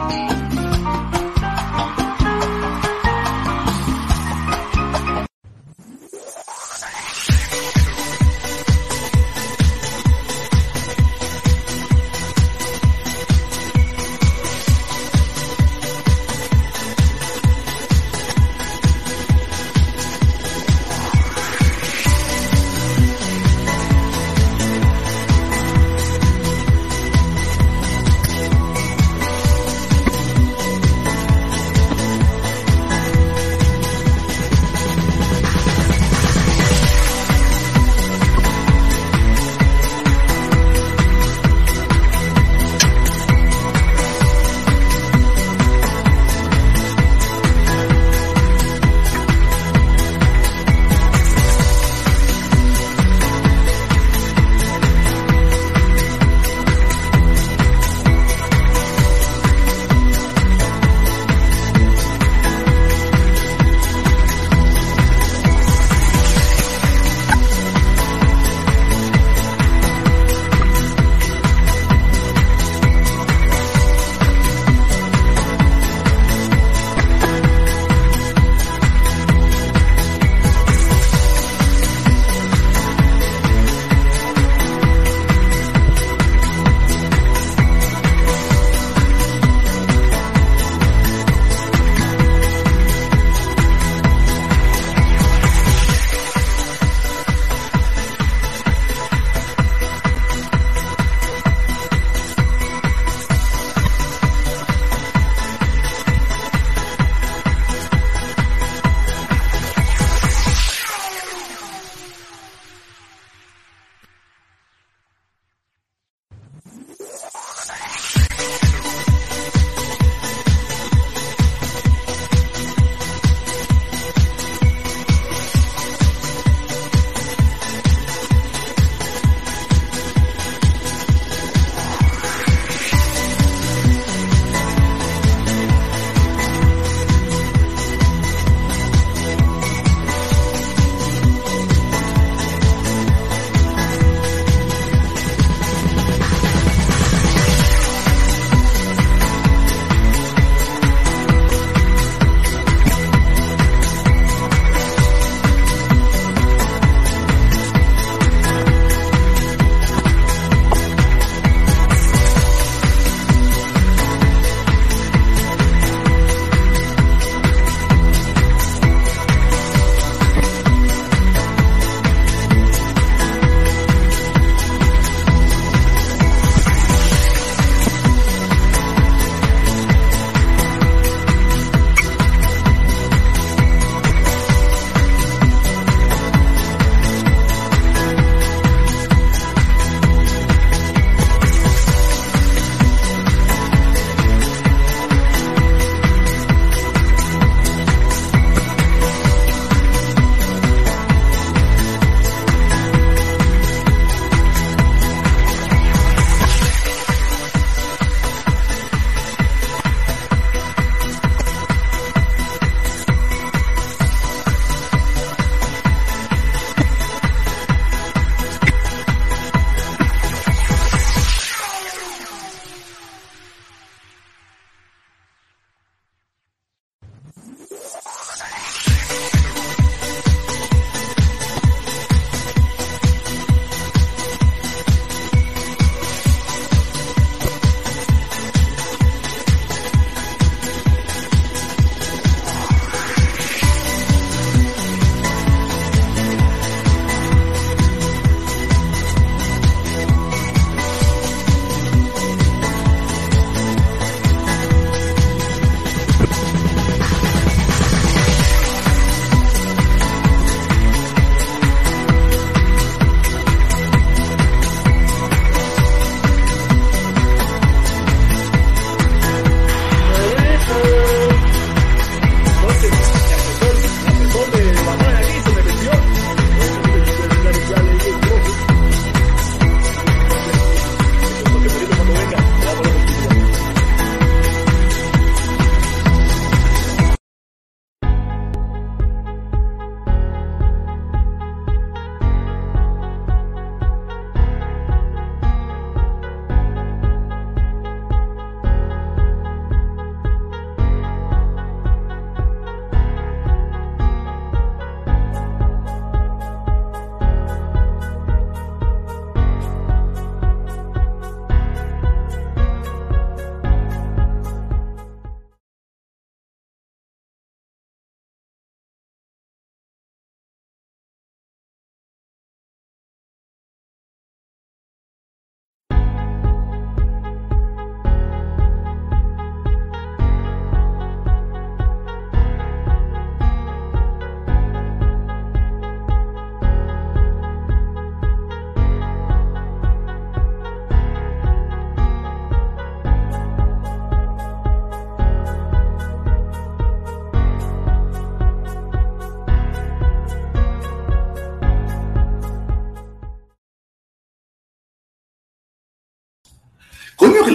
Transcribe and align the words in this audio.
Bye. 0.00 0.39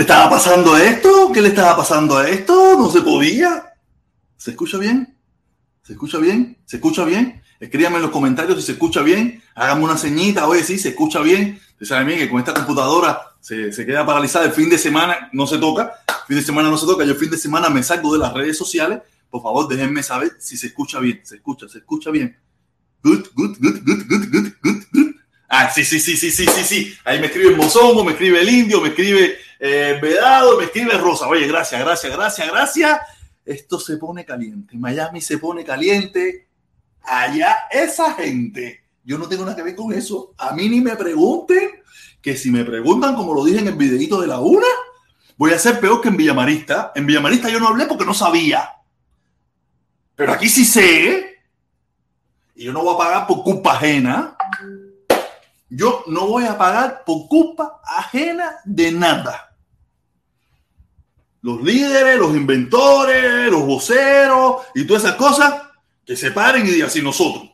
Estaba 0.06 0.30
pasando 0.30 0.76
a 0.76 0.84
esto? 0.84 1.32
¿Qué 1.34 1.42
le 1.42 1.48
estaba 1.48 1.76
pasando 1.76 2.16
a 2.16 2.30
esto? 2.30 2.78
No 2.78 2.92
se 2.92 3.02
podía. 3.02 3.74
¿Se 4.38 4.52
escucha 4.52 4.78
bien? 4.78 5.18
¿Se 5.82 5.94
escucha 5.94 6.20
bien? 6.20 6.60
¿Se 6.64 6.76
escucha 6.76 7.04
bien? 7.04 7.42
Escríbame 7.60 7.96
en 7.96 8.04
los 8.04 8.12
comentarios 8.12 8.60
si 8.60 8.68
se 8.68 8.72
escucha 8.74 9.02
bien. 9.02 9.42
Hágame 9.56 9.84
una 9.84 9.98
ceñita. 9.98 10.48
Oye, 10.48 10.64
sí, 10.64 10.78
se 10.78 10.90
escucha 10.90 11.22
bien. 11.22 11.60
Ustedes 11.72 11.90
saben 11.90 12.06
bien 12.06 12.20
que 12.20 12.30
con 12.30 12.38
esta 12.38 12.54
computadora 12.54 13.20
se, 13.40 13.74
se, 13.74 13.84
queda 13.84 14.06
paralizada. 14.06 14.46
El 14.46 14.52
fin 14.52 14.70
de 14.70 14.78
semana 14.78 15.28
no 15.34 15.48
se 15.48 15.58
toca. 15.58 15.92
Fin 16.28 16.38
de 16.38 16.44
semana 16.44 16.70
no 16.70 16.78
se 16.78 16.86
toca. 16.86 17.04
Yo 17.04 17.14
el 17.14 17.18
fin 17.18 17.32
de 17.32 17.40
semana 17.40 17.70
me 17.70 17.82
salgo 17.82 18.14
de 18.14 18.20
las 18.20 18.32
redes 18.32 18.60
sociales. 18.60 19.00
Por 19.32 19.42
favor, 19.42 19.68
déjenme 19.68 20.04
saber 20.04 20.34
si 20.38 20.56
se 20.56 20.68
escucha 20.68 21.00
bien. 21.00 21.22
Se 21.24 21.38
escucha, 21.38 21.68
se 21.68 21.80
escucha 21.80 22.12
bien. 22.12 22.38
Good, 23.02 23.26
good, 23.34 23.58
good, 23.60 23.80
good, 23.84 24.04
good, 24.08 24.30
good, 24.32 24.54
good, 24.62 24.84
good. 24.94 25.16
Ah, 25.50 25.72
sí, 25.74 25.84
sí, 25.84 26.00
sí, 26.00 26.16
sí, 26.16 26.30
sí, 26.30 26.46
sí, 26.46 26.64
sí. 26.64 26.94
Ahí 27.06 27.20
me 27.20 27.28
escribe 27.28 27.50
el 27.50 27.58
Mozongo, 27.58 28.04
me 28.04 28.12
escribe 28.12 28.42
el 28.42 28.50
Indio, 28.50 28.82
me 28.82 28.90
escribe 28.90 29.38
eh, 29.60 30.00
Vedado, 30.02 30.58
me 30.58 30.66
escribe 30.66 30.98
Rosa. 30.98 31.28
Oye, 31.28 31.48
gracias, 31.48 31.80
gracias, 31.82 32.16
gracias, 32.16 32.48
gracias. 32.48 33.00
Esto 33.46 33.80
se 33.80 33.98
pone 33.98 34.26
caliente. 34.26 34.78
Miami 34.78 35.22
se 35.22 35.38
pone 35.38 35.64
caliente. 35.64 36.48
Allá 37.04 37.56
esa 37.70 38.14
gente. 38.14 38.84
Yo 39.04 39.18
no 39.18 39.28
tengo 39.28 39.44
nada 39.44 39.56
que 39.56 39.64
ver 39.64 39.76
con 39.76 39.94
eso. 39.94 40.34
A 40.38 40.54
mí 40.54 40.68
ni 40.68 40.82
me 40.82 40.96
pregunten, 40.96 41.70
que 42.22 42.36
si 42.36 42.50
me 42.50 42.66
preguntan, 42.66 43.16
como 43.16 43.36
lo 43.36 43.46
dije 43.46 43.60
en 43.60 43.68
el 43.68 43.76
videito 43.76 44.20
de 44.20 44.28
la 44.28 44.40
una, 44.40 44.66
voy 45.38 45.52
a 45.52 45.60
ser 45.60 45.80
peor 45.80 46.02
que 46.02 46.10
en 46.10 46.18
Villamarista. 46.18 46.92
En 46.96 47.06
Villamarista 47.06 47.50
yo 47.50 47.60
no 47.60 47.68
hablé 47.68 47.86
porque 47.86 48.06
no 48.06 48.16
sabía. 48.16 48.72
Pero 50.16 50.32
aquí 50.32 50.50
sí 50.50 50.66
sé. 50.66 51.40
Y 52.56 52.64
yo 52.64 52.74
no 52.74 52.82
voy 52.82 52.96
a 52.96 52.98
pagar 52.98 53.28
por 53.28 53.44
culpa 53.44 53.74
ajena. 53.74 54.35
Yo 55.70 56.04
no 56.08 56.28
voy 56.28 56.46
a 56.46 56.58
pagar 56.58 57.04
por 57.06 57.28
culpa 57.28 57.82
ajena 57.84 58.58
de 58.66 58.92
nada. 58.92 59.58
Los 61.42 61.62
líderes, 61.62 62.18
los 62.20 62.36
inventores, 62.36 63.52
los 63.52 63.66
voceros 63.66 64.64
y 64.74 64.86
todas 64.86 65.04
esas 65.04 65.16
cosas, 65.16 65.62
que 66.06 66.16
se 66.16 66.32
paren 66.32 66.66
y 66.66 66.70
digan, 66.70 66.90
si 66.90 67.02
nosotros. 67.02 67.52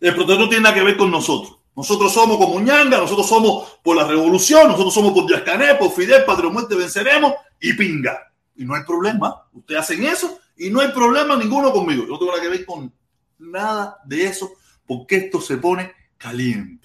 El 0.00 0.14
protector 0.14 0.40
no 0.40 0.48
tiene 0.48 0.64
nada 0.64 0.74
que 0.74 0.82
ver 0.82 0.96
con 0.96 1.10
nosotros. 1.10 1.58
Nosotros 1.74 2.12
somos 2.12 2.36
como 2.36 2.60
Ñanga, 2.60 2.98
nosotros 2.98 3.26
somos 3.28 3.78
por 3.82 3.96
la 3.96 4.06
revolución, 4.06 4.68
nosotros 4.68 4.92
somos 4.92 5.12
por 5.12 5.26
Díaz 5.26 5.42
por 5.78 5.92
Fidel, 5.92 6.24
Patria 6.24 6.50
Muerte 6.50 6.74
venceremos 6.74 7.32
y 7.60 7.72
pinga. 7.72 8.32
Y 8.56 8.64
no 8.64 8.74
hay 8.74 8.82
problema. 8.84 9.46
Ustedes 9.52 9.80
hacen 9.80 10.04
eso 10.04 10.38
y 10.56 10.70
no 10.70 10.80
hay 10.80 10.88
problema 10.88 11.36
ninguno 11.36 11.72
conmigo. 11.72 12.02
Yo 12.04 12.10
no 12.10 12.18
tengo 12.18 12.32
nada 12.32 12.42
que 12.42 12.48
ver 12.48 12.66
con 12.66 12.92
nada 13.38 13.98
de 14.04 14.26
eso 14.26 14.52
porque 14.86 15.16
esto 15.16 15.40
se 15.40 15.56
pone 15.56 15.92
caliente. 16.18 16.81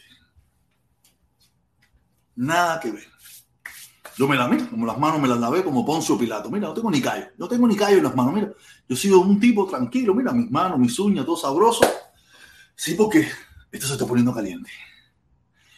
Nada 2.37 2.79
que 2.79 2.91
ver. 2.91 3.07
Yo 4.15 4.27
me 4.27 4.35
lavé, 4.35 4.67
como 4.69 4.85
las 4.85 4.97
manos 4.97 5.19
me 5.19 5.27
las 5.27 5.39
lavé 5.39 5.63
como 5.63 5.85
Poncio 5.85 6.17
Pilato. 6.17 6.49
Mira, 6.49 6.67
no 6.67 6.73
tengo 6.73 6.89
ni 6.89 7.01
callo. 7.01 7.27
No 7.37 7.47
tengo 7.47 7.67
ni 7.67 7.75
callo 7.75 7.97
en 7.97 8.03
las 8.03 8.15
manos. 8.15 8.33
Mira, 8.33 8.51
yo 8.87 8.95
sigo 8.95 9.19
un 9.19 9.39
tipo 9.39 9.67
tranquilo. 9.67 10.13
Mira, 10.13 10.31
mis 10.31 10.49
manos, 10.49 10.79
mis 10.79 10.97
uñas, 10.99 11.25
todo 11.25 11.35
sabroso. 11.35 11.85
Sí, 12.75 12.93
porque 12.93 13.27
esto 13.71 13.87
se 13.87 13.93
está 13.93 14.05
poniendo 14.05 14.33
caliente. 14.33 14.69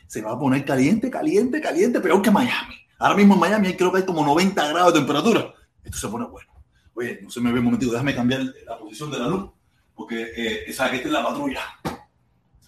Se 0.08 0.22
va 0.22 0.34
a 0.34 0.40
poner 0.40 0.66
caliente, 0.66 1.10
caliente, 1.10 1.62
caliente, 1.62 2.02
peor 2.02 2.22
que 2.22 2.32
Miami. 2.32 2.76
Ahora 2.98 3.16
mismo 3.16 3.36
en 3.36 3.40
Miami 3.40 3.74
creo 3.76 3.92
que 3.92 4.00
hay 4.00 4.06
como 4.06 4.26
90 4.26 4.68
grados 4.68 4.94
de 4.94 5.00
temperatura. 5.00 5.54
Esto 5.84 5.98
se 5.98 6.08
pone 6.10 6.26
bueno. 6.26 6.52
Oye, 6.94 7.20
no 7.22 7.30
se 7.30 7.40
me 7.40 7.54
ve 7.54 7.60
un 7.60 7.66
momentito. 7.66 7.92
Déjame 7.92 8.16
cambiar 8.16 8.42
la 8.66 8.78
posición 8.78 9.12
de 9.12 9.20
la 9.20 9.28
luz. 9.28 9.50
Porque 9.96 10.24
eh, 10.36 10.64
esa, 10.68 10.94
esta 10.94 11.08
es 11.08 11.14
la 11.14 11.24
patrulla. 11.24 11.62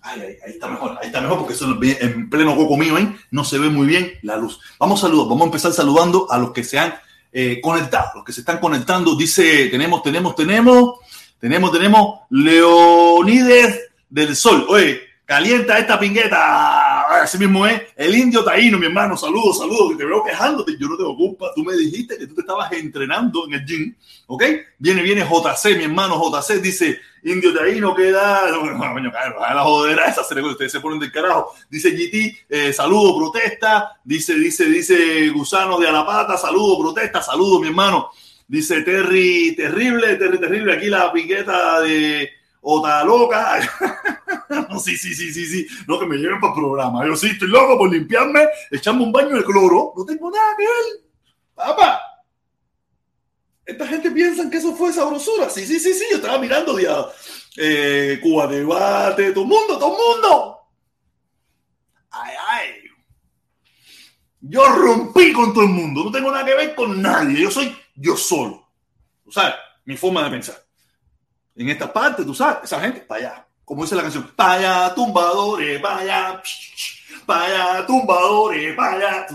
Ay, 0.04 0.22
ay, 0.22 0.38
ahí 0.46 0.52
está 0.54 0.68
mejor, 0.68 0.98
ahí 1.00 1.08
está 1.08 1.22
mejor 1.22 1.40
porque 1.40 1.54
eso 1.54 1.78
en 1.82 2.30
pleno 2.30 2.56
coco 2.56 2.76
mío, 2.76 2.98
¿eh? 2.98 3.16
no 3.30 3.44
se 3.44 3.60
ve 3.60 3.70
muy 3.70 3.86
bien 3.86 4.14
la 4.24 4.36
luz. 4.36 4.60
Vamos 4.80 5.00
a 5.00 5.08
saludar, 5.08 5.30
vamos 5.30 5.42
a 5.44 5.46
empezar 5.46 5.74
saludando 5.74 6.28
a 6.30 6.40
los 6.40 6.52
que 6.52 6.64
se 6.64 6.80
han 6.80 6.94
eh, 7.32 7.62
conectado, 7.62 8.12
los 8.16 8.26
que 8.26 8.34
se 8.34 8.42
están 8.42 8.58
conectando. 8.60 9.16
Dice, 9.16 9.68
tenemos, 9.68 10.02
tenemos, 10.02 10.36
tenemos, 10.36 11.00
tenemos, 11.40 11.72
tenemos 11.72 12.20
Leonides 12.30 13.92
del 14.10 14.36
Sol. 14.36 14.66
Oye, 14.70 15.02
calienta 15.26 15.78
esta 15.78 16.00
pingueta. 16.00 16.91
Así 17.22 17.38
mismo 17.38 17.68
es 17.68 17.80
el 17.96 18.16
indio 18.16 18.44
taíno, 18.44 18.80
mi 18.80 18.88
hermano. 18.88 19.16
Saludos, 19.16 19.60
saludos, 19.60 19.92
que 19.92 19.98
te 19.98 20.06
veo 20.06 20.24
quejándote. 20.24 20.76
Yo 20.80 20.88
no 20.88 20.98
tengo 20.98 21.16
culpa. 21.16 21.52
Tú 21.56 21.64
me 21.64 21.76
dijiste 21.76 22.18
que 22.18 22.26
tú 22.26 22.34
te 22.34 22.42
estabas 22.42 22.72
entrenando 22.72 23.46
en 23.46 23.54
el 23.54 23.66
gym. 23.66 23.96
¿Ok? 24.26 24.44
Viene, 24.80 25.04
viene 25.04 25.22
JC, 25.22 25.78
mi 25.78 25.84
hermano 25.84 26.20
JC. 26.20 26.60
Dice, 26.60 27.00
indio 27.24 27.54
taíno, 27.54 27.94
queda. 27.94 28.50
Coño, 28.94 29.12
a 29.16 29.54
la 29.54 29.62
jodera 29.62 30.08
esa. 30.08 30.22
Ustedes 30.22 30.72
se 30.72 30.80
ponen 30.80 31.00
del 31.00 31.12
carajo. 31.12 31.54
Dice 31.70 31.92
GT, 31.92 32.46
eh, 32.50 32.74
saludo, 32.74 33.16
protesta. 33.16 34.00
Dice, 34.04 34.34
dice, 34.34 34.66
dice 34.66 35.30
Gusano 35.30 35.80
de 35.80 35.88
Alapata, 35.88 36.38
saludo, 36.38 36.80
protesta, 36.80 37.22
saludo, 37.22 37.60
mi 37.60 37.68
hermano. 37.68 38.10
Dice 38.48 38.82
Terry, 38.82 39.56
terrible, 39.56 40.16
Terry, 40.16 40.40
terrible. 40.40 40.74
Aquí 40.74 40.88
la 40.88 41.14
piqueta 41.14 41.82
de 41.82 42.41
Ota 42.62 43.04
loca. 43.04 43.60
no, 44.70 44.80
sí, 44.80 44.96
sí, 44.96 45.16
sí, 45.16 45.34
sí, 45.34 45.46
sí. 45.46 45.68
No, 45.88 46.00
que 46.00 46.06
me 46.06 46.18
lleven 46.18 46.40
para 46.40 46.54
el 46.54 46.60
programa. 46.60 47.06
Yo 47.06 47.16
sí 47.16 47.28
estoy 47.28 47.48
loco 47.48 47.78
por 47.78 47.92
limpiarme, 47.92 48.48
echarme 48.70 49.04
un 49.04 49.12
baño 49.12 49.36
de 49.36 49.44
cloro. 49.44 49.94
No 49.98 50.06
tengo 50.06 50.30
nada 50.30 50.56
que 50.56 50.64
ver. 50.64 51.04
Papá. 51.56 52.02
Esta 53.66 53.88
gente 53.88 54.12
piensa 54.12 54.50
que 54.50 54.58
eso 54.58 54.76
fue 54.76 54.94
sabrosura. 54.94 55.50
Sí, 55.50 55.66
sí, 55.66 55.80
sí, 55.80 55.94
sí. 55.94 56.06
Yo 56.12 56.18
estaba 56.18 56.38
mirando 56.38 56.80
ya. 56.80 57.06
Eh, 57.58 58.20
Cuba 58.22 58.48
Debate, 58.48 59.32
todo 59.32 59.44
el 59.44 59.50
mundo, 59.50 59.80
todo 59.80 59.98
el 59.98 60.22
mundo. 60.22 60.58
Ay, 62.12 62.34
ay. 62.48 62.68
Yo 64.42 64.68
rompí 64.68 65.34
con 65.34 65.54
todo 65.54 65.64
el 65.64 65.72
mundo. 65.72 66.04
No 66.04 66.12
tengo 66.12 66.32
nada 66.32 66.46
que 66.46 66.56
ver 66.56 66.76
con 66.76 67.02
nadie. 67.02 67.42
Yo 67.42 67.50
soy 67.50 67.76
yo 67.96 68.16
solo. 68.16 68.68
O 69.26 69.32
sea, 69.32 69.56
mi 69.86 69.98
forma 69.98 70.24
de 70.24 70.30
pensar 70.30 70.71
en 71.56 71.70
esta 71.70 71.92
parte, 71.92 72.24
tú 72.24 72.34
sabes, 72.34 72.64
esa 72.64 72.80
gente, 72.80 73.02
para 73.02 73.22
allá. 73.22 73.48
Como 73.66 73.84
dice 73.84 73.96
la 73.96 74.02
canción, 74.04 74.30
para 74.36 74.54
allá, 74.54 74.96
tumbadores, 74.96 75.80
para 75.82 75.98
allá, 75.98 76.44
para 77.26 77.46
allá, 77.46 77.86
tumbadores, 77.86 78.76
para 78.76 78.96
allá. 78.96 79.28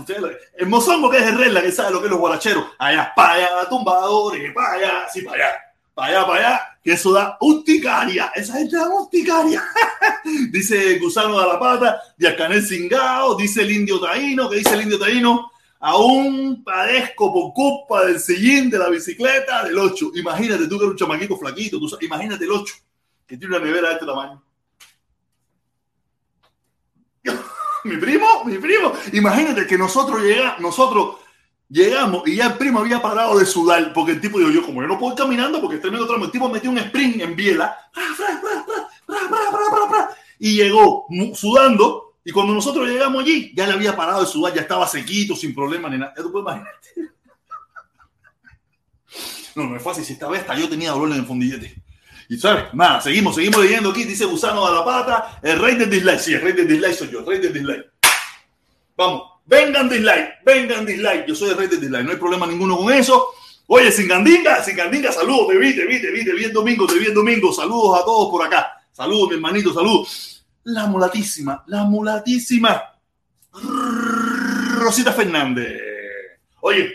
El 0.57 0.67
mozongo 0.67 1.09
que 1.09 1.17
es 1.17 1.23
el 1.23 1.37
regla 1.37 1.61
que 1.61 1.71
sabe 1.71 1.91
lo 1.91 1.99
que 1.99 2.05
es 2.05 2.11
los 2.11 2.19
guaracheros, 2.19 2.65
allá, 2.77 3.11
para 3.15 3.33
allá, 3.33 3.69
tumbadores, 3.69 4.53
para 4.53 4.73
allá, 4.73 5.07
sí, 5.11 5.21
para 5.21 5.37
allá, 5.37 5.55
para 5.95 6.07
allá, 6.07 6.27
para 6.27 6.39
allá, 6.39 6.79
que 6.83 6.91
eso 6.91 7.13
da 7.13 7.37
urticaria. 7.41 8.31
Esa 8.35 8.53
gente 8.53 8.75
da 8.75 8.89
urticaria. 8.89 9.63
dice 10.51 10.99
Gusano 10.99 11.39
de 11.39 11.47
la 11.47 11.59
Pata, 11.59 11.99
Diacanel 12.17 12.65
Cingao, 12.65 13.35
dice 13.35 13.61
el 13.61 13.71
indio 13.71 13.99
taíno, 13.99 14.49
que 14.49 14.57
dice 14.57 14.73
el 14.73 14.83
indio 14.83 14.99
taíno 14.99 15.51
Aún 15.79 16.63
padezco 16.63 17.31
por 17.31 17.53
culpa 17.53 18.05
del 18.05 18.19
sillín 18.19 18.69
de 18.69 18.79
la 18.79 18.89
bicicleta 18.89 19.63
del 19.63 19.77
8. 19.77 20.11
Imagínate 20.15 20.67
tú 20.67 20.77
que 20.77 20.85
eres 20.85 20.91
un 20.91 20.97
chamaquito 20.97 21.37
flaquito, 21.37 21.79
tú, 21.79 21.97
imagínate 22.01 22.45
el 22.45 22.51
8, 22.51 22.75
que 23.27 23.37
tiene 23.37 23.55
una 23.55 23.65
nevera 23.65 23.89
de 23.89 23.93
este 23.93 24.05
tamaño. 24.05 24.41
mi 27.83 27.97
primo, 27.97 28.43
mi 28.45 28.57
primo. 28.57 28.93
Imagínate 29.13 29.67
que 29.67 29.77
nosotros, 29.77 30.23
llega, 30.23 30.57
nosotros 30.59 31.17
llegamos 31.69 32.27
y 32.27 32.37
ya 32.37 32.47
el 32.47 32.57
primo 32.57 32.79
había 32.79 33.01
parado 33.01 33.37
de 33.37 33.45
sudar 33.45 33.93
porque 33.93 34.13
el 34.13 34.21
tipo 34.21 34.39
dijo, 34.39 34.51
yo 34.51 34.65
como 34.65 34.81
yo 34.81 34.87
no 34.87 34.97
puedo 34.97 35.13
ir 35.13 35.19
caminando 35.19 35.61
porque 35.61 35.75
estoy 35.75 35.91
medio 35.91 36.07
tramo, 36.07 36.25
el 36.25 36.31
tipo 36.31 36.49
metió 36.49 36.69
un 36.69 36.77
sprint 36.77 37.21
en 37.21 37.35
biela 37.35 37.77
y 40.39 40.55
llegó 40.55 41.05
sudando 41.33 42.06
y 42.27 42.31
cuando 42.33 42.53
nosotros 42.53 42.89
llegamos 42.89 43.23
allí, 43.23 43.53
ya 43.55 43.65
le 43.65 43.71
había 43.71 43.95
parado 43.95 44.19
de 44.19 44.27
sudar, 44.27 44.53
ya 44.53 44.59
estaba 44.59 44.85
sequito, 44.85 45.33
sin 45.33 45.55
problema 45.55 45.87
ni 45.87 45.97
nada. 45.97 46.13
Puedes 46.13 46.33
imaginarte. 46.33 46.89
No, 49.55 49.63
no 49.63 49.77
es 49.77 49.81
fácil. 49.81 50.03
Si 50.03 50.11
esta 50.11 50.27
vez 50.27 50.41
hasta 50.41 50.59
yo 50.59 50.67
tenía 50.67 50.91
dolor 50.91 51.09
en 51.11 51.19
el 51.19 51.25
fondillete. 51.25 51.81
Y 52.27 52.37
sabes, 52.37 52.65
nada, 52.73 52.99
seguimos, 52.99 53.33
seguimos 53.33 53.63
leyendo 53.63 53.91
aquí. 53.91 54.03
Dice 54.03 54.25
Gusano 54.25 54.67
de 54.67 54.75
la 54.75 54.83
Pata, 54.83 55.39
el 55.41 55.57
rey 55.57 55.75
del 55.75 55.89
dislike. 55.89 56.19
Sí, 56.19 56.33
el 56.33 56.41
rey 56.41 56.51
del 56.51 56.67
dislike 56.67 56.95
soy 56.95 57.09
yo, 57.11 57.19
el 57.21 57.27
rey 57.27 57.39
del 57.39 57.53
dislike. 57.53 57.85
Vamos, 58.97 59.23
vengan 59.45 59.87
dislike, 59.87 60.43
vengan 60.43 60.85
dislike. 60.85 61.25
Yo 61.27 61.33
soy 61.33 61.51
el 61.51 61.57
rey 61.57 61.67
del 61.69 61.79
dislike, 61.79 62.03
no 62.03 62.11
hay 62.11 62.17
problema 62.17 62.45
ninguno 62.45 62.75
con 62.75 62.91
eso. 62.91 63.25
Oye, 63.67 63.89
sin 63.89 64.05
Gandinga, 64.05 64.61
sin 64.65 64.75
Gandinga, 64.75 65.13
saludos, 65.13 65.47
te 65.47 65.57
vi, 65.57 65.73
te 65.73 65.85
vi, 65.85 66.01
te 66.01 66.09
el 66.09 66.51
domingo, 66.51 66.85
te 66.87 66.99
vi 66.99 67.05
domingo. 67.05 67.53
Saludos 67.53 68.01
a 68.01 68.03
todos 68.03 68.29
por 68.29 68.45
acá. 68.45 68.73
Saludos, 68.91 69.29
mi 69.29 69.35
hermanito, 69.35 69.73
saludos 69.73 70.36
la 70.67 70.85
mulatísima, 70.85 71.63
la 71.67 71.85
mulatísima 71.85 72.93
Rosita 74.75 75.13
Fernández. 75.13 75.81
Oye, 76.59 76.93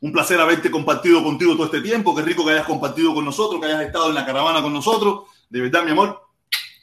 un 0.00 0.10
placer 0.10 0.40
haberte 0.40 0.70
compartido 0.70 1.22
contigo 1.22 1.54
todo 1.54 1.66
este 1.66 1.82
tiempo. 1.82 2.16
Qué 2.16 2.22
rico 2.22 2.44
que 2.44 2.52
hayas 2.52 2.66
compartido 2.66 3.14
con 3.14 3.24
nosotros, 3.24 3.60
que 3.60 3.66
hayas 3.66 3.82
estado 3.82 4.08
en 4.08 4.14
la 4.14 4.24
caravana 4.24 4.62
con 4.62 4.72
nosotros. 4.72 5.24
De 5.50 5.60
verdad, 5.60 5.84
mi 5.84 5.90
amor. 5.90 6.28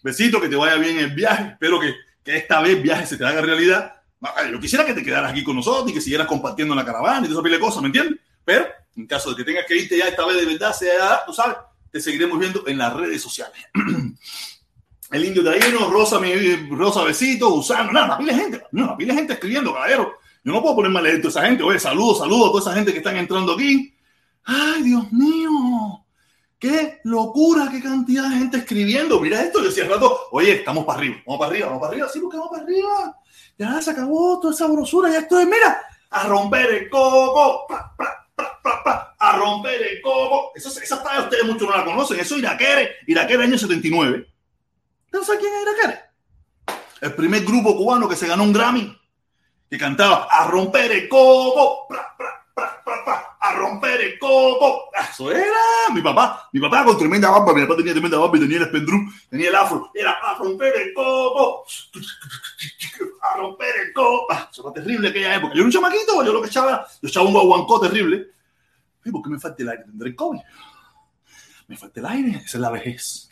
Besito, 0.03 0.39
que 0.39 0.47
te 0.47 0.55
vaya 0.55 0.75
bien 0.75 0.99
el 0.99 1.09
viaje. 1.09 1.53
Espero 1.53 1.79
que, 1.79 1.95
que 2.23 2.37
esta 2.37 2.61
vez 2.61 2.79
viaje 2.81 3.07
se 3.07 3.17
te 3.17 3.25
haga 3.25 3.41
realidad. 3.41 3.95
Yo 4.51 4.59
quisiera 4.59 4.85
que 4.85 4.93
te 4.93 5.03
quedaras 5.03 5.31
aquí 5.31 5.43
con 5.43 5.55
nosotros 5.55 5.89
y 5.89 5.93
que 5.95 6.01
siguieras 6.01 6.27
compartiendo 6.27 6.75
en 6.75 6.79
la 6.79 6.85
caravana 6.85 7.25
y 7.25 7.29
todo 7.29 7.41
esa 7.41 7.49
de 7.49 7.59
cosas, 7.59 7.81
¿me 7.81 7.87
entiendes? 7.87 8.19
Pero 8.45 8.67
en 8.95 9.07
caso 9.07 9.31
de 9.31 9.37
que 9.37 9.43
tengas 9.43 9.65
que 9.65 9.75
irte 9.75 9.97
ya 9.97 10.07
esta 10.07 10.23
vez 10.27 10.37
de 10.37 10.45
verdad, 10.45 10.71
sea, 10.71 11.21
tú 11.25 11.33
sabes, 11.33 11.57
te 11.91 11.99
seguiremos 11.99 12.37
viendo 12.37 12.67
en 12.67 12.77
las 12.77 12.93
redes 12.93 13.23
sociales. 13.23 13.59
el 15.11 15.25
indio 15.25 15.43
taíno, 15.43 15.89
Rosa, 15.89 16.19
mi, 16.19 16.33
Rosa 16.69 17.03
Besito, 17.03 17.49
Gusano, 17.49 17.91
nada, 17.91 18.17
pile 18.17 18.33
gente, 18.33 18.63
no, 18.71 18.95
pile 18.95 19.13
gente 19.13 19.33
escribiendo, 19.33 19.73
caballero. 19.73 20.13
Yo 20.43 20.53
no 20.53 20.61
puedo 20.61 20.75
ponerme 20.75 20.99
a 20.99 21.01
leer 21.03 21.21
a 21.23 21.27
esa 21.27 21.45
gente. 21.45 21.63
Oye, 21.63 21.79
saludos, 21.79 22.19
saludos 22.19 22.47
a 22.47 22.51
toda 22.51 22.61
esa 22.61 22.73
gente 22.73 22.91
que 22.91 22.97
están 22.99 23.17
entrando 23.17 23.53
aquí. 23.53 23.93
Ay, 24.43 24.81
Dios 24.83 25.11
mío. 25.11 26.03
Qué 26.57 26.99
locura, 27.03 27.69
qué 27.71 27.81
cantidad 27.81 28.29
de 28.29 28.37
gente 28.37 28.57
escribiendo. 28.57 29.19
Mira 29.19 29.41
esto, 29.41 29.59
yo 29.59 29.65
decía 29.65 29.85
rato, 29.87 30.27
oye, 30.31 30.53
estamos 30.53 30.85
para 30.85 30.99
arriba, 30.99 31.17
vamos 31.25 31.39
para 31.39 31.51
arriba, 31.51 31.67
vamos 31.67 31.81
para 31.81 31.91
arriba, 31.91 32.09
sí, 32.09 32.19
porque 32.19 32.37
vamos 32.37 32.51
para 32.51 32.63
arriba. 32.63 33.17
Ya 33.57 33.81
se 33.81 33.91
acabó 33.91 34.39
toda 34.39 34.53
esa 34.53 34.67
brosura, 34.67 35.11
ya 35.11 35.19
estoy, 35.19 35.45
mira, 35.45 35.81
a 36.09 36.27
romper 36.27 36.71
el 36.71 36.89
coco, 36.89 37.67
a 39.19 39.37
romper 39.37 39.81
el 39.81 40.01
coco. 40.01 40.51
Esa, 40.55 40.69
esa 40.81 41.03
ustedes 41.19 41.45
muchos 41.45 41.67
no 41.67 41.75
la 41.75 41.85
conocen, 41.85 42.19
eso 42.19 42.35
es 42.35 42.41
Iraquere, 42.41 42.91
Iraquere 43.07 43.43
año 43.43 43.57
79. 43.57 44.30
¿No 45.11 45.23
saben 45.23 45.41
quién 45.41 45.53
es 45.53 45.61
Iraquere? 45.61 46.01
El 47.01 47.15
primer 47.15 47.43
grupo 47.43 47.75
cubano 47.75 48.07
que 48.07 48.15
se 48.15 48.27
ganó 48.27 48.43
un 48.43 48.53
Grammy, 48.53 48.97
que 49.69 49.77
cantaba 49.77 50.27
a 50.29 50.47
romper 50.47 50.91
el 50.91 51.09
coco, 51.09 51.87
a 53.39 53.53
romper 53.53 54.01
el 54.01 54.19
coco. 54.19 54.89
Eso 55.09 55.31
era 55.31 55.59
mi 55.93 56.01
papá. 56.01 56.49
Mi 56.53 56.59
papá 56.59 56.85
con 56.85 56.97
tremenda 56.97 57.29
barba. 57.29 57.53
Mi 57.53 57.61
papá 57.63 57.75
tenía 57.77 57.93
tremenda 57.93 58.17
barba 58.17 58.37
y 58.37 58.41
tenía 58.41 58.57
el 58.57 58.63
espendrú, 58.63 58.97
tenía 59.29 59.49
el 59.49 59.55
afro. 59.55 59.91
Era 59.93 60.11
a 60.11 60.35
romper 60.35 60.73
el 60.75 60.93
coco. 60.93 61.65
A 63.23 63.37
romper 63.37 63.73
el 63.85 63.93
coco. 63.93 64.25
Ah, 64.31 64.49
eso 64.51 64.63
era 64.63 64.73
terrible 64.73 65.09
aquella 65.09 65.35
época. 65.35 65.53
Yo 65.53 65.59
era 65.59 65.65
un 65.65 65.71
chamaquito, 65.71 66.23
yo 66.25 66.33
lo 66.33 66.41
que 66.41 66.47
echaba, 66.47 66.87
yo 67.01 67.07
echaba 67.07 67.27
un 67.27 67.33
guaguancó 67.33 67.79
terrible. 67.79 68.31
¿Por 69.11 69.21
qué 69.21 69.29
me 69.29 69.39
falta 69.39 69.61
el 69.61 69.69
aire? 69.69 69.83
¿Tendré 69.83 70.15
COVID? 70.15 70.39
Me 71.67 71.77
falta 71.77 71.99
el 71.99 72.05
aire. 72.07 72.29
Esa 72.43 72.57
es 72.57 72.61
la 72.61 72.71
vejez. 72.71 73.29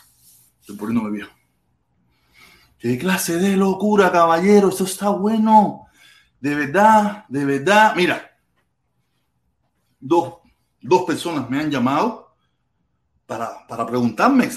Estoy 0.62 0.76
poniéndome 0.76 1.10
viejo. 1.10 1.39
¿Qué 2.80 2.98
clase 2.98 3.38
de 3.38 3.58
locura, 3.58 4.12
caballero? 4.12 4.70
Eso 4.70 4.86
está 4.86 5.10
bueno. 5.10 5.88
De 6.40 6.56
verdad, 6.56 7.26
de 7.28 7.44
verdad. 7.44 7.94
Mira, 7.96 8.40
dos, 10.00 10.36
dos 10.82 11.04
personas 11.04 11.50
me 11.50 11.60
han 11.60 11.70
llamado 11.70 12.36
para, 13.26 13.68
para 13.68 13.86
preguntarme. 13.86 14.50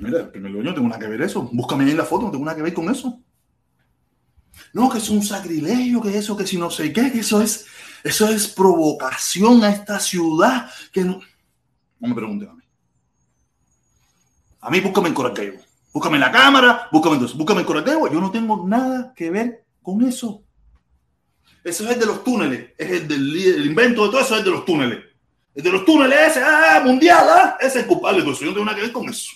Mira, 0.00 0.30
primer 0.30 0.52
dueño, 0.52 0.74
tengo 0.74 0.88
nada 0.88 1.00
que 1.00 1.06
ver 1.06 1.22
eso. 1.22 1.48
Búscame 1.52 1.84
ahí 1.84 1.94
la 1.94 2.04
foto, 2.04 2.26
no 2.26 2.32
tengo 2.32 2.44
nada 2.44 2.56
que 2.56 2.64
ver 2.64 2.74
con 2.74 2.90
eso. 2.90 3.22
No, 4.72 4.90
que 4.90 4.98
es 4.98 5.08
un 5.08 5.22
sacrilegio, 5.22 6.02
que 6.02 6.18
eso, 6.18 6.36
que 6.36 6.48
si 6.48 6.58
no 6.58 6.70
sé 6.70 6.92
qué, 6.92 7.12
que 7.12 7.20
eso 7.20 7.40
es, 7.40 7.66
eso 8.02 8.28
es 8.28 8.48
provocación 8.48 9.62
a 9.62 9.70
esta 9.70 10.00
ciudad. 10.00 10.68
Que 10.92 11.04
no, 11.04 11.20
no 12.00 12.08
me 12.08 12.14
pregunten 12.14 12.48
a 12.48 12.54
mí. 12.54 12.64
A 14.62 14.70
mí 14.70 14.80
búscame 14.80 15.08
en 15.08 15.14
Coraqueo. 15.14 15.67
Búscame 15.98 16.14
en 16.14 16.20
la 16.20 16.30
cámara, 16.30 16.88
búscame 16.92 17.16
entonces, 17.16 17.36
búscame 17.36 17.62
en 17.62 17.66
Coraqueo. 17.66 18.06
Yo 18.06 18.20
no 18.20 18.30
tengo 18.30 18.64
nada 18.64 19.12
que 19.16 19.32
ver 19.32 19.64
con 19.82 20.00
eso. 20.06 20.44
Eso 21.64 21.90
es 21.90 21.98
de 21.98 22.06
los 22.06 22.22
túneles. 22.22 22.70
Es 22.78 22.88
el 22.88 23.08
del 23.08 23.36
el 23.36 23.66
invento 23.66 24.04
de 24.04 24.10
todo 24.10 24.20
eso, 24.20 24.36
es 24.36 24.44
de 24.44 24.50
los 24.52 24.64
túneles. 24.64 25.00
El 25.56 25.64
de 25.64 25.72
los 25.72 25.84
túneles 25.84 26.16
ese, 26.20 26.40
ah, 26.40 26.80
mundial, 26.84 27.26
ah, 27.28 27.56
ese 27.58 27.66
es 27.66 27.76
el 27.82 27.86
culpable. 27.88 28.20
Entonces 28.20 28.42
yo 28.42 28.46
no 28.46 28.52
tengo 28.52 28.66
nada 28.66 28.76
que 28.76 28.82
ver 28.82 28.92
con 28.92 29.08
eso. 29.08 29.32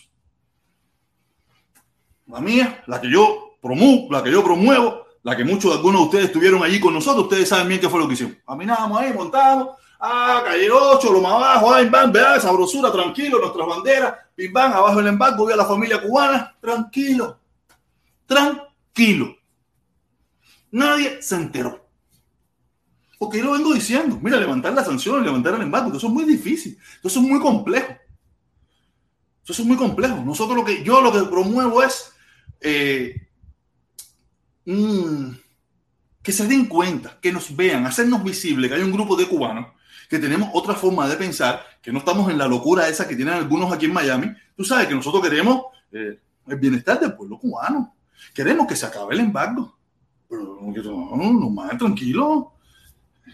La 2.28 2.38
mía, 2.38 2.84
la 2.86 3.00
que 3.00 3.10
yo 3.10 3.56
promuevo, 3.60 4.06
la 4.12 4.22
que 4.22 4.30
yo 4.30 4.44
promuevo, 4.44 5.04
la 5.24 5.36
que 5.36 5.42
muchos 5.42 5.72
de 5.72 5.78
algunos 5.78 6.02
de 6.02 6.04
ustedes 6.04 6.24
estuvieron 6.26 6.62
allí 6.62 6.78
con 6.78 6.94
nosotros, 6.94 7.24
ustedes 7.24 7.48
saben 7.48 7.66
bien 7.66 7.80
qué 7.80 7.88
fue 7.88 7.98
lo 7.98 8.06
que 8.06 8.14
hicimos. 8.14 8.34
Caminamos 8.46 9.00
ahí, 9.00 9.12
montamos, 9.12 9.70
ah, 10.02 10.42
calle 10.44 10.70
8, 10.70 11.12
lo 11.12 11.20
más 11.20 11.32
abajo, 11.32 11.72
ahí, 11.72 11.88
van, 11.88 12.12
vean, 12.12 12.40
sabrosura, 12.40 12.90
tranquilo, 12.90 13.38
nuestras 13.38 13.66
banderas, 13.66 14.14
pim, 14.34 14.52
van, 14.52 14.72
abajo 14.72 15.00
el 15.00 15.06
embargo, 15.06 15.46
vi 15.46 15.52
a 15.52 15.56
la 15.56 15.64
familia 15.64 16.02
cubana, 16.02 16.56
tranquilo, 16.60 17.38
tranquilo. 18.26 19.36
Nadie 20.72 21.22
se 21.22 21.36
enteró. 21.36 21.86
Porque 23.18 23.38
yo 23.38 23.44
lo 23.44 23.52
vengo 23.52 23.72
diciendo. 23.72 24.18
Mira, 24.20 24.36
levantar 24.38 24.72
la 24.72 24.84
sanción, 24.84 25.22
levantar 25.22 25.54
el 25.54 25.62
embargo, 25.62 25.96
eso 25.96 26.08
es 26.08 26.12
muy 26.12 26.24
difícil. 26.24 26.76
Eso 27.04 27.20
es 27.20 27.26
muy 27.26 27.38
complejo. 27.38 27.94
Eso 29.44 29.62
es 29.62 29.68
muy 29.68 29.76
complejo. 29.76 30.16
Nosotros 30.24 30.56
lo 30.56 30.64
que 30.64 30.82
yo 30.82 31.00
lo 31.00 31.12
que 31.12 31.30
promuevo 31.30 31.82
es 31.82 32.12
eh, 32.60 33.28
mm, 34.64 35.30
que 36.22 36.32
se 36.32 36.48
den 36.48 36.66
cuenta, 36.66 37.18
que 37.20 37.32
nos 37.32 37.54
vean, 37.54 37.86
hacernos 37.86 38.24
visible 38.24 38.68
que 38.68 38.74
hay 38.74 38.82
un 38.82 38.92
grupo 38.92 39.14
de 39.14 39.28
cubanos 39.28 39.66
que 40.12 40.18
tenemos 40.18 40.50
otra 40.52 40.74
forma 40.74 41.08
de 41.08 41.16
pensar, 41.16 41.64
que 41.80 41.90
no 41.90 42.00
estamos 42.00 42.30
en 42.30 42.36
la 42.36 42.46
locura 42.46 42.86
esa 42.86 43.08
que 43.08 43.16
tienen 43.16 43.32
algunos 43.32 43.72
aquí 43.72 43.86
en 43.86 43.94
Miami. 43.94 44.30
Tú 44.54 44.62
sabes 44.62 44.86
que 44.86 44.94
nosotros 44.94 45.22
queremos 45.22 45.62
eh, 45.90 46.18
el 46.48 46.56
bienestar 46.56 47.00
del 47.00 47.14
pueblo 47.14 47.38
cubano. 47.38 47.94
Queremos 48.34 48.66
que 48.66 48.76
se 48.76 48.84
acabe 48.84 49.14
el 49.14 49.20
embargo. 49.20 49.74
Pero 50.28 50.58
no, 50.60 51.32
no, 51.32 51.48
más 51.48 51.78
tranquilo 51.78 52.52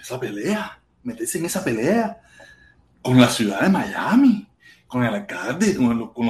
esa 0.00 0.20
pelea, 0.20 0.80
meterse 1.02 1.38
en 1.38 1.46
esa 1.46 1.64
pelea 1.64 2.20
con 3.02 3.20
la 3.20 3.28
ciudad 3.28 3.62
de 3.62 3.70
Miami, 3.70 4.46
con 4.86 5.02
el 5.02 5.12
alcalde, 5.12 5.74
con, 5.74 5.98
los, 5.98 6.10
con, 6.12 6.26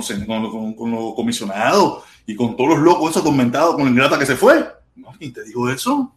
los, 0.90 1.14
comisionados 1.14 2.04
y 2.24 2.34
con 2.34 2.56
todos 2.56 2.70
los 2.70 2.78
locos 2.78 3.10
esos 3.10 3.20
atormentados 3.20 3.74
con 3.74 3.86
el 3.86 3.94
grata 3.94 4.18
que 4.18 4.24
se 4.24 4.34
fue. 4.34 4.66
No, 4.96 5.12
¿Quién 5.18 5.30
te 5.30 5.44
dijo 5.44 5.68
eso? 5.68 6.10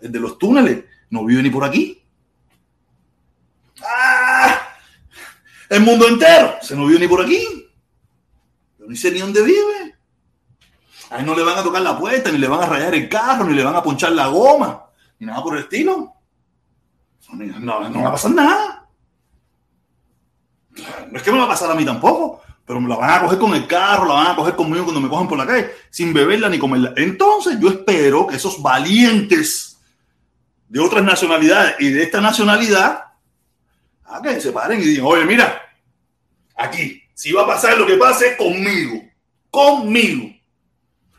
El 0.00 0.10
de 0.10 0.20
los 0.20 0.38
túneles 0.38 0.84
no 1.10 1.22
vive 1.26 1.42
ni 1.42 1.50
por 1.50 1.64
aquí. 1.64 1.99
¡Ah! 3.84 4.60
El 5.68 5.80
mundo 5.80 6.08
entero 6.08 6.56
se 6.60 6.74
no 6.74 6.86
vive 6.86 7.00
ni 7.00 7.08
por 7.08 7.22
aquí. 7.22 7.42
Yo 8.78 8.86
ni 8.86 8.96
sé 8.96 9.10
ni 9.12 9.20
dónde 9.20 9.42
vive. 9.42 9.94
A 11.10 11.18
él 11.18 11.26
no 11.26 11.34
le 11.34 11.42
van 11.42 11.58
a 11.58 11.62
tocar 11.62 11.82
la 11.82 11.98
puerta, 11.98 12.30
ni 12.30 12.38
le 12.38 12.48
van 12.48 12.62
a 12.62 12.66
rayar 12.66 12.94
el 12.94 13.08
carro, 13.08 13.44
ni 13.44 13.54
le 13.54 13.64
van 13.64 13.74
a 13.76 13.82
ponchar 13.82 14.12
la 14.12 14.28
goma 14.28 14.90
ni 15.20 15.26
nada 15.26 15.42
por 15.42 15.54
el 15.56 15.62
estilo. 15.62 16.14
No, 17.32 17.88
no, 17.88 18.02
va 18.02 18.08
a 18.08 18.12
pasar 18.12 18.32
nada. 18.32 18.88
No 21.10 21.16
es 21.16 21.22
que 21.22 21.30
me 21.30 21.38
va 21.38 21.44
a 21.44 21.48
pasar 21.48 21.70
a 21.70 21.74
mí 21.74 21.84
tampoco, 21.84 22.42
pero 22.64 22.80
me 22.80 22.88
la 22.88 22.96
van 22.96 23.10
a 23.10 23.20
coger 23.22 23.38
con 23.38 23.54
el 23.54 23.66
carro, 23.66 24.06
la 24.06 24.14
van 24.14 24.26
a 24.28 24.36
coger 24.36 24.56
conmigo 24.56 24.84
cuando 24.84 25.00
me 25.00 25.08
cojan 25.08 25.28
por 25.28 25.38
la 25.38 25.46
calle, 25.46 25.70
sin 25.90 26.12
beberla 26.12 26.48
ni 26.48 26.58
comerla. 26.58 26.94
Entonces 26.96 27.58
yo 27.60 27.68
espero 27.68 28.26
que 28.26 28.36
esos 28.36 28.60
valientes 28.60 29.78
de 30.68 30.80
otras 30.80 31.04
nacionalidades 31.04 31.76
y 31.80 31.90
de 31.90 32.02
esta 32.02 32.20
nacionalidad, 32.20 33.09
que 34.22 34.40
se 34.40 34.52
paren 34.52 34.80
y 34.80 34.84
digan, 34.84 35.06
oye, 35.06 35.24
mira, 35.24 35.62
aquí, 36.56 37.02
si 37.14 37.32
va 37.32 37.42
a 37.42 37.46
pasar 37.46 37.78
lo 37.78 37.86
que 37.86 37.96
pase, 37.96 38.36
conmigo, 38.36 39.02
conmigo. 39.50 40.28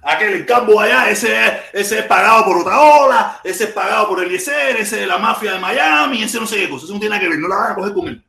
Aquel 0.03 0.33
el 0.33 0.45
campo 0.45 0.79
allá, 0.79 1.09
ese, 1.11 1.31
ese 1.73 1.99
es 1.99 2.05
pagado 2.05 2.45
por 2.45 2.57
otra 2.57 2.79
ola, 2.79 3.39
ese 3.43 3.65
es 3.65 3.69
pagado 3.71 4.07
por 4.07 4.23
el 4.23 4.31
IESER, 4.31 4.77
ese 4.77 4.97
de 4.97 5.07
la 5.07 5.19
mafia 5.19 5.53
de 5.53 5.59
Miami, 5.59 6.23
ese 6.23 6.39
no 6.39 6.47
sé 6.47 6.57
qué 6.57 6.69
cosa, 6.69 6.85
eso 6.85 6.93
no 6.93 6.99
tiene 6.99 7.15
nada 7.15 7.21
que 7.21 7.29
ver, 7.29 7.39
no 7.39 7.47
la 7.47 7.55
van 7.55 7.71
a 7.71 7.75
coger 7.75 7.93
con 7.93 8.07
él. 8.07 8.25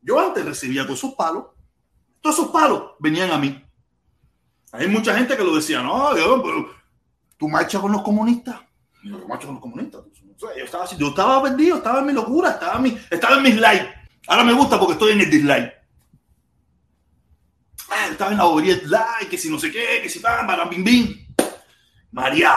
Yo 0.00 0.18
antes 0.18 0.44
recibía 0.44 0.84
todos 0.84 0.98
esos 0.98 1.14
palos, 1.14 1.46
todos 2.22 2.38
esos 2.38 2.50
palos 2.50 2.92
venían 2.98 3.30
a 3.30 3.38
mí. 3.38 3.62
Hay 4.72 4.88
mucha 4.88 5.16
gente 5.16 5.36
que 5.36 5.44
lo 5.44 5.54
decía, 5.54 5.82
no, 5.82 6.14
Dios, 6.14 6.40
pero 6.42 6.70
tú 7.36 7.48
marchas 7.48 7.80
con 7.80 7.92
los 7.92 8.02
comunistas. 8.02 8.60
Yo 9.02 9.18
marcho 9.28 9.46
con 9.46 9.56
los 9.56 9.62
comunistas. 9.62 10.02
Yo, 10.38 10.64
estaba, 10.64 10.86
yo 10.96 11.08
estaba 11.08 11.42
perdido, 11.42 11.76
estaba 11.76 12.00
en 12.00 12.06
mi 12.06 12.12
locura, 12.12 12.50
estaba 12.50 12.76
en, 12.78 13.42
mis 13.42 13.56
likes. 13.56 13.94
Ahora 14.28 14.44
me 14.44 14.52
gusta 14.52 14.78
porque 14.78 14.94
estoy 14.94 15.12
en 15.12 15.20
el 15.20 15.30
dislike 15.30 15.76
estaba 18.10 18.32
en 18.32 18.38
la 18.38 18.44
bobería 18.44 18.78
like, 18.84 19.28
que 19.28 19.38
si 19.38 19.50
no 19.50 19.58
sé 19.58 19.70
qué, 19.70 20.00
que 20.02 20.08
si 20.08 20.18
van, 20.18 20.46
para 20.46 20.64
bim, 20.64 20.84
bim. 20.84 21.26
María. 22.12 22.54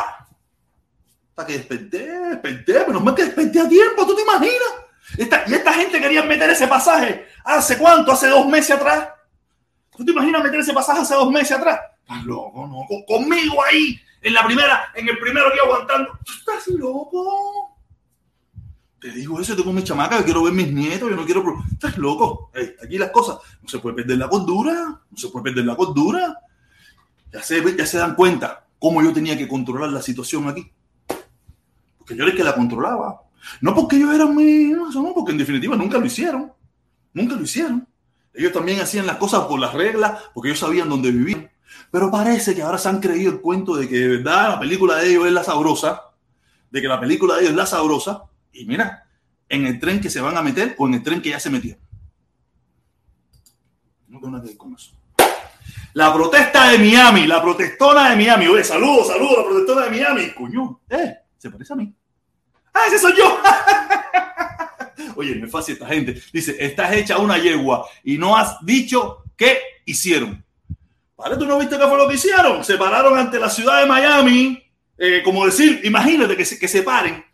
Hasta 1.30 1.46
que 1.46 1.58
desperté, 1.58 2.08
desperté, 2.08 2.74
pero 2.86 3.00
no 3.00 3.16
que 3.16 3.26
desperté 3.26 3.60
a 3.60 3.70
tiempo, 3.70 4.06
¿tú 4.06 4.16
te 4.16 4.22
imaginas? 4.22 5.48
Y 5.48 5.54
esta 5.54 5.74
gente 5.74 6.00
quería 6.00 6.24
meter 6.24 6.50
ese 6.50 6.68
pasaje. 6.68 7.28
¿Hace 7.44 7.78
cuánto? 7.78 8.12
¿Hace 8.12 8.28
dos 8.28 8.46
meses 8.48 8.76
atrás? 8.76 9.10
¿Tú 9.96 10.06
te 10.06 10.12
imaginas 10.12 10.44
meter 10.44 10.60
ese 10.60 10.74
pasaje 10.74 11.02
hace 11.02 11.16
dos 11.16 11.32
meses 11.32 11.52
atrás? 11.58 11.80
Estás 12.02 12.24
loco, 12.26 12.68
no. 12.68 13.06
Conmigo 13.06 13.64
ahí, 13.64 14.00
en 14.22 14.34
la 14.34 14.46
primera, 14.46 14.92
en 14.94 15.10
el 15.10 15.18
primero 15.20 15.52
día 15.52 15.62
aguantando. 15.64 16.18
¿Tú 16.26 16.34
estás 16.34 16.68
loco? 16.68 17.69
Te 19.00 19.12
digo 19.12 19.40
eso, 19.40 19.56
tengo 19.56 19.72
mi 19.72 19.84
chamaca, 19.84 20.18
yo 20.18 20.26
quiero 20.26 20.44
ver 20.44 20.54
mis 20.54 20.72
nietos, 20.72 21.10
yo 21.10 21.16
no 21.16 21.26
quiero... 21.26 21.44
Estás 21.72 21.98
loco. 21.98 22.52
aquí 22.84 22.98
las 22.98 23.12
cosas, 23.12 23.38
no 23.62 23.70
se 23.70 23.80
puede 23.80 23.96
perder 23.96 24.18
la 24.18 24.28
cordura, 24.28 25.02
no 25.10 25.18
se 25.18 25.30
puede 25.30 25.44
perder 25.44 25.66
la 25.66 25.76
cordura. 25.76 26.38
Ya 27.32 27.42
se, 27.42 27.78
ya 27.78 27.86
se 27.86 27.98
dan 27.98 28.16
cuenta 28.16 28.66
cómo 28.78 29.02
yo 29.02 29.14
tenía 29.14 29.38
que 29.38 29.48
controlar 29.48 29.92
la 29.92 30.02
situación 30.02 30.50
aquí. 30.50 30.70
Porque 31.98 32.16
yo 32.16 32.24
era 32.24 32.32
el 32.32 32.38
que 32.38 32.44
la 32.44 32.56
controlaba. 32.56 33.22
No 33.62 33.74
porque 33.74 34.00
yo 34.00 34.12
era 34.12 34.26
muy... 34.26 34.72
No, 34.72 35.14
porque 35.14 35.32
en 35.32 35.38
definitiva 35.38 35.78
nunca 35.78 35.98
lo 35.98 36.06
hicieron. 36.06 36.52
Nunca 37.14 37.36
lo 37.36 37.44
hicieron. 37.44 37.88
Ellos 38.34 38.52
también 38.52 38.82
hacían 38.82 39.08
las 39.08 39.18
cosas 39.18 39.46
por 39.46 39.60
las 39.60 39.74
reglas, 39.74 40.24
porque 40.34 40.50
ellos 40.50 40.60
sabían 40.60 40.90
dónde 40.90 41.12
vivían. 41.12 41.50
Pero 41.92 42.12
parece 42.12 42.54
que 42.54 42.62
ahora 42.62 42.78
se 42.78 42.90
han 42.90 43.00
creído 43.00 43.32
el 43.32 43.42
cuento 43.42 43.76
de 43.76 43.88
que 43.88 43.98
de 43.98 44.08
verdad 44.18 44.50
la 44.50 44.60
película 44.60 44.98
de 44.98 45.10
ellos 45.10 45.26
es 45.26 45.34
la 45.34 45.44
sabrosa, 45.44 46.02
de 46.70 46.82
que 46.82 46.88
la 46.88 47.00
película 47.00 47.36
de 47.36 47.42
ellos 47.42 47.52
es 47.52 47.58
la 47.58 47.66
sabrosa, 47.66 48.24
y 48.52 48.66
mira, 48.66 49.08
en 49.48 49.66
el 49.66 49.80
tren 49.80 50.00
que 50.00 50.10
se 50.10 50.22
van 50.22 50.38
a 50.38 50.42
meter 50.42 50.76
o 50.78 50.88
en 50.88 50.96
el 50.96 51.04
tren 51.04 51.22
que 51.22 51.30
ya 51.30 51.40
se 51.40 51.50
metieron. 51.50 51.82
No 54.08 54.20
tengo 54.20 54.32
nada 54.32 54.44
que 54.44 54.50
ver 54.50 54.58
con 54.58 54.74
eso. 54.74 54.92
La 55.94 56.14
protesta 56.14 56.70
de 56.70 56.78
Miami, 56.78 57.26
la 57.26 57.42
protestona 57.42 58.12
de 58.12 58.16
Miami. 58.16 58.48
Oye, 58.48 58.64
saludos, 58.64 59.08
saludos, 59.08 59.38
la 59.38 59.44
protestona 59.44 59.86
de 59.86 59.92
Miami. 59.92 60.32
Coño, 60.32 60.82
eh, 60.90 61.16
se 61.38 61.50
parece 61.50 61.74
a 61.74 61.76
mí. 61.76 61.94
Ah, 62.74 62.82
ese 62.88 63.00
soy 63.00 63.14
yo. 63.18 63.40
Oye, 65.16 65.42
es 65.44 65.52
fácil 65.52 65.74
esta 65.74 65.88
gente. 65.88 66.22
Dice, 66.32 66.56
estás 66.60 66.94
hecha 66.94 67.18
una 67.18 67.38
yegua 67.38 67.88
y 68.04 68.18
no 68.18 68.38
has 68.38 68.64
dicho 68.64 69.24
qué 69.36 69.60
hicieron. 69.86 70.44
¿Vale? 71.18 71.38
¿Tú 71.38 71.46
no 71.46 71.58
viste 71.58 71.78
qué 71.78 71.88
fue 71.88 71.98
lo 71.98 72.08
que 72.08 72.16
hicieron? 72.16 72.64
Se 72.64 72.78
pararon 72.78 73.18
ante 73.18 73.40
la 73.40 73.50
ciudad 73.50 73.82
de 73.82 73.88
Miami, 73.88 74.64
eh, 74.98 75.22
como 75.24 75.46
decir, 75.46 75.82
imagínate 75.84 76.38
que 76.38 76.46
se, 76.46 76.58
que 76.58 76.68
se 76.68 76.84
paren 76.84 77.29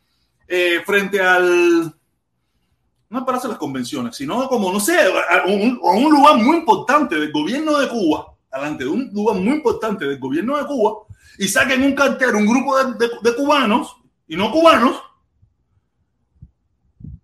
eh, 0.48 0.82
frente 0.86 1.20
al... 1.22 1.94
No 3.10 3.26
para 3.26 3.38
hacer 3.38 3.52
las 3.52 3.60
convenciones, 3.60 4.16
sino 4.16 4.48
como, 4.48 4.74
no 4.74 4.80
sé, 4.80 4.98
a 4.98 5.46
un, 5.46 5.80
a 5.84 6.10
lugar 6.10 6.38
muy 6.38 6.58
importante 6.58 7.16
del 7.16 7.32
gobierno 7.32 7.78
de 7.78 7.88
Cuba, 7.88 8.36
delante 8.52 8.84
de 8.84 8.90
un 8.90 9.10
lugar 9.14 9.38
muy 9.38 9.54
importante 9.54 10.06
del 10.06 10.20
gobierno 10.20 10.58
de 10.58 10.66
Cuba, 10.66 11.06
y 11.38 11.48
saquen 11.48 11.84
un 11.84 11.94
cartel, 11.94 12.36
un 12.36 12.48
grupo 12.48 12.76
de 12.84 13.36
cubanos 13.36 13.96
y 14.28 14.36
no 14.36 14.52
cubanos, 14.52 15.02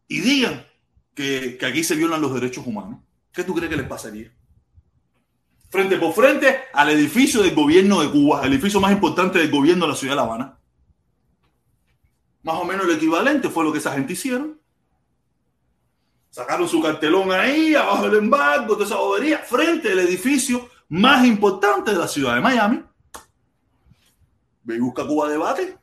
y 0.08 0.20
digan 0.20 0.66
que, 1.16 1.58
que, 1.58 1.66
aquí 1.66 1.84
se 1.84 1.96
violan 1.96 2.22
los 2.22 2.34
derechos 2.34 2.66
humanos, 2.66 3.00
¿qué 3.34 3.44
tú 3.44 3.56
crees 3.56 3.70
que 3.70 3.78
les 3.78 3.88
pasaría? 3.88 4.32
Frente 5.72 5.98
por 5.98 6.14
frente 6.14 6.64
al 6.74 6.90
edificio 6.90 7.42
del 7.42 7.56
gobierno 7.56 8.02
de 8.02 8.12
Cuba, 8.12 8.42
el 8.44 8.52
edificio 8.52 8.82
más 8.82 8.92
importante 8.92 9.40
del 9.40 9.50
gobierno 9.50 9.86
de 9.86 9.92
la 9.92 9.98
ciudad 9.98 10.14
de 10.14 10.16
La 10.18 10.24
Habana. 10.24 10.61
Más 12.44 12.56
o 12.56 12.66
menos 12.66 12.86
el 12.86 12.96
equivalente 12.96 13.50
fue 13.50 13.64
lo 13.64 13.72
que 13.72 13.80
esa 13.80 13.94
gente 13.94 14.14
hicieron. 14.14 14.60
Sacaron 16.30 16.68
su 16.68 16.82
cartelón 16.82 17.32
ahí, 17.32 17.76
abajo 17.76 18.10
del 18.10 18.20
embargo, 18.20 18.76
de 18.76 18.86
esa 18.86 18.96
bobería, 18.96 19.40
frente 19.40 19.92
al 19.92 20.00
edificio 20.00 20.70
más 20.88 21.26
importante 21.26 21.92
de 21.92 21.98
la 21.98 22.08
ciudad 22.08 22.36
de 22.36 22.42
Miami. 22.42 22.84
Ve 24.64 24.76
y 24.76 24.80
busca 24.80 25.06
Cuba 25.06 25.30
Debate. 25.30 25.78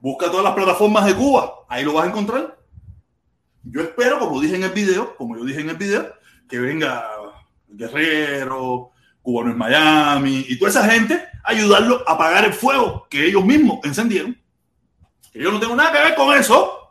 Busca 0.00 0.30
todas 0.30 0.44
las 0.44 0.54
plataformas 0.54 1.04
de 1.04 1.14
Cuba. 1.14 1.64
Ahí 1.68 1.84
lo 1.84 1.94
vas 1.94 2.06
a 2.06 2.10
encontrar. 2.10 2.58
Yo 3.64 3.80
espero, 3.80 4.20
como 4.20 4.40
dije 4.40 4.54
en 4.54 4.62
el 4.62 4.70
video, 4.70 5.16
como 5.16 5.36
yo 5.36 5.44
dije 5.44 5.60
en 5.60 5.70
el 5.70 5.76
video, 5.76 6.14
que 6.48 6.60
venga 6.60 7.04
Guerrero, 7.66 8.92
Cubano 9.22 9.50
en 9.50 9.58
Miami 9.58 10.44
y 10.48 10.56
toda 10.56 10.70
esa 10.70 10.88
gente 10.88 11.20
ayudarlo 11.42 12.04
a 12.06 12.12
apagar 12.12 12.44
el 12.44 12.52
fuego 12.52 13.08
que 13.10 13.26
ellos 13.26 13.44
mismos 13.44 13.80
encendieron. 13.82 14.38
Yo 15.36 15.52
no 15.52 15.60
tengo 15.60 15.76
nada 15.76 15.92
que 15.92 15.98
ver 15.98 16.14
con 16.14 16.34
eso. 16.34 16.90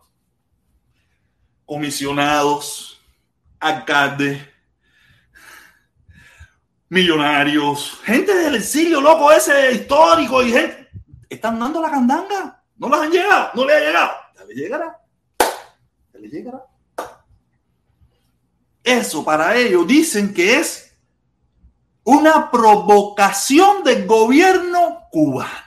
Comisionados, 1.66 3.02
alcaldes, 3.60 4.40
millonarios, 6.90 8.00
gente 8.04 8.36
del 8.36 8.56
exilio 8.56 9.02
loco 9.02 9.32
ese 9.32 9.72
histórico 9.72 10.44
y 10.44 10.52
gente. 10.52 10.90
Están 11.28 11.60
dando 11.60 11.82
la 11.82 11.90
candanga. 11.90 12.64
No 12.78 12.88
las 12.88 13.02
han 13.02 13.12
llegado, 13.12 13.50
no 13.56 13.66
le 13.66 13.74
ha 13.74 13.80
llegado. 13.80 14.12
Ya 14.36 14.46
le 14.46 14.54
llegará. 14.54 15.00
Ya 16.14 16.20
le 16.20 16.30
llegará. 16.30 16.66
Eso 18.84 19.26
para 19.26 19.56
ellos 19.56 19.88
dicen 19.88 20.32
que 20.32 20.60
es 20.60 20.96
una 22.04 22.52
provocación 22.52 23.84
del 23.84 24.06
gobierno 24.06 25.08
cubano. 25.10 25.65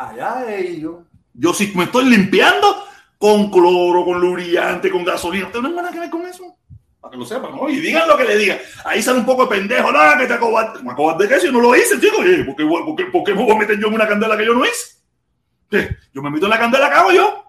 Allá 0.00 0.46
ellos. 0.56 1.02
Yo 1.34 1.52
si 1.52 1.70
me 1.76 1.84
estoy 1.84 2.06
limpiando 2.06 2.84
con 3.18 3.50
cloro, 3.50 4.02
con 4.02 4.18
lubricante, 4.18 4.90
con 4.90 5.04
gasolina. 5.04 5.44
¿Ustedes 5.44 5.62
no 5.62 5.68
tienen 5.68 5.84
nada 5.84 5.92
que 5.92 6.00
ver 6.00 6.08
con 6.08 6.26
eso? 6.26 6.56
Para 6.98 7.12
que 7.12 7.18
lo 7.18 7.26
sepan, 7.26 7.54
¿no? 7.54 7.68
Y 7.68 7.80
digan 7.80 8.08
lo 8.08 8.16
que 8.16 8.24
le 8.24 8.38
digan. 8.38 8.58
Ahí 8.86 9.02
sale 9.02 9.18
un 9.18 9.26
poco 9.26 9.42
de 9.42 9.50
pendejo. 9.50 9.92
No, 9.92 9.98
que 10.18 10.26
te 10.26 10.32
acobarde. 10.32 10.82
¿Me 10.82 10.92
acobarde 10.92 11.28
qué? 11.28 11.38
Si 11.38 11.52
no 11.52 11.60
lo 11.60 11.76
hice, 11.76 12.00
chico. 12.00 12.16
¿Por 12.16 12.56
qué, 12.56 12.64
por, 12.64 12.96
qué, 12.96 13.04
¿Por 13.04 13.24
qué 13.24 13.34
me 13.34 13.44
voy 13.44 13.54
a 13.54 13.58
meter 13.58 13.78
yo 13.78 13.88
en 13.88 13.94
una 13.94 14.08
candela 14.08 14.38
que 14.38 14.46
yo 14.46 14.54
no 14.54 14.64
hice? 14.64 15.90
Yo 16.14 16.22
me 16.22 16.30
meto 16.30 16.46
en 16.46 16.50
la 16.50 16.58
candela 16.58 16.88
que 16.88 16.96
hago 16.96 17.12
yo. 17.12 17.44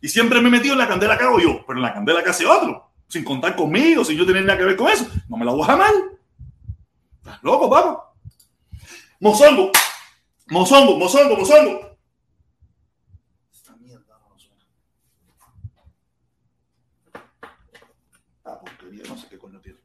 Y 0.00 0.08
siempre 0.08 0.40
me 0.40 0.50
he 0.50 0.52
metido 0.52 0.74
en 0.74 0.78
la 0.78 0.88
candela 0.88 1.18
que 1.18 1.24
hago 1.24 1.40
yo. 1.40 1.64
Pero 1.66 1.78
en 1.80 1.82
la 1.82 1.92
candela 1.92 2.22
que 2.22 2.30
hace 2.30 2.46
otro. 2.46 2.92
Sin 3.08 3.24
contar 3.24 3.56
conmigo, 3.56 4.04
sin 4.04 4.16
yo 4.16 4.24
tener 4.24 4.44
nada 4.44 4.56
que 4.56 4.66
ver 4.66 4.76
con 4.76 4.88
eso. 4.88 5.08
No 5.28 5.36
me 5.36 5.44
la 5.44 5.50
voy 5.50 5.68
a 5.68 5.76
mal. 5.76 5.94
¿Estás 7.18 7.42
loco, 7.42 7.68
papá? 7.68 8.12
Mozongo. 9.18 9.72
Mozongo, 10.48 10.98
mozongo, 10.98 11.36
mozongo. 11.36 11.96
Esta 13.52 13.76
mierda 13.76 14.18
no 14.28 14.38
suena. 14.38 14.64
Ah, 18.44 18.58
porquería, 18.60 19.02
no 19.08 19.16
sé 19.16 19.28
qué 19.28 19.38
coño 19.38 19.60
tiene. 19.60 19.78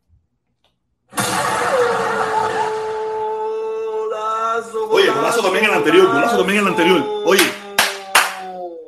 Oye, 4.90 5.10
golazo 5.12 5.42
también 5.42 5.66
en 5.66 5.72
el 5.72 5.78
anterior, 5.78 6.08
golazo 6.08 6.38
también 6.38 6.60
en 6.60 6.66
el 6.66 6.72
anterior. 6.72 7.24
Oye, 7.26 7.44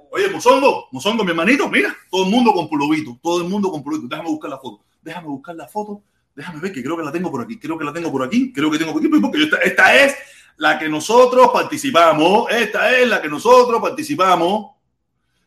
oye, 0.09 0.29
Mozongo, 0.29 0.87
Mozongo, 0.91 1.23
mi 1.23 1.29
hermanito, 1.29 1.69
mira, 1.69 1.95
todo 2.09 2.25
el 2.25 2.31
mundo 2.31 2.51
con 2.53 2.67
pulovito, 2.67 3.19
todo 3.21 3.41
el 3.41 3.47
mundo 3.47 3.71
con 3.71 3.83
pulovito. 3.83 4.07
Déjame 4.07 4.29
buscar 4.29 4.49
la 4.49 4.57
foto, 4.57 4.83
déjame 5.01 5.27
buscar 5.27 5.55
la 5.55 5.67
foto, 5.67 6.01
déjame 6.35 6.59
ver 6.59 6.73
que 6.73 6.81
creo 6.81 6.97
que 6.97 7.03
la 7.03 7.11
tengo 7.11 7.29
por 7.29 7.41
aquí, 7.41 7.59
creo 7.59 7.77
que 7.77 7.85
la 7.85 7.93
tengo 7.93 8.11
por 8.11 8.23
aquí, 8.23 8.51
creo 8.51 8.71
que 8.71 8.79
tengo 8.79 8.91
por 8.91 9.01
aquí, 9.01 9.09
porque 9.09 9.43
esta, 9.43 9.57
esta 9.57 9.95
es 9.95 10.15
la 10.59 10.77
que 10.77 10.89
nosotros 10.89 11.49
participamos, 11.53 12.51
esta 12.51 12.91
es 12.91 13.07
la 13.07 13.21
que 13.21 13.29
nosotros 13.29 13.81
participamos. 13.81 14.71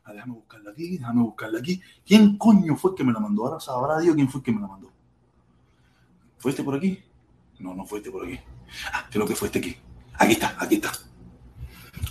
Ah, 0.05 0.13
déjame 0.13 0.33
buscarla 0.33 0.71
aquí, 0.71 0.97
déjame 0.97 1.23
buscarla 1.23 1.59
aquí. 1.59 1.81
¿Quién 2.05 2.39
coño 2.39 2.77
fue 2.77 2.95
que 2.95 3.05
me 3.05 3.13
la 3.13 3.21
mandó? 3.21 3.47
Ahora 3.47 3.61
sabrá 3.61 3.99
Dios 4.01 4.15
quién 4.15 4.29
fue 4.31 4.43
que 4.43 4.53
me 4.53 4.61
la 4.61 4.67
mandó. 4.67 4.91
¿Fue 6.39 6.51
este 6.51 6.65
por 6.65 6.75
aquí? 6.75 6.99
No, 7.59 7.75
no 7.75 7.85
fue 7.85 7.99
este 7.99 8.11
por 8.11 8.25
aquí. 8.25 8.41
Ah, 8.93 9.07
creo 9.11 9.27
que 9.27 9.37
fue 9.37 9.49
este 9.49 9.59
aquí. 9.59 9.77
Aquí 10.15 10.33
está, 10.33 10.57
aquí 10.59 10.77
está. 10.77 10.93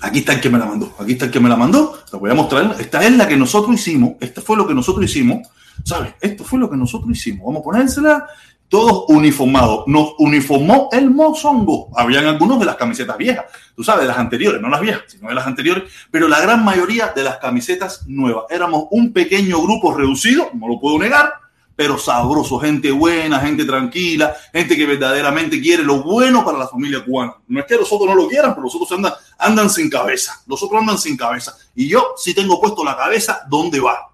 Aquí 0.01 0.19
está 0.19 0.33
el 0.33 0.41
que 0.41 0.49
me 0.51 0.59
la 0.59 0.65
mandó. 0.67 0.95
Aquí 0.99 1.13
está 1.13 1.25
el 1.25 1.31
que 1.31 1.39
me 1.39 1.49
la 1.49 1.55
mandó. 1.55 1.97
La 2.11 2.19
voy 2.19 2.29
a 2.29 2.35
mostrar. 2.35 2.75
Esta 2.79 3.03
es 3.03 3.17
la 3.17 3.27
que 3.27 3.35
nosotros 3.35 3.73
hicimos. 3.75 4.13
Esta 4.19 4.41
fue 4.41 4.57
lo 4.57 4.67
que 4.67 4.75
nosotros 4.75 5.03
hicimos. 5.05 5.47
¿Sabes? 5.83 6.13
Esto 6.21 6.43
fue 6.43 6.59
lo 6.59 6.69
que 6.69 6.77
nosotros 6.77 7.11
hicimos. 7.11 7.47
Vamos 7.47 7.61
a 7.61 7.63
ponérsela. 7.63 8.27
Todos 8.71 9.03
uniformados. 9.09 9.83
Nos 9.85 10.13
uniformó 10.17 10.87
el 10.93 11.11
mozongo. 11.11 11.89
Habían 11.93 12.25
algunos 12.25 12.57
de 12.57 12.65
las 12.65 12.77
camisetas 12.77 13.17
viejas. 13.17 13.43
Tú 13.75 13.83
sabes, 13.83 14.03
de 14.03 14.07
las 14.07 14.17
anteriores. 14.17 14.61
No 14.61 14.69
las 14.69 14.79
viejas, 14.79 15.03
sino 15.07 15.27
de 15.27 15.35
las 15.35 15.45
anteriores. 15.45 15.91
Pero 16.09 16.29
la 16.29 16.39
gran 16.39 16.63
mayoría 16.63 17.11
de 17.13 17.21
las 17.21 17.35
camisetas 17.39 18.07
nuevas. 18.07 18.45
Éramos 18.49 18.85
un 18.91 19.11
pequeño 19.11 19.61
grupo 19.61 19.93
reducido. 19.93 20.51
No 20.53 20.69
lo 20.69 20.79
puedo 20.79 20.97
negar 20.97 21.33
pero 21.75 21.97
sabroso, 21.97 22.59
gente 22.59 22.91
buena, 22.91 23.39
gente 23.39 23.65
tranquila, 23.65 24.35
gente 24.53 24.77
que 24.77 24.85
verdaderamente 24.85 25.59
quiere 25.59 25.83
lo 25.83 26.03
bueno 26.03 26.45
para 26.45 26.59
la 26.59 26.67
familia 26.67 27.03
cubana. 27.03 27.33
No 27.47 27.59
es 27.59 27.65
que 27.65 27.75
los 27.75 27.91
otros 27.91 28.07
no 28.07 28.13
lo 28.13 28.27
quieran, 28.27 28.51
pero 28.51 28.65
los 28.65 28.75
otros 28.75 28.91
andan, 28.91 29.13
andan 29.39 29.67
sin 29.67 29.89
cabeza. 29.89 30.43
Los 30.45 30.61
otros 30.61 30.79
andan 30.79 30.99
sin 30.99 31.17
cabeza. 31.17 31.57
Y 31.73 31.87
yo 31.87 32.13
sí 32.17 32.35
tengo 32.35 32.61
puesto 32.61 32.83
la 32.83 32.95
cabeza 32.95 33.41
donde 33.49 33.79
va. 33.79 34.11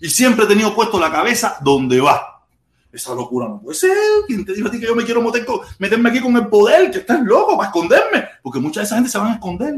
Y 0.00 0.10
siempre 0.10 0.46
he 0.46 0.48
tenido 0.48 0.74
puesto 0.74 0.98
la 0.98 1.12
cabeza 1.12 1.58
donde 1.60 2.00
va. 2.00 2.33
Esa 2.94 3.12
locura 3.12 3.48
no 3.48 3.60
puede 3.60 3.76
ser. 3.76 3.96
¿Quién 4.28 4.44
te 4.44 4.54
dijo 4.54 4.68
a 4.68 4.70
ti 4.70 4.78
que 4.78 4.86
yo 4.86 4.94
me 4.94 5.04
quiero 5.04 5.20
meter 5.20 5.44
con, 5.44 5.60
meterme 5.80 6.10
aquí 6.10 6.20
con 6.20 6.36
el 6.36 6.46
poder? 6.46 6.92
Que 6.92 6.98
estás 6.98 7.20
loco 7.22 7.56
para 7.56 7.68
esconderme. 7.68 8.24
Porque 8.40 8.60
mucha 8.60 8.80
de 8.80 8.86
esa 8.86 8.94
gente 8.94 9.10
se 9.10 9.18
van 9.18 9.32
a 9.32 9.34
esconder. 9.34 9.74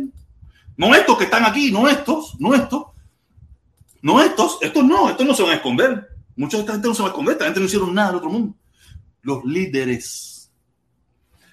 No 0.76 0.94
estos 0.94 1.16
que 1.16 1.24
están 1.24 1.46
aquí, 1.46 1.72
no 1.72 1.88
estos, 1.88 2.38
no 2.38 2.54
estos. 2.54 2.88
No 4.02 4.20
estos, 4.20 4.58
estos 4.60 4.84
no, 4.84 5.08
estos 5.08 5.26
no 5.26 5.34
se 5.34 5.42
van 5.42 5.52
a 5.52 5.54
esconder. 5.54 6.08
Mucha 6.36 6.58
de 6.58 6.60
esta 6.60 6.74
gente 6.74 6.88
no 6.88 6.94
se 6.94 7.02
va 7.02 7.08
a 7.08 7.10
esconder, 7.10 7.32
esta 7.32 7.46
gente 7.46 7.60
no 7.60 7.66
hicieron 7.66 7.94
nada 7.94 8.08
del 8.08 8.16
otro 8.18 8.28
mundo. 8.28 8.54
Los 9.22 9.42
líderes. 9.44 10.52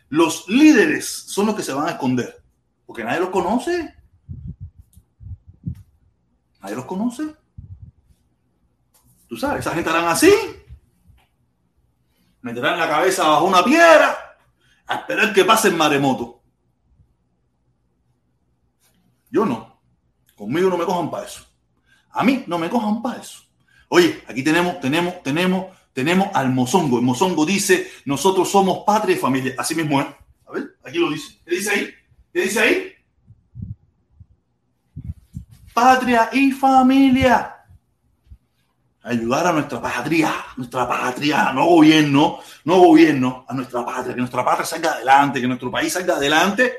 Los 0.09 0.47
líderes 0.49 1.07
son 1.07 1.45
los 1.45 1.55
que 1.55 1.63
se 1.63 1.71
van 1.71 1.87
a 1.87 1.91
esconder. 1.91 2.43
Porque 2.85 3.05
nadie 3.05 3.21
los 3.21 3.29
conoce. 3.29 3.95
Nadie 6.61 6.75
los 6.75 6.85
conoce. 6.85 7.23
Tú 9.29 9.37
sabes, 9.37 9.61
esa 9.61 9.73
gente 9.73 9.89
harán 9.89 10.07
así. 10.07 10.29
Meterán 12.43 12.77
la 12.77 12.89
cabeza 12.89 13.27
bajo 13.27 13.45
una 13.45 13.63
piedra 13.63 14.35
a 14.85 14.95
esperar 14.95 15.33
que 15.33 15.45
pase 15.45 15.69
el 15.69 15.75
maremoto. 15.75 16.41
Yo 19.31 19.45
no. 19.45 19.79
Conmigo 20.35 20.69
no 20.69 20.77
me 20.77 20.85
cojan 20.85 21.09
para 21.09 21.25
eso. 21.25 21.45
A 22.11 22.23
mí 22.23 22.43
no 22.45 22.59
me 22.59 22.69
cojan 22.69 23.01
para 23.01 23.21
eso. 23.21 23.43
Oye, 23.87 24.23
aquí 24.27 24.43
tenemos, 24.43 24.79
tenemos, 24.81 25.23
tenemos, 25.23 25.67
tenemos 25.93 26.27
al 26.33 26.49
mozongo. 26.49 26.97
El 26.97 27.05
mozongo 27.05 27.45
dice, 27.45 27.89
nosotros 28.03 28.51
somos 28.51 28.79
patria 28.85 29.15
y 29.15 29.19
familia. 29.19 29.55
Así 29.57 29.73
mismo 29.73 30.01
es. 30.01 30.07
A 30.45 30.51
ver, 30.51 30.75
aquí 30.83 30.97
lo 30.97 31.11
dice. 31.11 31.39
¿Qué 31.45 31.55
dice 31.55 31.69
ahí? 31.71 31.93
¿Qué 32.33 32.41
dice 32.41 32.59
ahí? 32.59 32.91
Patria 35.73 36.29
y 36.33 36.51
familia. 36.51 37.52
Ayudar 39.03 39.47
a 39.47 39.51
nuestra 39.51 39.81
patria, 39.81 40.33
nuestra 40.55 40.87
patria, 40.87 41.51
no 41.51 41.65
gobierno, 41.65 42.39
no 42.63 42.77
gobierno, 42.77 43.45
a 43.47 43.53
nuestra 43.53 43.85
patria, 43.85 44.13
que 44.13 44.21
nuestra 44.21 44.45
patria 44.45 44.65
salga 44.65 44.91
adelante, 44.93 45.41
que 45.41 45.47
nuestro 45.47 45.69
país 45.69 45.91
salga 45.91 46.15
adelante 46.15 46.73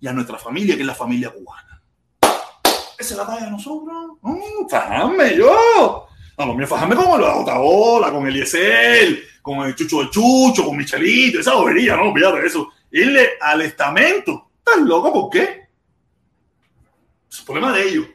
y 0.00 0.08
a 0.08 0.12
nuestra 0.12 0.36
familia, 0.36 0.74
que 0.74 0.80
es 0.80 0.86
la 0.86 0.94
familia 0.94 1.30
cubana. 1.30 1.80
Esa 2.98 3.14
es 3.14 3.16
la 3.16 3.26
talla 3.26 3.44
de 3.46 3.50
nosotros. 3.52 4.18
Mm, 4.20 4.68
¡Fame 4.68 5.36
yo! 5.36 6.08
No, 6.36 6.46
lo 6.46 6.54
mío 6.54 6.64
es 6.64 6.70
fajarme 6.70 6.96
con 6.96 7.20
la 7.20 7.36
Otaola, 7.36 8.10
con 8.10 8.26
el 8.26 8.34
Eliezer, 8.34 9.22
con 9.42 9.60
el 9.60 9.74
Chucho 9.74 9.98
del 9.98 10.10
Chucho, 10.10 10.64
con 10.64 10.76
Michelito, 10.76 11.40
esa 11.40 11.54
bobería, 11.54 11.96
no, 11.96 12.12
de 12.12 12.46
eso. 12.46 12.68
Irle 12.90 13.30
al 13.40 13.62
estamento. 13.62 14.50
¿Estás 14.58 14.82
loco? 14.82 15.12
¿Por 15.12 15.30
qué? 15.30 15.68
Es 17.30 17.40
un 17.40 17.46
problema 17.46 17.72
de 17.72 17.88
ellos. 17.88 18.06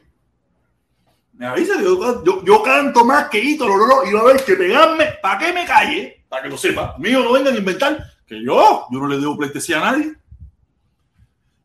Me 1.36 1.46
avisa 1.46 1.76
que 1.76 1.84
yo, 1.84 2.44
yo, 2.44 2.62
canto 2.62 3.04
más 3.04 3.28
que 3.28 3.38
Hito, 3.38 3.68
no, 3.68 3.86
no, 3.86 4.08
y 4.08 4.12
va 4.12 4.20
a 4.20 4.24
ver 4.24 4.42
que 4.42 4.56
pegarme, 4.56 5.18
¿para 5.20 5.38
qué 5.38 5.52
me 5.52 5.66
calle? 5.66 6.24
Para 6.28 6.44
que 6.44 6.48
lo 6.48 6.56
sepa. 6.56 6.96
Mío, 6.98 7.22
no 7.22 7.32
vengan 7.32 7.54
a 7.54 7.58
inventar 7.58 7.98
que 8.26 8.42
yo, 8.42 8.86
yo 8.90 8.98
no 8.98 9.06
le 9.06 9.18
debo 9.18 9.36
pleitesía 9.36 9.76
a 9.78 9.92
nadie. 9.92 10.14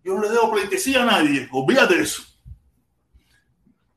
Yo 0.03 0.15
no 0.15 0.21
le 0.21 0.29
debo 0.29 0.51
pleitesía 0.51 1.03
a 1.03 1.05
nadie. 1.05 1.47
Olvídate 1.51 1.95
de 1.95 2.03
eso. 2.03 2.23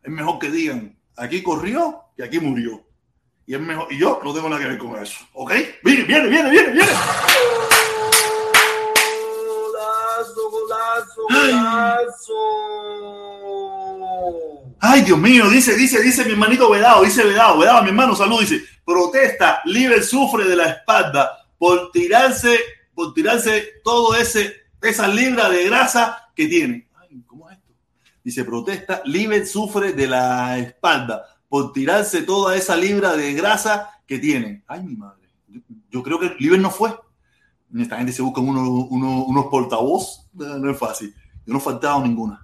Es 0.03 0.13
mejor 0.13 0.39
que 0.39 0.51
digan, 0.51 0.97
aquí 1.17 1.43
corrió 1.43 2.05
y 2.17 2.23
aquí 2.23 2.39
murió. 2.39 2.87
Y 3.47 3.55
es 3.55 3.61
mejor, 3.61 3.93
y 3.93 3.99
yo 3.99 4.21
no 4.23 4.33
tengo 4.33 4.49
nada 4.49 4.63
que 4.63 4.69
ver 4.69 4.79
con 4.79 4.97
eso. 5.03 5.27
¿Ok? 5.33 5.53
Viene, 5.83 6.05
viene, 6.05 6.29
viene, 6.29 6.51
viene, 6.51 6.71
viene. 6.71 6.93
Golazo, 9.45 10.51
golazo, 10.51 11.23
golazo. 11.29 12.35
Ay, 14.87 15.01
Dios 15.01 15.19
mío, 15.19 15.49
dice, 15.49 15.75
dice, 15.79 16.03
dice 16.03 16.27
mi 16.27 16.33
hermanito 16.33 16.69
Vedado, 16.69 17.05
dice 17.05 17.25
Vedado, 17.25 17.59
Vedado, 17.59 17.83
mi 17.83 17.89
hermano, 17.89 18.15
salud, 18.15 18.41
dice, 18.41 18.63
protesta, 18.85 19.63
libre 19.65 20.03
sufre 20.03 20.45
de 20.45 20.55
la 20.55 20.69
espalda 20.69 21.49
por 21.57 21.91
tirarse, 21.91 22.59
por 22.93 23.15
tirarse 23.15 23.65
todo 23.83 24.15
ese, 24.15 24.53
esa 24.83 25.09
libra 25.09 25.49
de 25.49 25.65
grasa 25.65 26.29
que 26.37 26.49
tiene. 26.49 26.87
Ay, 27.01 27.23
¿cómo 27.27 27.49
es 27.49 27.57
esto? 27.57 27.73
Dice, 28.23 28.45
protesta, 28.45 29.01
libre 29.07 29.47
sufre 29.47 29.95
de 29.95 30.07
la 30.07 30.59
espalda 30.59 31.25
por 31.49 31.73
tirarse 31.73 32.21
toda 32.21 32.55
esa 32.55 32.77
libra 32.77 33.17
de 33.17 33.33
grasa 33.33 33.89
que 34.07 34.19
tiene. 34.19 34.65
Ay, 34.67 34.83
mi 34.83 34.97
madre. 34.97 35.31
Yo, 35.89 36.03
creo 36.03 36.21
que 36.21 36.37
Liber 36.39 36.61
no 36.61 36.71
fue. 36.71 36.95
Esta 37.75 37.97
gente 37.97 38.13
se 38.13 38.21
busca 38.21 38.43
unos, 38.43 38.69
unos, 38.91 39.25
unos 39.29 39.47
portavoz. 39.47 40.29
No 40.35 40.71
es 40.71 40.79
fácil. 40.79 41.15
Yo 41.47 41.55
no 41.55 41.59
he 41.59 41.63
faltado 41.63 42.03
ninguna 42.03 42.44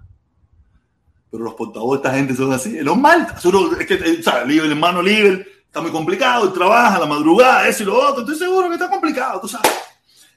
pero 1.30 1.44
los 1.44 1.54
portavoces 1.54 2.02
de 2.02 2.08
esta 2.08 2.18
gente 2.18 2.34
son 2.34 2.52
así. 2.52 2.78
Es 2.78 2.84
normal. 2.84 3.28
Es 3.78 3.86
que, 3.86 3.94
eh, 3.94 4.22
¿sabes? 4.22 4.42
El 4.48 4.70
hermano 4.70 5.00
libre 5.00 5.46
está 5.64 5.80
muy 5.80 5.92
complicado, 5.92 6.46
él 6.46 6.52
trabaja 6.52 6.98
la 6.98 7.06
madrugada, 7.06 7.68
eso 7.68 7.84
y 7.84 7.86
lo 7.86 7.96
otro. 7.96 8.22
Estoy 8.22 8.36
seguro 8.36 8.68
que 8.68 8.74
está 8.74 8.90
complicado, 8.90 9.40
tú 9.40 9.48
sabes. 9.48 9.70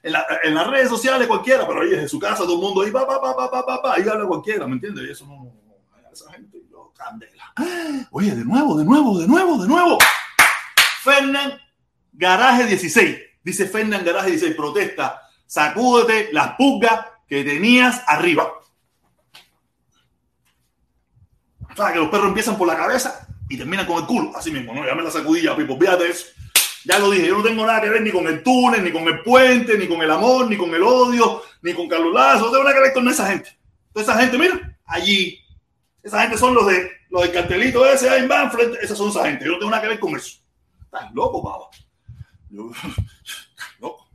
En, 0.04 0.12
las 0.12 0.68
redes 0.68 0.90
sociales 0.90 1.28
cualquiera, 1.28 1.66
pero 1.66 1.82
ahí 1.82 1.94
en 1.94 2.10
su 2.10 2.20
casa 2.20 2.44
todo 2.44 2.56
el 2.56 2.62
mundo 2.62 2.82
ahí, 2.82 2.92
pa, 2.92 3.08
pa, 3.08 3.22
pa, 3.22 3.36
pa, 3.36 3.66
pa, 3.66 3.82
pa, 3.82 3.94
ahí 3.94 4.08
habla 4.08 4.26
cualquiera, 4.26 4.68
¿me 4.68 4.74
entiendes? 4.74 5.06
Y 5.08 5.12
eso 5.12 5.26
no, 5.26 5.50
esa 6.12 6.30
gente, 6.34 6.60
candela. 6.94 7.54
Oye, 8.12 8.36
de 8.36 8.44
nuevo, 8.44 8.78
de 8.78 8.84
nuevo, 8.84 9.18
de 9.18 9.28
nuevo, 9.28 9.62
de 9.62 9.68
nuevo. 9.68 9.98
Fernán 11.04 11.54
Garaje 12.12 12.66
16. 12.66 13.18
Dice 13.44 13.66
Fernán 13.66 14.06
Garaje 14.06 14.32
16, 14.32 14.56
protesta, 14.56 15.22
sacúdete 15.46 16.30
las 16.34 16.56
pulgas 16.56 17.06
que 17.28 17.44
tenías 17.44 18.02
arriba. 18.08 18.52
¿Sabes? 21.76 21.94
Que 21.94 22.00
los 22.00 22.10
perros 22.10 22.28
empiezan 22.28 22.58
por 22.58 22.68
la 22.68 22.76
cabeza 22.76 23.28
y 23.50 23.58
terminan 23.58 23.86
con 23.86 23.98
el 23.98 24.06
culo. 24.06 24.36
Así 24.36 24.52
mismo, 24.52 24.74
¿no? 24.74 24.86
Ya 24.86 24.96
me 24.96 25.04
la 25.04 25.12
sacudí 25.12 25.42
ya, 25.42 25.56
Pipo. 25.56 25.78
Fíjate 25.78 26.10
eso. 26.10 26.28
Ya 26.86 27.00
lo 27.00 27.10
dije, 27.12 27.28
yo 27.28 27.38
no 27.38 27.44
tengo 27.44 27.66
nada 27.66 27.82
que 27.82 27.90
ver 27.90 28.02
ni 28.02 28.12
con 28.12 28.28
el 28.28 28.44
túnel, 28.44 28.84
ni 28.84 28.92
con 28.92 29.04
el 29.04 29.22
puente, 29.22 29.78
ni 29.78 29.88
con 29.88 30.02
el 30.02 30.12
amor, 30.12 30.50
ni 30.50 30.58
con 30.58 30.74
el 30.74 30.84
odio, 30.84 31.42
ni 31.62 31.74
con 31.74 31.88
Carlos 31.88 32.14
Lazo. 32.14 32.46
No 32.46 32.52
tengo 32.52 32.64
nada 32.64 32.76
que 32.76 32.82
ver 32.82 32.94
con 32.94 33.08
esa 33.08 33.28
gente. 33.28 33.58
Toda 33.94 34.04
esa 34.04 34.20
gente, 34.20 34.38
mira, 34.38 34.78
allí. 34.86 35.40
Esa 36.02 36.22
gente 36.22 36.38
son 36.38 36.54
los 36.54 36.68
de 36.68 36.92
los 37.10 37.22
del 37.22 37.32
cartelito 37.32 37.86
ese 37.86 38.10
ahí 38.10 38.28
van 38.28 38.52
frente. 38.52 38.80
Esas 38.82 38.98
son 38.98 39.10
esa 39.10 39.26
gente. 39.26 39.46
Yo 39.46 39.54
no 39.54 39.60
tengo 39.60 39.72
nada 39.72 39.84
que 39.84 39.90
ver 39.90 40.00
con 40.00 40.16
eso. 40.16 40.40
Estás 40.84 41.14
loco, 41.14 41.42
baba. 41.42 41.68
Yo, 42.50 42.72
loco. 43.80 44.10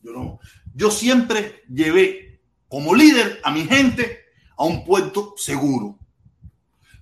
Yo 0.00 0.12
no. 0.12 0.40
Yo 0.74 0.90
siempre 0.90 1.64
llevé 1.68 2.40
como 2.68 2.94
líder 2.94 3.40
a 3.44 3.50
mi 3.50 3.66
gente 3.66 4.21
a 4.62 4.64
un 4.64 4.84
puerto 4.84 5.34
seguro. 5.36 5.98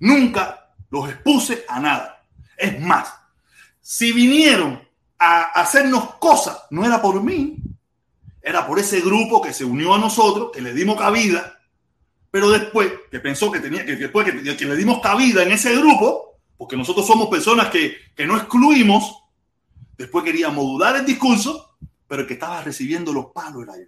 Nunca 0.01 0.73
los 0.89 1.11
expuse 1.11 1.67
a 1.69 1.79
nada. 1.79 2.25
Es 2.57 2.81
más, 2.81 3.13
si 3.83 4.13
vinieron 4.13 4.81
a 5.19 5.43
hacernos 5.61 6.15
cosas, 6.15 6.59
no 6.71 6.87
era 6.87 7.03
por 7.03 7.23
mí, 7.23 7.59
era 8.41 8.67
por 8.67 8.79
ese 8.79 9.03
grupo 9.03 9.43
que 9.43 9.53
se 9.53 9.67
unió 9.67 9.95
a 9.95 9.99
nosotros, 9.99 10.51
que 10.55 10.63
le 10.63 10.73
dimos 10.73 10.97
cabida, 10.97 11.61
pero 12.31 12.49
después 12.49 12.91
que 13.11 13.21
pensó 13.21 13.53
que 13.53 13.61
tenía 13.61 13.85
que 13.85 13.97
después 13.97 14.25
que, 14.25 14.57
que 14.57 14.65
le 14.65 14.77
dimos 14.77 15.01
cabida 15.03 15.43
en 15.43 15.53
ese 15.53 15.77
grupo, 15.77 16.39
porque 16.57 16.79
nosotros 16.79 17.07
somos 17.07 17.29
personas 17.29 17.69
que, 17.69 17.95
que 18.17 18.27
no 18.27 18.39
excluimos, 18.39 19.23
después 19.99 20.25
quería 20.25 20.49
modular 20.49 20.97
el 20.97 21.05
discurso, 21.05 21.77
pero 22.09 22.23
el 22.23 22.27
que 22.27 22.35
estaba 22.35 22.63
recibiendo 22.63 23.13
los 23.13 23.27
palos 23.27 23.65
era 23.65 23.77
yo. 23.77 23.85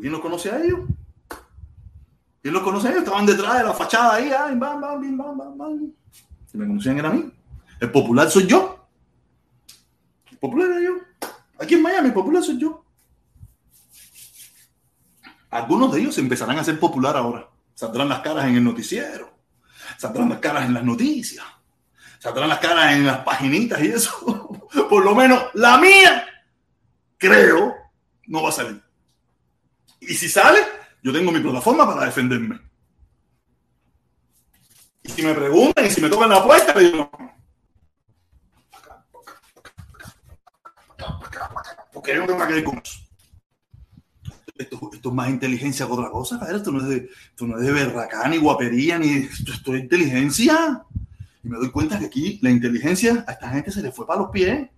¿Quién 0.00 0.12
los 0.12 0.22
conoce 0.22 0.50
a 0.50 0.62
ellos? 0.62 0.80
Y 2.44 2.50
los 2.50 2.62
conocían, 2.62 2.96
estaban 2.96 3.24
detrás 3.24 3.58
de 3.58 3.64
la 3.64 3.72
fachada 3.72 4.14
ahí, 4.14 4.32
ay, 4.32 4.56
bam, 4.56 4.80
bam, 4.80 5.16
bam, 5.16 5.38
bam, 5.38 5.58
bam. 5.58 5.92
Si 6.50 6.58
me 6.58 6.66
conocían 6.66 6.98
era 6.98 7.08
a 7.08 7.12
mí. 7.12 7.30
El 7.80 7.90
popular 7.90 8.30
soy 8.30 8.46
yo. 8.46 8.88
El 10.30 10.38
popular 10.38 10.70
era 10.70 10.80
yo. 10.80 10.92
Aquí 11.58 11.74
en 11.74 11.82
Miami, 11.82 12.08
el 12.08 12.14
popular 12.14 12.42
soy 12.42 12.58
yo. 12.58 12.84
Algunos 15.50 15.92
de 15.92 16.00
ellos 16.00 16.18
empezarán 16.18 16.58
a 16.58 16.64
ser 16.64 16.80
popular 16.80 17.16
ahora. 17.16 17.48
Saldrán 17.74 18.08
las 18.08 18.20
caras 18.20 18.46
en 18.46 18.56
el 18.56 18.64
noticiero. 18.64 19.32
Saldrán 19.98 20.28
las 20.28 20.38
caras 20.38 20.64
en 20.64 20.74
las 20.74 20.84
noticias. 20.84 21.44
Saldrán 22.18 22.48
las 22.48 22.58
caras 22.58 22.92
en 22.92 23.06
las 23.06 23.18
paginitas 23.18 23.80
y 23.82 23.88
eso. 23.88 24.66
Por 24.88 25.04
lo 25.04 25.14
menos 25.14 25.44
la 25.54 25.78
mía, 25.78 26.26
creo, 27.18 27.74
no 28.26 28.42
va 28.42 28.48
a 28.48 28.52
salir. 28.52 28.82
Y 30.00 30.14
si 30.14 30.28
sale, 30.28 30.60
yo 31.02 31.12
tengo 31.12 31.32
mi 31.32 31.40
plataforma 31.40 31.86
para 31.86 32.06
defenderme. 32.06 32.60
Y 35.02 35.10
si 35.10 35.22
me 35.22 35.34
preguntan 35.34 35.84
y 35.84 35.90
si 35.90 36.00
me 36.00 36.08
tocan 36.08 36.30
la 36.30 36.44
puerta, 36.44 36.74
le 36.74 36.90
digo, 36.90 37.10
porque 41.92 42.14
yo 42.14 42.20
no 42.20 42.26
tengo. 42.26 42.82
Esto, 44.56 44.90
esto, 44.92 45.08
es 45.08 45.14
más 45.14 45.28
inteligencia 45.28 45.86
que 45.86 45.92
otra 45.92 46.10
cosa, 46.10 46.38
Esto 46.54 46.70
no 46.70 46.78
es 46.80 46.88
de, 46.88 47.10
esto 47.30 47.46
no 47.46 47.58
es 47.58 47.64
de 47.64 47.72
berracá, 47.72 48.28
ni 48.28 48.36
guapería, 48.38 48.98
ni 48.98 49.08
esto, 49.08 49.52
esto 49.52 49.74
es 49.74 49.82
inteligencia. 49.82 50.84
Y 51.42 51.48
me 51.48 51.58
doy 51.58 51.70
cuenta 51.72 51.98
que 51.98 52.06
aquí 52.06 52.38
la 52.42 52.50
inteligencia 52.50 53.24
a 53.26 53.32
esta 53.32 53.50
gente 53.50 53.72
se 53.72 53.82
le 53.82 53.90
fue 53.90 54.06
para 54.06 54.20
los 54.20 54.30
pies. 54.30 54.68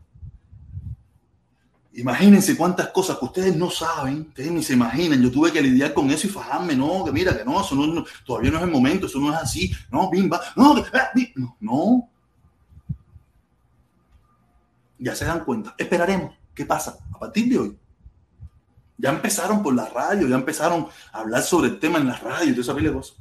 Imagínense 1.97 2.57
cuántas 2.57 2.89
cosas 2.89 3.19
que 3.19 3.25
ustedes 3.25 3.57
no 3.57 3.71
saben, 3.71 4.27
ustedes 4.29 4.51
ni 4.51 4.65
se 4.65 4.73
imaginan. 4.73 5.23
Yo 5.23 5.31
tuve 5.31 5.53
que 5.53 5.63
lidiar 5.63 5.95
con 5.95 6.11
eso 6.11 6.27
y 6.27 6.31
fajarme, 6.31 6.75
no, 6.75 7.05
que 7.05 7.13
mira, 7.13 7.37
que 7.37 7.45
no, 7.45 7.61
eso 7.61 7.77
no, 7.77 8.05
todavía 8.27 8.51
no 8.51 8.57
es 8.59 8.65
el 8.65 8.71
momento, 8.71 9.07
eso 9.07 9.21
no 9.21 9.33
es 9.33 9.39
así, 9.39 9.73
no, 9.93 10.11
bimba, 10.11 10.41
no, 10.57 10.75
ah, 10.93 11.13
no. 11.61 12.09
Ya 14.99 15.15
se 15.15 15.25
dan 15.25 15.45
cuenta. 15.45 15.75
Esperaremos. 15.79 16.35
¿Qué 16.53 16.65
pasa? 16.65 16.99
A 17.13 17.19
partir 17.19 17.49
de 17.49 17.59
hoy. 17.59 17.79
Ya 18.99 19.11
empezaron 19.11 19.63
por 19.63 19.75
la 19.75 19.89
radio, 19.89 20.27
ya 20.27 20.37
empezaron 20.37 20.89
a 21.13 21.21
hablar 21.21 21.43
sobre 21.43 21.69
el 21.69 21.79
tema 21.79 21.99
en 21.99 22.09
la 22.09 22.17
radio 22.17 22.51
y 22.51 22.57
todo 22.57 22.63
esa 22.63 22.93
cosas. 22.93 23.17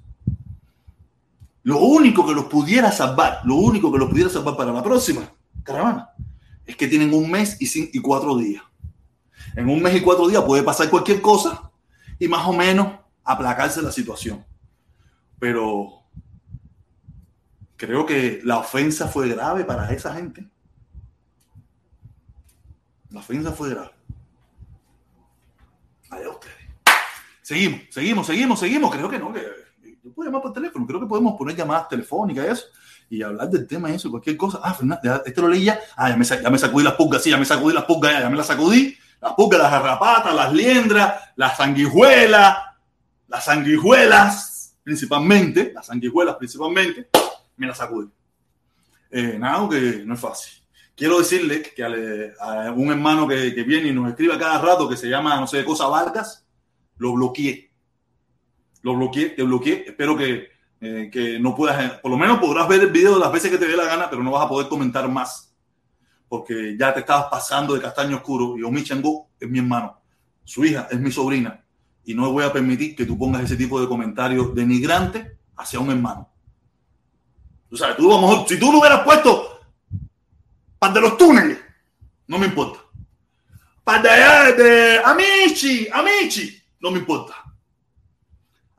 Lo 1.64 1.78
único 1.80 2.26
que 2.26 2.34
los 2.34 2.46
pudiera 2.46 2.92
salvar, 2.92 3.42
lo 3.44 3.56
único 3.56 3.92
que 3.92 4.00
los 4.00 4.10
pudiera 4.10 4.30
salvar 4.30 4.58
para 4.58 4.72
la 4.72 4.82
próxima 4.82 5.22
caravana 5.64 6.10
es 6.66 6.76
que 6.76 6.88
tienen 6.88 7.14
un 7.14 7.30
mes 7.30 7.58
y, 7.60 8.00
cuatro 8.00 8.38
días. 8.38 8.64
En 9.56 9.70
un 9.70 9.82
mes 9.82 9.96
y 9.96 10.02
cuatro 10.02 10.28
días 10.28 10.44
puede 10.44 10.64
pasar 10.64 10.90
cualquier 10.90 11.22
cosa 11.22 11.72
y 12.18 12.28
más 12.28 12.48
o 12.48 12.54
menos 12.54 13.00
aplacarse 13.24 13.82
la 13.82 13.92
situación. 13.92 14.46
Pero 15.40 16.04
creo 17.76 18.06
que 18.06 18.42
la 18.44 18.60
ofensa 18.60 19.08
fue 19.08 19.28
grave 19.28 19.66
para 19.66 19.92
esa 19.92 20.14
gente. 20.14 20.50
La 23.10 23.20
ofensa 23.20 23.52
fue 23.52 23.70
grave. 23.70 23.92
Allá 26.10 26.30
ustedes. 26.30 26.56
Seguimos, 27.42 27.82
seguimos, 27.92 28.26
seguimos, 28.26 28.60
seguimos. 28.60 28.96
Creo 28.96 29.10
que 29.10 29.20
no, 29.20 29.34
que 29.34 29.46
yo 30.04 30.14
puedo 30.14 30.30
llamar 30.30 30.42
por 30.42 30.54
teléfono. 30.54 30.88
Creo 30.88 31.02
que 31.02 31.08
podemos 31.08 31.36
poner 31.38 31.56
llamadas 31.56 31.90
telefónicas 31.90 32.46
y 32.46 32.50
eso 32.50 32.66
y 33.10 33.22
hablar 33.22 33.50
del 33.50 33.68
tema 33.68 33.92
y 33.92 33.96
eso, 33.96 34.10
cualquier 34.10 34.38
cosa. 34.38 34.60
Ah, 34.64 34.74
Fernando, 34.74 35.24
este 35.26 35.42
lo 35.42 35.48
leí 35.48 35.66
ya. 35.66 35.80
Ah, 35.96 36.10
ya 36.10 36.18
me, 36.18 36.26
ya 36.26 36.50
me 36.50 36.58
sacudí 36.58 36.84
las 36.84 36.94
pulgas, 36.94 37.24
sí, 37.24 37.30
ya 37.30 37.38
me 37.38 37.46
sacudí 37.46 37.74
las 37.74 37.86
pulgas, 37.86 38.14
ya, 38.14 38.22
ya 38.22 38.30
me 38.30 38.38
las 38.38 38.48
sacudí. 38.48 38.98
Las 39.22 39.34
pulgas, 39.34 39.62
las 39.62 39.72
garrapatas, 39.72 40.36
las 40.36 40.54
liendras, 40.54 41.14
las 41.36 41.56
sanguijuelas, 41.58 42.58
las 43.28 43.46
sanguijuelas, 43.46 44.76
principalmente, 44.84 45.72
las 45.74 45.86
sanguijuelas 45.86 46.36
principalmente, 46.36 47.10
me 47.56 47.68
las 47.68 47.78
sacudí. 47.78 48.10
Eh, 49.12 49.38
nada, 49.40 49.70
que 49.70 50.04
no 50.06 50.14
es 50.16 50.20
fácil. 50.20 50.64
Quiero 50.96 51.20
decirle 51.20 51.62
que 51.62 51.84
a, 52.40 52.72
un 52.72 52.92
hermano 52.92 53.28
que, 53.28 53.54
que, 53.56 53.64
viene 53.64 53.90
y 53.90 53.94
nos 53.94 54.10
escribe 54.10 54.38
cada 54.38 54.60
rato 54.60 54.90
que 54.90 54.98
se 54.98 55.08
llama, 55.08 55.40
no 55.40 55.48
sé, 55.48 55.64
Cosa 55.64 55.88
Vargas, 55.88 56.46
lo 56.98 57.14
bloqueé. 57.14 57.72
Lo 58.82 58.96
bloqueé, 58.96 59.30
te 59.30 59.44
bloqueé. 59.44 59.86
Espero 59.88 60.18
que 60.18 60.53
eh, 60.86 61.10
que 61.10 61.40
no 61.40 61.56
puedas, 61.56 62.00
por 62.02 62.12
lo 62.12 62.18
menos 62.18 62.40
podrás 62.40 62.68
ver 62.68 62.82
el 62.82 62.90
video 62.90 63.18
las 63.18 63.32
veces 63.32 63.50
que 63.50 63.58
te 63.58 63.66
dé 63.66 63.78
la 63.78 63.86
gana, 63.86 64.10
pero 64.10 64.22
no 64.22 64.32
vas 64.32 64.44
a 64.44 64.50
poder 64.50 64.68
comentar 64.68 65.08
más, 65.08 65.56
porque 66.28 66.76
ya 66.78 66.94
te 66.94 67.00
estabas 67.00 67.28
pasando 67.32 67.74
de 67.74 67.80
castaño 67.80 68.18
oscuro. 68.18 68.58
Y 68.58 68.64
Omi 68.64 68.82
es 68.82 69.50
mi 69.50 69.60
hermano, 69.60 69.98
su 70.44 70.66
hija 70.66 70.90
es 70.92 71.00
mi 71.00 71.10
sobrina, 71.10 71.64
y 72.04 72.14
no 72.14 72.30
voy 72.34 72.44
a 72.44 72.52
permitir 72.52 72.98
que 72.98 73.06
tú 73.06 73.18
pongas 73.18 73.44
ese 73.44 73.56
tipo 73.56 73.80
de 73.80 73.88
comentarios 73.88 74.54
denigrante 74.54 75.38
hacia 75.56 75.80
un 75.80 75.90
hermano. 75.90 76.30
Tú 77.70 77.78
sabes, 77.78 77.96
tú 77.96 78.14
a 78.14 78.46
si 78.46 78.60
tú 78.60 78.70
lo 78.70 78.80
hubieras 78.80 79.06
puesto 79.06 79.62
para 80.78 80.96
de 80.96 81.00
los 81.00 81.18
túneles, 81.18 81.60
no 82.28 82.38
me 82.38 82.48
importa. 82.48 82.82
Para 83.86 84.02
de 84.02 84.10
allá 84.10 84.52
de 84.52 85.00
Amici, 85.00 85.88
Amici, 85.94 86.62
no 86.82 86.92
me 86.92 87.00
importa. 87.00 87.43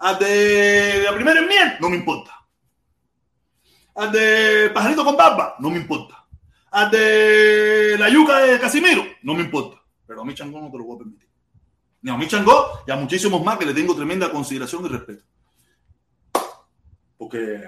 A 0.06 0.12
de 0.12 1.02
la 1.02 1.14
primera 1.14 1.40
enmienda, 1.40 1.78
no 1.80 1.88
me 1.88 1.96
importa. 1.96 2.30
A 3.94 4.06
de 4.08 4.68
Pajarito 4.68 5.02
con 5.02 5.16
Barba, 5.16 5.56
no 5.60 5.70
me 5.70 5.78
importa. 5.78 6.26
A 6.72 6.90
de 6.90 7.96
la 7.98 8.10
yuca 8.10 8.40
de 8.40 8.60
Casimiro, 8.60 9.02
no 9.22 9.32
me 9.32 9.40
importa. 9.40 9.80
Pero 10.06 10.20
a 10.20 10.24
mi 10.26 10.34
chango 10.34 10.60
no 10.60 10.70
te 10.70 10.76
lo 10.76 10.84
voy 10.84 10.96
a 10.96 10.98
permitir. 10.98 11.26
Ni 12.02 12.10
a 12.10 12.18
mi 12.18 12.28
chango 12.28 12.82
y 12.86 12.90
a 12.90 12.96
muchísimos 12.96 13.42
más 13.42 13.56
que 13.56 13.64
le 13.64 13.72
tengo 13.72 13.96
tremenda 13.96 14.30
consideración 14.30 14.84
y 14.84 14.88
respeto. 14.88 15.24
Porque 17.16 17.66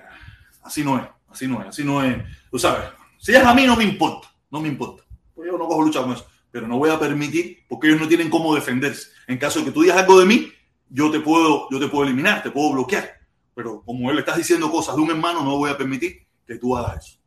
así 0.62 0.84
no 0.84 0.98
es, 0.98 1.08
así 1.30 1.48
no 1.48 1.62
es, 1.62 1.68
así 1.68 1.84
no 1.84 2.04
es. 2.04 2.22
Tú 2.50 2.58
sabes, 2.58 2.90
si 3.16 3.34
es 3.34 3.42
a 3.42 3.54
mí 3.54 3.64
no 3.64 3.76
me 3.76 3.84
importa, 3.84 4.28
no 4.50 4.60
me 4.60 4.68
importa. 4.68 5.04
Pues 5.34 5.50
yo 5.50 5.56
no 5.56 5.66
cojo 5.66 5.80
lucha 5.80 6.02
con 6.02 6.12
eso 6.12 6.26
pero 6.56 6.68
no 6.68 6.78
voy 6.78 6.88
a 6.88 6.98
permitir 6.98 7.64
porque 7.68 7.88
ellos 7.88 8.00
no 8.00 8.08
tienen 8.08 8.30
cómo 8.30 8.54
defenderse. 8.54 9.10
En 9.26 9.36
caso 9.36 9.58
de 9.58 9.66
que 9.66 9.72
tú 9.72 9.82
digas 9.82 9.98
algo 9.98 10.18
de 10.18 10.24
mí, 10.24 10.50
yo 10.88 11.10
te 11.10 11.20
puedo, 11.20 11.68
yo 11.70 11.78
te 11.78 11.88
puedo 11.88 12.04
eliminar, 12.04 12.42
te 12.42 12.50
puedo 12.50 12.72
bloquear. 12.72 13.10
Pero 13.54 13.82
como 13.82 14.10
él 14.10 14.18
estás 14.18 14.36
diciendo 14.36 14.70
cosas 14.70 14.96
de 14.96 15.02
un 15.02 15.10
hermano, 15.10 15.42
no 15.42 15.56
voy 15.56 15.70
a 15.70 15.78
permitir 15.78 16.26
que 16.46 16.56
tú 16.56 16.76
hagas 16.76 17.06
eso. 17.06 17.18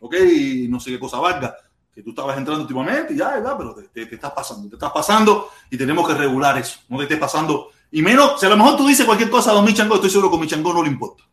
¿Ok? 0.00 0.14
No 0.68 0.78
sé 0.78 0.90
qué 0.90 0.98
cosa 0.98 1.18
valga, 1.18 1.56
que 1.94 2.02
tú 2.02 2.10
estabas 2.10 2.36
entrando 2.36 2.62
últimamente 2.62 3.14
y 3.14 3.16
ya, 3.16 3.42
ya, 3.42 3.56
pero 3.56 3.74
te, 3.74 4.06
te, 4.06 4.14
estás 4.14 4.32
pasando, 4.32 4.68
te 4.68 4.76
estás 4.76 4.92
pasando 4.92 5.50
y 5.70 5.76
tenemos 5.76 6.06
que 6.06 6.14
regular 6.14 6.56
eso. 6.58 6.80
No 6.88 6.98
te 6.98 7.04
estés 7.04 7.18
pasando. 7.18 7.70
Y 7.90 8.02
menos, 8.02 8.38
si 8.38 8.46
a 8.46 8.48
lo 8.50 8.56
mejor 8.56 8.76
tú 8.76 8.86
dices 8.86 9.06
cualquier 9.06 9.30
cosa 9.30 9.50
a 9.50 9.54
Don 9.54 9.64
Michango, 9.64 9.96
estoy 9.96 10.10
seguro 10.10 10.30
que 10.30 10.36
a 10.36 10.40
Michango 10.40 10.72
no 10.72 10.82
le 10.82 10.90
importa. 10.90 11.24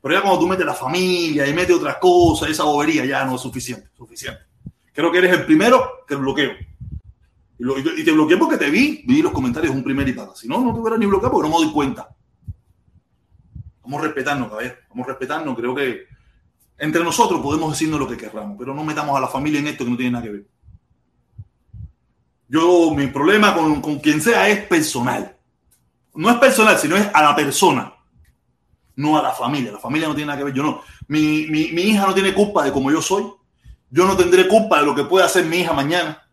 Pero 0.00 0.14
ya 0.14 0.20
cuando 0.20 0.40
tú 0.40 0.46
metes 0.46 0.66
la 0.66 0.74
familia 0.74 1.46
y 1.46 1.52
metes 1.52 1.76
otras 1.76 1.96
cosas, 1.96 2.50
esa 2.50 2.64
bobería 2.64 3.04
ya 3.04 3.24
no 3.24 3.36
es 3.36 3.40
suficiente, 3.40 3.88
suficiente. 3.96 4.42
Creo 4.92 5.10
que 5.10 5.18
eres 5.18 5.32
el 5.32 5.46
primero 5.46 6.04
que 6.06 6.14
bloqueo. 6.14 6.52
Y, 7.58 8.04
te 8.04 8.12
bloqueé 8.12 8.36
porque 8.36 8.56
te 8.56 8.70
vi, 8.70 9.02
vi 9.04 9.20
los 9.20 9.32
comentarios 9.32 9.74
un 9.74 9.82
primer 9.82 10.08
y 10.08 10.12
para. 10.12 10.34
Si 10.34 10.46
no, 10.46 10.60
no 10.60 10.72
te 10.72 10.80
hubieras 10.80 10.98
ni 10.98 11.06
bloqueado 11.06 11.32
porque 11.32 11.48
no 11.48 11.58
me 11.58 11.64
doy 11.64 11.72
cuenta. 11.72 12.08
Vamos 13.82 14.00
a 14.00 14.04
respetarnos, 14.04 14.48
caballero. 14.48 14.76
Vamos 14.90 15.06
a 15.06 15.08
respetarnos. 15.08 15.56
Creo 15.56 15.74
que 15.74 16.06
entre 16.78 17.02
nosotros 17.02 17.40
podemos 17.40 17.72
decirnos 17.72 17.98
lo 17.98 18.06
que 18.06 18.16
querramos, 18.16 18.56
pero 18.58 18.74
no 18.74 18.84
metamos 18.84 19.16
a 19.16 19.20
la 19.20 19.28
familia 19.28 19.58
en 19.58 19.66
esto 19.66 19.84
que 19.84 19.90
no 19.90 19.96
tiene 19.96 20.12
nada 20.12 20.24
que 20.24 20.30
ver. 20.30 20.46
Yo, 22.48 22.94
mi 22.94 23.08
problema 23.08 23.54
con, 23.54 23.80
con 23.82 23.98
quien 23.98 24.20
sea 24.20 24.48
es 24.48 24.64
personal. 24.66 25.36
No 26.14 26.30
es 26.30 26.36
personal, 26.36 26.78
sino 26.78 26.96
es 26.96 27.08
a 27.12 27.22
la 27.22 27.34
persona, 27.34 27.92
no 28.96 29.18
a 29.18 29.22
la 29.22 29.32
familia. 29.32 29.72
La 29.72 29.78
familia 29.78 30.08
no 30.08 30.14
tiene 30.14 30.28
nada 30.28 30.38
que 30.38 30.44
ver. 30.44 30.54
Yo 30.54 30.62
no. 30.62 30.82
Mi, 31.08 31.46
mi, 31.48 31.72
mi 31.72 31.82
hija 31.82 32.06
no 32.06 32.14
tiene 32.14 32.32
culpa 32.32 32.64
de 32.64 32.72
cómo 32.72 32.90
yo 32.90 33.02
soy. 33.02 33.24
Yo 33.90 34.06
no 34.06 34.16
tendré 34.16 34.46
culpa 34.46 34.80
de 34.80 34.86
lo 34.86 34.94
que 34.94 35.04
pueda 35.04 35.26
hacer 35.26 35.44
mi 35.44 35.58
hija 35.58 35.72
mañana. 35.72 36.27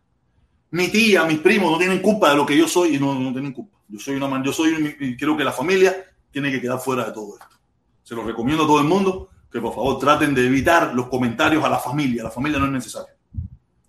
Mi 0.76 0.90
tía, 0.90 1.24
mis 1.24 1.40
primos 1.40 1.72
no 1.72 1.78
tienen 1.78 2.02
culpa 2.02 2.32
de 2.32 2.36
lo 2.36 2.46
que 2.46 2.58
yo 2.58 2.68
soy 2.68 2.98
y 2.98 3.00
no, 3.00 3.16
no 3.16 3.32
tienen 3.32 3.54
culpa. 3.54 3.78
Yo 3.88 3.98
soy 3.98 4.16
una 4.16 4.28
man, 4.28 4.44
yo 4.44 4.52
soy 4.52 4.98
y 5.00 5.16
creo 5.16 5.38
que 5.38 5.46
la 5.46 5.54
familia 5.54 5.96
tiene 6.30 6.52
que 6.52 6.60
quedar 6.60 6.80
fuera 6.80 7.06
de 7.06 7.14
todo 7.14 7.38
esto. 7.40 7.56
Se 8.04 8.14
lo 8.14 8.26
recomiendo 8.26 8.66
a 8.66 8.68
todo 8.68 8.80
el 8.80 8.86
mundo 8.86 9.30
que 9.50 9.62
por 9.62 9.74
favor 9.74 9.98
traten 10.00 10.36
de 10.36 10.46
evitar 10.46 10.94
los 10.94 11.08
comentarios 11.08 11.64
a 11.64 11.70
la 11.70 11.80
familia. 11.80 12.24
La 12.24 12.30
familia 12.30 12.60
no 12.60 12.66
es 12.66 12.72
necesaria. 12.74 13.14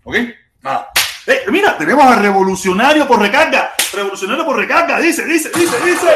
¿Ok? 0.04 0.16
Nada. 0.62 0.90
Eh, 1.26 1.40
mira, 1.50 1.76
tenemos 1.76 2.04
a 2.04 2.20
Revolucionario 2.20 3.08
por 3.08 3.20
recarga. 3.20 3.72
Revolucionario 3.92 4.46
por 4.46 4.56
recarga. 4.56 5.00
Dice, 5.00 5.24
dice, 5.24 5.50
dice, 5.58 5.76
dice. 5.84 6.10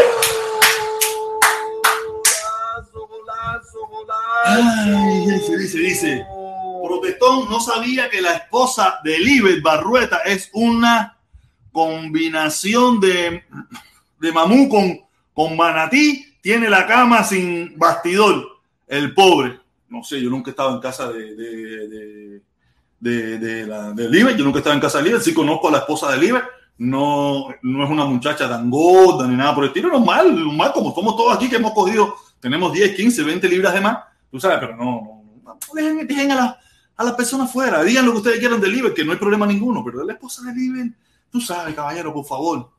Ay, 4.44 5.26
dice, 5.26 5.56
dice, 5.58 5.78
dice. 5.78 6.26
Protestón 6.90 7.48
no 7.48 7.60
sabía 7.60 8.10
que 8.10 8.20
la 8.20 8.34
esposa 8.34 8.98
de 9.04 9.16
Libet 9.20 9.62
Barrueta 9.62 10.18
es 10.24 10.50
una 10.52 11.16
combinación 11.70 12.98
de, 12.98 13.44
de 14.18 14.32
mamú 14.32 14.68
con, 14.68 14.98
con 15.32 15.56
manatí. 15.56 16.34
Tiene 16.40 16.68
la 16.68 16.88
cama 16.88 17.22
sin 17.22 17.78
bastidor. 17.78 18.44
El 18.88 19.14
pobre. 19.14 19.60
No 19.88 20.02
sé, 20.02 20.20
yo 20.20 20.30
nunca 20.30 20.50
he 20.50 20.52
estado 20.52 20.74
en 20.74 20.80
casa 20.80 21.12
de, 21.12 21.36
de, 21.36 22.40
de, 22.98 23.38
de. 23.38 24.36
Yo 24.36 24.44
nunca 24.44 24.58
he 24.58 24.60
estado 24.60 24.74
en 24.74 24.80
casa 24.80 24.98
de 24.98 25.04
Libet. 25.04 25.22
Sí 25.22 25.32
conozco 25.32 25.68
a 25.68 25.72
la 25.72 25.78
esposa 25.78 26.10
de 26.10 26.18
Libet. 26.18 26.42
No, 26.78 27.50
no 27.62 27.84
es 27.84 27.90
una 27.90 28.04
muchacha 28.04 28.48
tan 28.48 28.68
gorda 28.68 29.28
ni 29.28 29.36
nada 29.36 29.54
por 29.54 29.62
el 29.62 29.68
estilo. 29.68 29.90
Normal, 29.90 30.34
normal, 30.34 30.72
como 30.72 30.92
somos 30.92 31.14
todos 31.14 31.36
aquí 31.36 31.48
que 31.48 31.56
hemos 31.56 31.72
cogido. 31.72 32.16
Tenemos 32.40 32.72
10, 32.72 32.96
15, 32.96 33.22
20 33.22 33.48
libras 33.48 33.74
de 33.74 33.80
más. 33.80 33.98
Tú 34.28 34.40
sabes, 34.40 34.58
pero 34.58 34.76
no, 34.76 35.22
no, 35.44 35.58
dejen, 35.72 36.04
dejen 36.04 36.32
a 36.32 36.34
la 36.34 36.60
a 37.00 37.04
las 37.04 37.14
personas 37.14 37.50
fuera. 37.50 37.82
Digan 37.82 38.04
lo 38.04 38.12
que 38.12 38.18
ustedes 38.18 38.40
quieran 38.40 38.60
de 38.60 38.68
Liber, 38.68 38.92
que 38.92 39.06
no 39.06 39.12
hay 39.12 39.18
problema 39.18 39.46
ninguno, 39.46 39.82
pero 39.82 40.04
la 40.04 40.12
esposa 40.12 40.42
de 40.42 40.52
Liber, 40.52 40.90
tú 41.30 41.40
sabes, 41.40 41.74
caballero, 41.74 42.12
por 42.12 42.26
favor. 42.26 42.70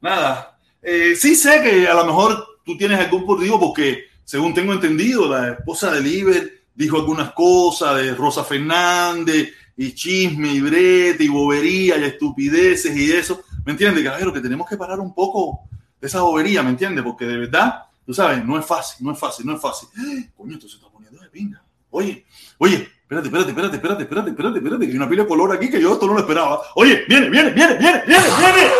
Nada. 0.00 0.58
Eh, 0.82 1.14
sí 1.14 1.36
sé 1.36 1.62
que 1.62 1.86
a 1.86 1.94
lo 1.94 2.04
mejor 2.04 2.44
tú 2.64 2.76
tienes 2.76 2.98
algún 2.98 3.24
motivo 3.24 3.60
porque, 3.60 4.06
según 4.24 4.52
tengo 4.54 4.72
entendido, 4.72 5.28
la 5.28 5.50
esposa 5.50 5.92
de 5.92 6.00
Liber 6.00 6.64
dijo 6.74 6.96
algunas 6.96 7.30
cosas 7.30 7.98
de 7.98 8.12
Rosa 8.12 8.42
Fernández 8.42 9.54
y 9.76 9.94
chisme 9.94 10.48
y 10.48 10.60
brete 10.60 11.22
y 11.22 11.28
bobería 11.28 11.96
y 11.96 12.02
estupideces 12.02 12.96
y 12.96 13.12
eso. 13.12 13.44
¿Me 13.64 13.70
entiendes, 13.70 14.02
caballero? 14.02 14.32
Que 14.32 14.40
tenemos 14.40 14.68
que 14.68 14.76
parar 14.76 14.98
un 14.98 15.14
poco 15.14 15.68
esa 16.00 16.22
bobería, 16.22 16.64
¿me 16.64 16.70
entiendes? 16.70 17.04
Porque 17.04 17.24
de 17.24 17.36
verdad, 17.36 17.84
tú 18.04 18.12
sabes, 18.12 18.44
no 18.44 18.58
es 18.58 18.66
fácil, 18.66 19.06
no 19.06 19.12
es 19.12 19.18
fácil, 19.20 19.46
no 19.46 19.54
es 19.54 19.62
fácil. 19.62 19.88
Coño, 20.36 20.54
esto 20.54 20.68
se 20.68 20.78
está 20.78 20.88
poniendo 20.88 21.22
de 21.22 21.28
pinga. 21.28 21.62
Oye, 21.90 22.26
oye, 22.58 22.88
espérate, 23.10 23.26
espérate, 23.26 23.50
espérate, 23.50 23.74
espérate, 23.74 24.02
espérate, 24.02 24.30
espérate, 24.30 24.58
espérate, 24.58 24.84
hay 24.86 24.96
una 24.96 25.08
pila 25.08 25.22
de 25.24 25.28
color 25.28 25.52
aquí 25.52 25.68
que 25.68 25.80
yo 25.80 25.94
esto 25.94 26.06
no 26.06 26.14
lo 26.14 26.20
esperaba. 26.20 26.62
Oye, 26.76 27.04
viene, 27.08 27.28
viene, 27.28 27.50
viene, 27.50 27.74
viene, 27.74 28.02
viene, 28.06 28.24
viene. 28.38 28.70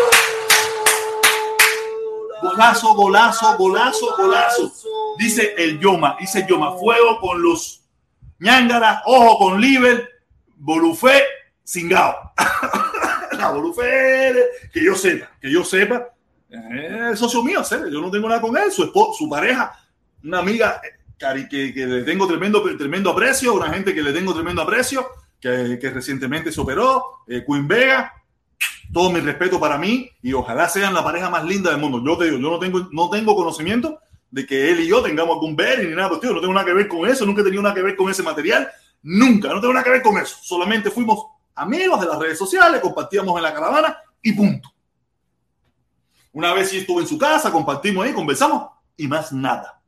Golazo, 2.41 2.95
golazo, 2.95 3.57
golazo, 3.57 4.17
golazo. 4.17 4.73
Dice 5.19 5.55
el 5.59 5.81
Yoma, 5.81 6.17
dice 6.21 6.41
el 6.41 6.47
Yoma, 6.47 6.77
fuego 6.77 7.19
con 7.21 7.43
los 7.43 7.83
ñángaras, 8.39 9.03
ojo 9.07 9.39
con 9.39 9.61
Liver, 9.61 10.09
Bolufé, 10.57 11.25
cingao. 11.65 12.33
La 13.33 13.51
Bolufé, 13.51 14.35
que 14.73 14.85
yo 14.85 14.95
sepa, 14.95 15.29
que 15.41 15.51
yo 15.51 15.65
sepa, 15.65 16.09
es 16.51 17.19
socio 17.19 17.43
mío, 17.43 17.63
yo 17.69 18.01
no 18.01 18.11
tengo 18.11 18.29
nada 18.29 18.41
con 18.41 18.57
él, 18.57 18.71
su, 18.71 18.85
esposo, 18.85 19.15
su 19.15 19.29
pareja, 19.29 19.73
una 20.23 20.39
amiga 20.39 20.81
que, 21.49 21.75
que, 21.75 21.87
le 21.87 22.03
tengo 22.03 22.27
tremendo, 22.27 22.63
tremendo 22.77 23.11
aprecio, 23.11 23.55
una 23.55 23.71
gente 23.71 23.95
que 23.95 24.03
le 24.03 24.13
tengo 24.13 24.33
tremendo 24.33 24.63
aprecio, 24.63 25.07
que, 25.39 25.79
que 25.81 25.91
recientemente 25.91 26.51
se 26.51 26.61
operó, 26.61 27.05
eh, 27.27 27.45
Queen 27.47 27.69
Vega, 27.69 28.15
todo 28.93 29.11
mi 29.11 29.21
respeto 29.21 29.61
para 29.61 29.77
mí 29.77 30.11
y 30.23 30.33
ojalá 30.33 30.69
sean 30.69 30.95
la 30.95 31.05
pareja 31.05 31.29
más 31.29 31.45
linda 31.45 31.71
del 31.71 31.81
mundo. 31.81 32.03
Yo 32.05 32.17
te 32.17 32.25
digo, 32.25 32.39
yo 32.39 32.51
no 32.51 32.59
tengo, 32.59 32.89
no 32.91 33.11
tengo 33.11 33.37
conocimiento 33.37 34.01
de 34.31 34.47
que 34.47 34.71
él 34.71 34.81
y 34.81 34.89
yo 34.89 35.03
tengamos 35.03 35.35
algún 35.35 35.55
ver 35.55 35.85
ni 35.87 35.95
nada, 35.95 36.09
pues 36.09 36.21
tío, 36.21 36.33
no 36.33 36.41
tengo 36.41 36.55
nada 36.55 36.67
que 36.67 36.73
ver 36.73 36.89
con 36.89 37.07
eso, 37.07 37.27
nunca 37.27 37.43
he 37.43 37.45
tenido 37.45 37.63
nada 37.63 37.75
que 37.75 37.83
ver 37.83 37.97
con 37.97 38.11
ese 38.11 38.23
material, 38.23 38.69
nunca, 39.03 39.49
no 39.49 39.61
tengo 39.61 39.75
nada 39.75 39.85
que 39.85 39.91
ver 39.91 40.03
con 40.03 40.19
eso. 40.19 40.37
Solamente 40.43 40.91
fuimos 40.91 41.27
amigos 41.55 42.01
de 42.01 42.07
las 42.07 42.19
redes 42.19 42.39
sociales, 42.39 42.81
compartíamos 42.81 43.37
en 43.37 43.43
la 43.43 43.53
caravana 43.53 43.99
y 44.23 44.33
punto. 44.33 44.73
Una 46.33 46.55
vez 46.55 46.71
sí 46.71 46.79
estuve 46.79 47.03
en 47.03 47.09
su 47.09 47.19
casa, 47.19 47.53
compartimos 47.53 48.07
ahí, 48.07 48.13
conversamos 48.13 48.71
y 48.97 49.07
más 49.07 49.33
nada. 49.33 49.80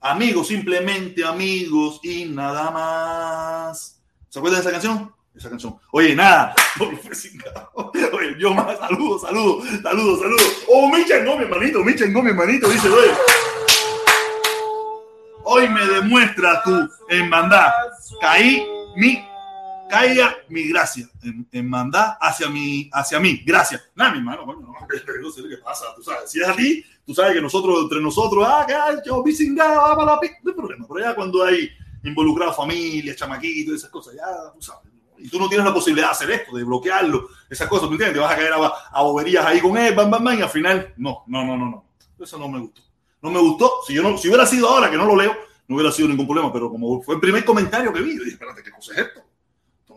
Amigos, 0.00 0.46
simplemente 0.46 1.24
amigos 1.24 1.98
y 2.04 2.24
nada 2.26 2.70
más. 2.70 4.00
¿Se 4.28 4.38
acuerdan 4.38 4.62
de 4.62 4.68
esa 4.68 4.72
canción? 4.72 5.12
Esa 5.34 5.50
canción. 5.50 5.76
Oye, 5.90 6.14
nada. 6.14 6.54
Oye, 7.74 8.36
yo 8.38 8.54
más. 8.54 8.78
Saludos, 8.78 9.22
saludos, 9.22 9.66
saludos, 9.82 10.20
saludos. 10.20 10.62
Oh, 10.68 10.88
mi 10.88 11.04
chengó, 11.04 11.36
mi 11.36 11.44
hermanito, 11.44 11.82
mi 11.82 11.96
chengó, 11.96 12.22
mi 12.22 12.30
hermanito. 12.30 12.68
Dice, 12.68 12.88
oye. 12.88 13.10
Hoy 15.44 15.68
me 15.68 15.84
demuestra 15.86 16.62
tu 16.62 16.88
hermandad. 17.08 17.72
Caí 18.20 18.64
mi 18.96 19.27
caiga 19.88 20.36
mi 20.48 20.68
gracia 20.68 21.08
en, 21.22 21.48
en, 21.50 21.68
mandar 21.68 22.16
hacia 22.20 22.48
mí, 22.48 22.88
hacia 22.92 23.18
mí. 23.18 23.42
Gracias. 23.44 23.82
Nada, 23.94 24.12
mi 24.12 24.18
hermano, 24.18 24.44
bueno, 24.44 24.60
no, 24.62 24.72
no 25.22 25.30
sé 25.30 25.42
qué 25.48 25.56
pasa, 25.58 25.86
tú 25.96 26.02
sabes. 26.02 26.30
Si 26.30 26.40
es 26.40 26.48
a 26.48 26.54
ti, 26.54 26.84
tú 27.04 27.14
sabes 27.14 27.34
que 27.34 27.40
nosotros, 27.40 27.82
entre 27.82 28.00
nosotros, 28.00 28.46
ah, 28.46 28.64
que 28.66 28.74
yo, 29.06 29.22
va 29.22 29.96
para 29.96 30.12
la 30.12 30.20
no 30.42 30.50
hay 30.50 30.54
problema. 30.54 30.86
Pero 30.88 31.00
ya 31.00 31.14
cuando 31.14 31.44
hay 31.44 31.70
involucrado 32.04 32.52
familia, 32.52 33.14
chamaquitos, 33.14 33.74
esas 33.74 33.90
cosas, 33.90 34.14
ya, 34.14 34.52
tú 34.54 34.62
sabes. 34.62 34.88
Y 35.18 35.28
tú 35.28 35.38
no 35.38 35.48
tienes 35.48 35.66
la 35.66 35.74
posibilidad 35.74 36.08
de 36.08 36.12
hacer 36.12 36.30
esto, 36.30 36.56
de 36.56 36.62
bloquearlo, 36.62 37.28
esas 37.50 37.66
cosas, 37.68 37.88
¿me 37.88 37.94
entiendes? 37.94 38.14
Te 38.14 38.20
vas 38.20 38.32
a 38.32 38.36
caer 38.36 38.52
a, 38.52 38.66
a 38.92 39.02
boberías 39.02 39.44
ahí 39.44 39.60
con 39.60 39.76
él, 39.76 39.94
bam, 39.94 40.10
bam, 40.10 40.22
bam, 40.22 40.38
y 40.38 40.42
al 40.42 40.48
final, 40.48 40.94
no, 40.96 41.24
no, 41.26 41.44
no, 41.44 41.56
no, 41.56 41.70
no. 41.70 41.84
Eso 42.20 42.38
no 42.38 42.48
me 42.48 42.60
gustó. 42.60 42.82
no 43.22 43.30
me 43.30 43.40
gustó. 43.40 43.72
Si 43.86 43.94
yo 43.94 44.02
no, 44.02 44.16
si 44.16 44.28
hubiera 44.28 44.46
sido 44.46 44.68
ahora 44.68 44.90
que 44.90 44.96
no 44.96 45.06
lo 45.06 45.16
leo, 45.16 45.36
no 45.66 45.76
hubiera 45.76 45.92
sido 45.92 46.08
ningún 46.08 46.26
problema. 46.26 46.52
Pero 46.52 46.70
como 46.70 47.02
fue 47.02 47.14
el 47.16 47.20
primer 47.20 47.44
comentario 47.44 47.92
que 47.92 48.00
vi, 48.00 48.16
yo 48.16 48.24
dije, 48.24 48.34
espérate, 48.34 48.62
¿qué 48.62 48.70
cosa 48.70 48.92
es 48.92 48.98
esto? 48.98 49.22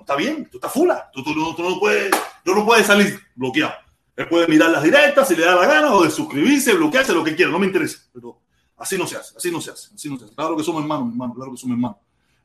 No 0.01 0.03
está 0.03 0.15
bien, 0.15 0.49
tú 0.49 0.57
estás 0.57 0.73
fula. 0.73 1.11
Tú, 1.13 1.23
tú, 1.23 1.31
tú, 1.53 1.61
no 1.61 1.79
puedes, 1.79 2.09
tú 2.43 2.55
no 2.55 2.65
puedes 2.65 2.87
salir 2.87 3.19
bloqueado. 3.35 3.73
Él 4.15 4.27
puede 4.27 4.47
mirar 4.47 4.71
las 4.71 4.81
directas 4.81 5.27
si 5.27 5.35
le 5.35 5.45
da 5.45 5.53
la 5.53 5.67
gana 5.67 5.93
o 5.93 6.03
de 6.03 6.09
suscribirse, 6.09 6.73
bloquearse, 6.73 7.13
lo 7.13 7.23
que 7.23 7.35
quiera, 7.35 7.51
no 7.51 7.59
me 7.59 7.67
interesa. 7.67 7.99
Pero 8.11 8.41
así 8.77 8.97
no 8.97 9.05
se 9.05 9.17
hace, 9.17 9.37
así 9.37 9.51
no 9.51 9.61
se 9.61 9.69
hace, 9.69 9.93
así 9.93 10.09
no 10.09 10.17
se 10.17 10.25
hace. 10.25 10.33
Claro 10.33 10.57
que 10.57 10.63
somos 10.63 10.81
hermanos, 10.81 11.09
hermano, 11.11 11.35
claro 11.35 11.51
que 11.51 11.57
somos 11.57 11.75
hermanos. 11.75 11.97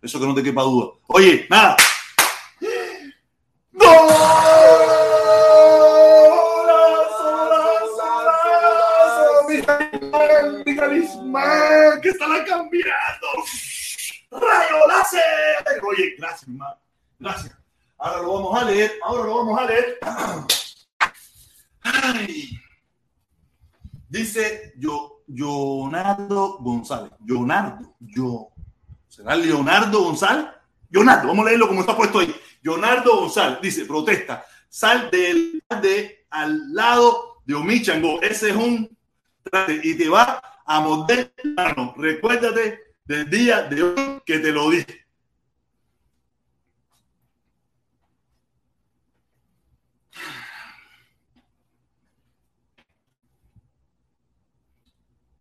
Eso 0.03 0.21
que 0.21 0.27
no 0.27 0.35
te 0.35 0.43
quepa 0.43 0.61
duda. 0.65 0.91
Oye, 1.07 1.47
nada. 1.49 1.79
Mi 10.67 10.77
carisma, 10.77 12.01
que 12.03 12.11
está 12.11 12.27
cambiando. 12.45 13.27
Rayo 14.31 14.87
láser. 14.89 15.83
Oye, 15.89 16.17
gracias, 16.19 16.43
hermano. 16.43 16.86
Gracias. 17.19 17.57
Ahora 17.99 18.23
lo 18.23 18.33
vamos 18.35 18.63
a 18.63 18.65
leer. 18.65 18.93
Ahora 19.03 19.25
lo 19.25 19.37
vamos 19.37 19.59
a 19.59 19.65
leer. 19.65 19.99
Dice 24.09 24.75
yo, 24.77 25.23
Leonardo 25.27 26.59
González. 26.59 27.13
Leonardo. 27.25 27.95
Yo. 28.01 28.49
¿Será 29.09 29.35
Leonardo 29.35 30.05
González? 30.05 30.47
Leonardo, 30.91 31.29
vamos 31.29 31.45
a 31.45 31.49
leerlo 31.49 31.69
como 31.69 31.81
está 31.81 31.97
puesto 31.97 32.19
ahí. 32.21 32.35
Leonardo 32.63 33.21
González 33.21 33.59
dice, 33.61 33.85
protesta, 33.85 34.45
sal 34.69 35.11
del 35.11 35.63
de 35.83 36.27
al 36.31 36.73
lado 36.75 37.43
de 37.45 37.55
Omichango. 37.55 38.21
Ese 38.23 38.51
es 38.51 38.57
un 38.57 38.97
y 39.83 39.95
te 39.95 40.09
va 40.09 40.43
a 40.65 40.81
morder. 40.81 41.33
Recuérdate 41.97 42.95
del 43.05 43.31
día 43.31 43.63
de 43.63 43.83
hoy 43.83 44.23
que 44.25 44.39
te 44.39 44.53
lo 44.53 44.71
dije. 44.71 45.06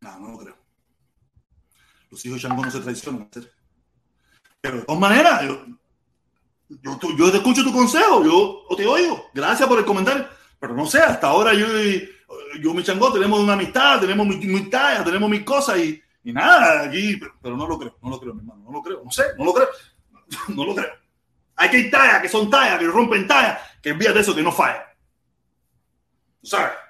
No, 0.05 0.19
no 0.19 0.31
lo 0.33 0.37
creo. 0.37 0.55
Los 2.11 2.23
hijos 2.25 2.39
de 2.39 2.47
Chango 2.47 2.63
no 2.63 2.69
se 2.69 2.79
traicionan. 2.79 3.27
Pero 4.61 4.77
de 4.77 4.83
todas 4.83 5.01
maneras, 5.01 5.41
yo, 5.43 5.65
yo, 7.17 7.31
te 7.31 7.37
escucho 7.37 7.63
tu 7.63 7.73
consejo, 7.73 8.23
yo 8.23 8.75
te 8.77 8.85
oigo. 8.85 9.31
Gracias 9.33 9.67
por 9.67 9.79
el 9.79 9.85
comentario. 9.85 10.27
Pero 10.59 10.75
no 10.75 10.85
sé, 10.85 10.99
hasta 10.99 11.27
ahora 11.27 11.53
yo 11.55 11.67
y, 11.81 12.07
yo 12.61 12.73
mi 12.73 12.83
Chango 12.83 13.11
tenemos 13.11 13.39
una 13.39 13.53
amistad, 13.53 13.99
tenemos 13.99 14.27
mi, 14.27 14.69
talla, 14.69 15.03
tenemos 15.03 15.27
mis 15.27 15.43
cosas 15.43 15.79
y, 15.79 16.01
y 16.23 16.31
nada, 16.31 16.83
aquí, 16.83 17.19
pero, 17.41 17.57
no 17.57 17.67
lo 17.67 17.77
creo, 17.77 17.97
no 18.01 18.09
lo 18.11 18.19
creo, 18.19 18.33
mi 18.33 18.41
hermano, 18.41 18.63
no 18.63 18.71
lo 18.71 18.81
creo, 18.81 19.01
no 19.03 19.11
sé, 19.11 19.23
no 19.37 19.45
lo 19.45 19.53
creo, 19.53 19.67
no 20.49 20.65
lo 20.65 20.75
creo. 20.75 20.93
Hay 21.55 21.69
que 21.69 21.79
ir 21.79 21.91
tallas 21.91 22.21
que 22.21 22.29
son 22.29 22.49
tallas, 22.49 22.79
que 22.79 22.87
rompen 22.87 23.27
tallas, 23.27 23.59
que 23.81 23.89
envías 23.89 24.13
de 24.13 24.21
eso 24.21 24.35
que 24.35 24.43
no 24.43 24.51
falla. 24.51 24.85
¿Sabes? 26.43 26.84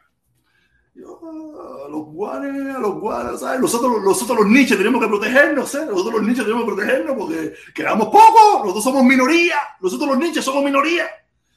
Los 1.89 2.05
guanes, 2.05 2.79
los 2.79 2.95
guanes, 2.95 3.39
¿sabes? 3.39 3.59
Nosotros, 3.59 4.03
nosotros 4.03 4.39
los 4.39 4.47
niches 4.47 4.77
tenemos 4.77 5.01
que 5.01 5.07
protegernos, 5.07 5.75
¿eh? 5.75 5.85
Nosotros 5.85 6.13
los 6.15 6.23
niches 6.23 6.43
tenemos 6.43 6.63
que 6.65 6.73
protegernos 6.73 7.15
porque 7.17 7.53
quedamos 7.73 8.07
pocos, 8.07 8.61
nosotros 8.61 8.83
somos 8.83 9.03
minoría, 9.03 9.57
nosotros 9.81 10.09
los 10.09 10.17
niches 10.17 10.43
somos 10.43 10.63
minoría. 10.63 11.05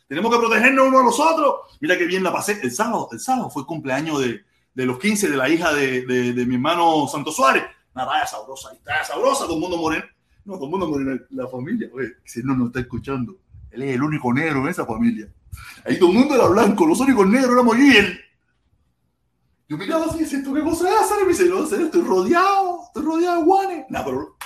Tenemos 0.06 0.32
que 0.32 0.38
protegernos 0.38 0.88
unos 0.88 1.00
a 1.00 1.04
los 1.04 1.20
otros. 1.20 1.54
Mira 1.80 1.98
qué 1.98 2.06
bien 2.06 2.22
la 2.22 2.32
pasé 2.32 2.58
el 2.62 2.72
sábado. 2.72 3.08
El 3.12 3.20
sábado 3.20 3.50
fue 3.50 3.62
el 3.62 3.66
cumpleaños 3.66 4.20
de, 4.20 4.42
de 4.72 4.86
los 4.86 4.98
15 4.98 5.28
de 5.28 5.36
la 5.36 5.48
hija 5.50 5.72
de, 5.72 6.06
de, 6.06 6.32
de 6.32 6.46
mi 6.46 6.54
hermano 6.54 7.06
Santo 7.08 7.30
Suárez. 7.30 7.64
Talla 7.92 8.26
sabrosa, 8.26 8.70
talla 8.84 9.04
sabrosa, 9.04 9.44
todo 9.44 9.54
el 9.54 9.60
mundo 9.60 9.76
moreno. 9.76 10.04
No, 10.44 10.54
todo 10.54 10.64
el 10.64 10.70
mundo 10.70 10.88
moreno, 10.88 11.20
la 11.30 11.48
familia. 11.48 11.90
Oye, 11.92 12.12
si 12.24 12.42
no 12.42 12.54
nos 12.56 12.68
está 12.68 12.80
escuchando, 12.80 13.36
él 13.70 13.82
es 13.82 13.94
el 13.94 14.02
único 14.02 14.32
negro 14.32 14.60
en 14.62 14.68
esa 14.68 14.86
familia. 14.86 15.28
Ahí 15.84 15.98
todo 15.98 16.10
el 16.10 16.16
mundo 16.16 16.34
era 16.34 16.46
blanco, 16.46 16.86
los 16.86 17.00
únicos 17.00 17.26
negros 17.26 17.52
éramos 17.52 17.76
yo 17.76 17.84
y 17.84 17.96
él. 17.96 18.20
Yo 19.68 19.76
miraba 19.76 20.06
así, 20.06 20.42
¿tú 20.42 20.54
qué 20.54 20.62
cosa 20.62 20.88
es 20.88 21.00
hacer? 21.02 21.18
Y 21.20 21.24
me 21.24 21.28
dice, 21.28 21.44
no 21.44 21.66
sé, 21.66 21.82
estoy 21.82 22.00
rodeado, 22.00 22.84
estoy 22.86 23.02
rodeado 23.02 23.36
de 23.36 23.44
guanes. 23.44 23.84
No, 23.90 24.02
pero 24.02 24.36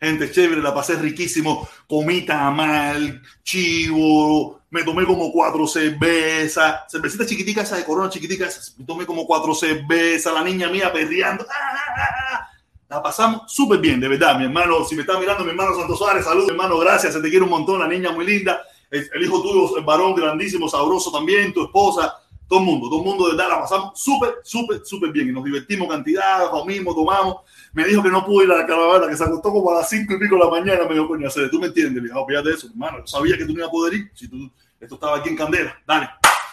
gente 0.00 0.30
chévere, 0.30 0.62
la 0.62 0.74
pasé 0.74 0.96
riquísimo, 0.96 1.68
comí 1.86 2.22
tamal, 2.22 3.20
chivo, 3.42 4.62
me 4.70 4.82
tomé 4.82 5.04
como 5.04 5.30
cuatro 5.30 5.66
cervezas, 5.66 6.84
cervecita 6.88 7.26
chiquitica 7.26 7.62
esa 7.62 7.76
de 7.76 7.84
corona 7.84 8.08
chiquitica 8.08 8.48
me 8.78 8.84
tomé 8.84 9.04
como 9.04 9.26
cuatro 9.26 9.54
cervezas, 9.54 10.32
la 10.32 10.42
niña 10.42 10.68
mía 10.68 10.92
perreando, 10.92 11.46
¡ah, 11.48 11.74
ah, 11.74 12.10
ah, 12.32 12.48
la 12.88 13.02
pasamos 13.02 13.52
súper 13.52 13.78
bien, 13.80 14.00
de 14.00 14.08
verdad, 14.08 14.38
mi 14.38 14.44
hermano, 14.44 14.84
si 14.84 14.94
me 14.94 15.02
está 15.02 15.18
mirando 15.18 15.44
mi 15.44 15.50
hermano 15.50 15.74
Santos 15.74 15.98
Suárez, 15.98 16.24
salud, 16.24 16.48
hermano, 16.48 16.78
gracias, 16.78 17.14
se 17.14 17.20
te 17.20 17.28
quiere 17.28 17.44
un 17.44 17.50
montón, 17.50 17.80
la 17.80 17.88
niña 17.88 18.12
muy 18.12 18.26
linda, 18.26 18.62
el 18.90 19.22
hijo 19.22 19.42
tuyo, 19.42 19.78
el 19.78 19.84
varón 19.84 20.14
grandísimo, 20.14 20.68
sabroso 20.68 21.10
también, 21.10 21.52
tu 21.52 21.64
esposa, 21.64 22.14
todo 22.48 22.60
el 22.60 22.64
mundo, 22.64 22.88
todo 22.88 23.00
el 23.00 23.04
mundo 23.06 23.24
de 23.26 23.36
verdad 23.36 23.48
la 23.50 23.60
pasamos 23.60 24.00
súper, 24.00 24.36
súper, 24.44 24.80
súper 24.84 25.10
bien 25.10 25.28
y 25.28 25.32
nos 25.32 25.42
divertimos 25.42 25.88
cantidad, 25.88 26.48
comimos, 26.50 26.94
tomamos. 26.94 27.38
Me 27.72 27.84
dijo 27.84 28.02
que 28.02 28.08
no 28.08 28.24
pudo 28.24 28.44
ir 28.44 28.52
a 28.52 28.58
la 28.58 28.66
caravana, 28.66 29.08
que 29.08 29.16
se 29.16 29.24
acostó 29.24 29.50
como 29.50 29.70
a 29.72 29.80
las 29.80 29.88
cinco 29.88 30.14
y 30.14 30.18
pico 30.18 30.36
de 30.36 30.44
la 30.44 30.50
mañana. 30.50 30.84
Me 30.86 30.94
dijo, 30.94 31.08
coño, 31.08 31.28
tú 31.50 31.58
me 31.58 31.66
entiendes. 31.66 32.02
Le 32.02 32.08
dije, 32.08 32.18
olvídate 32.18 32.48
de 32.50 32.54
eso, 32.54 32.68
hermano. 32.68 33.00
Yo 33.00 33.06
sabía 33.06 33.36
que 33.36 33.44
tú 33.44 33.52
no 33.52 33.58
ibas 33.58 33.68
a 33.68 33.72
poder 33.72 33.94
ir. 33.94 34.10
Si 34.14 34.28
tú, 34.28 34.50
esto 34.78 34.94
estaba 34.94 35.16
aquí 35.16 35.30
en 35.30 35.36
Candela. 35.36 35.76
Dale, 35.86 36.08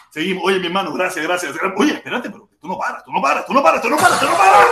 seguimos. 0.09 0.43
Oye, 0.45 0.59
mi 0.59 0.65
hermano, 0.65 0.91
gracias, 0.93 1.23
gracias. 1.23 1.53
Oye, 1.77 1.93
espérate, 1.93 2.29
pero 2.29 2.49
tú 2.59 2.67
no 2.67 2.77
paras, 2.77 3.03
tú 3.03 3.11
no 3.11 3.21
paras, 3.21 3.45
tú 3.45 3.53
no 3.53 3.61
paras, 3.61 3.81
tú 3.81 3.89
no 3.89 3.97
paras, 3.97 4.19
tú 4.19 4.25
no 4.25 4.37
paras. 4.37 4.67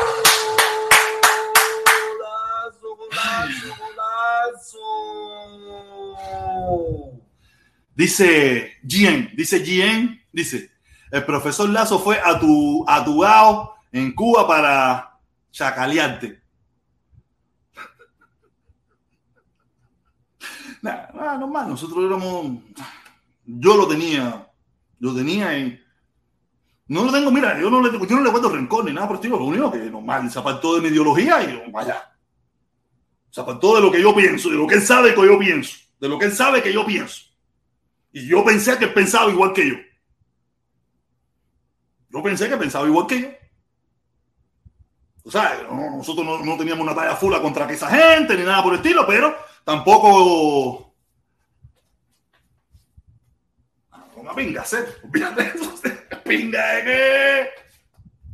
Golazo, 2.17 2.95
golazo, 2.95 4.41
Dice 7.95 8.77
Gien, 8.88 9.29
dice 9.36 9.60
Gien, 9.63 10.23
dice, 10.31 10.70
el 11.12 11.26
profesor 11.26 11.69
Lazo 11.69 12.00
fue 12.00 12.19
a 12.24 12.39
tu, 12.39 12.86
a 12.88 13.04
tu 13.04 13.19
gao 13.19 13.76
en 13.91 14.13
Cuba 14.13 14.47
para 14.47 15.19
chacalearte. 15.52 16.41
Nada, 20.82 21.12
nada, 21.15 21.38
normal, 21.38 21.69
nosotros 21.69 22.06
éramos, 22.06 22.58
yo 23.46 23.77
lo 23.77 23.88
tenía, 23.88 24.48
lo 25.00 25.13
tenía 25.13 25.58
y 25.58 25.79
no 26.88 27.04
lo 27.04 27.12
tengo, 27.12 27.29
mira, 27.29 27.60
yo 27.60 27.69
no 27.69 27.81
le, 27.81 27.92
yo 27.92 28.15
no 28.15 28.23
le 28.23 28.31
cuento 28.31 28.50
rencor 28.50 28.85
ni 28.85 28.94
nada 28.94 29.08
por 29.08 29.17
estilo, 29.17 29.38
lo 29.38 29.46
único 29.46 29.71
que 29.71 29.77
normal, 29.79 30.31
se 30.31 30.40
apartó 30.40 30.75
de 30.75 30.81
mi 30.81 30.88
ideología 30.88 31.44
y 31.44 31.71
vaya, 31.71 32.12
se 33.29 33.42
apartó 33.42 33.75
de 33.75 33.81
lo 33.81 33.92
que 33.92 34.02
yo 34.02 34.15
pienso, 34.15 34.50
de 34.50 34.56
lo 34.56 34.65
que 34.65 34.75
él 34.75 34.81
sabe 34.81 35.13
que 35.13 35.25
yo 35.25 35.38
pienso, 35.38 35.77
de 36.00 36.10
lo 36.10 36.17
que 36.17 36.25
él 36.25 36.31
sabe 36.31 36.63
que 36.63 36.73
yo 36.73 36.85
pienso. 36.85 37.25
Y 38.13 38.27
yo 38.27 38.44
pensé 38.44 38.77
que 38.77 38.85
él 38.85 38.94
pensaba 38.94 39.31
igual 39.31 39.54
que 39.54 39.69
yo. 39.69 39.75
Yo 42.13 42.21
pensé 42.21 42.49
que 42.49 42.57
pensaba 42.57 42.85
igual 42.87 43.07
que 43.07 43.21
yo. 43.21 43.29
O 45.23 45.31
sea, 45.31 45.62
nosotros 45.69 46.25
no, 46.43 46.57
teníamos 46.57 46.83
una 46.83 46.95
talla 46.95 47.15
fula 47.15 47.41
contra 47.41 47.71
esa 47.71 47.89
gente 47.89 48.35
ni 48.35 48.43
nada 48.43 48.63
por 48.63 48.73
el 48.73 48.79
estilo, 48.79 49.05
pero 49.07 49.35
tampoco. 49.63 50.93
Una 54.15 54.33
pinga 54.33 54.62
hacer. 54.62 54.99
Olvídate 55.03 55.53
eso. 55.55 55.73
Pinga 56.23 56.75
de 56.75 56.83
qué. 56.83 57.49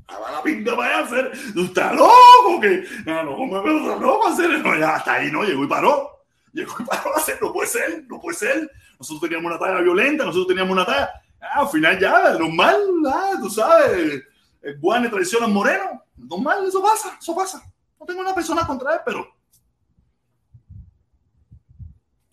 A 0.07 0.31
la 0.31 0.43
pinga 0.43 0.75
vaya 0.75 0.99
a 0.99 1.03
hacer. 1.03 1.31
Tú 1.53 1.65
estás 1.65 1.95
loco, 1.95 2.59
que. 2.61 2.83
No, 3.05 3.23
no, 3.23 3.35
¿cómo 3.35 3.63
me 3.63 3.99
loco 3.99 4.27
hacer? 4.27 4.49
No, 4.49 4.77
ya 4.77 4.95
hasta 4.95 5.13
ahí 5.13 5.31
no 5.31 5.43
llegó 5.43 5.63
y 5.63 5.67
paró. 5.67 6.25
Llegó 6.51 6.75
y 6.79 6.83
paró 6.83 7.15
a 7.15 7.17
hacer. 7.17 7.39
No 7.41 7.53
puede 7.53 7.69
ser, 7.69 8.05
no 8.07 8.19
puede 8.19 8.37
ser. 8.37 8.69
Nosotros 8.99 9.21
teníamos 9.21 9.51
una 9.51 9.59
talla 9.59 9.81
violenta, 9.81 10.25
nosotros 10.25 10.47
teníamos 10.47 10.73
una 10.73 10.85
talla 10.85 11.09
Ah, 11.39 11.61
al 11.61 11.69
final 11.69 11.99
ya, 11.99 12.33
normal, 12.37 12.77
ah, 13.07 13.33
tú 13.39 13.49
sabes, 13.49 14.23
el 14.61 14.79
guane 14.79 15.09
traiciona 15.09 15.45
al 15.45 15.51
moreno, 15.53 16.03
normal, 16.15 16.65
eso 16.67 16.81
pasa, 16.81 17.17
eso 17.19 17.35
pasa. 17.35 17.61
No 17.99 18.05
tengo 18.05 18.21
una 18.21 18.33
persona 18.35 18.65
contra 18.65 18.95
él, 18.95 19.01
pero 19.05 19.37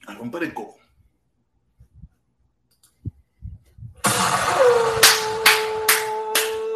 a 0.07 0.15
romper 0.15 0.45
el 0.45 0.55
coco. 0.55 0.79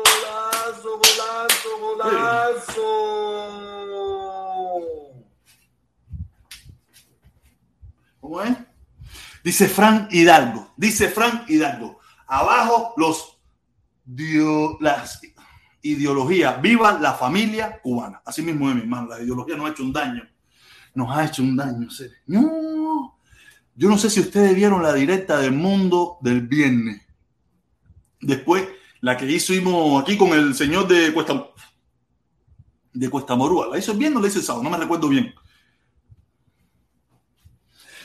Golazo, 0.04 0.98
golazo, 0.98 1.78
golazo. 1.80 2.88
¿Cómo 8.20 8.42
es? 8.42 8.56
Dice 9.44 9.68
Frank 9.68 10.08
Hidalgo, 10.12 10.72
dice 10.76 11.08
Frank 11.08 11.48
Hidalgo, 11.48 11.97
abajo 12.28 12.94
los 12.96 13.34
las 14.80 15.20
ideologías, 15.82 16.60
viva 16.62 16.98
la 16.98 17.14
familia 17.14 17.80
cubana. 17.82 18.22
Así 18.24 18.42
mismo 18.42 18.68
es 18.68 18.76
mi 18.76 18.82
hermano, 18.82 19.08
la 19.08 19.22
ideología 19.22 19.56
nos 19.56 19.68
ha 19.68 19.72
hecho 19.72 19.82
un 19.82 19.92
daño, 19.92 20.22
nos 20.94 21.16
ha 21.16 21.24
hecho 21.26 21.42
un 21.42 21.56
daño. 21.56 21.88
No, 22.26 23.18
yo 23.74 23.88
no 23.88 23.98
sé 23.98 24.10
si 24.10 24.20
ustedes 24.20 24.54
vieron 24.54 24.82
la 24.82 24.92
directa 24.92 25.38
del 25.38 25.52
mundo 25.52 26.18
del 26.20 26.42
viernes. 26.42 27.02
Después, 28.20 28.66
la 29.00 29.16
que 29.16 29.30
hicimos 29.30 30.02
aquí 30.02 30.16
con 30.16 30.30
el 30.30 30.54
señor 30.54 30.88
de 30.88 31.12
Cuesta, 31.12 31.50
de 32.92 33.10
Cuesta 33.10 33.36
Morúa. 33.36 33.68
¿La 33.68 33.78
hizo 33.78 33.94
bien 33.94 34.16
o 34.16 34.20
la 34.20 34.26
hizo 34.26 34.38
el 34.38 34.44
sábado? 34.44 34.64
No 34.64 34.70
me 34.70 34.78
recuerdo 34.78 35.08
bien. 35.08 35.32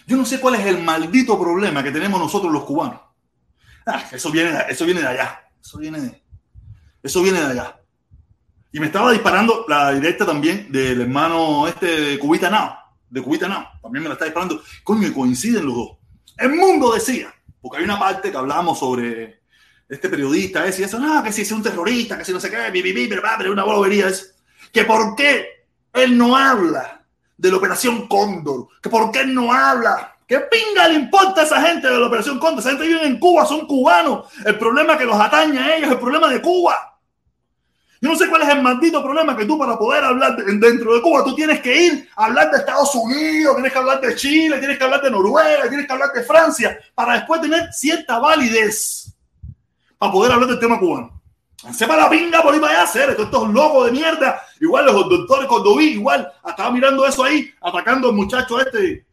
Yo 0.05 0.17
no 0.17 0.25
sé 0.25 0.39
cuál 0.39 0.55
es 0.55 0.65
el 0.65 0.83
maldito 0.83 1.39
problema 1.39 1.81
que 1.81 1.91
tenemos 1.91 2.19
nosotros 2.19 2.51
los 2.51 2.65
cubanos. 2.65 2.99
Eso, 4.11 4.31
viene, 4.31 4.57
eso 4.69 4.85
viene 4.85 5.01
de 5.01 5.07
allá. 5.07 5.49
Eso 5.61 5.77
viene 5.77 5.99
de, 5.99 6.23
eso 7.01 7.21
viene 7.21 7.39
de 7.39 7.45
allá. 7.45 7.79
Y 8.71 8.79
me 8.79 8.87
estaba 8.87 9.11
disparando 9.11 9.65
la 9.67 9.93
directa 9.93 10.25
también 10.25 10.71
del 10.71 11.01
hermano 11.01 11.67
este 11.67 11.85
de 11.85 12.19
Cubita 12.19 12.49
Now. 12.49 12.71
De 13.09 13.21
Cubita 13.21 13.47
Now. 13.47 13.65
También 13.81 14.03
me 14.03 14.09
la 14.09 14.13
está 14.13 14.25
disparando. 14.25 14.61
Coño, 14.83 15.13
coinciden 15.13 15.65
los 15.65 15.75
dos. 15.75 15.89
El 16.37 16.55
mundo 16.55 16.93
decía, 16.93 17.33
porque 17.61 17.77
hay 17.77 17.83
una 17.83 17.99
parte 17.99 18.31
que 18.31 18.37
hablábamos 18.37 18.79
sobre 18.79 19.43
este 19.87 20.09
periodista 20.09 20.65
ese 20.65 20.81
y 20.81 20.85
eso, 20.85 20.99
no, 20.99 21.23
que 21.23 21.31
si 21.31 21.43
es 21.43 21.51
un 21.51 21.61
terrorista, 21.61 22.17
que 22.17 22.25
si 22.25 22.33
no 22.33 22.39
sé 22.39 22.49
qué, 22.49 22.57
pero 23.09 23.21
pero 23.37 23.51
una 23.51 23.63
bobería 23.63 24.07
es 24.07 24.35
que 24.71 24.83
por 24.85 25.15
qué 25.15 25.67
él 25.93 26.17
no 26.17 26.35
habla 26.35 27.05
de 27.37 27.51
la 27.51 27.57
Operación 27.57 28.07
Cóndor, 28.07 28.67
que 28.81 28.89
por 28.89 29.11
qué 29.11 29.21
él 29.21 29.33
no 29.33 29.53
habla, 29.53 30.12
qué 30.33 30.39
pinga 30.39 30.87
le 30.87 30.95
importa 30.95 31.41
a 31.41 31.43
esa 31.43 31.61
gente 31.61 31.87
de 31.87 31.99
la 31.99 32.07
Operación 32.07 32.39
Cóndor, 32.39 32.59
esa 32.59 32.69
gente 32.69 32.87
vive 32.87 33.05
en 33.05 33.19
Cuba, 33.19 33.45
son 33.45 33.67
cubanos, 33.67 34.25
el 34.43 34.57
problema 34.57 34.97
que 34.97 35.05
los 35.05 35.19
atañe 35.19 35.59
a 35.59 35.75
ellos 35.75 35.87
es 35.87 35.93
el 35.93 35.99
problema 35.99 36.27
de 36.27 36.41
Cuba. 36.41 36.75
Yo 38.01 38.09
no 38.09 38.15
sé 38.15 38.27
cuál 38.27 38.41
es 38.41 38.49
el 38.49 38.61
maldito 38.61 39.01
problema 39.01 39.37
que 39.37 39.45
tú 39.45 39.57
para 39.57 39.77
poder 39.77 40.03
hablar 40.03 40.35
dentro 40.35 40.95
de 40.95 41.01
Cuba, 41.01 41.23
tú 41.23 41.35
tienes 41.35 41.61
que 41.61 41.85
ir 41.85 42.09
a 42.15 42.25
hablar 42.25 42.49
de 42.49 42.57
Estados 42.57 42.93
Unidos, 42.95 43.53
tienes 43.53 43.71
que 43.71 43.77
hablar 43.77 44.01
de 44.01 44.15
Chile, 44.15 44.57
tienes 44.57 44.77
que 44.77 44.83
hablar 44.83 45.01
de 45.01 45.11
Noruega, 45.11 45.69
tienes 45.69 45.85
que 45.85 45.93
hablar 45.93 46.11
de 46.11 46.23
Francia, 46.23 46.79
para 46.95 47.13
después 47.13 47.39
tener 47.39 47.71
cierta 47.71 48.17
validez 48.17 49.15
para 49.97 50.11
poder 50.11 50.31
hablar 50.31 50.49
del 50.49 50.59
tema 50.59 50.79
cubano. 50.79 51.21
Sepa 51.71 51.95
la 51.95 52.09
pinga 52.09 52.41
por 52.41 52.53
ahí 52.53 52.59
para 52.59 52.73
allá, 52.73 52.83
hacer 52.83 53.11
estos 53.11 53.49
locos 53.49 53.85
de 53.85 53.91
mierda. 53.91 54.41
Igual 54.59 54.85
los 54.85 54.95
doctores 55.07 55.47
Cordoví, 55.47 55.91
igual 55.91 56.29
estaba 56.45 56.71
mirando 56.71 57.05
eso 57.05 57.23
ahí, 57.23 57.49
atacando 57.61 58.09
al 58.09 58.15
muchacho 58.15 58.59
este 58.59 59.05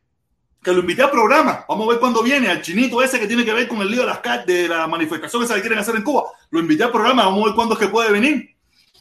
que 0.63 0.73
lo 0.73 0.81
invité 0.81 1.03
al 1.03 1.11
programa. 1.11 1.65
Vamos 1.69 1.87
a 1.87 1.91
ver 1.91 2.01
cuándo 2.01 2.23
viene, 2.23 2.49
al 2.49 2.63
chinito 2.63 3.03
ese 3.03 3.19
que 3.19 3.27
tiene 3.27 3.45
que 3.45 3.53
ver 3.53 3.67
con 3.67 3.81
el 3.81 3.91
lío 3.91 4.01
de 4.01 4.07
las 4.07 4.47
de 4.47 4.69
la 4.69 4.87
manifestación 4.87 5.43
esa 5.43 5.55
que 5.55 5.61
quieren 5.61 5.79
hacer 5.79 5.97
en 5.97 6.03
Cuba. 6.03 6.25
Lo 6.51 6.61
invité 6.61 6.85
al 6.85 6.91
programa, 6.91 7.25
vamos 7.25 7.43
a 7.43 7.47
ver 7.47 7.55
cuándo 7.55 7.75
es 7.75 7.81
que 7.81 7.89
puede 7.89 8.13
venir. 8.13 8.55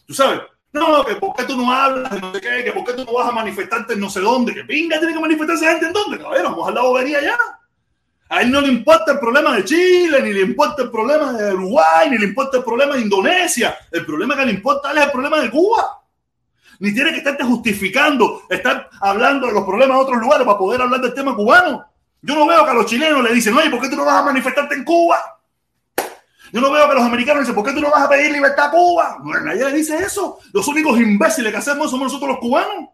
Tú 0.06 0.14
sabes, 0.14 0.42
no, 0.72 1.04
que 1.04 1.16
por 1.16 1.36
qué 1.36 1.44
tú 1.44 1.58
no 1.58 1.72
hablas 1.72 2.22
no 2.22 2.34
sé 2.34 2.42
qué, 2.42 2.64
que 2.64 2.72
por 2.72 2.86
qué 2.86 2.94
tú 2.94 3.04
no 3.04 3.14
vas 3.14 3.28
a 3.28 3.32
manifestarte 3.32 3.94
en 3.94 4.00
no 4.00 4.10
sé 4.10 4.22
dónde, 4.22 4.54
que 4.54 4.64
pinga 4.64 5.00
tiene 5.00 5.14
que 5.14 5.20
manifestarse 5.20 5.66
gente 5.66 5.88
en 5.88 5.94
dónde, 5.94 6.18
cabrón, 6.18 6.44
vamos 6.44 6.68
a 6.68 6.72
la 6.72 6.82
bobería 6.82 7.22
ya. 7.22 7.38
A 8.32 8.42
él 8.44 8.52
no 8.52 8.62
le 8.62 8.68
importa 8.68 9.14
el 9.14 9.20
problema 9.20 9.56
de 9.56 9.66
Chile, 9.66 10.22
ni 10.22 10.32
le 10.32 10.42
importa 10.42 10.84
el 10.84 10.92
problema 10.92 11.34
de 11.34 11.52
Uruguay, 11.52 12.12
ni 12.12 12.20
le 12.20 12.26
importa 12.26 12.58
el 12.58 12.64
problema 12.64 12.94
de 12.94 13.02
Indonesia. 13.02 13.76
El 13.92 14.06
problema 14.06 14.36
que 14.36 14.46
le 14.46 14.52
importa 14.52 14.90
a 14.90 14.92
él 14.92 15.00
es 15.00 15.06
el 15.06 15.12
problema 15.12 15.42
de 15.42 15.50
Cuba. 15.50 15.99
Ni 16.80 16.94
tiene 16.94 17.12
que 17.12 17.18
estarte 17.18 17.44
justificando, 17.44 18.44
estar 18.50 18.90
hablando 19.02 19.48
de 19.48 19.54
los 19.54 19.66
problemas 19.66 19.98
de 19.98 20.04
otros 20.04 20.20
lugares 20.20 20.46
para 20.46 20.58
poder 20.58 20.82
hablar 20.82 21.02
del 21.02 21.14
tema 21.14 21.36
cubano. 21.36 21.86
Yo 22.22 22.36
no 22.36 22.48
veo 22.48 22.64
que 22.66 22.72
a 22.72 22.74
los 22.74 22.86
chilenos 22.86 23.24
le 23.24 23.34
dicen, 23.34 23.56
oye, 23.56 23.70
¿por 23.70 23.82
qué 23.82 23.90
tú 23.90 23.96
no 23.96 24.06
vas 24.06 24.22
a 24.22 24.26
manifestarte 24.26 24.76
en 24.76 24.84
Cuba? 24.84 25.18
Yo 26.52 26.62
no 26.62 26.72
veo 26.72 26.90
que 26.90 26.96
los 26.96 27.04
americanos 27.04 27.42
dicen, 27.42 27.56
¿por 27.56 27.66
qué 27.66 27.74
tú 27.74 27.82
no 27.82 27.92
vas 27.92 28.04
a 28.04 28.10
pedir 28.10 28.32
libertad 28.32 28.68
a 28.68 28.72
Cuba? 28.72 29.18
nadie 29.44 29.66
le 29.66 29.74
dice 29.74 29.98
eso. 29.98 30.40
Los 30.54 30.68
únicos 30.68 31.00
imbéciles 31.00 31.52
que 31.52 31.58
hacemos 31.58 31.92
somos 31.92 32.08
nosotros 32.08 32.30
los 32.30 32.40
cubanos 32.40 32.90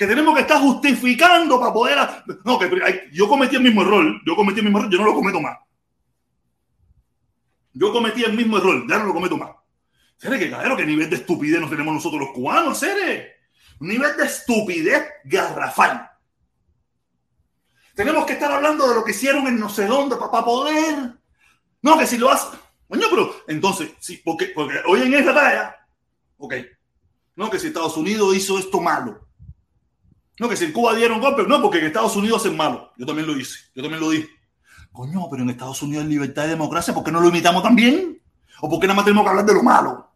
que 0.00 0.06
tenemos 0.06 0.34
que 0.34 0.40
estar 0.40 0.58
justificando 0.58 1.60
para 1.60 1.74
poder. 1.74 1.98
No, 2.42 2.58
que 2.58 3.10
yo 3.12 3.28
cometí 3.28 3.56
el 3.56 3.62
mismo 3.62 3.82
error, 3.82 4.18
yo 4.24 4.34
cometí 4.34 4.60
el 4.60 4.64
mismo 4.64 4.78
error, 4.78 4.90
yo 4.90 4.98
no 4.98 5.04
lo 5.04 5.14
cometo 5.14 5.40
más. 5.42 5.58
Yo 7.74 7.92
cometí 7.92 8.24
el 8.24 8.32
mismo 8.32 8.56
error, 8.56 8.82
ya 8.88 8.98
no 8.98 9.04
lo 9.04 9.12
cometo 9.12 9.36
más. 9.36 9.50
¿Seré 10.20 10.38
que 10.38 10.48
claro 10.48 10.76
qué 10.76 10.84
nivel 10.84 11.08
de 11.08 11.16
estupidez 11.16 11.58
nos 11.60 11.70
tenemos 11.70 11.94
nosotros 11.94 12.20
los 12.20 12.32
cubanos, 12.32 12.78
Sere? 12.78 13.38
Un 13.80 13.88
nivel 13.88 14.14
de 14.18 14.26
estupidez 14.26 15.02
garrafal. 15.24 16.10
Tenemos 17.94 18.26
que 18.26 18.34
estar 18.34 18.52
hablando 18.52 18.86
de 18.86 18.96
lo 18.96 19.02
que 19.02 19.12
hicieron 19.12 19.46
en 19.46 19.58
no 19.58 19.70
sé 19.70 19.86
dónde 19.86 20.16
para 20.16 20.44
poder. 20.44 21.14
No, 21.80 21.98
que 21.98 22.06
si 22.06 22.18
lo 22.18 22.30
hace. 22.30 22.54
Coño, 22.86 23.06
pero 23.08 23.34
entonces, 23.48 23.92
sí, 23.98 24.20
porque, 24.22 24.52
porque 24.54 24.80
hoy 24.86 25.00
en 25.02 25.14
esta 25.14 25.32
talla, 25.32 25.86
ok. 26.36 26.54
No, 27.36 27.48
que 27.48 27.58
si 27.58 27.68
Estados 27.68 27.96
Unidos 27.96 28.36
hizo 28.36 28.58
esto 28.58 28.78
malo. 28.78 29.26
No, 30.38 30.50
que 30.50 30.56
si 30.56 30.70
Cuba 30.70 30.94
dieron 30.94 31.18
golpe, 31.18 31.44
no, 31.44 31.62
porque 31.62 31.78
en 31.78 31.86
Estados 31.86 32.14
Unidos 32.14 32.42
hacen 32.42 32.58
malo. 32.58 32.92
Yo 32.98 33.06
también 33.06 33.26
lo 33.26 33.38
hice, 33.38 33.58
yo 33.74 33.80
también 33.80 34.02
lo 34.02 34.10
dije. 34.10 34.28
Coño, 34.92 35.28
pero 35.30 35.44
en 35.44 35.50
Estados 35.50 35.80
Unidos 35.80 36.04
hay 36.04 36.10
libertad 36.10 36.44
y 36.44 36.50
democracia, 36.50 36.92
¿por 36.92 37.04
qué 37.04 37.10
no 37.10 37.20
lo 37.20 37.28
imitamos 37.28 37.62
también? 37.62 38.20
¿O 38.60 38.68
por 38.68 38.80
qué 38.80 38.86
nada 38.86 38.96
más 38.96 39.04
tenemos 39.06 39.24
que 39.24 39.30
hablar 39.30 39.46
de 39.46 39.54
lo 39.54 39.62
malo? 39.62 40.09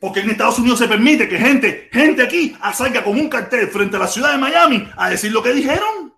Porque 0.00 0.20
en 0.20 0.30
Estados 0.30 0.58
Unidos 0.58 0.78
se 0.78 0.88
permite 0.88 1.28
que 1.28 1.38
gente, 1.38 1.90
gente 1.92 2.22
aquí 2.22 2.56
salga 2.72 3.04
con 3.04 3.20
un 3.20 3.28
cartel 3.28 3.68
frente 3.68 3.96
a 3.96 4.00
la 4.00 4.08
ciudad 4.08 4.32
de 4.32 4.38
Miami 4.38 4.88
a 4.96 5.10
decir 5.10 5.30
lo 5.30 5.42
que 5.42 5.52
dijeron. 5.52 6.14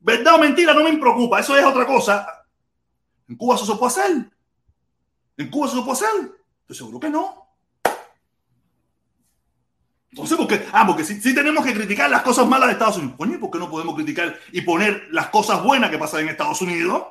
¿Verdad 0.00 0.36
o 0.36 0.38
mentira? 0.38 0.72
No 0.72 0.82
me 0.82 0.96
preocupa, 0.96 1.40
eso 1.40 1.56
es 1.56 1.64
otra 1.64 1.86
cosa. 1.86 2.26
¿En 3.28 3.36
Cuba 3.36 3.56
eso 3.56 3.66
se 3.66 3.74
puede 3.74 3.92
hacer? 3.92 4.30
¿En 5.36 5.50
Cuba 5.50 5.66
eso 5.66 5.76
se 5.76 5.82
puede 5.82 5.92
hacer? 5.92 6.32
Estoy 6.62 6.76
seguro 6.76 6.98
que 6.98 7.10
no. 7.10 7.46
Entonces, 10.10 10.38
¿por 10.38 10.46
qué? 10.46 10.66
Ah, 10.72 10.86
porque 10.86 11.04
sí, 11.04 11.34
tenemos 11.34 11.62
que 11.62 11.74
criticar 11.74 12.08
las 12.08 12.22
cosas 12.22 12.46
malas 12.46 12.68
de 12.68 12.72
Estados 12.72 12.96
Unidos. 12.96 13.16
Coño, 13.18 13.38
¿por 13.38 13.50
qué 13.50 13.58
no 13.58 13.70
podemos 13.70 13.94
criticar 13.94 14.38
y 14.50 14.62
poner 14.62 15.08
las 15.10 15.28
cosas 15.28 15.62
buenas 15.62 15.90
que 15.90 15.98
pasan 15.98 16.20
en 16.20 16.30
Estados 16.30 16.62
Unidos? 16.62 17.02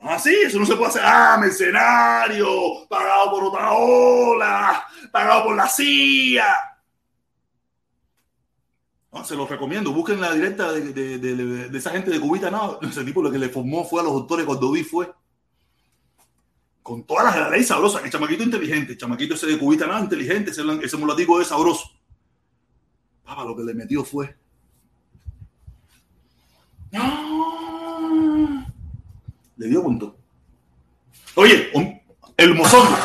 Ah, 0.00 0.18
sí, 0.18 0.34
eso 0.46 0.58
no 0.58 0.66
se 0.66 0.76
puede 0.76 0.88
hacer. 0.88 1.02
Ah, 1.04 1.36
mercenario, 1.38 2.86
pagado 2.88 3.30
por 3.30 3.44
otra 3.44 3.72
ola, 3.72 4.86
pagado 5.12 5.44
por 5.44 5.56
la 5.56 5.68
CIA. 5.68 6.46
se 9.24 9.36
los 9.36 9.48
recomiendo. 9.48 9.92
Busquen 9.92 10.20
la 10.20 10.32
directa 10.32 10.72
de, 10.72 11.70
esa 11.74 11.90
gente 11.90 12.10
de 12.10 12.20
Cubita. 12.20 12.50
No, 12.50 12.78
ese 12.80 13.04
tipo 13.04 13.22
lo 13.22 13.30
que 13.30 13.38
le 13.38 13.50
formó 13.50 13.84
fue 13.84 14.00
a 14.00 14.04
los 14.04 14.14
doctores 14.14 14.46
Cordoví, 14.46 14.84
fue. 14.84 15.12
Con 16.82 17.04
todas 17.04 17.26
las 17.26 17.34
de 17.34 17.40
la 17.40 17.50
ley 17.50 17.62
sabrosa. 17.62 18.00
El 18.02 18.10
chamaquito 18.10 18.42
inteligente. 18.42 18.92
El 18.92 18.98
chamaquito 18.98 19.34
ese 19.34 19.46
de 19.46 19.58
Cubita, 19.58 19.86
no, 19.86 19.98
inteligente. 19.98 20.50
Ese, 20.50 20.62
ese 20.82 20.96
digo 21.16 21.40
es 21.40 21.48
sabroso 21.48 21.90
lo 23.44 23.56
que 23.56 23.62
le 23.62 23.74
metió 23.74 24.04
fue. 24.04 24.36
Le 29.60 29.68
dio 29.68 29.82
punto. 29.82 30.16
Oye, 31.34 31.70
el 32.38 32.54
mozongo. 32.54 32.96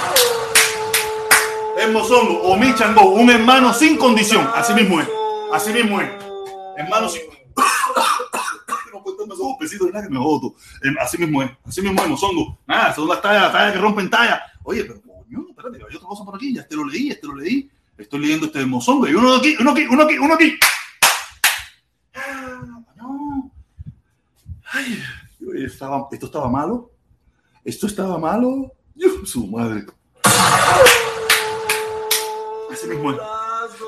El 1.78 1.92
mozongo, 1.92 2.44
o 2.44 2.56
mi 2.56 2.74
chango, 2.76 3.10
un 3.10 3.30
hermano 3.30 3.74
sin 3.74 3.98
condición. 3.98 4.50
Así 4.56 4.74
mismo 4.74 5.02
es. 5.02 5.10
Así 5.52 5.74
mismo 5.74 6.00
es. 6.00 6.10
Hermano 6.78 7.10
sin. 7.10 7.24
me 10.10 10.18
jodo. 10.18 10.56
Em, 10.82 10.96
así 10.98 11.18
mismo 11.18 11.44
es. 11.44 11.52
Así 11.66 11.82
mismo 11.82 12.02
es, 12.02 12.08
mozongo. 12.08 12.58
Nada, 12.66 12.96
son 12.96 13.10
las 13.10 13.22
tallas, 13.22 13.52
tallas 13.52 13.74
que 13.74 13.80
rompen 13.80 14.10
tallas. 14.10 14.40
Oye, 14.64 14.86
pero 14.86 15.02
coño, 15.02 15.48
espérate, 15.50 15.78
hay 15.78 15.96
otra 15.98 16.08
cosa 16.08 16.24
por 16.24 16.36
aquí. 16.36 16.56
Ya 16.56 16.62
este 16.62 16.78
lo 16.78 16.86
leí, 16.86 17.10
este 17.10 17.28
lo 17.28 17.36
leí. 17.36 17.70
Estoy 17.98 18.22
leyendo 18.22 18.46
este 18.46 18.66
mozongo 18.66 19.10
y 19.10 19.14
uno 19.14 19.36
aquí, 19.36 19.58
uno 19.60 19.72
aquí, 19.72 19.88
uno 19.88 20.04
aquí, 20.04 20.18
uno 20.18 20.34
aquí. 20.36 20.58
no. 22.96 23.52
Ay, 24.72 25.04
estaba, 25.64 26.08
esto 26.12 26.26
estaba 26.26 26.50
malo. 26.50 26.92
Esto 27.64 27.88
estaba 27.88 28.18
malo. 28.18 28.74
su 29.26 29.48
madre. 29.48 29.86
Así 32.72 32.88
mismo. 32.88 33.16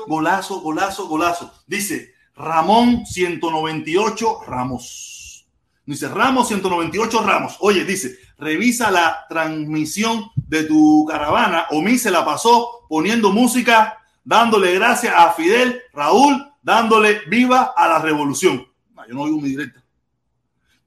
Golazo, 0.06 0.60
golazo, 0.60 1.06
golazo. 1.06 1.52
Dice 1.66 2.14
Ramón 2.34 3.04
198 3.06 4.40
Ramos. 4.46 5.46
Dice 5.84 6.08
Ramos 6.08 6.48
198 6.48 7.22
Ramos. 7.22 7.56
Oye, 7.60 7.84
dice, 7.84 8.18
revisa 8.38 8.90
la 8.90 9.26
transmisión 9.28 10.30
de 10.34 10.64
tu 10.64 11.06
caravana. 11.08 11.66
O 11.70 11.80
mí 11.82 11.98
se 11.98 12.10
la 12.10 12.24
pasó 12.24 12.86
poniendo 12.88 13.32
música 13.32 13.98
dándole 14.24 14.74
gracias 14.74 15.14
a 15.16 15.32
Fidel, 15.32 15.80
Raúl, 15.92 16.52
dándole 16.62 17.20
viva 17.28 17.72
a 17.74 17.88
la 17.88 17.98
revolución. 17.98 18.66
yo 19.08 19.14
no 19.14 19.22
oigo 19.22 19.40
mi 19.40 19.48
directa. 19.48 19.82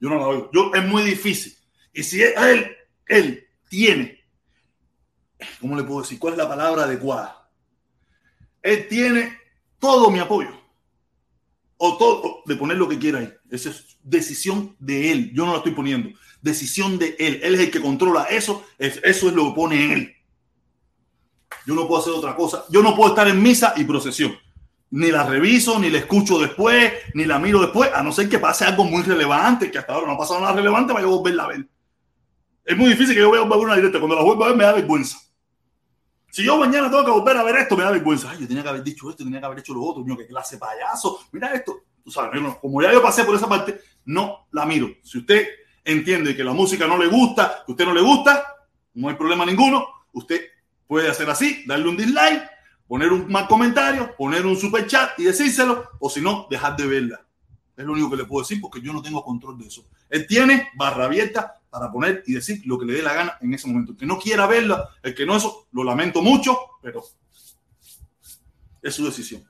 Yo 0.01 0.09
no 0.09 0.17
la 0.17 0.27
oigo. 0.27 0.49
Yo, 0.51 0.73
es 0.73 0.83
muy 0.83 1.03
difícil. 1.03 1.55
Y 1.93 2.01
si 2.01 2.21
él, 2.23 2.75
él 3.05 3.47
tiene, 3.69 4.19
¿cómo 5.61 5.77
le 5.77 5.83
puedo 5.83 6.01
decir? 6.01 6.17
¿Cuál 6.17 6.33
es 6.33 6.39
la 6.39 6.49
palabra 6.49 6.83
adecuada? 6.83 7.49
Él 8.63 8.87
tiene 8.87 9.37
todo 9.79 10.09
mi 10.09 10.19
apoyo. 10.19 10.59
O 11.77 11.97
todo, 11.97 12.41
de 12.45 12.55
poner 12.55 12.77
lo 12.77 12.89
que 12.89 12.97
quiera 12.97 13.19
ahí. 13.19 13.33
Esa 13.49 13.69
es 13.69 13.97
decisión 14.03 14.75
de 14.79 15.11
él. 15.11 15.31
Yo 15.33 15.45
no 15.45 15.51
la 15.51 15.57
estoy 15.59 15.73
poniendo. 15.73 16.09
Decisión 16.41 16.97
de 16.97 17.15
él. 17.19 17.39
Él 17.43 17.55
es 17.55 17.61
el 17.61 17.71
que 17.71 17.81
controla 17.81 18.23
eso. 18.25 18.65
Eso 18.77 19.27
es 19.27 19.33
lo 19.33 19.49
que 19.49 19.55
pone 19.55 19.93
él. 19.93 20.15
Yo 21.65 21.75
no 21.75 21.87
puedo 21.87 22.01
hacer 22.01 22.13
otra 22.13 22.35
cosa. 22.35 22.65
Yo 22.69 22.81
no 22.81 22.95
puedo 22.95 23.09
estar 23.09 23.27
en 23.27 23.41
misa 23.41 23.73
y 23.77 23.83
procesión. 23.83 24.35
Ni 24.91 25.09
la 25.09 25.23
reviso, 25.23 25.79
ni 25.79 25.89
la 25.89 25.99
escucho 25.99 26.37
después, 26.39 26.91
ni 27.13 27.25
la 27.25 27.39
miro 27.39 27.59
después, 27.61 27.89
a 27.93 28.03
no 28.03 28.11
ser 28.11 28.27
que 28.27 28.39
pase 28.39 28.65
algo 28.65 28.83
muy 28.83 29.01
relevante, 29.03 29.71
que 29.71 29.77
hasta 29.77 29.93
ahora 29.93 30.07
no 30.07 30.13
ha 30.13 30.17
pasado 30.17 30.41
nada 30.41 30.53
relevante 30.53 30.93
para 30.93 31.05
yo 31.05 31.17
volverla 31.17 31.45
a 31.45 31.47
ver. 31.47 31.67
Es 32.65 32.77
muy 32.77 32.89
difícil 32.89 33.15
que 33.15 33.21
yo 33.21 33.31
vea 33.31 33.41
una 33.41 33.75
directa. 33.75 33.99
Cuando 33.99 34.15
la 34.15 34.23
vuelva 34.23 34.45
a 34.45 34.49
ver 34.49 34.57
me 34.57 34.63
da 34.63 34.73
vergüenza. 34.73 35.17
Si 36.29 36.43
yo 36.43 36.57
mañana 36.57 36.89
tengo 36.89 37.03
que 37.03 37.11
volver 37.11 37.37
a 37.37 37.43
ver 37.43 37.57
esto, 37.57 37.75
me 37.75 37.83
da 37.83 37.91
vergüenza. 37.91 38.29
Ay, 38.31 38.39
yo 38.41 38.47
tenía 38.47 38.63
que 38.63 38.69
haber 38.69 38.83
dicho 38.83 39.09
esto, 39.09 39.23
tenía 39.23 39.39
que 39.39 39.45
haber 39.45 39.59
hecho 39.59 39.73
lo 39.73 39.83
otro. 39.83 40.03
Mío, 40.03 40.17
qué 40.17 40.27
clase 40.27 40.57
payaso. 40.57 41.19
Mira 41.31 41.53
esto. 41.53 41.83
Tú 42.03 42.09
sabes, 42.09 42.41
como 42.59 42.81
ya 42.81 42.91
yo 42.91 43.01
pasé 43.01 43.23
por 43.23 43.35
esa 43.35 43.47
parte, 43.47 43.79
no 44.05 44.47
la 44.51 44.65
miro. 44.65 44.89
Si 45.03 45.19
usted 45.19 45.47
entiende 45.83 46.35
que 46.35 46.43
la 46.43 46.53
música 46.53 46.87
no 46.87 46.97
le 46.97 47.07
gusta, 47.07 47.63
que 47.65 47.73
usted 47.73 47.85
no 47.85 47.93
le 47.93 48.01
gusta, 48.01 48.45
no 48.93 49.09
hay 49.09 49.15
problema 49.15 49.45
ninguno. 49.45 49.85
Usted 50.13 50.41
puede 50.87 51.09
hacer 51.09 51.29
así, 51.29 51.63
darle 51.65 51.89
un 51.89 51.97
dislike, 51.97 52.43
poner 52.91 53.13
un 53.13 53.25
mal 53.31 53.47
comentario, 53.47 54.13
poner 54.17 54.45
un 54.45 54.57
super 54.57 54.85
chat 54.85 55.17
y 55.17 55.23
decírselo, 55.23 55.91
o 55.97 56.09
si 56.09 56.19
no, 56.19 56.45
dejar 56.49 56.75
de 56.75 56.85
verla. 56.85 57.25
Es 57.77 57.85
lo 57.85 57.93
único 57.93 58.09
que 58.09 58.17
le 58.17 58.25
puedo 58.25 58.43
decir 58.43 58.59
porque 58.59 58.81
yo 58.81 58.91
no 58.91 59.01
tengo 59.01 59.23
control 59.23 59.57
de 59.57 59.67
eso. 59.67 59.85
Él 60.09 60.27
tiene 60.27 60.71
barra 60.75 61.05
abierta 61.05 61.57
para 61.69 61.89
poner 61.89 62.21
y 62.27 62.33
decir 62.33 62.61
lo 62.65 62.77
que 62.77 62.85
le 62.85 62.95
dé 62.95 63.01
la 63.01 63.13
gana 63.13 63.37
en 63.39 63.53
ese 63.53 63.69
momento. 63.69 63.93
El 63.93 63.97
que 63.97 64.05
no 64.05 64.19
quiera 64.19 64.45
verla, 64.45 64.89
el 65.03 65.15
que 65.15 65.25
no 65.25 65.37
eso, 65.37 65.69
lo 65.71 65.85
lamento 65.85 66.21
mucho, 66.21 66.57
pero 66.81 67.01
es 68.81 68.93
su 68.93 69.05
decisión. 69.05 69.47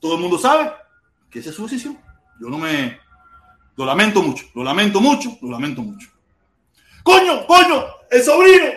Todo 0.00 0.14
el 0.14 0.22
mundo 0.22 0.38
sabe 0.38 0.72
que 1.28 1.40
esa 1.40 1.50
es 1.50 1.56
su 1.56 1.64
decisión. 1.64 1.98
Yo 2.40 2.48
no 2.48 2.56
me... 2.56 2.98
Lo 3.76 3.84
lamento 3.84 4.22
mucho, 4.22 4.46
lo 4.54 4.64
lamento 4.64 5.02
mucho, 5.02 5.36
lo 5.42 5.50
lamento 5.50 5.82
mucho. 5.82 6.08
Coño, 7.02 7.46
coño, 7.46 7.84
el 8.10 8.22
sobrino, 8.22 8.70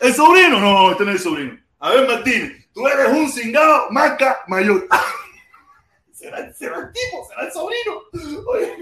el 0.00 0.14
sobrino. 0.14 0.58
No, 0.58 0.90
este 0.90 1.04
no 1.04 1.10
es 1.12 1.18
el 1.18 1.22
sobrino. 1.22 1.69
A 1.82 1.90
ver, 1.90 2.06
Martín, 2.06 2.66
tú 2.74 2.86
eres 2.86 3.08
un 3.08 3.30
cingado 3.30 3.90
marca 3.90 4.40
mayor. 4.46 4.86
¿Será, 6.12 6.40
el 6.40 6.54
tipo, 6.54 7.26
será 7.26 7.46
el 7.46 7.52
sobrino. 7.52 8.02
Oye. 8.46 8.76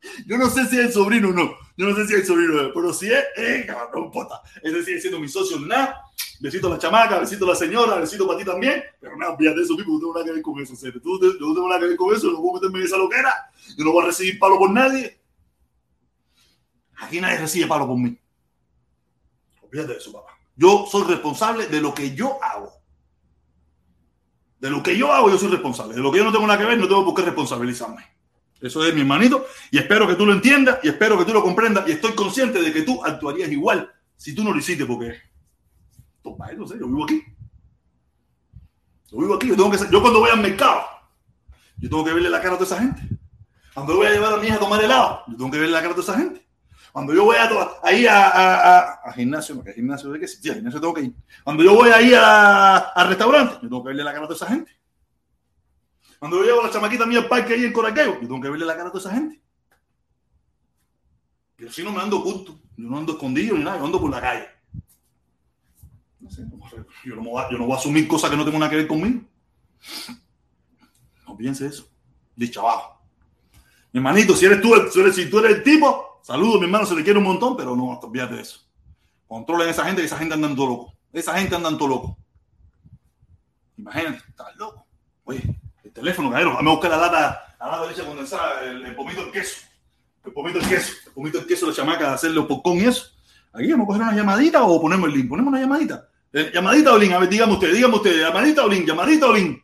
Yo 0.26 0.38
no 0.38 0.48
sé 0.48 0.66
si 0.66 0.78
es 0.78 0.86
el 0.86 0.92
sobrino 0.92 1.30
o 1.30 1.32
no. 1.32 1.56
Yo 1.76 1.88
no 1.88 1.96
sé 1.96 2.06
si 2.06 2.14
es 2.14 2.20
el 2.20 2.26
sobrino, 2.26 2.72
pero 2.72 2.94
si 2.94 3.12
es, 3.12 3.24
eh, 3.36 3.66
no 3.92 4.04
importa. 4.04 4.40
Ese 4.62 4.84
sigue 4.84 5.00
siendo 5.00 5.18
mi 5.18 5.28
socio 5.28 5.58
nada. 5.58 6.00
Besito 6.38 6.68
a 6.68 6.70
la 6.70 6.78
chamaca, 6.78 7.18
besito 7.18 7.44
a 7.44 7.48
la 7.48 7.54
señora, 7.56 7.96
besito 7.96 8.26
para 8.26 8.38
ti 8.38 8.44
también. 8.44 8.82
Pero 9.00 9.16
nada, 9.16 9.36
fíjate 9.36 9.62
eso, 9.62 9.76
tipo, 9.76 9.90
no 9.90 9.98
tengo 9.98 10.14
nada 10.14 10.24
que 10.24 10.32
ver 10.32 10.42
con 10.42 10.60
eso. 10.60 10.76
¿sí? 10.76 10.92
Tú, 11.02 11.20
yo 11.20 11.46
no 11.48 11.54
tengo 11.54 11.68
nada 11.68 11.80
que 11.80 11.86
ver 11.86 11.96
con 11.96 12.14
eso, 12.14 12.30
no 12.30 12.40
puedo 12.40 12.54
meterme 12.54 12.78
en 12.78 12.84
esa 12.84 12.96
loquera. 12.96 13.50
Yo 13.76 13.84
no 13.84 13.92
voy 13.92 14.04
a 14.04 14.06
recibir 14.06 14.38
palo 14.38 14.58
por 14.58 14.70
nadie. 14.70 15.20
Aquí 17.00 17.20
nadie 17.20 17.38
recibe 17.38 17.66
palo 17.66 17.88
por 17.88 17.98
mí. 17.98 18.16
Olvídate 19.62 19.92
de 19.94 19.98
eso, 19.98 20.12
papá. 20.12 20.39
Yo 20.60 20.84
soy 20.90 21.04
responsable 21.04 21.68
de 21.68 21.80
lo 21.80 21.94
que 21.94 22.14
yo 22.14 22.36
hago. 22.44 22.70
De 24.58 24.68
lo 24.68 24.82
que 24.82 24.94
yo 24.94 25.10
hago, 25.10 25.30
yo 25.30 25.38
soy 25.38 25.48
responsable. 25.48 25.94
De 25.94 26.02
lo 26.02 26.12
que 26.12 26.18
yo 26.18 26.24
no 26.24 26.30
tengo 26.30 26.46
nada 26.46 26.58
que 26.58 26.66
ver, 26.66 26.78
no 26.78 26.86
tengo 26.86 27.02
por 27.02 27.14
qué 27.14 27.22
responsabilizarme. 27.22 28.04
Eso 28.60 28.84
es 28.84 28.94
mi 28.94 29.00
hermanito. 29.00 29.46
Y 29.70 29.78
espero 29.78 30.06
que 30.06 30.16
tú 30.16 30.26
lo 30.26 30.34
entiendas 30.34 30.78
y 30.82 30.88
espero 30.88 31.16
que 31.16 31.24
tú 31.24 31.32
lo 31.32 31.42
comprendas. 31.42 31.88
Y 31.88 31.92
estoy 31.92 32.12
consciente 32.12 32.60
de 32.60 32.74
que 32.74 32.82
tú 32.82 33.02
actuarías 33.02 33.50
igual 33.50 33.90
si 34.18 34.34
tú 34.34 34.44
no 34.44 34.52
lo 34.52 34.58
hiciste, 34.58 34.84
porque. 34.84 35.14
Toma, 36.22 36.52
no 36.52 36.66
sé, 36.66 36.78
yo 36.78 36.86
vivo 36.86 37.04
aquí. 37.04 37.22
Yo 39.10 39.18
vivo 39.18 39.36
aquí. 39.36 39.48
Yo, 39.48 39.56
tengo 39.56 39.70
que, 39.70 39.78
yo 39.90 40.02
cuando 40.02 40.20
voy 40.20 40.28
al 40.28 40.42
mercado, 40.42 40.82
yo 41.78 41.88
tengo 41.88 42.04
que 42.04 42.12
verle 42.12 42.28
la 42.28 42.42
cara 42.42 42.56
a 42.56 42.58
toda 42.58 42.76
esa 42.76 42.82
gente. 42.84 43.00
Cuando 43.72 43.96
voy 43.96 44.08
a 44.08 44.10
llevar 44.10 44.34
a 44.34 44.36
mi 44.36 44.46
hija 44.46 44.56
a 44.56 44.60
tomar 44.60 44.84
helado, 44.84 45.22
yo 45.26 45.38
tengo 45.38 45.50
que 45.50 45.58
verle 45.58 45.72
la 45.72 45.80
cara 45.80 45.92
a 45.92 45.96
toda 45.96 46.12
esa 46.12 46.22
gente. 46.22 46.49
Cuando 46.92 47.14
yo 47.14 47.24
voy 47.24 47.36
a, 47.36 47.48
ahí 47.82 48.06
a, 48.06 48.28
a, 48.28 48.78
a, 49.04 49.12
gimnasio, 49.12 49.54
porque 49.54 49.72
gimnasio 49.72 50.10
de 50.10 50.20
qué 50.20 50.26
sí, 50.26 50.50
a 50.50 50.54
gimnasio 50.54 50.80
tengo 50.80 50.94
que 50.94 51.02
ir. 51.02 51.14
Cuando 51.44 51.62
yo 51.62 51.74
voy 51.74 51.90
ahí 51.90 52.12
a, 52.14 53.04
restaurante, 53.08 53.54
yo 53.54 53.68
tengo 53.68 53.82
que 53.82 53.88
verle 53.88 54.04
la 54.04 54.12
cara 54.12 54.24
a 54.24 54.28
toda 54.28 54.36
esa 54.36 54.46
gente. 54.46 54.72
Cuando 56.18 56.38
yo 56.38 56.44
llevo 56.44 56.60
a 56.60 56.66
la 56.66 56.72
chamaquita 56.72 57.06
mía 57.06 57.20
al 57.20 57.28
parque 57.28 57.54
ahí 57.54 57.64
en 57.64 57.72
Coraqueo, 57.72 58.14
yo 58.14 58.28
tengo 58.28 58.40
que 58.40 58.50
verle 58.50 58.66
la 58.66 58.76
cara 58.76 58.88
a 58.88 58.92
toda 58.92 59.08
esa 59.08 59.14
gente. 59.14 59.40
Yo 61.58 61.70
si 61.70 61.82
no 61.84 61.92
me 61.92 62.00
ando 62.00 62.18
oculto, 62.18 62.60
yo 62.76 62.88
no 62.88 62.98
ando 62.98 63.12
escondido 63.12 63.56
ni 63.56 63.64
nada, 63.64 63.78
yo 63.78 63.84
ando 63.84 64.00
por 64.00 64.10
la 64.10 64.20
calle. 64.20 64.48
Yo, 67.04 67.16
no 67.16 67.22
voy 67.22 67.42
a, 67.42 67.50
yo 67.50 67.58
no 67.58 67.66
voy 67.66 67.74
a 67.74 67.78
asumir 67.78 68.08
cosas 68.08 68.30
que 68.30 68.36
no 68.36 68.44
tengan 68.44 68.60
nada 68.60 68.70
que 68.70 68.76
ver 68.76 68.88
conmigo. 68.88 69.22
No 71.26 71.36
piense 71.36 71.66
eso. 71.66 71.88
Dicho 72.34 72.60
abajo. 72.60 73.00
Mi 73.92 73.98
hermanito, 73.98 74.34
si 74.34 74.46
eres 74.46 74.60
tú, 74.60 74.74
si 75.12 75.28
tú 75.28 75.38
eres 75.40 75.56
el 75.56 75.62
tipo, 75.62 76.09
Saludos, 76.22 76.60
mi 76.60 76.66
hermano, 76.66 76.86
se 76.86 76.94
le 76.94 77.02
quiere 77.02 77.18
un 77.18 77.24
montón, 77.24 77.56
pero 77.56 77.74
no, 77.74 77.98
olvídate 77.98 78.34
de 78.34 78.42
eso. 78.42 78.60
Controlen 79.26 79.68
a 79.68 79.70
esa 79.70 79.84
gente, 79.84 80.04
esa 80.04 80.18
gente 80.18 80.34
anda 80.34 80.48
todo 80.54 80.66
loco. 80.66 80.94
Esa 81.12 81.38
gente 81.38 81.54
anda 81.54 81.70
todo 81.76 81.88
loco. 81.88 82.18
Imagínate, 83.78 84.22
estás 84.28 84.56
loco. 84.56 84.86
Oye, 85.24 85.42
el 85.84 85.92
teléfono, 85.92 86.30
cabrón, 86.30 86.54
vamos 86.54 86.72
a 86.72 86.74
buscar 86.74 86.90
la 86.90 86.96
lata, 86.98 87.56
la 87.58 87.66
lata 87.66 87.82
de 87.82 87.88
leche 87.88 88.04
condensada, 88.04 88.62
el, 88.64 88.94
pomito 88.94 89.24
de 89.24 89.30
queso. 89.30 89.60
El 90.24 90.32
pomito 90.32 90.58
de 90.58 90.66
queso, 90.66 90.92
el 91.06 91.12
pomito 91.12 91.38
de 91.40 91.46
queso, 91.46 91.66
la 91.66 91.72
chamaca, 91.72 92.12
hacerlo 92.12 92.46
con 92.46 92.76
y 92.76 92.84
eso. 92.84 93.06
Aquí 93.52 93.70
vamos 93.70 93.84
a 93.84 93.86
coger 93.86 94.02
una 94.02 94.14
llamadita 94.14 94.62
o 94.64 94.80
ponemos 94.80 95.08
el 95.08 95.16
link. 95.16 95.28
Ponemos 95.28 95.50
una 95.50 95.60
llamadita. 95.60 96.08
Eh, 96.32 96.50
llamadita 96.54 96.92
o 96.92 96.98
link, 96.98 97.12
a 97.12 97.18
ver, 97.18 97.28
dígame 97.28 97.52
usted, 97.54 97.72
dígame 97.72 97.96
usted, 97.96 98.20
llamadita 98.20 98.64
o 98.64 98.68
link, 98.68 98.86
llamadita 98.86 99.26
o 99.26 99.32
link. 99.32 99.62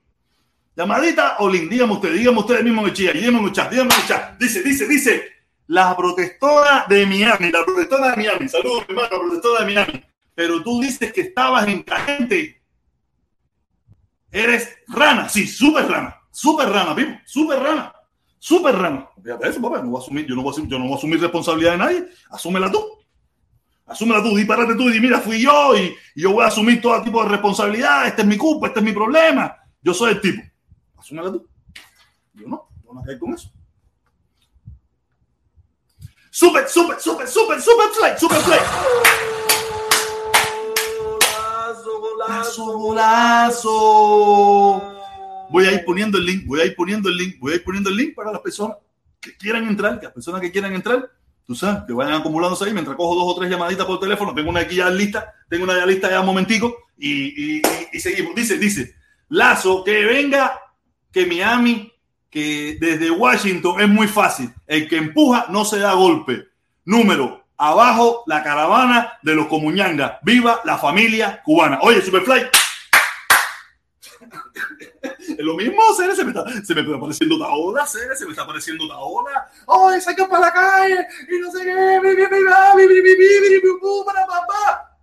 Llamadita 0.76 1.36
o 1.38 1.48
link, 1.48 1.70
dígame 1.70 1.92
usted, 1.92 2.12
dígame 2.12 2.38
usted 2.38 2.62
mismo 2.62 2.82
en 2.82 2.88
el 2.88 2.94
chat, 2.94 3.14
dígame 3.14 3.38
en 3.38 3.44
el 3.44 3.52
chat, 3.52 3.70
dígame 3.70 3.94
en 3.94 4.00
el 4.00 4.06
chat. 4.06 4.38
Dice, 4.38 4.62
dice, 4.62 4.88
dice, 4.88 5.35
la 5.68 5.96
protestora 5.96 6.86
de 6.88 7.06
Miami, 7.06 7.50
la 7.50 7.64
protestora 7.64 8.10
de 8.10 8.16
Miami, 8.16 8.48
saludos 8.48 8.84
hermano, 8.88 9.08
la 9.10 9.18
protestora 9.18 9.64
de 9.64 9.74
Miami, 9.74 10.04
pero 10.34 10.62
tú 10.62 10.80
dices 10.80 11.12
que 11.12 11.22
estabas 11.22 11.66
en 11.66 11.82
caliente. 11.82 12.62
Eres 14.30 14.76
rana, 14.88 15.28
sí, 15.28 15.46
súper 15.46 15.88
rana, 15.88 16.20
súper 16.30 16.68
rana, 16.68 16.94
vivo, 16.94 17.18
súper 17.24 17.58
rana, 17.58 17.92
súper 18.38 18.76
rana. 18.76 19.08
Fíjate 19.22 19.48
eso, 19.48 19.62
papá, 19.62 19.82
no 19.82 19.90
voy 19.90 20.00
a 20.00 20.04
asumir, 20.04 20.26
yo 20.26 20.34
no 20.34 20.42
voy 20.42 20.50
a 20.50 20.52
asumir, 20.52 20.70
yo 20.70 20.78
no 20.78 20.84
voy 20.84 20.94
a 20.94 20.96
asumir 20.96 21.20
responsabilidad 21.20 21.72
de 21.72 21.78
nadie, 21.78 22.06
asúmela 22.30 22.70
tú. 22.70 22.84
Asúmela 23.86 24.20
tú, 24.20 24.36
disparate 24.36 24.74
tú 24.74 24.88
y 24.88 24.94
di, 24.94 25.00
mira, 25.00 25.20
fui 25.20 25.40
yo 25.40 25.76
y, 25.78 25.94
yo 26.16 26.32
voy 26.32 26.44
a 26.44 26.48
asumir 26.48 26.80
todo 26.80 27.00
tipo 27.02 27.22
de 27.22 27.28
responsabilidad, 27.30 28.06
este 28.06 28.22
es 28.22 28.28
mi 28.28 28.36
culpa, 28.36 28.66
este 28.66 28.80
es 28.80 28.84
mi 28.84 28.92
problema, 28.92 29.56
yo 29.80 29.94
soy 29.94 30.12
el 30.12 30.20
tipo. 30.20 30.42
Asúmela 30.96 31.30
tú. 31.30 31.48
Yo 32.34 32.48
no, 32.48 32.68
no 32.84 32.92
voy 32.92 33.02
a 33.02 33.06
caer 33.06 33.18
con 33.18 33.32
eso. 33.32 33.55
Super, 36.38 36.68
super, 36.68 37.00
super, 37.00 37.26
super, 37.26 37.58
super 37.62 37.88
play, 37.98 38.12
super 38.18 38.38
play. 38.42 38.60
Golazo, 41.82 42.78
golazo. 42.78 43.72
Voy 45.48 45.64
a 45.64 45.72
ir 45.72 45.82
poniendo 45.86 46.18
el 46.18 46.26
link, 46.26 46.44
voy 46.46 46.60
a 46.60 46.66
ir 46.66 46.76
poniendo 46.76 47.08
el 47.08 47.16
link, 47.16 47.38
voy 47.40 47.54
a 47.54 47.54
ir 47.54 47.64
poniendo 47.64 47.88
el 47.88 47.96
link 47.96 48.14
para 48.14 48.32
las 48.32 48.42
personas 48.42 48.76
que 49.18 49.34
quieran 49.38 49.66
entrar, 49.66 49.98
que 49.98 50.04
las 50.04 50.12
personas 50.12 50.42
que 50.42 50.52
quieran 50.52 50.74
entrar, 50.74 51.10
tú 51.46 51.54
sabes, 51.54 51.84
que 51.86 51.94
vayan 51.94 52.20
acumulándose 52.20 52.66
ahí 52.66 52.74
mientras 52.74 52.98
cojo 52.98 53.14
dos 53.14 53.34
o 53.34 53.36
tres 53.38 53.50
llamaditas 53.50 53.86
por 53.86 53.98
teléfono. 53.98 54.34
Tengo 54.34 54.50
una 54.50 54.60
aquí 54.60 54.74
ya 54.74 54.90
lista, 54.90 55.32
tengo 55.48 55.64
una 55.64 55.78
ya 55.78 55.86
lista 55.86 56.10
ya 56.10 56.20
un 56.20 56.26
momentico 56.26 56.76
y, 56.98 57.56
y, 57.56 57.62
y 57.94 57.98
seguimos. 57.98 58.34
Dice, 58.34 58.58
dice, 58.58 58.94
Lazo, 59.30 59.82
que 59.82 60.04
venga, 60.04 60.60
que 61.10 61.24
Miami 61.24 61.90
que 62.30 62.76
desde 62.80 63.10
Washington 63.10 63.80
es 63.80 63.88
muy 63.88 64.08
fácil. 64.08 64.52
El 64.66 64.88
que 64.88 64.96
empuja 64.96 65.46
no 65.48 65.64
se 65.64 65.78
da 65.78 65.94
golpe. 65.94 66.48
Número, 66.84 67.44
abajo 67.56 68.22
la 68.26 68.42
caravana 68.42 69.18
de 69.22 69.34
los 69.34 69.46
Comuñangas. 69.46 70.18
Viva 70.22 70.60
la 70.64 70.78
familia 70.78 71.42
cubana. 71.42 71.78
Oye, 71.82 72.02
Superfly. 72.02 72.46
Es 75.02 75.44
lo 75.44 75.54
mismo, 75.54 75.82
se 75.94 76.06
me 76.24 76.30
está, 76.30 76.44
se 76.64 76.74
me 76.74 76.80
está 76.80 76.96
apareciendo 76.96 77.38
Taola, 77.38 77.86
se 77.86 78.06
me 78.06 78.30
está 78.30 78.42
apareciendo 78.42 78.88
Taola. 78.88 79.50
¡Ay, 79.66 80.00
saca 80.00 80.26
para 80.28 80.46
la 80.46 80.52
calle! 80.52 81.06
Y 81.28 81.38
no 81.38 81.50
sé 81.50 81.64
qué. 81.64 82.00
para 84.04 84.26
papá. 84.26 84.95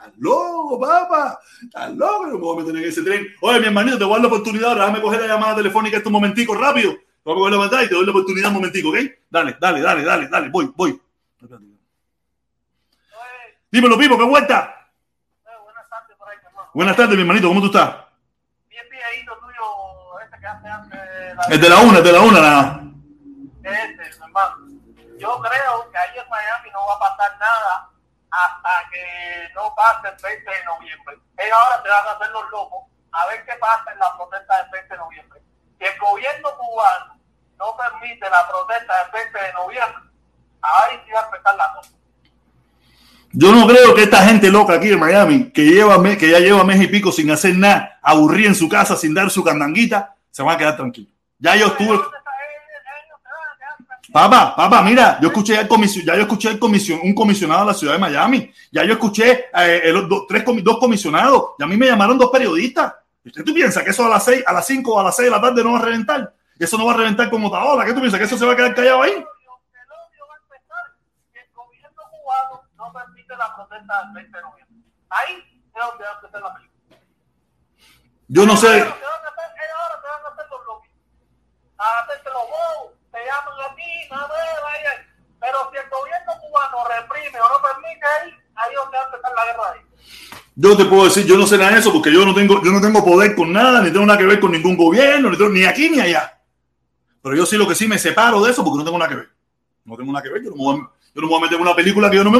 Estás 0.00 0.16
loco, 0.16 0.80
papá. 0.80 1.38
Estás 1.62 1.92
loco. 1.92 2.26
No 2.26 2.32
me 2.32 2.38
voy 2.38 2.56
a 2.56 2.60
meter 2.64 2.82
en 2.82 2.88
ese 2.88 3.02
tren. 3.02 3.26
Oye, 3.42 3.60
mi 3.60 3.66
hermanito, 3.66 3.98
te 3.98 4.04
voy 4.04 4.14
a 4.14 4.16
dar 4.16 4.22
la 4.22 4.28
oportunidad. 4.28 4.74
Déjame 4.74 5.02
coger 5.02 5.20
la 5.20 5.26
llamada 5.26 5.56
telefónica 5.56 5.98
este 5.98 6.08
momentico, 6.08 6.54
rápido. 6.54 6.92
Voy 7.22 7.34
a 7.34 7.36
coger 7.36 7.52
la 7.52 7.58
pantalla 7.58 7.82
y 7.82 7.88
te 7.88 7.94
doy 7.94 8.06
la 8.06 8.10
oportunidad 8.12 8.48
un 8.48 8.54
momentico, 8.54 8.88
¿ok? 8.88 8.96
Dale, 9.28 9.56
dale, 9.60 9.82
dale, 9.82 10.02
dale, 10.02 10.28
dale. 10.28 10.48
Voy, 10.48 10.72
voy. 10.74 11.02
Dímelo, 13.70 13.98
Pipo, 13.98 14.16
¿qué 14.16 14.24
vuelta? 14.24 14.88
buenas 15.64 15.88
tardes 15.90 16.16
por 16.16 16.28
ahí, 16.30 16.36
hermano. 16.42 16.70
Buenas 16.72 16.96
tardes, 16.96 17.14
mi 17.14 17.20
hermanito. 17.20 17.48
¿Cómo 17.48 17.60
tú 17.60 17.66
estás? 17.66 17.96
Bien, 18.70 18.84
viejito 18.90 19.36
tuyo, 19.36 20.20
este 20.24 20.40
que 20.40 20.46
hace 20.46 20.66
antes. 20.66 21.00
El 21.50 21.60
de 21.60 21.68
la 21.68 21.78
una, 21.78 21.98
el 21.98 22.04
de 22.04 22.12
la 22.12 22.20
una, 22.22 22.40
nada. 22.40 22.82
Este, 23.62 24.24
hermano. 24.24 24.66
Yo 25.18 25.40
creo 25.40 25.90
que 25.92 25.98
ahí 25.98 26.18
en 26.18 26.30
Miami 26.30 26.70
no 26.72 26.86
va 26.86 26.94
a 26.94 26.98
pasar 27.00 27.38
nada 27.38 27.89
hasta 28.44 28.90
que 28.90 29.48
no 29.54 29.74
pase 29.74 30.08
el 30.08 30.22
20 30.22 30.50
de 30.50 30.64
noviembre. 30.64 31.18
Ellos 31.36 31.56
ahora 31.56 31.82
se 31.82 31.88
van 31.88 32.06
a 32.06 32.10
hacer 32.12 32.30
los 32.30 32.50
locos 32.50 32.84
a 33.12 33.26
ver 33.26 33.44
qué 33.44 33.52
pasa 33.60 33.92
en 33.92 33.98
la 33.98 34.16
protesta 34.16 34.62
del 34.62 34.70
20 34.70 34.88
de 34.88 34.98
noviembre. 34.98 35.40
Si 35.78 35.84
el 35.84 35.98
gobierno 35.98 36.48
cubano 36.56 37.20
no 37.58 37.76
permite 37.76 38.30
la 38.30 38.48
protesta 38.48 38.92
del 39.02 39.12
20 39.12 39.38
de 39.38 39.52
noviembre, 39.52 40.02
ahí 40.62 41.00
sí 41.04 41.12
va 41.12 41.20
a 41.20 41.24
empezar 41.24 41.56
la 41.56 41.72
cosa. 41.74 41.90
Yo 43.32 43.52
no 43.52 43.66
creo 43.66 43.94
que 43.94 44.02
esta 44.02 44.24
gente 44.24 44.50
loca 44.50 44.74
aquí 44.74 44.92
en 44.92 44.98
Miami, 44.98 45.52
que, 45.52 45.62
lleva, 45.62 46.02
que 46.16 46.30
ya 46.30 46.40
lleva 46.40 46.64
mes 46.64 46.80
y 46.82 46.88
pico 46.88 47.12
sin 47.12 47.30
hacer 47.30 47.56
nada, 47.56 47.98
aburrida 48.02 48.48
en 48.48 48.56
su 48.56 48.68
casa, 48.68 48.96
sin 48.96 49.14
dar 49.14 49.30
su 49.30 49.44
candanguita, 49.44 50.16
se 50.30 50.42
van 50.42 50.56
a 50.56 50.58
quedar 50.58 50.76
tranquilos. 50.76 51.12
Ya 51.38 51.54
yo 51.56 51.68
estuve. 51.68 52.00
Papá, 54.12 54.56
papá, 54.56 54.82
mira, 54.82 55.18
yo 55.20 55.28
escuché 55.28 55.60
el 55.60 55.68
comisión, 55.68 56.04
ya 56.04 56.16
yo 56.16 56.22
escuché 56.22 56.50
el 56.50 56.58
comisión, 56.58 56.98
un 57.02 57.14
comisionado 57.14 57.60
de 57.60 57.66
la 57.66 57.74
ciudad 57.74 57.92
de 57.92 58.00
Miami, 58.00 58.52
ya 58.72 58.84
yo 58.84 58.94
escuché 58.94 59.46
eh, 59.54 59.82
el, 59.84 60.08
dos, 60.08 60.26
tres, 60.26 60.44
dos 60.64 60.78
comisionados, 60.78 61.50
y 61.58 61.62
a 61.62 61.66
mí 61.66 61.76
me 61.76 61.86
llamaron 61.86 62.18
dos 62.18 62.30
periodistas. 62.30 62.92
¿Usted 63.24 63.44
tú 63.44 63.54
piensas 63.54 63.84
que 63.84 63.90
eso 63.90 64.04
a 64.04 64.08
las 64.08 64.24
seis, 64.24 64.42
a 64.44 64.52
las 64.52 64.66
cinco 64.66 64.94
o 64.94 65.00
a 65.00 65.04
las 65.04 65.14
seis 65.14 65.26
de 65.26 65.36
la 65.36 65.40
tarde 65.40 65.62
no 65.62 65.72
va 65.72 65.78
a 65.78 65.82
reventar? 65.82 66.34
Eso 66.58 66.76
no 66.76 66.86
va 66.86 66.94
a 66.94 66.96
reventar 66.96 67.30
como 67.30 67.50
Taola. 67.50 67.84
¿Qué 67.84 67.92
tú 67.92 68.00
piensas? 68.00 68.18
¿Que 68.18 68.26
eso 68.26 68.36
se 68.36 68.44
va 68.44 68.52
a 68.52 68.56
quedar 68.56 68.74
callado 68.74 69.02
ahí? 69.02 69.24
No 72.76 72.92
permite 72.92 73.36
la 73.36 73.54
protesta 73.54 74.02
del 74.04 74.12
20 74.14 74.36
de 74.36 74.42
noviembre. 74.42 74.76
Ahí 75.10 75.62
es 75.74 75.80
donde 75.80 76.04
va 76.04 76.10
a 76.10 76.14
empezar 76.14 76.42
la 76.42 76.54
película. 76.54 76.98
Yo 78.28 78.46
no 78.46 78.56
sé. 78.56 78.68
Ahora 78.68 78.94
te 78.94 79.04
van 79.04 80.24
a 80.24 80.28
hacer, 80.28 80.46
los 80.50 80.66
lobbies. 80.66 80.92
A 81.76 82.00
hacerte 82.00 82.30
los 82.30 82.42
bobos, 82.42 82.92
te 83.12 83.18
llaman 83.18 83.70
a 83.70 83.74
ti, 83.74 83.90
no 84.10 84.16
vaya. 84.16 85.06
Pero 85.40 85.58
si 85.70 85.78
el 85.78 85.88
gobierno 85.88 86.32
cubano 86.40 86.88
reprime 86.88 87.40
o 87.40 87.48
no 87.48 87.62
permite 87.62 88.06
ahí, 88.06 88.30
ahí 88.54 88.74
donde 88.74 88.96
va 88.96 89.02
a 89.02 89.06
empezar 89.06 89.32
la 89.34 89.44
guerra 89.46 89.72
ahí. 89.72 89.80
Yo 90.54 90.76
te 90.76 90.84
puedo 90.84 91.04
decir, 91.04 91.26
yo 91.26 91.36
no 91.36 91.46
sé 91.46 91.56
nada 91.56 91.72
de 91.72 91.78
eso 91.78 91.92
porque 91.92 92.12
yo 92.12 92.24
no 92.24 92.34
tengo, 92.34 92.62
yo 92.62 92.70
no 92.70 92.80
tengo 92.80 93.04
poder 93.04 93.34
con 93.34 93.52
nada, 93.52 93.80
ni 93.80 93.90
tengo 93.90 94.04
nada 94.04 94.18
que 94.18 94.26
ver 94.26 94.40
con 94.40 94.52
ningún 94.52 94.76
gobierno, 94.76 95.30
ni, 95.30 95.36
tengo, 95.38 95.50
ni 95.50 95.64
aquí 95.64 95.88
ni 95.88 96.00
allá. 96.00 96.38
Pero 97.22 97.36
yo 97.36 97.46
sí 97.46 97.56
lo 97.56 97.66
que 97.66 97.74
sí 97.74 97.88
me 97.88 97.98
separo 97.98 98.42
de 98.42 98.50
eso 98.50 98.62
porque 98.64 98.78
no 98.78 98.84
tengo 98.84 98.98
nada 98.98 99.08
que 99.08 99.16
ver. 99.16 99.30
No 99.84 99.96
tengo 99.96 100.12
nada 100.12 100.22
que 100.22 100.30
ver. 100.30 100.42
Yo 100.42 100.50
no 100.50 100.56
me 100.56 100.64
voy 100.64 100.74
a, 100.74 100.78
yo 100.78 101.20
no 101.20 101.22
me 101.22 101.28
voy 101.28 101.38
a 101.38 101.42
meter 101.42 101.56
en 101.56 101.62
una 101.62 101.76
película 101.76 102.10
que 102.10 102.16
yo 102.16 102.24
no 102.24 102.30
me 102.30 102.38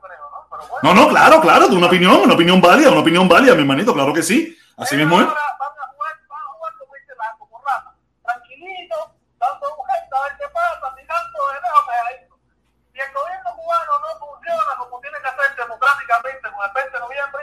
creo, 0.00 0.82
¿no? 0.82 0.94
No, 0.94 1.08
claro, 1.08 1.40
claro, 1.40 1.66
una 1.68 1.86
opinión, 1.86 2.20
una 2.22 2.34
opinión 2.34 2.60
válida, 2.60 2.90
una 2.90 3.00
opinión 3.00 3.28
válida, 3.28 3.54
mi 3.54 3.60
hermanito, 3.60 3.94
claro 3.94 4.12
que 4.12 4.22
sí. 4.22 4.56
Así 4.76 4.96
mismo 4.96 5.20
es. 5.20 5.26
ahora 5.26 5.40
Van 5.58 5.70
a 5.70 5.92
jugar, 5.92 6.12
van 6.28 6.40
a 6.40 6.46
jugar 6.54 6.72
como 6.78 6.94
dice 6.94 7.12
la, 7.18 7.36
como 7.38 7.58
rata. 7.58 7.94
Tranquilito, 8.22 8.96
dando 9.38 9.66
gesto 9.88 10.12
a 10.16 10.22
ver 10.26 10.32
qué 10.38 10.46
pasa, 10.52 10.86
mirando 10.98 11.38
de 11.48 11.54
lejos 11.62 11.82
pegadito. 11.88 12.34
Si 12.92 12.98
el 13.00 13.10
gobierno 13.14 13.50
cubano 13.56 13.92
no 14.02 14.10
funciona 14.26 14.72
como 14.78 15.00
tiene 15.00 15.16
que 15.22 15.28
hacer 15.30 15.48
democráticamente 15.56 16.44
con 16.50 16.60
el 16.66 16.72
20 16.74 16.90
de 16.92 17.00
noviembre, 17.06 17.42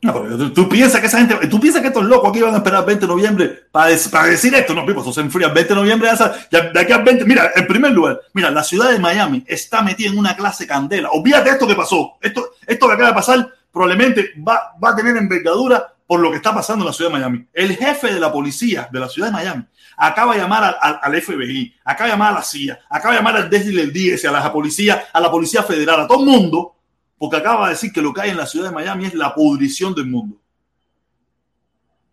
No, 0.00 0.12
pero 0.14 0.38
tú, 0.38 0.52
tú 0.54 0.68
piensas 0.68 1.00
que 1.00 1.06
esa 1.08 1.18
gente, 1.18 1.34
tú 1.48 1.58
piensas 1.60 1.82
que 1.82 1.88
estos 1.88 2.04
locos 2.04 2.30
aquí 2.30 2.40
van 2.40 2.54
a 2.54 2.58
esperar 2.58 2.80
el 2.80 2.86
20 2.86 3.04
de 3.06 3.12
noviembre 3.12 3.46
para, 3.72 3.90
des- 3.90 4.08
para 4.08 4.28
decir 4.28 4.54
esto, 4.54 4.72
no, 4.72 4.86
Pipo, 4.86 5.00
eso 5.02 5.12
se 5.12 5.20
enfría 5.20 5.48
el 5.48 5.52
20 5.54 5.74
de 5.74 5.80
noviembre, 5.80 6.08
ya, 6.50 6.60
de 6.70 6.80
aquí 6.80 6.92
al 6.92 7.02
20, 7.02 7.24
mira, 7.24 7.50
en 7.54 7.66
primer 7.66 7.90
lugar, 7.92 8.20
mira, 8.32 8.50
la 8.50 8.62
ciudad 8.62 8.90
de 8.90 8.98
Miami 9.00 9.44
está 9.46 9.82
metida 9.82 10.08
en 10.10 10.18
una 10.18 10.36
clase 10.36 10.66
candela, 10.68 11.10
olvídate 11.10 11.50
esto 11.50 11.66
que 11.66 11.74
pasó, 11.74 12.16
esto, 12.22 12.52
esto 12.66 12.86
que 12.86 12.92
acaba 12.94 13.08
de 13.08 13.14
pasar 13.14 13.48
probablemente 13.72 14.32
va, 14.46 14.72
va 14.82 14.90
a 14.90 14.96
tener 14.96 15.16
envergadura 15.16 15.92
por 16.06 16.20
lo 16.20 16.30
que 16.30 16.36
está 16.36 16.54
pasando 16.54 16.84
en 16.84 16.86
la 16.86 16.92
ciudad 16.94 17.10
de 17.10 17.18
Miami. 17.18 17.46
El 17.52 17.76
jefe 17.76 18.14
de 18.14 18.18
la 18.20 18.32
policía 18.32 18.88
de 18.90 18.98
la 19.00 19.08
ciudad 19.10 19.28
de 19.28 19.32
Miami 19.34 19.64
acaba 19.98 20.34
de 20.34 20.40
llamar 20.40 20.78
al, 20.80 20.98
al- 21.02 21.20
FBI, 21.22 21.74
acaba 21.84 22.06
de 22.06 22.12
llamar 22.12 22.30
a 22.32 22.34
la 22.36 22.42
CIA, 22.42 22.78
acaba 22.88 23.14
de 23.14 23.18
llamar 23.20 23.36
al 23.36 23.50
DSS, 23.50 24.24
a 24.26 24.30
la 24.32 24.52
policía, 24.52 25.08
a 25.12 25.20
la 25.20 25.30
policía 25.30 25.62
federal, 25.62 26.00
a 26.00 26.06
todo 26.06 26.20
el 26.20 26.26
mundo, 26.30 26.76
porque 27.18 27.36
acaba 27.36 27.66
de 27.66 27.74
decir 27.74 27.92
que 27.92 28.00
lo 28.00 28.12
que 28.14 28.20
hay 28.22 28.30
en 28.30 28.36
la 28.36 28.46
ciudad 28.46 28.68
de 28.68 28.74
Miami 28.74 29.06
es 29.06 29.14
la 29.14 29.34
pudrición 29.34 29.94
del 29.94 30.06
mundo. 30.06 30.40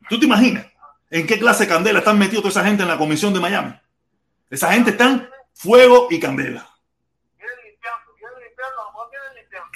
¿Tú 0.09 0.19
te 0.19 0.25
imaginas 0.25 0.65
en 1.09 1.25
qué 1.27 1.37
clase 1.39 1.63
de 1.65 1.69
candela 1.69 1.99
están 1.99 2.17
metidos 2.17 2.41
toda 2.43 2.51
esa 2.51 2.63
gente 2.65 2.83
en 2.83 2.89
la 2.89 2.97
comisión 2.97 3.33
de 3.33 3.39
Miami? 3.39 3.73
Esa 4.49 4.71
gente 4.73 4.91
está 4.91 5.05
en 5.09 5.27
fuego 5.53 6.07
y 6.09 6.19
candela. 6.19 6.67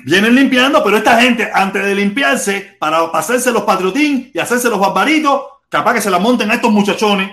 Vienen 0.06 0.36
limpiando, 0.36 0.84
pero 0.84 0.98
esta 0.98 1.20
gente, 1.22 1.50
antes 1.54 1.84
de 1.86 1.94
limpiarse, 1.96 2.78
para 2.80 3.12
pasarse 3.12 3.52
los 3.52 3.64
patriotín 3.64 4.32
y 4.34 4.40
hacerse 4.40 4.70
los 4.70 4.80
barbaritos, 4.80 5.42
capaz 5.68 5.94
que 5.96 6.02
se 6.02 6.10
la 6.10 6.20
monten 6.20 6.50
a 6.52 6.56
estos 6.56 6.72
muchachones 6.72 7.32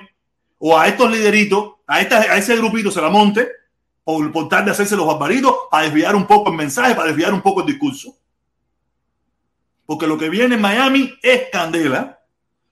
o 0.59 0.79
a 0.79 0.89
estos 0.89 1.11
lideritos, 1.11 1.75
a, 1.87 2.01
esta, 2.01 2.19
a 2.19 2.37
ese 2.37 2.57
grupito 2.57 2.91
se 2.91 3.01
la 3.01 3.11
monte, 3.11 3.49
por, 4.05 4.31
por 4.33 4.49
tal 4.49 4.65
de 4.65 4.71
hacerse 4.71 4.97
los 4.97 5.07
barbaritos, 5.07 5.55
para 5.71 5.85
desviar 5.85 6.15
un 6.15 6.27
poco 6.27 6.51
el 6.51 6.57
mensaje, 6.57 6.95
para 6.95 7.09
desviar 7.09 7.33
un 7.35 7.43
poco 7.43 7.61
el 7.61 7.67
discurso. 7.67 8.17
Porque 9.85 10.07
lo 10.07 10.19
que 10.19 10.29
viene 10.29 10.57
en 10.57 10.61
Miami 10.61 11.17
es 11.23 11.49
candela. 11.51 12.21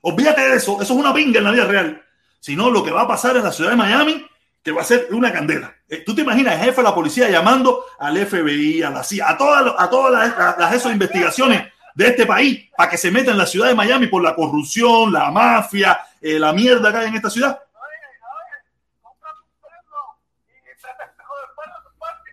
Olvídate 0.01 0.43
de 0.43 0.57
eso, 0.57 0.83
eso 0.83 0.95
es 0.95 1.01
una 1.01 1.15
pinga 1.15 1.39
en 1.39 1.45
la 1.45 1.53
vida 1.53 1.65
real. 1.65 2.03
Sino 2.41 2.71
lo 2.71 2.85
que 2.85 2.91
va 2.91 3.03
a 3.03 3.09
pasar 3.09 3.37
en 3.37 3.45
la 3.45 3.53
ciudad 3.53 3.71
de 3.71 3.77
Miami, 3.77 4.27
que 4.65 4.73
va 4.73 4.81
a 4.81 4.85
ser 4.85 5.09
una 5.11 5.31
candela. 5.31 5.75
Eh, 5.87 6.03
¿Tú 6.05 6.15
te 6.15 6.23
imaginas 6.23 6.55
el 6.55 6.61
jefe 6.61 6.79
de 6.79 6.83
la 6.83 6.95
policía 6.95 7.29
llamando 7.29 7.85
al 7.99 8.17
FBI, 8.17 8.83
a 8.83 8.91
la 8.91 9.05
CIA, 9.05 9.29
a 9.29 9.37
todas, 9.37 9.75
a 9.79 9.91
todas 9.91 10.59
las, 10.59 10.87
investigaciones 10.87 11.71
de 11.95 12.07
este 12.07 12.25
país 12.25 12.71
para 12.75 12.91
que 12.91 12.97
se 12.97 13.11
metan 13.11 13.33
en 13.33 13.39
la 13.39 13.47
ciudad 13.47 13.69
de 13.69 13.75
Miami 13.75 14.07
por 14.07 14.23
la 14.23 14.35
corrupción, 14.35 15.13
la 15.13 15.31
mafia, 15.31 16.01
eh, 16.21 16.39
la 16.39 16.55
mierda 16.55 16.91
que 16.91 16.99
hay 16.99 17.09
en 17.09 17.15
esta 17.15 17.29
ciudad? 17.29 17.51
Oye, 17.51 18.07
oye, 18.25 18.57
cómprate 19.03 19.41
un 19.41 19.61
perro 19.61 20.19
y 20.49 20.65
te 20.65 20.71
espejo 20.73 21.35
del 21.41 21.51
perro 21.55 21.79
de 21.79 21.91
tu 21.91 21.99
parte. 21.99 22.31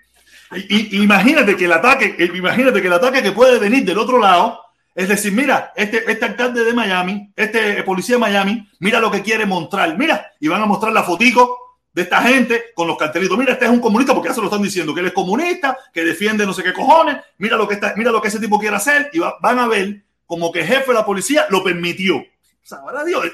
Y, 0.53 1.01
imagínate 1.03 1.55
que 1.55 1.65
el 1.65 1.73
ataque, 1.73 2.15
eh, 2.17 2.31
imagínate 2.33 2.81
que 2.81 2.87
el 2.87 2.93
ataque 2.93 3.23
que 3.23 3.31
puede 3.31 3.57
venir 3.59 3.85
del 3.85 3.97
otro 3.97 4.19
lado, 4.19 4.59
es 4.93 5.07
decir, 5.07 5.31
mira, 5.31 5.71
este, 5.75 6.09
este 6.11 6.25
alcalde 6.25 6.63
de 6.65 6.73
Miami, 6.73 7.31
este 7.35 7.79
eh, 7.79 7.83
policía 7.83 8.15
de 8.15 8.19
Miami, 8.21 8.69
mira 8.79 8.99
lo 8.99 9.09
que 9.09 9.21
quiere 9.21 9.45
mostrar, 9.45 9.97
mira, 9.97 10.31
y 10.39 10.47
van 10.49 10.61
a 10.61 10.65
mostrar 10.65 10.91
la 10.91 11.03
fotico 11.03 11.57
de 11.93 12.01
esta 12.03 12.21
gente 12.21 12.65
con 12.75 12.87
los 12.87 12.97
cartelitos. 12.97 13.37
Mira, 13.37 13.53
este 13.53 13.65
es 13.65 13.71
un 13.71 13.79
comunista 13.79 14.13
porque 14.13 14.29
ya 14.29 14.35
se 14.35 14.41
lo 14.41 14.47
están 14.47 14.61
diciendo, 14.61 14.93
que 14.93 14.99
él 15.01 15.07
es 15.07 15.13
comunista, 15.13 15.77
que 15.93 16.03
defiende 16.03 16.45
no 16.45 16.53
sé 16.53 16.63
qué 16.63 16.73
cojones, 16.73 17.17
mira 17.37 17.55
lo 17.57 17.67
que 17.67 17.75
está, 17.75 17.93
mira 17.95 18.11
lo 18.11 18.21
que 18.21 18.27
ese 18.27 18.39
tipo 18.39 18.59
quiere 18.59 18.75
hacer, 18.75 19.09
y 19.13 19.19
va- 19.19 19.35
van 19.41 19.59
a 19.59 19.67
ver 19.67 20.03
como 20.25 20.51
que 20.51 20.59
el 20.61 20.67
jefe 20.67 20.87
de 20.87 20.93
la 20.93 21.05
policía 21.05 21.45
lo 21.49 21.63
permitió. 21.63 22.23
Sabrá 22.61 23.03
Dios, 23.05 23.25
eh, 23.25 23.33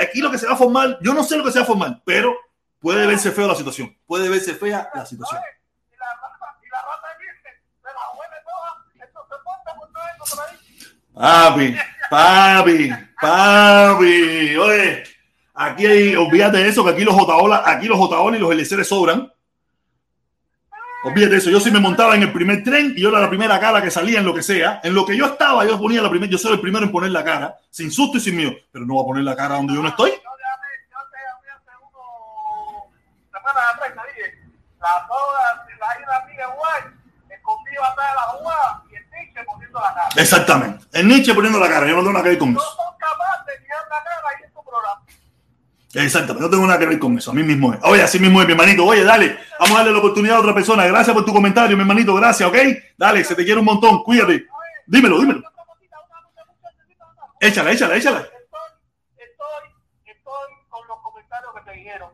aquí 0.00 0.20
lo 0.20 0.30
que 0.30 0.38
se 0.38 0.46
va 0.46 0.52
a 0.54 0.56
formar, 0.56 0.98
yo 1.00 1.12
no 1.14 1.22
sé 1.24 1.36
lo 1.36 1.44
que 1.44 1.52
se 1.52 1.58
va 1.58 1.64
a 1.64 1.66
formar, 1.66 2.00
pero 2.04 2.34
puede 2.80 3.06
verse 3.06 3.30
feo 3.32 3.46
la 3.48 3.54
situación, 3.54 3.96
puede 4.06 4.28
verse 4.28 4.54
fea 4.54 4.88
la 4.94 5.06
situación. 5.06 5.40
Oye, 5.40 5.92
y 5.92 5.96
la 5.96 6.06
rata, 6.14 6.58
y 6.64 6.68
la 6.70 6.78
rata 6.82 7.08
dice, 7.20 7.60
se 7.80 7.86
la 7.86 8.18
huele 8.18 8.36
toda, 8.42 9.06
esto 9.06 9.20
se 9.28 9.34
porta 9.44 9.74
por 9.78 9.92
todo 9.92 10.02
eso 10.24 10.36
por 10.36 10.44
ahí. 10.48 10.58
Papi, 11.14 11.76
papi, 12.10 12.90
papi. 13.20 14.56
Oye, 14.56 15.02
aquí 15.54 15.86
hay, 15.86 16.16
olvídate 16.16 16.58
de 16.58 16.68
eso, 16.68 16.82
que 16.84 16.90
aquí 16.90 17.04
los 17.04 17.14
Jotaola, 17.14 17.62
aquí 17.66 17.86
los 17.86 17.98
Jotaola 17.98 18.36
y 18.36 18.40
los 18.40 18.50
LCR 18.50 18.84
sobran. 18.84 19.30
Olvídate 21.04 21.32
de 21.32 21.38
eso. 21.38 21.50
Yo 21.50 21.60
sí 21.60 21.70
me 21.70 21.80
montaba 21.80 22.14
en 22.16 22.22
el 22.22 22.32
primer 22.32 22.62
tren 22.64 22.94
y 22.96 23.02
yo 23.02 23.10
era 23.10 23.20
la 23.20 23.28
primera 23.28 23.60
cara 23.60 23.82
que 23.82 23.90
salía 23.90 24.20
en 24.20 24.24
lo 24.24 24.32
que 24.32 24.42
sea. 24.42 24.80
En 24.82 24.94
lo 24.94 25.04
que 25.04 25.16
yo 25.16 25.26
estaba, 25.26 25.66
yo 25.66 25.78
ponía 25.78 26.00
la 26.00 26.08
primera, 26.08 26.30
yo 26.30 26.38
soy 26.38 26.52
el 26.52 26.60
primero 26.60 26.86
en 26.86 26.92
poner 26.92 27.10
la 27.10 27.24
cara, 27.24 27.56
sin 27.70 27.90
susto 27.90 28.16
y 28.16 28.20
sin 28.20 28.36
miedo. 28.36 28.52
Pero 28.70 28.86
no 28.86 28.94
voy 28.94 29.02
a 29.02 29.06
poner 29.06 29.24
la 29.24 29.36
cara 29.36 29.56
donde 29.56 29.74
yo 29.74 29.82
no 29.82 29.88
estoy. 29.88 30.12
La 34.80 35.06
hay 35.88 36.02
una 36.02 36.16
amiga 36.16 36.46
guay, 36.46 36.82
escondido 37.28 37.84
atrás 37.84 38.08
de 38.10 38.14
la 38.14 38.22
jugada 38.22 38.81
poniendo 39.72 39.80
la 39.80 39.94
cara. 39.94 40.22
Exactamente. 40.22 40.84
El 40.92 41.08
Nietzsche 41.08 41.34
poniendo 41.34 41.58
la 41.58 41.68
cara. 41.68 41.86
Yo 41.86 41.92
no 41.96 42.00
tengo 42.00 42.12
nada 42.12 42.22
que 42.24 42.28
ver 42.30 42.38
con 42.38 42.52
No 42.52 42.60
eso. 42.60 42.68
son 42.70 42.94
capaces 42.98 43.60
de 43.62 43.68
la 43.68 43.88
cara 43.88 44.16
ahí 44.28 44.44
en 44.44 44.52
tu 44.52 44.64
programa. 44.64 45.02
Exactamente. 45.94 46.42
No 46.42 46.50
tengo 46.50 46.66
nada 46.66 46.78
que 46.78 46.86
ver 46.86 46.98
con 46.98 47.18
eso. 47.18 47.30
A 47.30 47.34
mí 47.34 47.42
mismo 47.42 47.72
es. 47.74 47.80
Oye, 47.82 48.02
así 48.02 48.18
mismo 48.18 48.40
es, 48.40 48.46
mi 48.46 48.52
hermanito. 48.52 48.84
Oye, 48.84 49.04
dale. 49.04 49.38
Vamos 49.58 49.74
a 49.74 49.78
darle 49.78 49.92
la 49.92 49.98
oportunidad 49.98 50.36
a 50.36 50.40
otra 50.40 50.54
persona. 50.54 50.86
Gracias 50.86 51.14
por 51.14 51.24
tu 51.24 51.32
comentario, 51.32 51.76
mi 51.76 51.82
hermanito. 51.82 52.14
Gracias, 52.14 52.48
¿ok? 52.48 52.56
Dale, 52.96 53.24
se 53.24 53.34
te 53.34 53.44
quiere 53.44 53.58
un 53.60 53.66
montón. 53.66 54.02
Cuídate. 54.02 54.46
Dímelo, 54.86 55.18
dímelo. 55.20 55.42
Échala, 57.40 57.72
échala, 57.72 57.96
échala. 57.96 58.18
Estoy, 58.20 58.38
estoy, 59.16 59.64
estoy 60.06 60.48
con 60.68 60.86
los 60.86 60.98
comentarios 61.02 61.52
que 61.54 61.60
te 61.70 61.76
dijeron. 61.76 62.10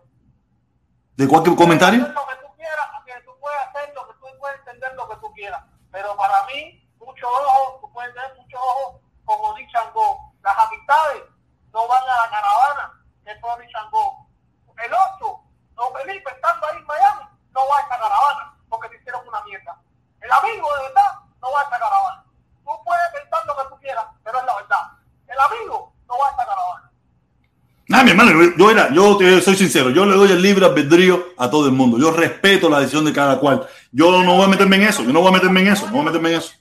¿De 1.17 1.29
cualquier 1.29 1.55
comentario? 1.57 2.01
Lo 2.01 2.07
que 2.07 2.37
tú 2.41 2.49
quieras, 2.57 2.87
que 3.05 3.13
tú 3.27 3.33
puedes 3.41 3.59
hacer 3.69 3.95
lo 3.95 4.07
que 4.09 4.15
tú 4.15 4.27
puedes 4.39 4.59
entender 4.61 4.91
lo 4.97 5.09
que 5.09 5.17
tú 5.17 5.33
quieras. 5.35 5.63
Pero 5.93 6.17
para 6.17 6.47
mí, 6.47 6.88
mucho 7.19 7.29
ojo, 7.29 7.79
tú 7.81 7.93
puedes 7.93 8.14
tener 8.14 8.31
mucho 8.37 8.57
ojo, 8.59 9.01
como 9.25 9.55
dice 9.55 9.71
Changó. 9.73 10.33
Las 10.43 10.57
amistades 10.59 11.23
no 11.73 11.87
van 11.89 12.03
a 12.03 12.07
la 12.07 12.31
caravana, 12.31 12.93
que 13.25 13.33
es 13.33 13.73
Changó. 13.73 14.27
El 14.79 14.93
otro, 14.95 15.41
don 15.75 15.93
Felipe, 15.95 16.31
estando 16.31 16.66
ahí 16.66 16.79
en 16.79 16.87
Miami, 16.87 17.25
no 17.53 17.61
va 17.69 17.77
a 17.79 17.81
esa 17.81 17.99
caravana, 17.99 18.55
porque 18.69 18.89
te 18.91 18.97
hicieron 18.99 19.27
una 19.27 19.43
mierda. 19.43 19.77
El 20.21 20.31
amigo 20.31 20.69
de 20.77 20.83
verdad 20.83 21.12
no 21.43 21.51
va 21.53 21.61
a 21.61 21.62
esa 21.64 21.79
caravana. 21.79 22.25
Tú 22.64 22.71
puedes 22.85 23.09
pensar 23.12 23.47
lo 23.47 23.57
que 23.57 23.69
tú 23.75 23.81
quieras, 23.81 24.05
pero 24.23 24.39
es 24.39 24.45
la 24.47 24.55
verdad. 24.55 24.83
El 25.27 25.39
amigo 25.41 25.93
no 26.07 26.19
va 26.19 26.27
a 26.27 26.31
esa 26.31 26.47
caravana. 26.47 26.91
Ah, 27.91 28.05
mi 28.05 28.11
hermano, 28.11 28.31
yo- 28.57 28.71
era, 28.71 28.91
yo 28.93 29.19
soy 29.41 29.57
sincero, 29.57 29.89
yo 29.91 30.05
le 30.05 30.14
doy 30.14 30.31
el 30.31 30.43
libre 30.43 30.66
albedrío 30.66 31.29
a 31.39 31.49
todo 31.51 31.66
el 31.66 31.73
mundo. 31.73 31.99
Yo 31.99 32.11
respeto 32.12 32.69
la 32.69 32.81
decisión 32.81 33.05
de 33.05 33.14
cada 33.14 33.39
cual. 33.41 33.66
Yo 33.91 34.23
no 34.23 34.35
voy 34.37 34.45
a 34.45 34.49
meterme 34.49 34.77
en 34.77 34.83
eso, 34.83 35.03
yo 35.03 35.12
no 35.12 35.21
voy 35.21 35.31
a 35.31 35.33
meterme 35.33 35.61
en 35.61 35.69
eso, 35.69 35.87
no 35.87 35.93
voy 35.93 36.03
a 36.03 36.05
meterme 36.05 36.29
en 36.31 36.37
eso. 36.37 36.53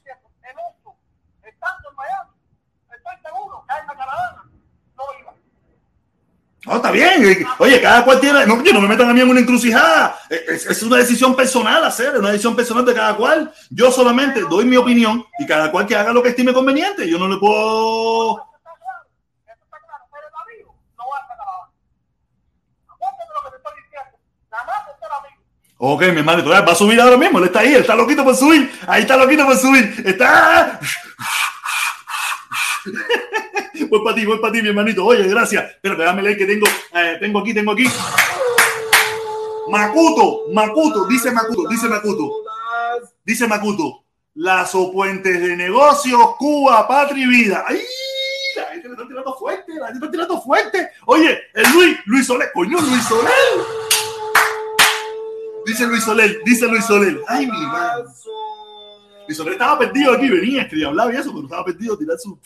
No, 6.67 6.75
está 6.75 6.91
bien. 6.91 7.47
Oye, 7.59 7.81
cada 7.81 8.03
cual 8.03 8.19
tiene. 8.19 8.45
No, 8.45 8.57
no 8.57 8.81
me 8.81 8.87
metan 8.89 9.09
a 9.09 9.13
mí 9.13 9.21
en 9.21 9.29
una 9.29 9.39
encrucijada. 9.39 10.19
Eh, 10.29 10.43
es, 10.49 10.83
una 10.83 10.97
decisión 10.97 11.33
personal 11.33 11.83
hacer, 11.85 12.13
es 12.13 12.19
una 12.19 12.29
decisión 12.29 12.57
personal 12.57 12.83
de 12.83 12.93
cada 12.93 13.15
cual. 13.15 13.53
Yo 13.69 13.89
solamente 13.89 14.41
doy 14.41 14.65
mi 14.65 14.75
opinión 14.75 15.25
y 15.39 15.45
cada 15.45 15.71
cual 15.71 15.87
que 15.87 15.95
haga 15.95 16.11
lo 16.11 16.21
que 16.21 16.29
estime 16.29 16.53
conveniente. 16.53 17.09
Yo 17.09 17.17
no 17.17 17.29
le 17.29 17.37
puedo. 17.37 18.45
Ok, 25.79 26.01
mi 26.07 26.19
hermano, 26.19 26.43
va 26.43 26.59
a 26.59 26.75
subir 26.75 26.99
ahora 26.99 27.17
mismo. 27.17 27.37
Él 27.37 27.45
está 27.45 27.59
ahí, 27.59 27.75
él 27.75 27.81
está 27.81 27.95
loquito 27.95 28.25
por 28.25 28.35
subir. 28.35 28.69
Ahí 28.87 29.03
está 29.03 29.15
loquito 29.15 29.45
por 29.45 29.55
subir. 29.55 30.03
Está 30.05 30.79
voy 33.89 34.03
para 34.03 34.15
ti, 34.15 34.25
voy 34.25 34.39
para 34.39 34.53
ti, 34.53 34.61
mi 34.61 34.69
hermanito. 34.69 35.05
Oye, 35.05 35.27
gracias. 35.27 35.71
Espérate, 35.71 36.01
déjame 36.01 36.23
leer 36.23 36.37
que 36.37 36.45
tengo, 36.45 36.67
eh, 36.93 37.17
tengo 37.19 37.39
aquí, 37.39 37.53
tengo 37.53 37.71
aquí. 37.71 37.85
Macuto, 39.69 40.43
Macuto, 40.53 41.05
dice 41.07 41.31
Macuto, 41.31 41.67
dice 41.69 41.87
Macuto. 41.87 42.31
Dice 43.25 43.47
Macuto, 43.47 44.05
Lazo 44.35 44.91
Puentes 44.91 45.41
de 45.41 45.55
Negocios, 45.57 46.35
Cuba, 46.37 46.87
Patria 46.87 47.25
y 47.25 47.27
Vida. 47.27 47.65
¡Ay! 47.67 47.81
La 48.55 48.65
gente 48.67 48.87
le 48.87 48.93
está 48.93 49.07
tirando 49.07 49.33
fuerte, 49.35 49.73
la 49.73 49.87
gente 49.87 50.05
está 50.05 50.11
tirando 50.11 50.41
fuerte. 50.41 50.89
Oye, 51.05 51.37
el 51.53 51.71
Luis, 51.73 51.97
Luis 52.05 52.25
Soler, 52.25 52.49
coño, 52.53 52.79
Luis 52.79 53.03
Soler. 53.03 53.31
Dice 55.65 55.85
Luis 55.85 56.03
Soler, 56.03 56.39
dice 56.45 56.65
Luis 56.67 56.85
Soler. 56.85 57.19
Ay, 57.27 57.45
mi 57.45 57.65
madre. 57.65 58.05
Luis 59.27 59.37
Soler 59.37 59.53
estaba 59.53 59.77
perdido 59.77 60.13
aquí, 60.13 60.29
venía, 60.29 60.61
escribía, 60.61 60.87
hablaba 60.87 61.13
y 61.13 61.17
eso, 61.17 61.31
pero 61.33 61.43
estaba 61.43 61.65
perdido, 61.65 61.97
tirar 61.97 62.17
su. 62.17 62.39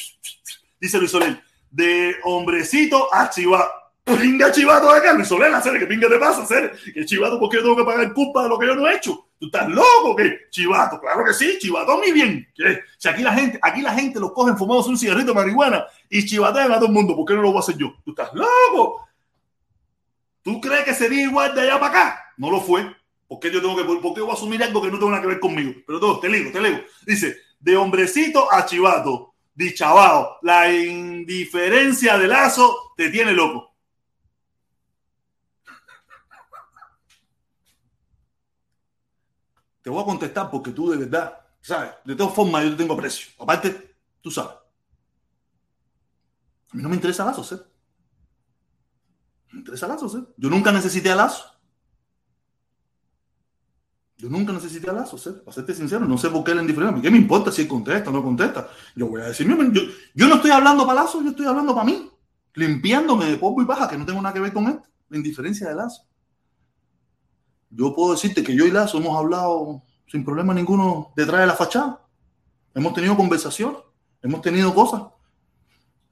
Dice 0.81 0.97
Luis 0.97 1.11
Soler, 1.11 1.39
de 1.69 2.15
hombrecito 2.23 3.13
a 3.13 3.29
chivato. 3.29 3.71
Pinga 4.03 4.51
chivato 4.51 4.89
acá, 4.89 5.13
Luis 5.13 5.27
Soler, 5.27 5.53
hacer 5.53 5.77
que 5.77 5.85
pinga 5.85 6.09
te 6.09 6.17
pasa, 6.17 6.41
hacer 6.41 6.75
que 6.91 7.05
chivato, 7.05 7.39
porque 7.39 7.57
yo 7.57 7.63
tengo 7.63 7.77
que 7.77 7.83
pagar 7.83 8.11
culpa 8.13 8.41
de 8.43 8.49
lo 8.49 8.57
que 8.57 8.65
yo 8.65 8.75
no 8.75 8.87
he 8.87 8.95
hecho. 8.95 9.27
¿Tú 9.39 9.45
estás 9.45 9.69
loco? 9.69 10.15
¿Qué? 10.15 10.39
Chivato, 10.49 10.99
claro 10.99 11.23
que 11.23 11.33
sí, 11.33 11.57
chivato 11.59 11.97
muy 11.97 12.11
bien. 12.11 12.47
¿Qué? 12.55 12.79
Si 12.97 13.07
aquí 13.07 13.21
la 13.21 13.31
gente, 13.31 13.59
aquí 13.61 13.81
la 13.81 13.93
gente 13.93 14.19
lo 14.19 14.33
cogen 14.33 14.57
fumados 14.57 14.87
un 14.87 14.97
cigarrito 14.97 15.27
de 15.27 15.35
marihuana 15.35 15.85
y 16.09 16.25
chivatean 16.25 16.71
a 16.71 16.75
todo 16.75 16.87
el 16.87 16.93
mundo, 16.93 17.15
¿por 17.15 17.25
qué 17.27 17.35
no 17.35 17.43
lo 17.43 17.49
voy 17.49 17.57
a 17.57 17.59
hacer 17.59 17.77
yo? 17.77 17.93
¿Tú 18.03 18.11
estás 18.11 18.33
loco? 18.33 19.07
¿Tú 20.41 20.59
crees 20.59 20.83
que 20.83 20.95
sería 20.95 21.21
igual 21.21 21.53
de 21.53 21.61
allá 21.61 21.79
para 21.79 21.99
acá? 21.99 22.19
No 22.37 22.49
lo 22.49 22.59
fue. 22.59 22.91
¿Por 23.27 23.39
qué 23.39 23.51
yo 23.51 23.61
tengo 23.61 23.77
que, 23.77 23.83
por 23.83 24.13
qué 24.15 24.21
voy 24.21 24.31
a 24.31 24.33
asumir 24.33 24.63
algo 24.63 24.81
que 24.81 24.89
no 24.89 24.97
tenga 24.97 25.11
nada 25.11 25.21
que 25.21 25.27
ver 25.27 25.39
conmigo? 25.39 25.73
Pero 25.85 25.99
todo, 25.99 26.19
te 26.19 26.27
leo, 26.27 26.51
te 26.51 26.59
leo. 26.59 26.81
Dice, 27.05 27.37
de 27.59 27.77
hombrecito 27.77 28.51
a 28.51 28.65
chivato, 28.65 29.30
dichabao, 29.61 30.37
la 30.41 30.71
indiferencia 30.71 32.17
de 32.17 32.27
lazo 32.27 32.93
te 32.97 33.09
tiene 33.09 33.31
loco. 33.31 33.71
Te 39.81 39.89
voy 39.89 40.01
a 40.01 40.05
contestar 40.05 40.49
porque 40.49 40.71
tú 40.71 40.89
de 40.91 40.97
verdad, 40.97 41.39
¿sabes? 41.61 41.91
De 42.05 42.15
todas 42.15 42.33
formas, 42.33 42.63
yo 42.63 42.71
te 42.71 42.77
tengo 42.77 42.93
aprecio. 42.93 43.31
Aparte, 43.39 43.95
tú 44.21 44.29
sabes. 44.29 44.53
A 46.71 46.77
mí 46.77 46.83
no 46.83 46.89
me 46.89 46.95
interesa 46.95 47.25
Lazo, 47.25 47.43
¿sí? 47.43 47.55
Me 49.51 49.59
interesa 49.59 49.87
Lazo, 49.87 50.07
¿sí? 50.07 50.23
Yo 50.37 50.49
nunca 50.49 50.71
necesité 50.71 51.11
a 51.11 51.15
Lazo. 51.15 51.50
Yo 54.21 54.29
nunca 54.29 54.53
necesité 54.53 54.87
a 54.89 54.93
Lazo. 54.93 55.17
Para 55.43 55.51
serte 55.51 55.73
sincero, 55.73 56.05
no 56.05 56.15
sé 56.15 56.29
por 56.29 56.43
qué 56.43 56.51
él 56.51 56.59
indiferente. 56.59 57.01
¿Qué 57.01 57.09
me 57.09 57.17
importa 57.17 57.51
si 57.51 57.63
él 57.63 57.67
contesta 57.67 58.11
o 58.11 58.13
no 58.13 58.21
contesta? 58.21 58.69
Yo 58.95 59.07
voy 59.07 59.21
a 59.21 59.25
decir, 59.25 59.47
yo, 59.47 59.81
yo 60.13 60.27
no 60.27 60.35
estoy 60.35 60.51
hablando 60.51 60.85
para 60.85 61.01
Lazo, 61.01 61.23
yo 61.23 61.31
estoy 61.31 61.47
hablando 61.47 61.73
para 61.73 61.85
mí. 61.85 62.07
Limpiándome 62.53 63.25
de 63.25 63.37
polvo 63.37 63.63
y 63.63 63.65
paja, 63.65 63.89
que 63.89 63.97
no 63.97 64.05
tengo 64.05 64.21
nada 64.21 64.33
que 64.33 64.39
ver 64.39 64.53
con 64.53 64.67
esto. 64.67 64.87
La 65.09 65.17
indiferencia 65.17 65.67
de 65.67 65.75
Lazo 65.75 66.03
yo 67.71 67.95
puedo 67.95 68.11
decirte 68.11 68.43
que 68.43 68.55
yo 68.55 68.65
y 68.65 68.71
Lazo 68.71 68.97
hemos 68.97 69.17
hablado 69.17 69.81
sin 70.07 70.25
problema 70.25 70.53
ninguno 70.53 71.13
detrás 71.15 71.39
de 71.39 71.47
la 71.47 71.53
fachada. 71.53 72.05
Hemos 72.75 72.93
tenido 72.93 73.15
conversaciones, 73.15 73.79
hemos 74.21 74.41
tenido 74.41 74.73
cosas. 74.75 75.03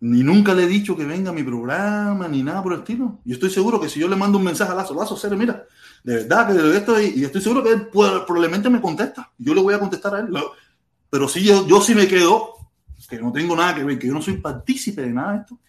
Ni 0.02 0.24
nunca 0.24 0.54
le 0.54 0.64
he 0.64 0.68
dicho 0.68 0.96
que 0.96 1.04
venga 1.04 1.32
a 1.32 1.34
mi 1.34 1.44
programa, 1.44 2.28
ni 2.28 2.42
nada 2.42 2.64
por 2.64 2.74
el 2.74 2.80
estilo. 2.80 3.20
Y 3.26 3.34
estoy 3.34 3.50
seguro 3.50 3.80
que 3.80 3.90
si 3.90 4.00
yo 4.00 4.08
le 4.08 4.16
mando 4.16 4.38
un 4.38 4.44
mensaje 4.46 4.72
a 4.72 4.76
Lazo, 4.76 4.94
Lazo, 4.94 5.18
Cere, 5.18 5.36
mira, 5.36 5.66
de 6.04 6.16
verdad 6.16 6.48
que 6.48 6.54
de 6.54 6.78
esto, 6.78 7.02
y 7.02 7.24
estoy 7.24 7.42
seguro 7.42 7.64
que 7.64 7.72
él 7.72 7.88
probablemente 7.88 8.70
me 8.70 8.80
contesta. 8.80 9.32
Yo 9.38 9.54
le 9.54 9.62
voy 9.62 9.74
a 9.74 9.80
contestar 9.80 10.16
a 10.16 10.20
él. 10.20 10.30
Pero 11.10 11.28
sí, 11.28 11.44
yo, 11.44 11.68
yo 11.68 11.82
sí 11.82 11.96
me 11.96 12.08
quedo, 12.08 12.60
que 13.10 13.20
no 13.20 13.32
tengo 13.32 13.56
nada 13.56 13.76
que 13.76 13.84
ver, 13.84 13.98
que 13.98 14.08
yo 14.08 14.14
no 14.14 14.22
soy 14.22 14.38
partícipe 14.38 15.02
de 15.02 15.12
nada 15.12 15.34
de 15.34 15.40
esto. 15.40 15.60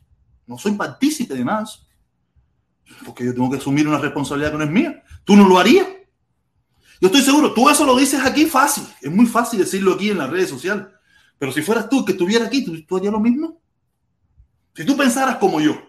No 0.47 0.59
soy 0.59 0.73
partícipe 0.73 1.35
de 1.35 1.45
nada 1.45 1.61
de 1.61 1.65
eso. 1.65 1.87
Porque 3.05 3.25
yo 3.25 3.33
tengo 3.33 3.51
que 3.51 3.57
asumir 3.57 3.89
una 3.89 3.99
responsabilidad 3.99 4.53
que 4.53 4.59
no 4.59 4.65
es 4.65 4.71
mía. 4.71 5.03
¿Tú 5.25 5.37
no 5.37 5.49
lo 5.49 5.59
harías? 5.59 5.87
Yo 7.01 7.07
estoy 7.07 7.23
seguro, 7.23 7.55
tú 7.55 7.71
eso 7.71 7.87
lo 7.87 7.97
dices 7.97 8.21
aquí 8.23 8.45
fácil. 8.45 8.85
Es 9.01 9.11
muy 9.11 9.27
fácil 9.27 9.59
decirlo 9.59 9.95
aquí 9.95 10.11
en 10.11 10.19
las 10.19 10.29
redes 10.29 10.51
sociales. 10.51 10.87
Pero 11.39 11.51
si 11.53 11.63
fueras 11.63 11.89
tú 11.89 12.05
que 12.05 12.13
estuviera 12.13 12.45
aquí, 12.45 12.85
¿tú, 12.87 12.97
harías 12.97 13.13
lo 13.13 13.21
mismo? 13.21 13.59
Si 14.75 14.85
tú 14.85 14.97
pensaras 14.97 15.37
como 15.37 15.61
yo, 15.61 15.81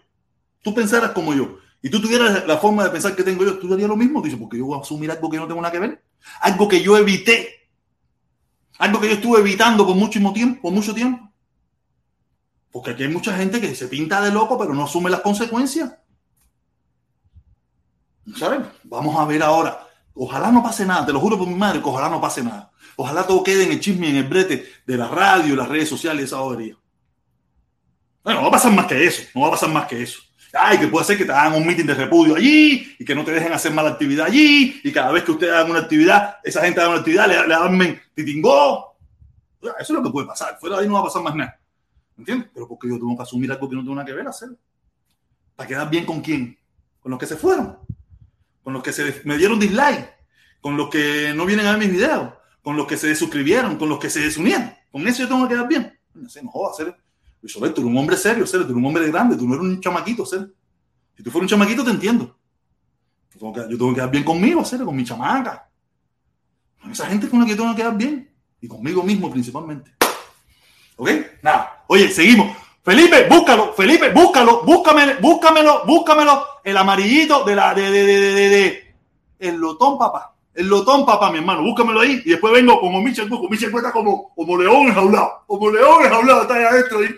tú 0.62 0.74
pensaras 0.74 1.12
como 1.12 1.34
yo, 1.34 1.60
y 1.82 1.90
tú 1.90 2.00
tuvieras 2.00 2.46
la 2.46 2.58
forma 2.58 2.84
de 2.84 2.92
pensar 2.92 3.16
que 3.16 3.24
tengo 3.24 3.44
yo, 3.44 3.58
¿tú 3.58 3.74
harías 3.74 3.90
lo 3.90 3.96
mismo? 3.96 4.22
Dice, 4.22 4.38
porque 4.38 4.58
yo 4.58 4.66
voy 4.66 4.78
a 4.78 4.82
asumir 4.82 5.10
algo 5.10 5.30
que 5.30 5.38
no 5.38 5.48
tengo 5.48 5.62
nada 5.62 5.72
que 5.72 5.80
ver. 5.80 6.04
Algo 6.42 6.68
que 6.68 6.84
yo 6.84 6.96
evité. 6.96 7.70
Algo 8.78 9.00
que 9.00 9.08
yo 9.08 9.14
estuve 9.14 9.40
evitando 9.40 9.86
por 9.86 9.96
mucho 9.96 10.20
tiempo, 10.32 10.62
por 10.62 10.72
mucho 10.72 10.94
tiempo. 10.94 11.32
Porque 12.72 12.92
aquí 12.92 13.04
hay 13.04 13.10
mucha 13.10 13.36
gente 13.36 13.60
que 13.60 13.74
se 13.74 13.88
pinta 13.88 14.22
de 14.22 14.32
loco, 14.32 14.58
pero 14.58 14.74
no 14.74 14.84
asume 14.84 15.10
las 15.10 15.22
consecuencias. 15.22 15.94
¿Sabes? 18.36 18.62
Vamos 18.84 19.20
a 19.20 19.26
ver 19.26 19.42
ahora. 19.42 19.88
Ojalá 20.14 20.52
no 20.52 20.62
pase 20.62 20.86
nada, 20.86 21.06
te 21.06 21.14
lo 21.14 21.20
juro 21.20 21.38
por 21.38 21.48
mi 21.48 21.56
madre 21.56 21.82
que 21.82 21.90
ojalá 21.90 22.10
no 22.10 22.22
pase 22.22 22.44
nada. 22.44 22.72
Ojalá 22.96 23.26
todo 23.26 23.44
quede 23.44 23.64
en 23.64 23.72
el 23.72 23.80
chisme, 23.80 24.10
en 24.10 24.18
el 24.18 24.28
brete 24.28 24.68
de 24.86 24.98
la 24.98 25.08
radio, 25.08 25.56
las 25.56 25.68
redes 25.68 25.90
sociales, 25.90 26.26
esa 26.26 26.40
bobería. 26.40 26.78
Bueno, 28.24 28.40
no 28.40 28.44
va 28.44 28.50
a 28.50 28.52
pasar 28.52 28.72
más 28.74 28.86
que 28.86 29.06
eso, 29.06 29.24
no 29.34 29.42
va 29.42 29.48
a 29.48 29.52
pasar 29.52 29.70
más 29.70 29.88
que 29.88 30.02
eso. 30.04 30.22
Ay, 30.54 30.78
que 30.78 30.88
puede 30.88 31.06
ser 31.06 31.18
que 31.18 31.26
te 31.26 31.32
hagan 31.32 31.54
un 31.54 31.66
meeting 31.66 31.86
de 31.86 31.94
repudio 31.94 32.36
allí 32.36 32.96
y 33.00 33.06
que 33.06 33.16
no 33.16 33.24
te 33.24 33.32
dejen 33.32 33.54
hacer 33.54 33.72
mala 33.74 33.92
actividad 33.92 34.26
allí 34.26 34.82
y 34.84 34.92
cada 34.92 35.12
vez 35.12 35.24
que 35.24 35.32
ustedes 35.32 35.54
hagan 35.54 35.72
una 35.72 35.80
actividad, 35.80 36.38
esa 36.44 36.62
gente 36.62 36.82
haga 36.82 36.90
una 36.90 37.00
actividad, 37.00 37.28
le, 37.28 37.48
le 37.48 37.54
armen 37.54 38.02
titingó. 38.14 38.98
Eso 39.62 39.74
es 39.80 39.90
lo 39.90 40.04
que 40.04 40.10
puede 40.10 40.28
pasar. 40.28 40.58
Fuera 40.60 40.76
de 40.78 40.84
ahí 40.84 40.88
no 40.88 40.96
va 40.96 41.02
a 41.02 41.04
pasar 41.06 41.24
más 41.24 41.36
nada. 41.36 41.58
¿Entiendes? 42.18 42.50
Pero 42.54 42.68
porque 42.68 42.90
yo 42.90 42.96
tengo 42.96 43.16
que 43.16 43.24
asumir 43.24 43.52
algo 43.52 43.70
que 43.70 43.76
no 43.76 43.82
tengo 43.82 43.96
nada 43.96 44.06
que 44.06 44.14
ver 44.14 44.28
hacerlo. 44.28 44.58
¿Para 45.56 45.68
quedar 45.68 45.90
bien 45.90 46.06
con 46.06 46.20
quién? 46.20 46.58
Con 47.00 47.12
los 47.12 47.20
que 47.20 47.28
se 47.28 47.38
fueron 47.38 47.78
con 48.64 48.74
los 48.74 48.84
que 48.84 48.94
se 48.94 49.22
me 49.26 49.38
dieron 49.38 49.60
dislike, 49.60 50.10
con 50.60 50.78
los 50.78 50.90
que 50.90 51.34
no 51.36 51.46
vienen 51.46 51.66
a 51.66 51.72
ver 51.72 51.80
mis 51.80 51.92
videos, 51.92 52.34
con 52.62 52.78
los 52.78 52.88
que 52.88 52.98
se 52.98 53.16
suscribieron, 53.16 53.78
con 53.78 53.90
los 53.90 54.00
que 54.00 54.10
se 54.10 54.20
desunieron. 54.20 54.74
Con 54.92 55.08
eso 55.08 55.24
yo 55.24 55.30
tengo 55.30 55.48
que 55.48 55.56
quedar 55.56 55.68
bien. 55.68 56.00
No 56.14 56.30
sé, 56.30 56.44
no 56.44 56.52
jodas, 56.52 56.96
Luis 57.42 57.54
tú 57.54 57.66
eres 57.66 57.80
un 57.80 57.98
hombre 57.98 58.18
serio, 58.18 58.46
ser. 58.46 58.62
tú 58.62 58.68
eres 58.68 58.78
un 58.78 58.86
hombre 58.86 59.08
grande, 59.08 59.36
tú 59.36 59.48
no 59.48 59.56
eres 59.56 59.66
un 59.66 59.82
chamaquito, 59.82 60.26
ser. 60.26 60.54
Si 61.18 61.24
tú 61.24 61.32
fueras 61.32 61.52
un 61.52 61.58
chamaquito, 61.58 61.84
te 61.84 61.92
entiendo. 61.92 62.38
Yo 63.34 63.40
tengo 63.40 63.54
que, 63.54 63.78
yo 63.78 63.94
quedar 63.94 64.12
bien 64.12 64.24
conmigo, 64.24 64.64
ser, 64.64 64.84
con 64.84 64.96
mi 64.96 65.04
chamaca. 65.04 65.70
Con 66.82 66.92
esa 66.92 67.08
gente 67.08 67.30
con 67.30 67.40
la 67.40 67.46
que 67.46 67.56
tengo 67.56 67.72
que 67.72 67.82
quedar 67.82 67.98
bien. 67.98 68.30
Y 68.60 68.68
conmigo 68.68 69.04
mismo 69.04 69.32
principalmente. 69.32 69.92
¿Ok? 70.98 71.10
Nada. 71.42 71.84
Oye, 71.88 72.10
seguimos. 72.10 72.56
Felipe, 72.84 73.28
búscalo, 73.30 73.74
Felipe, 73.74 74.10
búscalo, 74.10 74.64
búscamelo, 74.64 75.14
búscamelo, 75.22 75.86
búscamelo, 75.86 76.44
el 76.64 76.76
amarillito 76.76 77.44
de 77.44 77.56
la, 77.56 77.76
de, 77.76 77.92
de, 77.92 78.04
de, 78.04 78.50
de, 78.50 78.96
el 79.38 79.58
lotón, 79.58 80.00
papá, 80.00 80.34
el 80.56 80.68
lotón, 80.68 81.06
papá, 81.06 81.32
mi 81.32 81.38
hermano, 81.38 81.62
búscamelo 81.62 82.00
ahí, 82.00 82.24
y 82.26 82.32
después 82.32 82.52
vengo 82.52 82.80
como 82.80 83.00
Michel 83.00 83.30
Buco, 83.30 83.48
Michel 83.50 83.72
está 83.76 83.92
como, 83.92 84.34
como 84.34 84.58
león 84.58 84.88
enjaulado, 84.88 85.44
como 85.46 85.70
león 85.70 86.06
enjaulado, 86.06 86.42
está 86.42 86.56
ahí 86.56 86.64
adentro 86.64 87.00
ahí. 87.00 87.10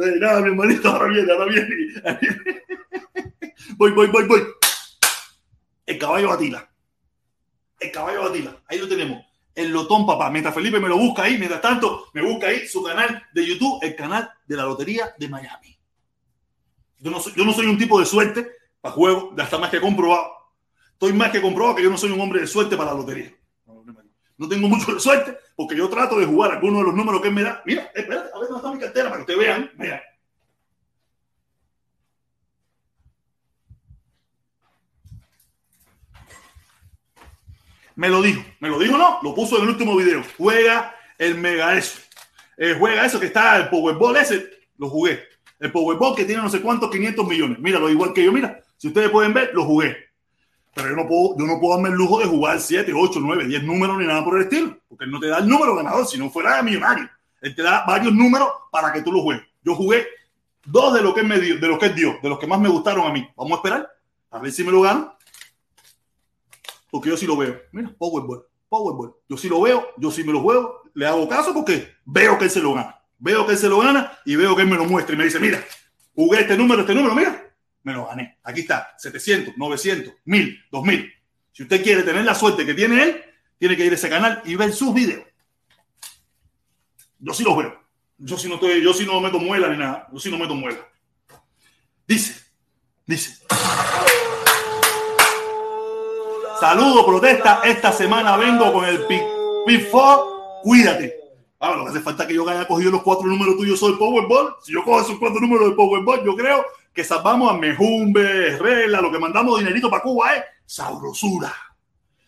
Eh, 0.00 0.18
nada, 0.20 0.40
mi 0.40 0.48
hermanito, 0.48 0.88
ahora 0.88 1.08
viene, 1.08 1.32
ahora 1.32 1.46
viene. 1.46 1.92
voy, 3.76 3.92
voy, 3.92 4.06
voy, 4.08 4.24
voy. 4.26 4.42
El 5.86 5.98
caballo 5.98 6.28
batila. 6.28 6.70
El 7.80 7.90
caballo 7.90 8.22
batila. 8.22 8.62
Ahí 8.68 8.78
lo 8.78 8.88
tenemos 8.88 9.28
el 9.58 9.72
Lotón 9.72 10.06
Papá. 10.06 10.30
Mientras 10.30 10.54
Felipe 10.54 10.78
me 10.78 10.88
lo 10.88 10.96
busca 10.96 11.24
ahí, 11.24 11.36
mientras 11.36 11.60
tanto, 11.60 12.06
me 12.14 12.22
busca 12.22 12.46
ahí 12.46 12.66
su 12.68 12.82
canal 12.82 13.24
de 13.32 13.44
YouTube, 13.44 13.80
el 13.82 13.96
canal 13.96 14.30
de 14.46 14.56
la 14.56 14.64
Lotería 14.64 15.12
de 15.18 15.28
Miami. 15.28 15.76
Yo 17.00 17.10
no 17.10 17.18
soy, 17.20 17.32
yo 17.36 17.44
no 17.44 17.52
soy 17.52 17.66
un 17.66 17.76
tipo 17.76 17.98
de 17.98 18.06
suerte 18.06 18.48
para 18.80 18.94
juego, 18.94 19.34
ya 19.36 19.44
está 19.44 19.58
más 19.58 19.70
que 19.70 19.80
comprobado. 19.80 20.30
Estoy 20.92 21.12
más 21.12 21.30
que 21.30 21.42
comprobado 21.42 21.74
que 21.74 21.82
yo 21.82 21.90
no 21.90 21.98
soy 21.98 22.12
un 22.12 22.20
hombre 22.20 22.40
de 22.40 22.46
suerte 22.46 22.76
para 22.76 22.92
la 22.92 22.98
lotería. 22.98 23.36
No 24.38 24.48
tengo 24.48 24.68
mucho 24.68 24.94
de 24.94 25.00
suerte 25.00 25.36
porque 25.56 25.76
yo 25.76 25.88
trato 25.88 26.18
de 26.18 26.24
jugar 26.24 26.52
algunos 26.52 26.78
de 26.78 26.86
los 26.86 26.94
números 26.94 27.20
que 27.20 27.28
él 27.28 27.34
me 27.34 27.42
da. 27.42 27.60
Mira, 27.66 27.90
espérate, 27.92 28.30
a 28.32 28.38
ver 28.38 28.48
dónde 28.48 28.56
está 28.56 28.72
mi 28.72 28.78
cartera 28.78 29.10
para 29.10 29.16
que 29.16 29.32
ustedes 29.32 29.40
vean. 29.40 29.70
Mira. 29.76 30.02
Me 37.96 38.08
lo 38.08 38.22
dijo, 38.22 38.44
me 38.60 38.68
lo 38.68 38.78
dijo, 38.78 38.96
no, 38.96 39.18
lo 39.24 39.34
puso 39.34 39.56
en 39.56 39.64
el 39.64 39.70
último 39.70 39.96
video. 39.96 40.22
Juega 40.36 40.94
el 41.18 41.34
Mega 41.34 41.76
eso. 41.76 41.98
Eh, 42.56 42.76
juega 42.78 43.04
eso 43.04 43.18
que 43.18 43.26
está 43.26 43.56
el 43.56 43.68
Powerball 43.68 44.16
ese, 44.18 44.48
lo 44.78 44.88
jugué. 44.88 45.24
El 45.58 45.72
Powerball 45.72 46.14
que 46.14 46.24
tiene 46.24 46.42
no 46.42 46.48
sé 46.48 46.60
cuántos 46.60 46.92
500 46.92 47.26
millones. 47.26 47.58
Míralo 47.58 47.90
igual 47.90 48.12
que 48.12 48.24
yo, 48.24 48.30
mira. 48.30 48.62
Si 48.76 48.86
ustedes 48.86 49.10
pueden 49.10 49.34
ver, 49.34 49.50
lo 49.52 49.64
jugué. 49.64 50.07
Pero 50.78 50.90
yo 50.90 50.96
no 50.96 51.08
puedo, 51.08 51.36
yo 51.36 51.44
no 51.44 51.58
puedo 51.58 51.74
darme 51.74 51.88
el 51.88 51.96
lujo 51.96 52.20
de 52.20 52.26
jugar 52.26 52.60
7, 52.60 52.92
8, 52.94 53.18
9, 53.20 53.46
10 53.48 53.64
números 53.64 53.98
ni 53.98 54.06
nada 54.06 54.24
por 54.24 54.36
el 54.36 54.44
estilo. 54.44 54.78
Porque 54.88 55.06
él 55.06 55.10
no 55.10 55.18
te 55.18 55.26
da 55.26 55.38
el 55.38 55.48
número 55.48 55.74
ganador, 55.74 56.06
si 56.06 56.16
no 56.16 56.30
fuera 56.30 56.62
millonario. 56.62 57.10
Él 57.40 57.52
te 57.52 57.62
da 57.62 57.84
varios 57.84 58.14
números 58.14 58.48
para 58.70 58.92
que 58.92 59.02
tú 59.02 59.10
lo 59.10 59.22
juegues. 59.22 59.44
Yo 59.64 59.74
jugué 59.74 60.06
dos 60.64 60.94
de 60.94 61.02
lo 61.02 61.12
que 61.12 61.22
él 61.22 61.26
me 61.26 61.40
de 61.40 61.66
lo 61.66 61.80
que 61.80 61.86
él 61.86 61.96
dio, 61.96 62.18
de 62.22 62.28
los 62.28 62.38
que 62.38 62.46
más 62.46 62.60
me 62.60 62.68
gustaron 62.68 63.04
a 63.08 63.12
mí. 63.12 63.28
Vamos 63.36 63.54
a 63.54 63.56
esperar 63.56 63.90
a 64.30 64.38
ver 64.38 64.52
si 64.52 64.62
me 64.62 64.70
lo 64.70 64.82
gano. 64.82 65.16
porque 66.92 67.08
yo 67.08 67.16
sí 67.16 67.26
lo 67.26 67.36
veo. 67.36 67.60
Mira, 67.72 67.92
Powerball, 67.98 68.44
Powerball. 68.68 69.16
Yo 69.28 69.36
sí 69.36 69.48
lo 69.48 69.60
veo, 69.60 69.84
yo 69.96 70.12
sí 70.12 70.22
me 70.22 70.32
lo 70.32 70.40
juego, 70.40 70.82
le 70.94 71.06
hago 71.08 71.28
caso 71.28 71.52
porque 71.52 71.88
veo 72.04 72.38
que 72.38 72.44
él 72.44 72.50
se 72.50 72.60
lo 72.60 72.74
gana. 72.74 73.02
Veo 73.18 73.44
que 73.46 73.52
él 73.52 73.58
se 73.58 73.68
lo 73.68 73.80
gana 73.80 74.16
y 74.24 74.36
veo 74.36 74.54
que 74.54 74.62
él 74.62 74.68
me 74.68 74.76
lo 74.76 74.84
muestra 74.84 75.16
y 75.16 75.18
me 75.18 75.24
dice, 75.24 75.40
mira, 75.40 75.60
jugué 76.14 76.42
este 76.42 76.56
número, 76.56 76.82
este 76.82 76.94
número, 76.94 77.16
mira, 77.16 77.47
Aquí 78.42 78.60
está, 78.60 78.94
700, 78.98 79.56
900, 79.56 80.14
1000, 80.24 80.64
2000. 80.70 81.12
Si 81.52 81.62
usted 81.62 81.82
quiere 81.82 82.02
tener 82.02 82.24
la 82.24 82.34
suerte 82.34 82.64
que 82.64 82.74
tiene 82.74 83.02
él, 83.02 83.24
tiene 83.58 83.76
que 83.76 83.84
ir 83.84 83.92
a 83.92 83.94
ese 83.96 84.08
canal 84.08 84.42
y 84.44 84.54
ver 84.54 84.72
sus 84.72 84.94
videos. 84.94 85.26
Yo 87.18 87.34
sí 87.34 87.42
los 87.42 87.56
veo. 87.56 87.78
Yo 88.18 88.36
sí 88.36 88.48
no 88.48 88.54
estoy, 88.54 88.82
yo 88.82 88.92
sí 88.92 89.04
no 89.04 89.20
meto 89.20 89.38
muela 89.38 89.68
ni 89.68 89.76
nada. 89.76 90.08
Yo 90.12 90.18
sí 90.18 90.30
no 90.30 90.38
meto 90.38 90.54
muela. 90.54 90.78
Dice, 92.06 92.40
dice. 93.06 93.44
Saludo, 96.60 97.06
protesta. 97.06 97.62
Esta 97.64 97.92
semana 97.92 98.36
vengo 98.36 98.72
con 98.72 98.84
el 98.84 99.04
Pick 99.06 99.90
4. 99.90 100.60
Cuídate. 100.62 101.14
Ahora, 101.60 101.78
lo 101.78 101.84
que 101.84 101.90
hace 101.90 102.00
falta 102.00 102.26
que 102.26 102.34
yo 102.34 102.48
haya 102.48 102.66
cogido 102.66 102.92
los 102.92 103.02
cuatro 103.02 103.26
números 103.26 103.56
tuyos 103.56 103.80
sobre 103.80 103.96
Powerball. 103.96 104.54
Si 104.62 104.72
yo 104.72 104.84
cojo 104.84 105.00
esos 105.00 105.18
cuatro 105.18 105.40
números 105.40 105.70
de 105.70 105.74
Powerball, 105.74 106.24
yo 106.24 106.36
creo 106.36 106.64
que 106.98 107.04
salvamos 107.04 107.48
a 107.48 107.56
Mejumbe, 107.56 108.58
Regla, 108.58 109.00
lo 109.00 109.12
que 109.12 109.20
mandamos 109.20 109.60
dinerito 109.60 109.88
para 109.88 110.02
Cuba 110.02 110.34
es 110.34 110.42
sabrosura. 110.66 111.54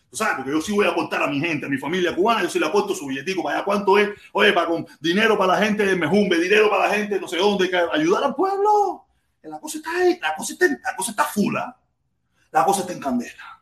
¿Tú 0.09 0.15
sabes? 0.15 0.35
Porque 0.37 0.51
yo 0.51 0.61
sí 0.61 0.71
voy 0.71 0.85
a 0.85 0.91
aportar 0.91 1.21
a 1.21 1.27
mi 1.27 1.41
gente, 1.41 1.65
a 1.65 1.69
mi 1.69 1.77
familia 1.77 2.15
cubana, 2.15 2.41
yo 2.41 2.49
sí 2.49 2.57
le 2.57 2.67
aporto 2.67 2.95
su 2.95 3.07
billetico 3.07 3.43
para. 3.43 3.65
¿Cuánto 3.65 3.97
es? 3.97 4.11
Oye, 4.31 4.53
para 4.53 4.67
con 4.67 4.87
dinero 5.01 5.37
para 5.37 5.59
la 5.59 5.65
gente 5.65 5.85
de 5.85 5.97
Mejumbe, 5.97 6.39
dinero 6.39 6.69
para 6.69 6.87
la 6.87 6.93
gente 6.95 7.19
no 7.19 7.27
sé 7.27 7.35
dónde, 7.35 7.69
ayudar 7.91 8.23
al 8.23 8.33
pueblo. 8.33 9.07
La 9.43 9.59
cosa 9.59 9.79
está 9.79 9.89
ahí, 9.93 10.17
la 10.21 10.33
cosa 10.35 10.53
está, 10.53 10.67
la 10.67 10.95
cosa 10.95 11.11
está 11.11 11.25
fula. 11.25 11.65
¿ah? 11.67 11.77
La 12.51 12.63
cosa 12.63 12.79
está 12.79 12.93
en 12.93 13.01
candela. 13.01 13.61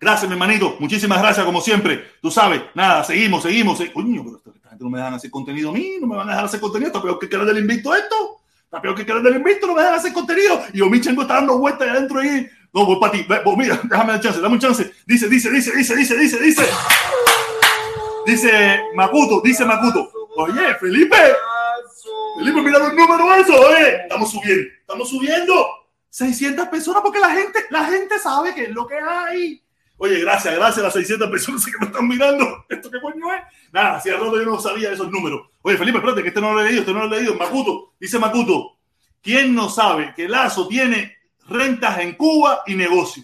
Gracias, 0.00 0.28
mi 0.28 0.32
hermanito. 0.32 0.74
Muchísimas 0.80 1.22
gracias, 1.22 1.46
como 1.46 1.60
siempre. 1.60 2.14
Tú 2.20 2.32
sabes, 2.32 2.62
nada, 2.74 3.04
seguimos, 3.04 3.44
seguimos. 3.44 3.78
Coño, 3.94 4.24
pero 4.24 4.56
esta 4.56 4.70
gente 4.70 4.82
no 4.82 4.90
me 4.90 4.98
dejan 4.98 5.14
hacer 5.14 5.30
contenido 5.30 5.70
a 5.70 5.72
mí, 5.72 5.98
no 6.00 6.08
me 6.08 6.16
van 6.16 6.26
a 6.26 6.32
dejar 6.32 6.46
hacer 6.46 6.58
contenido. 6.58 7.00
Peor 7.00 7.20
que 7.20 7.28
quedar 7.28 7.46
del 7.46 7.58
invicto 7.58 7.94
esto. 7.94 8.38
Está 8.68 8.82
peor 8.82 8.94
que 8.94 9.06
quedar 9.06 9.22
del 9.22 9.36
invicto, 9.36 9.66
no 9.66 9.74
me 9.74 9.80
dejan 9.80 9.96
hacer 9.96 10.12
contenido. 10.12 10.62
Y 10.74 10.78
yo, 10.78 10.90
mi 10.90 11.00
chengo 11.00 11.22
está 11.22 11.36
dando 11.36 11.56
vueltas 11.56 11.88
adentro 11.88 12.20
ahí. 12.20 12.46
No, 12.70 12.84
voy 12.84 13.00
para 13.00 13.12
ti. 13.12 13.26
Voy, 13.42 13.56
mira, 13.56 13.80
déjame 13.82 14.12
dar 14.12 14.20
chance, 14.20 14.42
dame 14.42 14.56
un 14.56 14.60
chance. 14.60 14.92
Dice, 15.06 15.26
dice, 15.26 15.50
dice, 15.50 15.74
dice, 15.74 15.96
dice, 15.96 16.18
dice, 16.18 16.38
dice. 16.38 16.68
Dice 18.26 18.80
Makuto, 18.94 19.40
dice 19.42 19.64
Makuto. 19.64 20.12
Oye, 20.36 20.74
Felipe. 20.74 21.16
Felipe, 22.36 22.60
mira 22.60 22.78
los 22.78 22.92
números 22.92 23.38
eso, 23.38 23.58
oye. 23.58 24.02
Estamos 24.02 24.30
subiendo, 24.30 24.68
estamos 24.80 25.08
subiendo. 25.08 25.66
600 26.10 26.68
personas 26.68 27.00
porque 27.00 27.20
la 27.20 27.30
gente, 27.30 27.64
la 27.70 27.86
gente 27.86 28.18
sabe 28.18 28.54
que 28.54 28.64
es 28.64 28.70
lo 28.70 28.86
que 28.86 28.98
hay. 28.98 29.62
Oye, 29.96 30.20
gracias, 30.20 30.54
gracias 30.54 30.78
a 30.80 30.82
las 30.82 30.92
600 30.92 31.30
personas 31.30 31.64
que 31.64 31.72
me 31.80 31.86
están 31.86 32.06
mirando. 32.06 32.66
¿Esto 32.68 32.90
qué 32.90 33.00
coño 33.00 33.32
es? 33.32 33.40
Nada, 33.72 33.94
al 34.04 34.12
rato 34.12 34.36
yo 34.36 34.44
no 34.44 34.60
sabía 34.60 34.92
esos 34.92 35.10
números. 35.10 35.48
Oye, 35.68 35.76
Felipe, 35.76 35.98
espérate, 35.98 36.22
que 36.22 36.28
este 36.28 36.40
no 36.40 36.54
lo 36.54 36.62
he 36.62 36.64
leído, 36.64 36.80
este 36.80 36.94
no 36.94 37.04
lo 37.04 37.14
he 37.14 37.18
leído. 37.18 37.34
Macuto, 37.34 37.92
dice 38.00 38.18
Macuto, 38.18 38.78
¿quién 39.20 39.54
no 39.54 39.68
sabe 39.68 40.14
que 40.16 40.26
Lazo 40.26 40.66
tiene 40.66 41.14
rentas 41.46 41.98
en 41.98 42.14
Cuba 42.14 42.62
y 42.66 42.74
negocio? 42.74 43.22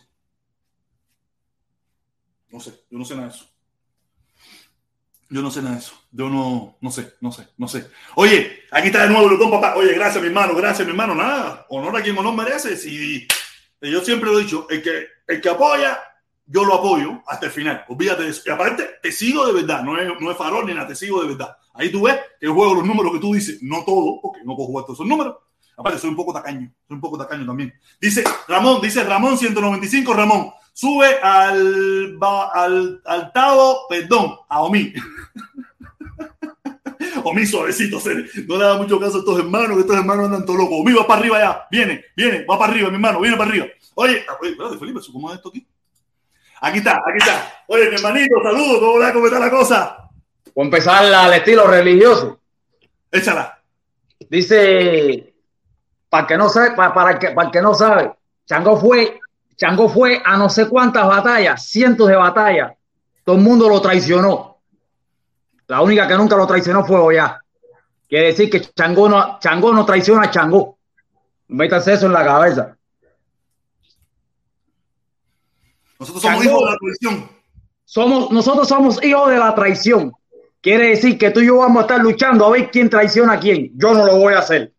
No 2.51 2.61
sé, 2.61 2.85
yo 2.91 2.99
no 2.99 3.05
sé 3.07 3.15
nada 3.15 3.29
de 3.29 3.35
eso. 3.35 3.47
Yo 5.31 5.41
no 5.41 5.51
sé 5.51 5.63
nada 5.63 5.77
de 5.77 5.81
eso. 5.81 5.95
Yo 6.13 6.29
no, 6.29 6.77
no 6.83 6.91
sé, 6.91 7.15
no 7.23 7.33
sé, 7.33 7.49
no 7.57 7.67
sé. 7.67 7.89
Oye, 8.17 8.65
aquí 8.71 8.89
está 8.89 9.05
de 9.05 9.09
nuevo 9.09 9.31
el 9.31 9.51
papá. 9.51 9.75
Oye, 9.77 9.95
gracias, 9.95 10.21
mi 10.21 10.29
hermano, 10.29 10.55
gracias, 10.55 10.87
mi 10.87 10.91
hermano. 10.91 11.15
Nada, 11.15 11.65
honor 11.71 11.97
a 11.97 12.03
quien 12.03 12.19
honor 12.19 12.35
merece. 12.35 12.77
Si, 12.77 13.27
yo 13.81 14.05
siempre 14.05 14.29
lo 14.31 14.39
he 14.39 14.43
dicho, 14.43 14.67
el 14.69 14.83
que, 14.83 15.07
el 15.29 15.41
que 15.41 15.49
apoya 15.49 15.99
yo 16.45 16.63
lo 16.63 16.75
apoyo 16.75 17.23
hasta 17.27 17.47
el 17.47 17.53
final. 17.53 17.87
Olvídate 17.89 18.25
de 18.25 18.29
eso. 18.29 18.43
Y 18.45 18.51
aparte, 18.51 18.99
te 19.03 19.11
sigo 19.11 19.47
de 19.47 19.55
verdad. 19.55 19.83
No 19.83 19.99
es, 19.99 20.07
no 20.21 20.31
es 20.31 20.37
farol 20.37 20.67
ni 20.67 20.75
nada, 20.75 20.89
te 20.89 20.95
sigo 20.95 21.23
de 21.23 21.29
verdad. 21.29 21.57
Ahí 21.75 21.91
tú 21.91 22.03
ves 22.03 22.19
que 22.41 22.47
juego 22.47 22.75
los 22.75 22.87
números 22.87 23.13
que 23.13 23.19
tú 23.19 23.35
dices, 23.35 23.63
no 23.63 23.85
todo, 23.85 24.21
porque 24.23 24.43
no 24.45 24.55
puedo 24.57 24.69
jugar 24.69 24.85
todos 24.87 24.99
esos 24.99 25.07
números. 25.07 25.37
Aparte, 25.77 25.99
soy 25.99 26.11
un 26.11 26.17
poco 26.17 26.33
tacaño, 26.33 26.73
soy 26.87 26.95
un 26.95 27.01
poco 27.01 27.19
tacaño 27.19 27.45
también. 27.45 27.75
Dice 28.01 28.23
Ramón, 28.47 28.81
dice 28.81 29.03
Ramón 29.03 29.37
195, 29.37 30.15
Ramón, 30.15 30.53
sube 30.73 31.19
al, 31.21 32.17
al, 32.55 33.03
al 33.05 33.33
Tavo, 33.33 33.87
perdón, 33.89 34.37
a 34.49 34.63
Omi. 34.63 34.93
Omi 37.25 37.47
suavecito, 37.47 37.99
no 38.47 38.57
le 38.57 38.65
da 38.65 38.79
mucho 38.79 39.01
caso 39.01 39.17
a 39.17 39.19
estos 39.21 39.39
hermanos, 39.39 39.77
que 39.77 39.81
estos 39.81 39.97
hermanos 39.97 40.27
andan 40.27 40.45
todos 40.45 40.61
locos. 40.61 40.77
Omi 40.81 40.93
va 40.93 41.07
para 41.09 41.21
arriba 41.21 41.41
ya, 41.41 41.67
viene, 41.71 42.05
viene, 42.17 42.45
va 42.45 42.57
para 42.57 42.73
arriba, 42.73 42.89
mi 42.89 42.95
hermano, 42.95 43.21
viene 43.21 43.37
para 43.37 43.51
arriba. 43.51 43.67
Oye, 43.95 44.25
oye 44.41 44.51
espérate, 44.51 44.79
Felipe, 44.79 45.01
¿cómo 45.13 45.31
es 45.31 45.37
esto 45.37 45.49
aquí? 45.49 45.67
Aquí 46.61 46.79
está, 46.79 47.03
aquí 47.05 47.19
está. 47.19 47.65
Oye, 47.67 47.89
mi 47.91 47.97
hermanito, 47.97 48.37
saludos, 48.43 48.79
¿cómo 48.79 49.03
a 49.03 49.13
comentar 49.13 49.41
la 49.41 49.51
cosa? 49.51 50.04
A 50.57 50.63
empezar 50.63 51.05
al 51.05 51.35
estilo 51.35 51.67
religioso. 51.67 52.39
Échala. 53.11 53.59
Dice, 54.29 55.35
para 56.09 56.27
que 56.27 56.37
no 56.37 56.49
sabe, 56.49 56.73
para, 56.73 56.95
para, 56.95 57.19
que, 57.19 57.31
para 57.31 57.51
que 57.51 57.61
no 57.61 57.75
sabe, 57.75 58.13
Chango 58.47 58.77
fue, 58.77 59.21
Chango 59.57 59.89
fue 59.89 60.23
a 60.25 60.37
no 60.37 60.49
sé 60.49 60.69
cuántas 60.69 61.07
batallas, 61.07 61.67
cientos 61.67 62.09
de 62.09 62.17
batallas. 62.17 62.73
Todo 63.25 63.37
el 63.37 63.43
mundo 63.43 63.69
lo 63.69 63.81
traicionó. 63.81 64.59
La 65.67 65.81
única 65.81 66.07
que 66.07 66.15
nunca 66.15 66.37
lo 66.37 66.47
traicionó 66.47 66.85
fue 66.85 66.99
Oya. 67.01 67.41
Quiere 68.09 68.27
decir 68.27 68.51
que 68.51 68.61
Chango 68.61 69.09
no, 69.09 69.39
Chango 69.41 69.73
no 69.73 69.85
traiciona 69.85 70.23
a 70.23 70.31
Chango. 70.31 70.79
Métanse 71.49 71.95
eso 71.95 72.07
en 72.07 72.13
la 72.13 72.25
cabeza. 72.25 72.77
Nosotros 75.99 76.23
somos 76.23 76.45
hijos 76.45 76.61
de 76.61 76.71
la 76.71 76.77
traición. 76.77 77.31
Somos, 77.85 78.31
nosotros 78.31 78.69
somos 78.69 79.03
hijos 79.03 79.31
de 79.31 79.39
la 79.39 79.55
traición. 79.55 80.13
Quiere 80.65 80.89
decir 80.89 81.19
que 81.19 81.31
tú 81.31 81.41
y 81.41 81.47
yo 81.49 81.59
vamos 81.59 81.77
a 81.77 81.81
estar 81.83 82.01
luchando 82.01 82.47
a 82.47 82.51
ver 82.53 82.71
quién 82.71 82.89
traiciona 82.89 83.35
a 83.35 83.39
quién. 83.39 83.71
Yo 83.75 83.93
no 83.93 84.07
lo 84.07 84.17
voy 84.17 84.33
a 84.33 84.39
hacer. 84.39 84.73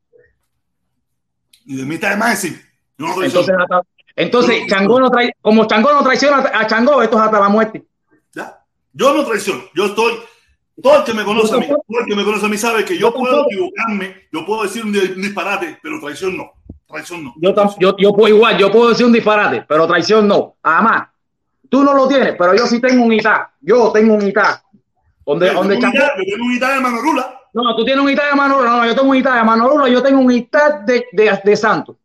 Y 1.63 1.75
de 1.75 1.85
mitad 1.85 2.09
de 2.09 2.17
más 2.17 2.39
sí. 2.39 2.59
no 2.97 3.21
entonces, 3.23 3.55
entonces 4.15 4.63
Changó 4.67 4.99
no 4.99 5.11
trae, 5.11 5.35
como 5.39 5.67
Changó 5.67 5.93
no 5.93 6.01
traiciona 6.01 6.37
a 6.37 6.65
Changó, 6.65 7.03
esto 7.03 7.17
es 7.17 7.23
hasta 7.23 7.39
la 7.39 7.49
muerte. 7.49 7.85
¿Ya? 8.33 8.65
Yo 8.93 9.13
no 9.13 9.23
traiciono. 9.25 9.61
Yo 9.75 9.85
estoy. 9.85 10.13
Todo 10.81 10.97
el 10.97 11.03
que 11.03 11.13
me 11.13 11.23
conoce 11.23 11.53
a 11.53 11.59
mí, 11.59 11.67
todo 11.67 11.99
el 11.99 12.05
que 12.07 12.15
me 12.15 12.25
conoce 12.25 12.47
a 12.47 12.49
mí 12.49 12.57
sabe 12.57 12.83
que 12.83 12.97
yo 12.97 13.13
puedo 13.13 13.45
equivocarme, 13.47 14.27
yo 14.33 14.43
puedo 14.43 14.63
decir 14.63 14.83
un 14.83 14.91
disparate, 14.91 15.77
pero 15.83 15.99
traición 15.99 16.35
no. 16.35 16.51
Traición 16.87 17.25
no. 17.25 17.35
Yo, 17.39 17.53
yo, 17.79 17.95
yo 17.95 18.11
puedo 18.11 18.35
igual, 18.35 18.57
yo 18.57 18.71
puedo 18.71 18.89
decir 18.89 19.05
un 19.05 19.13
disparate, 19.13 19.63
pero 19.67 19.85
traición 19.85 20.27
no. 20.27 20.57
Además, 20.63 21.09
Tú 21.69 21.83
no 21.83 21.93
lo 21.93 22.07
tienes, 22.07 22.35
pero 22.37 22.55
yo 22.55 22.65
sí 22.67 22.79
tengo 22.79 23.03
un 23.03 23.13
ITA. 23.13 23.53
Yo 23.61 23.91
tengo 23.91 24.13
un 24.13 24.27
ITA. 24.27 24.63
Donde, 25.25 25.51
donde 25.51 25.75
yo, 25.75 25.89
tengo 25.91 26.45
un 26.45 26.53
ITA 26.53 26.73
de 26.75 26.79
Manorula. 26.81 27.41
No, 27.53 27.75
tú 27.75 27.83
tienes 27.83 28.03
un 28.03 28.11
ITA 28.11 28.27
de 28.27 28.35
Manorula. 28.35 28.69
No, 28.69 28.85
yo 28.85 28.95
tengo 28.95 29.09
un 29.09 29.15
ITA 29.15 29.35
de 29.35 29.43
Manorula. 29.43 29.89
Yo 29.89 30.03
tengo 30.03 30.19
un 30.19 30.31
ITA 30.31 30.81
de, 30.85 31.05
de, 31.11 31.39
de 31.43 31.57
Santos, 31.57 31.95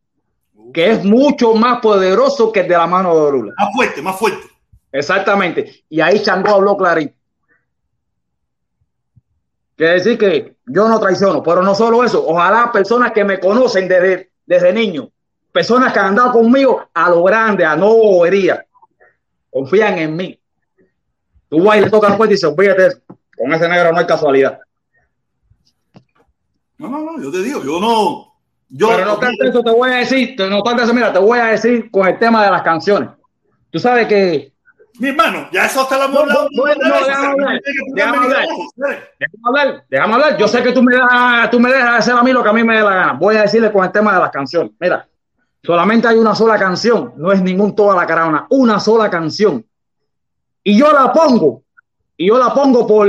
que 0.72 0.90
es 0.90 1.04
mucho 1.04 1.54
más 1.54 1.80
poderoso 1.80 2.50
que 2.50 2.60
el 2.60 2.68
de 2.68 2.76
la 2.76 2.86
mano 2.86 3.14
de 3.14 3.20
Orula. 3.20 3.54
Más 3.58 3.74
fuerte, 3.74 4.02
más 4.02 4.18
fuerte. 4.18 4.46
Exactamente. 4.92 5.84
Y 5.88 6.00
ahí 6.00 6.22
Chango 6.22 6.54
habló 6.54 6.76
clarito. 6.76 7.14
Quiere 9.76 9.94
decir 9.94 10.18
que 10.18 10.56
yo 10.66 10.88
no 10.88 11.00
traiciono, 11.00 11.42
pero 11.42 11.62
no 11.62 11.74
solo 11.74 12.04
eso. 12.04 12.26
Ojalá 12.26 12.70
personas 12.70 13.12
que 13.12 13.24
me 13.24 13.40
conocen 13.40 13.88
desde, 13.88 14.30
desde 14.44 14.72
niño, 14.72 15.10
personas 15.52 15.92
que 15.92 15.98
han 15.98 16.06
andado 16.06 16.32
conmigo 16.32 16.86
a 16.92 17.08
lo 17.08 17.22
grande, 17.22 17.64
a 17.64 17.76
no 17.76 17.94
bobería, 17.94 18.66
confían 19.50 19.98
en 19.98 20.16
mí. 20.16 20.39
Tú 21.50 21.62
vas 21.62 21.76
y 21.76 21.80
le 21.80 21.90
tocas 21.90 22.10
la 22.10 22.16
puerta 22.16 22.32
y 22.32 22.36
dices, 22.36 22.54
fíjate, 22.56 23.02
con 23.36 23.52
ese 23.52 23.68
negro 23.68 23.92
no 23.92 23.98
hay 23.98 24.06
casualidad. 24.06 24.60
No, 26.78 26.88
no, 26.88 27.00
no, 27.00 27.22
yo 27.22 27.30
te 27.30 27.42
digo, 27.42 27.62
yo 27.62 27.80
no. 27.80 28.30
Yo, 28.68 28.88
Pero 28.88 29.04
no 29.04 29.18
tanto 29.18 29.44
eso, 29.44 29.62
te 29.62 29.70
voy 29.70 29.90
a 29.90 29.96
decir, 29.96 30.36
no 30.38 30.62
tanto 30.62 30.84
eso, 30.84 30.94
mira, 30.94 31.12
te 31.12 31.18
voy 31.18 31.40
a 31.40 31.46
decir 31.46 31.90
con 31.90 32.06
el 32.06 32.18
tema 32.18 32.44
de 32.44 32.52
las 32.52 32.62
canciones. 32.62 33.10
Tú 33.70 33.78
sabes 33.78 34.06
que. 34.06 34.52
Mi 35.00 35.08
hermano, 35.08 35.48
ya 35.52 35.66
eso 35.66 35.82
está 35.82 35.98
la 35.98 36.08
no, 36.08 36.24
no, 36.24 36.46
no, 36.50 36.64
déjame 36.64 37.26
hablar. 37.26 37.60
Déjame 37.94 38.16
hablar. 38.16 38.46
Déjame 39.18 39.42
hablar. 39.44 39.84
Déjame 39.88 40.14
hablar. 40.14 40.36
Yo 40.36 40.46
sé 40.46 40.62
que 40.62 40.72
tú 40.72 40.82
me, 40.82 40.94
dejas, 40.94 41.50
tú 41.50 41.58
me 41.58 41.70
dejas 41.70 41.98
hacer 41.98 42.14
a 42.14 42.22
mí 42.22 42.32
lo 42.32 42.42
que 42.42 42.48
a 42.48 42.52
mí 42.52 42.62
me 42.62 42.76
dé 42.76 42.82
la 42.82 42.94
gana. 42.94 43.12
Voy 43.14 43.36
a 43.36 43.42
decirle 43.42 43.72
con 43.72 43.84
el 43.84 43.90
tema 43.90 44.14
de 44.14 44.20
las 44.20 44.30
canciones. 44.30 44.72
Mira, 44.78 45.08
Solamente 45.62 46.08
hay 46.08 46.16
una 46.16 46.34
sola 46.34 46.58
canción, 46.58 47.12
no 47.16 47.32
es 47.32 47.42
ningún 47.42 47.74
toda 47.74 47.94
la 47.94 48.06
carona, 48.06 48.46
una 48.50 48.80
sola 48.80 49.10
canción. 49.10 49.64
Y 50.62 50.78
yo 50.78 50.92
la 50.92 51.12
pongo, 51.12 51.62
y 52.16 52.28
yo 52.28 52.38
la 52.38 52.52
pongo 52.52 52.86
por, 52.86 53.08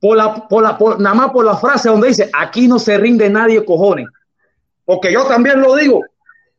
por 0.00 0.16
la, 0.16 0.48
por 0.48 0.62
la, 0.62 0.78
nada 0.98 1.14
más 1.14 1.30
por 1.30 1.44
la 1.44 1.56
frase 1.56 1.88
donde 1.88 2.08
dice, 2.08 2.30
aquí 2.32 2.68
no 2.68 2.78
se 2.78 2.98
rinde 2.98 3.28
nadie, 3.30 3.64
cojones. 3.64 4.06
Porque 4.84 5.12
yo 5.12 5.24
también 5.24 5.60
lo 5.60 5.74
digo, 5.76 6.02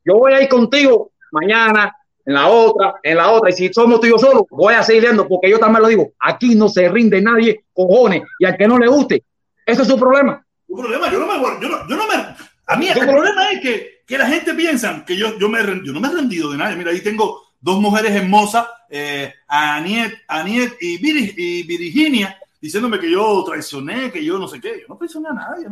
yo 0.03 0.15
voy 0.15 0.33
a 0.33 0.41
ir 0.41 0.49
contigo 0.49 1.11
mañana, 1.31 1.95
en 2.25 2.33
la 2.33 2.47
otra, 2.47 2.95
en 3.01 3.17
la 3.17 3.31
otra, 3.31 3.49
y 3.49 3.53
si 3.53 3.73
somos 3.73 3.99
tú 3.99 4.07
y 4.07 4.11
yo 4.11 4.17
solo, 4.17 4.45
voy 4.51 4.73
a 4.73 4.83
seguir 4.83 5.03
viendo, 5.03 5.27
porque 5.27 5.49
yo 5.49 5.59
también 5.59 5.83
lo 5.83 5.87
digo, 5.87 6.11
aquí 6.19 6.55
no 6.55 6.69
se 6.69 6.89
rinde 6.89 7.21
nadie, 7.21 7.65
cojones, 7.73 8.23
y 8.39 8.45
al 8.45 8.57
que 8.57 8.67
no 8.67 8.77
le 8.77 8.87
guste, 8.87 9.23
ese 9.65 9.81
es 9.81 9.87
su 9.87 9.97
problema. 9.97 10.45
Su 10.67 10.75
problema, 10.75 11.11
yo 11.11 11.19
no 11.19 11.27
me, 11.27 11.33
yo 11.61 11.69
no, 11.69 11.87
yo 11.87 11.95
no 11.95 12.07
me, 12.07 12.35
a 12.67 12.75
mí 12.77 12.87
el 12.87 12.99
problema 12.99 13.51
es 13.51 13.61
que 13.61 13.99
que 14.09 14.17
la 14.17 14.25
gente 14.25 14.55
piensa 14.55 15.05
que 15.05 15.15
yo, 15.15 15.37
yo, 15.37 15.47
me, 15.49 15.59
yo 15.85 15.93
no 15.93 15.99
me 15.99 16.07
he 16.07 16.11
rendido 16.11 16.51
de 16.51 16.57
nadie. 16.57 16.75
Mira, 16.75 16.89
ahí 16.89 17.01
tengo 17.01 17.48
dos 17.59 17.79
mujeres 17.79 18.11
hermosas, 18.11 18.67
eh, 18.89 19.33
Aniet, 19.47 20.13
Aniet 20.27 20.77
y, 20.81 20.95
y, 20.95 21.63
Virginia, 21.63 22.37
diciéndome 22.61 22.99
que 22.99 23.11
yo 23.11 23.43
traicioné, 23.45 24.11
que 24.11 24.23
yo 24.23 24.37
no 24.37 24.47
sé 24.47 24.59
qué. 24.59 24.81
Yo 24.81 24.87
no 24.89 24.97
traicioné 24.97 25.29
a 25.29 25.33
nadie. 25.33 25.67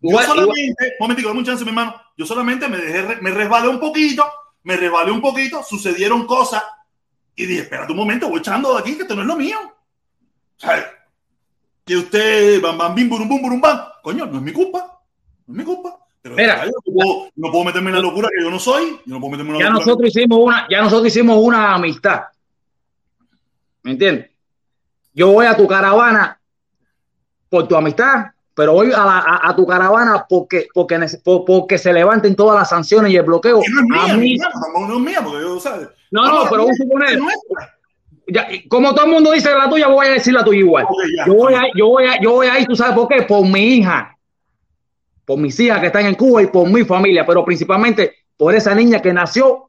yo 0.00 0.18
solamente, 0.22 0.84
un 0.98 1.06
momentico, 1.06 1.28
dame 1.28 1.40
un 1.40 1.46
chance, 1.46 1.64
mi 1.64 1.70
hermano. 1.70 1.94
Yo 2.16 2.26
solamente 2.26 2.68
me 2.68 2.78
dejé, 2.78 3.20
me 3.20 3.30
resbalé 3.30 3.68
un 3.68 3.80
poquito, 3.80 4.24
me 4.64 4.76
resbalé 4.76 5.12
un 5.12 5.20
poquito, 5.20 5.62
sucedieron 5.62 6.26
cosas 6.26 6.62
y 7.36 7.46
dije, 7.46 7.62
espérate 7.62 7.92
un 7.92 7.98
momento, 7.98 8.28
voy 8.28 8.40
echando 8.40 8.74
de 8.74 8.80
aquí 8.80 8.96
que 8.96 9.02
esto 9.02 9.14
no 9.14 9.22
es 9.22 9.28
lo 9.28 9.36
mío. 9.36 9.58
Sea, 10.56 10.84
que 11.84 11.96
usted, 11.96 12.60
bam, 12.60 12.76
bam, 12.76 12.94
bim, 12.94 13.08
burum, 13.08 13.28
bum, 13.28 13.40
burum, 13.40 13.60
bam. 13.60 13.80
Coño, 14.02 14.26
no 14.26 14.38
es 14.38 14.42
mi 14.42 14.52
culpa. 14.52 15.00
No 15.46 15.54
es 15.54 15.58
mi 15.58 15.64
culpa. 15.64 16.07
Pero 16.34 16.36
Mira, 16.36 16.64
yo 16.64 16.72
no, 17.36 17.50
puedo, 17.50 17.64
meterme 17.64 17.90
en 17.90 17.96
la 17.96 18.02
locura 18.02 18.28
que 18.36 18.42
yo 18.42 18.50
no 18.50 18.58
soy. 18.58 19.00
Yo 19.04 19.14
no 19.14 19.20
puedo 19.20 19.32
meterme 19.32 19.52
en 19.52 19.58
la 19.58 19.64
ya 19.64 19.70
nosotros 19.70 20.08
hicimos 20.08 20.38
una, 20.40 20.66
ya 20.70 20.82
nosotros 20.82 21.06
hicimos 21.08 21.38
una 21.40 21.74
amistad. 21.74 22.22
¿Me 23.82 23.92
entiendes? 23.92 24.30
Yo 25.14 25.32
voy 25.32 25.46
a 25.46 25.56
tu 25.56 25.66
caravana 25.66 26.38
por 27.48 27.66
tu 27.66 27.76
amistad, 27.76 28.26
pero 28.54 28.72
voy 28.72 28.92
a, 28.94 29.48
a, 29.48 29.56
tu 29.56 29.66
caravana 29.66 30.26
porque, 30.28 30.68
porque, 30.74 30.98
porque 31.24 31.78
se 31.78 31.92
levanten 31.92 32.34
todas 32.34 32.58
las 32.58 32.68
sanciones 32.68 33.12
y 33.12 33.16
el 33.16 33.24
bloqueo. 33.24 33.60
No 33.90 34.06
es 34.06 34.16
mía, 34.16 34.48
no 34.74 34.94
es 34.94 35.00
mía, 35.00 35.20
porque 35.22 35.40
yo, 35.40 35.60
¿sabes? 35.60 35.88
No, 36.10 36.26
no, 36.26 36.50
pero 36.50 36.64
vamos 36.64 36.72
a 36.72 36.82
suponer. 36.82 37.18
Ya, 38.26 38.46
como 38.68 38.94
todo 38.94 39.06
el 39.06 39.12
mundo 39.12 39.32
dice 39.32 39.50
la 39.54 39.70
tuya, 39.70 39.88
voy 39.88 40.06
a 40.06 40.10
decir 40.10 40.34
la 40.34 40.44
tuya 40.44 40.58
igual. 40.58 40.86
yo, 41.26 41.34
voy 41.34 41.54
a, 41.54 41.62
yo, 41.74 41.86
voy 41.86 42.04
a, 42.04 42.20
yo 42.20 42.32
voy 42.32 42.46
ahí, 42.48 42.66
¿tú 42.66 42.76
sabes 42.76 42.94
por 42.94 43.08
qué? 43.08 43.22
Por 43.22 43.46
mi 43.46 43.76
hija, 43.76 44.17
por 45.28 45.38
mis 45.38 45.60
hijas 45.60 45.78
que 45.80 45.88
están 45.88 46.06
en 46.06 46.14
Cuba 46.14 46.42
y 46.42 46.46
por 46.46 46.66
mi 46.70 46.86
familia, 46.86 47.26
pero 47.26 47.44
principalmente 47.44 48.14
por 48.34 48.54
esa 48.54 48.74
niña 48.74 49.02
que 49.02 49.12
nació 49.12 49.68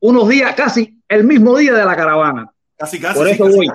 unos 0.00 0.26
días, 0.26 0.54
casi 0.54 1.02
el 1.06 1.24
mismo 1.24 1.54
día 1.58 1.74
de 1.74 1.84
la 1.84 1.94
caravana. 1.94 2.50
Casi, 2.78 2.98
casi. 2.98 3.18
Por 3.18 3.28
eso 3.28 3.44
voy. 3.44 3.68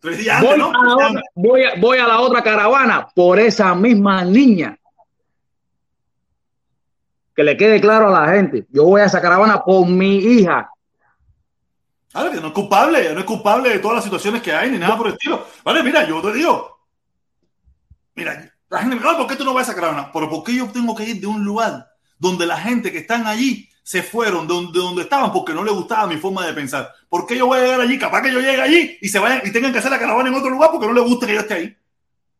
voy, 0.00 0.28
a 0.28 0.40
la 0.40 1.22
voy, 1.34 1.62
voy 1.80 1.98
a 1.98 2.06
la 2.06 2.20
otra 2.20 2.44
caravana 2.44 3.08
por 3.12 3.40
esa 3.40 3.74
misma 3.74 4.24
niña. 4.24 4.78
Que 7.34 7.42
le 7.42 7.56
quede 7.56 7.80
claro 7.80 8.14
a 8.14 8.20
la 8.20 8.32
gente. 8.32 8.64
Yo 8.70 8.84
voy 8.84 9.00
a 9.00 9.06
esa 9.06 9.20
caravana 9.20 9.64
por 9.64 9.88
mi 9.88 10.18
hija 10.18 10.70
Claro, 12.12 12.30
que 12.30 12.40
no 12.40 12.48
es 12.48 12.52
culpable, 12.52 13.14
no 13.14 13.20
es 13.20 13.26
culpable 13.26 13.70
de 13.70 13.78
todas 13.80 13.96
las 13.96 14.04
situaciones 14.04 14.42
que 14.42 14.52
hay 14.52 14.70
ni 14.70 14.78
nada 14.78 14.96
por 14.96 15.08
el 15.08 15.14
estilo. 15.14 15.44
Vale, 15.64 15.82
mira, 15.82 16.06
yo 16.06 16.20
te 16.20 16.32
digo, 16.34 16.78
mira, 18.14 18.51
la 18.72 18.78
gente 18.78 18.96
me 18.96 19.02
¿por 19.02 19.26
qué 19.26 19.36
tú 19.36 19.44
no 19.44 19.52
vas 19.52 19.68
a 19.68 19.74
sacar 19.74 19.92
una? 19.92 20.10
Pero 20.10 20.30
¿por 20.30 20.42
qué 20.42 20.54
yo 20.54 20.66
tengo 20.68 20.94
que 20.94 21.04
ir 21.04 21.20
de 21.20 21.26
un 21.26 21.44
lugar 21.44 21.92
donde 22.18 22.46
la 22.46 22.56
gente 22.56 22.90
que 22.90 22.98
están 22.98 23.26
allí 23.26 23.68
se 23.82 24.02
fueron 24.02 24.48
de 24.48 24.54
donde, 24.54 24.78
donde 24.78 25.02
estaban 25.02 25.30
porque 25.30 25.52
no 25.52 25.62
les 25.62 25.74
gustaba 25.74 26.06
mi 26.06 26.16
forma 26.16 26.46
de 26.46 26.54
pensar? 26.54 26.90
¿Por 27.06 27.26
qué 27.26 27.36
yo 27.36 27.46
voy 27.46 27.58
a 27.58 27.64
llegar 27.64 27.80
allí? 27.82 27.98
Capaz 27.98 28.22
que 28.22 28.32
yo 28.32 28.40
llegue 28.40 28.62
allí 28.62 28.96
y 29.02 29.08
se 29.10 29.18
vayan 29.18 29.42
y 29.44 29.52
tengan 29.52 29.72
que 29.72 29.78
hacer 29.78 29.90
la 29.90 29.98
caravana 29.98 30.30
en 30.30 30.36
otro 30.36 30.48
lugar 30.48 30.70
porque 30.70 30.86
no 30.86 30.94
les 30.94 31.04
gusta 31.04 31.26
que 31.26 31.34
yo 31.34 31.40
esté 31.40 31.54
ahí. 31.54 31.76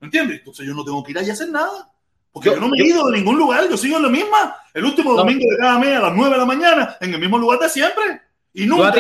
¿Me 0.00 0.06
entiendes? 0.06 0.38
Entonces 0.38 0.66
yo 0.66 0.72
no 0.72 0.84
tengo 0.84 1.04
que 1.04 1.10
ir 1.10 1.18
allí 1.18 1.28
a 1.28 1.34
hacer 1.34 1.50
nada. 1.50 1.92
Porque 2.32 2.48
yo, 2.48 2.56
no 2.56 2.68
me 2.68 2.78
he 2.78 2.86
ido 2.86 3.06
de 3.10 3.18
ningún 3.18 3.36
lugar, 3.36 3.68
yo 3.68 3.76
sigo 3.76 3.98
en 3.98 4.04
la 4.04 4.08
misma. 4.08 4.56
El 4.72 4.86
último 4.86 5.12
domingo 5.12 5.44
de 5.50 5.58
cada 5.58 5.78
mes 5.78 5.98
a 5.98 6.00
las 6.00 6.16
9 6.16 6.30
de 6.30 6.38
la 6.38 6.46
mañana, 6.46 6.96
en 6.98 7.12
el 7.12 7.20
mismo 7.20 7.36
lugar 7.36 7.58
de 7.58 7.68
siempre. 7.68 8.22
Y 8.54 8.64
nunca, 8.64 8.94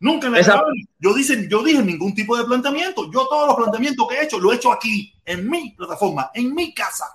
nunca 0.00 0.28
me 0.28 0.42
yo, 0.98 1.14
dije, 1.14 1.46
yo 1.48 1.62
dije 1.62 1.82
ningún 1.82 2.14
tipo 2.14 2.36
de 2.36 2.44
planteamiento. 2.44 3.10
Yo 3.12 3.26
todos 3.28 3.46
los 3.48 3.56
planteamientos 3.56 4.08
que 4.08 4.16
he 4.16 4.24
hecho, 4.24 4.38
lo 4.38 4.52
he 4.52 4.56
hecho 4.56 4.72
aquí, 4.72 5.14
en 5.24 5.48
mi 5.48 5.70
plataforma, 5.72 6.30
en 6.34 6.54
mi 6.54 6.74
casa. 6.74 7.06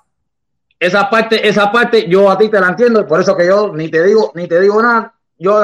Esa 0.79 1.09
parte, 1.09 1.47
esa 1.47 1.71
parte, 1.71 2.07
yo 2.07 2.29
a 2.29 2.37
ti 2.37 2.49
te 2.49 2.59
la 2.59 2.69
entiendo, 2.69 3.05
por 3.07 3.19
eso 3.19 3.35
que 3.35 3.47
yo 3.47 3.73
ni 3.73 3.89
te 3.89 4.03
digo, 4.03 4.31
ni 4.35 4.47
te 4.47 4.59
digo 4.59 4.81
nada. 4.81 5.13
Yo, 5.37 5.59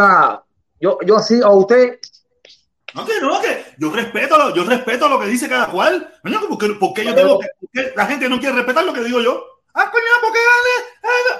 yo, 0.79 0.97
yo 1.05 1.17
así 1.17 1.41
a 1.41 1.49
usted. 1.49 1.99
No, 2.93 3.05
que 3.05 3.21
no, 3.21 3.39
que 3.39 3.65
yo 3.77 3.91
respeto, 3.91 4.37
lo, 4.37 4.53
yo 4.53 4.63
respeto 4.63 5.07
lo 5.07 5.19
que 5.19 5.27
dice 5.27 5.47
cada 5.47 5.67
cual. 5.67 6.11
porque, 6.49 6.69
porque 6.79 7.05
yo 7.05 7.15
tengo 7.15 7.39
que, 7.39 7.93
la 7.95 8.05
gente 8.05 8.27
no 8.27 8.39
quiere 8.39 8.55
respetar 8.55 8.83
lo 8.83 8.93
que 8.93 9.03
digo 9.03 9.21
yo. 9.21 9.43
Ah, 9.73 9.89
coño, 9.89 10.03
porque 10.21 10.39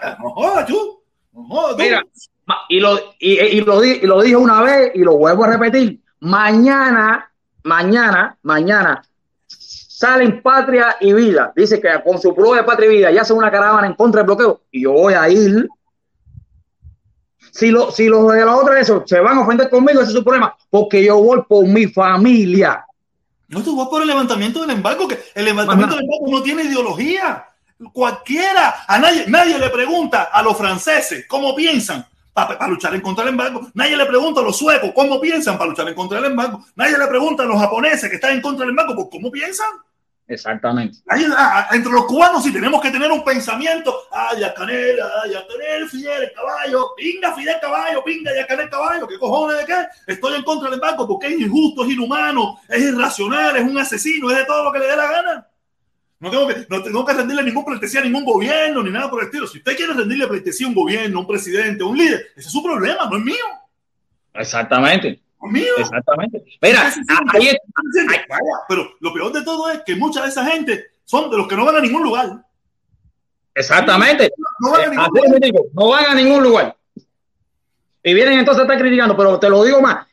dale. 0.02 0.16
No 0.20 0.30
jodas, 0.32 0.66
tú. 0.66 1.04
No 1.34 1.44
jodas, 1.48 1.76
tú. 1.76 1.82
Mira, 1.82 2.06
y 2.70 2.80
lo, 2.80 2.98
y, 3.20 3.39
y, 3.39 3.62
lo, 3.62 3.84
y 3.84 4.02
lo 4.02 4.22
dije 4.22 4.36
una 4.36 4.62
vez 4.62 4.92
y 4.96 5.00
lo 5.00 5.18
vuelvo 5.18 5.46
a 5.46 5.50
repetir. 5.50 6.02
Mañana, 6.20 7.32
mañana, 7.64 8.38
mañana 8.42 9.02
salen 10.02 10.42
Patria 10.42 10.98
y 11.00 11.14
Vida. 11.14 11.54
Dice 11.56 11.80
que 11.80 11.89
con 12.04 12.20
su 12.20 12.34
prueba 12.34 12.58
de 12.58 12.64
Patria 12.64 12.92
y 12.92 12.98
Vida 12.98 13.12
ya 13.12 13.22
hacen 13.22 13.38
una 13.38 13.52
caravana 13.52 13.86
en 13.86 13.94
contra 13.94 14.22
del 14.22 14.26
bloqueo. 14.26 14.62
Y 14.72 14.82
yo 14.84 14.94
voy 14.94 15.14
a 15.14 15.30
ir. 15.30 15.68
Si, 17.52 17.70
lo, 17.70 17.92
si 17.92 18.08
los 18.08 18.32
de 18.32 18.44
la 18.44 18.56
otra 18.56 18.80
eso 18.80 19.04
se 19.06 19.20
van 19.20 19.38
a 19.38 19.42
ofender 19.42 19.70
conmigo, 19.70 20.02
ese 20.02 20.10
es 20.10 20.18
su 20.18 20.24
problema. 20.24 20.56
Porque 20.72 21.04
yo 21.06 21.22
voy 21.22 21.44
por 21.48 21.68
mi 21.68 21.86
familia. 21.86 22.84
No, 23.50 23.62
tú 23.62 23.78
vas 23.78 23.89
por 23.89 24.02
el 24.02 24.08
levantamiento 24.08 24.62
del 24.62 24.72
embargo, 24.72 25.08
que 25.08 25.20
el 25.36 25.46
levantamiento 25.46 25.96
del 25.96 26.06
embargo 26.06 26.26
no 26.32 26.42
tiene 26.42 26.64
ideología. 26.64 27.46
Cualquiera, 27.94 28.86
a 28.88 28.98
nadie, 28.98 29.26
nadie 29.28 29.60
le 29.60 29.70
pregunta 29.70 30.30
a 30.32 30.42
los 30.42 30.58
franceses 30.58 31.26
cómo 31.28 31.54
piensan 31.54 32.06
para, 32.34 32.68
luchar 32.68 32.94
en 32.96 33.02
contra 33.02 33.24
del 33.24 33.34
embargo. 33.34 33.70
Nadie 33.74 33.98
le 33.98 34.06
pregunta 34.06 34.42
a 34.42 34.44
los 34.44 34.58
suecos 34.58 34.92
cómo 34.96 35.20
piensan 35.20 35.58
para 35.58 35.70
luchar 35.70 35.88
en 35.88 35.96
contra 35.96 36.22
del 36.22 36.32
embargo. 36.32 36.66
Nadie 36.76 36.98
le 36.98 37.08
pregunta 37.08 37.44
a 37.44 37.46
los 37.46 37.60
japoneses 37.60 38.10
que 38.10 38.16
están 38.16 38.34
en 38.34 38.42
contra 38.42 38.62
del 38.62 38.72
embargo 38.72 38.96
por 38.96 39.10
cómo 39.10 39.32
piensan. 39.32 39.70
Exactamente. 40.28 41.00
Ah, 41.10 41.68
entre 41.74 41.92
los 41.92 42.06
cubanos 42.06 42.42
sí 42.42 42.54
tenemos 42.54 42.82
que 42.82 42.90
tener 42.90 43.12
un 43.12 43.24
pensamiento. 43.24 44.04
Ah, 44.12 44.34
Yacanel, 44.38 44.98
ah, 45.02 45.28
Yacanel, 45.28 45.90
Fidel, 45.90 46.24
el 46.24 46.32
caballo. 46.32 46.94
Pinga, 46.96 47.34
Fidel, 47.36 47.58
caballo. 47.60 48.02
Pinga, 48.02 48.34
Yacanel, 48.34 48.70
caballo. 48.70 49.08
¿Qué 49.08 49.20
cojones 49.20 49.58
de 49.58 49.66
qué? 49.66 49.88
Estoy 50.08 50.36
en 50.36 50.44
contra 50.44 50.70
del 50.70 50.76
embargo 50.76 51.06
porque 51.06 51.28
es 51.28 51.40
injusto, 51.40 51.84
es 51.84 51.92
inhumano, 51.92 52.60
es 52.70 52.82
irracional, 52.82 53.58
es 53.58 53.64
un 53.64 53.78
asesino, 53.78 54.32
es 54.32 54.38
de 54.38 54.46
todo 54.46 54.64
lo 54.64 54.72
que 54.72 54.80
le 54.80 54.88
dé 54.88 54.96
la 54.96 55.12
gana. 55.12 55.48
No 56.22 56.30
tengo 56.30 56.48
que, 56.48 56.68
no 56.70 56.84
tengo 56.84 57.04
que 57.04 57.14
rendirle 57.14 57.44
ningún 57.44 57.66
pleitesía 57.66 58.00
a 58.00 58.04
ningún 58.04 58.24
gobierno 58.24 58.84
ni 58.84 58.92
nada 58.92 59.10
por 59.10 59.22
el 59.22 59.26
estilo. 59.26 59.48
Si 59.48 59.58
usted 59.58 59.76
quiere 59.76 59.94
rendirle 59.94 60.28
pleitesía 60.28 60.68
a 60.68 60.70
un 60.70 60.76
gobierno, 60.76 61.18
a 61.18 61.22
un 61.22 61.28
presidente, 61.28 61.84
a 61.84 61.88
un 61.88 61.98
líder, 61.98 62.28
ese 62.36 62.48
es 62.48 62.52
su 62.52 62.62
problema, 62.62 63.08
no 63.10 63.18
es 63.18 63.24
mío. 63.24 63.44
Exactamente. 64.36 65.20
No 65.42 65.48
es 65.48 65.54
mío. 65.54 65.74
Exactamente. 65.80 66.44
Mira, 66.62 66.94
ahí 67.34 67.50
pero 68.70 68.92
lo 69.00 69.12
peor 69.12 69.34
de 69.34 69.44
todo 69.44 69.72
es 69.72 69.82
que 69.84 69.96
mucha 69.96 70.22
de 70.22 70.30
esa 70.30 70.46
gente 70.46 70.92
son 71.06 71.32
de 71.32 71.38
los 71.38 71.48
que 71.48 71.56
no 71.56 71.66
van 71.66 71.78
a 71.78 71.82
ningún 71.82 72.04
lugar. 72.04 72.46
Exactamente. 73.56 74.32
No 74.60 74.72
van 74.72 74.82
a 74.82 74.90
ningún, 74.90 75.06
lugar. 75.08 75.64
no 75.74 75.88
van 75.88 76.06
a 76.06 76.14
ningún 76.14 76.44
lugar. 76.44 76.78
Y 78.04 78.14
vienen 78.14 78.38
entonces 78.38 78.60
a 78.60 78.66
estar 78.66 78.80
criticando, 78.80 79.18
pero 79.18 79.40
te 79.40 79.50
lo 79.50 79.64
digo 79.64 79.82
más. 79.82 80.06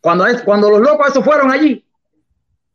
Cuando, 0.00 0.26
es, 0.26 0.42
cuando 0.42 0.68
los 0.70 0.80
locos 0.80 1.08
esos 1.08 1.24
fueron 1.24 1.52
allí, 1.52 1.84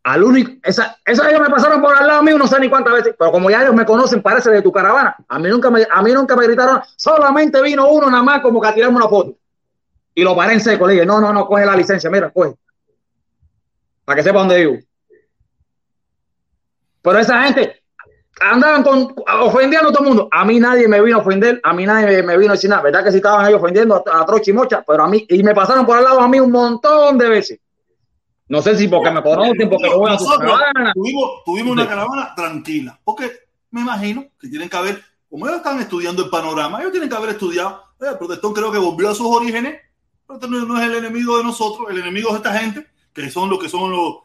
al 0.08 0.24
único, 0.24 0.53
esa, 0.64 0.97
esa 1.03 1.30
ellos 1.30 1.41
me 1.41 1.49
pasaron 1.49 1.82
por 1.82 1.93
al 1.93 2.08
lado 2.08 2.24
mío 2.24 2.38
no 2.38 2.47
sé 2.47 2.58
ni 2.62 2.70
cuántas 2.70 2.93
veces, 2.93 3.14
pero 3.20 3.30
como 3.30 3.49
ya 3.49 3.64
ellos 3.64 3.76
me 3.76 3.86
conocen, 3.86 4.22
parece 4.22 4.49
de 4.49 4.62
tu 4.62 4.72
caravana. 4.72 5.18
A 5.28 5.38
mí 5.38 5.49
nunca 5.49 5.70
me, 5.70 5.86
a 5.89 6.01
mí 6.01 6.14
nunca 6.14 6.34
me 6.38 6.47
gritaron, 6.47 6.80
solamente 6.95 7.62
vino 7.62 7.89
uno 7.89 8.10
nada 8.10 8.24
más 8.24 8.39
como 8.39 8.62
que 8.62 8.70
a 8.70 8.74
tirarme 8.74 8.95
una 8.95 9.10
foto. 9.10 9.36
Y 10.16 10.24
lo 10.24 10.34
paré 10.34 10.53
en 10.53 10.62
seco, 10.62 10.88
le 10.88 10.93
dije, 10.93 11.05
no, 11.05 11.20
no, 11.20 11.34
no, 11.34 11.45
coge 11.45 11.66
la 11.66 11.76
licencia, 11.76 12.10
mira, 12.10 12.30
coge. 12.30 12.55
Para 14.05 14.16
que 14.16 14.24
sepa 14.24 14.39
dónde 14.39 14.55
vivo. 14.55 14.78
Pero 17.01 17.20
esa 17.20 17.43
gente 17.43 17.84
andaban 18.39 18.84
con, 18.84 19.14
ofendiendo 19.41 19.89
a 19.89 19.91
todo 19.91 20.03
el 20.03 20.08
mundo. 20.08 20.30
A 20.32 20.45
mí 20.45 20.58
nadie 20.58 20.88
me 20.88 21.01
vino 21.01 21.18
a 21.18 21.20
ofender, 21.20 21.60
a 21.62 21.74
mí 21.74 21.86
nadie 21.86 22.24
me, 22.24 22.38
vino 22.38 22.51
a 22.51 22.55
decir 22.55 22.70
nada. 22.70 22.82
¿Verdad 22.82 23.03
que 23.03 23.12
si 23.12 23.18
estaban 23.18 23.45
ellos 23.45 23.62
ofendiendo 23.62 23.95
a, 23.95 24.22
a 24.22 24.26
Trochi 24.26 24.53
Mocha? 24.53 24.86
Pero 24.88 25.03
a 25.03 25.10
mí, 25.10 25.26
y 25.28 25.43
me 25.43 25.53
pasaron 25.53 25.86
por 25.86 25.97
al 25.97 26.05
lado 26.05 26.22
a 26.22 26.30
mí 26.30 26.39
un 26.39 26.51
montón 26.51 27.18
de 27.18 27.28
veces. 27.28 27.60
No 28.50 28.62
sé 28.62 28.78
si 28.78 28.88
porque 28.88 29.12
me 29.12 29.22
conocen, 29.22 29.70
porque 29.70 29.89
no 29.89 30.08
a 30.08 30.18
Tuvimos, 30.93 31.43
tuvimos 31.45 31.72
una 31.74 31.88
caravana 31.88 32.34
tranquila, 32.36 33.00
porque 33.04 33.32
me 33.72 33.82
imagino 33.82 34.26
que 34.39 34.48
tienen 34.48 34.70
que 34.70 34.78
haber, 34.78 35.04
como 35.30 35.48
ellos 35.48 35.58
están 35.58 35.80
estudiando 35.82 36.24
el 36.24 36.30
panorama, 36.30 36.80
ellos 36.80 36.91
tienen 36.91 37.10
que 37.10 37.16
haber 37.16 37.32
estudiado. 37.32 37.84
El 38.00 38.18
protestón 38.18 38.54
creo 38.54 38.72
que 38.72 38.78
volvió 38.78 39.10
a 39.10 39.16
sus 39.16 39.28
orígenes, 39.28 39.82
pero 40.26 40.39
este 40.39 40.48
no 40.50 40.80
es 40.80 40.84
el 40.86 40.95
enemigo 40.95 41.38
de 41.38 41.43
nosotros, 41.43 41.88
el 41.89 41.98
enemigo 41.98 42.32
de 42.32 42.38
esta 42.38 42.58
gente, 42.58 42.88
que 43.14 43.30
son 43.30 43.50
los 43.50 43.60
que 43.60 43.68
son 43.68 43.91
los, 43.91 44.16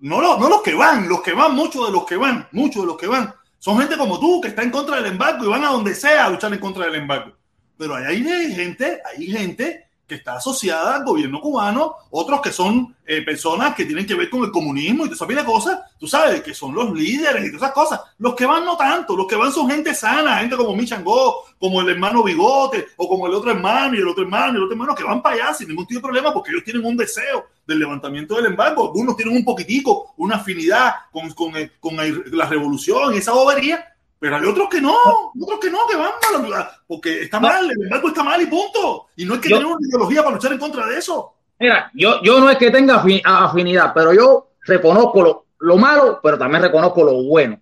no, 0.00 0.20
los, 0.20 0.38
no 0.38 0.48
los 0.48 0.62
que 0.62 0.74
van, 0.74 1.08
los 1.08 1.20
que 1.20 1.34
van, 1.34 1.54
muchos 1.54 1.86
de 1.86 1.92
los 1.92 2.06
que 2.06 2.16
van, 2.16 2.48
muchos 2.52 2.82
de 2.82 2.86
los 2.86 2.96
que 2.96 3.08
van, 3.08 3.34
son 3.58 3.78
gente 3.78 3.98
como 3.98 4.18
tú 4.18 4.40
que 4.40 4.48
está 4.48 4.62
en 4.62 4.70
contra 4.70 4.96
del 4.96 5.12
embargo 5.12 5.44
y 5.44 5.48
van 5.48 5.64
a 5.64 5.72
donde 5.72 5.94
sea 5.94 6.26
a 6.26 6.30
luchar 6.30 6.52
en 6.52 6.60
contra 6.60 6.86
del 6.86 6.94
embargo. 6.94 7.32
Pero 7.76 7.94
hay 7.94 8.22
gente, 8.54 9.00
hay 9.04 9.26
gente 9.26 9.89
que 10.10 10.16
está 10.16 10.34
asociada 10.34 10.96
al 10.96 11.04
gobierno 11.04 11.40
cubano, 11.40 11.94
otros 12.10 12.40
que 12.40 12.50
son 12.50 12.96
eh, 13.06 13.22
personas 13.22 13.76
que 13.76 13.84
tienen 13.84 14.04
que 14.04 14.16
ver 14.16 14.28
con 14.28 14.42
el 14.42 14.50
comunismo 14.50 15.06
y 15.06 15.08
toda 15.08 15.32
esa 15.32 15.44
cosas, 15.44 15.80
tú 16.00 16.08
sabes, 16.08 16.42
que 16.42 16.52
son 16.52 16.74
los 16.74 16.92
líderes 16.92 17.44
y 17.44 17.52
todas 17.52 17.62
esas 17.62 17.72
cosas. 17.72 18.00
Los 18.18 18.34
que 18.34 18.44
van 18.44 18.64
no 18.64 18.76
tanto, 18.76 19.16
los 19.16 19.28
que 19.28 19.36
van 19.36 19.52
son 19.52 19.70
gente 19.70 19.94
sana, 19.94 20.38
gente 20.38 20.56
como 20.56 20.74
Michangó, 20.74 21.44
como 21.60 21.80
el 21.80 21.90
hermano 21.90 22.24
Bigote, 22.24 22.88
o 22.96 23.08
como 23.08 23.28
el 23.28 23.34
otro 23.34 23.52
hermano 23.52 23.94
y 23.94 23.98
el 23.98 24.08
otro 24.08 24.24
hermano 24.24 24.54
y 24.54 24.56
el 24.56 24.64
otro 24.64 24.72
hermano, 24.72 24.96
que 24.96 25.04
van 25.04 25.22
para 25.22 25.36
allá 25.36 25.54
sin 25.54 25.68
ningún 25.68 25.86
tipo 25.86 26.00
de 26.00 26.02
problema 26.02 26.34
porque 26.34 26.50
ellos 26.50 26.64
tienen 26.64 26.84
un 26.84 26.96
deseo 26.96 27.46
del 27.64 27.78
levantamiento 27.78 28.34
del 28.34 28.46
embargo. 28.46 28.86
Algunos 28.86 29.16
tienen 29.16 29.36
un 29.36 29.44
poquitico, 29.44 30.12
una 30.16 30.36
afinidad 30.36 30.92
con, 31.12 31.30
con, 31.34 31.52
con 31.78 31.96
la 31.96 32.46
revolución 32.46 33.14
y 33.14 33.18
esa 33.18 33.30
bobería, 33.30 33.94
Pero 34.20 34.36
hay 34.36 34.44
otros 34.44 34.68
que 34.68 34.82
no, 34.82 34.94
otros 35.40 35.58
que 35.60 35.70
no, 35.70 35.78
que 35.88 35.96
van 35.96 36.12
mal, 36.50 36.68
porque 36.86 37.22
está 37.22 37.40
mal, 37.40 37.70
el 37.70 37.82
embargo 37.84 38.08
está 38.08 38.22
mal 38.22 38.40
y 38.40 38.46
punto. 38.46 39.06
Y 39.16 39.24
no 39.24 39.34
hay 39.34 39.40
que 39.40 39.48
tener 39.48 39.64
una 39.64 39.78
ideología 39.80 40.22
para 40.22 40.36
luchar 40.36 40.52
en 40.52 40.58
contra 40.58 40.86
de 40.86 40.98
eso. 40.98 41.32
Mira, 41.58 41.90
yo, 41.94 42.22
yo 42.22 42.38
no 42.38 42.50
es 42.50 42.58
que 42.58 42.70
tenga 42.70 43.02
afinidad, 43.24 43.92
pero 43.94 44.12
yo 44.12 44.50
reconozco 44.66 45.22
lo, 45.22 45.46
lo 45.60 45.78
malo, 45.78 46.20
pero 46.22 46.36
también 46.38 46.62
reconozco 46.62 47.02
lo 47.02 47.22
bueno. 47.22 47.58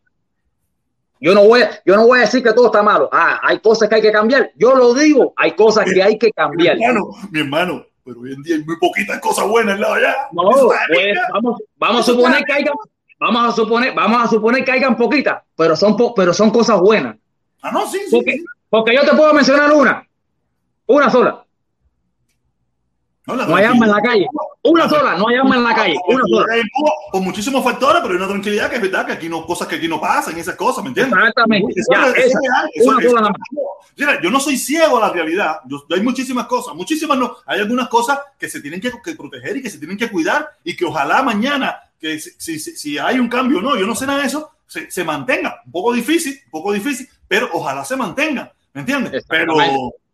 Yo 1.21 1.33
no 1.33 1.45
voy, 1.45 1.63
yo 1.87 1.95
no 1.95 2.07
voy 2.07 2.19
a 2.19 2.23
decir 2.23 2.43
que 2.43 2.53
todo 2.53 2.67
está 2.67 2.83
malo. 2.83 3.09
Ah, 3.13 3.41
hay 3.43 3.61
cosas 3.61 3.89
que 3.89 3.97
hay 3.97 4.03
que 4.03 4.13
cambiar. 4.13 4.51
Yo 4.57 4.75
lo 4.75 4.95
digo, 4.95 5.35
hay 5.37 5.53
cosas 5.53 5.85
que 5.85 6.03
hay 6.03 6.19
que 6.19 6.33
cambiar. 6.33 6.77
Mi 6.77 6.85
hermano, 6.85 7.11
mi 7.31 7.41
hermano, 7.41 7.87
pero 8.05 8.21
hoy 8.21 8.33
en 8.33 8.43
día 8.43 8.57
hay 8.57 8.65
muy 8.65 8.77
poquitas 8.79 9.21
cosas 9.21 9.47
buenas 9.47 9.77
en 9.77 9.81
la 9.81 9.95
allá. 9.95 10.17
No, 10.33 10.43
pues, 10.89 11.19
vamos, 11.33 11.63
vamos 11.77 12.01
a 12.01 12.13
suponer 12.13 12.45
que 12.45 12.53
haya, 12.53 12.73
vamos 13.19 13.53
a 13.53 13.57
suponer, 13.57 13.95
vamos 13.95 14.23
a 14.23 14.29
suponer 14.29 14.65
que 14.65 14.73
hayan 14.73 14.97
poquitas, 14.97 15.43
pero 15.57 15.77
son, 15.77 15.97
pero 16.15 16.33
son 16.33 16.51
cosas 16.51 16.81
buenas. 16.81 17.17
Ah, 17.63 17.71
no, 17.73 17.87
sí, 17.89 17.99
porque, 18.11 18.33
sí. 18.33 18.45
Porque 18.69 18.95
yo 18.95 19.03
te 19.03 19.17
puedo 19.17 19.33
mencionar 19.35 19.73
una, 19.73 20.07
una 20.87 21.11
sola. 21.11 21.45
No, 23.27 23.37
no 23.37 23.57
hay 23.57 23.65
arma 23.65 23.85
en 23.85 23.93
la 23.93 24.01
calle. 24.01 24.27
Una 24.63 24.89
sola, 24.89 25.15
no 25.19 25.29
hay 25.29 25.37
arma 25.37 25.57
en 25.57 25.63
la 25.63 25.75
calle. 25.75 25.97
Una 26.09 26.23
sola. 26.27 26.47
Con 27.13 27.25
muchísimos 27.25 27.63
factores, 27.63 28.01
pero 28.01 28.15
hay 28.15 28.17
una 28.17 28.29
tranquilidad 28.29 28.71
que 28.71 28.77
es 28.77 28.83
verdad 28.83 29.05
que 29.05 29.13
aquí 29.13 29.29
no, 29.29 29.45
cosas 29.45 29.69
que 29.69 29.77
aquí 29.77 29.87
no 29.87 30.01
pasan, 30.01 30.39
esas 30.39 30.57
cosas, 30.57 30.83
¿me 30.83 30.89
entiendes? 30.89 31.19
Exactamente. 31.19 31.75
Eso, 31.77 31.93
ya, 31.93 32.09
es, 32.09 32.27
esa, 32.27 32.39
una 32.85 33.01
eso, 33.01 33.11
sola 33.11 33.33
Mira, 33.99 34.23
yo 34.23 34.31
no 34.31 34.41
soy 34.41 34.57
ciego 34.57 34.97
a 34.97 35.09
la 35.09 35.11
realidad. 35.11 35.57
Yo, 35.67 35.85
hay 35.91 36.01
muchísimas 36.01 36.47
cosas, 36.47 36.75
muchísimas 36.75 37.19
no. 37.19 37.37
Hay 37.45 37.61
algunas 37.61 37.89
cosas 37.89 38.19
que 38.39 38.49
se 38.49 38.63
tienen 38.63 38.81
que, 38.81 38.91
que 39.05 39.15
proteger 39.15 39.59
y 39.59 39.63
que 39.63 39.69
se 39.69 39.79
tienen 39.79 39.99
que 39.99 40.11
cuidar 40.11 40.49
y 40.65 40.75
que 40.75 40.87
ojalá 40.87 41.23
mañana, 41.23 41.79
que 41.99 42.19
si, 42.19 42.59
si, 42.59 42.59
si 42.59 42.99
hay 42.99 43.19
un 43.19 43.29
cambio 43.29 43.59
o 43.59 43.63
no, 43.63 43.77
yo 43.77 43.87
no 43.87 43.95
sé 43.95 44.07
nada 44.07 44.21
de 44.21 44.27
eso, 44.27 44.51
se, 44.67 44.91
se, 44.91 45.05
mantenga. 45.05 45.63
Un 45.67 45.73
poco 45.73 45.93
difícil, 45.93 46.39
un 46.47 46.51
poco 46.51 46.73
difícil, 46.73 47.09
pero 47.27 47.49
ojalá 47.53 47.85
se 47.85 47.97
mantenga, 47.97 48.53
¿me 48.73 48.81
entiendes? 48.81 49.25
Pero 49.29 49.57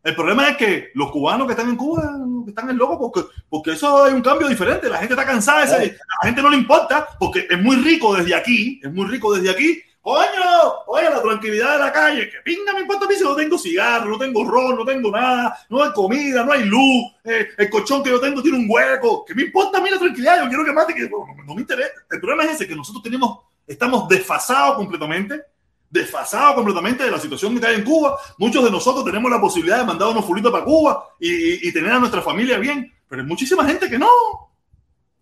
el 0.05 0.15
problema 0.15 0.51
es 0.51 0.57
que 0.59 0.91
los 0.95 1.11
cubanos 1.11 1.47
que 1.47 1.55
están 1.55 1.71
en 1.71 1.77
Cuba 1.77 2.19
están 2.47 2.69
en 2.69 2.77
loco 2.77 2.99
porque, 2.99 3.29
porque 3.49 3.73
eso 3.73 4.07
es 4.07 4.13
un 4.13 4.21
cambio 4.21 4.49
diferente. 4.49 4.89
La 4.91 4.99
gente 4.99 5.15
está 5.15 5.25
cansada, 5.25 5.65
ese, 5.65 5.75
a 5.75 5.79
la 5.79 6.29
gente 6.29 6.43
no 6.43 6.51
le 6.51 6.59
importa 6.59 7.09
porque 7.19 7.47
es 7.49 7.61
muy 7.61 7.77
rico 7.77 8.15
desde 8.15 8.35
aquí, 8.35 8.81
es 8.83 8.93
muy 8.93 9.07
rico 9.07 9.35
desde 9.35 9.51
aquí. 9.51 9.83
Coño, 10.05 10.85
oye, 10.89 11.09
la 11.09 11.23
tranquilidad 11.23 11.79
de 11.79 11.79
la 11.79 11.91
calle, 11.91 12.29
que 12.29 12.37
pinga 12.45 12.75
me 12.75 12.81
importa 12.81 13.07
a 13.07 13.09
mí 13.09 13.15
si 13.15 13.25
no 13.25 13.35
tengo 13.35 13.57
cigarro, 13.57 14.11
no 14.11 14.19
tengo 14.19 14.45
ron, 14.45 14.77
no 14.77 14.85
tengo 14.85 15.11
nada, 15.11 15.57
no 15.71 15.83
hay 15.83 15.93
comida, 15.93 16.45
no 16.45 16.53
hay 16.53 16.67
luz, 16.67 17.11
eh, 17.25 17.49
el 17.57 17.71
colchón 17.71 18.03
que 18.03 18.11
yo 18.11 18.21
tengo 18.21 18.43
tiene 18.43 18.59
un 18.59 18.67
hueco, 18.69 19.25
que 19.25 19.35
me 19.35 19.45
importa 19.45 19.79
a 19.79 19.81
mí 19.81 19.89
la 19.89 19.99
tranquilidad, 19.99 20.43
yo 20.43 20.49
quiero 20.51 20.63
que 20.63 20.73
mate, 20.75 20.95
que 20.95 21.09
no 21.09 21.55
me 21.55 21.63
interesa. 21.63 21.89
El 22.11 22.21
problema 22.21 22.45
es 22.45 22.57
ese, 22.57 22.69
que 22.69 22.77
nosotros 22.77 23.03
tenemos, 23.03 23.39
estamos 23.67 24.07
desfasados 24.07 24.77
completamente 24.77 25.41
desfasado 25.89 26.57
completamente 26.57 27.05
de 27.05 27.11
la 27.11 27.21
situación 27.21 27.59
que 27.59 27.67
hay 27.67 27.77
en 27.77 27.85
Cuba. 27.85 28.19
Muchos 28.37 28.65
de 28.65 28.71
nosotros 28.71 29.05
tenemos 29.05 29.31
la 29.31 29.41
posibilidad 29.41 29.79
de 29.79 29.85
mandar 29.85 30.09
unos 30.09 30.25
fulitos 30.25 30.51
para 30.51 30.65
Cuba 30.65 31.09
y, 31.21 31.31
y, 31.31 31.59
y, 31.69 31.73
tener 31.73 31.93
a 31.93 32.01
nuestra 32.01 32.21
familia 32.21 32.59
bien, 32.59 32.93
pero 33.09 33.23
hay 33.23 33.29
muchísima 33.29 33.65
gente 33.65 33.89
que 33.89 33.97
no. 33.97 34.09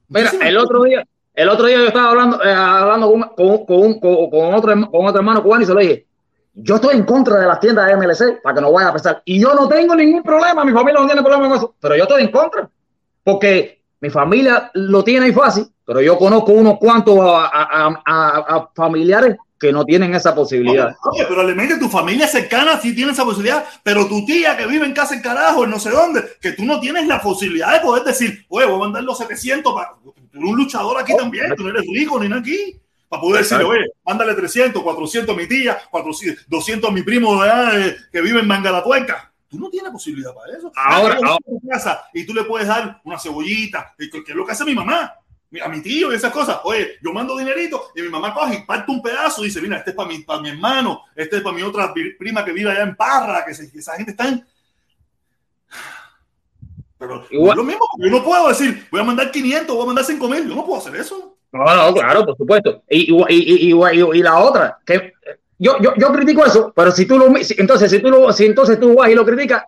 Mira, 0.09 0.31
el 0.41 0.57
otro 0.57 0.85
día, 0.85 1.07
el 1.35 1.49
otro 1.49 1.67
día 1.67 1.79
yo 1.79 1.87
estaba 1.87 2.11
hablando, 2.11 2.43
eh, 2.43 2.53
hablando 2.53 3.11
con, 3.11 3.65
con, 3.65 3.99
con, 3.99 4.31
con, 4.31 4.55
otro, 4.55 4.91
con 4.91 5.07
otro 5.07 5.21
hermano 5.21 5.43
cubano 5.43 5.63
y 5.63 5.67
se 5.67 5.75
lo 5.75 5.81
dije, 5.81 6.07
yo 6.55 6.75
estoy 6.75 6.97
en 6.97 7.05
contra 7.05 7.39
de 7.41 7.47
las 7.47 7.61
tiendas 7.61 7.87
de 7.87 7.97
MLC 7.97 8.43
para 8.43 8.57
que 8.57 8.61
no 8.61 8.73
vaya 8.73 8.89
a 8.89 8.93
pesar. 8.93 9.23
Y 9.25 9.41
yo 9.41 9.55
no 9.55 9.69
tengo 9.69 9.95
ningún 9.95 10.23
problema, 10.23 10.65
mi 10.65 10.73
familia 10.73 11.01
no 11.01 11.07
tiene 11.07 11.23
problema 11.23 11.49
con 11.49 11.57
eso, 11.57 11.75
pero 11.81 11.97
yo 11.97 12.03
estoy 12.03 12.23
en 12.25 12.31
contra, 12.31 12.69
porque 13.25 13.81
mi 14.01 14.11
familia 14.11 14.71
lo 14.75 15.03
tiene 15.03 15.27
ahí 15.27 15.33
fácil, 15.33 15.67
pero 15.87 16.01
yo 16.01 16.19
conozco 16.19 16.53
unos 16.53 16.79
cuantos 16.79 17.19
a, 17.21 17.47
a, 17.53 18.57
a 18.57 18.69
familiares 18.75 19.37
que 19.63 19.73
no 19.73 19.85
tienen 19.85 20.13
esa 20.13 20.35
posibilidad. 20.35 20.97
Oye, 21.13 21.25
pero 21.29 21.45
realmente 21.45 21.79
tu 21.79 21.89
familia 21.89 22.27
cercana 22.27 22.81
sí 22.81 22.97
tiene 22.97 23.13
esa 23.13 23.25
posibilidad, 23.25 23.65
pero 23.85 24.09
tu 24.09 24.27
tía 24.27 24.57
que 24.57 24.67
vive 24.67 24.85
en 24.85 24.93
casa 24.93 25.15
en 25.15 25.23
carajo, 25.23 25.63
en 25.63 25.71
no 25.71 25.79
sé 25.79 25.91
dónde, 25.91 26.25
que 26.41 26.51
tú 26.51 26.65
no 26.65 26.81
tienes 26.81 27.07
la 27.07 27.23
posibilidad 27.23 27.73
de 27.73 27.79
poder 27.79 28.03
decir, 28.03 28.45
oye, 28.49 28.67
voy 28.67 28.75
a 28.75 28.79
mandar 28.79 29.05
los 29.05 29.17
700 29.19 29.73
para... 29.73 29.93
Tú 30.03 30.13
eres 30.33 30.51
un 30.51 30.57
luchador 30.57 30.99
aquí 30.99 31.13
oh, 31.13 31.19
también, 31.19 31.55
tú 31.55 31.63
no 31.63 31.69
eres 31.69 31.85
rico 31.87 32.19
ni 32.19 32.29
nada 32.29 32.41
aquí. 32.41 32.77
Para 33.09 33.21
poder 33.21 33.43
decirle, 33.43 33.63
oye, 33.63 33.87
mándale 34.05 34.35
300, 34.35 34.83
400 34.83 35.33
a 35.33 35.39
mi 35.39 35.47
tía, 35.47 35.79
400, 35.93 36.49
200 36.49 36.91
a 36.91 36.93
mi 36.93 37.03
primo 37.03 37.41
de, 37.45 37.97
que 38.11 38.21
vive 38.21 38.41
en 38.41 38.49
Mangalatuenca. 38.49 39.33
Tú 39.47 39.61
no 39.61 39.71
tienes 39.71 39.93
posibilidad 39.93 40.35
para 40.35 40.57
eso. 40.57 40.73
Ahora, 40.75 41.19
ahora. 41.23 41.39
Casa 41.71 42.03
y 42.13 42.27
tú 42.27 42.35
le 42.35 42.43
puedes 42.43 42.67
dar 42.67 43.01
una 43.05 43.19
cebollita, 43.19 43.95
que 43.97 44.07
es 44.07 44.35
lo 44.35 44.45
que 44.45 44.53
hace 44.53 44.65
mi 44.65 44.75
mamá 44.75 45.15
a 45.61 45.69
mi 45.69 45.83
tío 45.83 46.13
y 46.13 46.15
esas 46.15 46.33
cosas. 46.33 46.61
Oye, 46.65 46.99
yo 47.03 47.13
mando 47.13 47.37
dinerito 47.37 47.91
y 47.95 48.03
mi 48.03 48.09
mamá 48.09 48.33
coge 48.33 48.57
y 48.57 48.63
parte 48.65 48.91
un 48.91 49.03
pedazo 49.03 49.43
y 49.43 49.47
dice, 49.47 49.61
mira, 49.61 49.79
este 49.79 49.91
es 49.91 49.97
para 49.97 50.09
mi, 50.09 50.21
para 50.21 50.41
mi 50.41 50.49
hermano, 50.49 51.03
este 51.15 51.37
es 51.37 51.43
para 51.43 51.55
mi 51.55 51.63
otra 51.63 51.93
prima 52.19 52.45
que 52.45 52.53
vive 52.53 52.71
allá 52.71 52.83
en 52.83 52.97
Parra, 52.97 53.45
que, 53.45 53.55
se, 53.55 53.71
que 53.71 53.79
esa 53.79 53.95
gente 53.97 54.13
está 54.13 54.29
en... 54.29 54.45
Pero 56.99 57.27
Igual. 57.31 57.57
lo 57.57 57.65
mismo, 57.65 57.85
yo 57.99 58.11
no 58.11 58.23
puedo 58.23 58.49
decir, 58.49 58.87
voy 58.91 59.01
a 59.01 59.05
mandar 59.05 59.31
500, 59.31 59.75
voy 59.75 59.83
a 59.83 59.87
mandar 59.87 60.05
5 60.05 60.29
mil, 60.29 60.49
yo 60.49 60.55
no 60.55 60.65
puedo 60.65 60.79
hacer 60.81 60.95
eso. 60.97 61.37
No, 61.51 61.65
no, 61.65 61.93
claro, 61.93 62.25
por 62.25 62.37
supuesto. 62.37 62.83
Y, 62.89 63.13
y, 63.29 63.73
y, 63.73 63.75
y 63.75 64.23
la 64.23 64.39
otra, 64.39 64.79
que 64.87 65.13
yo, 65.59 65.79
yo, 65.81 65.95
yo 65.97 66.13
critico 66.13 66.47
eso, 66.47 66.73
pero 66.75 66.93
si 66.93 67.05
tú 67.05 67.19
lo, 67.19 67.27
entonces, 67.37 67.91
si 67.91 68.01
tú 68.01 68.09
lo, 68.09 68.33
si 68.33 68.47
entonces 68.47 68.79
tú 68.79 68.95
vas 68.95 69.11
y 69.11 69.15
lo 69.15 69.27
criticas, 69.27 69.65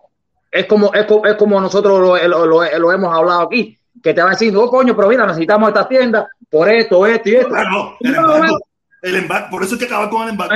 es 0.49 0.65
como, 0.65 0.93
es, 0.93 1.05
es 1.25 1.35
como 1.35 1.59
nosotros 1.59 1.99
lo, 1.99 2.27
lo, 2.27 2.45
lo, 2.45 2.79
lo 2.79 2.91
hemos 2.91 3.13
hablado 3.13 3.41
aquí 3.41 3.77
que 4.05 4.13
te 4.13 4.21
va 4.21 4.27
a 4.27 4.31
decir, 4.33 4.53
no, 4.53 4.67
coño, 4.67 4.95
pero 4.95 5.07
mira, 5.07 5.25
necesitamos 5.25 5.69
esta 5.69 5.87
tienda 5.87 6.29
por 6.47 6.69
esto, 6.69 7.07
esto 7.07 7.27
y 7.27 7.35
esto. 7.37 7.49
Claro, 7.49 7.97
el 7.99 8.13
embargo, 8.13 8.59
el 9.01 9.15
embargo, 9.15 9.47
por 9.49 9.63
eso 9.63 9.73
hay 9.73 9.79
que 9.79 9.85
acabar 9.85 10.09
con 10.11 10.21
el 10.21 10.29
embargo. 10.29 10.53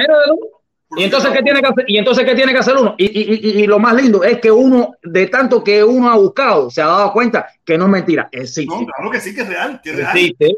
Y 0.97 1.03
entonces, 1.03 1.31
¿qué 1.31 1.43
tiene 1.43 1.61
que 1.61 1.67
hacer? 1.67 1.85
y 1.87 1.97
entonces, 1.97 2.25
¿qué 2.25 2.33
tiene 2.33 2.51
que 2.51 2.57
hacer 2.57 2.75
uno? 2.75 2.95
Y, 2.97 3.05
y, 3.05 3.61
y, 3.61 3.67
lo 3.67 3.77
más 3.77 3.93
lindo 3.93 4.23
es 4.23 4.39
que 4.39 4.51
uno, 4.51 4.95
de 5.03 5.27
tanto 5.27 5.63
que 5.63 5.83
uno 5.83 6.09
ha 6.09 6.15
buscado, 6.15 6.71
se 6.71 6.81
ha 6.81 6.87
dado 6.87 7.13
cuenta 7.13 7.47
que 7.63 7.77
no 7.77 7.85
es 7.85 7.91
mentira, 7.91 8.27
existe. 8.31 8.65
No, 8.65 8.85
claro 8.87 9.11
que 9.11 9.21
sí, 9.21 9.35
que 9.35 9.41
es 9.41 9.47
real, 9.47 9.79
que 9.83 9.91
es 9.91 9.95
real. 9.97 10.17
Existe. 10.17 10.55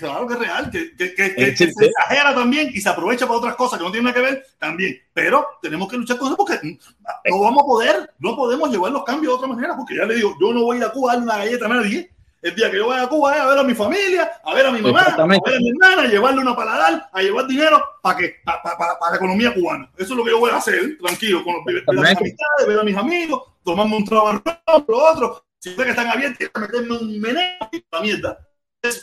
Claro 0.00 0.26
que 0.26 0.34
es 0.34 0.40
real, 0.40 0.70
que, 0.70 0.96
que, 0.96 1.14
que, 1.14 1.56
se 1.56 1.64
exagera 1.64 2.34
también 2.34 2.70
y 2.74 2.80
se 2.80 2.88
aprovecha 2.88 3.26
para 3.26 3.38
otras 3.38 3.54
cosas 3.54 3.78
que 3.78 3.84
no 3.84 3.92
tienen 3.92 4.12
nada 4.12 4.14
que 4.14 4.32
ver 4.32 4.46
también. 4.58 4.96
Pero 5.12 5.46
tenemos 5.60 5.88
que 5.88 5.96
luchar 5.96 6.18
con 6.18 6.28
eso 6.28 6.36
porque 6.36 6.58
no 6.62 7.40
vamos 7.40 7.62
a 7.62 7.66
poder, 7.66 8.10
no 8.18 8.34
podemos 8.34 8.68
llevar 8.68 8.90
los 8.90 9.04
cambios 9.04 9.32
de 9.32 9.36
otra 9.36 9.48
manera, 9.48 9.76
porque 9.76 9.96
ya 9.96 10.06
le 10.06 10.16
digo, 10.16 10.34
yo 10.40 10.52
no 10.52 10.62
voy 10.62 10.82
a 10.82 10.88
Cuba 10.88 11.12
a 11.12 11.14
darle 11.14 11.30
una 11.30 11.38
galleta 11.38 11.66
a 11.66 11.68
nadie 11.68 12.10
el 12.42 12.54
día 12.56 12.70
que 12.70 12.76
yo 12.76 12.88
vaya 12.88 13.04
a 13.04 13.08
Cuba 13.08 13.36
es 13.36 13.40
a 13.40 13.46
ver 13.46 13.58
a 13.58 13.62
mi 13.62 13.74
familia, 13.74 14.32
a 14.44 14.54
ver 14.54 14.66
a 14.66 14.72
mi 14.72 14.82
mamá, 14.82 15.00
a 15.02 15.16
ver 15.16 15.22
a 15.22 15.26
mi 15.26 15.70
hermana, 15.70 16.02
a 16.02 16.06
llevarle 16.06 16.40
una 16.40 16.56
paladar, 16.56 17.08
a 17.12 17.22
llevar 17.22 17.46
dinero 17.46 17.80
para 18.02 18.18
que 18.18 18.34
para, 18.44 18.60
para, 18.62 18.98
para, 18.98 19.10
la 19.12 19.16
economía 19.16 19.54
cubana. 19.54 19.88
Eso 19.96 20.12
es 20.12 20.18
lo 20.18 20.24
que 20.24 20.30
yo 20.30 20.40
voy 20.40 20.50
a 20.50 20.56
hacer, 20.56 20.98
tranquilo, 20.98 21.44
con 21.44 21.54
los, 21.54 21.64
ver 21.64 21.84
a 21.86 21.92
mis 21.92 22.20
amistades, 22.20 22.66
ver 22.66 22.80
a 22.80 22.82
mis 22.82 22.96
amigos, 22.96 23.42
tomarme 23.64 23.96
un 23.96 24.04
trabajo, 24.04 24.42
lo 24.88 24.98
otro. 24.98 25.46
Si 25.60 25.70
ustedes 25.70 25.86
que 25.86 25.90
están 26.00 26.08
abiertos, 26.08 26.50
meterme 26.60 26.96
un 26.96 27.20
meneo 27.20 27.68
y 27.70 27.84
la 27.90 28.00
mierda. 28.00 28.48
Eso. 28.82 29.02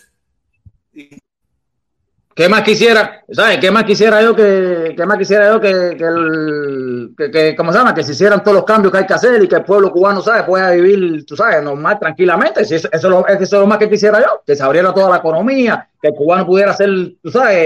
¿Qué 2.40 2.48
más 2.48 2.62
quisiera? 2.62 3.22
¿Sabes? 3.34 3.58
¿Qué 3.58 3.70
más 3.70 3.84
quisiera 3.84 4.22
yo 4.22 4.34
que, 4.34 4.94
qué 4.96 5.06
más 5.06 5.18
quisiera 5.18 5.50
yo 5.52 5.60
que, 5.60 5.98
que 5.98 6.06
el, 6.06 7.14
que, 7.18 7.30
que, 7.32 7.54
¿cómo 7.54 7.74
se 7.74 7.80
llama? 7.80 7.94
Que 7.94 8.02
se 8.02 8.14
hicieran 8.14 8.42
todos 8.42 8.56
los 8.56 8.64
cambios 8.64 8.94
que 8.94 9.00
hay 9.00 9.06
que 9.06 9.14
hacer 9.14 9.44
y 9.44 9.48
que 9.50 9.58
el 9.58 9.66
pueblo 9.66 9.92
cubano, 9.92 10.22
¿sabes? 10.22 10.44
Pueda 10.44 10.72
vivir, 10.72 11.26
tú 11.26 11.36
sabes, 11.36 11.62
normal, 11.62 12.00
tranquilamente. 12.00 12.62
Eso, 12.62 12.76
eso, 12.76 12.88
es 12.94 13.04
lo, 13.04 13.28
eso 13.28 13.44
es 13.44 13.52
lo 13.52 13.68
más 13.68 13.78
que 13.78 13.90
quisiera 13.90 14.22
yo, 14.22 14.42
que 14.48 14.56
se 14.56 14.64
abriera 14.64 14.94
toda 14.94 15.10
la 15.10 15.18
economía, 15.18 15.90
que 16.02 16.08
el 16.08 16.14
cubano 16.16 16.46
pudiera 16.46 16.72
hacer, 16.72 16.88
tú 17.22 17.30
sabes, 17.30 17.58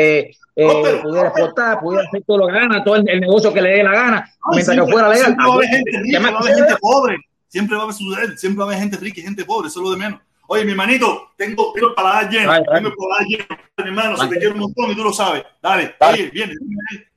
eh, 0.55 0.65
No, 0.65 0.81
pero- 0.81 1.01
pudiera 1.03 1.27
exportar, 1.27 1.79
pudiera 1.79 2.07
hacer 2.07 2.23
todo 2.25 2.37
lo 2.39 2.47
que 2.47 2.53
gana, 2.53 2.83
todo 2.83 2.95
el, 2.95 3.07
el 3.07 3.19
negocio 3.21 3.53
que 3.53 3.61
le 3.61 3.69
dé 3.77 3.83
la 3.83 3.91
gana, 3.91 4.27
No, 4.43 4.53
mientras 4.55 4.65
siempre- 4.75 4.85
que 4.87 4.91
fuera 4.91 5.09
legal. 5.09 5.25
Siempre 5.25 5.45
va 5.45 5.51
a 5.51 5.55
haber 5.55 5.69
gente 5.69 5.91
¿Qué 5.91 5.97
rica, 5.99 6.19
va 6.19 6.27
a 6.37 6.41
haber 6.41 6.55
gente 6.55 6.75
pobre. 6.81 7.17
Siempre 7.47 7.77
va 7.77 7.83
a 7.87 7.93
suceder. 7.93 8.37
Siempre 8.39 8.57
va 8.57 8.63
a 8.63 8.67
haber 8.73 8.79
gente 8.79 8.97
rica 8.97 9.19
y 9.19 9.23
gente 9.23 9.45
pobre. 9.45 9.67
Eso 9.67 9.79
es 9.81 9.83
lo 9.85 9.91
de 9.91 9.97
menos. 9.97 10.19
Oye, 10.47 10.65
mi 10.65 10.71
hermanito, 10.71 11.31
tengo, 11.37 11.71
tengo 11.73 11.87
el 11.89 11.93
paladar 11.93 12.29
lleno. 12.29 12.51
Ay. 12.51 12.63
Tengo 12.73 12.89
el 12.89 12.95
paladar 12.95 13.25
lleno. 13.27 13.45
Mi 13.77 13.83
hermano, 13.85 14.17
si 14.17 14.29
te 14.29 14.37
quiero 14.37 14.53
un 14.53 14.59
montón 14.61 14.91
y 14.91 14.95
tú 14.95 15.03
lo 15.03 15.13
sabes. 15.13 15.43
Dale, 15.61 15.95
Dale. 15.99 16.13
oye, 16.23 16.29
viene. 16.31 16.53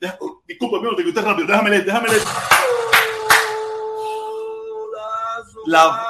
déjame 0.01 0.19
oh, 0.21 0.43
Disculpa, 0.47 0.97
te 0.97 1.05
quité 1.05 1.21
rápido. 1.21 1.47
Déjame 1.47 1.71
leer, 1.71 1.85
déjame 1.85 2.09
leer. 2.09 2.23
La, 5.67 6.01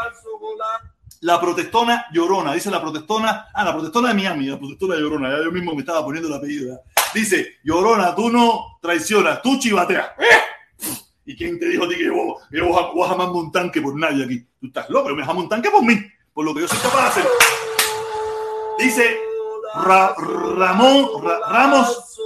la 1.22 1.40
protestona 1.40 2.06
llorona, 2.12 2.52
dice 2.52 2.70
la 2.70 2.80
protestona, 2.80 3.46
ah, 3.54 3.64
la 3.64 3.72
protestona 3.72 4.08
de 4.08 4.14
Miami, 4.14 4.46
la 4.46 4.58
protestona 4.58 4.96
llorona, 4.96 5.30
ya 5.30 5.42
yo 5.44 5.50
mismo 5.50 5.72
me 5.74 5.80
estaba 5.80 6.04
poniendo 6.04 6.28
el 6.28 6.34
apellido. 6.34 6.78
Dice, 7.14 7.54
llorona, 7.64 8.14
tú 8.14 8.28
no 8.28 8.78
traicionas, 8.82 9.40
tú 9.40 9.58
chivateas. 9.58 10.08
¡Eh! 10.18 10.84
¿Y 11.24 11.34
quién 11.36 11.58
te 11.58 11.68
dijo 11.70 11.84
a 11.84 11.88
ti 11.88 11.96
que 11.96 12.04
yo, 12.04 12.12
que 12.50 12.58
yo 12.58 12.66
voy 12.68 12.82
a- 12.82 12.86
voy 12.92 13.04
a 13.04 13.08
jamarme 13.08 13.32
un 13.38 13.50
tanque 13.50 13.80
por 13.80 13.98
nadie 13.98 14.24
aquí? 14.24 14.46
Tú 14.60 14.66
estás 14.66 14.90
loco, 14.90 15.08
yo 15.08 15.16
me 15.16 15.24
jamo 15.24 15.40
un 15.40 15.48
tanque 15.48 15.70
por 15.70 15.82
mí, 15.82 15.94
por 16.36 16.44
lo 16.44 16.52
que 16.54 16.60
yo 16.60 16.68
soy 16.68 16.76
capaz 16.80 17.02
de 17.02 17.08
hacer. 17.22 17.26
Dice 18.78 19.18
Ra- 19.74 20.14
Ramón, 20.18 21.08
Ra- 21.22 21.40
Ramos, 21.48 22.18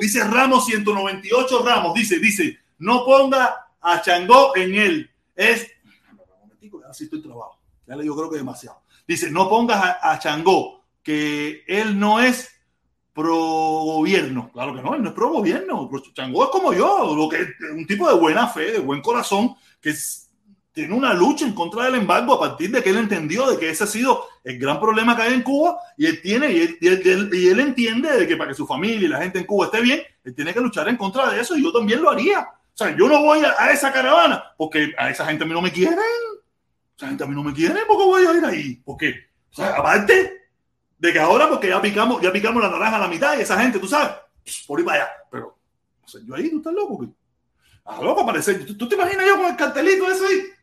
dice 0.00 0.24
Ramos 0.24 0.66
198 0.66 1.62
Ramos, 1.64 1.94
dice, 1.94 2.18
dice, 2.18 2.58
no 2.78 3.04
ponga 3.04 3.68
a 3.80 4.02
Changó 4.02 4.56
en 4.56 4.74
él. 4.74 5.10
Es, 5.36 5.68
ya 7.86 7.94
le 7.94 8.02
digo, 8.02 8.16
creo 8.16 8.28
que 8.28 8.38
demasiado. 8.38 8.82
Dice, 9.06 9.30
no 9.30 9.48
pongas 9.48 9.80
a, 9.84 10.10
a 10.12 10.18
Changó, 10.18 10.82
que 11.00 11.62
él 11.68 11.96
no 11.96 12.18
es 12.20 12.50
pro 13.12 13.36
gobierno. 13.36 14.50
Claro 14.52 14.74
que 14.74 14.82
no, 14.82 14.96
él 14.96 15.02
no 15.04 15.10
es 15.10 15.14
pro 15.14 15.28
gobierno. 15.28 15.88
Changó 16.12 16.42
es 16.42 16.50
como 16.50 16.72
yo, 16.72 17.14
lo 17.14 17.28
que 17.28 17.46
un 17.72 17.86
tipo 17.86 18.08
de 18.08 18.18
buena 18.18 18.48
fe, 18.48 18.72
de 18.72 18.80
buen 18.80 19.00
corazón, 19.00 19.54
que 19.80 19.94
tiene 20.74 20.92
una 20.92 21.14
lucha 21.14 21.46
en 21.46 21.54
contra 21.54 21.84
del 21.84 21.94
embargo 21.94 22.34
a 22.34 22.40
partir 22.40 22.70
de 22.72 22.82
que 22.82 22.90
él 22.90 22.96
entendió 22.96 23.48
de 23.48 23.56
que 23.56 23.70
ese 23.70 23.84
ha 23.84 23.86
sido 23.86 24.26
el 24.42 24.58
gran 24.58 24.80
problema 24.80 25.14
que 25.14 25.22
hay 25.22 25.34
en 25.34 25.42
Cuba 25.42 25.78
y 25.96 26.06
él 26.06 26.20
tiene 26.20 26.50
y 26.52 26.58
él, 26.62 26.78
y 27.32 27.48
él, 27.48 27.60
entiende 27.60 28.10
de 28.10 28.26
que 28.26 28.36
para 28.36 28.50
que 28.50 28.56
su 28.56 28.66
familia 28.66 29.06
y 29.06 29.08
la 29.08 29.22
gente 29.22 29.38
en 29.38 29.46
Cuba 29.46 29.66
esté 29.66 29.80
bien, 29.80 30.02
él 30.24 30.34
tiene 30.34 30.52
que 30.52 30.60
luchar 30.60 30.88
en 30.88 30.96
contra 30.96 31.30
de 31.30 31.40
eso 31.40 31.56
y 31.56 31.62
yo 31.62 31.72
también 31.72 32.02
lo 32.02 32.10
haría. 32.10 32.40
O 32.40 32.76
sea, 32.76 32.94
yo 32.96 33.08
no 33.08 33.22
voy 33.22 33.38
a, 33.44 33.70
esa 33.70 33.92
caravana 33.92 34.52
porque 34.56 34.92
a 34.98 35.10
esa 35.10 35.24
gente 35.26 35.44
a 35.44 35.46
mí 35.46 35.52
no 35.52 35.62
me 35.62 35.70
quieren. 35.70 35.96
Esa 36.96 37.06
gente 37.06 37.22
a 37.22 37.26
mí 37.28 37.36
no 37.36 37.44
me 37.44 37.52
quiere, 37.52 37.86
¿por 37.86 37.96
qué 37.96 38.04
voy 38.04 38.26
a 38.26 38.36
ir 38.36 38.44
ahí? 38.44 38.74
¿Por 38.84 38.96
qué? 38.96 39.14
O 39.52 39.54
sea, 39.54 39.76
aparte, 39.76 40.48
de 40.98 41.12
que 41.12 41.20
ahora 41.20 41.48
porque 41.48 41.68
ya 41.68 41.80
picamos, 41.80 42.20
ya 42.20 42.32
picamos 42.32 42.60
la 42.60 42.70
naranja 42.70 42.96
a 42.96 43.00
la 43.00 43.08
mitad 43.08 43.38
y 43.38 43.42
esa 43.42 43.60
gente, 43.60 43.78
tú 43.78 43.86
sabes, 43.86 44.10
por 44.66 44.80
ahí 44.80 44.84
para 44.84 45.04
allá. 45.04 45.12
Pero, 45.30 45.56
o 46.04 46.08
sea, 46.08 46.20
yo 46.26 46.34
ahí, 46.34 46.50
tú 46.50 46.58
estás 46.58 46.74
loco. 46.74 47.06
Ah, 47.84 48.00
loco 48.02 48.26
parece. 48.26 48.54
¿Tú, 48.54 48.88
te 48.88 48.96
imaginas 48.96 49.24
yo 49.24 49.36
con 49.36 49.46
el 49.46 49.56
cartelito 49.56 50.10
ese 50.10 50.26
ahí? 50.26 50.53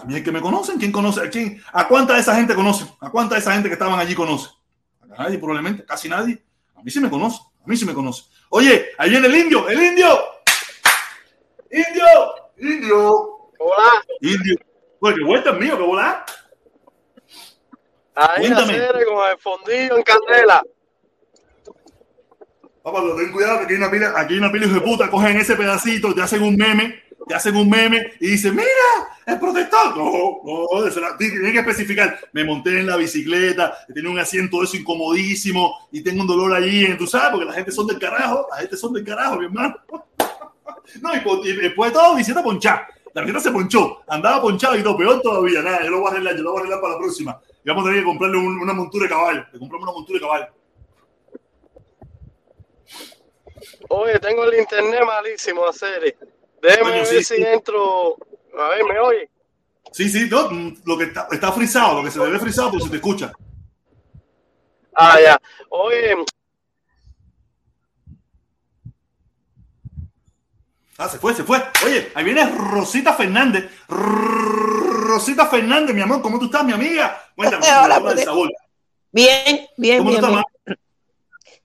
A 0.00 0.04
mí 0.04 0.16
es 0.16 0.22
que 0.22 0.30
me 0.30 0.40
conocen, 0.40 0.78
¿quién 0.78 0.92
conoce? 0.92 1.20
¿A, 1.20 1.30
quién? 1.30 1.62
¿A 1.72 1.88
cuánta 1.88 2.14
de 2.14 2.20
esa 2.20 2.34
gente 2.34 2.54
conoce? 2.54 2.86
¿A 3.00 3.10
cuánta 3.10 3.34
de 3.34 3.40
esa 3.40 3.52
gente 3.52 3.68
que 3.68 3.74
estaban 3.74 3.98
allí 3.98 4.14
conoce? 4.14 4.48
A 5.02 5.22
nadie, 5.22 5.38
probablemente, 5.38 5.84
casi 5.84 6.08
nadie. 6.08 6.42
A 6.76 6.82
mí 6.82 6.90
sí 6.90 7.00
me 7.00 7.10
conoce, 7.10 7.40
a 7.64 7.66
mí 7.66 7.76
sí 7.76 7.84
me 7.84 7.94
conoce. 7.94 8.24
Oye, 8.50 8.90
ahí 8.96 9.10
viene 9.10 9.26
el 9.26 9.36
indio, 9.36 9.68
el 9.68 9.82
indio. 9.82 10.06
Indio, 11.70 12.06
indio. 12.58 13.08
Hola. 13.58 14.04
Indio. 14.20 14.56
Oye, 15.00 15.14
qué 15.16 15.24
vuelta 15.24 15.50
es 15.50 15.58
mío, 15.58 15.76
que 15.76 15.82
volar. 15.82 16.24
Ahí 18.14 18.46
hacer 18.46 19.04
con 19.04 19.30
el 19.30 19.38
fondillo 19.38 19.96
en 19.96 20.02
candela. 20.02 20.62
Papá, 22.82 23.00
lo 23.02 23.16
ten 23.16 23.30
cuidado 23.30 23.58
que 23.58 23.64
aquí 23.64 23.72
hay 23.74 23.78
una 23.78 23.90
pila, 23.90 24.12
aquí 24.16 24.34
hay 24.34 24.40
una 24.40 24.50
pila 24.50 24.66
de 24.66 24.80
puta, 24.80 25.10
cogen 25.10 25.36
ese 25.36 25.56
pedacito, 25.56 26.14
te 26.14 26.22
hacen 26.22 26.42
un 26.42 26.56
meme, 26.56 27.02
te 27.28 27.34
hacen 27.34 27.54
un 27.56 27.68
meme 27.68 28.14
y 28.20 28.28
dicen, 28.28 28.56
mira, 28.56 28.68
el 29.26 29.38
protector. 29.38 29.96
No, 29.96 30.40
no, 30.44 31.16
tienen 31.18 31.52
que 31.52 31.58
especificar. 31.58 32.18
Me 32.32 32.44
monté 32.44 32.80
en 32.80 32.86
la 32.86 32.96
bicicleta, 32.96 33.76
tenía 33.92 34.10
un 34.10 34.18
asiento 34.18 34.62
eso 34.62 34.76
incomodísimo 34.76 35.88
y 35.92 36.02
tengo 36.02 36.22
un 36.22 36.26
dolor 36.26 36.54
allí, 36.54 36.96
tú 36.96 37.06
sabes, 37.06 37.30
porque 37.30 37.46
la 37.46 37.52
gente 37.52 37.70
son 37.70 37.86
del 37.86 37.98
carajo, 37.98 38.46
la 38.50 38.56
gente 38.58 38.76
son 38.76 38.92
del 38.92 39.04
carajo, 39.04 39.38
mi 39.38 39.44
hermano. 39.46 39.76
No, 41.02 41.10
y, 41.14 41.52
después 41.52 41.90
de 41.90 41.98
todo, 41.98 42.16
visita 42.16 42.42
ponchar. 42.42 42.86
La 43.12 43.22
gente 43.22 43.40
se 43.40 43.50
ponchó, 43.50 44.00
andaba 44.08 44.40
ponchado 44.40 44.74
y 44.74 44.82
todo, 44.82 44.96
peor 44.96 45.20
todavía, 45.20 45.60
nada, 45.60 45.84
yo 45.84 45.90
lo 45.90 46.00
voy 46.00 46.08
a 46.08 46.10
arreglar, 46.12 46.36
yo 46.36 46.42
lo 46.42 46.52
voy 46.52 46.58
a 46.58 46.60
arreglar 46.60 46.80
para 46.80 46.94
la 46.94 46.98
próxima. 46.98 47.40
Y 47.62 47.68
vamos 47.68 47.84
a 47.84 47.88
tener 47.88 48.00
que 48.00 48.06
comprarle 48.06 48.38
una 48.38 48.72
montura 48.72 49.04
de 49.04 49.10
caballo. 49.10 49.44
Le 49.52 49.58
compramos 49.58 49.86
una 49.86 49.92
montura 49.92 50.16
de 50.18 50.20
caballo. 50.20 50.46
Oye, 53.90 54.18
tengo 54.18 54.44
el 54.44 54.58
internet 54.58 55.02
malísimo, 55.04 55.66
a 55.66 55.72
serie. 55.72 56.16
Déjame 56.62 56.90
ver 57.02 57.24
si 57.24 57.42
entro. 57.42 58.16
A 58.58 58.68
ver, 58.70 58.84
¿me 58.84 58.98
oye? 58.98 59.30
Sí, 59.92 60.08
sí, 60.08 60.28
no, 60.30 60.48
lo 60.84 60.98
que 60.98 61.04
está, 61.04 61.28
está 61.30 61.52
frisado, 61.52 61.96
lo 61.98 62.04
que 62.04 62.10
se 62.10 62.20
debe 62.20 62.38
frisado, 62.38 62.70
pues 62.72 62.84
se 62.84 62.90
te 62.90 62.96
escucha. 62.96 63.32
Ah, 64.94 65.18
ya. 65.20 65.40
Oye. 65.70 66.16
Ah, 70.98 71.08
se 71.08 71.18
fue, 71.18 71.32
se 71.34 71.44
fue. 71.44 71.62
Oye, 71.86 72.10
ahí 72.14 72.24
viene 72.24 72.44
Rosita 72.50 73.14
Fernández. 73.14 73.70
Rosita 73.88 75.46
Fernández, 75.46 75.94
mi 75.94 76.02
amor, 76.02 76.20
¿cómo 76.20 76.38
tú 76.38 76.46
estás, 76.46 76.64
mi 76.64 76.72
amiga? 76.72 77.22
Cuéntame, 77.36 77.64
Hola, 77.84 78.00
pues, 78.00 78.26
Bien, 79.12 79.66
bien, 79.76 79.98
¿Cómo 79.98 80.10
bien. 80.10 80.20
Tú 80.20 80.26
estás, 80.26 80.44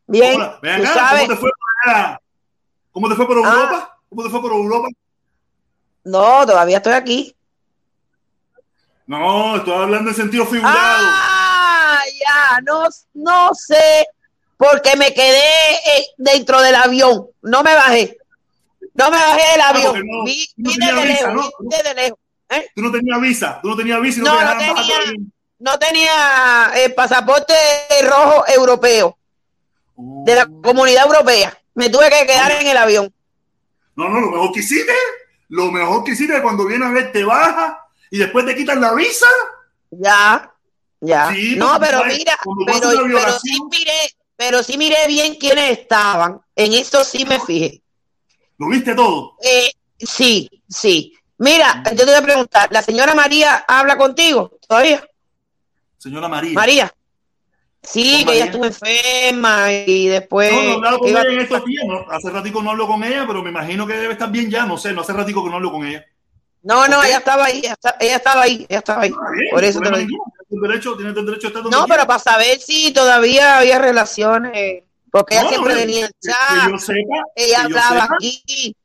bien. 0.08 0.32
bien. 0.38 0.40
¿Cómo, 0.40 1.10
¿Cómo 1.10 1.28
te 1.28 1.36
fue 1.36 1.50
por 1.50 1.92
allá? 1.92 2.22
¿Cómo 2.92 3.10
te 3.10 3.16
fue 3.16 3.28
por 3.28 3.38
Europa? 3.38 3.90
Ah. 3.90 3.93
¿Cómo 4.14 4.26
te 4.26 4.30
fue 4.30 4.42
por 4.42 4.52
Europa? 4.52 4.88
No, 6.04 6.46
todavía 6.46 6.78
estoy 6.78 6.94
aquí. 6.94 7.36
No, 9.08 9.58
estoy 9.58 9.74
hablando 9.74 10.12
en 10.12 10.16
sentido 10.16 10.46
figurado. 10.46 10.78
Ah, 10.78 12.00
ya, 12.20 12.62
no, 12.62 12.88
no 13.16 13.50
sé, 13.56 14.06
porque 14.56 14.96
me 14.96 15.14
quedé 15.14 15.74
eh, 15.98 16.06
dentro 16.18 16.62
del 16.62 16.76
avión, 16.76 17.28
no 17.42 17.64
me 17.64 17.74
bajé. 17.74 18.18
No 18.94 19.10
me 19.10 19.18
bajé 19.18 19.52
del 19.52 19.62
avión. 19.62 20.06
No, 20.06 20.24
vi, 20.26 20.48
no 20.58 20.70
vi 20.70 20.78
desde 20.78 20.94
visa, 20.94 21.06
lejos, 21.06 21.34
¿no? 21.34 21.52
vi 21.60 21.76
desde 21.76 21.94
lejos. 21.96 22.20
¿eh? 22.50 22.70
Tú 22.76 22.82
no 22.84 22.92
tenías 22.92 23.22
visa, 23.22 23.60
tú 23.62 23.70
no 23.70 23.76
tenías 23.76 24.02
visa 24.02 24.20
y 24.20 24.24
no, 24.24 24.42
No, 24.42 24.58
te 24.58 24.66
tenía, 24.66 25.14
no 25.58 25.80
tenía 25.80 26.72
el 26.76 26.94
pasaporte 26.94 27.56
rojo 28.08 28.46
europeo 28.48 29.18
de 29.98 30.36
la 30.36 30.46
comunidad 30.46 31.08
europea. 31.08 31.58
Me 31.74 31.90
tuve 31.90 32.12
que 32.12 32.28
quedar 32.28 32.52
en 32.52 32.68
el 32.68 32.78
avión. 32.78 33.14
No, 33.96 34.10
no, 34.10 34.20
lo 34.20 34.32
mejor 34.32 34.52
que 34.52 34.60
hiciste, 34.62 34.94
lo 35.50 35.72
mejor 35.72 36.04
que 36.04 36.12
hiciste 36.12 36.42
cuando 36.42 36.66
vienes 36.66 36.88
a 36.88 36.92
ver 36.92 37.12
te 37.12 37.24
baja 37.24 37.86
y 38.10 38.18
después 38.18 38.46
te 38.46 38.56
quitan 38.56 38.82
la 38.82 38.94
visa. 38.94 39.28
Ya, 39.92 40.52
ya. 41.00 41.32
Sí, 41.34 41.56
no, 41.56 41.80
pero 41.80 42.00
sabes, 42.00 42.18
mira, 42.18 42.38
pero, 42.66 42.90
pero 43.14 43.40
sí 43.40 43.60
miré, 43.70 44.16
pero 44.36 44.64
sí 44.64 44.78
miré 44.78 45.08
bien 45.08 45.36
quiénes 45.36 45.80
estaban. 45.80 46.42
En 46.56 46.74
eso 46.74 47.04
sí 47.04 47.26
me 47.26 47.40
fijé. 47.40 47.82
Lo 48.58 48.68
viste 48.70 48.96
todo. 48.96 49.38
Eh, 49.44 49.72
sí, 49.98 50.50
sí. 50.68 51.14
Mira, 51.38 51.84
yo 51.92 51.98
te 51.98 52.06
voy 52.06 52.14
a 52.14 52.22
preguntar, 52.22 52.70
¿la 52.72 52.82
señora 52.82 53.14
María 53.14 53.66
habla 53.68 53.98
contigo 53.98 54.58
todavía? 54.68 55.04
Señora 55.98 56.28
María. 56.28 56.54
María. 56.54 56.94
Sí, 57.84 58.24
que 58.26 58.36
ella 58.36 58.46
estuvo 58.46 58.66
enferma 58.66 59.72
y 59.72 60.08
después. 60.08 60.52
No, 60.54 60.62
no 60.62 60.70
he 60.70 60.74
hablado 60.76 61.00
con 61.00 61.10
ella 61.10 61.22
en 61.24 61.40
estos 61.42 61.66
días. 61.66 61.84
no, 61.86 62.06
hace 62.10 62.30
ratico 62.30 62.64
no 62.64 62.72
hablo 62.72 62.88
con 62.88 63.04
ella, 63.04 63.26
pero 63.28 63.44
me 63.44 63.50
imagino 63.50 63.86
que 63.86 63.94
debe 63.94 64.14
estar 64.14 64.32
bien 64.32 64.50
ya. 64.50 64.66
No 64.66 64.78
sé, 64.78 64.94
no 64.94 65.02
hace 65.02 65.12
ratico 65.14 65.44
que 65.44 65.50
no 65.50 65.58
hablo 65.58 65.72
con 65.72 65.86
ella. 65.86 66.04
No, 66.62 66.88
no, 66.88 67.04
ella 67.04 67.18
estaba 67.18 67.46
ahí, 67.46 67.60
ella, 67.60 67.74
esta- 67.74 67.98
ella 68.00 68.16
estaba 68.16 68.42
ahí, 68.44 68.66
ella 68.70 68.80
estaba 68.80 69.02
ahí. 69.02 69.10
Está 69.10 69.32
bien, 69.32 69.50
Por 69.52 69.64
eso 69.66 69.80
te 69.82 69.90
lo 69.90 69.98
digo. 69.98 70.24
Tienes 70.48 70.64
el 70.64 70.70
derecho, 70.70 70.96
tienes 70.96 71.18
el 71.18 71.26
derecho 71.26 71.48
a 71.48 71.50
estar 71.50 71.64
donde 71.64 71.78
No, 71.78 71.86
pero 71.88 72.08
para 72.08 72.20
saber 72.20 72.60
si 72.60 72.94
todavía 72.94 73.58
había 73.58 73.80
relaciones, 73.80 74.84
porque 75.12 75.34
ella 75.36 75.44
No, 75.44 75.50
siempre 75.50 75.74
no, 75.74 75.80
venía 75.82 76.06
al 76.06 76.12
que- 76.14 76.18
que 76.22 76.32
chat, 76.32 76.72
yo 76.72 76.78
sepa, 76.78 77.00
ella 77.36 77.56
que 77.68 77.70
yo 77.74 77.78
hablaba 77.80 78.02
sepa, 78.04 78.16
aquí. 78.16 78.76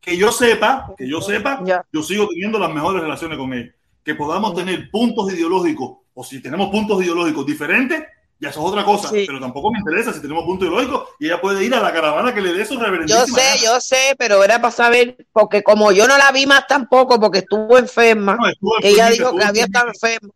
que 0.00 0.16
yo 0.16 0.32
sepa, 0.32 0.94
que 0.96 1.08
yo 1.08 1.20
sepa, 1.20 1.60
Ya. 1.64 1.84
yo 1.92 2.02
sigo 2.02 2.26
teniendo 2.28 2.58
las 2.58 2.70
mejores 2.72 3.02
relaciones 3.02 3.38
con 3.38 3.52
ella. 3.52 3.70
Que 4.04 4.14
podamos 4.16 4.54
tener 4.54 4.90
puntos 4.90 5.32
ideológicos, 5.32 5.98
o 6.20 6.24
si 6.24 6.42
tenemos 6.42 6.68
puntos 6.70 7.00
ideológicos 7.00 7.46
diferentes, 7.46 8.02
ya 8.40 8.48
eso 8.48 8.58
es 8.58 8.66
otra 8.66 8.84
cosa. 8.84 9.08
Sí. 9.08 9.22
Pero 9.24 9.38
tampoco 9.38 9.70
me 9.70 9.78
interesa 9.78 10.12
si 10.12 10.20
tenemos 10.20 10.44
puntos 10.44 10.66
ideológicos 10.66 11.10
y 11.20 11.26
ella 11.26 11.40
puede 11.40 11.64
ir 11.64 11.72
a 11.72 11.80
la 11.80 11.92
caravana 11.92 12.34
que 12.34 12.40
le 12.40 12.52
dé 12.52 12.66
su 12.66 12.74
Yo 12.74 12.80
reverendísima 12.80 13.24
sé, 13.24 13.40
gana. 13.40 13.60
yo 13.62 13.80
sé, 13.80 14.16
pero 14.18 14.42
era 14.42 14.60
para 14.60 14.72
saber, 14.72 15.16
porque 15.32 15.62
como 15.62 15.92
yo 15.92 16.08
no 16.08 16.18
la 16.18 16.32
vi 16.32 16.44
más 16.44 16.66
tampoco, 16.66 17.20
porque 17.20 17.38
estuvo 17.38 17.78
enferma, 17.78 18.34
No, 18.34 18.48
estuvo 18.48 18.72
ella 18.82 19.10
dijo 19.10 19.36
que 19.36 19.44
había 19.44 19.66
estado 19.66 19.88
enferma. 19.88 20.30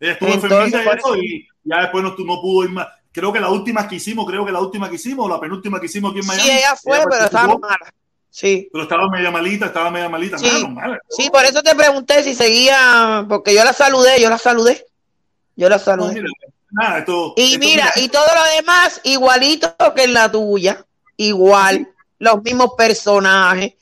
Ella 0.00 0.12
estuvo 0.12 0.30
Entonces, 0.30 0.58
enfermita 0.58 0.92
eso, 0.94 1.16
y 1.18 1.46
ya 1.64 1.80
después 1.82 2.02
no, 2.02 2.14
no 2.16 2.40
pudo 2.40 2.64
ir 2.64 2.70
más. 2.70 2.86
Creo 3.12 3.30
que 3.30 3.40
la 3.40 3.50
última 3.50 3.86
que 3.86 3.96
hicimos, 3.96 4.24
creo 4.24 4.46
que 4.46 4.52
la 4.52 4.60
última 4.60 4.88
que 4.88 4.94
hicimos, 4.94 5.26
o 5.26 5.28
la 5.28 5.38
penúltima 5.38 5.78
que 5.80 5.86
hicimos 5.86 6.12
aquí 6.12 6.20
en 6.20 6.26
Miami. 6.26 6.48
Sí, 6.48 6.50
ella 6.50 6.74
fue, 6.82 6.98
pero 7.10 7.24
estaba 7.26 7.58
mala. 7.58 7.92
Sí, 8.30 8.68
Pero 8.72 8.84
estaba 8.84 9.08
media 9.08 9.30
malita, 9.30 9.66
estaba 9.66 9.90
media 9.90 10.08
malita. 10.08 10.38
Sí. 10.38 10.66
Mano, 10.68 10.96
sí, 11.08 11.28
por 11.30 11.44
eso 11.44 11.62
te 11.62 11.74
pregunté 11.74 12.22
si 12.22 12.34
seguía, 12.34 13.24
porque 13.28 13.54
yo 13.54 13.64
la 13.64 13.72
saludé, 13.72 14.20
yo 14.20 14.28
la 14.30 14.38
saludé. 14.38 14.86
Yo 15.56 15.68
la 15.68 15.76
No, 15.78 15.82
saludé. 15.82 16.14
mira, 16.14 16.28
nada, 16.70 16.98
esto, 16.98 17.34
Y 17.36 17.54
esto, 17.54 17.58
mira, 17.58 17.92
y 17.96 18.08
todo 18.08 18.26
lo 18.32 18.56
demás 18.56 19.00
igualito 19.04 19.74
que 19.96 20.04
en 20.04 20.12
la 20.14 20.30
tuya, 20.30 20.84
igual, 21.16 21.88
los 22.20 22.42
mismos 22.42 22.72
personajes, 22.76 23.72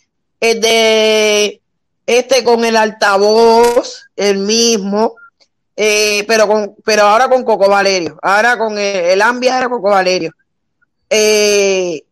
el 0.41 0.61
de 0.61 1.61
este 2.07 2.45
con 2.45 2.65
el 2.65 2.77
altavoz, 2.77 4.05
el 4.15 4.39
mismo, 4.39 5.15
eh, 5.77 6.25
pero 6.27 6.47
con, 6.47 6.77
pero 6.85 7.03
ahora 7.03 7.29
con 7.29 7.45
Coco 7.45 7.69
Valerio, 7.69 8.19
ahora 8.23 8.57
con 8.57 8.79
el, 8.79 8.97
el 8.97 9.21
Ambia 9.23 9.59
era 9.59 9.69
Coco 9.69 9.91
Valerio. 9.91 10.31
Eh, 11.11 12.03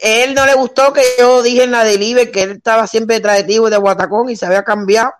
él 0.00 0.34
no 0.34 0.46
le 0.46 0.54
gustó 0.54 0.92
que 0.92 1.02
yo 1.18 1.42
dije 1.42 1.64
en 1.64 1.72
la 1.72 1.84
delivery 1.84 2.30
que 2.30 2.42
él 2.42 2.50
estaba 2.52 2.86
siempre 2.86 3.16
detrás 3.16 3.46
de 3.46 3.58
Guatacón 3.58 4.30
y 4.30 4.36
se 4.36 4.46
había 4.46 4.64
cambiado. 4.64 5.12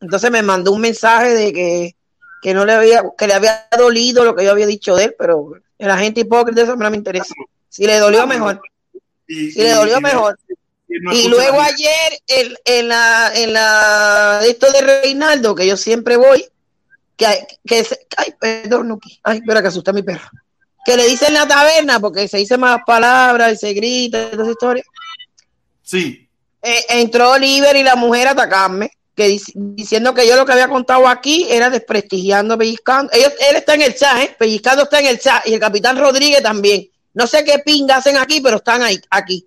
Entonces 0.00 0.30
me 0.30 0.42
mandó 0.42 0.72
un 0.72 0.80
mensaje 0.80 1.34
de 1.34 1.52
que 1.52 1.96
que 2.42 2.54
no 2.54 2.64
le 2.64 2.72
había, 2.72 3.04
que 3.16 3.28
le 3.28 3.34
había 3.34 3.68
dolido 3.78 4.24
lo 4.24 4.34
que 4.34 4.44
yo 4.44 4.50
había 4.50 4.66
dicho 4.66 4.96
de 4.96 5.04
él, 5.04 5.14
pero 5.16 5.52
la 5.78 5.96
gente 5.96 6.22
hipócrita 6.22 6.62
eso 6.62 6.74
no 6.74 6.90
me 6.90 6.96
interesa. 6.96 7.32
Si 7.68 7.86
le 7.86 7.98
dolió 7.98 8.26
mejor, 8.26 8.60
y, 9.28 9.52
si 9.52 9.62
le 9.62 9.70
dolió 9.70 10.00
mejor. 10.00 10.36
y 10.88 10.98
no 11.00 11.12
Y 11.12 11.18
escucha 11.18 11.36
luego 11.36 11.60
ayer 11.60 12.20
en, 12.26 12.54
en 12.64 12.88
la 12.88 13.30
en 13.32 13.52
la 13.52 14.40
esto 14.44 14.72
de 14.72 14.80
Reinaldo, 14.80 15.54
que 15.54 15.68
yo 15.68 15.76
siempre 15.76 16.16
voy, 16.16 16.44
que, 17.16 17.46
que 17.64 17.84
se- 17.84 18.06
ay, 18.16 18.34
perdón, 18.40 18.88
Nuki, 18.88 19.20
ay, 19.22 19.38
espera 19.38 19.62
que 19.62 19.68
asusté 19.68 19.90
a 19.90 19.94
mi 19.94 20.02
perro. 20.02 20.28
Que 20.84 20.96
le 20.96 21.06
dicen 21.06 21.32
la 21.34 21.46
taberna 21.46 22.00
porque 22.00 22.26
se 22.28 22.38
dice 22.38 22.58
más 22.58 22.80
palabras 22.86 23.52
y 23.52 23.56
se 23.56 23.72
grita 23.72 24.22
y 24.22 24.30
toda 24.30 24.42
esa 24.42 24.50
historia. 24.52 24.84
Sí, 25.82 26.28
Eh, 26.62 26.84
entró 26.90 27.32
Oliver 27.32 27.74
y 27.76 27.82
la 27.82 27.96
mujer 27.96 28.28
a 28.28 28.30
atacarme 28.32 28.90
que 29.14 29.38
diciendo 29.54 30.14
que 30.14 30.26
yo 30.26 30.36
lo 30.36 30.46
que 30.46 30.52
había 30.52 30.68
contado 30.68 31.06
aquí 31.06 31.46
era 31.50 31.68
desprestigiando, 31.70 32.56
pellizcando. 32.56 33.12
Ellos, 33.12 33.32
él 33.50 33.56
está 33.56 33.74
en 33.74 33.82
el 33.82 33.94
chat, 33.94 34.18
¿eh? 34.18 34.36
Pellizcando 34.38 34.84
está 34.84 35.00
en 35.00 35.06
el 35.06 35.18
chat 35.18 35.46
y 35.46 35.54
el 35.54 35.60
capitán 35.60 35.98
Rodríguez 35.98 36.42
también. 36.42 36.88
No 37.14 37.26
sé 37.26 37.44
qué 37.44 37.58
pinga 37.58 37.96
hacen 37.96 38.16
aquí, 38.16 38.40
pero 38.40 38.56
están 38.56 38.82
ahí, 38.82 38.98
aquí. 39.10 39.46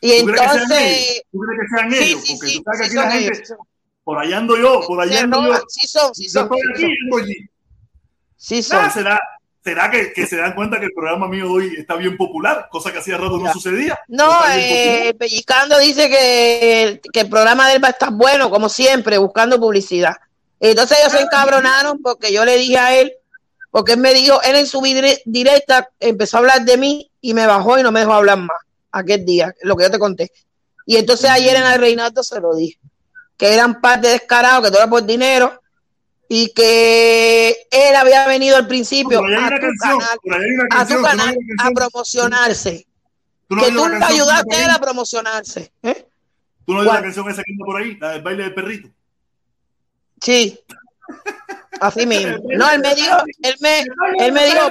Y 0.00 0.12
entonces. 0.12 1.22
¿Tú 1.32 1.38
crees 1.38 1.60
que 1.60 1.76
sean 1.76 1.94
ellos? 1.94 2.22
Sí, 2.22 2.36
Porque 2.36 2.54
tú 2.56 2.62
sabes 2.64 2.80
que 2.80 2.86
aquí 2.86 2.94
la 2.94 3.10
gente. 3.10 3.54
Por 4.04 4.18
allá 4.18 4.38
ando 4.38 4.56
yo, 4.58 4.80
por 4.86 5.00
allá 5.00 5.20
ando 5.20 5.42
yo. 5.42 5.62
Sí 5.68 5.86
son, 5.86 6.14
sí 6.14 6.28
son. 6.28 6.48
Yo 6.48 6.56
estoy 6.56 6.86
aquí, 6.86 6.94
allí. 7.18 7.50
Sí 8.36 8.62
son. 8.62 8.90
será, 8.90 9.20
será 9.62 9.90
que, 9.90 10.12
que, 10.12 10.26
se 10.26 10.36
dan 10.36 10.54
cuenta 10.54 10.78
que 10.78 10.86
el 10.86 10.92
programa 10.92 11.28
mío 11.28 11.52
hoy 11.52 11.74
está 11.76 11.96
bien 11.96 12.16
popular, 12.16 12.68
cosa 12.70 12.92
que 12.92 12.98
hacía 12.98 13.18
rato 13.18 13.38
no 13.38 13.52
sucedía. 13.52 13.98
No, 14.08 14.30
eh, 14.54 15.14
Pellizcando 15.18 15.78
dice 15.78 16.08
que, 16.08 17.00
que, 17.12 17.20
el 17.20 17.28
programa 17.28 17.68
de 17.68 17.76
él 17.76 17.84
va 17.84 17.88
a 17.88 17.92
estar 17.92 18.12
bueno, 18.12 18.50
como 18.50 18.68
siempre, 18.68 19.18
buscando 19.18 19.60
publicidad. 19.60 20.16
Entonces 20.60 20.98
ellos 20.98 21.12
se 21.12 21.18
ah, 21.18 21.22
encabronaron 21.22 22.00
porque 22.02 22.32
yo 22.32 22.44
le 22.44 22.56
dije 22.56 22.78
a 22.78 22.98
él, 22.98 23.12
porque 23.70 23.92
él 23.92 23.98
me 23.98 24.14
dijo, 24.14 24.40
él 24.42 24.56
en 24.56 24.66
su 24.66 24.82
directa 25.24 25.90
empezó 26.00 26.36
a 26.36 26.40
hablar 26.40 26.64
de 26.64 26.76
mí 26.76 27.10
y 27.20 27.34
me 27.34 27.46
bajó 27.46 27.78
y 27.78 27.82
no 27.82 27.92
me 27.92 28.00
dejó 28.00 28.14
hablar 28.14 28.38
más 28.38 28.56
aquel 28.92 29.24
día, 29.24 29.54
lo 29.62 29.76
que 29.76 29.84
yo 29.84 29.90
te 29.90 29.98
conté. 29.98 30.32
Y 30.86 30.96
entonces 30.96 31.30
ayer 31.30 31.56
en 31.56 31.66
el 31.66 31.80
Reinaldo 31.80 32.22
se 32.22 32.40
lo 32.40 32.54
dije, 32.54 32.78
que 33.36 33.54
eran 33.54 33.80
parte 33.80 34.08
descarados, 34.08 34.64
que 34.64 34.70
todo 34.70 34.80
era 34.80 34.90
por 34.90 35.04
dinero 35.04 35.60
y 36.32 36.52
que 36.52 37.66
él 37.72 37.96
había 37.96 38.24
venido 38.28 38.56
al 38.56 38.68
principio 38.68 39.18
a, 39.18 39.24
tu 40.86 41.02
canal, 41.02 41.36
a, 41.58 41.70
promocionarse. 41.72 42.86
que 43.48 43.72
tú 43.72 43.88
le 43.88 44.04
ayudaste 44.04 44.54
a 44.54 44.64
él 44.64 44.70
a 44.70 44.78
promocionarse. 44.78 45.72
¿eh? 45.82 46.06
¿Tú 46.64 46.72
no 46.72 46.80
oyes 46.80 46.92
la 46.92 47.02
canción 47.02 47.28
esa 47.28 47.42
que 47.42 47.50
anda 47.50 47.64
por 47.66 47.82
ahí, 47.82 47.96
la 47.96 48.10
del 48.12 48.22
baile 48.22 48.44
del 48.44 48.54
perrito? 48.54 48.88
Sí. 50.20 50.60
Así 51.80 52.06
mismo. 52.06 52.36
No, 52.56 52.70
él 52.70 52.80
me 52.80 52.94
dijo, 52.94 53.16
él 53.42 53.56
me, 53.58 53.80
él 54.24 54.32
me 54.32 54.46
dijo, 54.46 54.68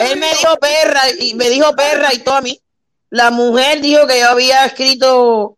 él 0.00 0.18
me 0.18 0.30
dijo 0.30 0.56
perra 0.56 1.02
y 1.20 1.34
me 1.34 1.50
dijo 1.50 1.72
perra 1.76 2.12
y 2.12 2.18
todo 2.18 2.34
a 2.34 2.42
mí. 2.42 2.60
La 3.10 3.30
mujer 3.30 3.80
dijo 3.80 4.08
que 4.08 4.18
yo 4.18 4.30
había 4.30 4.66
escrito 4.66 5.55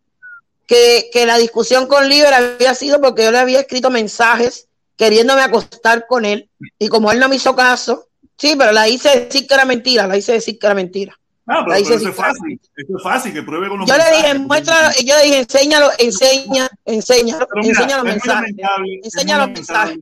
que, 0.69 1.09
que 1.11 1.25
la 1.25 1.39
discusión 1.39 1.87
con 1.87 2.07
Liber 2.07 2.31
había 2.31 2.75
sido 2.75 3.01
porque 3.01 3.23
yo 3.23 3.31
le 3.31 3.39
había 3.39 3.61
escrito 3.61 3.89
mensajes 3.89 4.67
queriéndome 4.95 5.41
acostar 5.41 6.05
con 6.05 6.25
él 6.25 6.47
y 6.77 6.89
como 6.89 7.11
él 7.11 7.19
no 7.19 7.27
me 7.27 7.37
hizo 7.37 7.55
caso, 7.55 8.05
sí, 8.37 8.53
pero 8.55 8.71
la 8.71 8.87
hice 8.87 9.21
decir 9.21 9.47
que 9.47 9.53
era 9.55 9.65
mentira, 9.65 10.05
la 10.05 10.15
hice 10.15 10.33
decir 10.33 10.59
que 10.59 10.67
era 10.67 10.75
mentira. 10.75 11.17
Ah, 11.47 11.63
pero, 11.65 11.75
eso 11.75 11.95
es 11.95 12.15
fácil, 12.15 12.61
eso 12.75 12.97
es 12.97 13.03
fácil, 13.03 13.33
que 13.33 13.41
pruebe 13.41 13.67
con 13.67 13.79
los 13.79 13.89
Yo 13.89 13.95
le 13.97 14.17
dije, 14.17 14.37
muestra, 14.37 14.93
yo 15.03 15.17
le 15.17 15.23
dije, 15.23 15.39
enséñalo, 15.39 15.89
enseña, 15.97 16.69
enséñalo, 16.85 17.47
enseña 17.55 17.97
los 17.97 18.05
mensajes. 18.05 18.55
Enseña 19.03 19.37
los 19.39 19.49
mensajes. 19.49 19.97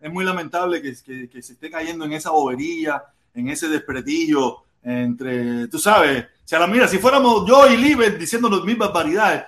Es 0.00 0.10
muy 0.10 0.24
lamentable 0.24 0.80
que, 0.80 0.94
que, 1.04 1.28
que, 1.28 1.42
se 1.42 1.52
esté 1.52 1.70
cayendo 1.70 2.06
en 2.06 2.14
esa 2.14 2.30
bobería, 2.30 3.02
en 3.34 3.50
ese 3.50 3.68
desprestigio 3.68 4.62
entre, 4.82 5.68
tú 5.68 5.78
sabes, 5.78 6.24
la 6.50 6.66
mira, 6.66 6.88
si 6.88 6.96
fuéramos 6.96 7.46
yo 7.46 7.68
y 7.68 7.76
Liber 7.76 8.16
diciendo 8.16 8.48
las 8.48 8.62
mismas 8.62 8.90
variedades, 8.90 9.44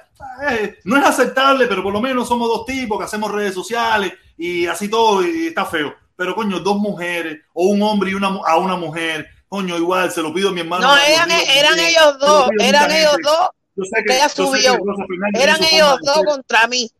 eh, 0.51 0.79
no 0.85 0.97
es 0.97 1.05
aceptable, 1.05 1.67
pero 1.67 1.83
por 1.83 1.93
lo 1.93 2.01
menos 2.01 2.29
somos 2.29 2.49
dos 2.49 2.65
tipos 2.65 2.99
que 2.99 3.05
hacemos 3.05 3.31
redes 3.31 3.55
sociales 3.55 4.13
y 4.37 4.67
así 4.67 4.89
todo, 4.89 5.25
y 5.25 5.49
está 5.49 5.65
feo. 5.65 5.95
Pero 6.17 6.35
coño, 6.35 6.61
dos 6.61 6.79
mujeres, 6.79 7.41
o 7.53 7.69
un 7.69 7.83
hombre 7.83 8.11
y 8.11 8.15
una, 8.15 8.29
a 8.29 8.57
una 8.59 8.77
mujer, 8.77 9.27
coño, 9.49 9.77
igual, 9.77 10.11
se 10.11 10.23
lo 10.23 10.33
pido 10.33 10.51
a 10.51 10.53
mi 10.53 10.61
hermano. 10.61 10.87
No, 10.87 10.97
eran, 10.97 11.31
eran 11.31 11.79
ellos 11.79 12.19
dos, 12.19 12.49
eran 12.61 12.91
ellos 12.91 13.17
dos 13.23 13.49
que, 14.07 14.15
ella 14.15 14.29
subió. 14.29 14.79
Eran 15.35 15.63
ellos 15.65 15.99
dos 16.03 16.23
contra 16.25 16.67
mí. 16.67 16.91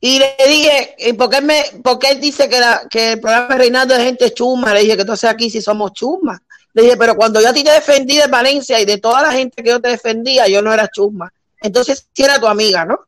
Y 0.00 0.20
le 0.20 0.36
dije, 0.46 1.14
¿por 1.16 1.28
qué, 1.28 1.40
me, 1.40 1.64
porque 1.82 2.10
él 2.10 2.20
dice 2.20 2.48
que, 2.48 2.60
la, 2.60 2.82
que 2.88 3.12
el 3.12 3.20
programa 3.20 3.48
de 3.48 3.58
Reinaldo 3.58 3.94
es 3.94 4.04
gente 4.04 4.32
chuma? 4.32 4.72
Le 4.72 4.80
dije 4.80 4.94
que 4.94 5.00
entonces 5.02 5.28
aquí 5.28 5.50
sí 5.50 5.60
somos 5.60 5.92
chumas. 5.92 6.40
Le 6.72 6.82
dije, 6.82 6.96
pero 6.96 7.16
cuando 7.16 7.40
yo 7.40 7.48
a 7.48 7.52
ti 7.52 7.64
te 7.64 7.72
defendí 7.72 8.16
de 8.16 8.28
Valencia 8.28 8.78
y 8.78 8.84
de 8.84 8.98
toda 8.98 9.22
la 9.22 9.32
gente 9.32 9.62
que 9.62 9.70
yo 9.70 9.80
te 9.80 9.88
defendía, 9.88 10.46
yo 10.46 10.62
no 10.62 10.72
era 10.72 10.88
chuma. 10.88 11.32
Entonces 11.60 12.06
sí 12.12 12.22
era 12.22 12.40
tu 12.40 12.46
amiga, 12.46 12.84
¿no? 12.84 13.00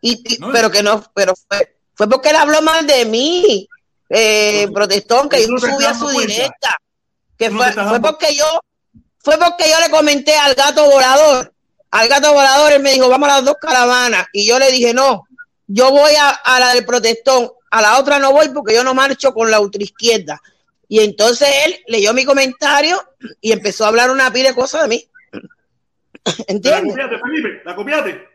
Y, 0.00 0.22
pero 0.52 0.70
que 0.70 0.82
no, 0.82 1.04
pero 1.14 1.34
fue, 1.48 1.76
fue 1.94 2.08
porque 2.08 2.28
él 2.30 2.36
habló 2.36 2.62
mal 2.62 2.86
de 2.86 3.04
mí, 3.04 3.68
eh, 4.08 4.68
protestón, 4.72 5.28
que 5.28 5.40
yo 5.40 5.58
subí 5.58 5.84
a 5.84 5.94
su 5.94 6.08
directa 6.08 6.76
que 7.36 7.50
fue, 7.50 7.72
fue 7.72 8.00
porque 8.00 8.34
yo, 8.34 8.60
fue 9.18 9.38
porque 9.38 9.68
yo 9.70 9.80
le 9.80 9.90
comenté 9.90 10.34
al 10.34 10.54
gato 10.54 10.88
volador, 10.90 11.52
al 11.90 12.08
gato 12.08 12.32
volador, 12.32 12.72
él 12.72 12.82
me 12.82 12.92
dijo, 12.92 13.08
vamos 13.08 13.28
a 13.28 13.36
las 13.36 13.44
dos 13.44 13.56
caravanas, 13.60 14.26
y 14.32 14.46
yo 14.46 14.58
le 14.58 14.70
dije, 14.70 14.94
no, 14.94 15.24
yo 15.66 15.90
voy 15.90 16.12
a, 16.18 16.58
la 16.58 16.74
del 16.74 16.86
protestón, 16.86 17.50
a 17.70 17.82
la 17.82 17.98
otra 17.98 18.18
no 18.18 18.32
voy 18.32 18.48
porque 18.50 18.74
yo 18.74 18.84
no 18.84 18.94
marcho 18.94 19.34
con 19.34 19.50
la 19.50 19.60
ultraizquierda. 19.60 20.40
Y 20.88 21.00
entonces 21.00 21.48
él 21.66 21.80
leyó 21.88 22.14
mi 22.14 22.24
comentario 22.24 23.02
y 23.40 23.50
empezó 23.50 23.84
a 23.84 23.88
hablar 23.88 24.10
una 24.10 24.32
pila 24.32 24.50
de 24.50 24.54
cosas 24.54 24.82
de 24.82 24.88
mí. 24.88 25.08
¿Entiendes? 26.46 26.96
La 26.96 27.04
copiate, 27.04 27.18
Felipe, 27.18 27.62
la 27.64 27.74
copiate. 27.74 28.28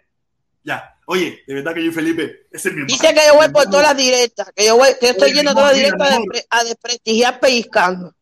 Ya. 0.64 0.96
Oye, 1.08 1.44
de 1.46 1.54
verdad 1.56 1.74
que 1.74 1.84
yo, 1.84 1.92
Felipe, 1.92 2.48
ese 2.52 2.70
es 2.70 2.76
mi 2.76 2.86
Dice 2.86 3.14
que 3.14 3.22
yo 3.28 3.36
voy 3.36 3.50
por 3.50 3.66
todas 3.66 3.88
las 3.88 3.98
directas, 3.98 4.52
que 4.56 4.68
yo 4.68 4.78
voy, 4.78 4.90
que 5.00 5.10
estoy 5.10 5.34
yendo 5.34 5.54
todas 5.54 5.72
las 5.72 5.78
directas 5.78 6.20
a 6.50 6.64
desprestigiar 6.64 7.40
pellizcando. 7.40 8.14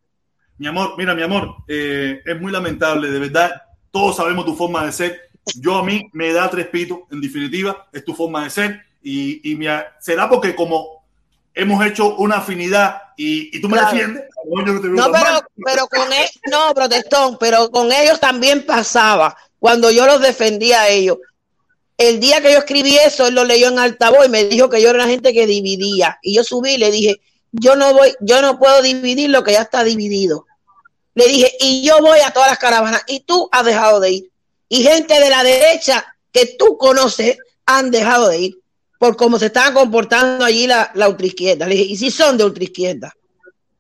Mi 0.58 0.68
amor, 0.68 0.96
mira, 0.98 1.14
mi 1.14 1.22
amor, 1.22 1.56
eh, 1.68 2.22
es 2.26 2.42
muy 2.42 2.52
lamentable, 2.52 3.12
de 3.12 3.20
verdad. 3.20 3.62
Todos 3.92 4.18
sabemos 4.18 4.46
tu 4.46 4.56
forma 4.56 4.86
de 4.86 4.92
ser. 4.92 5.30
Yo 5.56 5.78
a 5.78 5.84
mí 5.84 6.10
me 6.14 6.34
da 6.34 6.50
tres 6.50 6.68
pitos, 6.68 7.00
en 7.12 7.22
definitiva, 7.22 7.88
es 7.94 8.04
tu 8.04 8.14
forma 8.14 8.44
de 8.44 8.50
ser. 8.50 8.82
Y, 9.02 9.54
y 9.54 9.60
será 10.00 10.30
porque 10.30 10.56
como 10.56 11.06
hemos 11.54 11.86
hecho 11.86 12.16
una 12.16 12.38
afinidad 12.38 13.02
y, 13.18 13.56
y 13.56 13.62
tú 13.62 13.70
me 13.70 13.80
defiendes. 13.80 14.24
No, 14.46 15.12
pero, 15.12 15.42
pero 15.64 15.88
con 15.88 16.12
él, 16.14 16.24
e, 16.24 16.50
no, 16.50 16.74
protestón, 16.74 17.38
pero 17.40 17.70
con 17.70 17.92
ellos 17.92 18.20
también 18.20 18.66
pasaba 18.66 19.36
cuando 19.60 19.92
yo 19.92 20.06
los 20.06 20.22
defendía 20.22 20.82
a 20.82 20.90
ellos. 20.90 21.18
El 21.98 22.20
día 22.20 22.42
que 22.42 22.54
yo 22.54 22.60
escribí 22.60 22.98
eso, 22.98 23.28
él 23.28 23.36
lo 23.36 23.44
leyó 23.44 23.68
en 23.68 23.78
altavoz 23.78 24.26
y 24.26 24.30
me 24.30 24.46
dijo 24.46 24.70
que 24.70 24.82
yo 24.82 24.90
era 24.90 25.06
gente 25.06 25.34
que 25.34 25.46
dividía. 25.46 26.18
Y 26.22 26.34
yo 26.34 26.44
subí 26.44 26.72
y 26.72 26.78
le 26.78 26.92
dije, 26.92 27.20
yo 27.52 27.76
no 27.76 27.94
voy, 27.94 28.16
yo 28.22 28.42
no 28.42 28.58
puedo 28.58 28.82
dividir 28.82 29.30
lo 29.30 29.44
que 29.44 29.52
ya 29.52 29.64
está 29.64 29.84
dividido. 29.84 30.46
Le 31.14 31.28
dije, 31.28 31.52
y 31.60 31.82
yo 31.82 32.00
voy 32.00 32.20
a 32.20 32.32
todas 32.32 32.50
las 32.50 32.60
caravanas 32.60 33.04
y 33.08 33.20
tú 33.22 33.50
has 33.52 33.66
dejado 33.66 34.00
de 34.00 34.12
ir. 34.12 34.32
Y 34.70 34.84
gente 34.84 35.20
de 35.20 35.30
la 35.30 35.44
derecha 35.44 36.06
que 36.32 36.56
tú 36.58 36.78
conoces 36.78 37.38
han 37.66 37.92
dejado 37.92 38.30
de 38.30 38.40
ir 38.40 38.60
por 38.98 39.18
cómo 39.18 39.38
se 39.40 39.48
estaban 39.48 39.74
comportando 39.74 40.46
allí 40.46 40.68
la, 40.68 40.92
la 40.94 41.10
ultraizquierda. 41.10 41.68
Le 41.68 41.76
dije, 41.76 41.92
y 41.92 41.98
si 41.98 42.12
son 42.12 42.38
de 42.38 42.46
ultraizquierda. 42.46 43.14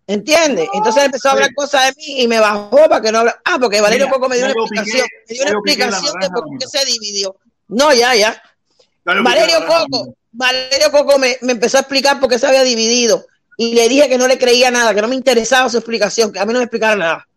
¿Entiendes? 0.09 0.67
Entonces 0.73 1.03
empezó 1.03 1.29
a 1.29 1.33
hablar 1.33 1.53
cosas 1.53 1.85
de 1.85 1.93
mí 1.97 2.21
y 2.23 2.27
me 2.27 2.39
bajó 2.39 2.89
para 2.89 2.99
que 2.99 3.11
no 3.11 3.19
hablara. 3.19 3.39
Ah, 3.45 3.57
porque 3.61 3.79
Valerio 3.79 4.09
Coco 4.09 4.27
me 4.27 4.37
dio 4.37 4.45
una 4.45 4.55
explicación. 4.55 5.07
me 5.27 5.35
dio 5.35 5.43
una 5.43 5.51
explicación 5.51 6.19
de 6.19 6.29
por 6.29 6.43
qué 6.57 6.67
se 6.67 6.83
dividió. 6.83 7.35
No, 7.67 7.93
ya, 7.93 8.15
ya. 8.15 8.41
Valerio 9.03 9.67
Coco, 9.67 10.15
Valerio 10.31 10.91
Coco 10.91 11.19
me, 11.19 11.37
me 11.41 11.51
empezó 11.51 11.77
a 11.77 11.81
explicar 11.81 12.19
por 12.19 12.27
qué 12.27 12.39
se 12.39 12.47
había 12.47 12.63
dividido. 12.63 13.23
Y 13.55 13.75
le 13.75 13.87
dije 13.87 14.09
que 14.09 14.17
no 14.17 14.27
le 14.27 14.39
creía 14.39 14.71
nada, 14.71 14.95
que 14.95 15.01
no 15.03 15.07
me 15.07 15.15
interesaba 15.15 15.69
su 15.69 15.77
explicación, 15.77 16.31
que 16.31 16.39
a 16.39 16.45
mí 16.47 16.53
no 16.53 16.59
me 16.59 16.65
explicara 16.65 16.95
nada. 16.95 17.27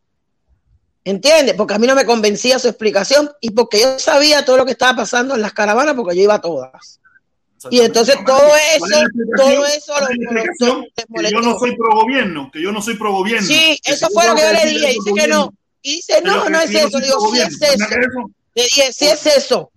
¿Entiendes? 1.05 1.55
Porque 1.55 1.75
a 1.75 1.79
mí 1.79 1.87
no 1.87 1.95
me 1.95 2.07
convencía 2.07 2.59
su 2.59 2.69
explicación 2.69 3.31
y 3.43 3.51
porque 3.51 3.83
yo 3.83 3.99
sabía 3.99 4.47
todo 4.47 4.57
lo 4.57 4.65
que 4.65 4.73
estaba 4.73 4.97
pasando 4.97 5.35
en 5.35 5.43
las 5.43 5.53
caravanas 5.53 5.95
porque 5.95 6.17
yo 6.17 6.23
iba 6.23 6.37
a 6.37 6.41
todas. 6.41 7.02
Y 7.71 7.81
entonces 7.81 8.17
todo 8.25 8.53
eso, 8.77 9.01
todo 9.37 9.67
eso 9.67 9.95
lo, 10.01 10.07
que 10.09 11.31
yo 11.31 11.41
no 11.41 11.59
soy 11.59 11.77
pro 11.77 11.95
gobierno, 11.95 12.51
que 12.53 12.63
yo 12.63 12.73
no 12.73 12.83
soy 12.83 12.95
pro 12.97 13.13
gobierno. 13.13 13.47
Sí, 13.47 13.79
eso 13.85 14.09
fue 14.13 14.27
lo 14.27 14.35
que 14.35 14.43
yo 14.43 14.53
le 14.53 14.71
dije, 14.71 14.89
dice 14.89 15.13
que 15.15 15.29
no. 15.29 15.53
Y 15.83 15.97
dice, 15.97 16.23
no, 16.23 16.49
no 16.49 16.61
es 16.61 16.71
eso, 16.71 17.01
digo, 17.01 17.33
sí 17.33 17.41
es 17.41 17.61
eso. 17.61 18.31
Le 18.55 18.63
dije, 18.65 18.93
sí 18.93 19.07
es 19.07 19.27
eso. 19.27 19.71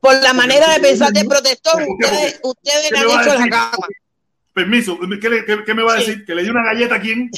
Por 0.00 0.14
la 0.22 0.32
manera 0.32 0.72
de 0.72 0.80
pensar 0.80 1.12
de 1.12 1.24
protestón, 1.24 1.84
ustedes, 1.88 2.40
ustedes 2.42 2.92
han 2.92 3.04
hecho 3.04 3.34
la 3.38 3.48
cama. 3.48 3.86
Permiso, 4.54 4.98
¿qué, 5.20 5.62
qué, 5.66 5.74
me 5.74 5.82
va 5.82 5.94
a 5.94 5.96
decir? 5.96 6.24
¿Que 6.24 6.34
le 6.34 6.42
di 6.42 6.48
una 6.48 6.64
galleta 6.64 6.96
a 6.96 7.00
quién? 7.00 7.30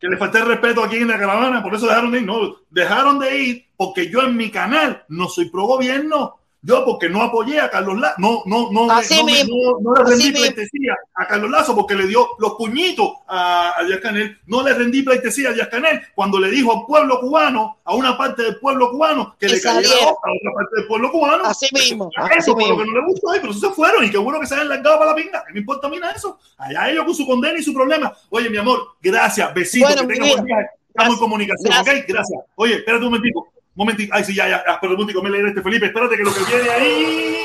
que 0.00 0.08
le 0.08 0.16
falté 0.16 0.38
el 0.38 0.46
respeto 0.46 0.82
aquí 0.82 0.96
en 0.96 1.08
la 1.08 1.18
caravana, 1.18 1.62
por 1.62 1.74
eso 1.74 1.86
dejaron 1.86 2.10
de 2.10 2.20
ir. 2.20 2.26
No, 2.26 2.56
dejaron 2.70 3.18
de 3.18 3.36
ir 3.38 3.66
porque 3.76 4.08
yo 4.08 4.22
en 4.22 4.34
mi 4.34 4.50
canal 4.50 5.04
no 5.08 5.28
soy 5.28 5.50
pro 5.50 5.66
gobierno. 5.66 6.39
Yo 6.62 6.84
porque 6.84 7.08
no 7.08 7.22
apoyé 7.22 7.58
a 7.58 7.70
Carlos 7.70 7.98
Lazo, 7.98 8.16
no, 8.18 8.42
no, 8.44 8.70
no, 8.70 8.92
Así 8.92 9.16
no, 9.16 9.94
le 9.94 10.04
rendí 10.04 10.30
pleitesía 10.30 10.94
a 11.14 11.26
Carlos 11.26 11.50
Lazo 11.50 11.74
porque 11.74 11.94
le 11.94 12.06
dio 12.06 12.28
los 12.38 12.52
puñitos 12.52 13.12
a, 13.28 13.78
a 13.78 13.84
Díaz 13.84 14.00
Canel. 14.00 14.38
No 14.46 14.62
le 14.62 14.74
rendí 14.74 15.02
pleitesía 15.02 15.50
a 15.50 15.52
Díaz 15.52 15.68
Canel 15.68 16.02
cuando 16.14 16.38
le 16.38 16.50
dijo 16.50 16.72
al 16.72 16.84
pueblo 16.84 17.18
cubano, 17.18 17.78
a 17.82 17.94
una 17.94 18.16
parte 18.18 18.42
del 18.42 18.58
pueblo 18.58 18.90
cubano, 18.90 19.36
que, 19.40 19.48
le 19.48 19.60
cayera 19.60 19.94
a 20.04 20.08
otra 20.08 20.52
parte 20.54 20.76
del 20.76 20.86
pueblo 20.86 21.10
cubano. 21.10 21.44
Así 21.46 21.66
mismo. 21.72 22.10
Eso 22.14 22.22
así 22.38 22.54
mismo. 22.54 22.74
lo 22.74 22.84
que 22.84 22.90
no 22.90 23.00
le 23.00 23.06
gustó, 23.06 23.28
pero 23.32 23.52
eso 23.52 23.68
se 23.68 23.74
fueron 23.74 24.04
y 24.04 24.10
qué 24.10 24.18
bueno 24.18 24.38
que 24.38 24.46
se 24.46 24.54
hayan 24.54 24.68
largado 24.68 24.98
para 24.98 25.12
la 25.12 25.16
pinga. 25.16 25.42
¿Qué 25.46 25.54
me 25.54 25.60
importa 25.60 25.86
a 25.86 25.90
mí 25.90 25.98
nada 25.98 26.12
eso? 26.12 26.38
Allá 26.58 26.90
ellos 26.90 27.06
con 27.06 27.14
su 27.14 27.26
condena 27.26 27.58
y 27.58 27.62
su 27.62 27.72
problema. 27.72 28.12
Oye, 28.28 28.50
mi 28.50 28.58
amor, 28.58 28.96
gracias, 29.00 29.54
besitos, 29.54 29.94
que 29.96 30.06
tenga 30.06 30.28
buen 30.28 30.44
viaje. 30.44 30.66
Estamos 30.88 31.14
en 31.14 31.20
comunicación, 31.20 31.72
gracias. 31.72 31.96
¿ok? 31.96 32.04
Gracias. 32.06 32.40
Oye, 32.56 32.74
espérate 32.74 33.04
un 33.04 33.12
momentito. 33.12 33.46
Momentito, 33.74 34.12
ay, 34.14 34.24
sí, 34.24 34.34
ya, 34.34 34.48
ya, 34.48 34.78
pero 34.80 34.92
el 34.92 34.98
músico 34.98 35.22
me 35.22 35.30
leer 35.30 35.46
este 35.46 35.62
Felipe, 35.62 35.86
espérate 35.86 36.16
que 36.16 36.22
lo 36.22 36.34
que 36.34 36.40
viene 36.40 36.70
ahí. 36.70 37.36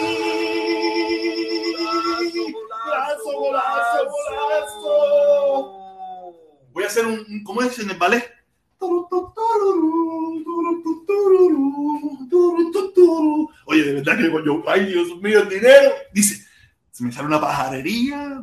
Golazo, 2.83 3.31
golazo, 3.37 4.09
golazo. 4.11 4.95
Voy 6.73 6.83
a 6.83 6.87
hacer 6.87 7.05
un, 7.05 7.43
¿cómo 7.43 7.61
es 7.61 7.79
en 7.79 7.91
el 7.91 7.97
ballet? 7.97 8.35
Oye, 13.65 13.83
de 13.83 13.93
verdad 13.93 14.17
que 14.17 14.31
yo, 14.45 14.63
ay 14.67 14.85
Dios 14.85 15.15
mío, 15.21 15.41
el 15.41 15.49
dinero. 15.49 15.91
Dice, 16.13 16.45
se 16.91 17.03
me 17.03 17.11
sale 17.11 17.27
una 17.27 17.41
pajarería. 17.41 18.41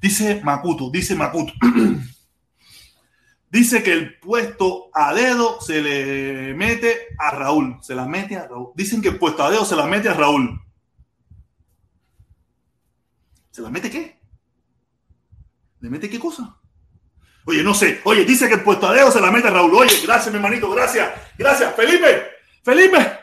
Dice 0.00 0.40
Makuto, 0.42 0.90
dice 0.90 1.14
Makuto. 1.14 1.52
dice 3.52 3.82
que 3.82 3.92
el 3.92 4.18
puesto 4.18 4.90
a 4.94 5.12
dedo 5.14 5.60
se 5.60 5.82
le 5.82 6.54
mete 6.54 7.08
a 7.18 7.30
Raúl. 7.30 7.78
Se 7.82 7.94
la 7.94 8.06
mete 8.06 8.36
a 8.36 8.48
Raúl. 8.48 8.72
Dicen 8.74 9.02
que 9.02 9.10
el 9.10 9.18
puesto 9.18 9.44
a 9.44 9.50
dedo 9.50 9.64
se 9.64 9.76
la 9.76 9.86
mete 9.86 10.08
a 10.08 10.14
Raúl. 10.14 10.58
¿Se 13.50 13.60
la 13.60 13.68
mete 13.68 13.90
qué? 13.90 14.18
¿Le 15.80 15.90
mete 15.90 16.08
qué 16.08 16.18
cosa? 16.18 16.58
Oye, 17.44 17.62
no 17.62 17.74
sé. 17.74 18.00
Oye, 18.04 18.24
dice 18.24 18.48
que 18.48 18.54
el 18.54 18.62
puesto 18.62 18.88
a 18.88 18.94
dedo 18.94 19.10
se 19.10 19.20
la 19.20 19.30
mete 19.30 19.48
a 19.48 19.50
Raúl. 19.50 19.74
Oye, 19.74 20.00
gracias, 20.02 20.30
mi 20.30 20.36
hermanito, 20.36 20.70
gracias. 20.70 21.12
Gracias. 21.36 21.74
Felipe, 21.74 22.30
Felipe. 22.64 23.18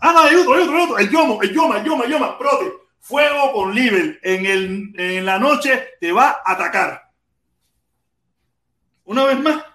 Ah, 0.00 0.12
no, 0.12 0.20
hay 0.20 0.36
otro, 0.36 0.54
hay 0.54 0.62
otro, 0.62 0.76
hay 0.76 0.82
otro. 0.84 0.98
El 0.98 1.10
Yomo, 1.10 1.42
el 1.42 1.52
Yoma, 1.52 1.78
el 1.78 1.84
Yoma, 1.84 2.06
Yoma. 2.06 2.38
Prote. 2.38 2.72
Fuego 3.00 3.52
con 3.52 3.74
Libel. 3.74 4.18
En, 4.22 4.46
el, 4.46 4.94
en 4.96 5.26
la 5.26 5.38
noche 5.38 5.88
te 6.00 6.10
va 6.10 6.42
a 6.42 6.52
atacar. 6.52 7.10
Una 9.04 9.24
vez 9.24 9.38
más. 9.40 9.73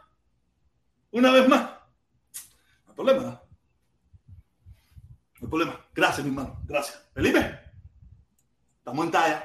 Una 1.11 1.31
vez 1.31 1.47
más. 1.47 1.61
No 1.61 2.89
hay 2.89 2.95
problema, 2.95 3.21
¿no? 3.23 3.29
No 3.29 3.41
hay 5.41 5.47
problema. 5.47 5.85
Gracias, 5.93 6.25
mi 6.25 6.31
hermano. 6.31 6.61
Gracias. 6.65 7.09
Felipe. 7.13 7.59
Estamos 8.77 9.05
en 9.05 9.11
talla. 9.11 9.43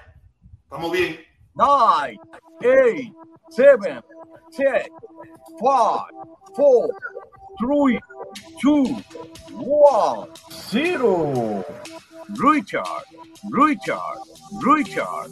Estamos 0.65 0.93
bien. 0.93 1.21
Nine, 1.55 2.19
eight, 2.63 3.15
seven, 3.51 4.03
six, 4.51 4.89
five, 5.61 6.11
four, 6.57 6.89
three, 7.59 8.01
two, 8.61 8.85
one, 9.53 10.29
zero. 10.51 11.65
Richard, 12.31 13.05
Richard, 13.51 14.19
Richard. 14.63 15.31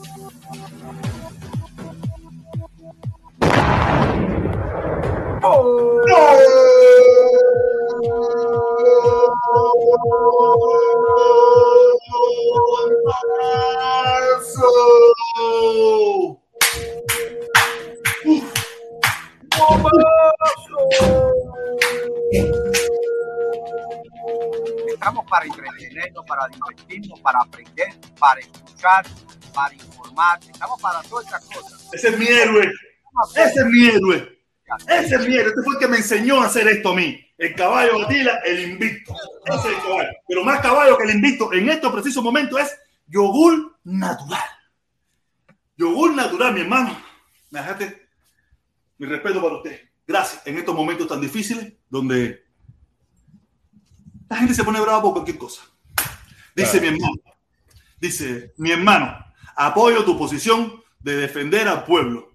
Estamos 24.86 25.24
para 25.28 25.46
entretenernos, 25.46 26.24
para 26.24 26.46
divertirnos, 26.46 27.20
para 27.20 27.40
aprender, 27.40 27.88
para 28.16 28.40
escuchar, 28.40 29.04
para 29.52 29.74
informar. 29.74 30.38
Estamos 30.40 30.80
para 30.80 31.02
todas 31.02 31.26
estas 31.26 31.44
cosas. 31.46 31.88
Ese 31.92 32.10
es 32.10 32.18
mi 32.18 32.28
héroe. 32.28 32.72
Ese 33.34 33.58
es 33.58 33.66
mi 33.66 33.88
héroe. 33.88 34.41
Ese 34.86 35.06
es 35.06 35.12
héroe. 35.12 35.48
Este 35.48 35.62
fue 35.62 35.74
el 35.74 35.80
que 35.80 35.88
me 35.88 35.96
enseñó 35.98 36.42
a 36.42 36.46
hacer 36.46 36.68
esto 36.68 36.90
a 36.90 36.96
mí. 36.96 37.18
El 37.38 37.54
caballo 37.54 38.00
Batila, 38.00 38.40
el 38.44 38.70
invicto. 38.70 39.14
Ese 39.46 39.58
es 39.58 39.64
el 39.76 39.82
caballo. 39.82 40.10
Pero 40.28 40.44
más 40.44 40.60
caballo 40.60 40.96
que 40.98 41.04
el 41.04 41.16
invicto 41.16 41.52
en 41.52 41.68
estos 41.68 41.92
precisos 41.92 42.22
momentos 42.22 42.60
es 42.60 42.78
yogur 43.06 43.78
natural. 43.84 44.44
Yogur 45.76 46.14
natural, 46.14 46.54
mi 46.54 46.60
hermano. 46.60 47.00
Me 47.50 47.60
dejaste 47.60 48.08
mi 48.98 49.06
respeto 49.06 49.42
para 49.42 49.56
usted. 49.56 49.80
Gracias. 50.06 50.46
En 50.46 50.58
estos 50.58 50.74
momentos 50.74 51.08
tan 51.08 51.20
difíciles, 51.20 51.72
donde 51.88 52.44
la 54.28 54.36
gente 54.36 54.54
se 54.54 54.64
pone 54.64 54.80
brava 54.80 55.02
por 55.02 55.12
cualquier 55.12 55.38
cosa. 55.38 55.62
Dice 56.54 56.80
mi 56.80 56.88
hermano. 56.88 57.14
Dice, 58.00 58.52
mi 58.56 58.72
hermano, 58.72 59.16
apoyo 59.54 60.04
tu 60.04 60.18
posición 60.18 60.82
de 61.00 61.16
defender 61.16 61.68
al 61.68 61.84
pueblo. 61.84 62.31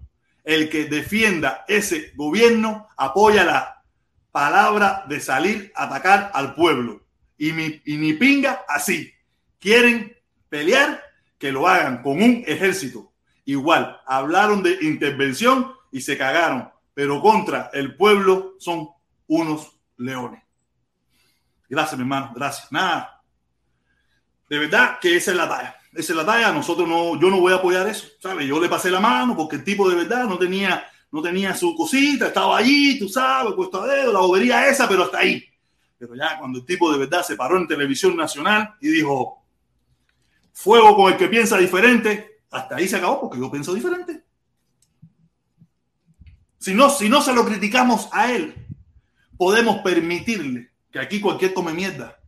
El 0.48 0.70
que 0.70 0.86
defienda 0.86 1.66
ese 1.68 2.14
gobierno 2.16 2.88
apoya 2.96 3.44
la 3.44 3.84
palabra 4.32 5.04
de 5.06 5.20
salir 5.20 5.70
a 5.74 5.84
atacar 5.84 6.30
al 6.32 6.54
pueblo. 6.54 7.06
Y, 7.36 7.52
mi, 7.52 7.82
y 7.84 7.98
ni 7.98 8.14
pinga 8.14 8.64
así. 8.66 9.12
Quieren 9.58 10.16
pelear, 10.48 11.04
que 11.38 11.52
lo 11.52 11.68
hagan 11.68 12.02
con 12.02 12.22
un 12.22 12.44
ejército. 12.46 13.12
Igual, 13.44 14.00
hablaron 14.06 14.62
de 14.62 14.78
intervención 14.80 15.70
y 15.92 16.00
se 16.00 16.16
cagaron, 16.16 16.70
pero 16.94 17.20
contra 17.20 17.68
el 17.74 17.94
pueblo 17.94 18.54
son 18.58 18.88
unos 19.26 19.78
leones. 19.98 20.42
Gracias, 21.68 21.98
mi 21.98 22.04
hermano, 22.04 22.32
gracias. 22.34 22.72
Nada. 22.72 23.22
De 24.48 24.58
verdad 24.58 24.98
que 24.98 25.14
esa 25.14 25.32
es 25.32 25.36
la 25.36 25.46
talla. 25.46 25.77
Es 25.98 26.10
la 26.10 26.24
talla. 26.24 26.52
Nosotros 26.52 26.88
no, 26.88 27.20
yo 27.20 27.28
no 27.28 27.40
voy 27.40 27.52
a 27.52 27.56
apoyar 27.56 27.88
eso. 27.88 28.06
¿sabes? 28.20 28.46
Yo 28.46 28.60
le 28.60 28.68
pasé 28.68 28.88
la 28.88 29.00
mano 29.00 29.36
porque 29.36 29.56
el 29.56 29.64
tipo 29.64 29.88
de 29.90 29.96
verdad 29.96 30.24
no 30.26 30.38
tenía, 30.38 30.86
no 31.10 31.20
tenía 31.20 31.54
su 31.56 31.74
cosita, 31.74 32.28
estaba 32.28 32.56
allí, 32.56 32.98
tú 33.00 33.08
sabes, 33.08 33.54
puesto 33.54 33.82
a 33.82 33.86
dedo, 33.88 34.12
la 34.12 34.20
bobería 34.20 34.68
esa, 34.68 34.88
pero 34.88 35.04
hasta 35.04 35.18
ahí. 35.18 35.44
Pero 35.98 36.14
ya 36.14 36.38
cuando 36.38 36.60
el 36.60 36.64
tipo 36.64 36.92
de 36.92 36.98
verdad 36.98 37.24
se 37.24 37.34
paró 37.34 37.56
en 37.56 37.66
televisión 37.66 38.16
nacional 38.16 38.76
y 38.80 38.88
dijo, 38.88 39.42
fuego 40.52 40.94
con 40.94 41.12
el 41.12 41.18
que 41.18 41.26
piensa 41.26 41.58
diferente, 41.58 42.42
hasta 42.50 42.76
ahí 42.76 42.86
se 42.86 42.96
acabó 42.96 43.22
porque 43.22 43.40
yo 43.40 43.50
pienso 43.50 43.74
diferente. 43.74 44.22
Si 46.58 46.74
no, 46.74 46.90
si 46.90 47.08
no 47.08 47.20
se 47.22 47.32
lo 47.32 47.44
criticamos 47.44 48.08
a 48.12 48.30
él, 48.30 48.54
podemos 49.36 49.78
permitirle 49.78 50.70
que 50.92 51.00
aquí 51.00 51.20
cualquier 51.20 51.52
come 51.52 51.72
mierda 51.72 52.18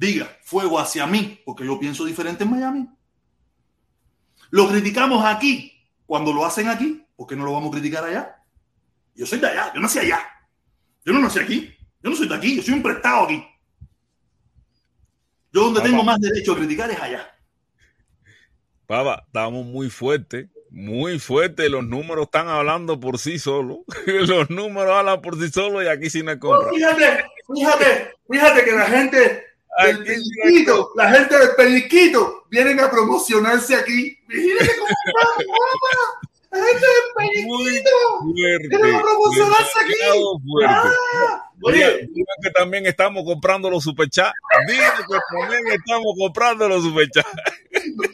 diga 0.00 0.34
fuego 0.42 0.78
hacia 0.78 1.06
mí 1.06 1.40
porque 1.44 1.66
yo 1.66 1.78
pienso 1.78 2.04
diferente 2.04 2.44
en 2.44 2.50
Miami. 2.50 2.88
Lo 4.50 4.68
criticamos 4.68 5.24
aquí 5.24 5.72
cuando 6.06 6.32
lo 6.32 6.44
hacen 6.44 6.68
aquí, 6.68 7.06
¿por 7.16 7.26
qué 7.26 7.36
no 7.36 7.44
lo 7.44 7.52
vamos 7.52 7.68
a 7.68 7.78
criticar 7.78 8.04
allá? 8.04 8.36
Yo 9.14 9.26
soy 9.26 9.38
de 9.38 9.46
allá, 9.46 9.72
yo 9.74 9.80
nací 9.80 9.98
allá. 9.98 10.20
Yo 11.04 11.12
no 11.12 11.20
nací 11.20 11.38
aquí, 11.38 11.74
yo 12.02 12.10
no 12.10 12.16
soy 12.16 12.28
de 12.28 12.34
aquí, 12.34 12.56
yo 12.56 12.62
soy 12.62 12.74
un 12.74 12.82
prestado 12.82 13.24
aquí. 13.24 13.44
Yo 15.52 15.64
donde 15.64 15.80
tengo 15.80 16.02
más 16.02 16.20
derecho 16.20 16.52
a 16.52 16.56
criticar 16.56 16.90
es 16.90 17.00
allá. 17.00 17.30
Papa, 18.86 19.22
estamos 19.26 19.64
muy 19.66 19.88
fuertes, 19.88 20.48
muy 20.70 21.18
fuertes. 21.18 21.70
Los 21.70 21.84
números 21.84 22.24
están 22.24 22.48
hablando 22.48 22.98
por 22.98 23.18
sí 23.18 23.38
solos. 23.38 23.78
Los 24.06 24.50
números 24.50 24.92
hablan 24.92 25.20
por 25.20 25.38
sí 25.40 25.48
solos 25.48 25.84
y 25.84 25.86
aquí 25.86 26.10
sí 26.10 26.22
no 26.22 26.32
hay 26.32 26.38
compra. 26.38 26.70
Fíjate, 26.70 27.24
fíjate, 27.54 28.14
fíjate 28.28 28.64
que 28.64 28.72
la 28.72 28.86
gente 28.86 29.44
del 29.86 29.96
Aquí 29.96 30.04
pellizquito, 30.04 30.92
la 30.96 31.10
gente 31.10 31.38
del 31.38 31.50
pellizquito 31.56 32.44
vienen 32.50 32.80
a 32.80 32.90
promocionarse 32.90 33.74
aquí. 33.74 34.18
Fíjate 34.28 34.70
cómo 34.78 34.88
estamos. 35.06 36.30
La 36.50 36.58
gente 36.64 36.86
del 36.86 37.46
fuerte. 37.46 37.90
vienen 38.68 38.94
a 38.96 39.02
promocionarse 39.02 39.78
aquí. 39.84 39.94
Ah, 40.66 41.50
Oye, 41.62 42.08
que 42.42 42.50
también 42.50 42.86
estamos 42.86 43.24
comprando 43.24 43.70
los 43.70 43.84
superchats. 43.84 44.32
Dime 44.66 44.82
que 44.82 45.18
también 45.36 45.62
estamos 45.68 46.14
comprando 46.18 46.68
los 46.68 46.82
superchats. 46.82 47.28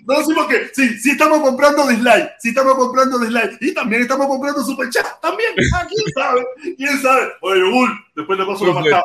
no 0.04 0.18
decimos 0.18 0.46
que 0.48 0.68
sí, 0.74 0.98
sí 0.98 1.10
estamos 1.12 1.40
comprando 1.40 1.86
dislike, 1.86 2.32
sí 2.40 2.48
estamos 2.50 2.74
comprando 2.74 3.18
dislike 3.20 3.56
y 3.60 3.72
también 3.72 4.02
estamos 4.02 4.26
comprando 4.26 4.62
superchat, 4.62 5.20
también. 5.22 5.54
Ah, 5.74 5.86
¿Quién 5.88 6.12
sabe? 6.12 6.46
¿Quién 6.76 7.00
sabe? 7.00 7.32
Oye, 7.40 7.62
Bull, 7.62 7.90
después 8.16 8.38
le 8.38 8.44
paso 8.46 8.66
la 8.66 8.72
marcada. 8.74 9.04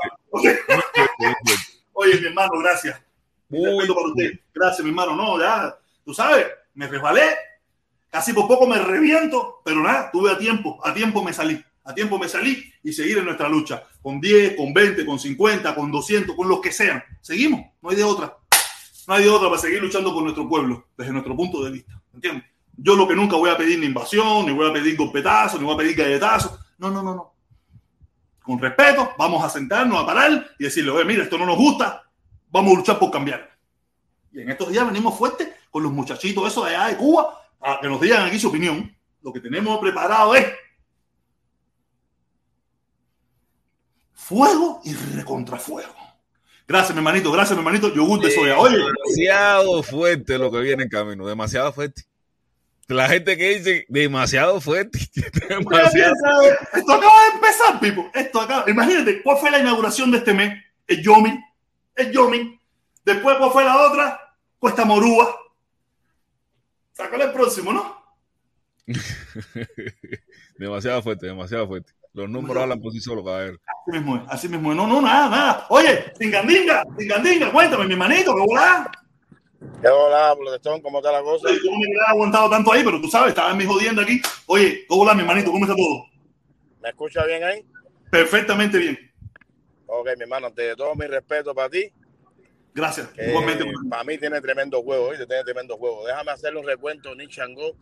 Oye, 1.93 2.19
mi 2.19 2.27
hermano, 2.27 2.51
gracias. 2.59 3.01
Muy 3.49 3.65
respeto 3.65 3.95
para 3.95 4.07
usted. 4.07 4.39
Gracias, 4.53 4.83
mi 4.83 4.89
hermano. 4.89 5.15
No, 5.15 5.39
ya, 5.39 5.77
tú 6.05 6.13
sabes, 6.13 6.47
me 6.73 6.87
resbalé. 6.87 7.23
Casi 8.09 8.33
por 8.33 8.47
poco 8.47 8.67
me 8.67 8.77
reviento, 8.77 9.61
pero 9.63 9.81
nada, 9.81 10.09
tuve 10.11 10.31
a 10.31 10.37
tiempo, 10.37 10.79
a 10.83 10.93
tiempo 10.93 11.23
me 11.23 11.31
salí. 11.33 11.63
A 11.83 11.95
tiempo 11.95 12.19
me 12.19 12.27
salí 12.27 12.71
y 12.83 12.93
seguir 12.93 13.17
en 13.17 13.25
nuestra 13.25 13.49
lucha. 13.49 13.83
Con 14.01 14.21
10, 14.21 14.55
con 14.55 14.73
20, 14.73 15.05
con 15.05 15.17
50, 15.17 15.73
con 15.73 15.91
200, 15.91 16.35
con 16.35 16.47
los 16.47 16.61
que 16.61 16.71
sean. 16.71 17.03
Seguimos, 17.21 17.61
no 17.81 17.89
hay 17.89 17.95
de 17.95 18.03
otra. 18.03 18.37
No 19.07 19.13
hay 19.15 19.23
de 19.23 19.29
otra 19.29 19.49
para 19.49 19.61
seguir 19.61 19.81
luchando 19.81 20.13
por 20.13 20.23
nuestro 20.23 20.47
pueblo, 20.47 20.87
desde 20.97 21.11
nuestro 21.11 21.35
punto 21.35 21.63
de 21.63 21.71
vista. 21.71 21.99
¿Entiendes? 22.13 22.45
Yo 22.77 22.95
lo 22.95 23.07
que 23.07 23.15
nunca 23.15 23.35
voy 23.35 23.49
a 23.49 23.57
pedir 23.57 23.79
ni 23.79 23.87
invasión, 23.87 24.45
ni 24.45 24.53
voy 24.53 24.69
a 24.69 24.73
pedir 24.73 24.95
golpetazos, 24.95 25.59
ni 25.59 25.65
voy 25.65 25.75
a 25.75 25.77
pedir 25.77 25.95
galletazos. 25.95 26.59
No, 26.77 26.91
no, 26.91 27.01
no, 27.01 27.15
no. 27.15 27.30
Con 28.41 28.59
respeto, 28.59 29.11
vamos 29.17 29.43
a 29.43 29.49
sentarnos, 29.49 30.01
a 30.01 30.05
parar 30.05 30.47
y 30.57 30.63
decirle, 30.63 30.91
oye, 30.91 31.05
mira, 31.05 31.23
esto 31.23 31.37
no 31.37 31.45
nos 31.45 31.57
gusta, 31.57 32.03
vamos 32.49 32.73
a 32.73 32.77
luchar 32.77 32.99
por 32.99 33.11
cambiar. 33.11 33.51
Y 34.31 34.41
en 34.41 34.49
estos 34.49 34.69
días 34.69 34.85
venimos 34.85 35.17
fuertes 35.17 35.49
con 35.69 35.83
los 35.83 35.91
muchachitos 35.91 36.47
esos 36.47 36.65
de 36.65 36.75
allá 36.75 36.87
de 36.87 36.97
Cuba 36.97 37.41
a 37.59 37.79
que 37.79 37.87
nos 37.87 38.01
digan 38.01 38.25
aquí 38.25 38.39
su 38.39 38.49
opinión. 38.49 38.95
Lo 39.21 39.31
que 39.31 39.39
tenemos 39.39 39.79
preparado 39.79 40.33
es 40.35 40.47
fuego 44.13 44.81
y 44.83 44.93
recontrafuego. 44.93 45.93
Gracias, 46.67 46.93
mi 46.93 46.99
hermanito, 46.99 47.31
gracias, 47.31 47.57
mi 47.57 47.63
hermanito. 47.63 47.93
Yogur 47.93 48.21
de 48.21 48.31
soya. 48.31 48.57
Oye, 48.57 48.77
Demasiado 48.77 49.83
fuerte 49.83 50.37
lo 50.37 50.49
que 50.49 50.61
viene 50.61 50.83
en 50.83 50.89
camino. 50.89 51.27
Demasiado 51.27 51.73
fuerte. 51.73 52.03
La 52.87 53.07
gente 53.07 53.37
que 53.37 53.57
dice 53.57 53.85
demasiado 53.87 54.59
fuerte. 54.59 54.99
demasiado. 55.49 56.13
Esto 56.73 56.93
acaba 56.93 57.23
de 57.23 57.35
empezar, 57.35 57.79
Pipo. 57.79 58.09
Esto 58.13 58.41
acaba. 58.41 58.69
Imagínate, 58.69 59.21
¿cuál 59.21 59.37
fue 59.37 59.51
la 59.51 59.59
inauguración 59.59 60.11
de 60.11 60.17
este 60.17 60.33
mes? 60.33 60.61
El 60.87 61.01
Yomi. 61.01 61.39
El 61.95 62.11
Yomi. 62.11 62.59
Después, 63.05 63.37
¿cuál 63.37 63.51
fue 63.51 63.63
la 63.63 63.87
otra? 63.87 64.19
Cuesta 64.59 64.85
Morúa. 64.85 65.35
Sácale 66.93 67.25
el 67.25 67.31
próximo, 67.31 67.73
¿no? 67.73 68.01
demasiado 70.57 71.01
fuerte, 71.01 71.27
demasiado 71.27 71.67
fuerte. 71.67 71.93
Los 72.13 72.29
números 72.29 72.63
hablan 72.63 72.81
por 72.81 72.91
sí 72.91 72.99
solos, 72.99 73.23
ver. 73.23 73.59
Así 73.65 73.91
mismo 73.91 74.17
es, 74.17 74.21
así 74.27 74.49
mismo 74.49 74.71
es. 74.71 74.77
No, 74.77 74.85
no, 74.85 75.01
nada, 75.01 75.29
nada. 75.29 75.65
Oye, 75.69 76.11
Singandinga, 76.19 76.83
Singandinga, 76.97 77.51
cuéntame, 77.51 77.87
mi 77.87 77.95
manito, 77.95 78.35
¿qué 78.35 78.41
volá? 78.41 78.91
¿Qué 79.61 79.89
volá, 79.89 80.35
Protestón? 80.35 80.81
¿Cómo 80.81 80.97
está 80.99 81.11
la 81.11 81.21
cosa? 81.21 81.47
Yo 81.49 81.71
no 81.71 81.77
me 81.77 81.85
hubiera 81.85 82.09
aguantado 82.09 82.49
tanto 82.49 82.71
ahí, 82.73 82.83
pero 82.83 82.99
tú 82.99 83.07
sabes, 83.07 83.29
estaba 83.29 83.53
mi 83.53 83.65
jodiendo 83.65 84.01
aquí. 84.01 84.19
Oye, 84.47 84.85
¿cómo 84.87 85.01
volá, 85.01 85.13
mi 85.13 85.23
manito? 85.23 85.51
¿Cómo 85.51 85.65
está 85.65 85.75
todo? 85.75 86.05
¿Me 86.81 86.89
escucha 86.89 87.23
bien 87.25 87.43
ahí? 87.43 87.63
Perfectamente 88.09 88.79
bien. 88.79 89.13
Ok, 89.85 90.09
mi 90.17 90.23
hermano, 90.23 90.47
ante 90.47 90.75
todo 90.75 90.95
mi 90.95 91.05
respeto 91.05 91.53
para 91.53 91.69
ti. 91.69 91.91
Gracias. 92.73 93.09
Igualmente. 93.17 93.65
Para 93.87 94.03
mí 94.03 94.17
tiene 94.17 94.41
tremendo 94.41 94.81
juego, 94.81 95.09
¿oíste? 95.09 95.27
Tiene 95.27 95.43
tremendo 95.43 95.77
juego. 95.77 96.07
Déjame 96.07 96.31
hacerle 96.31 96.59
un 96.59 96.65
recuento, 96.65 97.13
Nick 97.13 97.29
Changó, 97.29 97.75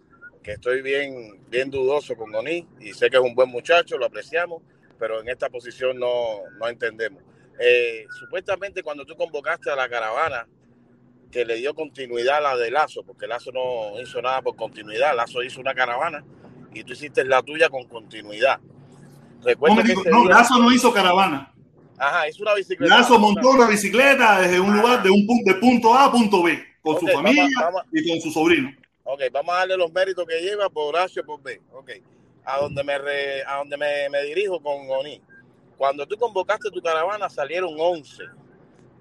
que 0.44 0.54
estoy 0.54 0.82
bien, 0.82 1.46
bien 1.50 1.70
dudoso 1.70 2.16
con 2.16 2.36
Oni 2.36 2.68
y 2.82 2.94
sé 2.94 3.10
que 3.10 3.18
es 3.18 3.24
un 3.24 3.36
buen 3.36 3.50
muchacho, 3.50 3.98
lo 3.98 4.06
apreciamos, 4.06 4.64
pero 4.98 5.22
en 5.22 5.30
esta 5.30 5.50
posición 5.50 5.98
no, 5.98 6.42
no 6.60 6.68
entendemos. 6.68 7.24
Eh, 7.58 8.06
supuestamente 8.20 8.84
cuando 8.84 9.06
tú 9.06 9.16
convocaste 9.16 9.70
a 9.70 9.76
la 9.76 9.88
caravana 9.88 10.48
que 11.32 11.46
le 11.46 11.56
dio 11.56 11.74
continuidad 11.74 12.38
a 12.38 12.42
la 12.42 12.58
de 12.58 12.72
Lazo, 12.72 13.04
porque 13.04 13.28
Lazo 13.28 13.52
no 13.52 14.00
hizo 14.02 14.22
nada 14.22 14.42
por 14.42 14.56
continuidad, 14.56 15.16
Lazo 15.16 15.44
hizo 15.44 15.60
una 15.60 15.74
caravana 15.74 16.24
y 16.74 16.84
tú 16.84 16.94
hiciste 16.94 17.24
la 17.24 17.42
tuya 17.42 17.70
con 17.70 17.88
continuidad. 17.88 18.60
Recuerda 19.44 19.84
que 19.84 19.96
no, 20.10 20.26
Lazo 20.26 20.58
no 20.60 20.72
hizo 20.72 20.92
caravana. 20.92 21.54
Ajá, 21.98 22.28
hizo 22.30 22.44
una 22.44 22.56
bicicleta. 22.56 22.98
Lazo 22.98 23.20
montó 23.20 23.52
una 23.52 23.68
bicicleta 23.68 24.42
desde 24.42 24.60
un 24.60 24.76
lugar 24.78 25.04
de 25.04 25.10
un 25.10 25.26
punto, 25.26 25.54
de 25.54 25.60
punto 25.60 25.94
A 25.94 26.06
a 26.06 26.12
punto 26.12 26.44
B, 26.44 26.60
con 26.82 27.00
su 27.00 27.08
familia 27.08 27.48
y 27.92 28.10
con 28.10 28.22
su 28.22 28.32
sobrino. 28.32 28.72
Ok, 29.04 29.24
vamos 29.32 29.54
a 29.54 29.60
darle 29.60 29.78
los 29.78 29.92
méritos 29.92 30.26
que 30.26 30.42
lleva 30.42 30.70
por 30.70 30.96
y 30.96 31.22
por 31.22 31.42
B. 31.42 31.62
Ok, 31.74 31.92
a 32.46 32.60
donde 32.60 32.84
me, 32.84 32.94
a 33.46 33.58
donde 33.58 33.78
me, 33.78 34.10
me 34.10 34.24
dirijo 34.24 34.62
con 34.62 34.90
Oni. 34.90 35.22
Cuando 35.78 36.06
tú 36.06 36.18
convocaste 36.18 36.72
tu 36.72 36.82
caravana 36.82 37.30
salieron 37.30 37.74
11 37.78 38.24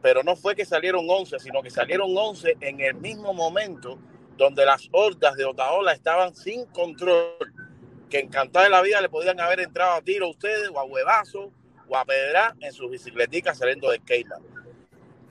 pero 0.01 0.23
no 0.23 0.37
fue 0.37 0.55
que 0.55 0.65
salieron 0.65 1.07
11, 1.09 1.39
sino 1.41 1.63
que 1.63 1.71
salieron 1.71 2.17
11 2.17 2.57
en 2.61 2.81
el 2.81 2.95
mismo 2.95 3.33
momento 3.33 3.99
donde 4.37 4.65
las 4.65 4.89
hordas 4.93 5.35
de 5.37 5.45
Otaola 5.45 5.93
estaban 5.93 6.35
sin 6.35 6.65
control, 6.67 7.53
que 8.09 8.21
encantada 8.21 8.65
de 8.67 8.71
la 8.71 8.83
vida 8.83 9.01
le 9.01 9.09
podían 9.09 9.41
haber 9.41 9.61
entrado 9.61 9.95
a 9.95 10.03
tiro 10.03 10.27
a 10.27 10.31
ustedes, 10.31 10.69
o 10.73 10.79
a 10.79 10.85
huevazo, 10.85 11.53
o 11.89 11.97
a 11.97 12.05
pedra 12.05 12.55
en 12.61 12.73
sus 12.73 12.91
bicicleticas 12.91 13.59
saliendo 13.59 13.91
de 13.91 13.99
Cayman. 14.01 14.43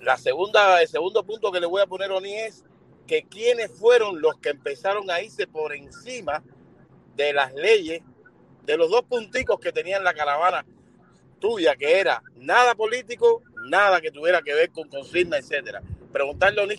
La 0.02 0.18
segunda, 0.18 0.82
el 0.82 0.88
segundo 0.88 1.24
punto 1.24 1.52
que 1.52 1.60
le 1.60 1.66
voy 1.66 1.82
a 1.82 1.88
poner 1.88 2.12
Oni 2.12 2.36
es 2.36 2.64
que 3.08 3.24
quienes 3.24 3.72
fueron 3.72 4.22
los 4.22 4.38
que 4.40 4.50
empezaron 4.50 5.10
a 5.10 5.22
irse 5.22 5.48
por 5.48 5.74
encima 5.74 6.44
de 7.16 7.34
las 7.34 7.54
leyes, 7.54 8.02
de 8.64 8.78
los 8.78 8.92
dos 8.92 9.04
punticos 9.04 9.60
que 9.60 9.72
tenían 9.72 10.04
la 10.04 10.14
caravana 10.14 10.66
tuya, 11.40 11.76
que 11.76 12.00
era 12.00 12.22
nada 12.36 12.76
político 12.76 13.42
nada 13.70 14.02
que 14.02 14.12
tuviera 14.12 14.42
que 14.42 14.54
ver 14.54 14.72
con 14.72 14.88
consigna, 14.90 15.38
etcétera. 15.38 15.82
Preguntarle 16.12 16.62
a 16.62 16.64
Oni 16.64 16.78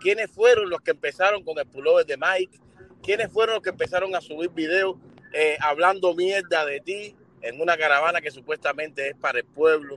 quiénes 0.00 0.30
fueron 0.30 0.70
los 0.70 0.80
que 0.80 0.92
empezaron 0.92 1.42
con 1.44 1.58
el 1.58 1.66
pullover 1.66 2.06
de 2.06 2.16
Mike, 2.16 2.58
quiénes 3.02 3.32
fueron 3.32 3.56
los 3.56 3.62
que 3.62 3.70
empezaron 3.70 4.14
a 4.14 4.20
subir 4.20 4.50
videos 4.50 4.96
eh, 5.32 5.56
hablando 5.60 6.14
mierda 6.14 6.64
de 6.64 6.80
ti 6.80 7.14
en 7.42 7.60
una 7.60 7.76
caravana 7.76 8.20
que 8.20 8.30
supuestamente 8.30 9.08
es 9.08 9.16
para 9.16 9.38
el 9.38 9.44
pueblo. 9.44 9.96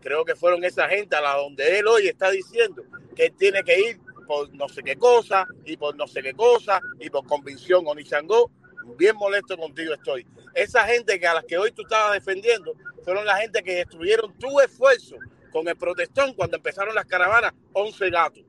Creo 0.00 0.24
que 0.24 0.36
fueron 0.36 0.64
esa 0.64 0.88
gente 0.88 1.16
a 1.16 1.20
la 1.20 1.34
donde 1.34 1.78
él 1.78 1.86
hoy 1.86 2.06
está 2.06 2.30
diciendo 2.30 2.82
que 3.14 3.26
él 3.26 3.34
tiene 3.36 3.62
que 3.62 3.78
ir 3.80 4.00
por 4.26 4.52
no 4.54 4.68
sé 4.68 4.82
qué 4.82 4.96
cosa 4.96 5.46
y 5.64 5.76
por 5.76 5.96
no 5.96 6.06
sé 6.06 6.22
qué 6.22 6.34
cosa 6.34 6.80
y 7.00 7.10
por 7.10 7.26
convicción. 7.26 7.86
Oni 7.86 8.04
bien 8.96 9.16
molesto 9.16 9.56
contigo 9.56 9.94
estoy. 9.94 10.26
Esa 10.54 10.84
gente 10.84 11.18
que 11.18 11.26
a 11.26 11.34
las 11.34 11.44
que 11.44 11.58
hoy 11.58 11.72
tú 11.72 11.82
estabas 11.82 12.12
defendiendo 12.12 12.74
fueron 13.04 13.24
la 13.24 13.36
gente 13.36 13.62
que 13.62 13.76
destruyeron 13.76 14.36
tu 14.38 14.60
esfuerzo 14.60 15.16
con 15.50 15.68
el 15.68 15.76
protestón 15.76 16.34
cuando 16.34 16.56
empezaron 16.56 16.94
las 16.94 17.06
caravanas, 17.06 17.52
11 17.72 18.10
gatos. 18.10 18.44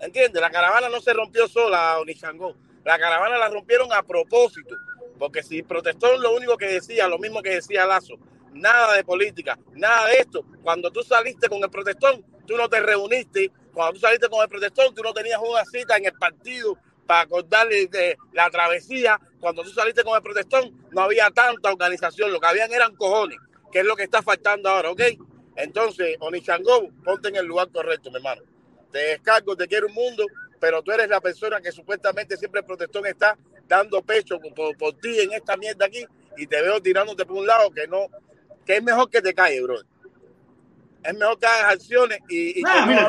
¿Entiendes? 0.00 0.40
La 0.40 0.50
caravana 0.50 0.88
no 0.88 1.00
se 1.00 1.12
rompió 1.12 1.46
sola, 1.46 1.98
Onishangó. 1.98 2.54
La 2.84 2.98
caravana 2.98 3.36
la 3.36 3.48
rompieron 3.48 3.92
a 3.92 4.02
propósito. 4.02 4.74
Porque 5.18 5.42
si 5.42 5.62
protestón 5.62 6.22
lo 6.22 6.34
único 6.34 6.56
que 6.56 6.66
decía, 6.66 7.06
lo 7.06 7.18
mismo 7.18 7.42
que 7.42 7.50
decía 7.50 7.84
Lazo, 7.84 8.14
nada 8.54 8.94
de 8.94 9.04
política, 9.04 9.58
nada 9.74 10.06
de 10.08 10.18
esto. 10.18 10.44
Cuando 10.62 10.90
tú 10.90 11.02
saliste 11.02 11.48
con 11.48 11.62
el 11.62 11.70
protestón, 11.70 12.24
tú 12.46 12.56
no 12.56 12.68
te 12.68 12.80
reuniste. 12.80 13.50
Cuando 13.74 13.94
tú 13.94 14.00
saliste 14.00 14.28
con 14.30 14.42
el 14.42 14.48
protestón, 14.48 14.94
tú 14.94 15.02
no 15.02 15.12
tenías 15.12 15.38
una 15.38 15.64
cita 15.66 15.98
en 15.98 16.06
el 16.06 16.14
partido 16.14 16.78
para 17.06 17.22
acordarle 17.22 17.86
de 17.88 18.16
la 18.32 18.48
travesía. 18.48 19.20
Cuando 19.38 19.62
tú 19.62 19.70
saliste 19.70 20.02
con 20.02 20.16
el 20.16 20.22
protestón, 20.22 20.74
no 20.92 21.02
había 21.02 21.30
tanta 21.30 21.70
organización. 21.70 22.32
Lo 22.32 22.40
que 22.40 22.46
habían 22.46 22.72
eran 22.72 22.96
cojones, 22.96 23.38
que 23.70 23.80
es 23.80 23.84
lo 23.84 23.96
que 23.96 24.04
está 24.04 24.22
faltando 24.22 24.70
ahora, 24.70 24.90
¿ok? 24.90 25.02
Entonces, 25.56 26.16
Onichango, 26.20 26.90
ponte 27.04 27.28
en 27.28 27.36
el 27.36 27.46
lugar 27.46 27.70
correcto, 27.70 28.10
mi 28.10 28.16
hermano. 28.16 28.42
Te 28.90 28.98
descargo, 28.98 29.56
te 29.56 29.66
quiero 29.68 29.86
un 29.86 29.94
mundo, 29.94 30.24
pero 30.58 30.82
tú 30.82 30.92
eres 30.92 31.08
la 31.08 31.20
persona 31.20 31.60
que 31.60 31.72
supuestamente 31.72 32.36
siempre 32.36 32.60
el 32.60 32.66
protestón 32.66 33.06
está 33.06 33.36
dando 33.68 34.02
pecho 34.02 34.38
por, 34.38 34.94
ti 34.94 35.20
en 35.20 35.32
esta 35.32 35.56
mierda 35.56 35.86
aquí 35.86 36.04
y 36.36 36.46
te 36.46 36.60
veo 36.60 36.80
tirándote 36.80 37.24
por 37.24 37.36
un 37.36 37.46
lado 37.46 37.70
que 37.70 37.86
no, 37.86 38.06
que 38.66 38.76
es 38.76 38.82
mejor 38.82 39.08
que 39.08 39.22
te 39.22 39.32
calle, 39.32 39.60
bro 39.62 39.80
es 41.02 41.14
mejor 41.16 41.38
que 41.38 41.46
acciones 41.46 42.18
y, 42.28 42.54
mira, 42.56 43.08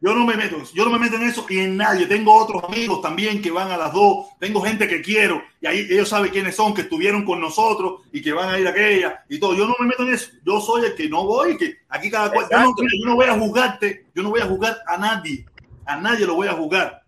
yo 0.00 0.14
no 0.14 0.26
me 0.26 0.36
meto, 0.36 0.62
yo 0.74 0.84
no 0.84 0.90
me 0.90 0.98
meto 0.98 1.16
en 1.16 1.22
eso 1.22 1.46
y 1.48 1.58
en 1.58 1.76
nadie. 1.76 2.06
Tengo 2.06 2.34
otros 2.34 2.62
amigos 2.64 3.00
también 3.00 3.40
que 3.40 3.50
van 3.50 3.70
a 3.70 3.76
las 3.76 3.92
dos, 3.92 4.26
tengo 4.38 4.60
gente 4.60 4.86
que 4.86 5.00
quiero 5.00 5.42
y 5.60 5.66
ahí 5.66 5.86
ellos 5.90 6.08
saben 6.08 6.30
quiénes 6.30 6.54
son, 6.54 6.74
que 6.74 6.82
estuvieron 6.82 7.24
con 7.24 7.40
nosotros 7.40 8.02
y 8.12 8.20
que 8.20 8.32
van 8.32 8.50
a 8.50 8.58
ir 8.58 8.66
a 8.66 8.70
aquella 8.70 9.24
y 9.28 9.38
todo. 9.38 9.54
Yo 9.54 9.66
no 9.66 9.74
me 9.78 9.86
meto 9.86 10.02
en 10.02 10.14
eso. 10.14 10.30
Yo 10.44 10.60
soy 10.60 10.84
el 10.84 10.94
que 10.94 11.08
no 11.08 11.24
voy, 11.24 11.56
que 11.56 11.78
aquí 11.88 12.10
cada 12.10 12.30
cual. 12.30 12.46
Yo 12.50 12.58
no, 12.58 12.74
yo 12.76 13.06
no 13.06 13.14
voy 13.16 13.26
a 13.26 13.38
juzgarte, 13.38 14.06
yo 14.14 14.22
no 14.22 14.30
voy 14.30 14.40
a 14.40 14.46
juzgar 14.46 14.78
a 14.86 14.98
nadie, 14.98 15.46
a 15.86 15.96
nadie 15.96 16.26
lo 16.26 16.34
voy 16.34 16.48
a 16.48 16.52
juzgar. 16.52 17.02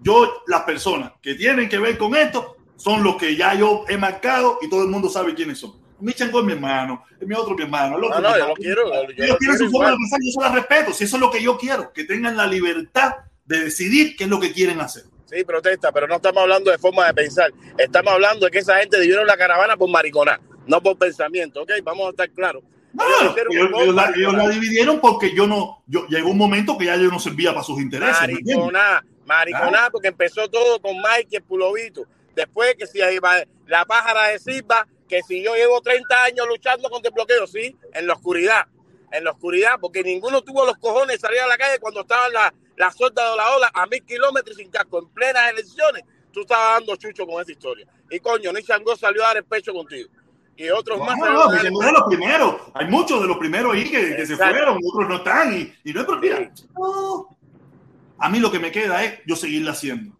Yo, 0.00 0.42
las 0.46 0.62
personas 0.62 1.12
que 1.22 1.34
tienen 1.34 1.68
que 1.68 1.78
ver 1.78 1.96
con 1.96 2.14
esto 2.16 2.56
son 2.76 3.04
los 3.04 3.16
que 3.16 3.36
ya 3.36 3.54
yo 3.54 3.84
he 3.88 3.96
marcado 3.96 4.58
y 4.60 4.68
todo 4.68 4.82
el 4.82 4.88
mundo 4.88 5.08
sabe 5.08 5.34
quiénes 5.34 5.58
son 5.58 5.81
mi 6.02 6.12
chango 6.12 6.40
es 6.40 6.44
mi 6.44 6.52
hermano, 6.52 7.04
es 7.20 7.26
mi 7.26 7.34
otro 7.34 7.54
mi 7.54 7.62
hermano. 7.62 7.96
no, 7.98 8.20
no, 8.20 8.38
yo 8.38 8.48
lo 8.48 8.54
quiero. 8.54 9.06
Yo 9.12 9.24
ellos 9.24 9.38
tienen 9.38 9.58
su 9.58 9.70
forma 9.70 9.90
de 9.90 9.96
pensar, 9.96 10.18
yo 10.22 10.32
se 10.32 10.40
la 10.40 10.54
respeto. 10.54 10.92
Si 10.92 11.04
eso 11.04 11.16
es 11.16 11.20
lo 11.20 11.30
que 11.30 11.42
yo 11.42 11.56
quiero, 11.56 11.92
que 11.92 12.04
tengan 12.04 12.36
la 12.36 12.46
libertad 12.46 13.12
de 13.44 13.64
decidir 13.64 14.16
qué 14.16 14.24
es 14.24 14.30
lo 14.30 14.40
que 14.40 14.52
quieren 14.52 14.80
hacer. 14.80 15.04
Sí, 15.26 15.44
protesta, 15.44 15.92
pero 15.92 16.06
no 16.06 16.16
estamos 16.16 16.42
hablando 16.42 16.70
de 16.70 16.78
forma 16.78 17.06
de 17.06 17.14
pensar. 17.14 17.52
Estamos 17.78 18.12
hablando 18.12 18.46
de 18.46 18.52
que 18.52 18.58
esa 18.58 18.78
gente 18.78 18.96
dividieron 18.98 19.26
la 19.26 19.36
caravana 19.36 19.76
por 19.76 19.88
mariconar, 19.88 20.40
no 20.66 20.82
por 20.82 20.98
pensamiento, 20.98 21.62
¿ok? 21.62 21.70
Vamos 21.82 22.08
a 22.08 22.10
estar 22.10 22.30
claros. 22.30 22.62
No, 22.92 23.04
ellos, 23.50 23.94
la, 23.94 24.48
dividieron 24.50 25.00
porque 25.00 25.34
yo 25.34 25.46
no, 25.46 25.82
yo 25.86 26.06
llegó 26.08 26.30
un 26.30 26.36
momento 26.36 26.76
que 26.76 26.84
ya 26.84 26.96
yo 26.96 27.08
no 27.08 27.18
servía 27.18 27.52
para 27.52 27.64
sus 27.64 27.80
intereses. 27.80 28.20
Mariconá, 28.20 29.02
mariconá, 29.24 29.88
porque 29.90 30.08
empezó 30.08 30.50
todo 30.50 30.80
con 30.82 30.96
Mike 30.96 31.28
y 31.30 31.36
el 31.36 31.42
pulovito. 31.42 32.04
Después 32.34 32.74
que 32.78 32.86
si 32.86 32.98
la 33.66 33.84
pájara 33.86 34.28
de 34.28 34.38
Silva 34.38 34.86
que 35.12 35.22
si 35.22 35.44
yo 35.44 35.54
llevo 35.54 35.78
30 35.82 36.24
años 36.24 36.46
luchando 36.48 36.88
contra 36.88 37.10
el 37.10 37.14
bloqueo, 37.14 37.46
sí, 37.46 37.76
en 37.92 38.06
la 38.06 38.14
oscuridad, 38.14 38.66
en 39.10 39.24
la 39.24 39.32
oscuridad, 39.32 39.72
porque 39.78 40.02
ninguno 40.02 40.40
tuvo 40.40 40.64
los 40.64 40.78
cojones 40.78 41.20
de 41.20 41.20
salir 41.20 41.40
a 41.40 41.46
la 41.46 41.58
calle 41.58 41.78
cuando 41.78 42.00
estaban 42.00 42.32
las 42.32 42.50
la 42.76 42.90
sordas 42.90 43.30
de 43.30 43.36
la 43.36 43.54
ola 43.54 43.70
a 43.74 43.86
mil 43.88 44.02
kilómetros 44.04 44.56
sin 44.56 44.70
casco, 44.70 45.00
en 45.00 45.08
plenas 45.10 45.50
elecciones, 45.50 46.04
tú 46.32 46.40
estabas 46.40 46.78
dando 46.78 46.96
chucho 46.96 47.26
con 47.26 47.42
esa 47.42 47.52
historia. 47.52 47.86
Y 48.10 48.20
coño, 48.20 48.54
Ni 48.54 48.62
Changó 48.62 48.96
salió 48.96 49.22
a 49.22 49.26
dar 49.28 49.36
el 49.36 49.44
pecho 49.44 49.74
contigo. 49.74 50.08
Y 50.56 50.70
otros 50.70 50.98
más. 50.98 51.18
No, 51.18 51.30
no, 51.30 51.48
de 51.50 51.92
los 51.92 52.04
primeros. 52.08 52.56
Hay 52.72 52.86
muchos 52.86 53.20
de 53.20 53.28
los 53.28 53.36
primeros 53.36 53.74
ahí 53.74 53.90
que, 53.90 54.16
que 54.16 54.26
se 54.26 54.34
fueron, 54.34 54.78
otros 54.82 55.10
no 55.10 55.16
están. 55.16 55.52
Y, 55.52 55.90
y 55.90 55.92
no 55.92 56.00
es 56.00 56.06
porque. 56.06 56.50
A 58.16 58.28
mí 58.30 58.40
lo 58.40 58.50
que 58.50 58.58
me 58.58 58.72
queda 58.72 59.04
es 59.04 59.20
yo 59.26 59.36
seguirla 59.36 59.72
haciendo. 59.72 60.16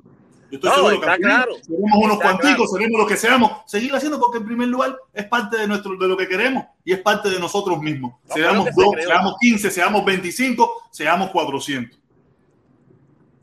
Yo 0.53 0.59
estoy 0.59 0.71
seguro 0.71 1.01
que 1.01 1.23
claro, 1.23 1.55
seremos 1.63 1.91
unos 1.95 2.21
cuanticos, 2.21 2.71
seremos 2.71 3.01
lo 3.01 3.07
que 3.07 3.17
seamos, 3.17 3.63
seguir 3.65 3.95
haciendo 3.95 4.21
porque 4.21 4.37
en 4.37 4.45
primer 4.45 4.69
lugar 4.69 4.99
es 5.15 5.25
parte 5.25 5.57
de 5.57 5.67
nuestro 5.67 5.97
de 5.97 6.07
lo 6.07 6.15
que 6.15 6.29
queremos 6.29 6.67
y 6.85 6.93
es 6.93 6.99
parte 6.99 7.31
de 7.31 7.41
nosotros 7.41 7.81
mismos. 7.81 8.17
seamos 8.27 8.69
dos, 8.77 8.95
seamos 9.03 9.37
15, 9.41 9.71
seamos 9.71 10.05
25, 10.05 10.89
seamos 10.91 11.31
400. 11.31 11.99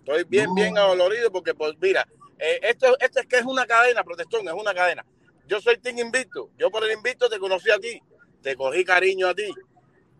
Estoy 0.01 0.23
bien, 0.25 0.53
bien 0.53 0.77
adolorido 0.77 1.31
porque, 1.31 1.55
pues, 1.55 1.73
mira, 1.81 2.07
eh, 2.37 2.59
esto, 2.61 2.95
esto 2.99 3.21
es 3.21 3.25
que 3.25 3.37
es 3.37 3.45
una 3.45 3.65
cadena, 3.65 4.03
protestón, 4.03 4.47
es 4.47 4.53
una 4.53 4.75
cadena. 4.75 5.03
Yo 5.47 5.59
soy 5.59 5.79
Team 5.79 5.97
Invicto. 5.97 6.51
Yo 6.59 6.69
por 6.69 6.83
el 6.83 6.91
Invicto 6.91 7.27
te 7.27 7.39
conocí 7.39 7.71
a 7.71 7.79
ti, 7.79 7.99
te 8.43 8.55
cogí 8.55 8.85
cariño 8.85 9.29
a 9.29 9.33
ti. 9.33 9.51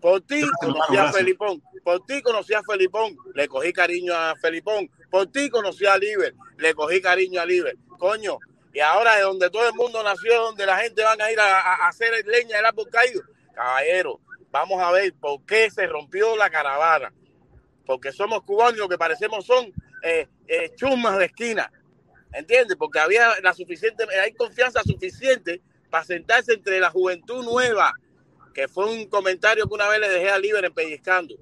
Por 0.02 0.22
ti 0.22 0.42
conocí 0.60 0.98
a 0.98 1.12
Felipón. 1.12 1.62
Por 1.84 2.04
ti 2.08 2.24
conocí 2.24 2.56
a 2.56 2.64
Felipón. 2.64 3.16
Le 3.36 3.48
cogí 3.48 3.72
cariño 3.72 4.16
a 4.16 4.34
Felipón 4.42 4.90
Por 5.10 5.32
ti 5.32 5.50
conocí 5.50 5.86
a 5.86 5.98
Liber, 5.98 6.34
le 6.58 6.74
cogí 6.74 7.02
cariño 7.02 7.42
a 7.42 7.46
Liber. 7.46 7.76
Coño, 7.98 8.38
y 8.74 8.80
ahora 8.80 9.16
de 9.16 9.24
donde 9.24 9.50
todo 9.50 9.68
el 9.68 9.74
mundo 9.74 10.04
nació, 10.04 10.42
donde 10.42 10.66
la 10.66 10.78
gente 10.78 11.04
van 11.04 11.20
a 11.22 11.32
ir 11.32 11.40
a, 11.40 11.88
hacer 11.88 12.26
leña 12.26 12.58
del 12.58 12.66
árbol 12.66 12.90
caído. 12.90 13.22
Caballero, 13.54 14.20
vamos 14.52 14.82
a 14.82 14.92
ver 14.92 15.14
por 15.20 15.44
qué 15.46 15.70
se 15.72 15.88
rompió 15.88 16.36
la 16.36 16.50
caravana. 16.50 17.12
Porque 17.86 18.12
somos 18.12 18.44
cubanos 18.44 18.76
y 18.76 18.78
lo 18.78 18.88
que 18.90 18.98
parecemos 18.98 19.46
son 19.46 19.74
eh, 20.04 20.28
eh, 20.48 20.72
chumas 20.76 21.18
de 21.18 21.26
esquina. 21.26 21.72
¿Entiendes? 22.32 22.78
Porque 22.78 23.00
había 23.00 23.40
la 23.42 23.54
suficiente, 23.54 24.06
hay 24.24 24.34
confianza 24.34 24.84
suficiente 24.84 25.62
para 25.90 26.04
sentarse 26.04 26.54
entre 26.54 26.80
la 26.80 26.92
juventud 26.92 27.44
nueva, 27.44 27.94
que 28.54 28.68
fue 28.68 28.86
un 28.86 29.08
comentario 29.08 29.68
que 29.68 29.74
una 29.74 29.88
vez 29.90 30.00
le 30.00 30.10
dejé 30.10 30.30
a 30.30 30.38
Liber 30.38 30.64
en 30.64 30.74
Pellizcando. 30.74 31.36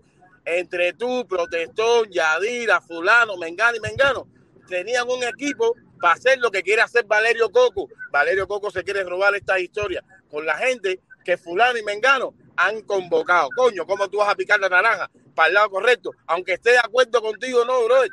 Entre 0.50 0.94
tú, 0.94 1.26
Protestón, 1.28 2.10
Yadira, 2.10 2.80
Fulano, 2.80 3.36
Mengano 3.36 3.76
y 3.76 3.80
Mengano, 3.82 4.28
tenían 4.66 5.06
un 5.10 5.22
equipo 5.24 5.76
para 6.00 6.14
hacer 6.14 6.40
lo 6.40 6.50
que 6.50 6.64
quiere 6.64 6.82
hacer 6.82 7.04
Valerio 7.06 7.50
Coco. 7.52 7.90
Valerio 8.12 8.48
Coco 8.48 8.72
se 8.72 8.82
quiere 8.82 9.04
robar 9.04 9.36
esta 9.36 9.60
historia 9.60 10.02
con 10.30 10.46
la 10.46 10.56
gente 10.58 11.02
que 11.26 11.38
Fulano 11.38 11.78
y 11.78 11.84
Mengano 11.84 12.34
han 12.56 12.80
convocado. 12.84 13.50
Coño, 13.58 13.86
¿cómo 13.86 14.08
tú 14.10 14.20
vas 14.20 14.30
a 14.30 14.36
picar 14.36 14.58
la 14.62 14.70
naranja 14.70 15.12
para 15.36 15.50
el 15.50 15.54
lado 15.56 15.70
correcto? 15.70 16.12
Aunque 16.28 16.54
esté 16.54 16.72
de 16.72 16.80
acuerdo 16.80 17.22
contigo, 17.22 17.66
no, 17.66 17.84
brother. 17.84 18.10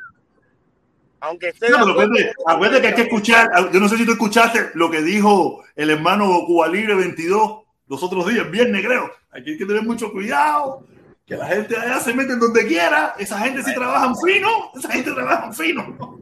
Aunque 1.21 1.49
esté 1.49 1.69
No, 1.69 1.77
de 1.77 1.83
pero 1.83 1.91
acuerdo. 1.91 2.11
acuérdate, 2.11 2.33
acuérdate 2.47 2.81
que 2.81 2.87
hay 2.87 2.95
que 2.95 3.01
escuchar, 3.03 3.71
yo 3.71 3.79
no 3.79 3.87
sé 3.87 3.95
si 3.97 4.05
tú 4.05 4.11
escuchaste 4.11 4.71
lo 4.73 4.91
que 4.91 5.01
dijo 5.01 5.63
el 5.77 5.89
hermano 5.89 6.25
Cuba 6.45 6.67
Libre 6.67 6.95
22 6.95 7.63
los 7.87 8.03
otros 8.03 8.27
días, 8.27 8.51
viernes 8.51 8.85
creo. 8.85 9.09
Aquí 9.31 9.51
hay 9.51 9.57
que 9.57 9.65
tener 9.65 9.83
mucho 9.83 10.11
cuidado, 10.11 10.85
que 11.25 11.35
la 11.35 11.47
gente 11.47 11.75
allá 11.75 11.99
se 11.99 12.13
mete 12.13 12.33
en 12.33 12.39
donde 12.39 12.65
quiera. 12.67 13.15
Esa 13.17 13.39
gente 13.39 13.63
sí 13.63 13.73
trabaja 13.73 14.13
fino, 14.23 14.71
esa 14.75 14.91
gente 14.91 15.11
trabaja 15.11 15.51
fino. 15.51 16.19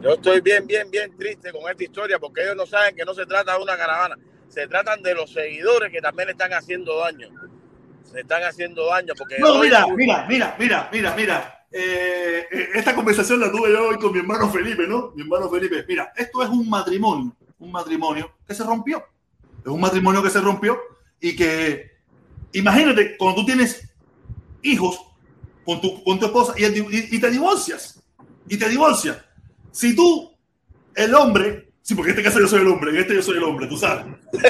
Yo 0.00 0.14
estoy 0.14 0.40
bien, 0.40 0.66
bien, 0.66 0.90
bien 0.90 1.14
triste 1.16 1.52
con 1.52 1.70
esta 1.70 1.84
historia 1.84 2.18
porque 2.18 2.42
ellos 2.42 2.56
no 2.56 2.66
saben 2.66 2.96
que 2.96 3.04
no 3.04 3.12
se 3.12 3.26
trata 3.26 3.56
de 3.56 3.62
una 3.62 3.76
caravana. 3.76 4.16
Se 4.48 4.66
tratan 4.66 5.02
de 5.02 5.14
los 5.14 5.32
seguidores 5.32 5.92
que 5.92 6.00
también 6.00 6.30
están 6.30 6.52
haciendo 6.54 6.98
daño. 7.00 7.28
Se 8.10 8.20
están 8.20 8.42
haciendo 8.44 8.86
daño 8.86 9.12
porque 9.18 9.36
No, 9.38 9.60
mira, 9.60 9.86
mira, 9.94 10.26
mira, 10.28 10.56
mira, 10.58 10.88
mira, 10.90 11.14
mira. 11.14 11.66
Eh, 11.70 12.46
eh, 12.50 12.68
esta 12.74 12.94
conversación 12.94 13.40
la 13.40 13.50
tuve 13.50 13.70
yo 13.70 13.88
hoy 13.88 13.96
con 13.96 14.12
mi 14.12 14.20
hermano 14.20 14.48
Felipe, 14.48 14.86
¿no? 14.86 15.12
Mi 15.14 15.22
hermano 15.22 15.50
Felipe. 15.50 15.84
Mira, 15.86 16.12
esto 16.16 16.42
es 16.42 16.48
un 16.48 16.70
matrimonio, 16.70 17.36
un 17.58 17.72
matrimonio 17.72 18.32
que 18.46 18.54
se 18.54 18.64
rompió. 18.64 19.04
Es 19.60 19.70
un 19.70 19.80
matrimonio 19.80 20.22
que 20.22 20.30
se 20.30 20.40
rompió 20.40 20.80
y 21.20 21.36
que, 21.36 21.90
imagínate, 22.52 23.16
cuando 23.18 23.40
tú 23.40 23.46
tienes 23.46 23.86
hijos 24.70 25.00
con 25.64 25.80
tu, 25.80 26.02
con 26.04 26.18
tu 26.18 26.26
esposa 26.26 26.54
y, 26.56 26.64
el 26.64 26.74
di- 26.74 26.86
y- 26.90 27.16
y 27.16 27.20
te 27.20 27.30
divorcias, 27.30 28.02
y 28.48 28.56
te 28.56 28.68
divorcias. 28.68 29.18
Si 29.72 29.94
tú, 29.94 30.32
el 30.94 31.14
hombre, 31.14 31.70
sí, 31.82 31.94
porque 31.94 32.12
en 32.12 32.18
este 32.18 32.28
caso 32.28 32.40
yo 32.40 32.48
soy 32.48 32.60
el 32.60 32.68
hombre, 32.68 32.90
en 32.90 32.96
este 32.98 33.14
yo 33.14 33.22
soy 33.22 33.36
el 33.38 33.44
hombre, 33.44 33.66
tú 33.66 33.76
sabes. 33.76 34.06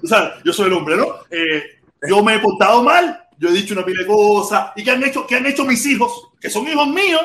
Tú 0.00 0.06
sabes, 0.06 0.34
yo 0.44 0.52
soy 0.52 0.66
el 0.66 0.72
hombre, 0.74 0.96
¿no? 0.96 1.06
Eh, 1.30 1.62
yo 2.08 2.22
me 2.22 2.34
he 2.36 2.38
portado 2.38 2.82
mal, 2.82 3.18
yo 3.38 3.48
he 3.48 3.52
dicho 3.52 3.74
una 3.74 3.84
pila 3.84 4.02
de 4.02 4.06
cosas, 4.06 4.72
y 4.76 4.84
que 4.84 4.90
han 4.90 5.02
hecho, 5.02 5.26
que 5.26 5.36
han 5.36 5.46
hecho 5.46 5.64
mis 5.64 5.84
hijos, 5.86 6.30
que 6.40 6.50
son 6.50 6.66
hijos 6.68 6.86
míos, 6.88 7.20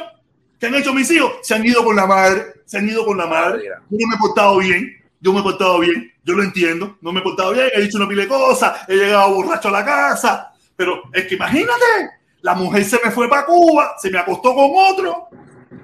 que 0.60 0.68
han 0.68 0.76
hecho 0.76 0.94
mis 0.94 1.10
hijos, 1.12 1.34
se 1.42 1.54
han 1.56 1.66
ido 1.66 1.84
con 1.84 1.96
la 1.96 2.06
madre, 2.06 2.46
se 2.66 2.78
han 2.78 2.88
ido 2.88 3.06
con 3.06 3.18
la 3.18 3.28
madre. 3.28 3.64
Yo 3.66 3.98
no 4.00 4.08
me 4.08 4.16
he 4.16 4.20
portado 4.20 4.58
bien, 4.60 4.90
yo 5.20 5.34
me 5.34 5.40
he 5.40 5.44
portado 5.44 5.80
bien, 5.80 6.12
yo 6.24 6.34
lo 6.36 6.44
entiendo, 6.44 6.98
no 7.02 7.12
me 7.12 7.20
he 7.20 7.24
portado 7.24 7.52
bien, 7.54 7.70
he 7.74 7.82
dicho 7.82 7.98
una 7.98 8.08
pila 8.08 8.24
de 8.24 8.28
cosas, 8.28 8.82
he 8.88 8.96
llegado 8.96 9.34
borracho 9.34 9.68
a 9.68 9.72
la 9.72 9.86
casa, 9.86 10.54
pero 10.76 11.04
es 11.14 11.26
que 11.28 11.36
imagínate, 11.36 12.12
la 12.42 12.54
mujer 12.56 12.84
se 12.86 13.00
me 13.04 13.12
fue 13.12 13.30
para 13.30 13.46
Cuba, 13.46 13.96
se 14.00 14.10
me 14.10 14.20
acostó 14.20 14.54
con 14.54 14.72
otro, 14.74 15.28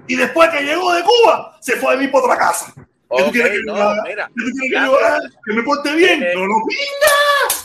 y 0.08 0.16
después 0.16 0.50
que 0.50 0.64
llegó 0.64 0.94
de 0.94 1.04
Cuba, 1.04 1.58
se 1.62 1.76
fue 1.76 1.94
a 1.94 1.96
vivir 1.96 2.12
para 2.12 2.26
otra 2.26 2.38
casa. 2.38 2.74
¿Qué 2.76 3.24
tú 3.24 3.32
quieres 3.32 3.52
que 3.54 3.64
no, 3.66 3.76
haga? 3.76 4.04
mira, 4.04 4.28
¿Qué 4.28 4.44
tú 4.44 4.52
quieres 4.52 4.70
que 4.70 4.88
yo 4.88 5.00
haga? 5.00 5.20
Que 5.44 5.54
me 5.54 5.64
porte 5.64 5.96
bien. 5.96 6.22
Eh, 6.22 6.32
No, 6.36 6.42
no, 6.42 6.54
pinga. 6.68 7.16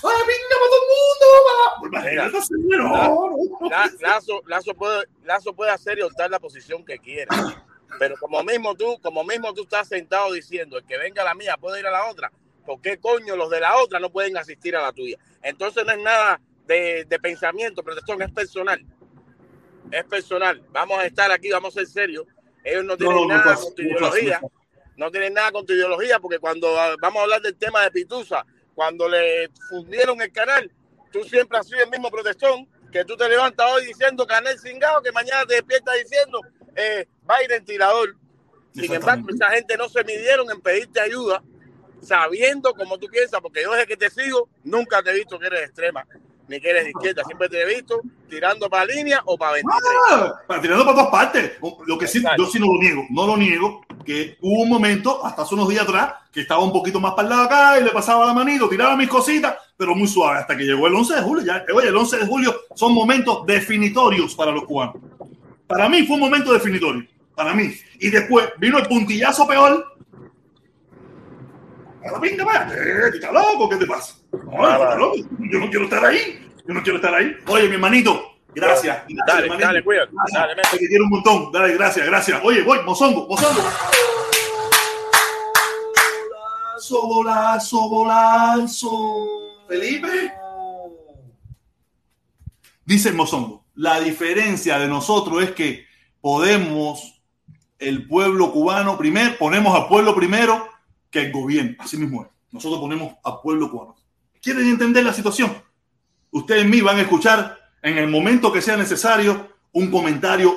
¡Ay, 0.02 0.22
pinga 0.26 0.56
para 0.59 0.70
todo 0.70 0.80
el 0.80 0.88
mundo! 0.94 2.78
No, 2.78 3.98
Lazo, 4.01 4.42
Lazo, 4.46 4.74
puede, 4.74 5.05
Lazo 5.24 5.52
puede 5.55 5.70
hacer 5.70 5.98
y 5.98 6.02
optar 6.02 6.30
la 6.30 6.38
posición 6.38 6.82
que 6.84 6.98
quiera. 6.98 7.28
Pero 7.98 8.16
como 8.18 8.42
mismo 8.42 8.74
tú, 8.74 8.98
como 9.02 9.22
mismo 9.22 9.52
tú 9.52 9.62
estás 9.64 9.86
sentado 9.88 10.32
diciendo, 10.32 10.78
el 10.78 10.84
que 10.84 10.96
venga 10.96 11.20
a 11.22 11.26
la 11.26 11.34
mía 11.34 11.56
puede 11.60 11.80
ir 11.80 11.86
a 11.86 11.90
la 11.90 12.06
otra, 12.06 12.32
¿por 12.64 12.80
qué 12.80 12.98
coño 12.98 13.36
los 13.36 13.50
de 13.50 13.60
la 13.60 13.76
otra 13.76 13.98
no 13.98 14.10
pueden 14.10 14.36
asistir 14.36 14.76
a 14.76 14.82
la 14.82 14.92
tuya? 14.92 15.18
Entonces 15.42 15.84
no 15.84 15.92
es 15.92 15.98
nada 15.98 16.40
de, 16.66 17.04
de 17.04 17.18
pensamiento, 17.18 17.82
protestón, 17.82 18.22
es 18.22 18.30
personal. 18.30 18.84
Es 19.90 20.04
personal. 20.04 20.62
Vamos 20.70 20.98
a 20.98 21.06
estar 21.06 21.30
aquí, 21.30 21.50
vamos 21.50 21.76
a 21.76 21.80
ser 21.80 21.86
serios. 21.86 22.26
Ellos 22.64 22.84
no 22.84 22.96
tienen 22.96 23.16
no, 23.16 23.26
nada 23.26 23.44
pasa, 23.44 23.62
con 23.62 23.74
tu 23.74 23.82
pasa, 23.82 24.18
ideología. 24.18 24.40
no 24.96 25.10
tienen 25.10 25.34
nada 25.34 25.52
con 25.52 25.66
tu 25.66 25.74
ideología, 25.74 26.18
porque 26.18 26.38
cuando 26.38 26.72
vamos 27.00 27.20
a 27.20 27.22
hablar 27.22 27.42
del 27.42 27.56
tema 27.56 27.82
de 27.82 27.90
Pitusa, 27.90 28.44
cuando 28.74 29.08
le 29.08 29.50
fundieron 29.68 30.20
el 30.22 30.32
canal, 30.32 30.70
tú 31.12 31.22
siempre 31.24 31.58
has 31.58 31.68
sido 31.68 31.84
el 31.84 31.90
mismo 31.90 32.10
protestón, 32.10 32.66
que 32.90 33.04
tú 33.04 33.16
te 33.16 33.28
levantas 33.28 33.70
hoy 33.70 33.86
diciendo 33.86 34.26
canal 34.26 34.58
cingado, 34.58 35.02
que 35.02 35.12
mañana 35.12 35.44
te 35.46 35.54
despiertas 35.54 35.94
diciendo 36.02 36.40
eh, 36.74 37.06
Biden 37.22 37.64
tirador. 37.64 38.16
Sin 38.72 38.92
embargo, 38.92 39.26
esa 39.32 39.50
gente 39.50 39.76
no 39.76 39.88
se 39.88 40.02
midieron 40.02 40.50
en 40.50 40.60
pedirte 40.60 41.00
ayuda, 41.00 41.42
sabiendo 42.00 42.74
como 42.74 42.98
tú 42.98 43.06
piensas, 43.08 43.40
porque 43.40 43.62
yo 43.62 43.72
desde 43.72 43.86
que 43.86 43.96
te 43.96 44.10
sigo, 44.10 44.48
nunca 44.64 45.02
te 45.02 45.10
he 45.10 45.14
visto 45.14 45.38
que 45.38 45.46
eres 45.46 45.62
extrema, 45.62 46.06
ni 46.48 46.60
que 46.60 46.70
eres 46.70 46.84
de 46.84 46.90
izquierda, 46.90 47.22
siempre 47.24 47.48
te 47.48 47.62
he 47.62 47.66
visto 47.66 48.00
tirando 48.28 48.68
para 48.68 48.84
línea 48.86 49.22
o 49.24 49.38
para 49.38 49.52
23. 49.54 49.82
Ah, 50.10 50.34
para 50.46 50.60
tirando 50.60 50.84
para 50.84 50.96
todas 50.96 51.10
partes. 51.10 51.52
Lo 51.86 51.96
que 51.98 52.06
sí, 52.06 52.18
Exacto. 52.18 52.44
yo 52.44 52.50
sí 52.50 52.58
no 52.58 52.66
lo 52.66 52.80
niego, 52.80 53.04
no 53.10 53.26
lo 53.26 53.36
niego, 53.36 53.84
que 54.04 54.36
hubo 54.40 54.62
un 54.62 54.68
momento, 54.68 55.24
hasta 55.24 55.42
hace 55.42 55.54
unos 55.54 55.68
días 55.68 55.84
atrás, 55.84 56.14
que 56.32 56.42
estaba 56.42 56.62
un 56.62 56.72
poquito 56.72 57.00
más 57.00 57.14
para 57.14 57.28
el 57.28 57.30
lado 57.30 57.42
acá 57.44 57.80
y 57.80 57.84
le 57.84 57.90
pasaba 57.90 58.26
la 58.26 58.34
manito, 58.34 58.68
tiraba 58.68 58.96
mis 58.96 59.08
cositas, 59.08 59.56
pero 59.76 59.94
muy 59.94 60.06
suave, 60.06 60.40
hasta 60.40 60.56
que 60.56 60.64
llegó 60.64 60.86
el 60.86 60.94
11 60.94 61.14
de 61.14 61.22
julio. 61.22 61.44
Ya, 61.44 61.64
oye, 61.74 61.88
el 61.88 61.96
11 61.96 62.18
de 62.18 62.26
julio 62.26 62.54
son 62.74 62.92
momentos 62.92 63.46
definitorios 63.46 64.34
para 64.34 64.50
los 64.50 64.64
cubanos. 64.64 64.96
Para 65.66 65.88
mí 65.88 66.06
fue 66.06 66.16
un 66.16 66.20
momento 66.20 66.52
definitorio, 66.52 67.06
para 67.34 67.54
mí. 67.54 67.74
Y 67.98 68.10
después 68.10 68.50
vino 68.58 68.78
el 68.78 68.86
puntillazo 68.86 69.46
peor. 69.46 69.96
Eh, 72.05 73.10
¿estás 73.14 73.32
loco? 73.32 73.68
¿Qué 73.68 73.76
te 73.76 73.86
pasa? 73.86 74.14
No, 74.32 74.97
loco. 74.97 75.16
Yo 75.51 75.59
no 75.59 75.70
quiero 75.70 75.85
estar 75.85 76.05
ahí. 76.05 76.51
Yo 76.66 76.74
no 76.74 76.82
quiero 76.82 76.97
estar 76.97 77.14
ahí. 77.14 77.35
Oye, 77.47 77.68
mi 77.68 77.74
hermanito, 77.74 78.22
gracias. 78.55 79.05
gracias 79.09 79.26
Dale, 79.26 79.43
hermanito. 79.44 79.66
dale, 79.66 79.85
cuídate. 79.85 80.12
Dale, 80.32 80.55
Te 80.70 80.78
quiero 80.89 81.05
un 81.05 81.10
montón. 81.10 81.52
Dale, 81.52 81.74
gracias, 81.74 82.06
gracias. 82.06 82.40
Oye, 82.44 82.62
voy, 82.62 82.82
mozongo, 82.85 83.26
mozongo. 83.26 83.62
Golazo, 86.74 87.02
golazo, 87.02 87.78
golazo. 87.89 89.26
Felipe. 89.68 90.32
Dice 92.85 93.09
el 93.09 93.14
mozongo, 93.14 93.64
la 93.74 93.98
diferencia 94.01 94.78
de 94.78 94.89
nosotros 94.89 95.43
es 95.43 95.52
que 95.52 95.86
podemos, 96.20 97.22
el 97.78 98.06
pueblo 98.06 98.52
cubano 98.52 98.98
primero, 98.98 99.36
ponemos 99.39 99.74
al 99.74 99.89
pueblo 99.89 100.14
primero 100.14 100.68
que 101.14 101.20
el 101.26 101.32
gobierno. 101.32 101.76
Así 101.78 101.96
mismo 101.96 102.24
es. 102.24 102.28
Nosotros 102.50 102.80
ponemos 102.80 103.14
al 103.24 103.34
pueblo 103.40 103.70
cubano. 103.70 103.94
¿Quieren 104.42 104.66
entender 104.68 105.04
la 105.04 105.12
situación? 105.14 105.52
Ustedes 106.32 106.66
mí 106.66 106.80
van 106.80 106.98
a 106.98 107.02
escuchar 107.02 107.56
en 107.82 107.98
el 107.98 108.08
momento 108.08 108.52
que 108.52 108.60
sea 108.60 108.76
necesario 108.76 109.48
un 109.72 109.90
comentario 109.92 110.52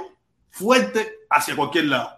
fuerte 0.50 1.20
hacia 1.30 1.56
cualquier 1.56 1.86
lado. 1.86 2.10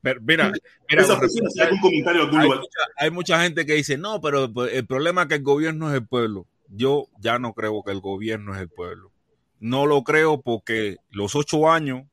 Pero 0.00 0.20
mira, 0.22 0.52
mira, 0.88 1.02
Esa 1.02 1.18
persona 1.18 1.48
hay 1.54 1.60
a- 1.60 1.64
algún 1.64 1.80
comentario 1.80 2.20
de 2.20 2.26
algún 2.26 2.40
hay, 2.40 2.44
lugar. 2.46 2.60
mucha, 2.60 2.78
hay 2.96 3.10
mucha 3.10 3.42
gente 3.42 3.66
que 3.66 3.74
dice, 3.74 3.98
no, 3.98 4.20
pero 4.20 4.52
pues, 4.52 4.72
el 4.72 4.86
problema 4.86 5.22
es 5.22 5.28
que 5.28 5.34
el 5.34 5.42
gobierno 5.42 5.88
es 5.90 5.94
el 5.96 6.06
pueblo. 6.06 6.46
Yo 6.68 7.08
ya 7.18 7.38
no 7.40 7.54
creo 7.54 7.82
que 7.82 7.90
el 7.90 8.00
gobierno 8.00 8.54
es 8.54 8.60
el 8.60 8.68
pueblo. 8.68 9.10
No 9.58 9.86
lo 9.86 10.04
creo 10.04 10.42
porque 10.42 10.98
los 11.10 11.34
ocho 11.34 11.70
años 11.70 12.04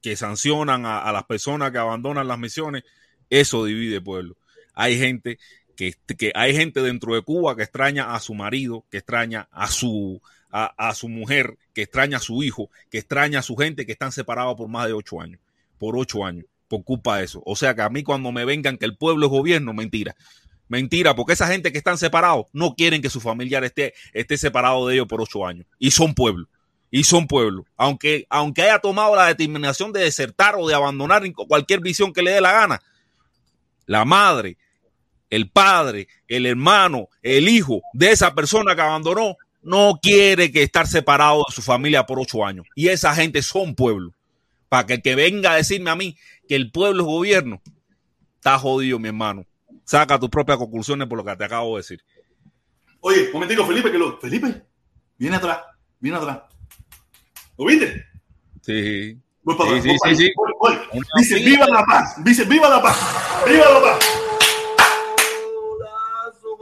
que 0.00 0.14
sancionan 0.14 0.86
a, 0.86 1.00
a 1.02 1.12
las 1.12 1.24
personas 1.24 1.72
que 1.72 1.78
abandonan 1.78 2.28
las 2.28 2.38
misiones, 2.38 2.84
eso 3.30 3.64
divide 3.64 3.96
el 3.96 4.02
pueblo. 4.04 4.36
Hay 4.78 4.96
gente 4.96 5.40
que, 5.74 5.92
que 6.16 6.30
hay 6.36 6.54
gente 6.54 6.80
dentro 6.80 7.12
de 7.16 7.22
Cuba 7.22 7.56
que 7.56 7.64
extraña 7.64 8.14
a 8.14 8.20
su 8.20 8.32
marido, 8.32 8.84
que 8.92 8.98
extraña 8.98 9.48
a 9.50 9.66
su, 9.66 10.22
a, 10.52 10.72
a 10.88 10.94
su 10.94 11.08
mujer, 11.08 11.58
que 11.74 11.82
extraña 11.82 12.18
a 12.18 12.20
su 12.20 12.44
hijo, 12.44 12.70
que 12.88 12.98
extraña 12.98 13.40
a 13.40 13.42
su 13.42 13.56
gente 13.56 13.84
que 13.84 13.90
están 13.90 14.12
separados 14.12 14.54
por 14.54 14.68
más 14.68 14.86
de 14.86 14.92
ocho 14.92 15.20
años, 15.20 15.40
por 15.78 15.98
ocho 15.98 16.24
años, 16.24 16.44
por 16.68 16.84
culpa 16.84 17.18
de 17.18 17.24
eso. 17.24 17.42
O 17.44 17.56
sea 17.56 17.74
que 17.74 17.82
a 17.82 17.88
mí 17.88 18.04
cuando 18.04 18.30
me 18.30 18.44
vengan 18.44 18.78
que 18.78 18.84
el 18.84 18.96
pueblo 18.96 19.26
es 19.26 19.32
gobierno, 19.32 19.74
mentira. 19.74 20.14
Mentira, 20.68 21.16
porque 21.16 21.32
esa 21.32 21.48
gente 21.48 21.72
que 21.72 21.78
están 21.78 21.98
separados 21.98 22.46
no 22.52 22.76
quieren 22.76 23.02
que 23.02 23.10
su 23.10 23.20
familiar 23.20 23.64
esté, 23.64 23.94
esté 24.12 24.38
separado 24.38 24.86
de 24.86 24.94
ellos 24.94 25.08
por 25.08 25.20
ocho 25.20 25.44
años. 25.44 25.66
Y 25.80 25.90
son 25.90 26.14
pueblo. 26.14 26.46
Y 26.88 27.02
son 27.02 27.26
pueblo. 27.26 27.64
Aunque, 27.76 28.26
aunque 28.30 28.62
haya 28.62 28.78
tomado 28.78 29.16
la 29.16 29.26
determinación 29.26 29.92
de 29.92 30.02
desertar 30.02 30.54
o 30.56 30.68
de 30.68 30.74
abandonar 30.76 31.24
cualquier 31.34 31.80
visión 31.80 32.12
que 32.12 32.22
le 32.22 32.30
dé 32.30 32.40
la 32.40 32.52
gana, 32.52 32.80
la 33.86 34.04
madre, 34.04 34.56
el 35.30 35.50
padre, 35.50 36.08
el 36.28 36.46
hermano, 36.46 37.08
el 37.22 37.48
hijo 37.48 37.80
de 37.92 38.10
esa 38.12 38.34
persona 38.34 38.74
que 38.74 38.80
abandonó, 38.82 39.36
no 39.62 39.98
quiere 40.02 40.50
que 40.52 40.62
estar 40.62 40.86
separado 40.86 41.44
de 41.48 41.54
su 41.54 41.62
familia 41.62 42.06
por 42.06 42.18
ocho 42.20 42.44
años. 42.44 42.66
Y 42.74 42.88
esa 42.88 43.14
gente 43.14 43.42
son 43.42 43.74
pueblo. 43.74 44.12
para 44.68 44.86
que 44.86 44.94
el 44.94 45.02
que 45.02 45.14
venga 45.14 45.52
a 45.52 45.56
decirme 45.56 45.90
a 45.90 45.96
mí 45.96 46.16
que 46.48 46.54
el 46.56 46.70
pueblo 46.70 47.02
es 47.02 47.06
gobierno, 47.08 47.62
está 48.36 48.58
jodido, 48.58 48.98
mi 48.98 49.08
hermano. 49.08 49.44
Saca 49.84 50.18
tus 50.18 50.28
propias 50.30 50.58
conclusiones 50.58 51.08
por 51.08 51.18
lo 51.18 51.24
que 51.24 51.36
te 51.36 51.44
acabo 51.44 51.76
de 51.76 51.80
decir. 51.82 52.02
Oye, 53.00 53.30
momentico, 53.32 53.66
Felipe, 53.66 53.90
que 53.90 53.98
lo. 53.98 54.18
Felipe, 54.18 54.62
viene 55.16 55.36
atrás, 55.36 55.60
viene 56.00 56.18
atrás. 56.18 56.40
¿Lo 57.56 57.64
viste? 57.66 58.04
Sí. 58.62 59.16
Voy 59.42 59.56
para 59.56 59.80
Sí, 59.80 59.90
atrás, 59.90 60.18
sí, 60.18 60.32
voy 60.36 60.52
para 60.60 60.82
sí, 60.92 60.98
Dice, 61.18 61.34
viva 61.36 61.66
la 61.68 61.84
paz. 61.84 62.24
Dice, 62.24 62.44
viva 62.44 62.68
la 62.68 62.82
paz. 62.82 62.98
Viva 63.46 63.70
la 63.70 63.80
paz. 63.80 64.17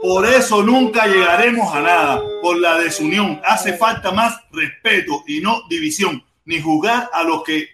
Por 0.01 0.27
eso 0.27 0.61
nunca 0.61 1.07
llegaremos 1.07 1.73
a 1.73 1.81
nada, 1.81 2.23
por 2.41 2.57
la 2.59 2.77
desunión. 2.77 3.41
Hace 3.43 3.77
falta 3.77 4.11
más 4.11 4.39
respeto 4.51 5.23
y 5.25 5.41
no 5.41 5.63
división, 5.67 6.23
ni 6.45 6.61
juzgar 6.61 7.09
a 7.11 7.23
los 7.23 7.43
que 7.43 7.67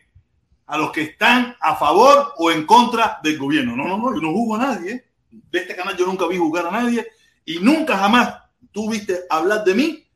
a 0.66 0.78
los 0.78 0.92
que 0.92 1.02
están 1.02 1.56
a 1.60 1.76
favor 1.76 2.34
o 2.38 2.50
en 2.50 2.66
contra 2.66 3.20
del 3.22 3.38
gobierno. 3.38 3.76
No, 3.76 3.86
no, 3.86 3.98
no, 3.98 4.16
yo 4.16 4.22
no 4.22 4.32
juzgo 4.32 4.56
a 4.56 4.60
nadie. 4.60 5.06
De 5.30 5.60
este 5.60 5.76
canal 5.76 5.98
yo 5.98 6.06
nunca 6.06 6.26
vi 6.26 6.38
juzgar 6.38 6.68
a 6.68 6.72
nadie 6.72 7.06
y 7.46 7.60
nunca 7.60 7.98
jamás 7.98 8.36
tú 8.72 8.90
viste 8.90 9.20
hablar 9.30 9.66
de 9.66 9.76
mí 9.76 10.08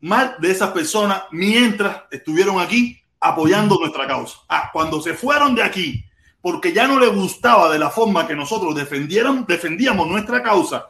mal 0.00 0.36
de 0.40 0.50
esas 0.50 0.72
personas 0.72 1.22
mientras 1.30 2.02
estuvieron 2.10 2.60
aquí 2.60 3.00
apoyando 3.20 3.78
nuestra 3.78 4.06
causa. 4.06 4.38
Ah, 4.48 4.68
cuando 4.72 5.00
se 5.00 5.14
fueron 5.14 5.54
de 5.54 5.62
aquí, 5.62 6.04
porque 6.42 6.72
ya 6.72 6.86
no 6.88 6.98
les 6.98 7.14
gustaba 7.14 7.72
de 7.72 7.78
la 7.78 7.88
forma 7.88 8.26
que 8.26 8.34
nosotros 8.34 8.74
defendieron, 8.74 9.46
defendíamos 9.46 10.08
nuestra 10.08 10.42
causa 10.42 10.88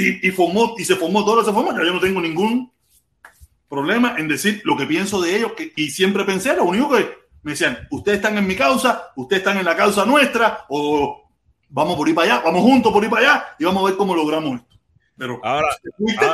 y, 0.00 0.28
y, 0.28 0.30
formó, 0.30 0.74
y 0.78 0.84
se 0.84 0.96
formó 0.96 1.24
todo 1.24 1.42
ese 1.42 1.52
forma, 1.52 1.72
ya 1.78 1.84
yo 1.84 1.92
no 1.94 2.00
tengo 2.00 2.20
ningún 2.20 2.72
problema 3.68 4.14
en 4.18 4.28
decir 4.28 4.62
lo 4.64 4.76
que 4.76 4.86
pienso 4.86 5.20
de 5.20 5.36
ellos 5.36 5.52
que, 5.52 5.72
y 5.76 5.90
siempre 5.90 6.24
pensé, 6.24 6.54
lo 6.56 6.64
único 6.64 6.90
que 6.96 7.08
me 7.42 7.52
decían, 7.52 7.86
ustedes 7.90 8.16
están 8.18 8.36
en 8.38 8.46
mi 8.46 8.56
causa, 8.56 9.10
ustedes 9.16 9.40
están 9.40 9.58
en 9.58 9.64
la 9.64 9.76
causa 9.76 10.04
nuestra, 10.06 10.64
o 10.68 11.30
vamos 11.68 11.96
por 11.96 12.08
ir 12.08 12.14
para 12.14 12.34
allá, 12.34 12.42
vamos 12.44 12.62
juntos 12.62 12.92
por 12.92 13.04
ir 13.04 13.10
para 13.10 13.22
allá 13.22 13.46
y 13.58 13.64
vamos 13.64 13.82
a 13.82 13.86
ver 13.88 13.96
cómo 13.96 14.14
logramos 14.14 14.60
esto. 14.60 14.76
Pero 15.16 15.40
Ahora, 15.44 15.68
¿fuiste 15.96 16.24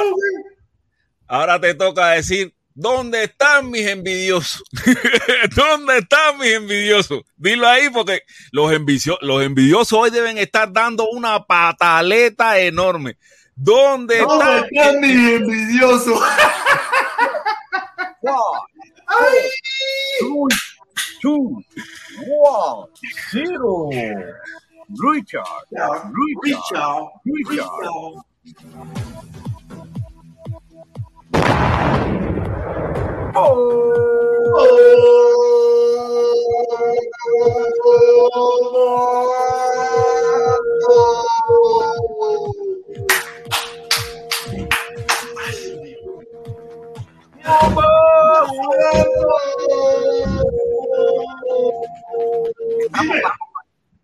ahora- 1.27 1.61
te 1.61 1.75
toca 1.75 2.11
decir, 2.11 2.55
¿dónde 2.75 3.25
están 3.25 3.71
mis 3.71 3.87
envidiosos? 3.87 4.63
¿Dónde 5.57 5.99
están 5.99 6.39
mis 6.39 6.53
envidiosos? 6.53 7.23
Dilo 7.37 7.67
ahí 7.69 7.89
porque 7.91 8.23
los, 8.53 8.71
envidio- 8.73 9.19
los 9.23 9.43
envidiosos 9.43 9.93
hoy 9.99 10.11
deben 10.11 10.39
estar 10.39 10.73
dando 10.73 11.09
una 11.11 11.45
pataleta 11.45 12.59
enorme. 12.61 13.17
¿Dónde 13.57 14.19
¿Dónde 14.19 14.45
están? 14.45 14.65
están 14.65 15.01
mis 15.01 15.33
envidiosos? 15.41 16.21
Two, 21.21 21.63
one, 22.27 22.89
zero. 23.31 23.89
Richard, 23.91 25.45
Richard, 25.71 26.13
Richard, 26.43 27.11
Richard. 27.25 27.45
Richard. 27.49 28.25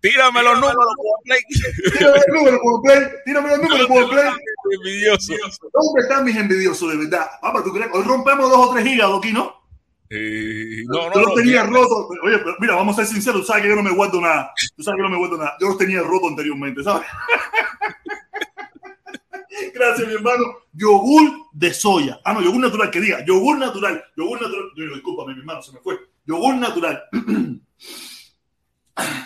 Tírame 0.00 0.42
los 0.42 0.60
números. 0.60 0.84
Play. 1.24 1.40
Tírame 1.98 2.18
el 2.18 2.34
número 2.34 2.58
por 2.62 2.82
play. 2.82 3.08
Tírame 3.24 3.54
el 3.54 3.60
número 3.60 3.88
por 3.88 4.10
play. 4.10 4.30
Envidioso. 4.72 5.34
¿Dónde 5.72 6.00
están 6.02 6.24
mis 6.24 6.36
envidiosos 6.36 6.90
de 6.90 6.96
verdad? 6.98 7.30
Papá, 7.40 7.62
¿tú 7.62 7.72
crees? 7.72 7.90
Hoy 7.92 8.02
rompemos 8.04 8.50
dos 8.50 8.68
o 8.68 8.72
tres 8.72 8.86
hígados 8.86 9.18
aquí, 9.18 9.32
¿no? 9.32 9.60
Eh, 10.08 10.82
no, 10.86 11.08
no, 11.08 11.14
Yo 11.14 11.20
los 11.20 11.28
no, 11.28 11.34
tenía 11.34 11.62
rotos. 11.64 12.06
Oye, 12.22 12.38
pero 12.38 12.56
mira, 12.58 12.74
vamos 12.74 12.98
a 12.98 13.04
ser 13.04 13.14
sinceros. 13.14 13.42
Tú 13.42 13.46
sabes 13.46 13.62
que 13.62 13.68
yo 13.68 13.76
no 13.76 13.82
me 13.82 13.92
guardo 13.92 14.20
nada. 14.20 14.52
Tú 14.76 14.82
sabes 14.82 14.96
que 14.96 15.02
no 15.02 15.10
me 15.10 15.18
guardo 15.18 15.36
nada. 15.36 15.56
Yo 15.60 15.68
los 15.68 15.78
tenía 15.78 16.00
rotos 16.00 16.30
anteriormente, 16.30 16.82
¿sabes? 16.82 17.06
Gracias, 19.74 20.06
mi 20.08 20.14
hermano. 20.14 20.44
Yogur 20.72 21.46
de 21.52 21.72
soya. 21.74 22.20
Ah, 22.24 22.32
no, 22.32 22.40
yogur 22.42 22.60
natural, 22.60 22.90
que 22.90 23.00
diga. 23.00 23.24
Yogur 23.24 23.58
natural. 23.58 24.02
Yogur 24.16 24.40
natural. 24.40 24.64
Discúlpame, 24.76 25.34
mi 25.34 25.40
hermano, 25.40 25.62
se 25.62 25.72
me 25.72 25.80
fue. 25.80 25.98
Yogur 26.26 26.54
natural. 26.56 27.02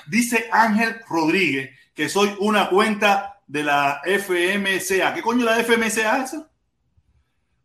Dice 0.07 0.49
Ángel 0.53 0.97
Rodríguez 1.09 1.71
que 1.95 2.09
soy 2.09 2.31
una 2.39 2.69
cuenta 2.69 3.41
de 3.47 3.65
la 3.65 4.01
FMCA. 4.05 5.15
¿Qué 5.15 5.23
coño 5.23 5.41
es 5.41 5.45
la 5.45 5.61
FMCA 5.65 6.25
esa? 6.25 6.51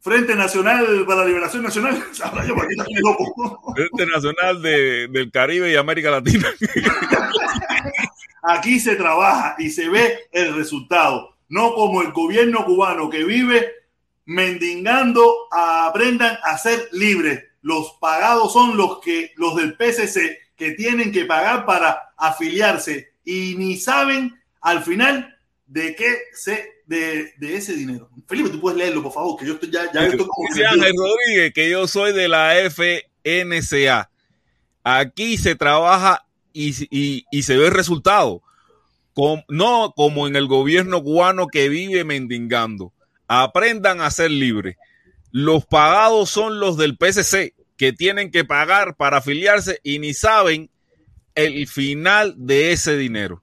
Frente 0.02 0.34
Nacional 0.36 1.04
para 1.06 1.22
la 1.22 1.26
Liberación 1.28 1.64
Nacional. 1.64 2.02
Sabrá 2.14 2.46
yo, 2.46 2.56
porque 2.56 2.74
estoy 2.78 2.94
loco. 2.96 3.74
Frente 3.76 4.06
Nacional 4.06 4.62
de- 4.62 5.08
del 5.10 5.32
Caribe 5.32 5.72
y 5.72 5.76
América 5.76 6.10
Latina. 6.12 6.48
Aquí 8.44 8.80
se 8.80 8.96
trabaja 8.96 9.56
y 9.60 9.70
se 9.70 9.90
ve 9.90 10.18
el 10.32 10.56
resultado. 10.56 11.36
No 11.50 11.74
como 11.74 12.02
el 12.02 12.12
gobierno 12.12 12.64
cubano 12.66 13.10
que 13.10 13.24
vive 13.24 13.74
mendigando, 14.26 15.48
aprendan 15.52 16.38
a 16.44 16.58
ser 16.58 16.88
libres. 16.92 17.44
Los 17.62 17.94
pagados 18.00 18.54
son 18.54 18.78
los 18.78 19.00
que 19.00 19.32
los 19.36 19.56
del 19.56 19.76
PCC 19.76 20.38
que 20.56 20.72
tienen 20.72 21.12
que 21.12 21.26
pagar 21.26 21.66
para 21.66 22.14
afiliarse 22.18 23.14
y 23.26 23.56
ni 23.58 23.78
saben 23.78 24.40
al 24.62 24.84
final 24.84 25.36
de 25.66 25.96
qué 25.96 26.16
se 26.34 26.70
de, 26.86 27.34
de 27.38 27.56
ese 27.58 27.74
dinero. 27.74 28.10
Felipe, 28.28 28.50
tú 28.50 28.60
puedes 28.60 28.78
leerlo, 28.78 29.04
por 29.04 29.12
favor, 29.14 29.40
que 29.40 29.46
yo 29.46 29.54
estoy 29.54 29.70
ya, 29.72 29.92
ya 29.92 30.06
estoy 30.06 30.20
como 30.20 30.32
Dice 30.50 30.66
Ángel 30.66 30.94
Rodríguez 30.98 31.54
que 31.54 31.70
yo 31.70 31.88
soy 31.88 32.14
de 32.14 32.28
la 32.28 32.54
FNCA. 32.70 34.10
Aquí 34.84 35.38
se 35.38 35.56
trabaja 35.56 36.26
y, 36.54 36.74
y- 36.90 37.26
y 37.32 37.44
se 37.44 37.58
ve 37.58 37.68
el 37.68 37.74
resultado. 37.74 38.42
No 39.48 39.94
como 39.96 40.28
en 40.28 40.36
el 40.36 40.48
gobierno 40.48 41.04
cubano 41.04 41.48
que 41.48 41.70
vive 41.70 42.04
mendigando. 42.04 42.94
Aprendan 43.28 44.02
a 44.02 44.10
ser 44.12 44.32
libres. 44.32 44.78
Los 45.32 45.66
pagados 45.66 46.30
son 46.30 46.60
los 46.60 46.78
del 46.78 46.98
PCC 46.98 47.54
que 47.78 47.94
tienen 47.94 48.32
que 48.32 48.46
pagar 48.46 48.96
para 48.96 49.18
afiliarse 49.18 49.80
y 49.84 50.00
ni 50.00 50.14
saben 50.14 50.70
el 51.36 51.68
final 51.68 52.36
de 52.38 52.72
ese 52.72 52.98
dinero. 52.98 53.42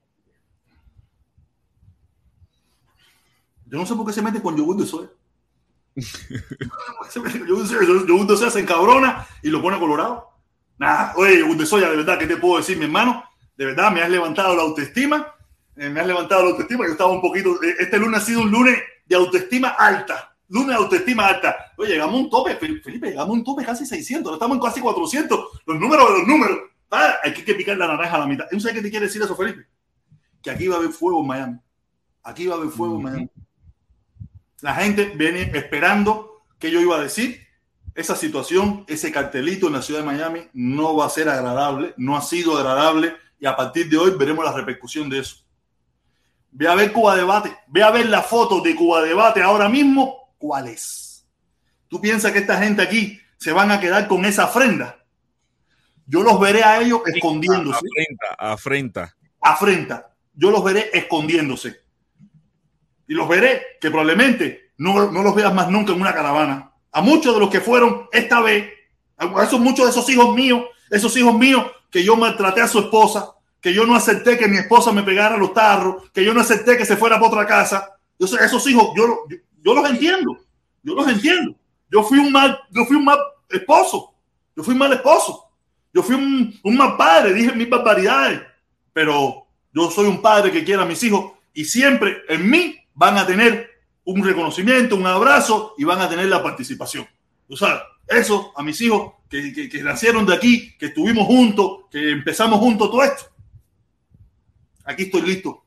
Yo 3.65 3.77
no 3.77 3.85
sé 3.85 3.95
por 3.95 4.05
qué. 4.05 4.13
Se 4.13 4.21
mete 4.21 4.41
con 4.41 4.55
yogur 4.55 4.77
de 4.77 4.85
soya, 4.85 5.09
yogur 7.47 8.27
de 8.27 8.37
soya 8.37 8.51
se 8.51 8.59
encabrona 8.59 9.27
y 9.41 9.49
lo 9.49 9.61
pone 9.61 9.79
colorado. 9.79 10.29
Nada, 10.77 11.13
oye, 11.15 11.39
yogur 11.39 11.57
de 11.57 11.65
soya, 11.65 11.89
de 11.89 11.97
verdad, 11.97 12.19
¿qué 12.19 12.27
te 12.27 12.37
puedo 12.37 12.57
decir, 12.57 12.77
mi 12.77 12.85
hermano? 12.85 13.23
De 13.57 13.65
verdad, 13.65 13.91
me 13.91 14.01
has 14.01 14.09
levantado 14.09 14.55
la 14.55 14.61
autoestima. 14.61 15.33
Eh, 15.77 15.89
me 15.89 15.99
has 16.01 16.07
levantado 16.07 16.43
la 16.43 16.49
autoestima. 16.51 16.85
Yo 16.85 16.91
estaba 16.91 17.11
un 17.11 17.21
poquito. 17.21 17.61
eh, 17.63 17.75
Este 17.79 17.97
lunes 17.97 18.21
ha 18.21 18.25
sido 18.25 18.41
un 18.41 18.51
lunes 18.51 18.77
de 19.05 19.15
autoestima 19.15 19.69
alta. 19.69 20.35
Lunes 20.49 20.69
de 20.69 20.75
autoestima 20.75 21.27
alta. 21.27 21.55
Oye, 21.77 21.91
llegamos 21.93 22.15
a 22.15 22.17
un 22.19 22.29
tope, 22.29 22.57
Fel- 22.59 22.81
Felipe, 22.81 23.07
llegamos 23.09 23.29
a 23.29 23.33
un 23.33 23.43
tope 23.43 23.65
casi 23.65 23.85
600. 23.85 24.25
Ahora 24.29 24.35
estamos 24.37 24.57
en 24.57 24.63
casi 24.63 24.79
400. 24.81 25.39
Los 25.65 25.79
números 25.79 26.07
de 26.09 26.17
los 26.19 26.27
números. 26.27 26.59
Ah, 26.89 27.15
hay 27.23 27.33
que 27.33 27.53
picar 27.53 27.77
la 27.77 27.87
naranja 27.87 28.15
a 28.15 28.19
la 28.19 28.27
mitad. 28.27 28.45
¿No 28.51 28.59
sabes 28.59 28.75
qué 28.77 28.81
te 28.83 28.89
quiere 28.89 29.07
decir 29.07 29.21
eso, 29.21 29.35
Felipe? 29.35 29.65
Que 30.41 30.51
aquí 30.51 30.67
va 30.67 30.75
a 30.75 30.79
haber 30.79 30.91
fuego 30.91 31.19
en 31.21 31.27
Miami. 31.27 31.57
Aquí 32.23 32.47
va 32.47 32.55
a 32.55 32.57
haber 32.59 32.69
fuego 32.69 32.95
en 32.97 33.03
Miami. 33.03 33.29
La 34.61 34.73
gente 34.75 35.11
viene 35.15 35.51
esperando 35.53 36.43
que 36.59 36.71
yo 36.71 36.79
iba 36.81 36.97
a 36.97 37.01
decir. 37.01 37.45
Esa 37.93 38.15
situación, 38.15 38.85
ese 38.87 39.11
cartelito 39.11 39.65
en 39.67 39.73
la 39.73 39.81
ciudad 39.81 40.01
de 40.01 40.05
Miami 40.05 40.47
no 40.53 40.95
va 40.95 41.07
a 41.07 41.09
ser 41.09 41.27
agradable, 41.29 41.95
no 41.97 42.15
ha 42.15 42.21
sido 42.21 42.55
agradable 42.55 43.15
y 43.39 43.47
a 43.47 43.55
partir 43.55 43.89
de 43.89 43.97
hoy 43.97 44.11
veremos 44.11 44.45
la 44.45 44.51
repercusión 44.53 45.09
de 45.09 45.17
eso. 45.19 45.37
Ve 46.51 46.67
a 46.67 46.75
ver 46.75 46.91
Cuba 46.91 47.15
Debate, 47.15 47.55
ve 47.67 47.83
a 47.83 47.91
ver 47.91 48.07
la 48.07 48.21
foto 48.21 48.61
de 48.61 48.75
Cuba 48.75 49.01
Debate 49.01 49.41
ahora 49.41 49.69
mismo, 49.69 50.33
¿cuál 50.37 50.67
es? 50.67 51.27
¿Tú 51.87 52.01
piensas 52.01 52.31
que 52.31 52.39
esta 52.39 52.57
gente 52.57 52.81
aquí 52.81 53.19
se 53.37 53.51
van 53.51 53.71
a 53.71 53.79
quedar 53.79 54.07
con 54.07 54.25
esa 54.25 54.45
ofrenda? 54.45 54.97
Yo 56.05 56.23
los 56.23 56.39
veré 56.39 56.63
a 56.63 56.81
ellos 56.81 57.01
escondiéndose 57.05 57.79
Afrenta, 57.79 58.35
afrenta. 58.37 59.15
afrenta. 59.41 60.13
Yo 60.33 60.51
los 60.51 60.63
veré 60.63 60.89
escondiéndose. 60.93 61.81
Y 63.07 63.13
los 63.13 63.27
veré 63.27 63.77
que 63.81 63.89
probablemente 63.89 64.71
no, 64.77 65.11
no 65.11 65.23
los 65.23 65.35
veas 65.35 65.53
más 65.53 65.69
nunca 65.69 65.93
en 65.93 66.01
una 66.01 66.13
caravana. 66.13 66.71
A 66.91 67.01
muchos 67.01 67.33
de 67.33 67.39
los 67.39 67.49
que 67.49 67.61
fueron 67.61 68.07
esta 68.11 68.41
vez, 68.41 68.71
a 69.17 69.43
esos 69.43 69.59
muchos 69.59 69.85
de 69.85 69.91
esos 69.91 70.09
hijos 70.09 70.33
míos, 70.33 70.63
esos 70.89 71.15
hijos 71.17 71.33
míos 71.33 71.65
que 71.89 72.03
yo 72.03 72.15
maltraté 72.15 72.61
a 72.61 72.67
su 72.67 72.79
esposa, 72.79 73.31
que 73.61 73.73
yo 73.73 73.85
no 73.85 73.95
acepté 73.95 74.37
que 74.37 74.47
mi 74.47 74.57
esposa 74.57 74.91
me 74.91 75.03
pegara 75.03 75.37
los 75.37 75.53
tarros, 75.53 76.09
que 76.11 76.23
yo 76.23 76.33
no 76.33 76.41
acepté 76.41 76.77
que 76.77 76.85
se 76.85 76.97
fuera 76.97 77.15
para 77.15 77.27
otra 77.27 77.45
casa. 77.45 77.97
Yo 78.19 78.25
esos 78.25 78.67
hijos, 78.67 78.91
yo, 78.95 79.25
yo, 79.29 79.37
yo 79.63 79.73
los 79.73 79.89
entiendo. 79.89 80.37
Yo 80.83 80.95
los 80.95 81.07
entiendo. 81.07 81.55
Yo 81.89 82.03
fui 82.03 82.19
un 82.19 82.31
mal, 82.31 82.59
yo 82.71 82.85
fui 82.85 82.95
un 82.95 83.05
mal 83.05 83.19
esposo. 83.49 84.13
Yo 84.55 84.63
fui 84.63 84.73
un 84.73 84.79
mal 84.79 84.93
esposo. 84.93 85.47
Yo 85.93 86.03
fui 86.03 86.15
un, 86.15 86.53
un 86.63 86.77
mal 86.77 86.95
padre, 86.95 87.33
dije 87.33 87.53
mis 87.53 87.69
barbaridades, 87.69 88.41
pero 88.93 89.47
yo 89.73 89.89
soy 89.89 90.07
un 90.07 90.21
padre 90.21 90.51
que 90.51 90.63
quiere 90.63 90.81
a 90.81 90.85
mis 90.85 91.01
hijos 91.03 91.31
y 91.53 91.65
siempre 91.65 92.23
en 92.29 92.49
mí 92.49 92.77
van 92.93 93.17
a 93.17 93.25
tener 93.25 93.69
un 94.03 94.23
reconocimiento, 94.23 94.95
un 94.95 95.07
abrazo 95.07 95.73
y 95.77 95.83
van 95.83 95.99
a 95.99 96.07
tener 96.07 96.27
la 96.27 96.43
participación. 96.43 97.07
Tú 97.47 97.57
sabes, 97.57 97.81
eso 98.07 98.53
a 98.55 98.63
mis 98.63 98.79
hijos 98.81 99.13
que, 99.29 99.51
que, 99.51 99.67
que 99.67 99.83
nacieron 99.83 100.25
de 100.25 100.35
aquí, 100.35 100.77
que 100.77 100.87
estuvimos 100.87 101.25
juntos, 101.25 101.85
que 101.91 102.11
empezamos 102.11 102.59
juntos 102.59 102.91
todo 102.91 103.03
esto. 103.03 103.25
Aquí 104.87 105.03
estoy 105.03 105.21
listo. 105.21 105.65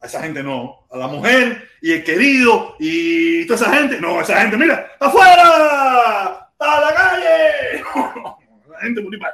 A 0.00 0.06
esa 0.06 0.22
gente 0.22 0.42
no. 0.42 0.86
A 0.90 0.98
la 0.98 1.08
mujer 1.08 1.68
y 1.80 1.92
el 1.92 2.04
querido 2.04 2.76
y 2.78 3.46
toda 3.46 3.56
esa 3.56 3.74
gente. 3.74 4.00
No, 4.00 4.20
esa 4.20 4.40
gente, 4.42 4.58
mira, 4.58 4.92
afuera, 5.00 6.50
a 6.58 6.80
la 6.80 6.94
calle. 6.94 7.82
la 8.70 8.80
gente 8.80 9.00
muy 9.00 9.16
mal. 9.18 9.32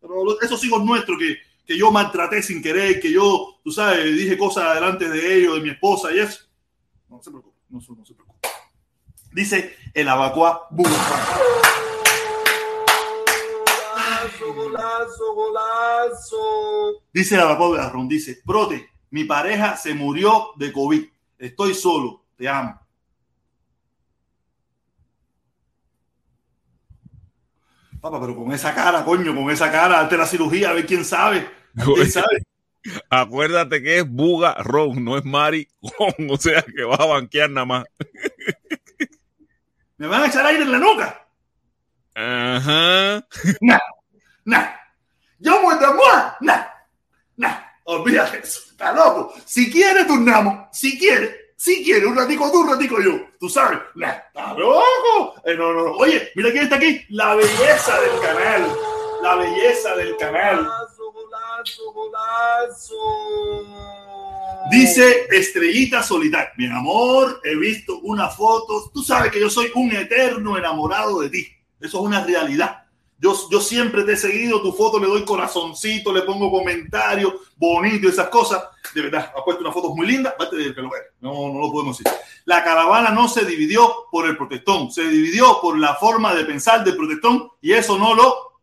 Pero 0.00 0.40
esos 0.40 0.64
hijos 0.64 0.82
nuestros 0.82 1.18
que, 1.18 1.36
que 1.66 1.76
yo 1.76 1.92
maltraté 1.92 2.42
sin 2.42 2.62
querer, 2.62 2.98
que 3.00 3.12
yo, 3.12 3.60
tú 3.62 3.70
sabes, 3.70 4.16
dije 4.16 4.38
cosas 4.38 4.74
delante 4.74 5.08
de 5.08 5.36
ellos, 5.36 5.56
de 5.56 5.60
mi 5.60 5.70
esposa 5.70 6.10
y 6.10 6.20
eso. 6.20 6.40
No 7.06 7.22
se 7.22 7.30
preocupe, 7.30 7.56
no, 7.68 7.80
se 7.80 8.14
preocupe. 8.14 8.48
Dice 9.32 9.76
el 9.92 10.08
abacuá 10.08 10.68
Golazo, 14.46 15.34
golazo. 15.34 17.02
Dice 17.12 17.34
el 17.34 17.42
abacuá 17.42 17.76
Garrón, 17.76 18.08
dice, 18.08 18.40
brote, 18.44 18.90
mi 19.10 19.24
pareja 19.24 19.76
se 19.76 19.94
murió 19.94 20.52
de 20.56 20.72
COVID. 20.72 21.04
Estoy 21.38 21.74
solo, 21.74 22.24
te 22.36 22.48
amo. 22.48 22.80
Papá, 28.00 28.18
pero 28.20 28.34
con 28.34 28.50
esa 28.52 28.74
cara, 28.74 29.04
coño, 29.04 29.34
con 29.34 29.50
esa 29.50 29.70
cara, 29.70 30.00
ante 30.00 30.16
la 30.16 30.26
cirugía, 30.26 30.70
a 30.70 30.72
ver 30.72 30.86
quién 30.86 31.04
sabe. 31.04 31.46
¿Quién 31.74 32.10
sabe? 32.10 32.42
Acuérdate 33.10 33.82
que 33.82 33.98
es 33.98 34.08
Buga 34.08 34.54
Ron, 34.54 35.04
no 35.04 35.18
es 35.18 35.24
Mari 35.24 35.68
Ron, 35.82 36.14
o 36.30 36.36
sea 36.38 36.62
que 36.62 36.82
vas 36.84 37.00
a 37.00 37.06
banquear 37.06 37.50
nada 37.50 37.66
más. 37.66 37.84
¿Me 39.98 40.06
van 40.06 40.22
a 40.22 40.26
echar 40.28 40.46
aire 40.46 40.62
en 40.62 40.72
la 40.72 40.78
nuca? 40.78 41.26
Ajá. 42.14 43.26
Nah, 43.60 43.78
nah. 44.50 44.74
Yo 45.38 45.62
muerto 45.62 45.94
moi, 45.94 46.36
nah, 46.40 46.66
nah. 47.36 47.56
Olvídate 47.84 48.40
eso, 48.40 48.60
está 48.70 48.92
loco. 48.92 49.32
Si 49.46 49.70
quiere, 49.70 50.04
turnamos. 50.04 50.68
Si 50.70 50.98
quiere, 50.98 51.54
si 51.56 51.82
quiere, 51.82 52.06
un 52.06 52.16
ratico 52.16 52.50
tú, 52.52 52.60
un 52.60 52.70
ratico 52.70 53.00
yo. 53.00 53.28
Tú 53.38 53.48
sabes, 53.48 53.78
nah, 53.94 54.12
está 54.12 54.54
loco. 54.54 55.34
Eh, 55.44 55.54
no, 55.56 55.72
no, 55.72 55.84
no. 55.84 55.92
Oye, 55.96 56.30
mira 56.34 56.50
quién 56.50 56.64
está 56.64 56.76
aquí. 56.76 57.04
La 57.08 57.34
belleza 57.34 58.00
del 58.00 58.20
canal. 58.20 58.76
La 59.22 59.34
belleza 59.36 59.96
del 59.96 60.16
canal. 60.18 60.68
Golazo, 61.12 61.92
golazo. 61.92 62.94
Dice 64.70 65.26
Estrellita 65.30 66.02
Solitaria. 66.02 66.52
Mi 66.56 66.66
amor, 66.66 67.40
he 67.44 67.56
visto 67.56 67.98
unas 68.00 68.36
fotos. 68.36 68.92
Tú 68.92 69.02
sabes 69.02 69.32
que 69.32 69.40
yo 69.40 69.50
soy 69.50 69.72
un 69.74 69.90
eterno 69.92 70.56
enamorado 70.56 71.20
de 71.20 71.30
ti. 71.30 71.48
Eso 71.80 71.98
es 71.98 72.04
una 72.04 72.24
realidad. 72.24 72.79
Yo, 73.20 73.36
yo 73.50 73.60
siempre 73.60 74.02
te 74.04 74.14
he 74.14 74.16
seguido, 74.16 74.62
tu 74.62 74.72
foto 74.72 74.98
le 74.98 75.06
doy 75.06 75.24
corazoncito, 75.24 76.12
le 76.12 76.22
pongo 76.22 76.50
comentarios 76.50 77.34
bonitos, 77.56 78.12
esas 78.12 78.30
cosas. 78.30 78.64
De 78.94 79.02
verdad, 79.02 79.30
ha 79.36 79.44
puesto 79.44 79.62
unas 79.62 79.74
fotos 79.74 79.94
muy 79.94 80.06
lindas. 80.06 80.34
No, 81.20 81.52
no 81.52 81.60
lo 81.60 81.70
podemos 81.70 81.98
decir. 81.98 82.10
La 82.46 82.64
caravana 82.64 83.10
no 83.10 83.28
se 83.28 83.44
dividió 83.44 84.06
por 84.10 84.26
el 84.26 84.36
protestón, 84.36 84.90
se 84.90 85.06
dividió 85.06 85.60
por 85.60 85.78
la 85.78 85.94
forma 85.96 86.34
de 86.34 86.44
pensar 86.44 86.82
del 86.82 86.96
protestón 86.96 87.50
y 87.60 87.72
eso 87.72 87.98
no 87.98 88.14
lo, 88.14 88.60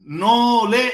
no 0.00 0.66
le 0.68 0.92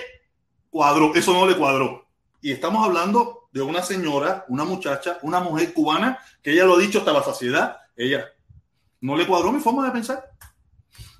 cuadró, 0.68 1.14
eso 1.14 1.32
no 1.32 1.46
le 1.46 1.56
cuadró. 1.56 2.06
Y 2.42 2.52
estamos 2.52 2.84
hablando 2.84 3.48
de 3.52 3.62
una 3.62 3.82
señora, 3.82 4.44
una 4.48 4.64
muchacha, 4.64 5.18
una 5.22 5.40
mujer 5.40 5.72
cubana, 5.72 6.18
que 6.42 6.52
ella 6.52 6.66
lo 6.66 6.74
ha 6.74 6.78
dicho 6.78 6.98
hasta 6.98 7.12
la 7.12 7.22
saciedad, 7.22 7.78
ella 7.96 8.26
no 9.00 9.16
le 9.16 9.26
cuadró 9.26 9.50
mi 9.50 9.60
forma 9.60 9.86
de 9.86 9.92
pensar. 9.92 10.30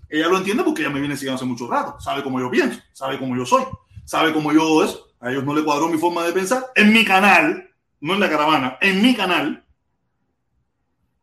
Ella 0.08 0.28
lo 0.28 0.38
entiende 0.38 0.62
porque 0.62 0.82
ella 0.82 0.90
me 0.90 1.00
viene 1.00 1.16
siguiendo 1.16 1.36
hace 1.36 1.44
mucho 1.44 1.68
rato, 1.68 1.98
sabe 2.00 2.22
cómo 2.22 2.38
yo 2.38 2.50
pienso, 2.50 2.80
sabe 2.92 3.18
cómo 3.18 3.36
yo 3.36 3.44
soy, 3.44 3.64
sabe 4.04 4.32
cómo 4.32 4.52
yo 4.52 4.84
eso. 4.84 5.14
A 5.20 5.30
ellos 5.30 5.44
no 5.44 5.54
le 5.54 5.64
cuadró 5.64 5.88
mi 5.88 5.98
forma 5.98 6.22
de 6.24 6.32
pensar. 6.32 6.66
En 6.74 6.92
mi 6.92 7.04
canal, 7.04 7.70
no 8.00 8.14
en 8.14 8.20
la 8.20 8.28
caravana, 8.28 8.76
en 8.80 9.00
mi 9.00 9.14
canal. 9.14 9.64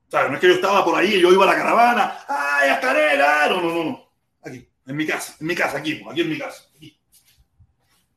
¿Sabes? 0.07 0.29
No 0.29 0.35
es 0.35 0.41
que 0.41 0.47
yo 0.47 0.55
estaba 0.55 0.83
por 0.83 0.95
ahí 0.95 1.15
y 1.15 1.21
yo 1.21 1.31
iba 1.31 1.43
a 1.43 1.47
la 1.47 1.55
caravana, 1.55 2.17
¡ay, 2.27 2.69
a 2.69 2.79
Canela! 2.79 3.47
No, 3.49 3.61
no, 3.61 3.73
no, 3.73 3.83
no. 3.83 4.11
Aquí, 4.43 4.67
en 4.87 4.95
mi 4.95 5.05
casa, 5.05 5.35
en 5.39 5.47
mi 5.47 5.55
casa, 5.55 5.77
aquí, 5.77 6.03
aquí 6.09 6.21
en 6.21 6.29
mi 6.29 6.37
casa. 6.37 6.63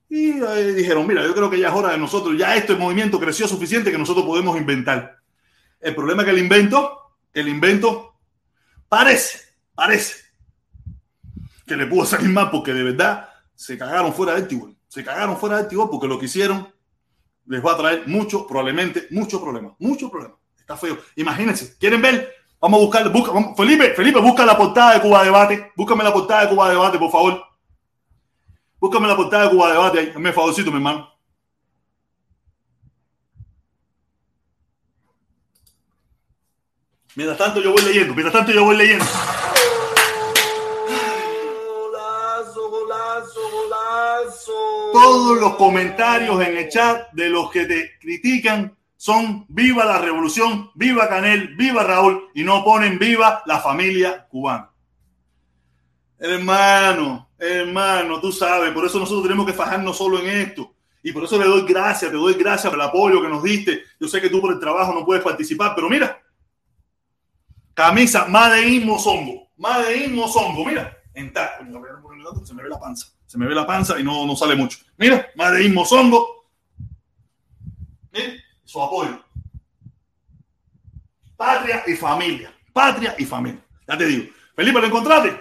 Y 0.09 0.33
dijeron, 0.73 1.07
mira, 1.07 1.23
yo 1.23 1.35
creo 1.35 1.51
que 1.51 1.59
ya 1.59 1.69
es 1.69 1.75
hora 1.75 1.91
de 1.91 1.99
nosotros, 1.99 2.37
ya 2.39 2.57
este 2.57 2.75
movimiento 2.75 3.21
creció 3.21 3.47
suficiente 3.47 3.91
que 3.91 3.99
nosotros 3.99 4.25
podemos 4.25 4.57
inventar. 4.57 5.19
El 5.81 5.95
problema 5.95 6.23
es 6.23 6.27
que 6.27 6.33
el 6.33 6.39
invento, 6.39 7.17
el 7.33 7.49
invento 7.49 8.17
parece, 8.89 9.41
parece 9.75 10.24
que 11.67 11.77
le 11.77 11.87
pudo 11.87 12.05
salir 12.05 12.29
mal 12.31 12.51
porque 12.51 12.73
de 12.73 12.83
verdad 12.83 13.29
se 13.55 13.79
cagaron 13.79 14.13
fuera 14.13 14.35
del 14.35 14.49
tibón. 14.49 14.77
Se 14.89 15.05
cagaron 15.05 15.37
fuera 15.37 15.59
del 15.59 15.69
tibón 15.69 15.91
porque 15.91 16.07
lo 16.07 16.19
que 16.19 16.27
hicieron 16.27 16.73
les 17.47 17.65
va 17.65 17.73
a 17.73 17.77
traer 17.77 18.07
mucho, 18.07 18.47
probablemente, 18.47 19.07
mucho 19.11 19.41
problema, 19.41 19.75
mucho 19.79 20.11
problema. 20.11 20.37
Está 20.59 20.77
feo. 20.77 20.99
Imagínense, 21.17 21.77
¿quieren 21.79 22.01
ver? 22.01 22.33
Vamos 22.61 22.81
a 22.81 22.85
buscar, 22.85 23.13
busca, 23.13 23.33
Felipe, 23.55 23.93
Felipe, 23.95 24.19
busca 24.21 24.47
la 24.47 24.57
portada 24.57 24.95
de 24.95 25.01
Cuba 25.01 25.23
Debate. 25.23 25.73
Búscame 25.77 26.03
la 26.03 26.13
portada 26.13 26.43
de 26.43 26.49
Cuba 26.49 26.71
Debate, 26.71 26.99
por 26.99 27.11
favor. 27.11 27.45
Búscame 28.81 29.09
la 29.09 29.17
portada 29.17 29.45
de 29.45 29.51
Cuba 29.51 29.73
Debate 29.73 29.99
ahí. 29.99 30.09
Hazme 30.09 30.33
favorcito, 30.33 30.71
mi 30.71 30.77
hermano. 30.77 31.11
Mientras 37.17 37.39
tanto 37.39 37.61
yo 37.61 37.73
voy 37.73 37.83
leyendo, 37.83 38.15
mientras 38.15 38.33
tanto 38.33 38.51
yo 38.51 38.65
voy 38.65 38.77
leyendo. 38.77 39.05
Todos 44.95 45.41
los 45.41 45.57
comentarios 45.57 46.41
en 46.41 46.57
el 46.57 46.69
chat 46.69 47.11
de 47.15 47.29
los 47.29 47.51
que 47.51 47.67
te 47.67 47.99
critican 48.01 48.77
son 48.97 49.45
viva 49.49 49.85
la 49.85 49.99
revolución, 49.99 50.71
viva 50.77 51.09
Canel, 51.09 51.57
viva 51.57 51.83
Raúl 51.83 52.31
y 52.33 52.45
no 52.45 52.63
ponen 52.63 52.97
viva 52.97 53.43
la 53.45 53.59
familia 53.59 54.25
cubana. 54.29 54.71
Hermano, 56.17 57.29
hermano, 57.37 58.21
tú 58.21 58.31
sabes, 58.31 58.71
por 58.71 58.87
eso 58.87 59.01
nosotros 59.01 59.25
tenemos 59.25 59.45
que 59.45 59.53
fajarnos 59.53 59.99
solo 59.99 60.21
en 60.21 60.29
esto. 60.29 60.73
Y 61.03 61.11
por 61.11 61.25
eso 61.25 61.41
le 61.41 61.47
doy 61.47 61.65
gracias, 61.67 62.13
te 62.13 62.17
doy 62.17 62.35
gracias 62.35 62.71
por 62.71 62.81
el 62.81 62.87
apoyo 62.87 63.21
que 63.21 63.29
nos 63.29 63.43
diste. 63.43 63.83
Yo 63.99 64.07
sé 64.07 64.21
que 64.21 64.31
tú 64.31 64.41
por 64.41 64.53
el 64.53 64.61
trabajo 64.61 64.95
no 64.95 65.05
puedes 65.05 65.25
participar, 65.25 65.73
pero 65.75 65.89
mira, 65.91 66.23
camisa 67.75 68.27
Madein 68.27 68.87
Mozongo, 68.87 69.49
Madein 69.57 70.15
Mozongo, 70.15 70.65
mira, 70.65 70.97
en 71.15 71.33
se 72.45 72.55
me 72.55 72.63
ve 72.63 72.69
la 72.69 72.79
panza, 72.79 73.09
se 73.35 73.39
me 73.41 73.49
ve 73.49 73.55
la 73.57 73.67
panza 73.67 73.99
y 73.99 74.05
no, 74.05 74.25
no 74.25 74.37
sale 74.37 74.55
mucho. 74.55 74.79
Mira, 74.97 75.27
Madein 75.35 75.75
Mozongo, 75.75 76.47
mira, 78.13 78.33
su 78.63 78.81
apoyo. 78.81 79.19
Patria 81.37 81.83
y 81.89 81.95
familia, 81.95 82.55
patria 82.73 83.17
y 83.19 83.25
familia. 83.25 83.61
Ya 83.89 83.99
te 83.99 84.07
digo, 84.07 84.33
Felipe, 84.55 84.81
¿lo 84.81 84.87
encontraste? 84.87 85.37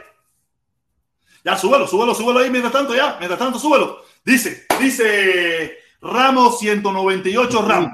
Ya, 1.46 1.56
súbelo, 1.56 1.86
súbelo, 1.86 2.16
súbelo 2.16 2.40
ahí 2.40 2.50
mientras 2.50 2.74
tanto, 2.74 2.96
ya, 2.96 3.18
mientras 3.20 3.38
tanto, 3.38 3.60
súbelo. 3.60 4.02
Dice, 4.26 4.66
dice 4.80 5.78
Ramos 6.02 6.58
198 6.58 7.62
Ramos. 7.62 7.92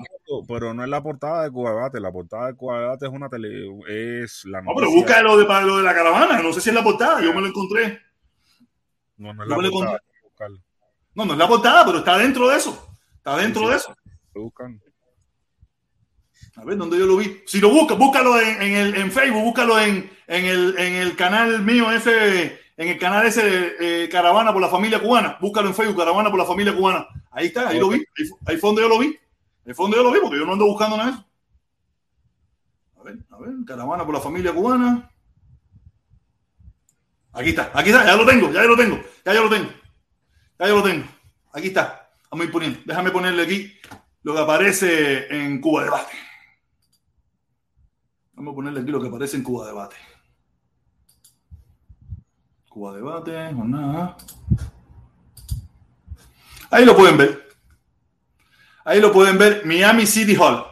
Pero 0.48 0.74
no 0.74 0.82
es 0.84 0.90
la 0.90 1.04
portada 1.04 1.44
de 1.44 1.52
Cuba 1.52 1.72
Debate, 1.72 2.00
la 2.00 2.12
portada 2.12 2.48
de 2.48 2.56
Cuba 2.56 2.80
Debate 2.80 3.06
es 3.08 3.12
una 3.12 3.28
tele, 3.28 3.68
es 4.24 4.46
la 4.46 4.62
No, 4.62 4.72
pero 4.76 4.86
noticia. 4.88 5.02
busca 5.02 5.22
lo 5.24 5.38
de, 5.38 5.66
lo 5.66 5.78
de 5.78 5.84
la 5.84 5.94
caravana, 5.94 6.42
no 6.42 6.54
sé 6.54 6.62
si 6.62 6.70
es 6.70 6.76
la 6.76 6.84
portada, 6.86 7.20
yo 7.22 7.34
me 7.34 7.42
lo 7.42 7.48
encontré. 7.48 8.00
No, 9.20 9.34
no 9.34 9.44
es 9.44 9.50
la 9.50 9.58
lo 9.58 9.72
buscarlo. 10.24 10.60
No, 11.14 11.26
no 11.26 11.34
es 11.34 11.40
la 11.40 11.48
portada, 11.48 11.86
pero 11.86 12.00
está 12.00 12.18
dentro 12.18 12.48
de 12.48 12.58
eso. 12.58 12.90
Está 13.18 13.36
dentro 13.36 13.64
Sí, 13.64 13.70
de 13.70 13.76
eso. 13.76 13.96
Estoy 14.28 14.42
buscando. 14.44 14.82
A 16.56 16.64
ver, 16.64 16.78
¿dónde 16.78 16.98
yo 16.98 17.06
lo 17.06 17.18
vi? 17.18 17.42
Si 17.46 17.60
lo 17.60 17.70
buscas, 17.70 17.98
búscalo 17.98 18.40
en, 18.40 18.62
en 18.62 18.74
el, 18.76 18.96
en 18.96 19.12
Facebook, 19.12 19.44
búscalo 19.44 19.78
en, 19.80 20.10
en, 20.28 20.46
el, 20.46 20.78
en 20.80 20.94
el 20.96 21.16
canal 21.18 21.62
mío, 21.64 21.92
ese, 21.92 22.60
en 22.78 22.88
el 22.88 22.98
canal 22.98 23.26
ese 23.26 23.76
eh, 23.80 24.10
Caravana 24.10 24.54
por 24.54 24.62
la 24.62 24.70
Familia 24.70 25.02
Cubana. 25.02 25.38
Búscalo 25.42 25.68
en 25.68 25.76
Facebook, 25.76 25.98
Caravana 25.98 26.30
por 26.30 26.40
la 26.40 26.46
Familia 26.46 26.74
Cubana. 26.74 27.06
Ahí 27.32 27.48
está, 27.48 27.68
ahí 27.68 27.80
lo 27.80 27.90
vi. 27.90 27.98
Ahí, 27.98 28.30
ahí 28.46 28.58
fue 28.58 28.70
donde 28.70 28.82
yo 28.84 28.90
lo 28.90 29.00
vi. 29.00 29.08
Ahí 29.66 29.74
fue 29.74 29.84
donde 29.84 29.98
yo 29.98 30.04
lo 30.04 30.12
vi, 30.12 30.20
porque 30.22 30.38
yo 30.40 30.46
no 30.46 30.54
ando 30.54 30.66
buscando 30.66 30.96
nada 30.96 31.12
de 31.12 31.16
eso. 31.18 31.26
A 33.00 33.04
ver, 33.04 33.18
a 33.30 33.38
ver, 33.38 33.52
Caravana 33.66 34.06
por 34.06 34.14
la 34.14 34.22
Familia 34.22 34.54
Cubana. 34.54 35.12
Aquí 37.32 37.50
está, 37.50 37.72
aquí 37.74 37.90
está, 37.90 38.06
ya 38.06 38.16
lo 38.16 38.26
tengo, 38.26 38.52
ya 38.52 38.64
lo 38.64 38.76
tengo, 38.76 39.00
ya 39.26 39.34
yo 39.34 39.44
lo 39.44 39.50
tengo. 39.50 39.70
Ya 40.60 40.68
yo 40.68 40.76
lo 40.78 40.84
tengo. 40.84 41.06
Aquí 41.54 41.68
está. 41.68 42.12
Vamos 42.30 42.44
a 42.44 42.48
ir 42.48 42.52
poniendo. 42.52 42.80
Déjame 42.86 43.12
ponerle 43.12 43.44
aquí 43.44 43.74
lo 44.24 44.34
que 44.34 44.40
aparece 44.42 45.28
en 45.36 45.60
Cuba 45.62 45.84
Debate. 45.84 46.12
Vamos 48.34 48.54
a 48.54 48.56
ponerle 48.56 48.82
aquí 48.82 48.92
lo 48.92 49.02
que 49.02 49.08
aparece 49.08 49.38
en 49.38 49.44
Cuba 49.44 49.68
Debate. 49.68 49.96
Cuba 52.70 52.96
Debate, 52.96 53.54
jornada. 53.54 54.18
Ahí 56.72 56.86
lo 56.86 56.96
pueden 56.96 57.18
ver. 57.18 57.50
Ahí 58.86 59.02
lo 59.02 59.12
pueden 59.12 59.38
ver. 59.38 59.66
Miami 59.66 60.06
City 60.06 60.36
Hall. 60.36 60.64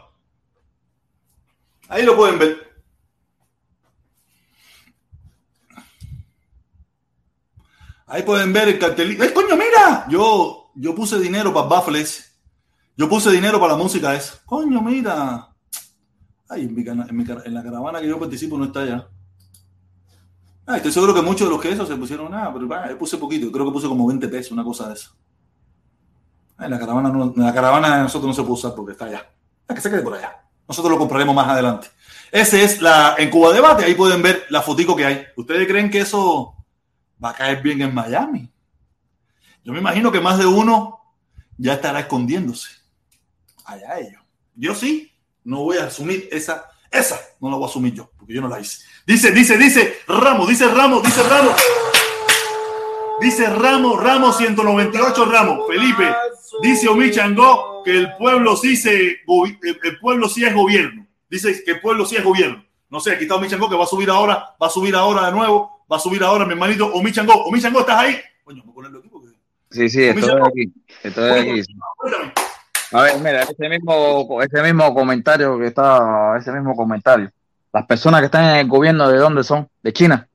Ahí 1.90 2.04
lo 2.04 2.16
pueden 2.16 2.38
ver. 2.38 2.67
Ahí 8.08 8.24
pueden 8.24 8.54
ver 8.54 8.70
el 8.70 8.80
cartelito. 8.80 9.24
¡Ay, 9.24 9.34
coño, 9.34 9.58
mira! 9.58 10.06
Yo, 10.10 10.72
yo 10.76 10.96
puse 10.96 11.20
dinero 11.20 11.54
para 11.54 11.68
Baffle 11.68 12.00
ese. 12.02 12.24
Yo 12.96 13.10
puse 13.10 13.30
dinero 13.30 13.60
para 13.60 13.74
la 13.74 13.78
música 13.78 14.16
esa. 14.16 14.40
Coño, 14.46 14.82
mira. 14.82 15.50
Ay, 16.50 16.64
en, 16.64 17.54
la 17.54 17.64
caravana 17.64 18.00
que 18.00 18.08
yo 18.08 18.18
participo 18.18 18.58
no 18.58 18.66
está 18.66 18.86
ya. 18.86 19.08
Ah, 20.66 20.78
estoy 20.78 20.92
seguro 20.92 21.14
que 21.14 21.22
muchos 21.22 21.48
de 21.48 21.54
los 21.54 21.62
que 21.62 21.72
eso 21.72 21.86
se 21.86 21.96
pusieron 21.98 22.32
nada, 22.32 22.52
pero 22.54 22.68
bah, 22.68 22.90
puse 22.98 23.18
poquito. 23.18 23.52
Creo 23.52 23.66
que 23.66 23.72
puse 23.72 23.88
como 23.88 24.08
20 24.08 24.28
pesos, 24.30 24.54
una 24.54 24.64
cosa 24.64 24.88
de 24.88 24.94
eso. 24.94 25.12
Ah, 26.58 26.66
en 26.66 26.72
la 26.72 26.80
caravana, 26.80 27.10
no, 27.10 27.34
la 27.36 27.54
caravana 27.54 27.98
de 27.98 28.04
nosotros 28.04 28.28
no 28.28 28.34
se 28.34 28.42
puede 28.42 28.54
usar 28.54 28.74
porque 28.74 28.94
está 28.94 29.06
allá. 29.06 29.30
Ah, 29.68 29.76
que 29.76 29.82
se 29.82 29.90
quede 29.90 30.02
por 30.02 30.16
allá. 30.16 30.44
Nosotros 30.66 30.92
lo 30.92 30.98
compraremos 30.98 31.36
más 31.36 31.48
adelante. 31.48 31.90
Ese 32.32 32.64
es 32.64 32.82
la, 32.82 33.16
en 33.18 33.30
Cuba 33.30 33.54
Debate, 33.54 33.84
ahí 33.84 33.96
pueden 33.96 34.22
ver 34.22 34.46
la 34.50 34.62
fotico 34.62 34.96
que 34.96 35.06
hay. 35.06 35.26
¿Ustedes 35.36 35.68
creen 35.68 35.90
que 35.90 36.00
eso 36.00 36.57
va 37.24 37.30
a 37.30 37.34
caer 37.34 37.62
bien 37.62 37.82
en 37.82 37.94
Miami? 37.94 38.50
Yo 39.64 39.74
me 39.74 39.80
imagino 39.80 40.12
que 40.12 40.22
más 40.22 40.38
de 40.38 40.46
uno 40.46 41.00
ya 41.58 41.74
estará 41.74 42.00
escondiéndose. 42.00 42.70
Allá 43.66 44.00
ellos. 44.00 44.22
Yo 44.56 44.74
sí, 44.74 45.12
no 45.44 45.64
voy 45.64 45.78
a 45.78 45.86
asumir 45.86 46.28
esa, 46.32 46.70
esa 46.92 47.20
no 47.40 47.50
la 47.50 47.58
voy 47.58 47.66
a 47.66 47.70
asumir 47.70 47.94
yo, 47.94 48.10
porque 48.18 48.34
yo 48.34 48.42
no 48.42 48.48
la 48.48 48.60
hice. 48.60 48.84
Dice, 49.06 49.32
dice, 49.32 49.58
dice, 49.58 50.00
Ramos, 50.08 50.48
dice 50.48 50.68
Ramos, 50.68 51.04
dice 51.04 51.24
Ramos. 51.24 51.56
Dice 53.20 53.48
Ramos, 53.50 54.02
Ramos 54.02 54.38
198 54.38 55.26
Ramos. 55.26 55.68
Felipe, 55.68 56.14
dice 56.62 56.88
Omi 56.88 57.12
Changó 57.12 57.82
que 57.84 57.92
el 57.92 58.16
pueblo 58.16 58.56
sí 58.56 58.76
se 58.76 58.94
el 58.94 60.00
pueblo 60.00 60.30
sí 60.30 60.46
es 60.46 60.54
gobierno. 60.54 61.08
Dice 61.30 61.64
que 61.64 61.72
el 61.72 61.82
pueblo 61.82 62.06
sí 62.06 62.16
es 62.16 62.24
gobierno. 62.24 62.64
No 62.90 63.00
sé, 63.00 63.12
aquí 63.12 63.24
está 63.24 63.36
Omi 63.36 63.48
Changó 63.48 63.70
que 63.70 63.76
va 63.76 63.86
a 63.86 63.88
subir 63.88 64.10
ahora, 64.10 64.56
va 64.62 64.68
a 64.68 64.70
subir 64.70 64.96
ahora 64.96 65.26
de 65.26 65.32
nuevo, 65.32 65.77
va 65.92 65.98
a 65.98 66.00
subir 66.00 66.24
ahora 66.24 66.46
mi 66.46 66.54
hermanito 66.54 66.88
Omi 66.94 67.12
Changó. 67.12 67.34
Omi 67.46 67.62
Changó, 67.62 67.80
¿estás 67.82 68.00
ahí? 68.00 68.16
Coño, 68.44 68.62
voy 68.64 68.72
a 68.72 68.76
ponerlo 68.76 69.00
aquí 69.00 69.10
porque. 69.10 69.28
Sí, 69.70 69.90
sí, 69.90 70.04
estoy 70.04 70.30
aquí. 70.46 70.74
Estoy 71.04 71.32
aquí. 71.40 71.62
Cuéntame. 71.98 72.32
A 72.94 73.02
ver, 73.02 73.18
mira, 73.20 73.42
ese 73.44 73.70
mismo, 73.70 74.42
ese 74.42 74.62
mismo 74.64 74.94
comentario 74.94 75.58
que 75.60 75.68
está, 75.68 76.38
ese 76.38 76.52
mismo 76.54 76.74
comentario. 76.76 77.30
Las 77.74 77.86
personas 77.86 78.22
que 78.22 78.26
están 78.28 78.46
en 78.46 78.56
el 78.58 78.68
gobierno, 78.68 79.10
¿de 79.10 79.18
dónde 79.18 79.44
son? 79.44 79.68
¿De 79.84 79.92
China? 79.92 80.26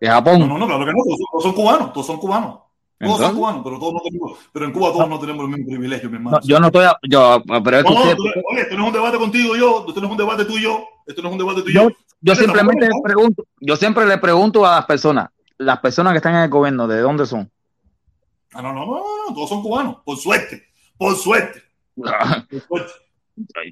¿De 0.00 0.06
Japón? 0.08 0.40
No, 0.40 0.46
no, 0.48 0.58
no, 0.58 0.66
claro 0.66 0.84
que 0.84 0.92
no, 0.92 0.98
todos, 1.32 1.42
son- 1.42 1.52
cubanos, 1.54 1.92
todos 1.92 2.06
son 2.06 2.18
cubanos. 2.18 2.58
Todos 3.00 3.18
son 3.20 3.34
cubanos, 3.36 3.60
pero 3.64 3.78
todos 3.78 3.94
no 3.94 4.00
tenemos, 4.00 4.38
pero 4.52 4.64
en 4.66 4.72
Cuba 4.72 4.92
todos 4.92 5.08
no 5.08 5.18
tenemos 5.18 5.44
el 5.44 5.50
mismo 5.50 5.66
privilegio, 5.66 6.08
mi 6.08 6.16
hermano. 6.16 6.38
no, 6.40 6.46
yo 6.46 6.60
no 6.60 6.66
estoy, 6.68 6.84
a- 6.86 6.98
yo, 7.02 7.42
pero 7.62 7.78
es 7.78 7.84
que 7.84 7.90
No, 7.94 8.00
usted- 8.00 8.16
oye, 8.50 8.60
esto 8.62 8.74
no 8.76 8.82
es 8.82 8.86
un 8.88 8.92
debate 8.94 9.18
contigo 9.18 9.56
yo, 9.56 9.84
esto 9.88 10.00
no 10.00 10.06
es 10.06 10.12
un 10.12 10.16
debate 10.18 10.44
tú 10.44 10.56
y 10.58 10.62
yo, 10.62 10.84
esto 11.06 11.20
no 11.22 11.28
es 11.28 11.32
un 11.32 11.38
debate 11.38 11.62
tú 11.62 11.68
y 11.70 11.74
yo. 11.74 11.88
Yo, 12.24 12.34
simplemente 12.34 12.80
le 12.86 12.88
tampoco, 12.90 13.02
pregunto, 13.04 13.44
yo 13.60 13.76
siempre 13.76 14.06
le 14.06 14.18
pregunto 14.18 14.66
a 14.66 14.76
las 14.76 14.86
personas, 14.86 15.28
las 15.58 15.78
personas 15.80 16.12
que 16.12 16.18
están 16.18 16.34
en 16.34 16.42
el 16.42 16.50
gobierno, 16.50 16.86
¿de 16.88 17.00
dónde 17.00 17.26
son? 17.26 17.50
Ah, 18.52 18.62
no, 18.62 18.72
no, 18.72 18.86
no, 18.86 18.92
no, 18.96 19.28
no, 19.28 19.34
todos 19.34 19.48
son 19.48 19.62
cubanos, 19.62 19.96
por 20.04 20.16
suerte, 20.16 20.64
por 20.96 21.16
suerte, 21.16 21.62
por 21.96 22.62
suerte. 22.68 22.92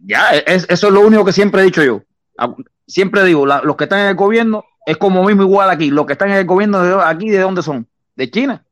Ya, 0.04 0.30
es, 0.30 0.66
eso 0.68 0.88
es 0.88 0.92
lo 0.92 1.00
único 1.00 1.24
que 1.24 1.32
siempre 1.32 1.62
he 1.62 1.64
dicho 1.64 1.82
yo. 1.84 2.02
Ah, 2.36 2.54
Siempre 2.86 3.24
digo, 3.24 3.46
la- 3.46 3.62
los 3.62 3.76
que 3.76 3.84
están 3.84 4.00
en 4.00 4.06
el 4.08 4.16
gobierno 4.16 4.64
es 4.84 4.96
como 4.96 5.22
mismo 5.24 5.42
igual 5.42 5.70
aquí. 5.70 5.90
Los 5.90 6.04
que 6.04 6.14
están 6.14 6.30
en 6.30 6.38
el 6.38 6.44
gobierno 6.46 6.82
de 6.82 7.02
aquí, 7.04 7.30
¿de 7.30 7.38
dónde 7.38 7.62
son? 7.62 7.86
¿De 8.16 8.28
China? 8.30 8.64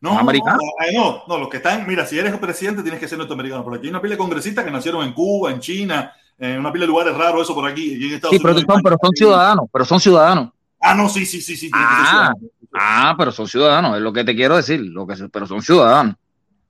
No, 0.00 0.18
americanos. 0.18 0.60
no, 0.60 0.84
eh, 0.86 0.92
no, 0.92 1.22
no, 1.28 1.38
los 1.38 1.48
que 1.48 1.58
están, 1.58 1.86
mira, 1.86 2.04
si 2.04 2.18
eres 2.18 2.36
presidente 2.38 2.82
tienes 2.82 2.98
que 2.98 3.06
ser 3.06 3.18
norteamericano, 3.18 3.62
pero 3.64 3.76
aquí 3.76 3.86
hay 3.86 3.90
una 3.90 4.02
pila 4.02 4.14
de 4.14 4.18
congresistas 4.18 4.64
que 4.64 4.70
nacieron 4.72 5.04
en 5.06 5.12
Cuba, 5.12 5.52
en 5.52 5.60
China, 5.60 6.12
en 6.42 6.58
una 6.60 6.72
pila 6.72 6.82
de 6.84 6.88
lugares 6.88 7.16
raros, 7.16 7.42
eso 7.42 7.54
por 7.54 7.66
aquí, 7.68 7.94
aquí 7.94 8.08
en 8.08 8.14
Estados 8.14 8.36
Sí, 8.36 8.42
pero 8.42 8.54
Unidos. 8.54 8.72
son, 8.74 8.82
pero 8.82 8.96
son 9.00 9.10
ciudadanos, 9.14 9.64
pero 9.72 9.84
son 9.84 10.00
ciudadanos. 10.00 10.50
Ah, 10.80 10.94
no, 10.94 11.08
sí, 11.08 11.24
sí, 11.24 11.40
sí, 11.40 11.56
sí, 11.56 11.70
Ah, 11.72 12.32
ah, 12.74 13.14
pero 13.16 13.30
son 13.30 13.46
ciudadanos, 13.46 13.96
es 13.96 14.02
lo 14.02 14.12
que 14.12 14.24
te 14.24 14.34
quiero 14.34 14.56
decir, 14.56 14.80
lo 14.80 15.06
que, 15.06 15.14
pero 15.32 15.46
son 15.46 15.62
ciudadanos. 15.62 16.16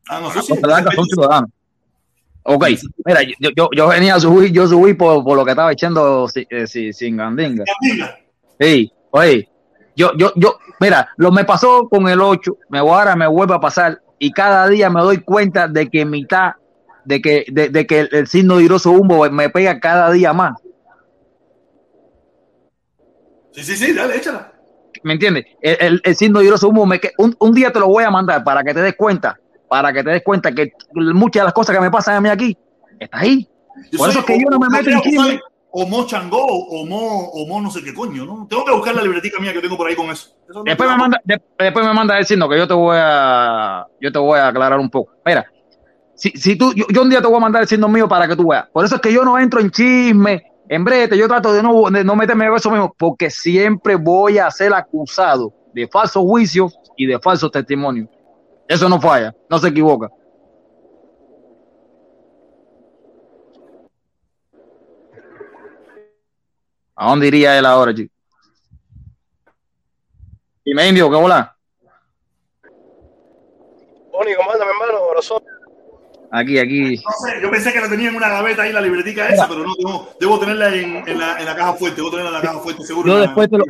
Ah, 0.08 0.20
no, 0.20 0.30
sí, 0.30 0.40
sí, 0.42 0.54
son 0.94 1.06
ciudadanos. 1.08 1.50
Ok, 2.44 2.66
mira, 3.04 3.22
yo, 3.38 3.50
yo, 3.56 3.68
yo 3.74 3.88
venía 3.88 4.16
a 4.16 4.20
subir, 4.20 4.52
yo 4.52 4.66
subí 4.66 4.94
por, 4.94 5.22
por 5.22 5.36
lo 5.36 5.44
que 5.44 5.52
estaba 5.52 5.72
echando 5.72 6.28
eh, 6.34 6.66
si- 6.66 6.92
sin 6.92 7.16
gandinga. 7.16 7.64
Sí, 8.58 8.92
oye, 9.10 9.48
yo, 9.94 10.10
yo, 10.16 10.32
yo, 10.34 10.58
mira, 10.80 11.08
lo 11.16 11.30
me 11.30 11.44
pasó 11.44 11.88
con 11.88 12.08
el 12.08 12.20
8, 12.20 12.56
me 12.68 12.80
voy 12.80 12.90
ahora 12.92 13.14
me 13.16 13.26
vuelve 13.28 13.54
a 13.54 13.60
pasar 13.60 14.00
y 14.18 14.32
cada 14.32 14.66
día 14.68 14.90
me 14.90 15.00
doy 15.00 15.18
cuenta 15.18 15.68
de 15.68 15.88
que 15.88 16.04
mitad, 16.04 16.52
de 17.04 17.20
que, 17.20 17.44
de, 17.50 17.68
de 17.68 17.86
que 17.86 18.00
el, 18.00 18.08
el 18.12 18.26
signo 18.26 18.56
de 18.58 18.64
Hiroso 18.64 18.90
Humbo 18.92 19.28
me 19.30 19.48
pega 19.50 19.80
cada 19.80 20.10
día 20.10 20.32
más. 20.32 20.54
Sí, 23.52 23.62
sí, 23.62 23.76
sí, 23.76 23.92
dale, 23.92 24.16
échala. 24.16 24.52
¿Me 25.02 25.14
entiendes? 25.14 25.44
El, 25.60 25.76
el, 25.80 26.00
el 26.04 26.16
signo 26.16 26.38
de 26.40 26.46
Hiroso 26.46 26.68
Humbo 26.68 26.86
me 26.86 27.00
un, 27.18 27.34
un 27.38 27.52
día 27.54 27.72
te 27.72 27.80
lo 27.80 27.88
voy 27.88 28.04
a 28.04 28.10
mandar 28.10 28.44
para 28.44 28.62
que 28.62 28.72
te 28.72 28.80
des 28.80 28.94
cuenta, 28.96 29.38
para 29.68 29.92
que 29.92 30.02
te 30.02 30.10
des 30.10 30.22
cuenta 30.22 30.52
que 30.52 30.72
muchas 30.94 31.42
de 31.42 31.44
las 31.44 31.52
cosas 31.54 31.74
que 31.74 31.82
me 31.82 31.90
pasan 31.90 32.16
a 32.16 32.20
mí 32.20 32.28
aquí, 32.28 32.56
está 32.98 33.18
ahí. 33.18 33.48
Yo 33.90 33.98
Por 33.98 34.10
eso 34.10 34.18
es 34.20 34.24
que 34.24 34.38
yo 34.38 34.48
no 34.50 34.58
me 34.58 34.68
meto 34.68 34.90
en 34.90 35.40
o- 35.74 35.86
Mo 35.86 36.06
Changó, 36.06 36.44
o 36.44 36.84
Mo, 36.84 37.30
o 37.30 37.46
Mo 37.46 37.60
no 37.62 37.70
sé 37.70 37.82
qué 37.82 37.94
coño, 37.94 38.26
¿no? 38.26 38.46
Tengo 38.48 38.62
que 38.64 38.72
buscar 38.72 38.94
la 38.94 39.02
libretica 39.02 39.40
mía 39.40 39.54
que 39.54 39.60
tengo 39.60 39.76
por 39.78 39.88
ahí 39.88 39.96
con 39.96 40.10
eso. 40.10 40.36
Eso 40.44 40.58
no- 40.58 40.64
Después 40.64 40.88
me 40.90 40.96
manda, 40.98 41.18
de- 41.24 41.40
después 41.58 41.86
me 41.86 41.94
manda 41.94 42.18
el 42.18 42.26
signo 42.26 42.46
que 42.48 42.58
yo 42.58 42.68
te 42.68 42.74
voy 42.74 42.96
a, 43.00 43.86
yo 43.98 44.12
te 44.12 44.18
voy 44.18 44.38
a 44.38 44.48
aclarar 44.48 44.78
un 44.78 44.90
poco. 44.90 45.12
Mira, 45.24 45.46
si, 46.14 46.30
si 46.30 46.56
tú, 46.56 46.72
yo, 46.74 47.02
un 47.02 47.10
día 47.10 47.20
te 47.20 47.26
voy 47.26 47.36
a 47.36 47.40
mandar 47.40 47.62
el 47.62 47.68
signo 47.68 47.88
mío 47.88 48.08
para 48.08 48.28
que 48.28 48.36
tú 48.36 48.48
veas. 48.48 48.68
Por 48.70 48.84
eso 48.84 48.96
es 48.96 49.00
que 49.00 49.12
yo 49.12 49.24
no 49.24 49.38
entro 49.38 49.60
en 49.60 49.70
chisme, 49.70 50.42
en 50.68 50.84
brete, 50.84 51.16
yo 51.16 51.28
trato 51.28 51.52
de 51.52 51.62
no, 51.62 51.90
no 51.90 52.16
meterme 52.16 52.46
en 52.46 52.54
eso 52.54 52.70
mismo, 52.70 52.94
porque 52.98 53.30
siempre 53.30 53.96
voy 53.96 54.38
a 54.38 54.50
ser 54.50 54.72
acusado 54.74 55.52
de 55.72 55.88
falsos 55.88 56.22
juicios 56.22 56.78
y 56.96 57.06
de 57.06 57.18
falsos 57.18 57.50
testimonios. 57.50 58.08
Eso 58.68 58.88
no 58.88 59.00
falla, 59.00 59.34
no 59.48 59.58
se 59.58 59.68
equivoca. 59.68 60.08
¿A 66.94 67.08
dónde 67.08 67.26
iría 67.26 67.58
él 67.58 67.66
ahora, 67.66 67.94
chico? 67.94 68.14
Y 70.64 70.74
me 70.74 70.86
indio, 70.88 71.10
¿qué 71.10 71.16
hola? 71.16 71.56
Oni, 74.12 74.34
¿cómo 74.34 74.52
hermano? 74.52 75.00
Corazón. 75.08 75.42
Aquí, 76.34 76.58
aquí. 76.58 76.96
No 76.96 77.12
sé, 77.28 77.42
yo 77.42 77.50
pensé 77.50 77.72
que 77.72 77.80
la 77.80 77.88
tenía 77.90 78.08
en 78.08 78.16
una 78.16 78.28
gaveta 78.30 78.62
ahí 78.62 78.72
la 78.72 78.80
libretica 78.80 79.28
esa, 79.28 79.46
pero 79.46 79.64
no, 79.64 80.08
debo 80.18 80.38
tenerla 80.38 80.74
en, 80.74 81.06
en 81.06 81.18
la, 81.18 81.38
en 81.38 81.44
la 81.44 81.54
caja 81.54 81.74
fuerte, 81.74 81.96
debo 81.98 82.08
tenerla 82.10 82.30
en 82.30 82.34
la 82.36 82.40
caja 82.40 82.58
fuerte, 82.60 82.84
seguro. 82.84 83.06
Yo 83.08 83.18
después 83.20 83.50
te 83.50 83.58
lo- 83.58 83.64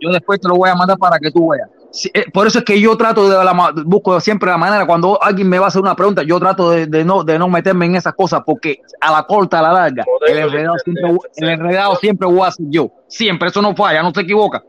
Yo 0.00 0.10
después 0.10 0.40
te 0.40 0.48
lo 0.48 0.54
voy 0.56 0.70
a 0.70 0.74
mandar 0.74 0.96
para 0.96 1.18
que 1.18 1.30
tú 1.30 1.50
veas. 1.50 1.68
Sí, 1.90 2.10
eh, 2.14 2.24
por 2.32 2.46
eso 2.46 2.60
es 2.60 2.64
que 2.64 2.80
yo 2.80 2.96
trato 2.96 3.28
de 3.28 3.44
la, 3.44 3.72
busco 3.84 4.20
siempre 4.20 4.50
la 4.50 4.56
manera 4.56 4.86
cuando 4.86 5.22
alguien 5.22 5.48
me 5.48 5.58
va 5.58 5.66
a 5.66 5.68
hacer 5.68 5.80
una 5.82 5.96
pregunta, 5.96 6.22
yo 6.22 6.38
trato 6.38 6.70
de, 6.70 6.86
de 6.86 7.04
no 7.04 7.24
de 7.24 7.38
no 7.38 7.48
meterme 7.48 7.86
en 7.86 7.96
esas 7.96 8.14
cosas 8.14 8.42
porque 8.44 8.80
a 9.00 9.10
la 9.12 9.22
corta, 9.24 9.58
a 9.58 9.62
la 9.62 9.72
larga, 9.72 10.04
el 10.26 10.38
enredado 10.38 10.76
siempre, 10.78 11.10
el 11.36 11.48
enredado 11.48 11.96
siempre 11.96 12.26
voy 12.28 12.46
a 12.46 12.52
ser 12.52 12.66
yo. 12.70 12.90
Siempre, 13.08 13.48
eso 13.48 13.60
no 13.60 13.74
falla, 13.74 14.02
no 14.02 14.12
se 14.14 14.20
equivoca. 14.22 14.62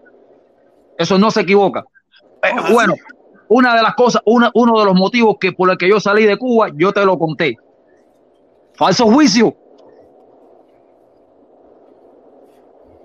Eso 0.98 1.18
no 1.18 1.30
se 1.32 1.41
equivoca. 1.41 1.84
Eh, 2.44 2.49
bueno, 2.72 2.94
una 3.49 3.76
de 3.76 3.81
las 3.81 3.95
cosas, 3.95 4.21
una, 4.26 4.49
uno 4.53 4.80
de 4.80 4.85
los 4.85 4.95
motivos 4.95 5.35
que 5.39 5.51
por 5.51 5.69
el 5.69 5.77
que 5.77 5.89
yo 5.89 5.99
salí 5.99 6.26
de 6.26 6.38
Cuba, 6.38 6.69
yo 6.76 6.91
te 6.93 7.03
lo 7.05 7.17
conté. 7.19 7.57
Falso 8.76 9.05
juicio. 9.07 9.55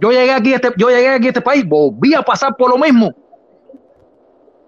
Yo 0.01 0.11
llegué 0.11 0.33
aquí, 0.33 0.53
a 0.53 0.57
este, 0.57 0.71
yo 0.77 0.89
llegué 0.91 1.09
aquí 1.09 1.27
a 1.27 1.29
este 1.31 1.41
país, 1.41 1.67
volví 1.67 2.15
a 2.15 2.23
pasar 2.23 2.55
por 2.57 2.71
lo 2.71 2.79
mismo. 2.79 3.13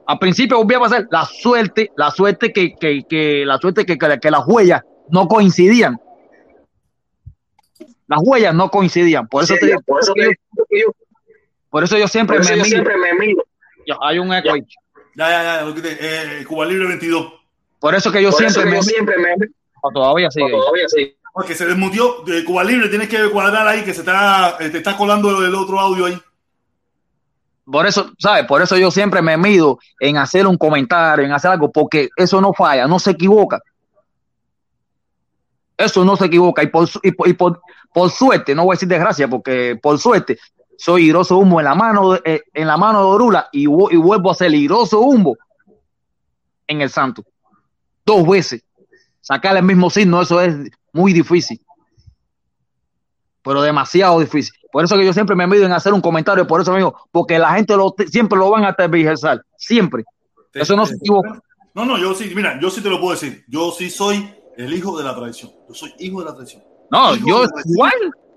Al 0.07 0.19
principio 0.19 0.59
volví 0.59 0.75
a 0.75 0.81
pasar 0.81 1.07
la 1.11 1.25
suerte, 1.25 1.91
la 1.97 2.11
suerte 2.11 2.53
que, 2.53 2.75
que, 2.77 3.03
que 3.09 3.45
la 3.45 3.59
suerte 3.59 3.85
que, 3.85 3.99
que, 3.99 4.19
que 4.21 4.31
las 4.31 4.47
huellas 4.47 4.83
no 5.09 5.27
coincidían. 5.27 6.01
Las 8.07 8.21
huellas 8.23 8.55
no 8.55 8.71
coincidían. 8.71 9.27
Por 9.27 9.43
eso, 9.43 9.55
te 9.59 9.67
digo- 9.67 9.81
por 9.85 10.01
eso 10.01 10.13
te- 10.15 10.23
yo, 10.81 10.93
por 11.71 11.83
eso 11.83 11.99
yo 11.99 12.07
siempre 12.07 12.37
eso 12.39 12.51
me 12.51 12.57
yo 12.59 12.63
miro. 12.63 12.69
siempre 12.77 12.97
me 12.97 13.15
miro. 13.27 13.43
Ya, 13.87 13.97
Hay 14.01 14.19
un 14.19 14.33
eco 14.33 14.53
ahí. 14.53 14.63
Ya, 15.17 15.29
ya, 15.31 15.43
ya, 15.43 15.63
lo. 15.65 15.75
Eh, 15.83 16.45
Cuba 16.47 16.67
Libre 16.67 16.87
22. 16.89 17.33
Por 17.81 17.95
eso 17.95 18.13
que 18.13 18.23
yo 18.23 18.31
Por 18.31 18.45
eso 18.45 18.61
siempre 18.61 18.65
que 18.65 18.71
me 18.71 18.77
yo 18.77 18.83
siempre 18.83 19.17
me 19.19 19.47
o 19.81 19.91
todavía 19.91 20.31
sigue. 20.31 20.51
Todavía 20.51 20.85
sí. 20.89 21.17
Porque 21.33 21.55
se 21.55 21.67
desmutió 21.67 22.23
de 22.25 22.45
Cuba 22.45 22.65
Libre, 22.65 22.89
tienes 22.89 23.09
que 23.09 23.31
cuadrar 23.31 23.67
ahí 23.69 23.83
que 23.85 23.93
se 23.93 24.01
está, 24.01 24.57
eh, 24.61 24.71
te 24.71 24.79
está 24.79 24.97
colando 24.97 25.45
el 25.45 25.55
otro 25.55 25.79
audio 25.81 26.07
ahí. 26.07 26.19
Por 27.65 27.87
eso, 27.87 28.13
¿sabes? 28.19 28.45
Por 28.47 28.63
eso 28.63 28.77
yo 28.77 28.91
siempre 28.91 29.21
me 29.23 29.37
mido 29.37 29.79
en 30.01 30.19
hacer 30.19 30.47
un 30.47 30.57
comentario, 30.57 31.25
en 31.25 31.33
hacer 31.33 31.51
algo, 31.51 31.73
porque 31.73 32.09
eso 32.17 32.41
no 32.41 32.53
falla, 32.53 32.87
no 32.87 32.99
se 32.99 33.11
equivoca. 33.11 33.61
Eso 35.77 36.05
no 36.05 36.17
se 36.17 36.27
equivoca. 36.27 36.63
Y 36.63 36.69
por, 36.69 36.87
su- 36.87 37.01
y 37.03 37.13
por, 37.13 37.29
y 37.29 37.33
por, 37.35 37.61
por 37.93 38.11
suerte, 38.11 38.55
no 38.55 38.65
voy 38.65 38.75
a 38.75 38.77
decir 38.77 38.89
desgracia, 38.89 39.29
porque 39.29 39.79
por 39.81 39.99
suerte 39.99 40.39
soy 40.79 41.07
Hiroso 41.07 41.39
Humbo 41.39 41.61
en 41.61 41.65
la 41.65 41.75
mano 41.75 42.13
de, 42.13 42.23
eh, 42.25 42.43
en 42.53 42.67
la 42.67 42.77
mano 42.77 43.01
de 43.01 43.07
Orula 43.07 43.49
y, 43.53 43.63
y 43.63 43.67
vuelvo 43.67 44.31
a 44.31 44.35
ser 44.35 44.55
Hiroso 44.55 45.01
Humbo 45.01 45.37
en 46.67 46.81
el 46.81 46.91
santo. 46.91 47.25
Dos 48.05 48.27
veces. 48.27 48.63
Sacar 49.21 49.57
el 49.57 49.65
mismo 49.65 49.91
signo, 49.91 50.23
eso 50.23 50.41
es 50.41 50.55
muy 50.93 51.13
difícil. 51.13 51.61
Pero 53.43 53.63
demasiado 53.63 54.21
difícil. 54.21 54.55
Por 54.71 54.85
eso 54.85 54.97
que 54.97 55.05
yo 55.05 55.13
siempre 55.13 55.35
me 55.35 55.47
mido 55.47 55.65
en 55.65 55.73
hacer 55.73 55.93
un 55.93 56.01
comentario, 56.01 56.47
por 56.47 56.61
eso 56.61 56.73
amigo, 56.73 56.97
porque 57.11 57.39
la 57.39 57.55
gente 57.55 57.77
lo, 57.77 57.95
siempre 58.11 58.39
lo 58.39 58.51
van 58.51 58.65
a 58.65 58.75
tergiversar, 58.75 59.43
siempre. 59.57 60.05
Eso 60.53 60.77
no 60.77 60.87
se 60.87 60.97
equivoca. 60.97 61.41
No, 61.75 61.85
no, 61.85 61.99
yo 61.99 62.15
sí, 62.15 62.33
mira, 62.35 62.59
yo 62.61 62.71
sí 62.71 62.81
te 62.81 62.89
lo 62.89 62.99
puedo 63.01 63.13
decir. 63.13 63.45
Yo 63.49 63.71
sí 63.71 63.91
soy 63.91 64.33
el 64.57 64.73
hijo 64.73 64.97
de 64.97 65.05
la 65.05 65.15
tradición. 65.15 65.53
Yo 65.69 65.75
soy 65.75 65.93
hijo 65.99 66.21
de 66.21 66.27
la 66.27 66.35
tradición. 66.35 66.63
No, 66.91 67.15
Hijo 67.15 67.29
yo 67.29 67.41
de 67.43 67.63
igual. 67.67 67.93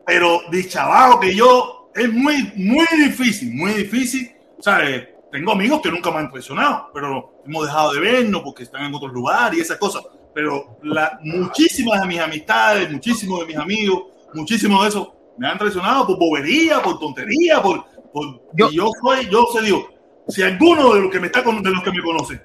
Pero 0.05 0.41
dichabajo 0.51 1.19
que 1.19 1.35
yo 1.35 1.78
es 1.95 2.11
muy, 2.13 2.51
muy 2.55 2.85
difícil, 3.03 3.53
muy 3.53 3.71
difícil. 3.73 4.31
O 4.57 4.63
sea, 4.63 4.87
eh, 4.89 5.15
tengo 5.31 5.51
amigos 5.51 5.81
que 5.81 5.91
nunca 5.91 6.11
me 6.11 6.17
han 6.17 6.29
traicionado, 6.29 6.89
pero 6.93 7.41
hemos 7.45 7.65
dejado 7.65 7.93
de 7.93 7.99
vernos 7.99 8.41
porque 8.43 8.63
están 8.63 8.83
en 8.85 8.93
otros 8.93 9.11
lugares 9.13 9.57
y 9.57 9.61
esas 9.61 9.77
cosas. 9.77 10.03
Pero 10.33 10.77
la, 10.83 11.19
muchísimas 11.23 12.01
de 12.01 12.07
mis 12.07 12.19
amistades, 12.19 12.91
muchísimos 12.91 13.39
de 13.41 13.45
mis 13.47 13.57
amigos, 13.57 14.03
muchísimos 14.33 14.81
de 14.83 14.89
esos 14.89 15.09
me 15.37 15.47
han 15.47 15.57
traicionado 15.57 16.05
por 16.05 16.19
bobería, 16.19 16.81
por 16.81 16.99
tontería, 16.99 17.61
por, 17.61 17.85
por 18.11 18.41
Yo- 18.53 18.69
y 18.71 18.75
yo 18.75 18.89
soy, 19.01 19.29
yo 19.29 19.45
se 19.53 19.61
digo, 19.61 19.89
si 20.27 20.43
alguno 20.43 20.93
de 20.93 21.01
los 21.01 21.11
que 21.11 21.19
me 21.19 21.27
está 21.27 21.43
con- 21.43 21.63
de 21.63 21.71
los 21.71 21.81
que 21.83 21.91
me 21.91 22.01
conoce 22.01 22.41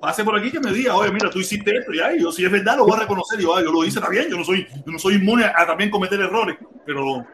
pase 0.00 0.24
por 0.24 0.36
aquí 0.36 0.50
que 0.50 0.58
me 0.58 0.72
diga, 0.72 0.96
oye, 0.96 1.12
mira, 1.12 1.30
tú 1.30 1.38
hiciste 1.38 1.76
esto, 1.76 1.92
ya, 1.92 2.12
y 2.12 2.20
yo 2.20 2.32
si 2.32 2.44
es 2.44 2.50
verdad 2.50 2.76
lo 2.76 2.84
voy 2.84 2.96
a 2.96 3.00
reconocer, 3.02 3.38
y 3.38 3.44
yo, 3.44 3.54
"Ah, 3.54 3.62
yo 3.62 3.70
lo 3.70 3.84
hice, 3.84 4.00
bien, 4.10 4.26
yo 4.28 4.36
no 4.36 4.44
soy, 4.44 4.66
yo 4.84 4.90
no 4.90 4.98
soy 4.98 5.14
inmune 5.14 5.44
a 5.44 5.64
también 5.64 5.90
cometer 5.90 6.20
errores, 6.20 6.56
pero 6.84 7.24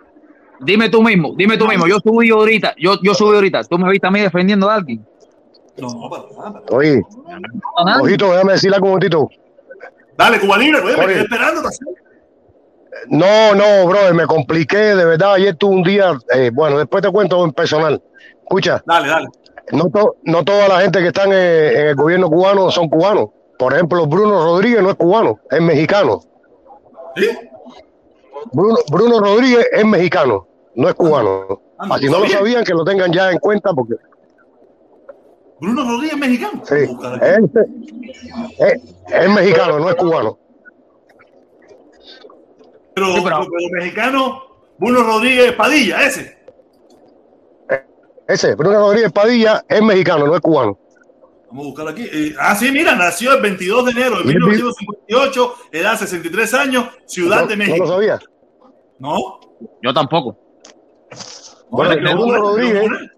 Dime 0.61 0.89
tú 0.89 1.03
mismo, 1.03 1.35
dime 1.37 1.57
tú 1.57 1.67
mismo. 1.67 1.87
Yo 1.87 1.99
subí 2.01 2.31
ahorita, 2.31 2.75
yo, 2.79 2.95
yo 3.03 3.15
subí 3.15 3.35
ahorita. 3.37 3.63
¿Tú 3.65 3.79
me 3.79 3.91
viste 3.91 4.07
a 4.07 4.11
mí 4.11 4.21
defendiendo 4.21 4.69
a 4.69 4.75
alguien? 4.75 5.05
no, 5.77 5.89
no, 5.89 6.11
para 6.11 6.23
nada, 6.25 6.37
para 6.37 6.51
nada. 6.51 6.63
Oye, 6.71 7.03
ojito, 8.03 8.33
déjame 8.33 8.53
decirle 8.55 8.77
algo 8.77 8.87
un 8.89 8.93
momentito. 8.95 9.29
Dale, 10.17 10.41
Cuba 10.41 10.59
Libre, 10.59 10.81
oye, 10.81 10.97
me 10.97 11.07
quedé 11.07 11.21
esperando. 11.21 11.63
No, 13.09 13.55
no, 13.55 13.87
brother, 13.87 14.13
me 14.15 14.27
compliqué, 14.27 14.77
de 14.97 15.05
verdad. 15.05 15.35
Ayer 15.35 15.55
tuve 15.55 15.77
un 15.77 15.83
día, 15.85 16.19
eh, 16.35 16.51
bueno, 16.53 16.79
después 16.79 17.03
te 17.03 17.11
cuento 17.13 17.45
en 17.45 17.53
personal. 17.53 18.03
Escucha, 18.43 18.83
Dale, 18.85 19.09
dale. 19.09 19.29
no, 19.71 19.89
to- 19.91 20.17
no 20.25 20.43
toda 20.45 20.67
la 20.69 20.81
gente 20.81 20.99
que 20.99 21.07
está 21.09 21.25
en, 21.25 21.33
eh, 21.35 21.81
en 21.81 21.87
el 21.89 21.95
gobierno 21.95 22.29
cubano 22.29 22.71
son 22.73 22.89
cubanos. 22.89 23.29
Por 23.59 23.73
ejemplo, 23.75 24.07
Bruno 24.07 24.43
Rodríguez 24.43 24.83
no 24.83 24.91
es 24.91 24.97
cubano, 24.97 25.39
es 25.51 25.61
mexicano. 25.61 26.21
¿Sí? 27.17 27.29
Bruno, 28.53 28.79
Bruno 28.91 29.21
Rodríguez 29.21 29.69
es 29.73 29.85
mexicano, 29.85 30.48
no 30.79 30.89
es 30.89 30.95
cubano. 30.95 31.61
Ah, 31.79 31.87
no, 31.87 31.95
Así 31.95 32.07
no 32.07 32.13
lo 32.13 32.19
sabía. 32.21 32.39
sabían, 32.39 32.65
que 32.65 32.73
lo 32.73 32.85
tengan 32.85 33.13
ya 33.13 33.31
en 33.31 33.39
cuenta, 33.39 33.73
porque 33.73 33.95
Bruno 35.61 35.85
Rodríguez 35.85 36.17
mexicano. 36.17 36.63
sí, 36.65 36.87
buscar 36.87 37.21
este- 37.25 37.67
es, 38.59 38.83
es 39.13 39.31
mexicano, 39.31 39.79
no 39.81 39.89
es 39.91 39.97
cubano. 39.97 40.39
Pero, 42.95 43.07
Sí, 43.15 43.21
pero- 43.25 43.39
pero 43.41 43.71
mexicano, 43.73 44.43
Bruno 44.79 45.03
Rodríguez 45.03 45.53
Padilla, 45.53 46.03
ese. 46.07 46.37
Ese, 48.27 48.55
Bruno 48.57 48.79
Rodríguez 48.81 49.13
Padilla, 49.13 49.65
es 49.69 49.83
mexicano, 49.83 50.27
no 50.27 50.35
es 50.35 50.41
cubano. 50.41 50.79
Vamos 51.51 51.65
a 51.65 51.69
buscarlo 51.69 51.91
aquí. 51.93 52.03
Eh, 52.13 52.35
ah, 52.39 52.55
sí, 52.55 52.71
mira, 52.71 52.95
nació 52.95 53.33
el 53.35 53.41
22 53.41 53.87
de 53.87 53.91
enero 53.93 54.17
de 54.19 54.23
Sí, 54.25 54.29
sí. 54.29 54.35
1958, 54.39 55.55
edad 55.73 55.97
63 55.99 56.55
años, 56.55 56.89
Ciudad 57.07 57.41
No, 57.43 57.47
de 57.47 57.57
no 57.57 57.65
México. 57.65 57.87
lo 57.87 57.93
sabía. 57.95 58.19
¿No? 58.99 59.17
Yo 59.83 59.95
tampoco. 59.95 60.37
Bueno, 61.71 62.17
Bruno 62.17 62.37
Rodríguez- 62.39 63.11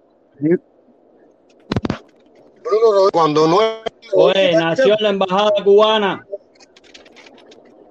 Bruno 2.63 2.93
Rodríguez, 2.93 3.11
cuando 3.13 3.49
no 3.49 3.61
es 3.63 3.69
Oye, 4.13 4.53
nació 4.53 4.95
en 4.99 5.03
la 5.03 5.09
embajada 5.11 5.53
cubana. 5.65 6.27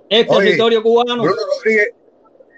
Es 0.09 0.25
Oye, 0.29 0.45
territorio 0.45 0.83
cubano. 0.83 1.23
Bruno 1.23 1.41
Rodríguez, 1.55 1.93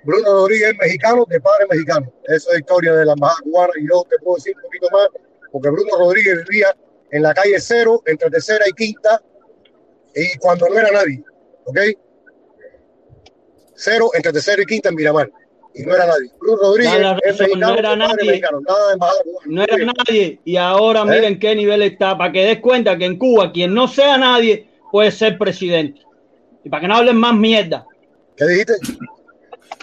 Bruno 0.03 0.31
Rodríguez 0.31 0.69
es 0.71 0.77
mexicano, 0.77 1.25
de 1.27 1.41
padre 1.41 1.67
mexicano. 1.69 2.11
Esa 2.23 2.35
es 2.35 2.47
la 2.53 2.59
historia 2.59 2.93
de 2.93 3.05
la 3.05 3.13
embajada 3.13 3.39
cubana 3.43 3.73
y 3.79 3.87
yo 3.87 4.03
te 4.09 4.17
puedo 4.19 4.35
decir 4.37 4.55
un 4.55 4.61
poquito 4.63 4.87
más, 4.91 5.07
porque 5.51 5.69
Bruno 5.69 5.97
Rodríguez 5.97 6.43
vivía 6.47 6.75
en 7.11 7.23
la 7.23 7.33
calle 7.33 7.59
Cero, 7.59 8.01
entre 8.05 8.29
tercera 8.29 8.65
y 8.67 8.71
quinta, 8.71 9.21
y 10.15 10.37
cuando 10.39 10.67
no 10.69 10.79
era 10.79 10.89
nadie, 10.91 11.23
¿ok? 11.65 11.77
Cero, 13.75 14.09
entre 14.13 14.31
tercera 14.31 14.61
y 14.61 14.65
quinta 14.65 14.89
en 14.89 14.95
Miramar, 14.95 15.31
y 15.73 15.83
no 15.83 15.95
era 15.95 16.07
nadie. 16.07 16.31
Bruno 16.39 16.57
Rodríguez 16.61 16.99
la 16.99 17.17
es 17.23 17.39
mexicano, 17.39 17.67
no 17.67 17.79
era 17.79 17.95
nadie. 17.95 18.25
mexicano, 18.25 18.61
nada. 18.61 19.11
No 19.45 19.63
era 19.63 19.77
nadie. 19.77 20.39
Y 20.43 20.57
ahora 20.57 21.01
¿Eh? 21.01 21.05
miren 21.05 21.39
qué 21.39 21.55
nivel 21.55 21.81
está. 21.83 22.17
Para 22.17 22.31
que 22.31 22.45
des 22.45 22.59
cuenta 22.59 22.97
que 22.97 23.05
en 23.05 23.17
Cuba, 23.17 23.51
quien 23.51 23.73
no 23.73 23.87
sea 23.87 24.17
nadie 24.17 24.67
puede 24.91 25.11
ser 25.11 25.37
presidente. 25.37 26.01
Y 26.63 26.69
para 26.69 26.81
que 26.81 26.87
no 26.87 26.95
hablen 26.95 27.17
más 27.17 27.35
mierda. 27.35 27.85
¿Qué 28.35 28.45
dijiste? 28.45 28.73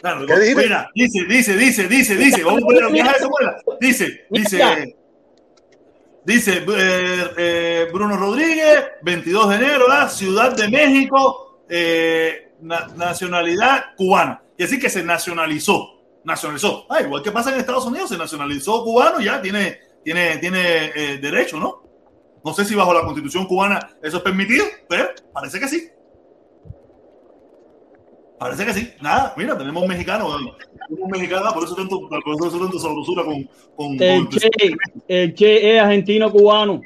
Claro, 0.00 0.26
¿Qué 0.26 0.38
dijiste? 0.38 0.62
mira, 0.62 0.90
dice, 0.94 1.24
dice, 1.28 1.56
dice, 1.56 1.88
dice, 1.88 2.16
dice, 2.16 2.44
vamos 2.44 2.62
a 2.62 2.66
poner 2.66 2.82
la 2.84 2.90
vieja 2.90 3.10
de 3.10 3.16
esa 3.16 3.24
abuela. 3.26 3.56
Dice, 3.80 4.26
dice, 4.30 4.96
dice 6.24 6.64
eh, 6.68 7.30
eh, 7.36 7.86
Bruno 7.92 8.16
Rodríguez, 8.16 8.84
22 9.02 9.48
de 9.48 9.56
enero, 9.56 9.88
¿verdad? 9.88 10.10
Ciudad 10.10 10.54
de 10.56 10.68
México, 10.68 11.62
eh, 11.68 12.47
na- 12.60 12.88
nacionalidad 12.96 13.94
cubana. 13.96 14.42
Y 14.56 14.64
así 14.64 14.78
que 14.78 14.88
se 14.90 15.02
nacionalizó, 15.04 16.00
nacionalizó. 16.24 16.86
Ah, 16.88 17.00
igual 17.00 17.22
que 17.22 17.30
pasa 17.32 17.52
en 17.52 17.60
Estados 17.60 17.86
Unidos, 17.86 18.08
se 18.10 18.18
nacionalizó 18.18 18.82
cubano 18.84 19.20
y 19.20 19.24
ya 19.24 19.40
tiene, 19.40 19.78
tiene, 20.04 20.38
tiene 20.38 20.86
eh, 20.94 21.18
derecho, 21.18 21.58
¿no? 21.58 21.82
No 22.44 22.52
sé 22.54 22.64
si 22.64 22.74
bajo 22.74 22.94
la 22.94 23.02
constitución 23.02 23.46
cubana 23.46 23.78
eso 24.02 24.18
es 24.18 24.22
permitido, 24.22 24.64
pero 24.88 25.10
parece 25.32 25.60
que 25.60 25.68
sí. 25.68 25.88
Parece 28.38 28.64
que 28.64 28.72
sí. 28.72 28.92
Nada, 29.00 29.34
mira, 29.36 29.58
tenemos 29.58 29.82
un 29.82 29.88
mexicano. 29.88 30.38
¿no? 30.38 30.56
Un 30.90 31.10
mexicano, 31.10 31.52
por 31.52 31.64
eso 31.64 31.74
tanto, 31.74 32.08
por 32.08 32.46
eso 32.46 32.58
tanto 32.58 32.78
sabrosura 32.78 33.24
con, 33.24 33.42
con, 33.76 33.96
con 33.96 34.02
El 34.02 34.28
Che, 34.28 34.48
el 35.08 35.34
Che 35.34 35.76
es 35.76 35.82
argentino 35.82 36.30
cubano. 36.30 36.80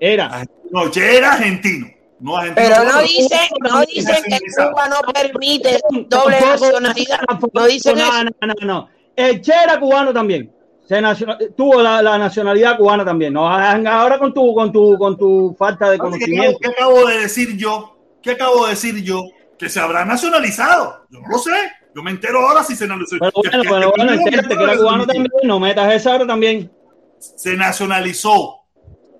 Era. 0.00 0.44
No, 0.70 0.90
Che 0.90 1.16
era 1.16 1.32
argentino, 1.34 1.88
no. 2.20 2.34
Pero 2.54 2.84
no 2.84 3.00
dicen, 3.02 3.48
no 3.60 3.80
dicen 3.86 4.16
que 4.24 4.38
Cuba 4.56 4.88
no 4.88 5.12
permite 5.12 5.80
doble 6.08 6.40
nacionalidad. 6.40 7.20
No 7.52 7.66
dicen 7.66 7.96
no, 7.98 8.04
eso. 8.04 8.24
no, 8.24 8.46
no, 8.46 8.54
no. 8.66 8.88
El 9.16 9.40
Che 9.40 9.52
era 9.64 9.78
cubano 9.80 10.12
también. 10.12 10.52
Se 10.88 11.00
nacional- 11.02 11.38
tuvo 11.56 11.82
la, 11.82 12.00
la 12.00 12.16
nacionalidad 12.16 12.76
cubana 12.78 13.04
también. 13.04 13.32
No 13.34 13.46
ahora 13.48 14.18
con 14.18 14.32
tu, 14.32 14.54
con 14.54 14.72
tu, 14.72 14.96
con 14.96 15.18
tu 15.18 15.54
falta 15.58 15.90
de 15.90 15.98
Oye, 15.98 15.98
¿Qué 15.98 16.04
acabo, 16.04 16.10
conocimiento. 16.12 16.58
qué 16.60 16.68
acabo 16.68 17.06
de 17.06 17.18
decir 17.18 17.56
yo? 17.56 17.98
¿Qué 18.22 18.30
acabo 18.32 18.64
de 18.64 18.70
decir 18.70 19.02
yo? 19.04 19.22
Que 19.58 19.68
se 19.68 19.80
habrá 19.80 20.04
nacionalizado. 20.04 21.06
Yo 21.10 21.20
no 21.20 21.28
lo 21.28 21.38
sé. 21.38 21.50
Yo 21.94 22.02
me 22.02 22.10
entero 22.10 22.40
ahora 22.48 22.62
si 22.64 22.74
se 22.76 22.86
nacionalizó. 22.86 23.16
Pero 23.20 23.32
bueno, 23.34 23.62
Que- 23.62 23.68
pero 23.68 23.92
que- 23.92 24.02
bueno, 24.02 24.12
que- 24.12 24.18
entérate 24.28 24.56
que 24.56 24.64
era 24.64 24.76
cubano 24.76 25.06
también. 25.06 25.28
No 25.42 25.60
metas 25.60 25.92
esa 25.94 26.12
ahora 26.12 26.26
también. 26.26 26.70
Se 27.18 27.54
nacionalizó. 27.56 28.60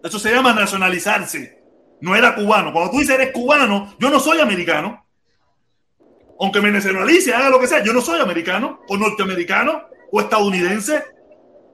Eso 0.03 0.19
se 0.19 0.33
llama 0.33 0.55
nacionalizarse. 0.55 1.58
No 2.01 2.15
era 2.15 2.35
cubano. 2.35 2.73
Cuando 2.73 2.91
tú 2.91 2.99
dices 2.99 3.15
eres 3.15 3.33
cubano, 3.33 3.95
yo 3.99 4.11
no 4.11 4.21
soy 4.21 4.41
americano. 4.41 5.05
Aunque 6.41 6.61
me 6.61 6.71
nacionalice, 6.71 7.35
haga 7.35 7.51
lo 7.51 7.59
que 7.59 7.67
sea, 7.67 7.83
yo 7.83 7.93
no 7.93 8.01
soy 8.01 8.21
americano, 8.21 8.81
o 8.89 8.97
norteamericano, 8.97 9.83
o 10.13 10.21
estadounidense. 10.21 11.03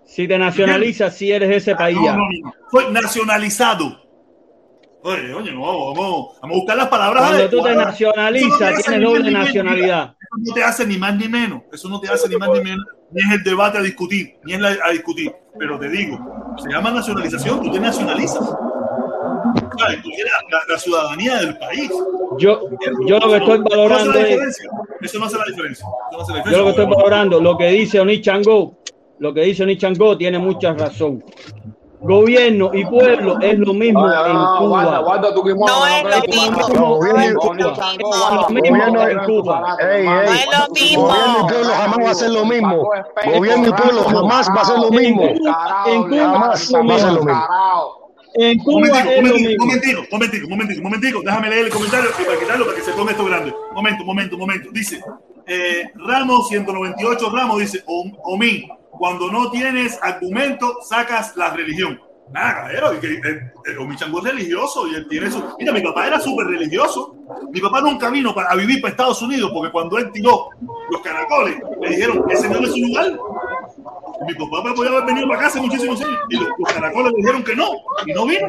Si 0.07 0.27
te 0.27 0.39
nacionalizas, 0.39 1.17
si 1.17 1.31
eres 1.31 1.49
de 1.49 1.57
ese 1.57 1.75
país 1.77 1.97
No, 1.97 2.17
no, 2.17 2.29
no. 2.43 2.55
Soy 2.71 2.93
nacionalizado. 2.93 4.05
Oye, 5.03 5.35
oye, 5.35 5.53
no, 5.53 5.61
vamos, 5.61 5.95
vamos 5.95 6.39
a 6.43 6.47
buscar 6.47 6.77
las 6.79 6.89
palabras. 6.89 7.29
Cuando 7.29 7.51
tú 7.51 7.63
te 7.63 7.75
nacionalizas, 7.75 8.83
tienes 8.83 9.01
ni 9.01 9.05
doble 9.05 9.19
más 9.19 9.25
ni 9.25 9.33
menos. 9.33 9.47
nacionalidad. 9.47 10.17
Eso 10.19 10.39
no 10.39 10.55
te 10.55 10.65
hace 10.65 10.87
ni 10.87 10.97
más 10.97 11.17
ni 11.17 11.29
menos. 11.29 11.63
Eso 11.71 11.89
no 11.91 12.01
te 12.01 12.09
hace 12.09 12.29
ni 12.29 12.37
más 12.37 12.49
ni 12.49 12.61
menos. 12.63 12.87
Ni 13.11 13.21
es 13.21 13.31
el 13.33 13.45
debate 13.45 13.79
a 13.79 13.83
discutir, 13.83 14.39
ni 14.45 14.55
es 14.55 14.61
la, 14.61 14.75
a 14.83 14.91
discutir. 14.93 15.31
Pero 15.59 15.79
te 15.79 15.91
digo, 15.91 16.19
se 16.57 16.71
llama 16.71 16.91
nacionalización, 16.91 17.63
tú 17.63 17.71
te 17.71 17.81
nacionalizas. 17.81 18.41
La, 19.89 20.61
la 20.69 20.79
ciudadanía 20.79 21.37
del 21.37 21.59
país. 21.59 21.91
Yo, 22.39 22.61
yo 23.07 23.19
lo 23.19 23.29
que 23.29 23.37
estoy 23.37 23.59
valorando 23.71 24.19
es. 24.19 24.61
Eso 25.01 25.19
no 25.19 25.27
hace 25.27 25.39
la 25.39 25.45
diferencia. 25.47 25.87
Eso 25.87 26.17
no 26.19 26.23
hace 26.23 26.33
la 26.33 26.51
yo 26.51 26.59
lo 26.59 26.65
que 26.65 26.71
estoy 26.71 26.87
valorando, 26.87 27.41
lo 27.41 27.57
que 27.59 27.67
dice 27.69 28.01
Oni 28.01 28.21
Chango, 28.21 28.79
lo 29.19 29.35
que 29.35 29.43
dice 29.43 29.63
Oni 29.63 29.77
Chango 29.77 30.17
tiene 30.17 30.39
mucha 30.39 30.73
razón. 30.73 31.23
Gobierno 32.01 32.71
y 32.75 32.85
pueblo 32.85 33.39
es 33.41 33.59
lo 33.59 33.73
mismo 33.73 34.07
en 34.07 34.37
Cuba. 34.59 34.85
No 34.85 35.87
es 35.87 36.05
lo 36.05 36.23
mismo. 36.23 36.59
No, 36.75 36.95
gobierno 36.97 37.31
y- 37.31 37.63
Lo 38.35 38.49
mismo 38.51 38.87
No 38.87 39.03
es 39.03 39.15
lo 39.15 40.75
mismo. 40.75 41.07
Gobierno 41.07 41.39
y 41.39 41.43
pueblo 41.49 41.73
jamás 41.73 41.99
va 42.05 42.11
a 42.11 42.15
ser 42.15 42.31
lo 42.31 42.45
mismo. 42.45 42.91
Gobierno 43.35 43.69
y 43.69 43.73
pueblo 43.73 44.03
jamás 44.05 44.49
va 44.55 44.61
a 44.61 44.65
ser 44.67 44.79
lo 44.79 44.91
mismo. 44.91 45.23
En 45.87 46.03
Cuba 46.09 46.25
Jamás 46.29 46.63
es 46.63 46.71
lo 46.73 46.85
va 46.87 46.95
a 46.95 46.99
ser 46.99 47.13
lo 47.13 47.23
mismo. 47.23 48.04
En 48.35 48.59
Cuba 48.59 48.89
lo 48.89 48.95
momentico, 49.23 49.65
momentico, 49.65 50.03
momentico, 50.11 50.49
momentico, 50.49 50.83
momentico. 50.83 51.23
Déjame 51.23 51.51
leer 51.51 51.67
el 51.67 51.73
comentario 51.73 52.11
y 52.21 52.25
para 52.25 52.39
quitarlo 52.41 52.65
para 52.67 52.77
que 52.77 52.83
se 52.85 52.93
ponga 52.93 53.13
esto 53.13 53.25
grande. 53.25 53.55
Momento, 53.73 54.05
momento, 54.05 54.37
momento. 54.39 54.69
Dice, 54.73 55.01
eh, 55.47 55.85
Ramos 55.95 56.49
198 56.49 57.31
Ramos 57.31 57.61
dice, 57.61 57.83
"O- 57.87 58.11
Omi, 58.25 58.69
cuando 58.91 59.31
no 59.31 59.51
tienes 59.51 59.99
argumento, 60.03 60.79
sacas 60.83 61.37
la 61.37 61.51
religión. 61.51 62.01
Nada, 62.33 62.55
caballero, 62.55 63.01
que, 63.01 63.07
eh, 63.07 63.21
eh, 63.23 63.77
Omi 63.79 63.97
Chango 63.97 64.19
es 64.19 64.25
religioso 64.33 64.89
y 64.89 64.95
él 64.95 65.07
tiene 65.09 65.31
su. 65.31 65.43
Mira, 65.59 65.73
mi 65.73 65.83
papá 65.83 66.07
era 66.07 66.19
súper 66.19 66.47
religioso. 66.47 67.15
Mi 67.53 67.61
papá 67.61 67.83
nunca 67.83 68.09
vino 68.11 68.35
para, 68.35 68.49
a 68.51 68.57
vivir 68.57 68.81
para 68.81 68.93
Estados 68.93 69.21
Unidos 69.23 69.51
porque 69.53 69.71
cuando 69.71 69.99
él 69.99 70.11
tiró 70.11 70.49
los 70.91 71.01
caracoles, 71.03 71.57
le 71.83 71.89
dijeron 71.91 72.25
ese 72.31 72.49
no 72.49 72.61
es 72.61 72.71
su 72.73 72.79
lugar. 72.79 73.13
Mi 74.27 74.35
papá 74.35 74.75
podía 74.75 74.91
haber 74.93 75.05
venido 75.07 75.27
para 75.29 75.39
acá 75.41 75.47
hace 75.49 75.61
muchísimos 75.61 76.01
años 76.01 76.19
y 76.31 76.37
los, 76.37 76.49
los 76.59 76.73
caracoles 76.73 77.13
le 77.13 77.17
dijeron 77.19 77.45
que 77.45 77.57
no 77.57 77.69
y 78.07 78.13
no 78.13 78.27
vino. 78.27 78.49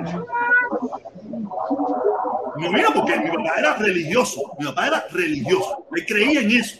No 2.57 2.71
vino 2.71 2.87
porque 2.93 3.19
mi 3.19 3.29
papá 3.29 3.53
era 3.57 3.73
religioso. 3.75 4.41
Mi 4.59 4.65
papá 4.67 4.87
era 4.87 5.05
religioso. 5.11 5.85
Él 5.95 6.05
creía 6.05 6.39
en 6.41 6.51
eso. 6.51 6.79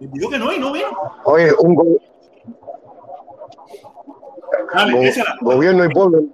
Él 0.00 0.10
dijo 0.12 0.30
que 0.30 0.38
no 0.38 0.52
y 0.52 0.58
no 0.58 0.72
vino. 0.72 0.86
Oye, 1.24 1.50
un 1.60 1.74
go- 1.74 1.98
Dale, 4.74 4.92
go- 4.92 5.52
gobierno 5.52 5.84
y 5.84 5.88
pueblo, 5.88 6.24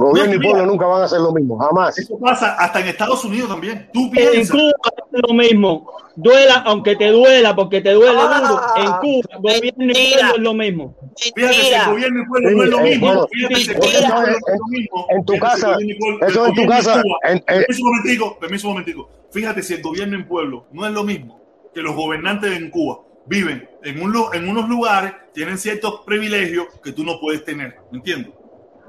gobierno 0.00 0.34
y 0.34 0.38
mira. 0.38 0.50
pueblo 0.50 0.66
nunca 0.66 0.86
van 0.86 1.02
a 1.02 1.08
ser 1.08 1.20
lo 1.20 1.32
mismo, 1.32 1.58
jamás. 1.58 1.98
Eso 1.98 2.18
pasa 2.18 2.54
hasta 2.54 2.80
en 2.80 2.88
Estados 2.88 3.24
Unidos 3.24 3.48
también. 3.48 3.88
Tú 3.92 4.04
En 4.06 4.10
piensas. 4.10 4.50
Cuba 4.50 4.72
es 5.12 5.20
lo 5.28 5.34
mismo. 5.34 5.90
Duela, 6.16 6.62
aunque 6.66 6.96
te 6.96 7.08
duela, 7.08 7.54
porque 7.56 7.80
te 7.80 7.92
duele 7.92 8.12
duro. 8.20 8.60
En 8.76 8.92
Cuba, 9.00 9.38
gobierno 9.38 9.70
y 9.78 10.12
pueblo 10.12 10.34
es 10.34 10.40
lo 10.42 10.54
mismo. 10.54 10.96
Fíjate 11.16 11.54
si 11.54 11.60
el 11.60 11.64
Mentira. 11.64 11.88
gobierno 11.90 12.22
y 12.22 12.26
pueblo 12.26 12.48
Sí, 12.50 12.54
no 12.56 12.62
es 12.64 12.70
lo 12.70 12.78
eh, 12.78 12.82
mismo. 12.90 13.06
bueno, 13.06 13.28
Fíjate 13.32 13.54
si 13.56 13.70
el 13.70 13.76
gobierno 13.76 13.98
y 14.00 14.10
pueblo 14.10 14.28
es- 14.28 14.40
no 14.40 14.54
es 14.54 14.58
lo 14.58 14.66
mismo. 14.68 15.06
en 15.10 15.24
tu 15.24 15.38
casa, 15.38 15.76
pueblo- 15.98 16.26
eso 16.26 16.46
en 16.46 16.54
tu 16.54 16.66
casa, 16.66 17.02
en- 17.24 17.36
en- 17.36 17.44
Permiso 17.46 17.82
un 17.82 17.88
momentico, 17.90 18.38
permiso 18.38 18.66
un 18.68 18.72
momentico. 18.74 19.08
Fíjate 19.32 19.62
si 19.62 19.74
el 19.74 19.82
gobierno 19.82 20.16
en 20.16 20.26
pueblo 20.26 20.66
no 20.72 20.86
es 20.86 20.92
lo 20.92 21.04
mismo 21.04 21.40
que 21.74 21.80
los 21.82 21.94
gobernantes 21.94 22.52
en 22.56 22.70
Cuba 22.70 22.98
viven 23.26 23.68
en, 23.84 24.02
un, 24.02 24.14
en 24.34 24.48
unos 24.48 24.68
lugares, 24.68 25.12
tienen 25.32 25.56
ciertos 25.56 26.00
privilegios 26.04 26.66
que 26.82 26.90
tú 26.92 27.04
no 27.04 27.20
puedes 27.20 27.44
tener. 27.44 27.76
¿Me 27.92 27.98
entiendes? 27.98 28.32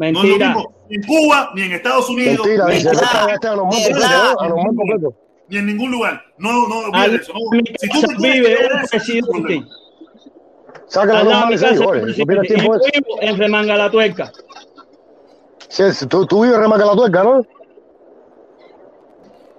No 0.02 0.08
es 0.08 0.14
lo 0.14 0.22
Mentira. 0.24 0.48
mismo 0.48 0.74
en 0.90 1.04
Cuba, 1.04 1.52
ni 1.56 1.62
en 1.62 1.72
Estados 1.74 2.10
Unidos, 2.10 2.46
Mentira, 2.46 2.66
ni, 2.68 2.76
dice, 2.76 2.90
en, 2.90 2.96
ni 5.48 5.58
en 5.58 5.66
ningún 5.66 5.92
lugar. 5.92 6.22
No, 6.38 6.68
no, 6.68 6.80
olvides 6.80 7.22
eso. 7.22 7.34
No. 7.34 7.40
Si 7.80 7.90
tú 7.90 8.02
te 8.02 8.16
vive 8.16 8.58
un 8.74 8.88
presidente. 8.90 9.64
Sácala 10.88 11.24
de 11.24 11.54
en 11.54 11.60
pierdas 11.60 11.80
presidente. 11.80 12.22
Y 12.22 12.26
tiempo 12.48 12.76
en 12.76 12.82
eso. 12.82 12.90
vivo 12.94 13.22
en 13.22 13.38
Remanga 13.38 13.78
la 13.78 13.92
Tuerca. 13.92 14.32
Sí, 15.70 15.84
tú, 16.10 16.26
tú 16.26 16.42
vives 16.42 16.58
remanga 16.58 16.86
la 16.86 16.96
tuerca, 16.96 17.24
¿no? 17.24 17.46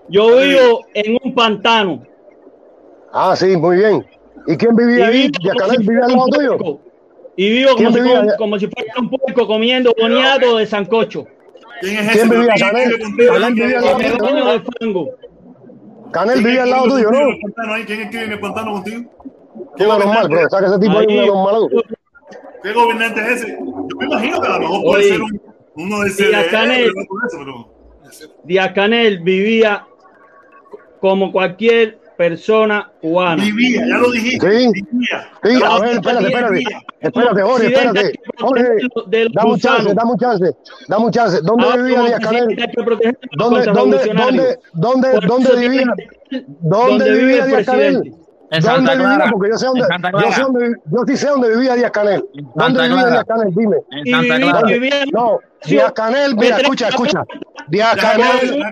Yo 0.08 0.36
vivo 0.36 0.84
en 0.92 1.18
un 1.24 1.34
pantano. 1.34 2.02
Ah, 3.12 3.34
sí, 3.34 3.56
muy 3.56 3.76
bien. 3.76 4.06
¿Y 4.46 4.56
quién 4.58 4.72
Y 4.72 4.84
vivía 4.84 5.06
ahí? 5.06 5.30
¿Yacanel 5.40 5.78
si 5.78 5.88
vivía 5.88 6.04
al 6.04 6.12
lado 6.12 6.26
tuyo? 6.26 6.80
Y 7.36 7.50
vivo 7.50 7.74
como 7.76 7.90
¿Quién 7.92 8.04
si, 8.04 8.10
allá? 8.12 8.36
como 8.36 8.58
si 8.58 8.66
fuera 8.68 8.92
un 8.98 9.08
puerco 9.10 9.46
comiendo 9.46 9.94
boniato 9.98 10.58
de 10.58 10.66
sancocho. 10.66 11.26
¿Quién 11.80 11.98
es 11.98 12.10
¿Quién 12.12 12.26
ese? 12.26 12.36
vivía, 12.36 12.54
¿Quién 12.54 12.70
Canel? 12.70 12.90
Canel 12.92 13.54
¿Quién 13.54 13.54
vivía 13.54 13.78
al 13.78 13.84
lado 13.84 14.52
de 14.52 14.64
fango. 14.80 15.08
Canel 16.12 16.34
¿Quién 16.34 16.44
vivía 16.44 16.62
al 16.62 16.68
es 16.68 16.74
lado 16.74 16.88
tuyo. 16.88 17.08
¿Quién 17.86 18.00
es 18.00 18.10
que 18.10 18.16
vive 18.16 18.24
en 18.24 18.32
el 18.32 18.40
pantano 18.40 18.72
contigo? 18.72 19.10
¿Quién 19.76 19.90
es 19.90 19.98
normal, 19.98 20.28
bro? 20.28 20.50
Saca 20.50 20.66
ese 20.66 20.78
tipo 20.78 20.98
ahí 20.98 21.06
Ahí. 21.18 21.28
un. 21.30 21.70
¿Qué 22.62 22.72
gobernante 22.72 23.20
es 23.20 23.26
ese? 23.42 23.58
Yo 23.58 23.96
me 23.98 24.04
imagino 24.06 24.40
que 24.40 24.46
a 24.46 24.50
lo 24.52 24.60
mejor 24.60 24.82
puede 24.84 25.04
ser 25.04 25.22
un, 25.22 25.42
uno 25.74 26.00
de 26.00 26.08
ese 26.08 26.26
Díaz 26.28 26.46
Canel. 26.48 26.92
pero 27.32 27.68
Díaz 28.44 28.72
Canel 28.72 29.18
vivía 29.20 29.86
como 31.00 31.32
cualquier 31.32 31.98
persona 32.16 32.90
cubana. 33.00 33.42
vivía, 33.42 33.86
ya 33.86 33.98
lo 33.98 34.10
dijiste. 34.10 34.50
Sí. 34.50 34.82
Vivía. 34.90 35.28
Sí, 35.42 35.60
Ya 35.60 35.66
a 35.66 35.80
ver, 35.80 35.92
espérate, 35.92 36.26
espérate. 36.26 36.62
Espérate, 37.00 37.42
Jorge, 37.42 37.66
espérate. 37.66 38.12
Jorge, 38.38 38.64
dame 39.32 39.50
un 39.50 39.58
chance, 39.58 39.94
dame 39.94 40.10
un 40.12 40.18
chance, 40.18 40.56
dame 40.88 41.04
un 41.04 41.10
chance. 41.10 41.40
¿Dónde 41.42 41.64
Ahora, 41.64 41.82
vivía 41.82 42.02
Díaz 42.02 42.20
Canel? 42.20 42.46
¿Dónde, 43.36 43.66
dónde, 43.66 43.98
dónde, 44.14 44.58
dónde, 44.74 45.08
dónde 45.26 45.56
vivía? 45.56 45.94
¿Dónde 46.60 47.12
vivía 47.12 47.44
el 47.44 47.50
Díaz 47.50 47.66
Canel? 47.66 48.21
En 48.52 48.60
¿Dónde 48.60 48.76
Santa 48.76 48.92
vivía? 48.92 49.16
Clara. 49.16 49.30
Porque 49.30 49.48
yo 49.50 49.56
sé 49.56 49.66
dónde, 49.66 49.86
yo 50.12 50.32
sé 50.32 50.42
dónde, 50.42 50.76
yo 50.84 50.98
sí 51.06 51.16
sé 51.16 51.26
dónde 51.28 51.56
vivía 51.56 51.74
Díaz 51.74 51.90
Canel. 51.90 52.24
¿Dónde 52.54 52.80
Santa 52.80 52.82
vivía 52.82 52.96
Clara. 52.96 53.10
Díaz 53.10 53.24
Canel? 53.24 53.54
Dime. 53.54 53.76
En 53.90 54.06
Santa 54.12 54.36
Clara. 54.36 54.60
No, 55.12 55.38
Díaz 55.64 55.92
Canel, 55.92 56.36
mira, 56.36 56.56
escucha, 56.58 56.88
escucha. 56.88 57.24
Díaz 57.68 57.96
Canel, 57.96 58.62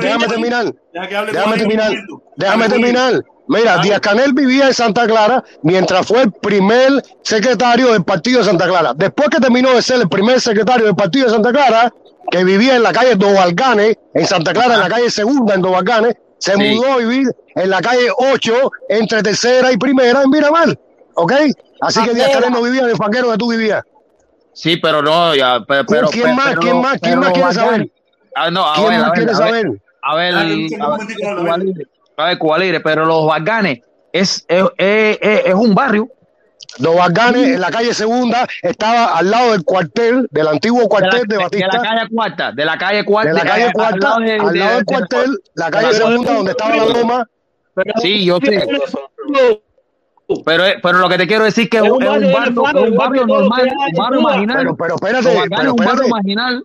déjame 0.00 0.26
terminar. 0.28 0.74
Déjame 0.94 1.56
terminar. 1.58 1.92
Déjame 2.36 2.68
terminar. 2.70 3.22
Mira. 3.48 3.78
Díaz 3.82 4.00
Canel 4.00 4.32
vivía 4.32 4.68
en 4.68 4.74
Santa 4.74 5.06
Clara 5.06 5.44
mientras 5.62 6.06
fue 6.06 6.22
el 6.22 6.32
primer 6.32 7.02
secretario 7.22 7.92
del 7.92 8.04
partido 8.04 8.38
de 8.38 8.46
Santa 8.46 8.66
Clara. 8.66 8.94
Después 8.96 9.28
que 9.28 9.40
terminó 9.40 9.74
de 9.74 9.82
ser 9.82 10.00
el 10.00 10.08
primer 10.08 10.40
secretario 10.40 10.86
del 10.86 10.96
partido 10.96 11.26
de 11.26 11.32
Santa 11.32 11.52
Clara, 11.52 11.92
que 12.30 12.44
vivía 12.44 12.76
en 12.76 12.82
la 12.82 12.92
calle 12.92 13.14
Dovalganes, 13.16 13.98
en 14.14 14.26
Santa 14.26 14.54
Clara, 14.54 14.76
en 14.76 14.80
la 14.80 14.88
calle 14.88 15.10
Segunda, 15.10 15.54
en 15.54 15.60
Dovalganes, 15.60 16.16
se 16.42 16.54
Sí. 16.54 16.58
mudó 16.74 16.92
a 16.94 16.96
vivir 16.96 17.28
en 17.54 17.70
la 17.70 17.80
calle 17.80 18.08
8, 18.16 18.52
entre 18.88 19.22
tercera 19.22 19.70
y 19.70 19.76
primera, 19.76 20.22
en 20.22 20.30
Miramar. 20.30 20.76
¿Ok? 21.14 21.32
Así 21.80 22.02
que 22.02 22.14
Díaz. 22.14 22.30
Canel 22.32 22.50
no 22.50 22.62
vivía 22.62 22.82
en 22.82 22.90
el 22.90 22.96
fanguero 22.96 23.30
que 23.30 23.38
tú 23.38 23.50
vivías. 23.50 23.82
Sí, 24.52 24.76
pero 24.78 25.02
no, 25.02 25.34
ya, 25.36 25.60
pero, 25.66 25.84
pero 25.86 26.08
¿Quién 26.08 26.24
pero- 26.24 26.34
más? 26.36 26.48
pero 26.48 26.60
¿Quién 26.60 26.80
más? 26.80 26.98
¿Quién 27.00 27.18
más 27.20 27.32
quiere 27.32 27.52
saber? 27.52 27.90
Ah, 28.34 28.50
no, 28.50 28.66
a 28.68 28.74
¿Quién 28.74 28.88
ver, 28.88 28.98
más 29.00 29.06
a 29.08 29.10
ver, 29.10 29.14
quiere 29.14 29.30
a 29.32 29.38
ver, 29.38 29.46
saber? 29.46 29.82
A 30.02 30.14
ver, 30.16 30.34
a 30.34 30.44
ver, 31.56 31.86
a 32.16 32.24
ver, 32.26 32.38
Cuba 32.38 32.58
Libre, 32.58 32.80
pero 32.80 33.04
los 33.04 33.24
Bacanes 33.26 33.80
es, 34.12 34.44
es, 34.48 34.64
es, 34.76 35.18
es- 35.20 35.42
es 35.46 35.54
un 35.54 35.74
barrio 35.74 36.08
Los 36.78 36.96
Bacanes, 36.96 37.48
en 37.48 37.60
la 37.60 37.70
calle 37.70 37.92
Segunda, 37.94 38.46
estaba 38.62 39.18
al 39.18 39.30
lado 39.30 39.52
del 39.52 39.62
cuartel, 39.64 40.26
del 40.30 40.48
antiguo 40.48 40.78
de 40.80 40.84
la, 40.84 40.88
cuartel 40.88 41.20
de 41.22 41.26
de 41.28 41.36
la 41.36 41.44
Batista. 41.44 41.68
calle 41.82 42.08
Cuarta, 42.10 42.52
de 42.52 42.64
la 42.64 42.78
calle 42.78 43.04
Cuarta, 43.04 43.28
de 43.32 43.34
la 43.38 43.44
calle 43.44 43.64
al 43.64 43.72
cuarta, 43.72 43.96
lado 43.98 44.20
de- 44.20 44.32
al 44.32 44.38
lado 44.38 44.50
de- 44.52 44.58
del 44.58 44.78
de- 44.78 44.84
cuartel, 44.84 45.38
la 45.54 45.70
calle 45.70 45.92
segunda 45.94 46.32
donde 46.34 46.50
estaba 46.52 46.76
la 46.76 46.84
loma. 46.86 47.28
Sí, 48.00 48.24
yo 48.24 48.38
sé. 48.42 48.66
Pero, 50.46 50.64
pero 50.82 50.98
lo 50.98 51.08
que 51.10 51.18
te 51.18 51.26
quiero 51.26 51.44
decir 51.44 51.68
que 51.68 51.76
es 51.78 51.82
Es 51.84 51.90
un, 51.90 52.02
un 52.06 52.24
es 52.24 52.36
un 52.56 52.96
barrio 52.96 53.26
normal, 53.26 53.68
un 53.88 53.98
barrio 53.98 54.20
marginal. 54.22 54.74
Pero, 54.78 54.94
espérate, 54.94 54.98
pero 55.02 55.18
es 55.18 55.26
un 55.26 55.50
barrio 55.50 55.74
espérate. 55.76 56.08
marginal. 56.10 56.64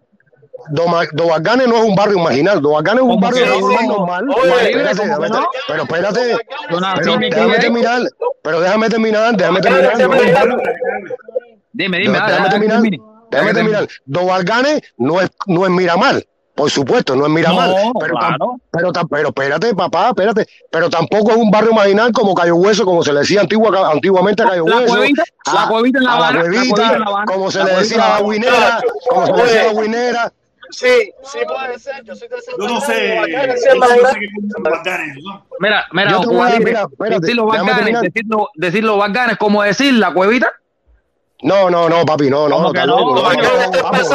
Dobarganes 0.69 1.67
no 1.67 1.77
es 1.77 1.83
un 1.83 1.95
barrio 1.95 2.19
marginal, 2.19 2.61
Dobarganes 2.61 3.03
es 3.03 3.09
un 3.09 3.09
¿Cómo 3.09 3.21
barrio 3.21 3.45
normal, 3.87 4.25
Pero 5.67 5.83
espérate, 5.83 6.37
pero 6.67 6.79
déjame 7.29 7.59
terminar, 7.59 8.01
pero 8.41 8.59
déjame 8.59 8.89
terminar, 8.89 9.37
déjame 9.37 9.61
terminar. 9.61 9.97
Dime, 11.73 11.99
dime, 11.99 12.19
déjame 12.27 12.49
terminar, 12.49 12.81
déjame 13.31 13.53
terminar. 13.53 13.87
No 14.97 15.21
es, 15.21 15.29
no 15.45 15.65
es 15.65 15.71
Miramar, 15.71 16.23
por 16.55 16.71
supuesto, 16.71 17.15
no 17.15 17.27
es 17.27 17.31
Miramar. 17.31 17.69
No, 17.69 17.93
pero, 17.99 18.15
claro. 18.15 18.55
pero, 18.71 18.91
pero 18.91 19.27
espérate, 19.29 19.75
papá, 19.75 20.09
espérate. 20.09 20.47
Pero 20.71 20.89
tampoco 20.89 21.31
es 21.31 21.37
un 21.37 21.51
barrio 21.51 21.71
marginal 21.71 22.11
como 22.11 22.33
Cayo 22.33 22.55
Hueso, 22.55 22.83
como 22.83 23.03
se 23.03 23.13
le 23.13 23.19
decía 23.19 23.41
antigua, 23.41 23.91
antiguamente 23.91 24.41
a 24.41 24.49
Cayo 24.49 24.65
La 24.67 24.77
Hueso. 24.77 24.95
cuevita, 24.95 25.23
la 25.53 25.67
cuevita 25.67 25.99
en 25.99 26.03
La 26.05 26.13
Habana, 26.13 26.39
la 26.39 26.49
cuevita, 26.49 26.75
cuevita 26.75 26.99
La 26.99 27.05
Habana, 27.05 27.25
como 27.31 27.51
se 27.51 27.59
le 27.59 27.63
cuevita 27.65 27.81
decía 27.81 28.15
a 28.15 28.21
la 28.21 28.27
guinera, 28.27 28.81
como 29.07 29.25
se 29.27 29.33
le 29.33 29.43
decía 29.43 29.61
a 29.61 29.73
la 29.73 29.81
guinera. 29.81 30.33
Sí, 30.69 31.11
sí 31.23 31.39
puede 31.47 31.79
ser. 31.79 32.03
Yo 32.03 32.15
soy 32.15 32.27
de 32.27 32.35
Yo 32.59 32.67
no 32.67 32.81
sé. 32.81 33.15
los 33.15 33.21
Bacanes 33.27 33.65
los 34.53 34.63
Bacanes. 34.63 35.17
Mira, 35.59 35.85
mira, 35.91 36.19
decir 37.19 37.35
los 37.35 37.45
bacanes, 37.47 37.75
terminar. 37.75 38.03
decir, 38.03 38.23
lo- 38.27 38.49
decir 38.55 38.83
los 38.83 38.97
bacanes, 38.97 39.37
como 39.37 39.63
decir 39.63 39.93
la 39.93 40.13
cuevita. 40.13 40.51
No, 41.43 41.69
no, 41.69 41.87
no, 41.87 42.03
papi, 42.05 42.29
no, 42.29 42.49
no, 42.49 42.55
¿Cómo 42.55 42.67
no, 42.67 42.73
que 42.73 42.79
está 42.79 42.87
no? 42.91 42.97
loco. 42.99 43.13
Los 43.15 43.23
no, 43.23 43.29
Bacanes 43.29 44.11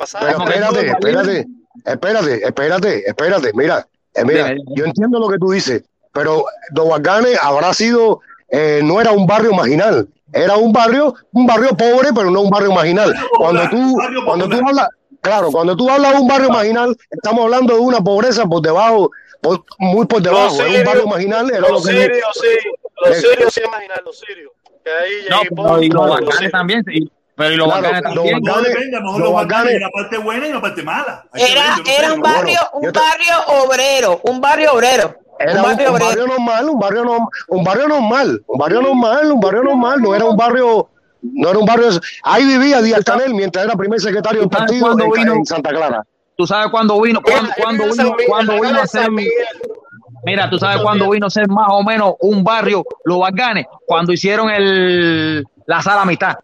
espérate, 0.00 0.86
espérate. 0.86 0.86
espérate, 0.88 1.46
espérate, 1.84 2.46
espérate, 2.46 2.46
espérate, 2.46 3.08
espérate. 3.08 3.50
Mira, 3.54 3.86
eh, 4.14 4.24
mira, 4.24 4.54
yo 4.74 4.84
entiendo 4.84 5.18
lo 5.18 5.28
que 5.28 5.38
tú 5.38 5.50
dices, 5.50 5.82
pero 6.12 6.44
Dobarganes 6.70 7.38
habrá 7.42 7.72
sido, 7.74 8.20
eh, 8.50 8.80
no 8.82 9.00
era 9.00 9.12
un 9.12 9.26
barrio 9.26 9.52
marginal, 9.52 10.08
era 10.32 10.56
un 10.56 10.72
barrio, 10.72 11.14
un 11.32 11.46
barrio 11.46 11.76
pobre, 11.76 12.10
pero 12.14 12.30
no 12.30 12.40
un 12.42 12.50
barrio 12.50 12.72
marginal. 12.72 13.14
Cuando 13.36 13.68
tú, 13.68 13.96
cuando 14.24 14.48
tú 14.48 14.56
hablas, 14.66 14.88
claro, 15.20 15.50
cuando 15.50 15.76
tú 15.76 15.88
hablas 15.90 16.12
de 16.14 16.20
un 16.20 16.28
barrio 16.28 16.50
marginal, 16.50 16.96
estamos 17.10 17.44
hablando 17.44 17.74
de 17.74 17.80
una 17.80 18.00
pobreza 18.00 18.44
por 18.46 18.60
debajo, 18.62 19.10
por- 19.40 19.64
muy 19.78 20.06
por 20.06 20.20
debajo. 20.22 20.56
Los 20.56 20.60
Era 20.60 20.78
un 20.78 20.84
barrio 20.84 21.06
marginal, 21.06 21.50
era 21.50 21.60
lo 21.60 21.68
los 21.70 21.86
que 21.86 21.92
sirios, 21.92 22.28
sí. 22.34 22.68
Los 23.04 23.16
Eh. 23.16 23.20
sirios 23.20 23.54
sí 23.54 23.60
los. 24.04 24.16
Que 24.84 24.90
ahí 24.90 25.12
No, 25.28 25.36
llegué 25.42 25.48
pero 25.56 25.82
y 25.82 25.88
los 25.88 26.06
los 26.06 26.20
bacanes 26.26 26.52
también, 26.52 26.84
sí, 26.86 27.10
pero 27.36 27.52
y 27.52 27.56
los 27.56 27.66
Claro, 27.66 27.82
bacanes 27.82 28.02
los 28.04 28.14
también. 28.14 28.40
No 28.42 28.52
Bacanes- 28.54 28.68
depende, 28.68 28.96
a 28.96 29.00
lo 29.00 29.06
mejor 29.06 29.20
los 29.20 29.28
los 29.30 29.34
Bacanes 29.42 29.80
la 29.80 29.90
parte 29.90 30.18
buena 30.18 30.46
y 30.46 30.52
la 30.52 30.60
parte 30.60 30.82
mala. 30.82 31.24
Era, 31.34 31.76
yo 31.76 31.82
no 31.84 31.90
era 31.90 32.12
un 32.14 32.20
barrio, 32.20 32.42
Bueno, 32.42 32.56
yo 32.72 32.78
un 32.88 32.92
te- 32.92 32.98
barrio 32.98 33.64
obrero, 33.64 34.20
un 34.24 34.40
barrio 34.40 34.72
obrero. 34.72 35.16
Era 35.40 35.52
un 35.52 35.58
un, 35.58 35.64
barrio 35.76 35.88
un 35.88 35.94
obrero. 35.94 36.06
barrio 36.08 36.26
normal, 36.26 36.68
un 36.70 36.78
barrio, 36.78 37.04
no- 37.04 37.28
un 37.48 37.64
barrio 37.64 37.88
normal, 37.88 38.42
un 38.46 38.58
barrio 38.58 38.82
normal, 38.82 39.32
un 39.32 39.40
barrio 39.40 39.62
normal, 39.64 40.02
no 40.02 40.14
era 40.14 40.24
un 40.26 40.36
barrio, 40.36 40.88
no 41.22 41.48
era 41.48 41.58
un 41.58 41.64
barrio. 41.64 41.88
Ahí 42.22 42.44
vivía 42.44 42.82
Díaz 42.82 43.04
Canel 43.04 43.34
mientras 43.34 43.64
era 43.64 43.74
primer 43.74 44.00
secretario 44.00 44.40
del 44.40 44.50
¿Tú 44.50 44.56
sabes 44.56 44.70
partido 44.82 45.04
en, 45.06 45.10
vino? 45.12 45.32
en 45.34 45.46
Santa 45.46 45.70
Clara. 45.70 46.04
Tú 46.36 46.46
sabes 46.46 46.68
cuándo 46.70 47.00
vino, 47.00 47.20
cuándo, 47.22 47.50
cuándo 47.60 47.84
vino, 47.92 48.16
cuándo 48.26 48.60
vino 48.60 48.80
a 48.80 48.86
ser, 48.86 49.08
mira, 50.24 50.48
tú 50.50 50.58
sabes 50.58 50.80
cuándo 50.82 51.10
vino 51.10 51.26
a 51.26 51.30
ser 51.30 51.48
más 51.48 51.68
o 51.70 51.82
menos 51.82 52.14
un 52.20 52.42
barrio, 52.44 52.84
los 53.04 53.18
bacanes, 53.18 53.66
cuando 53.86 54.12
hicieron 54.12 54.48
el, 54.50 55.44
la 55.66 55.82
sala 55.82 56.02
a 56.02 56.04
mitad. 56.06 56.36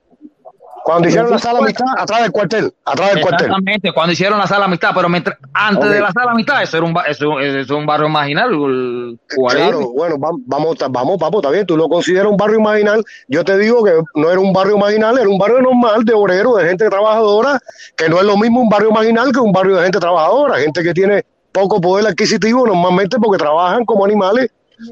Cuando 0.87 1.09
hicieron 1.09 1.31
la 1.33 1.39
sala 1.41 1.59
amistad, 1.59 1.85
atrás 1.99 2.23
del 2.23 2.31
cuartel, 2.31 2.73
atrás 2.85 3.09
del 3.15 3.21
cuartel. 3.21 3.47
Exactamente, 3.47 3.93
cuando 3.93 4.13
hicieron 4.13 4.39
la 4.39 4.47
sala 4.47 4.67
amistad, 4.67 4.91
pero 4.95 5.09
mientras, 5.09 5.37
antes 5.53 5.91
de 5.91 6.01
la 6.01 6.13
sala 6.13 6.31
amistad, 6.31 6.63
eso 6.63 6.77
era 6.77 6.87
un, 6.87 6.97
eso, 7.09 7.41
eso 7.41 7.59
es 7.59 7.71
un 7.71 7.87
barrio 7.87 8.09
marginal. 8.09 8.51
el- 8.53 9.19
Claro, 9.51 9.91
bueno, 9.91 10.17
vam- 10.17 10.41
vamos, 10.47 10.77
vamos, 10.89 11.19
papo, 11.19 11.39
está 11.39 11.51
bien, 11.51 11.67
tú 11.67 11.77
lo 11.77 11.89
consideras 11.89 12.31
un 12.31 12.37
barrio 12.37 12.61
marginal. 12.61 13.03
Yo 13.27 13.45
te 13.45 13.59
digo 13.59 13.83
que 13.83 13.95
no 14.15 14.31
era 14.31 14.39
un 14.39 14.53
barrio 14.53 14.79
marginal, 14.79 15.19
era 15.19 15.29
un 15.29 15.39
barrio 15.39 15.61
normal 15.61 16.05
de 16.05 16.15
obrero, 16.15 16.55
de 16.55 16.69
gente 16.69 16.89
trabajadora, 16.89 17.59
que 17.97 18.09
no 18.09 18.19
es 18.21 18.25
lo 18.25 18.37
mismo 18.37 18.61
un 18.61 18.69
barrio 18.69 18.93
marginal 18.93 19.33
que 19.33 19.41
un 19.41 19.51
barrio 19.51 19.75
de 19.79 19.83
gente 19.83 19.99
trabajadora, 19.99 20.59
gente 20.61 20.85
que 20.85 20.95
tiene 20.95 21.25
poco 21.51 21.81
poder 21.81 22.07
adquisitivo 22.07 22.65
normalmente 22.65 23.19
porque 23.19 23.39
trabajan 23.39 23.85
como 23.85 24.05
animales, 24.05 24.51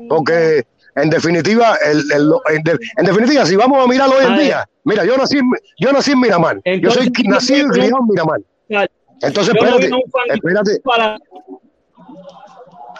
porque 0.08 0.64
en 0.96 1.10
definitiva, 1.10 1.76
el, 1.84 1.98
el- 2.12 2.32
en, 2.54 2.62
de- 2.62 2.78
en 2.96 3.04
definitiva, 3.06 3.44
si 3.46 3.56
vamos 3.56 3.84
a 3.84 3.88
mirar 3.88 4.08
hoy 4.08 4.24
en 4.24 4.38
día, 4.38 4.68
mira, 4.84 5.04
yo 5.04 5.16
nací, 5.16 5.38
en- 5.38 5.50
yo 5.78 5.92
nací 5.92 6.12
en 6.12 6.20
Miramar, 6.20 6.60
yo 6.80 6.90
soy 6.90 7.10
nací 7.28 7.54
y 7.54 7.56
yo- 7.62 7.68
criado 7.68 7.98
en 8.00 8.06
Miramar. 8.08 8.40
Entonces, 9.22 9.54
espérate, 9.54 9.88
espérate. 10.34 10.80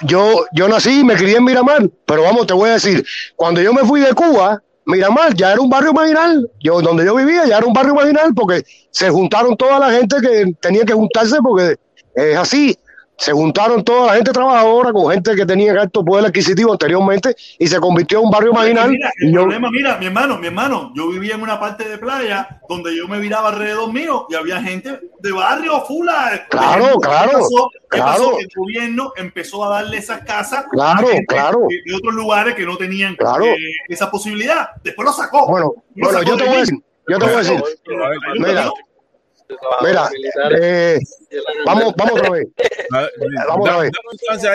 yo, 0.02 0.44
yo 0.52 0.68
nací 0.68 1.00
y 1.00 1.04
me 1.04 1.14
crié 1.14 1.36
en 1.36 1.44
Miramar, 1.44 1.88
pero 2.06 2.22
vamos, 2.22 2.46
te 2.46 2.52
voy 2.54 2.70
a 2.70 2.74
decir, 2.74 3.04
cuando 3.36 3.60
yo 3.62 3.72
me 3.72 3.82
fui 3.82 4.00
de 4.00 4.12
Cuba, 4.14 4.60
Miramar 4.86 5.34
ya 5.34 5.52
era 5.52 5.60
un 5.62 5.70
barrio 5.70 5.92
marginal, 5.94 6.50
yo 6.60 6.80
donde 6.82 7.04
yo 7.06 7.14
vivía 7.14 7.46
ya 7.46 7.56
era 7.58 7.66
un 7.66 7.72
barrio 7.72 7.94
marginal 7.94 8.34
porque 8.34 8.62
se 8.90 9.08
juntaron 9.08 9.56
toda 9.56 9.78
la 9.78 9.90
gente 9.92 10.16
que 10.20 10.52
tenía 10.60 10.84
que 10.84 10.92
juntarse 10.92 11.36
porque 11.42 11.76
es 12.14 12.36
así, 12.36 12.76
se 13.16 13.32
juntaron 13.32 13.84
toda 13.84 14.08
la 14.08 14.14
gente 14.14 14.32
trabajadora 14.32 14.92
con 14.92 15.10
gente 15.12 15.34
que 15.36 15.46
tenía 15.46 15.72
alto 15.80 16.04
poder 16.04 16.26
adquisitivo 16.26 16.72
anteriormente 16.72 17.34
y 17.58 17.66
se 17.66 17.78
convirtió 17.78 18.18
en 18.18 18.24
un 18.24 18.30
barrio 18.30 18.52
marginal. 18.52 18.90
Mira, 18.90 19.10
el 19.20 19.32
yo- 19.32 19.40
problema, 19.42 19.70
mira, 19.70 19.96
mi 19.98 20.06
hermano, 20.06 20.36
mi 20.38 20.46
hermano, 20.48 20.92
yo 20.94 21.08
vivía 21.08 21.34
en 21.36 21.42
una 21.42 21.58
parte 21.60 21.88
de 21.88 21.96
playa 21.98 22.60
donde 22.68 22.96
yo 22.96 23.06
me 23.06 23.18
viraba 23.20 23.50
alrededor 23.50 23.92
mío 23.92 24.26
y 24.28 24.34
había 24.34 24.60
gente 24.60 24.98
de 25.20 25.32
barrio 25.32 25.80
fula. 25.86 26.44
Claro, 26.50 26.98
¿Qué 27.00 27.08
claro, 27.08 27.32
pasó? 27.32 27.70
¿Qué 27.90 27.98
claro. 27.98 28.10
pasó? 28.12 28.38
El 28.40 28.48
gobierno 28.56 29.12
empezó 29.16 29.64
a 29.64 29.68
darle 29.76 29.98
esas 29.98 30.22
casas 30.22 30.64
Claro, 30.72 31.06
claro. 31.28 31.60
de, 31.68 31.94
otros 31.94 32.14
lugares 32.14 32.54
que 32.56 32.66
no 32.66 32.76
tenían 32.76 33.14
Claro. 33.16 33.44
eh, 33.44 33.56
esa 33.88 34.10
posibilidad. 34.10 34.70
Después 34.82 35.06
lo 35.06 35.12
sacó. 35.12 35.46
Bueno, 35.46 35.72
Lo 35.94 36.06
bueno, 36.06 36.18
sacó 36.18 36.30
yo 36.30 36.36
te 36.36 36.44
voy 36.44 36.56
a 36.56 36.60
decir, 36.60 36.78
yo 37.08 37.18
te 37.18 37.24
voy 37.26 37.34
a 37.34 37.38
decir, 37.38 37.62
mira, 38.38 38.70
mira, 39.82 40.10
eh, 40.58 40.98
vamos, 41.66 41.94
vamos 41.96 42.20
otra 42.20 42.30
vez. 42.30 42.48
Vamos 43.48 43.68
a 43.68 43.78
ver. 43.78 43.92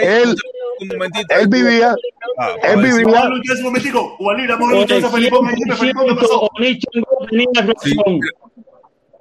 Él, 0.04 0.36
un 0.82 0.88
momentito. 0.88 1.36
él 1.36 1.48
vivía, 1.48 1.96
Ah, 2.38 2.56
él 2.64 2.78
vivía, 2.82 3.20
a 3.20 3.30
ver, 3.30 3.32
un 3.32 3.64
momentico. 3.64 4.18
A 4.30 4.36
¿qué 4.36 6.16
pasó? 6.16 6.50
Oni 6.58 6.80
Chango 6.80 7.28
tenía 7.30 7.48
razón. 7.56 8.20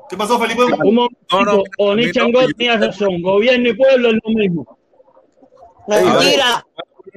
¿Qué 0.09 0.17
pasó, 0.17 0.39
Felipe? 0.39 0.63
Un 0.63 0.95
momentito, 0.95 1.65
Oni 1.79 2.13
Chango 2.13 2.41
tenía 2.57 2.77
razón. 2.77 3.21
Gobierno 3.23 3.69
y 3.69 3.75
pueblo 3.75 4.09
es 4.09 4.15
lo 4.23 4.31
mismo. 4.31 4.79
Mentira. 5.89 6.65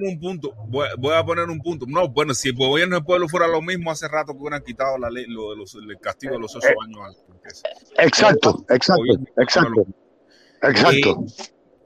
Poner 0.02 0.14
un 0.16 0.20
punto. 0.20 0.54
Voy, 0.68 0.88
voy 0.98 1.14
a 1.14 1.24
poner 1.24 1.50
un 1.50 1.60
punto. 1.60 1.86
No, 1.88 2.08
bueno, 2.10 2.34
si 2.34 2.50
el 2.50 2.56
gobierno 2.56 2.96
del 2.96 3.06
pueblo 3.06 3.28
fuera 3.28 3.48
lo 3.48 3.62
mismo, 3.62 3.92
hace 3.92 4.08
rato 4.08 4.34
que 4.34 4.40
hubieran 4.40 4.64
quitado 4.64 4.98
la 4.98 5.10
ley, 5.10 5.26
lo 5.28 5.52
de 5.52 5.58
los, 5.58 5.76
el 5.76 5.98
castigo 6.00 6.34
de 6.34 6.40
los 6.40 6.56
ocho 6.56 6.68
años. 6.84 7.00
al- 7.04 8.06
exacto, 8.06 8.66
exacto, 8.70 9.04
exacto, 9.38 9.86
exacto. 10.64 11.26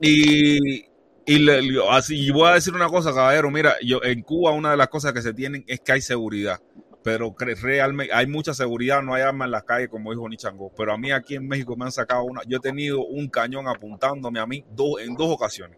Y, 0.01 0.79
y, 1.25 1.39
le- 1.39 1.61
le- 1.61 1.89
así, 1.89 2.19
y 2.27 2.31
voy 2.31 2.49
a 2.49 2.53
decir 2.53 2.73
una 2.73 2.87
cosa, 2.87 3.13
caballero. 3.13 3.49
Mira, 3.51 3.75
yo 3.83 4.01
en 4.03 4.21
Cuba 4.21 4.51
una 4.51 4.71
de 4.71 4.77
las 4.77 4.87
cosas 4.89 5.13
que 5.13 5.21
se 5.21 5.33
tienen 5.33 5.63
es 5.67 5.79
que 5.79 5.91
hay 5.93 6.01
seguridad. 6.01 6.59
Pero 7.03 7.35
realmente 7.37 8.11
hay 8.11 8.25
mucha 8.25 8.55
seguridad, 8.55 9.03
no 9.03 9.13
hay 9.13 9.21
armas 9.21 9.45
en 9.45 9.51
las 9.51 9.63
calles, 9.63 9.89
como 9.89 10.09
dijo 10.11 10.27
Nichango. 10.27 10.71
Pero 10.75 10.91
a 10.91 10.97
mí 10.97 11.11
aquí 11.11 11.35
en 11.35 11.47
México 11.47 11.75
me 11.77 11.85
han 11.85 11.91
sacado 11.91 12.23
una. 12.23 12.41
Yo 12.47 12.57
he 12.57 12.59
tenido 12.61 13.05
un 13.05 13.29
cañón 13.29 13.67
apuntándome 13.67 14.39
a 14.39 14.47
mí 14.47 14.65
dos, 14.71 14.99
en 15.01 15.13
dos 15.15 15.29
ocasiones. 15.29 15.77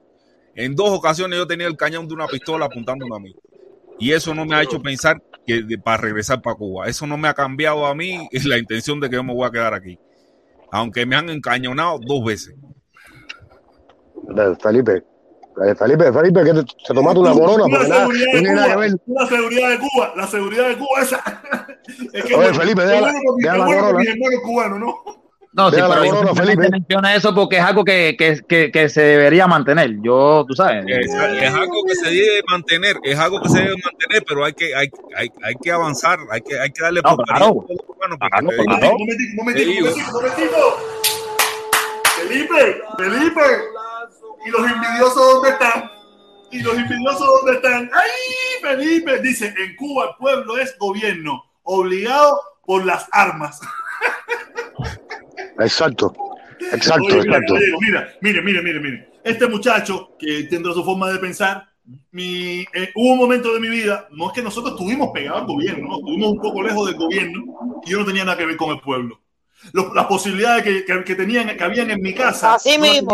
En 0.57 0.75
dos 0.75 0.89
ocasiones 0.89 1.38
yo 1.38 1.47
tenía 1.47 1.67
el 1.67 1.77
cañón 1.77 2.07
de 2.07 2.13
una 2.15 2.27
pistola 2.27 2.65
apuntándome 2.65 3.15
a 3.15 3.19
mí. 3.19 3.35
Y 3.99 4.11
eso 4.11 4.34
no 4.35 4.43
me 4.45 4.55
ha 4.55 4.61
hecho 4.63 4.81
pensar 4.81 5.21
que 5.45 5.61
de- 5.63 5.77
para 5.77 5.97
regresar 5.97 6.41
para 6.41 6.55
Cuba. 6.55 6.88
Eso 6.88 7.07
no 7.07 7.15
me 7.17 7.27
ha 7.27 7.34
cambiado 7.34 7.85
a 7.85 7.95
mí 7.95 8.27
la 8.45 8.57
intención 8.57 8.99
de 8.99 9.09
que 9.09 9.15
yo 9.15 9.23
me 9.23 9.34
voy 9.34 9.47
a 9.47 9.51
quedar 9.51 9.73
aquí. 9.73 9.97
Aunque 10.71 11.05
me 11.05 11.15
han 11.15 11.29
encañonado 11.29 11.99
dos 12.05 12.25
veces. 12.25 12.55
Felipe, 14.61 15.03
Felipe, 15.77 16.11
Felipe, 16.11 16.43
que 16.43 16.53
te, 16.53 16.63
te 16.63 16.93
tomaste 16.93 17.19
una 17.19 17.31
corona, 17.34 17.65
La 17.67 17.88
nada, 17.88 18.07
seguridad 18.07 18.41
nada 18.53 18.67
que 18.67 18.73
Cuba, 18.73 18.77
ver. 18.77 18.91
la 19.07 19.27
seguridad 19.27 19.69
de 19.69 19.77
Cuba, 19.79 20.13
la 20.15 20.27
seguridad 20.27 20.67
de 20.67 20.77
Cuba 20.77 21.01
esa. 21.01 21.41
Es 22.13 22.25
que 22.25 22.35
Oye, 22.35 22.53
Felipe, 22.53 22.81
deja 22.85 23.01
la- 23.01 23.13
corona. 23.65 23.99
mi 23.99 24.07
hermano 24.07 24.41
cubano, 24.43 24.79
¿no? 24.79 24.95
No, 25.57 25.71
sí, 25.71 25.77
pero 25.77 26.05
yo 26.05 26.35
Felipe. 26.35 26.69
menciono 26.69 27.07
eso 27.09 27.34
porque 27.34 27.57
es 27.57 27.63
algo 27.63 27.84
que, 27.84 28.15
que, 28.15 28.39
que, 28.47 28.71
que, 28.71 28.89
se 28.89 29.01
debería 29.01 29.47
mantener. 29.47 29.89
Yo, 30.03 30.45
tú 30.47 30.53
sabes. 30.53 30.85
Es, 30.88 31.07
es 31.11 31.53
algo 31.53 31.84
que 31.84 31.95
se 31.95 32.11
debe 32.11 32.43
mantener, 32.47 32.95
es 33.03 33.17
algo 33.17 33.41
que 33.41 33.49
se 33.49 33.57
debe 33.61 33.75
mantener, 33.84 34.23
pero 34.27 34.45
hay 34.45 34.53
que, 34.53 34.75
hay, 34.75 34.89
hay, 35.15 35.29
hay 35.43 35.55
que 35.59 35.71
avanzar, 35.71 36.19
hay 36.31 36.41
que, 36.41 36.59
hay 36.59 36.69
que 36.69 36.84
darle 36.84 37.01
No, 37.03 37.15
prosperidad 37.15 37.38
claro. 37.39 37.55
porque 37.55 37.73
Claro, 37.97 38.17
claro. 38.19 38.95
Un 38.95 38.99
momentico, 38.99 39.31
un 39.31 39.35
momentico, 39.38 39.65
Te 39.65 39.65
un 39.65 39.73
digo. 39.73 39.88
momentico, 39.88 40.07
un 40.07 40.23
momentico. 40.23 40.77
Felipe, 42.17 42.81
Felipe. 42.97 43.41
¿Y 44.45 44.49
los 44.51 44.71
envidiosos 44.71 45.15
dónde 45.15 45.49
están? 45.49 45.91
¿Y 46.51 46.61
los 46.61 46.77
envidiosos 46.77 47.27
dónde 47.41 47.53
están? 47.57 47.89
¡Ay, 47.93 48.61
Felipe! 48.61 49.19
Dice, 49.21 49.47
en 49.57 49.75
Cuba 49.75 50.05
el 50.11 50.15
pueblo 50.19 50.57
es 50.57 50.77
gobierno, 50.77 51.43
obligado 51.63 52.39
por 52.65 52.85
las 52.85 53.07
armas. 53.11 53.59
Exacto, 55.59 56.13
exacto, 56.71 57.03
Oye, 57.05 57.15
mira, 57.21 57.38
exacto. 57.38 57.53
oye, 57.55 57.73
mira, 57.81 58.09
mire, 58.21 58.41
mire, 58.41 58.61
mire, 58.61 58.79
mire. 58.79 59.09
Este 59.23 59.47
muchacho 59.47 60.15
que 60.17 60.43
tendrá 60.43 60.73
su 60.73 60.84
forma 60.84 61.11
de 61.11 61.19
pensar, 61.19 61.67
mi, 62.11 62.61
eh, 62.73 62.91
hubo 62.95 63.13
un 63.13 63.17
momento 63.19 63.53
de 63.53 63.59
mi 63.59 63.69
vida, 63.69 64.07
no 64.11 64.27
es 64.27 64.34
que 64.34 64.41
nosotros 64.41 64.73
estuvimos 64.73 65.09
pegados 65.13 65.41
al 65.41 65.47
gobierno, 65.47 65.88
¿no? 65.89 65.97
estuvimos 65.99 66.31
un 66.31 66.41
poco 66.41 66.61
lejos 66.63 66.88
del 66.88 66.95
gobierno 66.95 67.43
y 67.85 67.91
yo 67.91 67.99
no 67.99 68.05
tenía 68.05 68.25
nada 68.25 68.38
que 68.38 68.45
ver 68.45 68.57
con 68.57 68.71
el 68.71 68.79
pueblo. 68.81 69.21
Los- 69.73 69.93
las 69.93 70.05
posibilidades 70.05 70.63
que, 70.63 70.85
que, 70.85 71.03
que 71.03 71.15
tenían, 71.15 71.55
que 71.57 71.63
habían 71.63 71.89
en 71.91 72.01
mi 72.01 72.13
casa, 72.13 72.55
Así 72.55 72.77
no 72.77 72.84
mismo. 72.84 73.09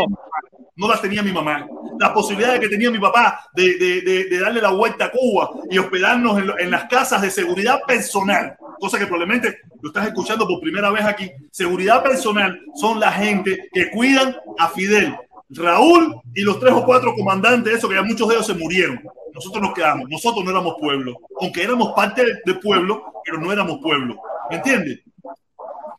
No 0.75 0.87
las 0.87 1.01
tenía 1.01 1.21
mi 1.21 1.31
mamá. 1.31 1.67
Las 1.99 2.09
posibilidades 2.11 2.59
que 2.59 2.69
tenía 2.69 2.89
mi 2.89 2.99
papá 2.99 3.39
de, 3.53 3.77
de- 3.77 4.01
de- 4.29 4.39
darle 4.39 4.61
la 4.61 4.71
vuelta 4.71 5.05
a 5.05 5.11
Cuba 5.11 5.51
y 5.69 5.77
hospedarnos 5.77 6.39
en, 6.39 6.51
en 6.59 6.71
las 6.71 6.85
casas 6.85 7.21
de 7.21 7.29
seguridad 7.29 7.81
personal, 7.87 8.55
cosa 8.79 8.97
que 8.97 9.05
probablemente 9.05 9.59
lo 9.81 9.89
estás 9.89 10.07
escuchando 10.07 10.47
por 10.47 10.59
primera 10.59 10.89
vez 10.89 11.05
aquí. 11.05 11.31
Seguridad 11.51 12.01
personal 12.01 12.59
son 12.75 12.99
la 12.99 13.11
gente 13.11 13.69
que 13.71 13.91
cuidan 13.91 14.35
a 14.57 14.69
Fidel, 14.69 15.15
Raúl 15.49 16.15
y 16.33 16.41
los 16.41 16.59
tres 16.59 16.73
o 16.73 16.83
cuatro 16.83 17.13
comandantes, 17.13 17.75
eso 17.75 17.87
que 17.87 17.95
ya 17.95 18.01
muchos 18.03 18.27
de 18.27 18.35
ellos 18.35 18.47
se 18.47 18.55
murieron. 18.55 18.99
Nosotros 19.33 19.61
nos 19.63 19.73
quedamos, 19.73 20.09
nosotros 20.09 20.43
no 20.43 20.51
éramos 20.51 20.75
pueblo, 20.79 21.19
aunque 21.39 21.63
éramos 21.63 21.93
parte 21.95 22.23
del- 22.45 22.59
pueblo, 22.59 23.03
pero 23.23 23.39
no 23.39 23.51
éramos 23.51 23.79
pueblo. 23.81 24.19
¿Me 24.49 24.57
entiendes? 24.57 24.99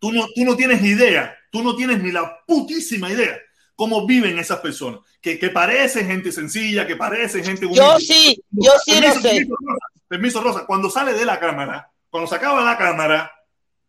Tú 0.01 0.13
no, 0.13 0.27
tú 0.35 0.45
no 0.45 0.55
tienes 0.57 0.83
idea, 0.83 1.35
tú 1.51 1.63
no 1.63 1.75
tienes 1.77 2.03
ni 2.03 2.11
la 2.11 2.39
putísima 2.47 3.11
idea 3.11 3.37
cómo 3.77 4.07
viven 4.07 4.39
esas 4.39 4.61
personas, 4.61 5.01
que, 5.21 5.39
que 5.39 5.51
parecen 5.51 6.07
gente 6.07 6.31
sencilla, 6.33 6.87
que 6.87 6.97
parecen 6.97 7.45
gente 7.45 7.69
Yo 7.73 7.99
sí, 7.99 8.43
yo 8.51 8.73
sí 8.85 9.01
lo 9.01 9.01
Permiso, 9.01 9.21
sé. 9.21 9.29
permiso, 9.29 9.57
Rosa, 9.61 9.87
permiso, 10.09 10.41
Rosa, 10.43 10.67
cuando 10.67 10.91
sale 10.91 11.13
de 11.15 11.25
la 11.25 11.41
cámara, 11.41 11.91
cuando 12.11 12.29
se 12.29 12.37
acaba 12.37 12.63
la 12.63 12.79
cámara, 12.79 13.33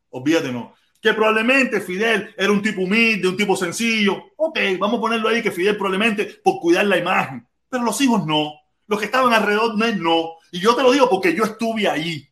olvídate 0.10 0.52
no, 0.52 0.74
que 1.02 1.14
probablemente 1.14 1.82
Fidel 1.82 2.34
era 2.38 2.52
un 2.52 2.62
tipo 2.62 2.82
humilde, 2.82 3.28
un 3.28 3.38
tipo 3.38 3.56
sencillo, 3.56 4.32
ok, 4.38 4.58
vamos 4.80 4.98
a 4.98 5.02
ponerlo 5.02 5.30
ahí 5.30 5.44
que 5.44 5.52
Fidel 5.52 5.78
probablemente 5.78 6.26
por 6.44 6.60
cuidar 6.60 6.86
la 6.86 6.98
imagen, 6.98 7.48
pero 7.70 7.84
los 7.84 8.00
hijos 8.02 8.26
no, 8.26 8.54
los 8.88 9.00
que 9.00 9.06
estaban 9.06 9.34
alrededor 9.34 9.78
no, 9.78 10.36
y 10.52 10.60
yo 10.60 10.76
te 10.76 10.82
lo 10.84 10.92
digo 10.92 11.10
porque 11.10 11.36
yo 11.36 11.44
estuve 11.44 11.88
ahí. 11.88 12.28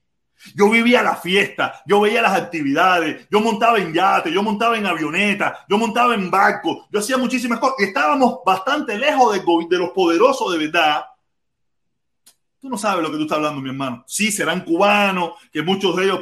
Yo 0.56 0.70
vivía 0.70 1.02
la 1.02 1.15
fiesta, 1.15 1.82
yo 1.86 2.02
veía 2.02 2.22
las 2.22 2.34
actividades, 2.34 3.28
yo 3.30 3.40
montaba 3.40 3.80
en 3.80 3.94
yate, 3.94 4.32
yo 4.32 4.44
montaba 4.44 4.78
en 4.78 4.86
avioneta, 4.86 5.65
yo 5.70 5.78
montaba 5.78 6.14
en 6.15 6.30
barco, 6.30 6.88
yo 6.91 6.99
hacía 6.99 7.18
muchísimas 7.18 7.60
cosas. 7.60 7.76
Estábamos 7.80 8.40
bastante 8.45 8.98
lejos 8.98 9.34
de, 9.34 9.44
de 9.70 9.78
los 9.78 9.91
poderosos 9.91 10.52
de 10.52 10.57
verdad. 10.60 11.06
Tú 12.60 12.70
no 12.70 12.78
sabes 12.78 13.03
lo 13.03 13.11
que 13.11 13.18
tú 13.18 13.24
estás 13.24 13.38
hablando, 13.38 13.61
mi 13.61 13.70
hermano. 13.70 14.03
Sí, 14.07 14.32
serán 14.32 14.61
cubanos, 14.61 15.34
que 15.52 15.61
muchos 15.61 15.95
de 15.95 16.06
ellos 16.06 16.20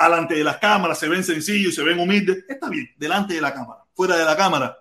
delante 0.00 0.34
de 0.34 0.44
las 0.44 0.58
cámaras 0.58 0.98
se 0.98 1.08
ven 1.08 1.24
sencillos 1.24 1.72
y 1.72 1.76
se 1.76 1.82
ven 1.82 1.98
humildes. 1.98 2.44
Está 2.48 2.68
bien, 2.68 2.90
delante 2.96 3.34
de 3.34 3.40
la 3.40 3.52
cámara, 3.52 3.84
fuera 3.94 4.16
de 4.16 4.24
la 4.24 4.36
cámara. 4.36 4.78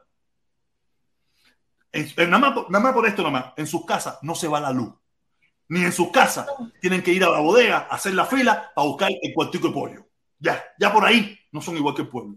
Nada, 2.17 2.37
más, 2.37 2.55
nada 2.69 2.83
más 2.83 2.93
por 2.93 3.05
esto, 3.05 3.23
nada 3.23 3.33
más. 3.33 3.53
En 3.57 3.67
sus 3.67 3.85
casas 3.85 4.19
no 4.21 4.35
se 4.35 4.47
va 4.47 4.61
la 4.61 4.71
luz 4.71 4.93
ni 5.71 5.83
en 5.85 5.91
sus 5.93 6.11
casas. 6.11 6.45
Tienen 6.81 7.01
que 7.01 7.13
ir 7.13 7.23
a 7.23 7.29
la 7.29 7.39
bodega, 7.39 7.87
a 7.89 7.95
hacer 7.95 8.13
la 8.13 8.25
fila 8.25 8.71
para 8.75 8.87
buscar 8.87 9.09
el 9.09 9.33
cuartico 9.33 9.69
de 9.69 9.73
pollo. 9.73 10.05
Ya, 10.37 10.61
ya 10.77 10.91
por 10.91 11.05
ahí 11.05 11.37
no 11.53 11.61
son 11.61 11.77
igual 11.77 11.95
que 11.95 12.01
el 12.01 12.09
pueblo. 12.09 12.35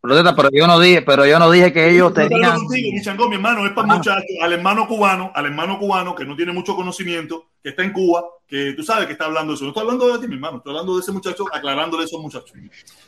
Protesta, 0.00 0.34
pero 0.34 0.48
yo 0.50 0.66
no 0.66 0.80
dije, 0.80 1.02
pero 1.02 1.26
yo 1.26 1.38
no 1.38 1.50
dije 1.50 1.74
que 1.74 1.90
ellos 1.90 2.14
tenían. 2.14 2.56
contigo, 2.56 2.88
mi 2.94 3.02
chango, 3.02 3.28
mi 3.28 3.34
hermano, 3.34 3.66
es 3.66 3.72
para 3.72 3.92
Ah. 3.92 3.96
muchachos, 3.96 4.24
al 4.40 4.52
hermano 4.54 4.88
cubano, 4.88 5.30
al 5.34 5.44
hermano 5.44 5.78
cubano 5.78 6.14
que 6.14 6.24
no 6.24 6.34
tiene 6.34 6.52
mucho 6.54 6.74
conocimiento, 6.74 7.50
que 7.62 7.68
está 7.68 7.82
en 7.82 7.92
Cuba, 7.92 8.24
que 8.46 8.72
tú 8.74 8.82
sabes 8.82 9.04
que 9.04 9.12
está 9.12 9.26
hablando 9.26 9.52
de 9.52 9.56
eso. 9.56 9.64
No 9.64 9.72
estoy 9.72 9.82
hablando 9.82 10.10
de 10.10 10.18
ti, 10.18 10.26
mi 10.26 10.36
hermano, 10.36 10.56
estoy 10.56 10.70
hablando 10.70 10.94
de 10.94 11.00
ese 11.02 11.12
muchacho, 11.12 11.44
aclarándole 11.52 12.04
a 12.04 12.06
esos 12.06 12.18
muchachos. 12.22 12.52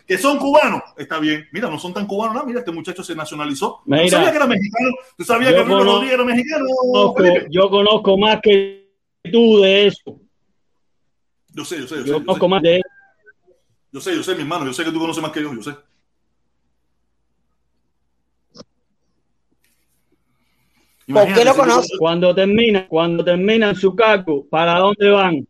Que 0.07 0.19
son 0.19 0.37
cubanos, 0.37 0.83
está 0.99 1.19
bien. 1.19 1.49
Mira, 1.51 1.71
no 1.71 1.79
son 1.79 1.95
tan 1.95 2.07
cubanos, 2.07 2.35
no, 2.37 2.45
mira, 2.45 2.59
este 2.59 2.73
muchacho 2.73 3.03
se 3.03 3.15
nacionalizó. 3.15 3.81
Mira. 3.87 4.03
¿Tú 4.05 4.11
sabías 4.11 4.31
que 4.33 4.37
era 4.37 4.47
mexicano? 4.47 4.91
¿Tú 5.17 5.25
sabías 5.25 5.53
que 5.55 5.63
Rodríguez 5.65 6.13
era 6.13 6.25
mexicano? 6.25 6.65
conozco- 6.93 7.47
yo 7.49 7.71
conozco 7.71 8.19
más 8.19 8.39
que 8.43 8.82
tú 9.31 9.61
de 9.61 9.87
eso. 9.87 10.21
Yo 11.55 11.65
sé, 11.65 11.79
yo 11.81 11.87
sé, 11.87 11.97
yo 11.97 12.03
sé. 12.05 12.09
Yo 12.11 12.19
Yo 12.19 12.25
conozco 12.25 12.47
sé, 12.47 12.51
más 12.51 12.63
de 12.63 12.77
eso. 12.77 12.89
yo 13.93 14.01
sé, 14.01 14.15
yo 14.17 14.23
sé, 14.23 14.35
mi 14.35 14.41
hermano, 14.43 14.67
yo 14.67 14.73
sé 14.73 14.85
que 14.85 14.91
tú 14.91 14.99
conoces 14.99 15.23
más 15.23 15.33
que 15.33 15.43
yo, 15.43 15.55
yo 15.55 15.63
sé. 15.63 15.71
¿Por 21.07 21.25
qué 21.25 21.31
Imagínate, 21.33 21.45
lo 21.45 21.55
conoces? 21.57 21.99
Cuando 21.99 22.35
termina, 22.35 22.87
cuando 22.89 23.25
terminan 23.25 23.75
su 23.77 23.95
cargo, 23.95 24.47
¿para 24.49 24.79
dónde 24.79 25.11
van? 25.11 25.47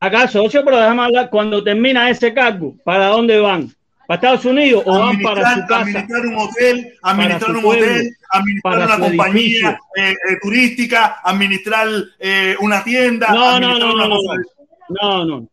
Acá, 0.00 0.28
socio, 0.28 0.64
pero 0.64 0.76
déjame 0.78 1.02
hablar. 1.02 1.30
Cuando 1.30 1.62
termina 1.62 2.10
ese 2.10 2.34
cargo, 2.34 2.74
¿para 2.84 3.06
dónde 3.08 3.38
van? 3.38 3.70
¿Para 4.10 4.16
Estados 4.16 4.44
Unidos 4.44 4.82
o 4.86 4.98
van 4.98 5.20
para 5.22 5.40
su 5.40 5.46
administrar, 5.46 5.68
casa? 5.68 5.80
administrar 5.82 6.26
un 6.26 6.36
hotel, 6.36 6.98
administrar 7.00 7.50
un 7.56 7.62
pueblo, 7.62 7.84
hotel, 7.86 8.16
administrar 8.30 8.76
una 8.86 8.98
compañía 8.98 9.78
eh, 9.94 10.10
eh, 10.10 10.14
turística, 10.42 11.20
administrar 11.22 11.86
eh, 12.18 12.56
una 12.58 12.82
tienda, 12.82 13.28
No, 13.28 13.60
no, 13.60 13.68
administrar 13.68 13.88
no, 13.88 13.94
una 13.94 14.08
no, 14.08 14.16
cosa. 14.16 14.42
no, 14.88 15.24
no. 15.24 15.48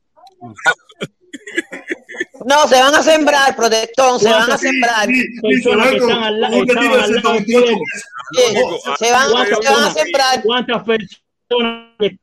No, 2.47 2.67
se 2.67 2.81
van 2.81 2.95
a 2.95 3.03
sembrar, 3.03 3.55
protectón, 3.55 4.19
se 4.19 4.29
van 4.31 4.51
a 4.51 4.57
sembrar. 4.57 5.07
Personas 5.41 5.89
se 5.89 5.93
que 5.93 5.99
van 5.99 6.09
están 6.09 6.23
al 6.23 6.41
la- 6.41 6.49
con 6.49 6.57
un 6.59 6.67
estaban 6.67 6.83
retiro 6.83 6.97
de 6.97 7.03
al 7.03 7.11
lado 7.13 7.33
de 7.33 7.45
128 7.45 7.65
Fidel. 7.67 7.77
pesos. 7.77 8.09
Sí, 8.31 8.53
Lógico, 8.55 8.95
se 8.97 9.11
van, 9.11 9.31
¿Cuántas 9.31 9.47
se 9.47 9.53
van 9.53 9.83
a 9.83 9.93
personas- 9.93 9.93
sembrar. 9.93 10.41
¿Cuántas 10.43 10.83
personas 10.83 11.87
que 11.99 12.17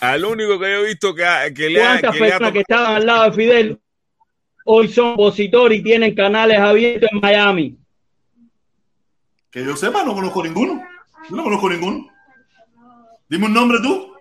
Al 0.00 0.24
único 0.24 0.60
que 0.60 0.70
yo 0.70 0.78
he 0.78 0.84
visto 0.86 1.12
que, 1.12 1.24
que 1.56 1.68
le 1.70 1.82
ha, 1.82 1.88
¿Cuántas 2.00 2.12
que 2.12 2.18
personas 2.20 2.52
que 2.52 2.60
estaban 2.60 2.94
al 2.96 3.06
lado 3.06 3.24
de 3.24 3.32
Fidel 3.32 3.80
hoy 4.64 4.88
son 4.88 5.12
opositores 5.12 5.78
y 5.78 5.82
tienen 5.82 6.14
canales 6.14 6.58
abiertos 6.58 7.08
en 7.12 7.20
Miami? 7.20 7.76
Que 9.50 9.64
yo 9.64 9.76
sepa, 9.76 10.02
no 10.02 10.14
conozco 10.14 10.42
ninguno. 10.42 10.82
Yo 11.30 11.36
no 11.36 11.44
conozco 11.44 11.70
ninguno. 11.70 12.06
Dime 13.28 13.46
un 13.46 13.54
nombre 13.54 13.78
tú. 13.82 14.12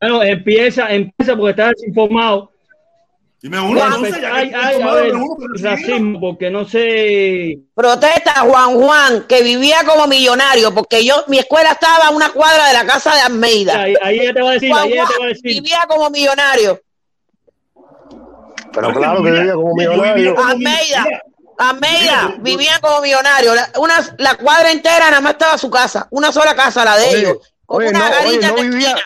Bueno, 0.00 0.22
empieza, 0.22 0.92
empieza 0.92 1.36
porque 1.36 1.50
estás 1.50 1.72
desinformado. 1.76 2.50
Dime 3.42 3.58
uno, 3.58 3.82
entonces, 3.82 4.10
pues, 4.10 4.20
ya 4.20 4.42
estoy 4.42 4.60
hay, 4.60 4.82
a 4.82 4.94
ver, 4.94 5.14
uno, 5.14 5.36
racismo, 5.62 6.20
porque 6.20 6.50
no 6.50 6.66
sé. 6.66 7.58
Protesta 7.74 8.40
Juan 8.40 8.74
Juan, 8.74 9.24
que 9.26 9.42
vivía 9.42 9.78
como 9.86 10.06
millonario, 10.06 10.74
porque 10.74 11.02
yo, 11.04 11.24
mi 11.28 11.38
escuela 11.38 11.70
estaba 11.72 12.08
a 12.08 12.10
una 12.10 12.32
cuadra 12.32 12.66
de 12.66 12.74
la 12.74 12.84
casa 12.84 13.14
de 13.14 13.20
Almeida. 13.22 13.80
Ahí, 13.80 13.94
ahí 14.02 14.20
ella 14.20 14.34
te 14.34 14.42
va 14.42 14.50
a 14.50 14.52
decir, 14.54 14.70
Juan 14.70 14.82
ahí 14.82 14.92
ella 14.92 15.04
te 15.06 15.08
va 15.08 15.14
a 15.14 15.16
Juan 15.16 15.28
decir. 15.28 15.62
vivía 15.62 15.78
como 15.88 16.10
millonario. 16.10 16.80
Pero 18.72 18.92
claro 18.94 19.22
que 19.22 19.30
vivía 19.30 19.54
como 19.54 19.74
millonario. 19.74 20.36
Almeida, 20.38 21.06
Almeida, 21.58 22.34
vivían 22.40 22.80
como 22.80 23.00
millonarios. 23.02 23.54
La, 23.54 23.70
una, 23.78 23.94
la 24.18 24.34
cuadra 24.36 24.70
entera 24.70 25.10
nada 25.10 25.20
más 25.20 25.32
estaba 25.32 25.58
su 25.58 25.70
casa, 25.70 26.06
una 26.10 26.32
sola 26.32 26.54
casa, 26.54 26.84
la 26.84 26.96
de 26.96 27.06
Oye, 27.06 27.18
ellos. 27.18 27.38
Con 27.66 27.78
oye, 27.78 27.90
una 27.90 27.98
no, 27.98 28.04
oye, 28.06 28.14
garita 28.38 28.48
no 28.48 28.56
en 28.56 28.56
la 28.56 28.70
vivía-. 28.70 28.96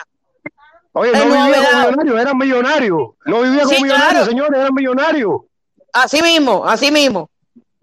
Oye, 0.93 1.11
no 1.11 1.25
vivía 1.25 1.69
como 1.71 1.91
millonario, 1.91 2.19
eran 2.19 2.37
millonarios. 2.37 3.01
No 3.25 3.41
vivía 3.41 3.63
como 3.63 3.75
Sí, 3.75 3.83
millonario, 3.83 4.09
claro. 4.11 4.25
señores, 4.25 4.59
eran 4.59 4.73
millonarios. 4.73 5.41
Así 5.91 6.21
mismo, 6.21 6.65
así 6.65 6.91
mismo. 6.91 7.29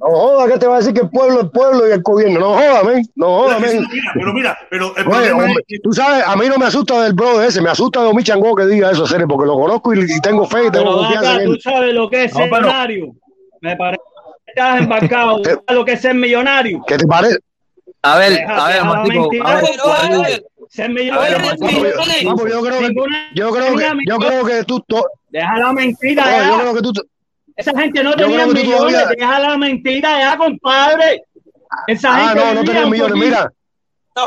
No 0.02 0.08
joda, 0.18 0.52
¿qué 0.52 0.58
te 0.58 0.66
va 0.66 0.74
a 0.74 0.78
decir 0.78 0.92
que 0.94 1.02
el 1.02 1.10
pueblo 1.10 1.34
es 1.38 1.44
el 1.44 1.50
pueblo 1.50 1.88
y 1.88 1.92
el 1.92 2.02
gobierno? 2.02 2.40
No 2.40 2.54
joda, 2.54 2.82
men. 2.82 3.06
No 3.14 3.26
joda, 3.38 3.56
Pero, 3.60 3.72
men. 3.72 3.88
mira, 3.90 4.10
pero 4.14 4.32
mira, 4.34 4.58
pero 4.68 4.86
el 4.96 5.06
Oye, 5.06 5.10
problema 5.12 5.36
hombre, 5.44 5.52
es 5.60 5.64
que 5.68 5.78
tú 5.78 5.92
sabes, 5.92 6.24
a 6.26 6.34
mí 6.36 6.48
no 6.48 6.56
me 6.58 6.66
asusta 6.66 7.02
del 7.04 7.12
brother 7.12 7.48
ese, 7.48 7.62
me 7.62 7.70
asusta 7.70 8.02
de 8.02 8.08
Omi 8.08 8.24
Changó 8.24 8.54
que 8.56 8.66
diga 8.66 8.90
eso, 8.90 9.06
serio, 9.06 9.28
porque 9.28 9.46
lo 9.46 9.54
conozco 9.54 9.94
y, 9.94 10.00
y 10.00 10.20
tengo 10.20 10.44
fe 10.46 10.66
y 10.66 10.70
tengo 10.72 10.84
Pero 10.86 10.96
confianza 10.96 11.32
acá 11.34 11.42
en 11.44 11.52
tú 11.52 11.60
sabes 11.60 11.94
lo 11.94 12.10
que 12.10 12.24
es 12.24 12.32
No, 12.34 12.40
ser 12.40 12.50
pero- 12.50 12.62
millonario. 12.62 13.06
Me 13.60 13.76
parece 13.76 14.02
que 14.44 14.50
estás 14.50 14.80
embarcado. 14.80 15.36
¿Tú 15.42 15.44
sabes 15.44 15.62
lo 15.70 15.84
que 15.84 15.92
es 15.92 16.00
ser 16.00 16.14
millonario? 16.16 16.82
¿Qué 16.86 16.96
te 16.98 17.06
parece? 17.06 17.38
A 18.02 18.18
ver, 18.18 18.42
a 18.44 18.66
ver, 18.66 18.74
deja 18.74 18.78
la 18.78 18.84
Martico, 18.84 19.20
mentira. 19.30 19.48
a 19.48 19.54
ver, 19.54 19.64
Ser 20.68 20.84
A 20.86 20.88
ver, 20.88 20.94
millonario. 20.94 21.38
Yo 22.24 22.60
creo 22.62 22.64
que, 22.72 22.94
yo 23.34 23.50
creo 23.52 23.76
que, 23.76 23.88
yo 24.06 24.18
creo 24.18 24.44
que 24.44 24.64
tú, 24.64 24.84
Deja 25.28 25.58
la 25.58 25.72
mentira 25.72 26.48
yo 26.48 26.58
creo 26.60 26.74
que 26.74 26.82
tú, 26.82 26.92
Esa 27.56 27.78
gente 27.78 28.02
no 28.02 28.14
tenía 28.14 28.46
millones. 28.46 29.08
Deja 29.16 29.38
la 29.38 29.56
mentira 29.56 30.18
ya, 30.18 30.36
compadre. 30.36 31.24
Esa 31.86 32.14
ah, 32.14 32.28
gente 32.28 32.54
no, 32.54 32.62
no 32.62 32.84
un 32.84 32.90
millones, 32.90 33.16
mira, 33.16 33.52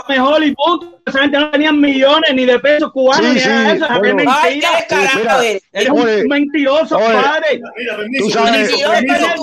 mejor 0.09 0.43
y 0.43 0.55
punto. 0.55 0.99
Esa 1.05 1.21
gente 1.21 1.39
no 1.39 1.51
tenía 1.51 1.71
millones 1.71 2.33
ni 2.33 2.45
de 2.45 2.59
pesos 2.59 2.91
cubanos 2.91 3.25
Sí, 3.27 3.33
ni 3.33 3.39
sí, 3.39 3.49
eso. 3.49 3.85
Esa 3.85 3.99
bueno. 3.99 4.21
es 4.21 4.27
Ay, 4.29 4.59
qué 4.89 4.95
eres. 4.95 5.63
Eres 5.71 5.89
un 5.89 6.27
mentiroso, 6.27 6.97
oye, 6.97 7.13
padre. 7.13 7.61
Mira, 7.77 7.97
permiso, 7.97 8.25
Tú 8.25 8.31
sabes- 8.31 8.71
permiso, 8.71 8.89
permiso, 8.89 9.15
de 9.15 9.37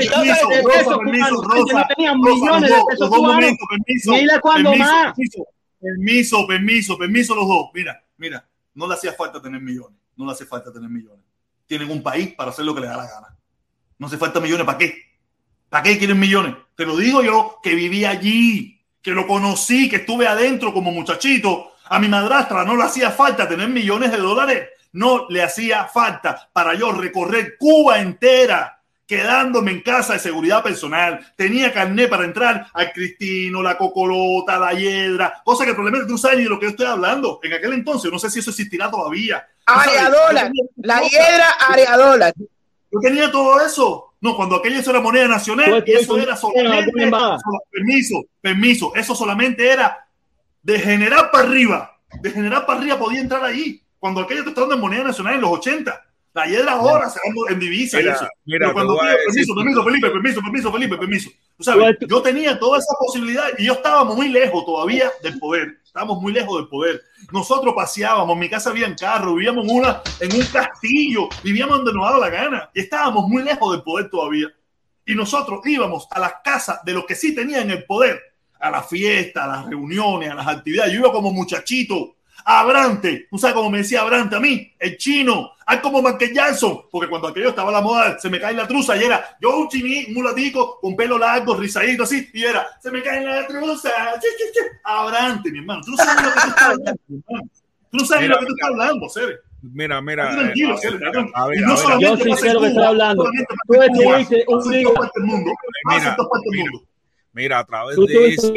permiso, 0.00 0.48
pesos 0.64 0.64
Rosa, 0.64 0.94
cubanos. 0.94 1.46
permiso, 1.46 1.78
no 1.78 1.86
tenían 1.94 2.20
millones 2.20 2.70
de 2.70 2.76
pesos 2.88 3.10
cubanos. 3.10 3.50
permiso, 3.68 4.12
Dile 4.12 4.40
cuándo 4.40 4.70
permiso, 4.70 4.92
más. 4.92 5.12
permiso, 5.14 5.46
permiso, 5.80 6.46
permiso, 6.46 6.98
permiso 6.98 7.34
los 7.34 7.46
dos. 7.46 7.66
Mira, 7.74 8.02
mira, 8.16 8.48
no 8.74 8.88
le 8.88 8.94
hacía 8.94 9.12
falta 9.12 9.40
tener 9.42 9.60
millones, 9.60 9.98
no 10.16 10.24
le 10.24 10.32
hace 10.32 10.46
falta 10.46 10.72
tener 10.72 10.88
millones. 10.88 11.23
Tienen 11.66 11.90
un 11.90 12.02
país 12.02 12.34
para 12.34 12.50
hacer 12.50 12.64
lo 12.64 12.74
que 12.74 12.80
les 12.80 12.90
da 12.90 12.96
la 12.96 13.06
gana. 13.06 13.36
No 13.98 14.06
hace 14.06 14.18
falta 14.18 14.40
millones, 14.40 14.66
¿para 14.66 14.78
qué? 14.78 14.94
¿Para 15.68 15.82
qué 15.82 15.98
quieren 15.98 16.18
millones? 16.18 16.54
Te 16.76 16.84
lo 16.86 16.96
digo 16.96 17.22
yo, 17.22 17.58
que 17.62 17.74
viví 17.74 18.04
allí, 18.04 18.80
que 19.02 19.12
lo 19.12 19.26
conocí, 19.26 19.88
que 19.88 19.96
estuve 19.96 20.26
adentro 20.26 20.72
como 20.72 20.90
muchachito. 20.90 21.72
A 21.84 21.98
mi 21.98 22.08
madrastra 22.08 22.64
no 22.64 22.76
le 22.76 22.84
hacía 22.84 23.10
falta 23.10 23.48
tener 23.48 23.68
millones 23.68 24.10
de 24.10 24.18
dólares. 24.18 24.68
No 24.92 25.26
le 25.28 25.42
hacía 25.42 25.84
falta 25.86 26.48
para 26.52 26.74
yo 26.74 26.92
recorrer 26.92 27.56
Cuba 27.58 28.00
entera, 28.00 28.73
quedándome 29.06 29.72
en 29.72 29.82
casa 29.82 30.14
de 30.14 30.18
seguridad 30.18 30.62
personal. 30.62 31.20
Tenía 31.36 31.72
carnet 31.72 32.08
para 32.08 32.24
entrar 32.24 32.66
al 32.72 32.92
Cristino, 32.92 33.62
la 33.62 33.76
Cocolota, 33.76 34.58
la 34.58 34.72
Hiedra, 34.72 35.42
cosa 35.44 35.64
que 35.64 35.70
el 35.70 35.76
problema 35.76 35.98
es 35.98 36.04
que 36.04 36.10
tú 36.10 36.18
sabes 36.18 36.38
de 36.38 36.44
lo 36.44 36.58
que 36.58 36.66
yo 36.66 36.70
estoy 36.70 36.86
hablando. 36.86 37.40
En 37.42 37.52
aquel 37.52 37.74
entonces, 37.74 38.10
no 38.10 38.18
sé 38.18 38.30
si 38.30 38.38
eso 38.40 38.50
existirá 38.50 38.90
todavía. 38.90 39.46
Areadola, 39.66 40.50
la 40.76 41.00
hiedra 41.02 41.50
areadola. 41.68 42.32
yo 42.36 43.00
tenía 43.00 43.30
todo 43.30 43.64
eso. 43.64 44.14
No, 44.20 44.36
cuando 44.36 44.56
aquello 44.56 44.78
eso 44.78 44.90
era 44.90 45.00
moneda 45.00 45.28
nacional 45.28 45.84
y 45.86 45.92
estuviste 45.92 46.02
eso 46.02 46.16
era 46.16 46.32
en 46.32 46.38
solamente. 46.38 46.92
permiso, 47.70 48.24
permiso. 48.40 48.92
Eso 48.94 49.14
solamente 49.14 49.70
era 49.70 50.06
de 50.62 50.78
generar 50.78 51.30
para 51.30 51.44
arriba. 51.44 51.98
De 52.20 52.30
generar 52.30 52.64
para 52.64 52.78
arriba 52.78 52.98
podía 52.98 53.20
entrar 53.20 53.44
ahí. 53.44 53.82
Cuando 53.98 54.22
aquello 54.22 54.44
te 54.44 54.58
dando 54.58 54.76
en 54.76 54.80
moneda 54.80 55.04
nacional 55.04 55.34
en 55.34 55.40
los 55.42 55.50
80. 55.50 56.04
La 56.34 56.46
hiedra 56.46 56.72
ahora 56.72 57.08
se 57.08 57.20
dando 57.24 57.48
en 57.48 57.60
divisa 57.60 57.98
y 58.00 58.02
Mira, 58.02 58.14
eso. 58.16 58.28
mira, 58.44 58.58
Pero 58.66 58.72
cuando 58.74 58.94
decir- 58.94 59.46
permiso, 59.46 59.54
permiso, 59.54 59.84
Felipe, 59.84 60.10
permiso, 60.10 60.40
permiso, 60.42 60.72
Felipe, 60.72 60.96
permiso. 60.98 61.30
Tú 61.56 61.62
sabes, 61.62 61.96
yo 62.08 62.20
tenía 62.22 62.58
toda 62.58 62.78
esa 62.78 62.92
posibilidad 62.98 63.44
y 63.56 63.66
yo 63.66 63.74
estábamos 63.74 64.16
muy 64.16 64.28
lejos 64.28 64.64
todavía 64.66 65.12
del 65.22 65.38
poder. 65.38 65.78
Estábamos 65.84 66.20
muy 66.20 66.32
lejos 66.32 66.58
del 66.58 66.66
poder. 66.68 67.00
Nosotros 67.30 67.72
paseábamos, 67.76 68.32
en 68.34 68.40
mi 68.40 68.50
casa 68.50 68.70
había 68.70 68.86
en 68.88 68.96
carro, 68.96 69.34
vivíamos 69.36 69.64
en, 69.68 69.76
una, 69.76 70.02
en 70.18 70.32
un 70.34 70.44
castillo, 70.46 71.28
vivíamos 71.44 71.76
donde 71.76 71.92
nos 71.92 72.04
daba 72.04 72.18
la 72.18 72.30
gana 72.30 72.68
y 72.74 72.80
estábamos 72.80 73.28
muy 73.28 73.44
lejos 73.44 73.70
del 73.72 73.82
poder 73.84 74.10
todavía. 74.10 74.48
Y 75.06 75.14
nosotros 75.14 75.60
íbamos 75.66 76.08
a 76.10 76.18
las 76.18 76.32
casas 76.42 76.80
de 76.84 76.94
los 76.94 77.04
que 77.06 77.14
sí 77.14 77.32
tenían 77.32 77.70
el 77.70 77.84
poder, 77.84 78.20
a 78.58 78.70
las 78.72 78.88
fiestas, 78.88 79.44
a 79.44 79.46
las 79.46 79.66
reuniones, 79.66 80.30
a 80.30 80.34
las 80.34 80.48
actividades. 80.48 80.92
Yo 80.92 80.98
iba 80.98 81.12
como 81.12 81.30
muchachito, 81.32 82.16
Abrante, 82.44 83.26
tú 83.30 83.38
sabes 83.38 83.54
cómo 83.54 83.70
me 83.70 83.78
decía 83.78 84.02
Abrante 84.02 84.36
a 84.36 84.40
mí, 84.40 84.70
el 84.78 84.96
chino, 84.98 85.52
al 85.66 85.80
como 85.80 86.02
Michael 86.02 86.34
Jackson, 86.34 86.82
porque 86.90 87.08
cuando 87.08 87.28
aquello 87.28 87.48
estaba 87.48 87.70
a 87.70 87.72
la 87.72 87.80
moda, 87.80 88.18
se 88.18 88.28
me 88.28 88.38
cae 88.38 88.52
la 88.52 88.68
truza 88.68 88.96
y 88.96 89.04
era 89.04 89.36
yo 89.40 89.56
un 89.58 89.68
chiní, 89.68 90.04
un 90.08 90.14
mulatico, 90.14 90.78
con 90.80 90.94
pelo 90.94 91.16
largo, 91.18 91.56
rizadito 91.56 92.02
así, 92.02 92.28
y 92.34 92.44
era, 92.44 92.66
se 92.82 92.90
me 92.90 93.02
cae 93.02 93.24
la 93.24 93.46
truza. 93.46 93.90
Abrante, 94.84 95.50
mi 95.50 95.58
hermano, 95.60 95.80
tú 95.84 95.92
no 95.92 95.96
sabes 95.96 96.22
lo 96.22 96.32
que 96.32 96.40
tú 96.40 96.48
estás 96.48 96.62
hablando, 96.62 96.92
mi 97.08 97.16
hermano. 97.26 97.50
Tú 97.90 97.96
no 97.98 98.04
sabes 98.04 98.22
Mira, 98.24 98.34
lo 98.34 98.40
que 98.40 98.46
tú 98.46 98.52
estás 98.56 98.70
hablando, 98.70 99.08
Cere. 99.08 99.36
Mira, 99.62 100.00
mira. 100.02 100.30
Tranquilo, 100.32 100.74
eh, 100.74 100.78
Cere, 100.82 100.96
a 100.96 100.98
ver, 100.98 101.12
tranquilo. 101.12 101.36
a 101.36 101.46
ver, 101.46 101.58
Y 101.58 101.62
a 101.62 101.66
no 101.66 101.72
ver, 101.74 101.78
solamente 101.82 102.04
Yo 102.04 102.16
sí 102.36 102.42
sé 102.42 102.52
lo 102.52 102.60
que 102.60 102.66
estoy 102.66 102.84
hablando. 102.84 103.24
Tú 103.66 103.82
estuviste 103.82 104.44
un 104.48 105.26
mundo, 105.26 105.52
pasa 105.84 105.96
en 105.96 106.04
Mira, 106.04 106.16
mira. 106.50 106.64
mundo. 106.64 106.86
Mira, 107.32 107.58
a 107.60 107.64
través 107.64 107.96
de 107.96 108.28
eso, 108.28 108.52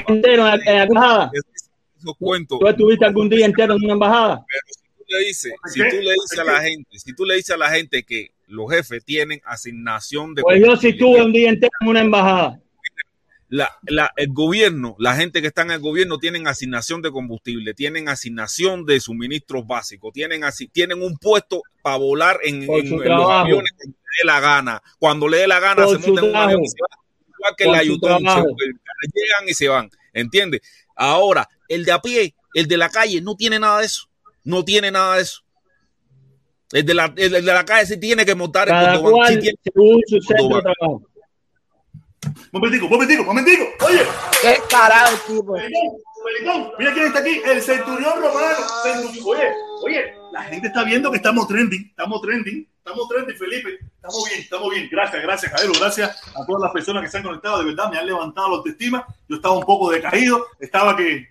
esos 1.97 2.15
cuentos, 2.17 2.59
Tú 2.59 2.67
estuviste 2.67 3.05
algún 3.05 3.29
día 3.29 3.45
entero 3.45 3.75
en 3.75 3.83
una 3.83 3.93
embajada. 3.93 4.45
pero 4.47 4.61
si 4.67 4.81
tú 4.97 5.03
le 5.09 5.25
dices, 5.27 5.53
si 5.73 5.79
tú 5.79 5.95
le 6.03 6.13
dices 6.13 6.39
a 6.39 6.43
¿Por 6.43 6.53
la 6.53 6.61
gente, 6.61 6.99
si 6.99 7.13
tú 7.15 7.25
le 7.25 7.35
dices 7.35 7.51
a 7.51 7.57
la 7.57 7.69
gente 7.69 8.03
que 8.03 8.31
los 8.47 8.71
jefes 8.71 9.03
tienen 9.03 9.41
asignación 9.45 10.33
de 10.35 10.41
Pues 10.41 10.61
yo 10.63 10.75
sí 10.77 10.89
estuve 10.89 11.21
un 11.21 11.33
día 11.33 11.49
entero 11.49 11.71
en 11.81 11.87
una 11.89 12.01
embajada. 12.01 12.61
la, 13.49 13.71
la- 13.83 14.11
el 14.17 14.27
gobierno, 14.33 14.95
la 14.99 15.15
gente 15.15 15.41
que 15.41 15.47
está 15.47 15.61
en 15.61 15.71
el 15.71 15.79
gobierno 15.79 16.17
tienen 16.17 16.47
asignación 16.47 17.01
de 17.01 17.11
combustible, 17.11 17.73
tienen 17.73 18.09
asignación 18.09 18.85
de 18.85 18.99
suministros 18.99 19.65
básicos, 19.65 20.11
tienen, 20.13 20.43
asi- 20.43 20.67
tienen 20.67 21.01
un 21.01 21.17
puesto 21.17 21.61
para 21.81 21.95
volar 21.97 22.39
en, 22.43 22.67
los 22.67 23.29
aviones 23.29 23.71
cuando 23.77 23.97
dé 24.19 24.25
la 24.25 24.39
gana. 24.41 24.81
Cuando 24.99 25.27
le 25.29 25.37
dé 25.37 25.47
la 25.47 25.59
gana, 25.61 25.85
Por 25.85 26.01
se 26.01 26.07
montan 26.07 26.25
en 26.25 26.29
un 26.31 26.35
avión 26.35 26.61
y 26.63 26.67
trabajo. 26.67 26.75
se 26.75 26.81
van. 26.81 27.07
Igual 27.37 27.55
que 27.57 27.63
Por 27.65 27.73
la 27.73 27.81
se- 27.81 27.99
trabajo. 27.99 28.47
llegan 29.13 29.49
y 29.49 29.53
se 29.53 29.67
van. 29.69 29.89
¿Entiendes? 30.13 30.61
Ahora, 30.95 31.47
el 31.68 31.85
de 31.85 31.91
a 31.91 32.02
pie, 32.02 32.34
el 32.53 32.68
de 32.68 32.77
la 32.77 32.89
calle, 32.89 33.22
no 33.22 33.35
tiene 33.35 33.60
nada 33.60 33.80
de 33.80 33.85
eso. 33.85 34.07
No 34.44 34.64
tiene 34.64 34.91
nada 34.91 35.15
de 35.18 35.22
eso. 35.23 35.41
El 36.72 36.85
de 36.85 36.94
la, 36.94 37.14
el 37.15 37.31
de 37.31 37.41
la 37.41 37.64
calle 37.65 37.85
sí 37.85 37.98
tiene 37.99 38.26
que 38.26 38.35
montar 38.35 38.68
el 38.69 38.76
sí 38.98 39.02
cual 39.02 39.39
tiene- 39.39 39.57
según 39.64 40.02
su 40.07 40.22
centro 40.22 40.35
de 40.45 40.49
Cordobán. 40.53 40.64
trabajo. 40.80 41.02
Momentico, 42.52 42.88
momentico, 42.89 43.23
momentico. 43.23 43.64
Oye, 43.85 44.02
Qué 44.41 44.57
carajo, 44.69 45.15
tipo. 45.27 45.56
Felicón, 46.27 46.71
mira 46.77 46.93
quién 46.93 47.07
está 47.07 47.19
aquí, 47.19 47.41
el 47.45 47.61
centurión 47.61 48.21
romano. 48.21 48.57
Oye, 49.25 49.53
oye, 49.81 50.13
la 50.33 50.43
gente 50.43 50.67
está 50.67 50.83
viendo 50.83 51.09
que 51.09 51.17
estamos 51.17 51.47
trending, 51.47 51.87
estamos 51.87 52.21
trending, 52.21 52.67
estamos 52.77 53.07
trending, 53.07 53.37
Felipe. 53.37 53.79
Estamos 53.95 54.29
bien, 54.29 54.41
estamos 54.41 54.69
bien. 54.71 54.89
Gracias, 54.91 55.23
gracias, 55.23 55.51
Jairo. 55.53 55.71
Gracias 55.79 56.21
a 56.35 56.45
todas 56.45 56.63
las 56.63 56.71
personas 56.71 57.03
que 57.03 57.09
se 57.09 57.17
han 57.17 57.23
conectado. 57.23 57.59
De 57.59 57.65
verdad, 57.65 57.89
me 57.89 57.97
han 57.97 58.05
levantado 58.05 58.49
la 58.49 58.55
autoestima. 58.57 59.05
Yo 59.29 59.37
estaba 59.37 59.57
un 59.57 59.63
poco 59.63 59.89
decaído, 59.89 60.47
estaba 60.59 60.97
que 60.97 61.29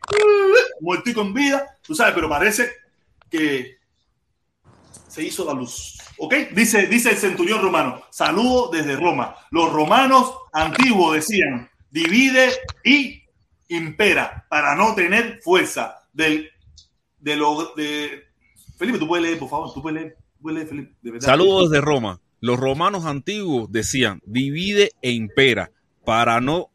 muerto 0.81 1.11
y 1.11 1.15
con 1.15 1.35
vida, 1.35 1.77
tú 1.83 1.95
sabes, 1.95 2.15
pero 2.15 2.29
parece 2.29 2.71
que 3.31 3.77
se 5.09 5.23
hizo 5.23 5.45
la 5.45 5.53
luz. 5.53 5.99
¿Ok? 6.19 6.35
Dice, 6.53 6.87
dice 6.87 7.11
el 7.11 7.19
centurión 7.19 7.61
romano. 7.61 8.03
Saludo 8.11 8.71
desde 8.71 8.97
Roma. 8.97 9.37
Los 9.51 9.71
romanos 9.71 10.35
antiguos 10.55 11.17
decían, 11.17 11.71
divide 11.91 12.51
y 12.83 13.26
impera 13.69 14.47
para 14.49 14.75
no 14.75 14.95
tener 14.95 15.41
fuerza 15.43 15.97
del 16.13 16.51
de 17.19 17.37
lo 17.37 17.75
de 17.75 18.25
Felipe 18.79 18.99
tú 18.99 19.09
puedes 19.09 19.25
leer 19.25 19.39
por 19.39 19.49
favor 19.49 19.73
tú 19.73 19.83
puedes 19.83 20.01
leer, 20.03 20.17
puedes 20.41 20.57
leer 20.57 20.69
Felipe 20.69 20.95
de. 21.03 21.21
Saludos 21.21 21.71
desde 21.71 21.85
Roma. 21.85 22.21
Los 22.41 22.61
romanos 22.61 23.07
antiguos 23.07 23.73
decían, 23.73 24.21
divide 24.25 24.93
e 25.01 25.11
impera 25.11 25.71
para 26.05 26.41
no 26.41 26.71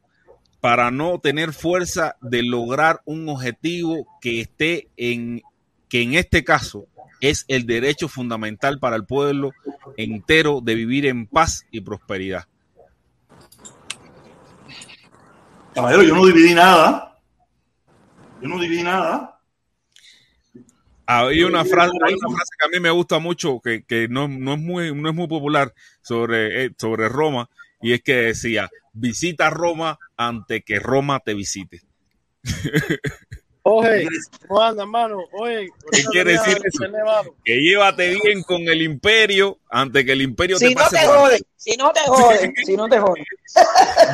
para 0.59 0.91
no 0.91 1.19
tener 1.19 1.53
fuerza 1.53 2.17
de 2.21 2.43
lograr 2.43 3.01
un 3.05 3.27
objetivo 3.29 4.05
que 4.21 4.41
esté 4.41 4.89
en 4.95 5.41
que 5.89 6.03
en 6.03 6.13
este 6.13 6.43
caso 6.43 6.87
es 7.19 7.45
el 7.47 7.65
derecho 7.65 8.07
fundamental 8.07 8.79
para 8.79 8.95
el 8.95 9.05
pueblo 9.05 9.51
entero 9.97 10.61
de 10.61 10.75
vivir 10.75 11.05
en 11.05 11.27
paz 11.27 11.65
y 11.71 11.81
prosperidad. 11.81 12.45
Caballero 15.73 16.03
yo 16.03 16.15
no 16.15 16.25
dividí 16.25 16.53
nada. 16.53 17.17
Yo 18.41 18.47
no 18.47 18.59
dividí 18.59 18.83
nada. 18.83 19.39
Hay 21.05 21.43
una 21.43 21.65
frase, 21.65 21.91
hay 22.05 22.13
una 22.13 22.35
frase 22.35 22.51
que 22.57 22.65
a 22.65 22.69
mí 22.69 22.79
me 22.79 22.89
gusta 22.89 23.19
mucho, 23.19 23.59
que, 23.59 23.83
que 23.83 24.07
no, 24.07 24.27
no 24.29 24.53
es 24.53 24.59
muy, 24.59 24.95
no 24.95 25.09
es 25.09 25.15
muy 25.15 25.27
popular 25.27 25.73
sobre, 26.01 26.65
eh, 26.65 26.71
sobre 26.77 27.09
Roma, 27.09 27.49
y 27.81 27.91
es 27.91 28.01
que 28.01 28.15
decía, 28.15 28.69
visita 28.93 29.49
Roma 29.49 29.99
antes 30.15 30.63
que 30.63 30.79
Roma 30.79 31.19
te 31.19 31.33
visite. 31.33 31.81
Oye, 33.63 34.07
¿cómo 34.47 34.61
anda, 34.63 34.81
hermano? 34.83 35.17
Oye, 35.33 35.69
¿Qué 35.91 36.03
quiere 36.11 36.31
decir 36.31 36.57
eso? 36.63 36.83
Que 37.45 37.57
llévate 37.61 38.09
bien 38.23 38.41
con 38.41 38.61
el 38.61 38.81
imperio 38.81 39.59
antes 39.69 40.03
que 40.03 40.13
el 40.13 40.21
imperio 40.23 40.57
Si 40.57 40.69
te 40.69 40.73
no 40.75 40.81
pase 40.81 40.97
te 40.97 41.05
por 41.05 41.15
joden, 41.17 41.41
si 41.57 41.77
no 41.77 41.91
te 41.91 41.99
joden, 41.99 42.53
si 42.65 42.75
no 42.75 42.89
te 42.89 42.99
joden. 42.99 43.23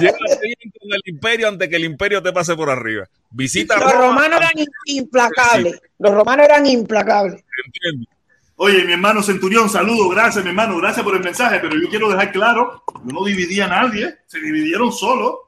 Llévate 0.01 0.39
bien 0.41 0.73
con 0.79 0.93
el 0.93 1.01
imperio 1.05 1.47
antes 1.47 1.69
que 1.69 1.75
el 1.77 1.85
imperio 1.85 2.21
te 2.21 2.33
pase 2.33 2.55
por 2.55 2.69
arriba. 2.69 3.07
Visita 3.29 3.77
Los 3.77 3.93
Roma. 3.93 4.07
romanos 4.07 4.41
eran 4.41 4.65
implacables. 4.85 5.81
Los 5.99 6.13
romanos 6.13 6.45
eran 6.45 6.65
implacables. 6.65 7.41
oye 8.57 8.83
mi 8.83 8.93
hermano 8.93 9.23
centurión 9.23 9.69
saludo 9.69 10.09
gracias 10.09 10.43
mi 10.43 10.49
hermano 10.49 10.77
gracias 10.77 11.05
por 11.05 11.15
el 11.15 11.23
mensaje 11.23 11.59
pero 11.61 11.75
yo 11.79 11.87
quiero 11.89 12.09
dejar 12.09 12.31
claro 12.31 12.83
yo 13.05 13.13
no 13.13 13.23
dividí 13.23 13.61
a 13.61 13.67
nadie 13.67 14.15
se 14.25 14.39
dividieron 14.39 14.91
solo 14.91 15.46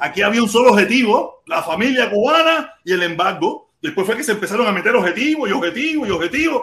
aquí 0.00 0.22
había 0.22 0.42
un 0.42 0.48
solo 0.48 0.72
objetivo 0.72 1.42
la 1.46 1.62
familia 1.62 2.10
cubana 2.10 2.74
y 2.84 2.92
el 2.92 3.02
embargo 3.02 3.72
después 3.80 4.06
fue 4.06 4.16
que 4.16 4.24
se 4.24 4.32
empezaron 4.32 4.66
a 4.66 4.72
meter 4.72 4.94
objetivos 4.96 5.48
y 5.48 5.52
objetivos 5.52 6.08
y 6.08 6.10
objetivos 6.10 6.62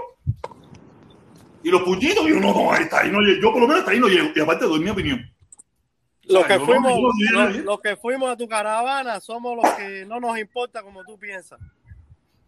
y 1.63 1.69
los 1.69 1.81
puñitos 1.83 2.25
yo 2.27 2.39
no 2.39 2.53
no 2.53 2.71
hasta 2.71 3.01
ahí 3.01 3.11
no 3.11 3.19
llego. 3.19 3.41
yo 3.41 3.51
por 3.51 3.61
lo 3.61 3.67
menos 3.67 3.81
hasta 3.81 3.91
ahí 3.91 3.99
no 3.99 4.07
llego 4.07 4.29
y 4.35 4.39
aparte 4.39 4.65
doy 4.65 4.79
mi 4.79 4.89
opinión 4.89 5.21
Los 6.23 6.45
que, 6.45 6.57
no, 6.57 6.65
fuimos, 6.65 6.91
no, 6.91 7.01
no, 7.01 7.09
no, 7.11 7.43
no, 7.43 7.49
los, 7.49 7.57
los 7.65 7.81
que 7.81 7.95
fuimos 7.95 8.31
a 8.31 8.37
tu 8.37 8.47
caravana 8.47 9.19
somos 9.19 9.55
los 9.55 9.73
que 9.75 10.05
no 10.05 10.19
nos 10.19 10.37
importa 10.37 10.81
como 10.81 11.03
tú 11.03 11.17
piensas. 11.17 11.59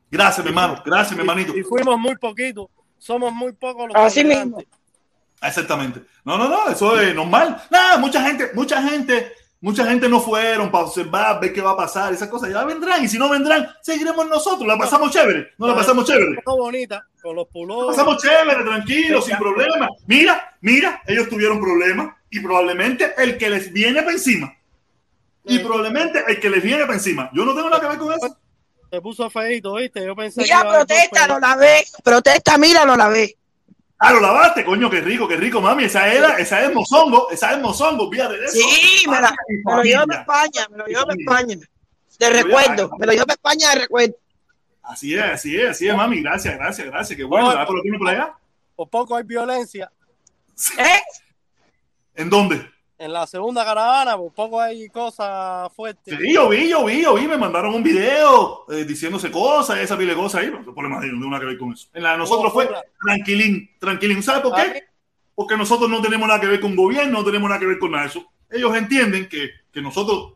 gracias 0.10 0.44
mi 0.44 0.50
hermano 0.50 0.82
gracias 0.86 1.14
mi 1.14 1.20
hermanito 1.20 1.56
Y 1.58 1.64
fuimos 1.64 2.00
muy 2.00 2.16
poquitos. 2.16 2.68
Somos 3.04 3.34
muy 3.34 3.52
pocos 3.52 3.90
los 3.90 3.98
Así 3.98 4.24
mismo. 4.24 4.64
Exactamente. 5.42 6.04
No, 6.24 6.38
no, 6.38 6.48
no, 6.48 6.70
eso 6.70 6.98
es 6.98 7.14
normal. 7.14 7.62
Nada, 7.70 7.98
mucha 7.98 8.24
gente, 8.24 8.52
mucha 8.54 8.82
gente, 8.82 9.34
mucha 9.64 9.86
gente 9.86 10.10
no 10.10 10.20
fueron 10.20 10.70
para 10.70 10.84
observar, 10.84 11.40
ver 11.40 11.54
qué 11.54 11.62
va 11.62 11.72
a 11.72 11.78
pasar, 11.78 12.14
esas 12.14 12.28
cosas. 12.28 12.50
Ya 12.50 12.66
vendrán, 12.66 13.02
y 13.02 13.08
si 13.08 13.18
no 13.18 13.30
vendrán, 13.30 13.66
seguiremos 13.82 14.28
nosotros. 14.28 14.68
La 14.68 14.78
pasamos 14.78 15.10
chévere, 15.10 15.54
no 15.58 15.68
la 15.68 15.76
pasamos 15.76 16.06
chévere. 16.06 16.44
Bonita, 16.46 17.08
con 17.22 17.38
los 17.38 17.48
La 17.48 17.52
pulores. 17.54 17.96
pasamos 17.96 18.22
chévere, 18.22 18.62
tranquilo, 18.62 19.22
sin 19.22 19.38
problema. 19.38 19.88
Mira, 20.06 20.58
mira, 20.60 21.02
ellos 21.08 21.30
tuvieron 21.30 21.62
problemas 21.62 22.14
y 22.30 22.42
probablemente 22.42 23.14
el 23.18 23.38
que 23.38 23.50
les 23.50 23.72
viene 23.72 24.02
para 24.02 24.12
encima. 24.12 24.54
Y 25.46 25.60
probablemente 25.60 26.24
el 26.28 26.42
que 26.42 26.50
les 26.50 26.62
viene 26.62 26.82
para 26.82 26.96
encima. 26.96 27.30
Yo 27.34 27.46
no 27.46 27.56
tengo 27.56 27.70
nada 27.70 27.82
que 27.82 27.88
ver 27.88 27.98
con 27.98 28.12
eso. 28.14 28.38
Se 28.92 29.02
puso 29.02 29.30
feito, 29.30 29.76
¿viste? 29.76 30.06
Yo 30.06 30.14
pensé 30.14 30.42
Mira, 30.42 30.62
protesta, 30.62 31.22
dos 31.22 31.30
lo 31.30 31.40
lavé. 31.40 31.86
Protesta, 32.04 32.58
mira, 32.58 32.84
lo 32.84 32.98
lavé. 32.98 33.38
Ah, 34.06 34.12
lo 34.12 34.20
lavaste, 34.20 34.66
coño, 34.66 34.90
qué 34.90 35.00
rico, 35.00 35.30
qué 35.30 35.38
rico, 35.38 35.62
mami. 35.62 35.86
Esa 35.86 36.12
era, 36.12 36.38
esa 36.38 36.62
es 36.62 36.74
mozongo, 36.74 37.30
esa 37.32 37.54
es 37.54 37.62
mozongo, 37.62 38.12
fíjate 38.12 38.38
de 38.38 38.46
eso. 38.48 38.58
Sí, 38.58 39.06
me, 39.08 39.22
la, 39.22 39.34
me 39.64 39.76
lo 39.78 39.82
llevo 39.82 40.06
para 40.08 40.20
España, 40.20 40.68
me 40.70 40.78
lo 40.78 40.86
llevo 40.86 41.06
para. 41.06 41.20
España. 41.20 41.58
De 42.20 42.30
recuerdo, 42.30 42.92
me 43.00 43.06
lo 43.06 43.14
llevo 43.14 43.26
para 43.26 43.36
España 43.36 43.70
de 43.70 43.76
recuerdo. 43.76 44.16
Así 44.82 45.16
es, 45.16 45.24
así 45.24 45.56
es, 45.58 45.70
así 45.70 45.88
es, 45.88 45.96
mami. 45.96 46.22
Gracias, 46.22 46.54
gracias, 46.56 46.88
gracias. 46.88 47.16
Qué 47.16 47.24
bueno, 47.24 47.46
No, 47.46 47.52
¿verdad? 47.52 47.66
por 47.66 47.78
lo 47.78 47.82
tiene 47.82 47.98
por 47.98 48.10
allá. 48.10 48.34
Por 48.76 48.90
poco 48.90 49.16
hay 49.16 49.24
violencia. 49.24 49.90
¿Eh? 50.78 51.02
¿En 52.16 52.30
dónde? 52.30 52.70
En 52.98 53.12
la 53.12 53.26
segunda 53.28 53.66
caravana, 53.66 54.16
por 54.16 54.32
poco 54.32 54.62
hay 54.62 54.88
cosas 54.90 55.72
fuertes. 55.74 56.18
Sí, 56.18 56.34
yo 56.34 56.48
vi, 56.48 56.70
yo 56.70 56.86
vi, 56.86 57.02
yo 57.02 57.16
vi. 57.16 57.28
Me 57.28 57.38
mandaron 57.38 57.74
un 57.74 57.84
video 57.84 58.66
eh, 58.70 58.86
diciéndose 58.86 59.32
cosas, 59.32 59.80
esa 59.80 59.98
pile 59.98 60.12
de 60.12 60.22
cosas 60.22 60.42
ahí. 60.42 60.52
No 60.52 60.74
problema, 60.74 61.02
tiene 61.02 61.18
nada 61.20 61.40
que 61.40 61.48
ver 61.48 61.58
con 61.58 61.74
eso. 61.74 61.88
En 61.94 62.04
la 62.04 62.12
de 62.12 62.20
nosotros 62.20 62.54
fue 62.54 62.70
tranquilín, 63.04 63.70
tranquilín. 63.80 64.22
¿Sabes 64.22 64.42
por 64.42 64.56
qué? 64.56 64.84
Porque 65.36 65.58
nosotros 65.58 65.90
no 65.90 66.02
tenemos 66.02 66.28
nada 66.28 66.40
que 66.40 66.48
ver 66.48 66.60
con 66.60 66.76
gobierno, 66.76 67.20
no 67.20 67.26
tenemos 67.26 67.50
nada 67.50 67.60
que 67.60 67.66
ver 67.66 67.80
con 67.80 67.92
nada 67.92 68.04
de 68.04 68.10
eso. 68.10 68.26
Ellos 68.50 68.76
entienden 68.76 69.28
que, 69.28 69.50
que 69.72 69.82
nosotros 69.82 70.34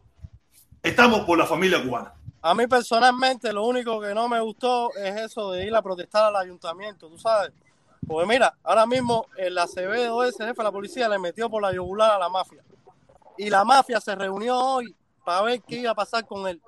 estamos 0.81 1.21
por 1.21 1.37
la 1.37 1.45
familia 1.45 1.83
cubana. 1.83 2.13
A 2.41 2.55
mí 2.55 2.65
personalmente 2.65 3.51
lo 3.53 3.65
único 3.65 3.99
que 4.01 4.13
no 4.13 4.27
me 4.27 4.39
gustó 4.39 4.95
es 4.95 5.15
eso 5.21 5.51
de 5.51 5.67
ir 5.67 5.75
a 5.75 5.81
protestar 5.81 6.25
al 6.25 6.35
ayuntamiento, 6.35 7.07
tú 7.09 7.17
sabes. 7.17 7.51
Porque 8.07 8.25
mira, 8.25 8.55
ahora 8.63 8.85
mismo 8.85 9.25
el 9.37 9.57
Acevedo, 9.57 10.23
ese 10.23 10.43
jefe 10.45 10.57
de 10.57 10.63
la 10.63 10.71
policía, 10.71 11.09
le 11.09 11.19
metió 11.19 11.49
por 11.49 11.61
la 11.61 11.73
yugular 11.73 12.11
a 12.11 12.19
la 12.19 12.29
mafia. 12.29 12.63
Y 13.37 13.49
la 13.49 13.63
mafia 13.65 13.99
se 13.99 14.15
reunió 14.15 14.57
hoy 14.57 14.95
para 15.25 15.41
ver 15.41 15.61
qué 15.61 15.75
iba 15.77 15.91
a 15.91 15.95
pasar 15.95 16.25
con 16.25 16.47
él. 16.47 16.61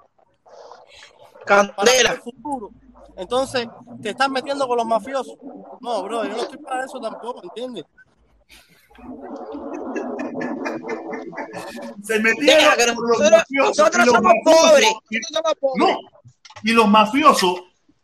Candela. 1.46 2.12
el 2.12 2.22
futuro. 2.22 2.70
Entonces, 3.16 3.68
te 4.02 4.10
están 4.10 4.32
metiendo 4.32 4.68
con 4.68 4.78
los 4.78 4.86
mafiosos. 4.86 5.36
No, 5.82 6.04
bro, 6.04 6.24
yo 6.26 6.32
no 6.32 6.42
estoy 6.44 6.58
para 6.60 6.86
eso 6.86 7.00
tampoco, 7.00 7.42
¿entiendes? 7.44 7.86
Se 12.04 12.20
metieron 12.20 12.46
Deja 12.76 12.76
con 12.76 12.86
los 12.88 12.96
nosotros, 13.20 13.32
mafiosos, 13.32 13.78
nosotros 13.78 14.04
y 14.04 14.06
los 14.06 14.16
somos 14.16 14.34
mafiosos- 14.34 14.70
pobres. 14.70 14.94
y- 15.10 15.18
Nosotros 15.20 15.44
somos 15.44 15.54
pobres. 15.60 15.88
No, 15.88 16.00
y 16.64 16.72
los 16.74 16.88
mafiosos 16.88 17.62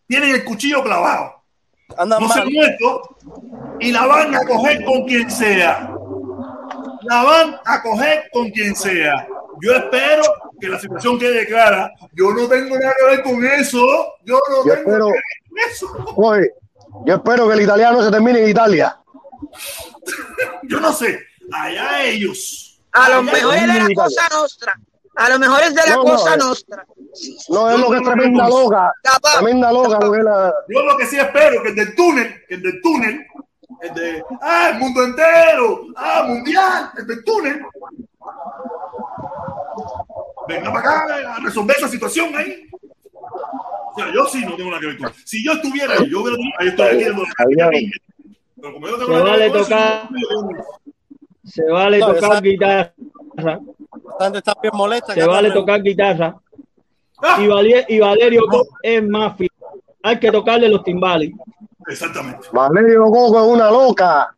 tienen 0.08 0.30
el 0.36 0.44
cuchillo 0.46 0.84
clavado. 0.84 1.35
Andan 1.98 2.22
no 2.22 2.30
se 2.30 2.40
mal. 2.40 2.50
muerto 2.52 3.18
y 3.80 3.92
la 3.92 4.06
van 4.08 4.36
a 4.36 4.40
coger 4.46 4.84
con 4.86 5.04
quien 5.06 5.30
sea. 5.30 5.92
La 7.04 7.24
van 7.24 7.56
a 7.66 7.82
coger 7.84 8.24
con 8.34 8.50
quien 8.50 8.76
sea. 8.76 9.28
Yo 9.62 9.74
espero 9.74 10.24
que 10.60 10.68
la 10.70 10.80
situación 10.80 11.20
quede 11.20 11.46
clara. 11.46 11.92
Yo 12.14 12.32
no 12.34 12.48
tengo 12.48 12.78
nada 12.78 12.94
que 13.00 13.06
ver 13.06 13.24
con 13.24 13.46
eso. 13.46 13.78
Yo 14.26 14.40
no 14.50 14.66
Yo 14.66 14.74
tengo 14.74 14.74
espero- 14.74 15.08
nada 15.10 15.12
que 15.12 15.54
ver 15.54 15.66
con 15.68 15.72
eso. 15.72 16.14
Oye, 16.18 16.52
yo 17.06 17.16
espero 17.16 17.48
que 17.48 17.54
el 17.54 17.62
italiano 17.62 18.04
se 18.04 18.12
termine 18.12 18.40
en 18.44 18.50
Italia. 18.50 18.98
Yo 20.64 20.80
no 20.80 20.92
sé. 20.92 21.20
Allá 21.54 22.04
ellos. 22.04 22.80
A 22.92 23.10
lo 23.10 23.16
Allá 23.20 23.22
mejor 23.32 23.56
es 23.56 23.62
de 23.62 23.80
la 23.80 23.90
cosa 24.04 24.28
nostra. 24.32 24.80
A 25.16 25.30
lo 25.30 25.40
mejor 25.40 25.62
es 25.64 25.76
de 25.76 25.82
la 25.88 25.96
No, 25.96 26.02
cosa 26.04 26.34
eh. 26.34 26.38
nostra. 26.38 26.86
No, 27.50 27.70
es 27.70 27.80
lo 27.80 27.90
que 27.92 27.98
es 27.98 28.04
tremenda 28.04 28.50
loca. 28.50 28.94
Tremenda 29.40 29.72
loca, 29.72 30.00
lo 30.00 30.12
que 30.12 30.18
es 30.20 30.24
la- 30.24 30.54
Yo 30.70 30.84
lo 30.84 30.98
que 30.98 31.06
sí 31.06 31.18
espero 31.18 31.62
que 31.64 31.70
el 31.70 31.76
del 31.76 31.96
túnel, 31.96 32.44
que 32.48 32.56
el 32.56 32.62
del 32.62 32.82
túnel, 32.82 33.26
el 33.82 33.94
de 33.94 34.24
ah, 34.42 34.70
el 34.74 34.80
mundo 34.80 35.04
entero, 35.04 35.86
ah, 35.96 36.24
mundial, 36.28 36.92
el 36.98 37.08
del 37.08 37.24
túnel. 37.24 37.62
Venga 40.48 40.72
para 40.72 40.80
acá 40.80 41.36
a 41.36 41.40
resolver 41.40 41.76
esa 41.78 41.88
situación 41.88 42.36
ahí. 42.36 42.68
O 42.74 43.94
sea, 43.98 44.12
yo 44.14 44.26
sí 44.28 44.44
no 44.46 44.56
tengo 44.56 44.70
nada 44.70 44.82
que 44.82 44.88
ver 44.88 44.98
con. 44.98 45.14
Si 45.26 45.44
yo 45.44 45.54
estuviera 45.54 45.94
ahí, 45.94 46.10
yo 46.10 46.22
hubiera 46.22 46.38
dicho, 46.38 46.56
ahí 46.60 46.68
estoy 46.68 46.88
aquí. 47.62 47.92
Pero 48.62 48.74
como 48.74 48.88
yo 48.88 48.98
tengo 48.98 49.18
Se 49.18 49.24
vale 49.24 49.50
tocar. 49.50 50.10
se 51.44 51.72
vale 51.72 52.00
No, 52.00 52.14
tocar 52.14 52.42
guitarra, 52.44 52.94
La 53.38 54.26
gente 54.26 54.38
está 54.40 54.54
bien 54.62 54.74
molesta. 54.76 55.14
se 55.14 55.26
vale 55.26 55.52
tocar 55.52 55.82
guitarra. 55.82 56.36
Y, 57.40 57.48
Valie- 57.48 57.86
y 57.88 58.00
Valerio 58.00 58.44
es 58.84 59.04
mafia. 59.08 59.50
Hay 60.04 60.20
que 60.20 60.32
tocarle 60.32 60.70
los 60.70 60.84
timbales. 60.84 61.32
Exactamente. 61.88 62.48
Valerio 62.52 63.06
Coco 63.06 63.40
es 63.46 63.54
una 63.54 63.70
loca. 63.72 64.32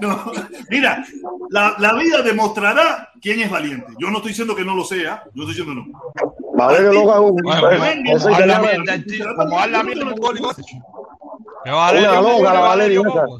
No, 0.00 0.32
mira, 0.68 1.04
la, 1.50 1.76
la 1.78 1.94
vida 1.94 2.22
demostrará 2.22 3.08
quién 3.22 3.38
es 3.40 3.48
valiente. 3.50 3.86
Yo 4.00 4.10
no 4.10 4.16
estoy 4.16 4.30
diciendo 4.30 4.56
que 4.56 4.64
no 4.64 4.74
lo 4.74 4.82
sea, 4.84 5.22
yo 5.32 5.44
estoy 5.44 5.54
diciendo 5.56 5.74
no. 5.74 6.00
Valerio 6.56 6.92
Coco 7.04 7.12
es 7.14 7.20
un. 7.20 7.36
Como- 9.36 9.58
habla 9.58 9.82
mierda. 9.84 10.14
Que 11.64 11.70
Una 11.70 11.76
Valerio 11.76 12.20
loca 12.22 12.52
la 12.54 12.60
Valerio. 12.60 13.04
Coco, 13.04 13.38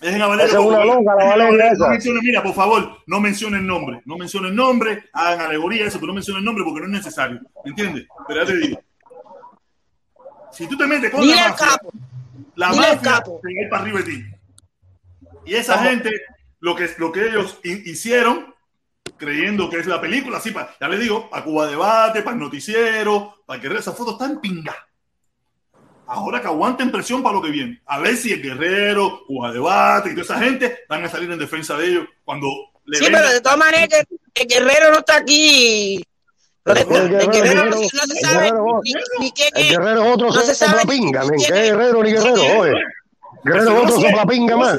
Dejen 0.00 0.20
a 0.22 0.26
Valerio 0.26 0.50
Esa 0.52 0.60
es 0.60 0.64
una 0.66 0.84
la 0.84 0.84
Valeria 1.14 1.26
Valerio, 1.46 1.64
esa. 1.72 1.84
No 1.84 1.90
mencionen, 1.90 2.22
mira, 2.22 2.42
por 2.42 2.54
favor, 2.54 2.98
no 3.06 3.20
mencionen 3.20 3.66
nombre. 3.66 4.02
No 4.04 4.16
mencionen 4.18 4.54
nombre, 4.54 5.04
hagan 5.12 5.40
alegoría, 5.46 5.86
eso, 5.86 5.98
pero 5.98 6.08
no 6.08 6.14
mencionen 6.14 6.44
nombre 6.44 6.64
porque 6.64 6.80
no 6.80 6.86
es 6.86 6.92
necesario. 6.92 7.40
¿Me 7.64 7.70
entiendes? 7.70 8.06
Pero 8.28 8.40
ya 8.40 8.46
te 8.46 8.56
digo. 8.58 8.80
Si 10.52 10.66
tú 10.68 10.76
te 10.76 10.86
metes 10.86 11.10
con 11.10 11.20
Dile 11.22 11.34
la 11.36 11.48
mafia, 11.48 11.66
capo. 11.66 11.92
la 12.54 12.70
Dile 12.70 12.80
mafia 12.80 13.00
capo. 13.02 13.40
te 13.42 13.48
va 13.54 13.60
a 13.60 13.62
ir 13.64 13.70
para 13.70 13.82
arriba 13.82 13.98
de 14.00 14.04
ti. 14.04 14.24
Y 15.46 15.54
esa 15.54 15.78
gente, 15.78 16.10
lo 16.60 16.74
que, 16.74 16.90
lo 16.98 17.12
que 17.12 17.26
ellos 17.28 17.58
hi- 17.62 17.82
hicieron, 17.90 18.54
creyendo 19.16 19.70
que 19.70 19.78
es 19.78 19.86
la 19.86 20.00
película, 20.00 20.38
así, 20.38 20.50
pa- 20.50 20.74
ya 20.80 20.88
les 20.88 21.00
digo, 21.00 21.30
para 21.30 21.44
Cuba 21.44 21.66
Debate, 21.68 22.22
para 22.22 22.34
el 22.34 22.42
noticiero, 22.42 23.36
para 23.46 23.60
que 23.60 23.68
esa 23.68 23.92
foto 23.92 24.12
está 24.12 24.26
en 24.26 24.40
pinga. 24.40 24.74
Ahora 26.08 26.40
que 26.40 26.46
aguanten 26.46 26.92
presión 26.92 27.22
para 27.22 27.34
lo 27.36 27.42
que 27.42 27.50
viene. 27.50 27.80
A 27.86 27.98
ver 27.98 28.16
si 28.16 28.32
el 28.32 28.40
Guerrero, 28.42 29.22
Cuba 29.26 29.52
Debate 29.52 30.10
y 30.10 30.12
toda 30.12 30.22
esa 30.24 30.38
gente 30.38 30.80
van 30.88 31.04
a 31.04 31.08
salir 31.08 31.30
en 31.30 31.38
defensa 31.38 31.76
de 31.76 31.86
ellos 31.88 32.04
cuando 32.24 32.46
le 32.84 32.98
Sí, 32.98 33.04
venga- 33.06 33.18
pero 33.18 33.32
de 33.32 33.40
todas 33.40 33.58
maneras 33.58 33.88
que 34.32 34.42
el 34.42 34.48
guerrero 34.48 34.92
no 34.92 34.98
está 34.98 35.16
aquí. 35.16 35.96
El 36.64 36.76
El 36.78 36.86
guerrero, 36.86 37.30
guerrero 37.32 37.62
el 37.62 37.70
no, 37.70 37.76
se 37.76 37.84
el 37.84 37.90
sabe 38.26 38.34
guerrero, 38.46 38.80
ni, 38.84 38.92
ni 39.20 39.32
quién 39.32 39.48
El 39.54 39.62
es. 39.64 39.70
guerrero 39.70 40.04
es 40.04 40.14
otro 40.14 40.26
No 40.28 40.32
soplapinga, 40.32 41.20
¿Qué 41.28 41.36
es. 41.36 41.48
guerrero 41.50 42.02
ni 42.02 42.12
guerrero? 42.12 42.58
Oye. 42.60 42.72
Guerrero 43.44 43.70
es 43.76 43.82
otro 43.84 44.00
soplapinga 44.00 44.56
más. 44.56 44.76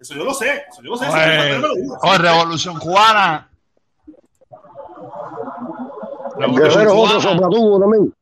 Eso 0.00 0.14
yo 0.14 0.24
lo 0.24 0.34
sé, 0.34 0.64
eso 0.70 0.82
yo 0.82 0.90
lo 0.90 0.96
sé. 0.96 1.06
Oye, 1.08 2.18
Revolución 2.18 2.78
Cubana. 2.78 3.48
El 6.36 6.42
Revolución 6.42 6.68
guerrero 6.70 6.90
es 6.92 6.98
otro 6.98 7.20
soplatubo 7.20 7.80
también. 7.80 8.14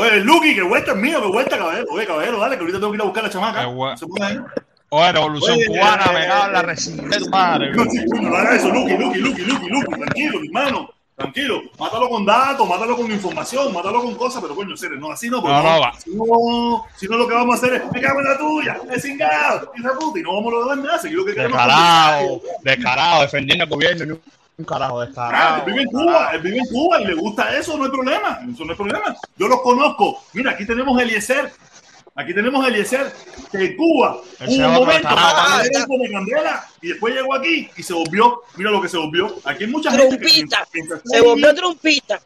Oye, 0.00 0.20
Lucky, 0.20 0.54
que 0.54 0.62
vuelta 0.62 0.92
es 0.92 0.96
mío, 0.96 1.20
que 1.20 1.26
vuelta, 1.26 1.58
caballero. 1.58 1.86
Oye, 1.90 2.06
caballero, 2.06 2.38
dale, 2.38 2.54
que 2.54 2.60
ahorita 2.60 2.78
tengo 2.78 2.92
que 2.92 2.96
ir 2.98 3.02
a 3.02 3.04
buscar 3.04 3.24
a 3.24 3.26
la 3.26 3.32
chamaca. 3.32 3.60
Ahí. 3.62 4.38
Oye, 4.90 5.12
Revolución 5.12 5.56
Oye, 5.56 5.66
Cubana, 5.66 6.04
eh, 6.04 6.14
me 6.14 6.26
cago 6.28 6.46
en 6.46 6.52
la 6.52 6.62
residencia 6.62 7.18
de 7.18 7.24
tu 7.24 7.30
madre. 7.30 7.72
No, 7.76 7.84
sí, 7.90 8.04
no, 8.06 8.22
no 8.22 8.36
haga 8.36 8.54
eso, 8.54 8.68
Lucky, 8.68 8.96
Lucky, 8.96 9.18
Lucky, 9.18 9.42
Lucky, 9.42 9.68
Lucky. 9.68 9.94
Tranquilo, 9.96 10.40
mi 10.40 10.46
hermano. 10.46 10.90
Tranquilo. 11.16 11.62
Mátalo 11.80 12.08
con 12.08 12.24
datos, 12.24 12.68
mátalo 12.68 12.96
con 12.96 13.10
información, 13.10 13.72
mátalo 13.72 14.00
con 14.02 14.14
cosas, 14.14 14.40
pero 14.40 14.54
coño, 14.54 14.76
seres, 14.76 15.00
no, 15.00 15.10
así 15.10 15.28
no, 15.28 15.42
porque 15.42 15.56
No, 15.56 15.62
no, 15.64 15.80
va. 15.80 15.92
Si 15.98 16.14
no, 16.14 16.84
si 16.96 17.08
no, 17.08 17.16
lo 17.16 17.26
que 17.26 17.34
vamos 17.34 17.56
a 17.56 17.58
hacer 17.58 17.82
es, 17.82 17.90
me 17.90 18.00
cago 18.00 18.20
en 18.20 18.24
la 18.24 18.38
tuya, 18.38 18.80
es 18.92 19.02
cingado, 19.02 19.72
de 19.76 19.90
puta, 19.98 20.20
y 20.20 20.22
no 20.22 20.32
vamos 20.32 20.52
a 20.52 20.56
lograr 20.58 20.78
nada, 20.78 20.98
seguir 21.00 21.18
lo 21.18 21.24
que 21.24 21.34
queremos. 21.34 21.58
Descarado, 21.58 22.40
descarado, 22.62 23.22
defendiendo 23.22 23.64
el 23.64 23.70
gobierno. 23.70 24.18
Un 24.58 24.64
carajo 24.64 25.00
Ah, 25.00 25.06
descarado. 25.06 25.56
él 25.58 25.72
vive 25.72 25.82
en 25.82 25.88
Cuba, 25.88 26.30
él 26.34 26.40
vive 26.42 26.58
en 26.58 26.66
Cuba 26.66 27.00
y 27.00 27.04
le 27.06 27.14
gusta 27.14 27.56
eso, 27.56 27.78
no 27.78 27.84
hay 27.84 27.90
problema, 27.90 28.40
eso 28.52 28.64
no 28.64 28.72
hay 28.72 28.76
problema. 28.76 29.16
Yo 29.36 29.46
los 29.46 29.60
conozco. 29.62 30.24
Mira, 30.32 30.50
aquí 30.50 30.66
tenemos 30.66 30.98
a 30.98 31.02
Eliezer, 31.02 31.52
aquí 32.16 32.34
tenemos 32.34 32.64
a 32.64 32.68
Eliezer, 32.68 33.12
que 33.52 33.58
en 33.66 33.76
Cuba 33.76 34.16
hubo 34.40 34.52
un 34.66 34.72
momento 34.74 35.08
era 35.08 35.86
como 35.86 36.04
candela 36.12 36.66
y 36.82 36.88
después 36.88 37.14
llegó 37.14 37.34
aquí 37.36 37.70
y 37.76 37.82
se 37.84 37.92
volvió, 37.94 38.42
mira 38.56 38.72
lo 38.72 38.82
que 38.82 38.88
se 38.88 38.96
volvió. 38.96 39.36
Aquí 39.44 39.62
hay 39.64 39.70
mucha 39.70 39.92
gente 39.92 40.18
que 40.18 40.44
Se 41.04 41.20
volvió 41.20 41.54
trumpita. 41.54 42.20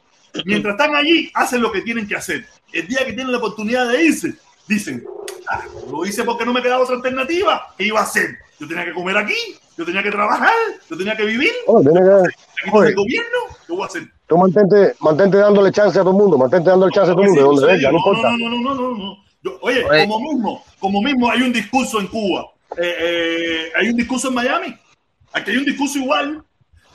mientras 0.46 0.72
están 0.72 0.94
allí, 0.96 1.30
hacen 1.34 1.60
lo 1.60 1.70
que 1.70 1.82
tienen 1.82 2.08
que 2.08 2.16
hacer. 2.16 2.46
El 2.72 2.88
día 2.88 3.00
que 3.04 3.12
tienen 3.12 3.30
la 3.30 3.36
oportunidad 3.38 3.86
de 3.88 4.04
irse, 4.04 4.32
dicen, 4.66 5.04
"Ah, 5.46 5.64
lo 5.90 6.06
hice 6.06 6.24
porque 6.24 6.46
no 6.46 6.54
me 6.54 6.62
quedaba 6.62 6.82
otra 6.82 6.96
alternativa. 6.96 7.74
¿Qué 7.76 7.84
iba 7.84 8.00
a 8.00 8.04
hacer? 8.04 8.38
Yo 8.62 8.68
tenía 8.68 8.84
que 8.84 8.92
comer 8.92 9.16
aquí, 9.16 9.34
yo 9.76 9.84
tenía 9.84 10.04
que 10.04 10.10
trabajar, 10.12 10.52
yo 10.88 10.96
tenía 10.96 11.16
que 11.16 11.24
vivir. 11.24 11.50
Que- 11.66 12.68
Aquí 12.68 12.78
el 12.90 12.94
gobierno, 12.94 13.38
¿qué 13.66 13.72
voy 13.72 13.82
a 13.82 13.86
hacer? 13.86 14.02
Tú 14.28 14.38
mantente, 14.38 14.94
mantente 15.00 15.36
dándole 15.36 15.72
chance 15.72 15.98
a 15.98 16.02
todo 16.02 16.12
el 16.12 16.16
mundo, 16.16 16.38
mantente 16.38 16.70
dándole 16.70 16.92
chance 16.92 17.10
a 17.10 17.14
todo 17.14 17.24
el 17.24 17.30
mundo, 17.30 17.40
de 17.40 17.46
donde 17.48 17.66
venga, 17.66 17.90
no 17.90 17.98
importa. 17.98 18.30
No, 18.30 18.36
no, 18.38 18.48
no, 18.50 18.60
no, 18.62 18.74
no, 18.74 18.96
no. 18.98 19.16
Yo- 19.42 19.58
oye, 19.62 19.84
Oye. 19.84 20.06
como 20.06 20.20
mismo, 20.20 20.64
como 20.78 21.02
mismo 21.02 21.28
hay 21.28 21.42
un 21.42 21.52
discurso 21.52 21.98
en 21.98 22.06
Cuba, 22.06 22.46
eh, 22.78 22.94
eh, 23.00 23.72
hay 23.74 23.88
un 23.88 23.96
discurso 23.96 24.28
en 24.28 24.34
Miami, 24.34 24.76
aquí 25.32 25.50
hay 25.50 25.56
un 25.56 25.64
discurso 25.64 25.98
igual. 25.98 26.44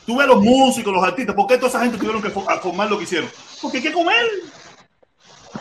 Tú 0.06 0.16
ves 0.16 0.24
a 0.26 0.28
los 0.28 0.42
músicos, 0.42 0.94
los 0.94 1.04
artistas, 1.04 1.36
¿por 1.36 1.48
qué 1.48 1.58
toda 1.58 1.68
esa 1.68 1.82
gente 1.82 1.98
tuvieron 1.98 2.22
que 2.22 2.30
formar 2.30 2.90
lo 2.90 2.98
que 2.98 3.04
hicieron? 3.04 3.30
Porque 3.62 3.80
hay 3.80 3.84
que 3.84 3.92
comer. 3.92 4.26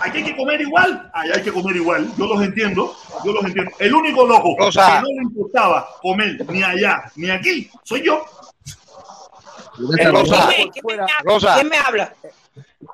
Aquí 0.01 0.19
hay 0.19 0.25
que 0.25 0.37
comer 0.37 0.61
igual. 0.61 1.11
Allá 1.15 1.35
hay 1.37 1.43
que 1.43 1.53
comer 1.53 1.77
igual. 1.77 2.09
Yo 2.17 2.27
los 2.27 2.43
entiendo. 2.43 2.95
Yo 3.25 3.33
los 3.33 3.45
entiendo. 3.45 3.71
El 3.79 3.95
único 3.95 4.27
loco 4.27 4.57
que 4.57 4.65
no 4.79 5.03
le 5.17 5.23
importaba 5.23 5.89
comer 6.03 6.37
ni 6.49 6.63
allá 6.63 7.05
ni 7.17 7.31
aquí 7.31 7.71
soy 7.85 8.05
yo. 8.05 8.25
Eh, 9.99 10.09
Rosa, 10.11 10.49
Dime, 10.49 10.71
¿quién 10.73 10.85
me 10.87 10.93
habla? 10.95 11.09
Rosa. 11.25 11.55
¿Quién 11.55 11.69
me 11.69 11.77
habla? 11.79 12.15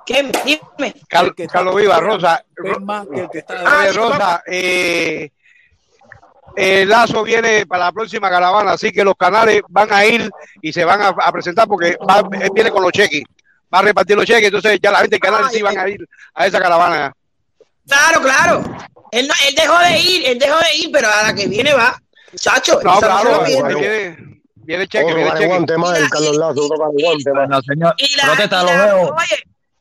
¿Quién? 0.04 0.32
Dime. 0.44 0.94
Cal- 1.08 1.34
Carlos 1.50 1.76
Viva, 1.76 2.00
Rosa. 2.00 2.44
es 2.64 2.80
más 2.80 3.06
que 3.06 3.20
el 3.20 3.30
que 3.30 3.38
está 3.38 3.54
Ah, 3.64 3.80
Oye, 3.82 3.92
Rosa, 3.92 4.42
eh, 4.46 5.30
el 6.56 6.88
Lazo 6.88 7.22
viene 7.22 7.66
para 7.66 7.84
la 7.86 7.92
próxima 7.92 8.28
caravana, 8.28 8.72
así 8.72 8.90
que 8.92 9.04
los 9.04 9.14
canales 9.14 9.62
van 9.68 9.92
a 9.92 10.04
ir 10.04 10.28
y 10.60 10.72
se 10.72 10.84
van 10.84 11.00
a, 11.02 11.08
a 11.08 11.32
presentar 11.32 11.66
porque 11.68 11.96
va- 12.08 12.24
él 12.40 12.50
viene 12.54 12.70
con 12.70 12.82
los 12.82 12.92
cheques, 12.92 13.22
va 13.72 13.78
a 13.78 13.82
repartir 13.82 14.16
los 14.16 14.24
cheques, 14.26 14.46
entonces 14.46 14.78
ya 14.82 14.90
la 14.90 14.98
gente 14.98 15.14
del 15.16 15.20
canal 15.20 15.50
sí 15.50 15.62
van 15.62 15.78
a 15.78 15.88
ir 15.88 16.06
a 16.34 16.46
esa 16.46 16.60
caravana. 16.60 17.12
Claro, 17.86 18.20
claro. 18.20 18.62
Él, 19.10 19.26
no- 19.28 19.34
él 19.48 19.54
dejó 19.54 19.78
de 19.78 19.98
ir, 19.98 20.26
él 20.26 20.38
dejó 20.38 20.56
de 20.58 20.76
ir, 20.76 20.90
pero 20.92 21.08
a 21.08 21.22
la 21.28 21.34
que 21.34 21.46
viene 21.46 21.72
va. 21.74 21.98
Muchacho, 22.32 22.80
No, 22.82 22.94
no 22.94 23.00
claro, 23.00 23.44
viene, 23.44 24.16
viene 24.54 24.86
cheque, 24.86 25.04
Otro 25.04 25.16
viene 25.16 25.30
cheque. 25.32 25.46
guante 25.46 25.76
más, 25.76 25.98
el 25.98 26.08
Carlos 26.08 26.36
Lazo, 26.36 26.64
otro 26.64 26.76
guante 26.90 27.30
más. 27.32 27.46
Bueno, 27.48 27.62
señor, 27.62 27.94
protesta 28.22 28.62
los 28.62 28.72
dedos. 28.72 29.10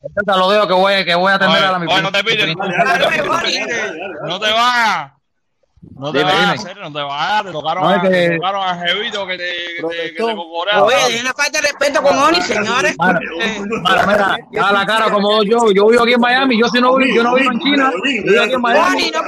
Protesta 0.00 0.36
los 0.36 0.50
dedos 0.50 0.66
que 0.66 0.72
voy, 0.74 1.04
que 1.04 1.14
voy 1.14 1.32
a 1.32 1.34
atender 1.36 1.64
a 1.64 1.72
la 1.72 1.78
mi 1.78 1.86
no 1.86 2.12
te 2.12 2.24
pides. 2.24 2.54
No 4.24 4.40
te 4.40 4.50
vayas. 4.50 5.12
No 5.98 6.12
te 6.12 6.18
Dime, 6.18 6.30
vayas, 6.30 6.40
dime. 6.42 6.52
en 6.54 6.58
serio, 6.62 6.82
no 6.88 6.92
te 6.92 7.02
vayas. 7.02 7.44
Te 7.44 7.52
tocaron, 7.52 7.82
No, 7.82 7.88
a, 7.90 8.00
que- 8.02 8.08
te 8.08 8.36
tocaron 8.36 8.62
a 8.68 8.74
Jevito 8.76 9.26
que 9.26 9.36
te, 9.36 9.44
que 9.44 9.48
te, 9.48 9.56
que 9.56 9.74
te 9.74 9.80
Protestón. 9.82 10.36
cocorea. 10.36 10.82
oye, 10.84 10.96
es 11.16 11.20
una 11.22 11.32
falta 11.34 11.60
de 11.60 11.66
respeto 11.68 12.02
con 12.02 12.18
Oni, 12.18 12.40
señores. 12.42 12.94
Mano, 12.98 13.20
mira, 13.38 14.36
da 14.52 14.72
la 14.72 14.86
cara 14.86 15.10
como 15.10 15.42
yo. 15.42 15.72
Yo 15.72 15.86
vivo 15.88 16.02
aquí 16.04 16.12
en 16.12 16.20
Miami. 16.20 16.58
Yo 16.60 16.68
si 16.68 16.80
no 16.80 16.94
vivo, 16.96 17.16
yo 17.16 17.22
no 17.24 17.34
vivo 17.34 17.50
en 17.52 17.58
China. 17.60 17.90
Yo 17.92 18.00
vivo 18.02 18.42
aquí 18.44 18.52
en 18.54 18.60
Miami. 18.60 19.02
Oni, 19.02 19.10
no 19.10 19.20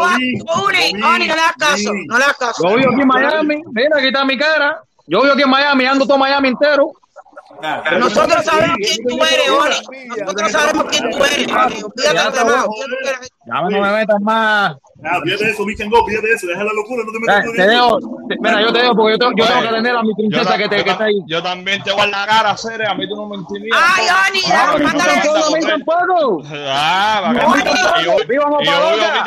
Oni, 0.65 0.93
Oni, 1.03 1.29
no 1.29 1.35
le 1.35 1.41
hagas 1.41 1.57
caso, 1.59 1.91
no 2.07 2.19
le 2.19 2.25
hagas 2.25 2.37
caso. 2.37 2.69
Yo 2.69 2.77
vivo 2.77 2.91
aquí 2.93 3.01
en 3.03 3.09
Miami. 3.09 3.63
Mira, 3.73 3.97
aquí 3.99 4.07
está 4.07 4.25
mi 4.25 4.39
cara. 4.39 4.81
Yo 5.07 5.21
vivo 5.23 5.35
aquí 5.35 5.43
en 5.43 5.51
Miami, 5.51 5.87
ando 5.87 6.07
todo 6.07 6.19
Miami 6.19 6.49
entero. 6.49 6.93
Nosotros 7.99 8.45
sabemos 8.45 8.77
quién 8.79 8.99
tú 9.07 9.17
eres, 9.25 9.51
Oni. 9.51 10.07
Nosotros 10.19 10.53
sabemos 10.53 10.85
quién 10.91 11.11
tú 11.11 11.25
eres. 11.25 11.49
Oni. 11.49 11.83
Ya 13.47 13.61
no 13.61 13.69
me 13.71 13.93
metas 13.93 14.21
más. 14.21 14.75
Ah, 15.05 15.21
fíjate 15.23 15.51
eso, 15.51 15.65
fíjate 16.07 16.33
eso, 16.33 16.47
deja 16.47 16.65
la 16.65 16.73
locura, 16.73 17.03
no 17.05 17.13
te 17.13 17.19
metas 17.21 17.45
te 17.57 17.67
dejo. 17.69 17.99
te- 18.29 18.37
Mira, 18.41 18.63
yo 18.63 18.73
te 18.73 18.79
dejo 18.81 18.97
porque 18.97 19.13
yo, 19.13 19.19
tengo- 19.19 19.33
yo 19.37 19.45
Oye, 19.45 19.53
tengo 19.53 19.63
que 19.63 19.69
atender 19.69 19.97
a 19.97 20.03
mi 20.03 20.15
princesa 20.15 20.57
que, 20.59 20.69
te, 20.69 20.85
que 20.85 20.91
está 20.91 21.05
ahí. 21.05 21.21
yo 21.27 21.43
también 21.43 21.83
te 21.83 21.93
voy 21.93 22.01
a 22.03 22.07
la 22.07 22.27
cara, 22.27 22.57
Cere. 22.57 22.87
A 22.87 22.95
mí 22.95 23.07
tú 23.09 23.15
no 23.17 23.27
me 23.29 23.37
intimidas. 23.37 23.79
Ay, 23.97 24.07
Oni, 24.31 24.41
Ah, 24.47 24.73
que 24.77 24.83
no. 24.83 24.85
Ah, 26.67 27.33
no 27.33 27.49
mándale 27.49 29.23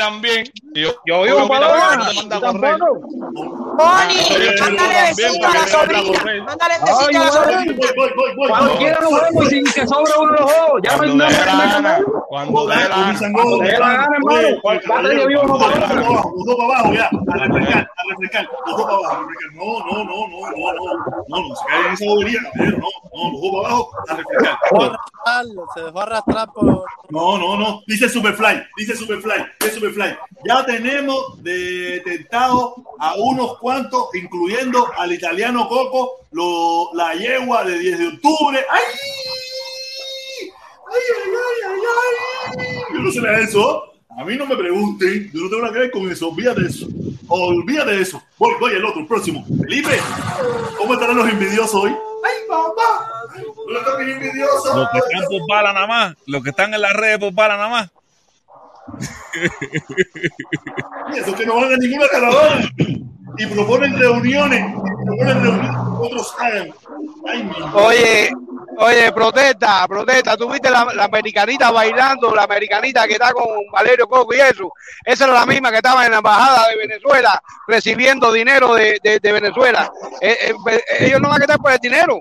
también, 4.58 5.16
besito 5.16 5.40
para 5.42 5.52
a 5.52 5.54
la 5.54 5.66
que 5.66 5.72
te 5.72 5.78
manda 5.78 5.98
a 5.98 6.02
sobrina. 6.02 6.20
correr. 6.20 6.44
Mándale 6.44 6.74
besito 6.86 7.20
a 7.20 7.24
la 7.24 7.32
sobrina. 7.32 7.74
Voy, 7.78 7.90
voy, 7.96 8.12
voy, 8.16 8.36
voy, 8.36 8.48
Cuando 8.50 8.70
voy. 8.70 8.78
quiera 8.78 9.00
nos 9.02 9.22
vemos 9.22 9.46
y 9.46 9.50
sin 9.50 9.64
que 9.66 9.88
sobre 9.88 10.14
uno 10.20 10.32
de 10.32 10.40
los 10.40 10.52
ojos. 10.52 10.82
Ya 10.84 10.98
no 10.98 11.04
hay 11.04 11.10
Cuando 11.10 11.26
nada 11.26 11.82
la. 11.82 12.04
Cuando 12.28 12.68
dé 12.68 12.76
la 12.76 12.88
gana. 12.88 13.32
Cuando 13.34 13.58
dé 13.60 13.72
la 13.80 13.88
gana, 13.94 14.08
hermano. 14.18 14.48
Basta 14.64 15.10
que 15.10 15.28
vivo 15.28 15.42
en 15.42 15.48
dos 15.48 15.60
Mopaloca. 15.60 15.88
para 15.88 16.08
abajo, 16.08 16.34
dos 16.46 16.58
ya, 16.94 17.06
a 17.10 17.38
refrescar, 17.38 17.80
a 17.80 18.10
refrescar, 18.10 18.48
los 18.66 18.78
dos 18.78 18.86
para 18.86 18.96
abajo, 18.98 19.16
a 19.16 19.20
refrescar. 19.20 19.52
No, 19.54 19.80
no, 19.86 20.04
no, 20.04 20.28
no, 20.28 20.50
no, 20.52 20.74
no, 20.74 20.84
no, 21.28 21.40
no, 21.50 21.56
se 21.56 21.66
cae 21.68 21.88
en 21.88 21.94
esa 21.94 22.06
bobería, 22.06 22.40
no, 22.56 22.88
no, 23.14 23.32
los 23.32 23.42
dos 23.42 23.52
para 23.52 23.68
abajo, 23.74 23.92
a 24.08 24.16
refrescar. 24.16 24.58
Se 25.74 25.80
se 25.80 25.86
dejó 25.86 26.02
arrastrar 26.02 26.48
por. 26.54 26.66
No, 27.10 27.38
no, 27.38 27.58
no, 27.58 27.82
dice 27.88 28.10
Superfly, 28.10 28.64
dice 28.78 28.96
Superfly, 28.96 29.46
dice 29.60 29.74
Superfly. 29.76 30.18
Ya 30.46 30.64
tenemos 30.68 31.42
detectado 31.42 32.76
a 33.00 33.16
unos 33.16 33.58
cuantos, 33.58 34.14
incluyendo 34.14 34.88
al 34.98 35.14
italiano 35.14 35.68
Coco, 35.68 36.28
lo, 36.32 36.94
la 36.94 37.16
yegua 37.16 37.64
de 37.64 37.80
10 37.80 38.00
de 38.00 38.08
octubre. 38.08 38.66
¡Ay! 38.70 38.82
¡Ay, 40.90 41.02
ay, 41.16 41.32
ay, 41.34 41.70
ay, 41.70 42.60
ay! 42.60 42.94
Yo 42.94 43.00
no 43.00 43.12
sé 43.12 43.22
nada 43.22 43.38
de 43.38 43.44
eso. 43.46 43.94
A 44.18 44.26
mí 44.26 44.36
no 44.36 44.46
me 44.46 44.58
pregunten, 44.58 45.32
yo 45.34 45.42
no 45.42 45.50
tengo 45.50 45.62
nada 45.62 45.74
que 45.74 45.80
ver 45.80 45.92
con 45.92 46.12
eso, 46.12 46.30
olvídate 46.30 46.62
de 46.62 46.68
eso. 46.68 46.88
Olvídate 47.28 47.92
de 47.92 48.02
eso. 48.02 48.22
Voy, 48.38 48.54
voy, 48.60 48.74
el 48.74 48.84
otro, 48.84 49.02
el 49.02 49.08
próximo. 49.08 49.46
Felipe, 49.62 50.00
¿cómo 50.78 50.94
estarán 50.94 51.18
los 51.18 51.30
envidiosos 51.30 51.76
hoy? 51.76 51.92
¡Ay, 51.92 52.48
papá! 52.48 53.12
¿Dónde 53.56 53.80
están 53.80 54.06
mis 54.06 54.16
envidiosos? 54.16 54.76
Los 54.76 54.90
que 54.90 54.98
están 54.98 55.30
por 55.30 55.48
bala 55.48 55.74
nada 55.74 55.88
más, 55.88 56.16
los 56.26 56.44
que 56.44 56.50
están 56.50 56.74
en 56.74 56.82
las 56.82 56.94
redes 56.94 57.20
por 57.20 57.34
bala 57.34 57.58
nada 57.58 57.70
más. 57.70 57.92
Esos 61.16 61.36
que 61.36 61.46
no 61.46 61.56
van 61.56 61.74
a 61.74 61.78
ninguna 61.78 62.08
caravana 62.08 62.70
y 63.38 63.46
proponen 63.48 63.98
reuniones, 63.98 64.62
y 64.62 65.06
proponen 65.06 65.42
reuniones 65.44 65.72
que 65.72 66.06
otros 66.06 66.36
hagan. 66.40 66.70
Ay, 67.28 67.50
Oye, 67.74 68.32
oye, 68.78 69.12
protesta, 69.12 69.88
protesta. 69.88 70.38
¿Tú 70.38 70.50
viste 70.50 70.70
la, 70.70 70.86
la 70.96 71.06
americanita 71.06 71.72
bailando, 71.72 72.34
la 72.34 72.44
americanita 72.44 73.08
que 73.08 73.14
está 73.14 73.32
con 73.34 73.46
Valerio 73.72 74.08
Coco 74.08 74.34
y 74.34 74.40
eso? 74.40 74.72
Esa 75.06 75.26
era 75.26 75.34
la 75.34 75.46
misma 75.46 75.70
que 75.72 75.78
estaba 75.78 76.06
en 76.06 76.12
la 76.12 76.18
embajada 76.18 76.68
de 76.70 76.78
Venezuela 76.78 77.42
recibiendo 77.68 78.32
dinero 78.32 78.74
de, 78.74 79.00
de- 79.04 79.20
de 79.20 79.32
Venezuela. 79.32 79.92
Eh, 80.22 80.54
eh, 80.70 80.82
ellos 81.02 81.22
no 81.22 81.30
van 81.30 81.42
a 81.42 81.46
quedar 81.46 81.60
por 81.60 81.72
el 81.72 81.80
dinero. 81.80 82.20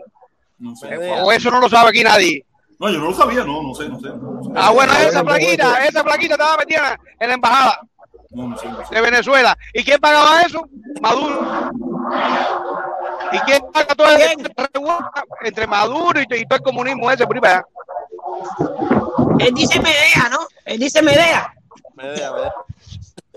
No 0.59 0.75
sé. 0.77 0.97
O 1.23 1.33
eso 1.33 1.51
no 1.51 1.61
lo 1.61 1.69
sabe 1.69 1.91
aquí 1.91 2.03
nadie. 2.03 2.45
No, 2.79 2.91
yo 2.91 2.99
no 2.99 3.07
lo 3.07 3.15
sabía, 3.15 3.45
no, 3.45 3.63
no 3.63 3.75
sé, 3.75 3.89
no 3.89 3.99
sé. 4.01 4.09
No 4.09 4.43
sé. 4.43 4.51
Ah, 4.55 4.71
bueno, 4.71 4.93
esa 4.93 5.25
plaquita, 5.25 5.87
esa 5.87 6.05
plaquita 6.05 6.35
estaba 6.35 6.57
metida 6.59 6.99
en 7.19 7.29
la 7.29 7.35
embajada 7.35 7.81
No, 8.31 8.49
no 8.49 8.59
sé, 8.59 8.69
no 8.69 8.87
sé. 8.87 8.95
de 8.95 9.01
Venezuela. 9.01 9.57
¿Y 9.73 9.83
quién 9.83 9.99
pagaba 9.99 10.43
eso? 10.43 10.69
Maduro. 11.01 11.71
¿Y 13.33 13.39
quién 13.41 13.61
paga 13.73 13.95
todo 13.95 14.09
el 14.09 14.23
entre 15.43 15.67
Maduro 15.67 16.21
y, 16.21 16.25
y 16.35 16.45
todo 16.47 16.57
el 16.57 16.63
comunismo 16.63 17.11
ese 17.11 17.27
por 17.27 17.45
allá? 17.45 17.65
Él 19.39 19.55
dice 19.55 19.81
Medea, 19.81 20.29
¿no? 20.31 20.39
Él 20.65 20.79
dice 20.79 21.03
Medea. 21.03 21.53
Medea, 21.95 22.33
Medea. 22.33 22.53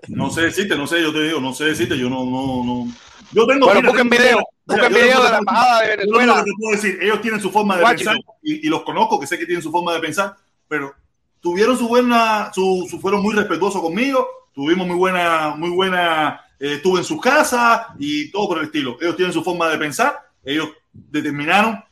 No 0.08 0.30
sé 0.30 0.42
decirte, 0.42 0.76
no 0.76 0.88
sé, 0.88 1.02
yo 1.02 1.14
te 1.14 1.22
digo, 1.24 1.40
no 1.40 1.54
sé 1.54 1.66
decirte, 1.66 1.98
yo 1.98 2.10
no, 2.10 2.24
no, 2.26 2.64
no. 2.64 2.88
Yo 3.32 3.46
tengo. 3.46 3.66
Bueno, 3.68 3.88
busquen 3.90 4.10
video, 4.10 4.40
mira, 4.76 4.88
busquen 4.88 4.92
yo 4.92 5.04
video 5.04 5.12
tengo- 5.18 5.24
de 5.26 5.32
la 5.32 5.38
embajada 5.38 5.82
de 5.82 5.88
yo 5.88 5.96
lo 5.96 5.96
único 6.02 6.18
Venezuela. 6.20 6.44
que 6.44 6.52
te 6.52 6.56
puedo 6.58 6.76
decir, 6.76 7.00
ellos 7.04 7.22
tienen 7.22 7.42
su 7.42 7.52
forma 7.52 7.78
de 7.78 7.84
Washington. 7.84 8.16
pensar 8.16 8.36
y, 8.44 8.68
y 8.68 8.70
los 8.70 8.84
conozco, 8.84 9.20
que 9.20 9.28
sé 9.28 9.38
que 9.38 9.46
tienen 9.46 9.62
su 9.64 9.72
forma 9.72 9.94
de 9.94 10.00
pensar, 10.00 10.36
pero 10.68 10.94
tuvieron 11.40 11.78
su 11.78 11.88
buena, 11.88 12.52
su, 12.54 12.88
su- 12.90 13.00
fueron 13.00 13.22
muy 13.22 13.34
respetuosos 13.36 13.82
conmigo, 13.82 14.28
tuvimos 14.54 14.86
muy 14.88 14.96
buena, 14.98 15.56
muy 15.56 15.70
buena, 15.70 16.42
eh, 16.60 16.74
estuve 16.76 17.00
en 17.00 17.06
sus 17.06 17.22
casas 17.22 17.88
y 17.98 18.30
todo 18.32 18.48
por 18.50 18.58
el 18.60 18.66
estilo. 18.66 18.98
Ellos 19.02 19.16
tienen 19.16 19.34
su 19.34 19.44
forma 19.44 19.70
de 19.70 19.78
pensar, 19.78 20.20
ellos 20.44 20.70
determinaron 20.94 21.84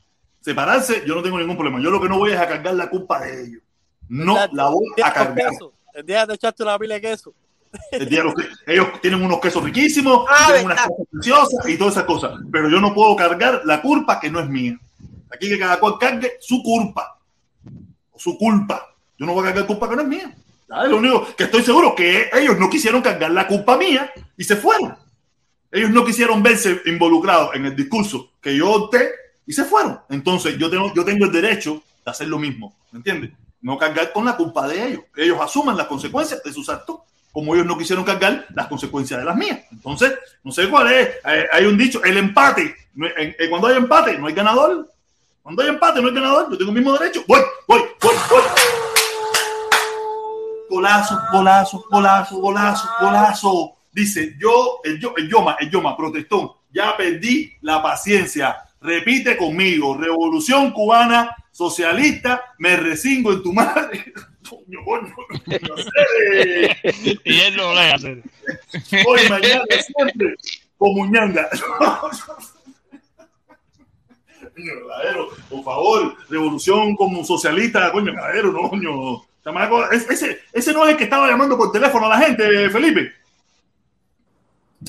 separarse, 0.41 1.03
yo 1.05 1.15
no 1.15 1.21
tengo 1.23 1.37
ningún 1.39 1.55
problema. 1.57 1.81
Yo 1.81 1.89
lo 1.89 2.01
que 2.01 2.09
no 2.09 2.17
voy 2.17 2.31
es 2.31 2.39
a 2.39 2.47
cargar 2.47 2.73
la 2.75 2.89
culpa 2.89 3.19
de 3.21 3.43
ellos. 3.45 3.61
No 4.09 4.37
la 4.53 4.69
voy 4.69 4.85
a 5.03 5.11
cargar. 5.13 5.49
Queso. 5.51 5.73
El 5.93 6.05
día 6.05 6.25
de 6.25 6.35
echarte 6.35 6.63
una 6.63 6.77
pila 6.79 6.95
de 6.95 7.01
queso. 7.01 7.33
Ellos 8.65 8.87
tienen 9.01 9.23
unos 9.23 9.39
quesos 9.39 9.63
riquísimos, 9.63 10.25
Ah, 10.29 10.45
tienen 10.47 10.65
unas 10.65 10.87
cosas 10.87 11.07
preciosas 11.11 11.69
y 11.69 11.77
todas 11.77 11.93
esas 11.93 12.05
cosas. 12.05 12.31
Pero 12.51 12.69
yo 12.69 12.79
no 12.79 12.93
puedo 12.93 13.15
cargar 13.15 13.61
la 13.65 13.81
culpa 13.81 14.19
que 14.19 14.29
no 14.29 14.39
es 14.39 14.49
mía. 14.49 14.77
Aquí 15.33 15.49
que 15.49 15.59
cada 15.59 15.79
cual 15.79 15.95
cargue 15.99 16.33
su 16.39 16.61
culpa. 16.63 17.19
O 18.11 18.19
su 18.19 18.37
culpa. 18.37 18.85
Yo 19.17 19.25
no 19.25 19.33
voy 19.33 19.43
a 19.43 19.47
cargar 19.47 19.67
culpa 19.67 19.89
que 19.89 19.95
no 19.95 20.01
es 20.01 20.07
mía. 20.07 20.35
¿Sabes? 20.67 20.91
Lo 20.91 20.97
único 20.97 21.35
que 21.35 21.45
estoy 21.45 21.63
seguro 21.63 21.95
que 21.95 22.29
ellos 22.33 22.57
no 22.59 22.69
quisieron 22.69 23.01
cargar 23.01 23.31
la 23.31 23.47
culpa 23.47 23.77
mía 23.77 24.11
y 24.35 24.43
se 24.43 24.55
fueron. 24.57 24.95
Ellos 25.71 25.89
no 25.89 26.05
quisieron 26.05 26.41
verse 26.43 26.81
involucrados 26.85 27.55
en 27.55 27.65
el 27.65 27.75
discurso 27.75 28.31
que 28.41 28.55
yo 28.55 28.71
opté 28.71 29.09
y 29.45 29.53
se 29.53 29.63
fueron. 29.63 29.99
Entonces 30.09 30.57
yo 30.57 30.69
tengo, 30.69 30.93
yo 30.93 31.05
tengo 31.05 31.25
el 31.25 31.31
derecho 31.31 31.81
de 32.05 32.11
hacer 32.11 32.27
lo 32.27 32.37
mismo. 32.37 32.75
¿Me 32.91 32.97
entiendes? 32.97 33.31
No 33.61 33.77
cargar 33.77 34.11
con 34.13 34.25
la 34.25 34.35
culpa 34.35 34.67
de 34.67 34.87
ellos. 34.87 35.01
Ellos 35.15 35.39
asuman 35.41 35.75
las 35.77 35.87
consecuencias 35.87 36.43
de 36.43 36.53
sus 36.53 36.69
actos 36.69 36.99
como 37.37 37.53
ellos 37.53 37.67
no 37.67 37.77
quisieron 37.77 38.03
cargar 38.03 38.47
las 38.55 38.65
consecuencias 38.65 39.19
de 39.19 39.23
las 39.23 39.35
mías. 39.35 39.59
Entonces, 39.71 40.11
no 40.43 40.51
sé 40.51 40.67
cuál 40.71 40.91
es. 40.91 41.17
Hay, 41.23 41.41
hay 41.53 41.65
un 41.65 41.77
dicho, 41.77 42.03
el 42.03 42.17
empate. 42.17 42.75
Cuando 43.47 43.67
hay 43.67 43.77
empate, 43.77 44.17
no 44.17 44.25
hay 44.25 44.33
ganador. 44.33 44.89
Cuando 45.43 45.61
hay 45.61 45.69
empate, 45.69 46.01
no 46.01 46.07
hay 46.07 46.15
ganador. 46.15 46.49
Yo 46.49 46.57
tengo 46.57 46.71
el 46.71 46.77
mismo 46.77 46.97
derecho. 46.97 47.23
Voy, 47.27 47.39
voy, 47.67 47.81
voy, 48.01 48.15
voy. 48.31 48.41
Golazo, 50.67 51.21
golazo, 51.31 51.85
golazo, 51.91 52.37
golazo, 52.37 52.89
golazo. 52.99 53.73
Dice, 53.91 54.35
yo, 54.39 54.79
el, 54.83 54.99
yo, 54.99 55.13
el 55.15 55.29
Yoma, 55.29 55.57
el 55.59 55.69
Yoma, 55.69 55.95
protestón, 55.95 56.53
ya 56.73 56.97
perdí 56.97 57.53
la 57.61 57.83
paciencia. 57.83 58.57
Repite 58.81 59.37
conmigo, 59.37 59.95
revolución 59.95 60.71
cubana, 60.71 61.35
socialista, 61.51 62.55
me 62.57 62.77
resingo 62.77 63.31
en 63.31 63.43
tu 63.43 63.53
madre. 63.53 64.11
Coño, 64.49 64.83
coño. 64.85 65.13
Y 67.23 67.39
él 67.39 67.55
lo 67.55 67.73
lee 67.73 67.91
hacer. 67.93 68.23
Hoy, 69.05 69.29
mañana, 69.29 69.63
siempre, 69.95 70.35
como 70.77 71.05
ñanga. 71.05 71.49
Coño, 74.55 74.73
caballero, 74.87 75.29
por 75.49 75.63
favor, 75.63 76.15
revolución 76.29 76.95
como 76.95 77.23
socialista, 77.23 77.91
coño, 77.91 78.13
caballero, 78.13 78.51
no, 78.51 78.69
coño. 78.69 79.23
Ese, 79.91 80.41
ese 80.51 80.73
no 80.73 80.83
es 80.85 80.91
el 80.91 80.97
que 80.97 81.05
estaba 81.05 81.29
llamando 81.29 81.57
por 81.57 81.71
teléfono 81.71 82.07
a 82.07 82.09
la 82.09 82.25
gente, 82.25 82.69
Felipe. 82.69 83.13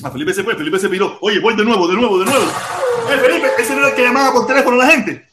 A 0.03 0.11
Felipe 0.11 0.33
se 0.33 0.43
fue, 0.43 0.55
Felipe 0.55 0.79
se 0.79 0.89
piró. 0.89 1.17
Oye, 1.21 1.39
voy 1.39 1.55
de 1.55 1.63
nuevo, 1.63 1.87
de 1.87 1.95
nuevo, 1.95 2.19
de 2.19 2.25
nuevo. 2.25 2.45
Eh, 2.45 3.17
Felipe, 3.17 3.47
ese 3.57 3.73
no 3.73 3.79
era 3.79 3.89
el 3.89 3.95
que 3.95 4.03
llamaba 4.03 4.33
por 4.33 4.45
teléfono 4.47 4.81
a 4.81 4.85
la 4.85 4.91
gente. 4.91 5.27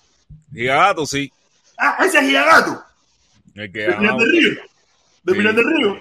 Gigagato, 0.53 1.05
sí. 1.07 1.33
Ah, 1.77 1.97
ese 2.05 2.19
es 2.19 2.25
Gigagato, 2.25 2.83
El 3.57 3.73
que 3.73 3.79
de 3.81 3.89
llamaba. 3.89 4.19
del 4.19 4.31
Río. 4.33 4.51
De 5.25 5.33
Sí. 5.35 5.43
Del 5.43 5.65
Río. 5.77 5.97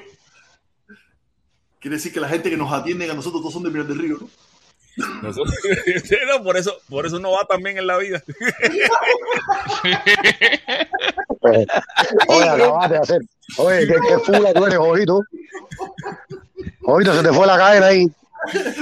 Quiere 1.79 1.97
decir 1.97 2.11
que 2.13 2.19
la 2.19 2.29
gente 2.29 2.49
que 2.49 2.57
nos 2.57 2.71
atiende 2.73 3.09
a 3.09 3.13
nosotros 3.13 3.41
todos 3.41 3.53
son 3.53 3.63
de 3.63 3.69
Pinar 3.71 3.85
del 3.87 3.99
Río, 3.99 4.17
¿no? 4.21 4.29
Nosotros- 5.21 5.53
No, 6.37 6.43
por 6.43 6.57
eso, 6.57 6.77
por 6.89 7.05
eso 7.05 7.17
uno 7.17 7.31
va 7.31 7.45
también 7.45 7.77
en 7.77 7.85
la 7.87 7.97
vida. 7.97 8.23
Oye, 12.27 12.49
acabaste 12.49 12.93
de 12.93 12.99
hacer. 12.99 13.21
Oye, 13.57 13.87
qué, 13.87 13.93
qué 14.07 14.19
fula 14.19 14.53
tú 14.53 14.65
eres, 14.65 14.77
Jorito. 14.77 15.21
Jorito, 16.81 17.13
se 17.15 17.23
te 17.23 17.33
fue 17.33 17.45
la 17.47 17.57
cadena 17.57 17.87
ahí. 17.87 18.05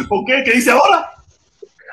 ¿Por 0.08 0.26
qué? 0.26 0.43
¿Qué 0.45 0.53
dice 0.53 0.72
ahora? 0.72 1.10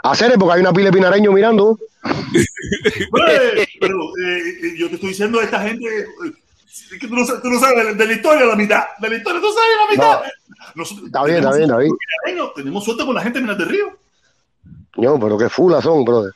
Hacer 0.02 0.32
porque 0.38 0.54
hay 0.54 0.60
una 0.60 0.72
pila 0.72 0.86
de 0.90 0.92
pinareños 0.96 1.34
mirando. 1.34 1.78
Eh, 2.32 3.66
Pero 3.80 3.96
eh, 4.22 4.38
eh, 4.62 4.74
yo 4.78 4.88
te 4.88 4.94
estoy 4.94 5.10
diciendo 5.10 5.40
a 5.40 5.44
esta 5.44 5.60
gente 5.60 5.84
eh, 5.86 6.32
tú 7.00 7.14
no, 7.14 7.24
sabes- 7.26 7.42
tú 7.42 7.48
no 7.50 7.60
sabes 7.60 7.86
de, 7.86 7.94
de 7.94 8.06
la 8.06 8.12
historia 8.12 8.46
la 8.46 8.56
mitad. 8.56 8.84
De 8.98 9.08
la 9.10 9.16
historia 9.16 9.40
tú 9.40 9.48
sabes 9.52 9.76
la 9.76 9.90
mitad. 9.92 10.30
Nosotros 10.74 11.06
Está 11.06 11.24
bien, 11.24 11.38
está 11.38 11.50
tenemos 11.52 11.56
bien, 11.56 11.64
está 11.70 11.76
bien. 11.78 11.88
suerte 11.90 12.04
con 12.06 12.24
pinareños, 12.24 12.54
Tenemos 12.54 12.84
suerte 12.84 13.04
con 13.06 13.14
la 13.14 13.22
gente 13.22 13.38
de 13.38 13.42
Minas 13.42 13.58
del 13.58 13.68
Río. 13.68 13.96
No, 14.96 15.18
pero 15.20 15.38
qué 15.38 15.48
fula 15.48 15.80
son, 15.82 16.04
brother. 16.04 16.32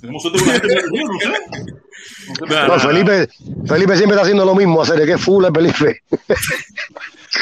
Tenemos 0.00 0.22
suerte 0.22 0.38
con 0.40 0.48
la 0.48 0.54
gente 0.54 0.68
de 0.68 0.74
Minas 0.74 0.90
del 0.90 0.92
Río, 0.92 1.08
no 1.08 1.18
sé. 1.20 1.28
No 2.40 2.46
sé. 2.46 2.66
No, 2.68 2.78
Felipe, 2.80 3.28
Felipe 3.66 3.96
siempre 3.96 4.14
está 4.16 4.22
haciendo 4.22 4.44
lo 4.44 4.54
mismo, 4.54 4.82
hacer 4.82 5.04
qué 5.06 5.18
fula 5.18 5.48
es 5.48 5.54
Felipe. 5.54 6.02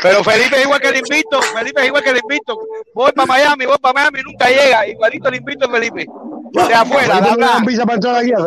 Pero 0.02 0.22
Felipe 0.22 0.56
es 0.58 0.64
igual 0.64 0.80
que 0.80 0.88
el 0.88 0.96
invito, 0.96 1.40
Felipe 1.42 1.80
es 1.80 1.86
igual 1.86 2.02
que 2.02 2.10
el 2.10 2.18
invito. 2.18 2.58
Voy 2.94 3.10
para 3.12 3.26
Miami, 3.26 3.64
voy 3.66 3.78
para 3.80 3.94
Miami, 3.94 4.20
nunca 4.22 4.48
llega. 4.48 4.86
Igualito 4.86 5.28
el 5.28 5.34
invito 5.36 5.70
Felipe. 5.70 6.06
De 6.52 6.74
afuera, 6.74 7.20
de 7.20 7.28
hablar. 7.30 7.64
visa 7.66 7.84
para 7.84 7.94
entrar 7.96 8.16
aquí. 8.16 8.30
No, 8.32 8.46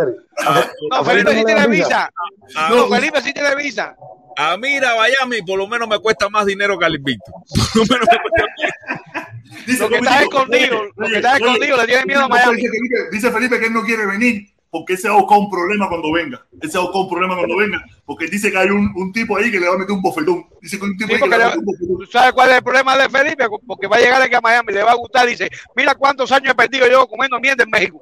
a 0.91 1.03
Felipe 1.05 1.31
Felipe 1.31 1.35
sí 1.35 1.43
tiene 1.45 1.67
visa. 1.67 2.11
Ah, 2.55 2.67
No, 2.69 2.75
no. 2.77 2.95
Felipe 2.95 3.21
sí 3.21 3.33
tiene 3.33 3.55
visa. 3.55 3.95
A 4.38 4.57
mí 4.57 4.69
ir 4.75 4.85
a 4.85 4.95
Miami 4.95 5.41
por 5.41 5.57
lo 5.59 5.67
menos 5.67 5.88
me 5.88 5.99
cuesta 5.99 6.30
más 6.30 6.45
dinero 6.45 6.80
que 6.80 6.85
al 6.85 6.95
invicto. 6.95 7.31
Por 7.73 7.75
lo 7.75 7.85
menos 7.93 8.07
me 8.11 8.17
cuesta- 8.19 9.27
Dice 9.67 9.83
Lo 9.83 9.89
que 9.89 9.97
está 9.97 10.21
escondido, 10.21 10.83
lo 10.95 11.07
que 11.07 11.15
está 11.17 11.35
escondido, 11.38 11.77
le 11.77 11.85
tiene 11.85 12.05
miedo 12.05 12.21
a 12.23 12.27
Miami. 12.30 12.63
Dice 13.11 13.30
Felipe 13.31 13.59
que 13.59 13.65
él 13.67 13.73
no 13.73 13.83
quiere 13.83 14.05
venir 14.05 14.50
porque 14.72 14.93
él 14.93 15.00
se 15.00 15.09
va 15.09 15.16
a 15.16 15.17
buscar 15.19 15.38
un 15.38 15.50
problema 15.50 15.90
cuando 15.90 16.11
venga. 16.14 16.43
Él 16.61 16.72
se 16.72 16.77
va 16.77 16.85
a 16.85 16.88
buscar 16.88 17.01
un 17.03 17.09
problema 17.09 17.35
cuando 17.35 17.58
venga. 17.58 17.83
Porque 18.06 18.27
dice 18.27 18.50
que 18.50 18.58
hay 18.58 18.69
un, 18.69 18.90
un 18.95 19.11
tipo 19.11 19.35
ahí 19.38 19.51
que 19.51 19.59
le 19.59 19.67
va 19.67 19.75
a 19.75 19.77
meter 19.77 19.91
un 19.93 20.01
bofetón. 20.01 20.45
Dice 20.61 20.80
que 20.80 20.85
un 20.85 20.98
tipo 20.98 21.09
Sí, 21.09 21.14
ahí 21.16 21.19
que 21.19 21.25
porque 21.25 21.38
le 21.38 21.43
va 21.43 21.51
a 21.51 21.56
meter 21.56 21.59
un 21.59 21.66
bofetón. 21.66 21.98
¿Tú 22.00 22.06
sabes 22.11 22.32
cuál 22.32 22.50
es 22.51 22.56
el 22.58 22.64
problema 22.64 22.98
de 22.98 23.09
Felipe? 23.09 23.45
Porque 23.67 23.88
va 23.88 23.98
a 23.98 24.00
llegar 24.00 24.22
aquí 24.22 24.33
a 24.33 24.40
Miami, 24.41 24.74
le 24.74 24.83
va 24.83 24.91
a 24.91 24.95
gustar. 24.95 25.27
Dice, 25.27 25.50
mira 25.75 25.93
cuántos 25.95 26.32
años 26.32 26.51
he 26.53 26.56
perdido 26.56 26.88
yo 26.90 27.06
comiendo 27.06 27.38
mierda 27.40 27.64
en 27.66 27.69
México. 27.69 28.01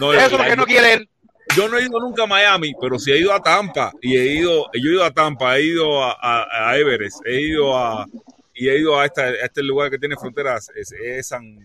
No, 0.00 0.12
Eso 0.12 0.26
es 0.26 0.32
lo 0.32 0.44
que 0.44 0.56
no 0.56 0.64
quiere 0.66 0.92
él. 0.94 1.08
Yo 1.56 1.68
no 1.68 1.76
he 1.78 1.82
ido 1.84 2.00
nunca 2.00 2.24
a 2.24 2.26
Miami, 2.26 2.72
pero 2.80 2.98
sí 2.98 3.12
he 3.12 3.18
ido 3.18 3.32
a 3.32 3.40
Tampa 3.42 3.92
y 4.00 4.16
he 4.16 4.34
ido, 4.36 4.66
yo 4.74 4.90
he 4.90 4.94
ido 4.94 5.04
a 5.04 5.10
Tampa, 5.10 5.56
he 5.58 5.62
ido 5.66 6.02
a, 6.02 6.12
a- 6.20 6.70
a 6.70 6.78
Everest, 6.78 7.20
he 7.26 7.42
ido 7.42 7.76
a 7.76 8.06
y 8.54 8.68
he 8.68 8.78
ido 8.78 8.98
a, 8.98 9.04
esta- 9.06 9.22
a 9.24 9.44
este 9.44 9.62
lugar 9.62 9.90
que 9.90 9.98
tiene 9.98 10.16
fronteras, 10.16 10.70
es, 10.74 10.92
es 10.92 11.26
San, 11.28 11.58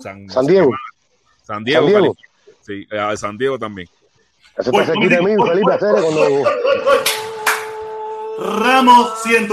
San 0.00 0.28
San 0.28 0.46
Diego. 0.46 0.70
San 1.42 1.64
Diego, 1.64 1.82
San 1.88 2.00
Diego. 2.00 2.16
Sí, 2.64 2.86
a 2.96 3.16
San 3.16 3.36
Diego 3.36 3.58
también. 3.58 3.88
Eso 4.56 4.70
Voy, 4.70 4.82
está 4.82 4.94
cerquita 4.94 5.16
de 5.16 5.22
mí, 5.22 5.42
Felipe, 5.48 5.72
hacer 5.72 5.92
voy, 5.92 6.02
cuando. 6.02 6.20
voy, 6.20 6.42
voy, 6.42 6.44
voy. 6.84 6.96
Ramos, 8.38 9.22
100, 9.22 9.48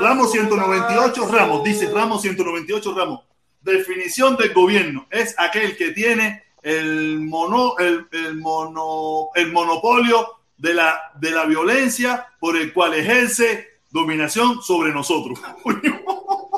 Ramos 0.00 0.32
198 0.32 1.28
Ramos, 1.30 1.64
dice 1.64 1.90
Ramos 1.90 2.22
198 2.22 2.94
Ramos. 2.94 3.20
Definición 3.60 4.36
del 4.36 4.52
gobierno 4.52 5.06
es 5.10 5.34
aquel 5.38 5.76
que 5.76 5.90
tiene 5.90 6.44
el 6.62 7.20
mono, 7.20 7.76
el, 7.78 8.06
el 8.12 8.36
mono, 8.36 9.30
el 9.34 9.52
monopolio 9.52 10.26
de 10.56 10.74
la, 10.74 11.12
de 11.16 11.30
la 11.30 11.44
violencia 11.44 12.26
por 12.38 12.56
el 12.56 12.72
cual 12.72 12.94
ejerce 12.94 13.68
dominación 13.90 14.62
sobre 14.62 14.92
nosotros. 14.92 15.38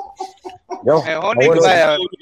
Yo, 0.84 1.02
Mejor 1.04 1.36
ni, 1.38 1.48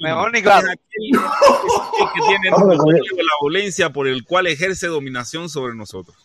mejor 0.01 0.31
ni 0.31 0.41
claro. 0.41 0.67
que 0.67 2.21
tiene 2.27 2.49
la 2.51 3.33
violencia 3.41 3.89
por 3.91 4.07
el 4.07 4.23
cual 4.23 4.47
ejerce 4.47 4.87
dominación 4.87 5.49
sobre 5.49 5.75
nosotros. 5.75 6.15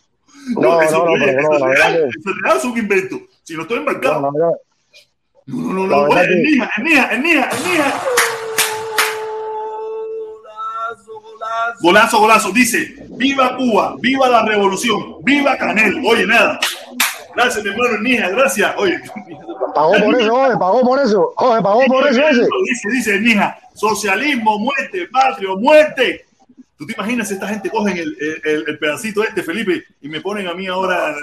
No, 0.55 0.81
eso, 0.81 1.05
no, 1.05 1.17
no, 1.17 1.25
eso 1.25 1.49
no, 1.49 1.71
es 1.71 1.79
real, 1.79 1.95
eso 1.95 2.29
es 2.29 2.35
real, 2.43 2.57
es 2.57 2.63
un 2.63 2.77
invento. 2.77 3.19
Si 3.43 3.55
no 3.55 3.63
estoy 3.63 3.77
embarcado. 3.79 4.21
no, 4.21 4.31
No, 4.31 5.73
no, 5.73 5.87
no, 5.87 6.07
no. 6.07 6.09
que- 6.15 6.21
Enija, 6.21 6.69
Enija, 6.77 7.13
Enija, 7.15 7.49
Enija. 7.57 8.01
Golazo, 11.81 12.19
golazo. 12.19 12.51
Dice, 12.51 12.95
viva 13.17 13.55
Cuba, 13.57 13.95
viva 13.99 14.29
la 14.29 14.45
revolución, 14.45 15.15
viva 15.23 15.57
Canel. 15.57 16.01
Oye, 16.05 16.27
nada. 16.27 16.59
Gracias, 17.35 17.63
mi 17.63 17.69
hermano 17.71 17.95
Enija, 17.95 18.29
gracias. 18.29 18.73
Oye, 18.77 18.99
Pagó 19.73 19.93
por 20.03 20.21
eso, 20.21 20.31
Jorge, 20.35 20.57
pagó 20.57 20.81
por 20.81 20.99
eso. 20.99 21.33
Jorge, 21.35 21.61
pagó 21.63 21.81
por 21.87 22.07
eso 22.07 22.21
ese. 22.27 22.41
Dice, 22.65 22.89
dice 22.91 23.15
Enija, 23.15 23.57
socialismo, 23.73 24.59
muerte, 24.59 25.07
patrio, 25.11 25.55
muerte. 25.57 26.25
¿Tú 26.77 26.85
te 26.87 26.93
imaginas 26.93 27.27
si 27.27 27.35
esta 27.35 27.47
gente 27.47 27.69
cogen 27.69 27.95
el, 27.97 28.17
el- 28.43 28.63
el- 28.67 28.79
pedacito 28.79 29.23
este, 29.23 29.43
Felipe, 29.43 29.83
y 30.01 30.09
me 30.09 30.19
ponen 30.19 30.47
a 30.47 30.53
mí 30.55 30.67
ahora 30.67 31.09
a 31.09 31.15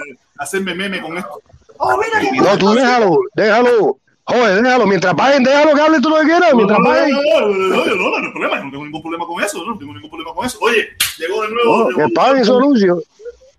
hacerme 0.43 0.73
meme 0.73 1.01
con 1.01 1.17
esto? 1.17 1.41
Oh, 1.77 1.97
mira 1.97 2.43
No, 2.51 2.57
tú 2.57 2.71
déjalo, 2.73 3.17
déjalo. 3.35 3.97
Jorge, 4.23 4.61
déjalo. 4.61 4.85
Mientras 4.87 5.13
paguen, 5.15 5.43
déjalo 5.43 5.73
que 5.75 5.81
hable 5.81 5.99
tú 6.01 6.09
lo 6.09 6.17
que 6.19 6.25
quieras. 6.25 6.53
Mientras 6.53 6.79
no, 6.79 6.85
no, 6.85 6.91
paguen. 6.91 7.11
no, 7.11 7.21
no, 7.21 7.47
no, 7.49 7.85
no, 7.85 7.95
no, 7.95 8.09
no 8.09 8.25
hay 8.25 8.31
problema, 8.31 8.55
no 8.63 8.71
tengo 8.71 8.83
ningún 8.85 9.01
problema 9.01 9.25
con 9.27 9.43
eso, 9.43 9.63
no 9.65 9.77
tengo 9.77 9.93
ningún 9.93 10.09
problema 10.09 10.33
con 10.33 10.45
eso. 10.45 10.57
Oye, 10.61 10.87
llegó 11.17 11.41
de 11.43 11.49
nuevo. 11.49 11.91
No, 11.91 11.97
que 11.97 12.13
paguen 12.13 12.45
su 12.45 12.55
anuncio. 12.57 13.01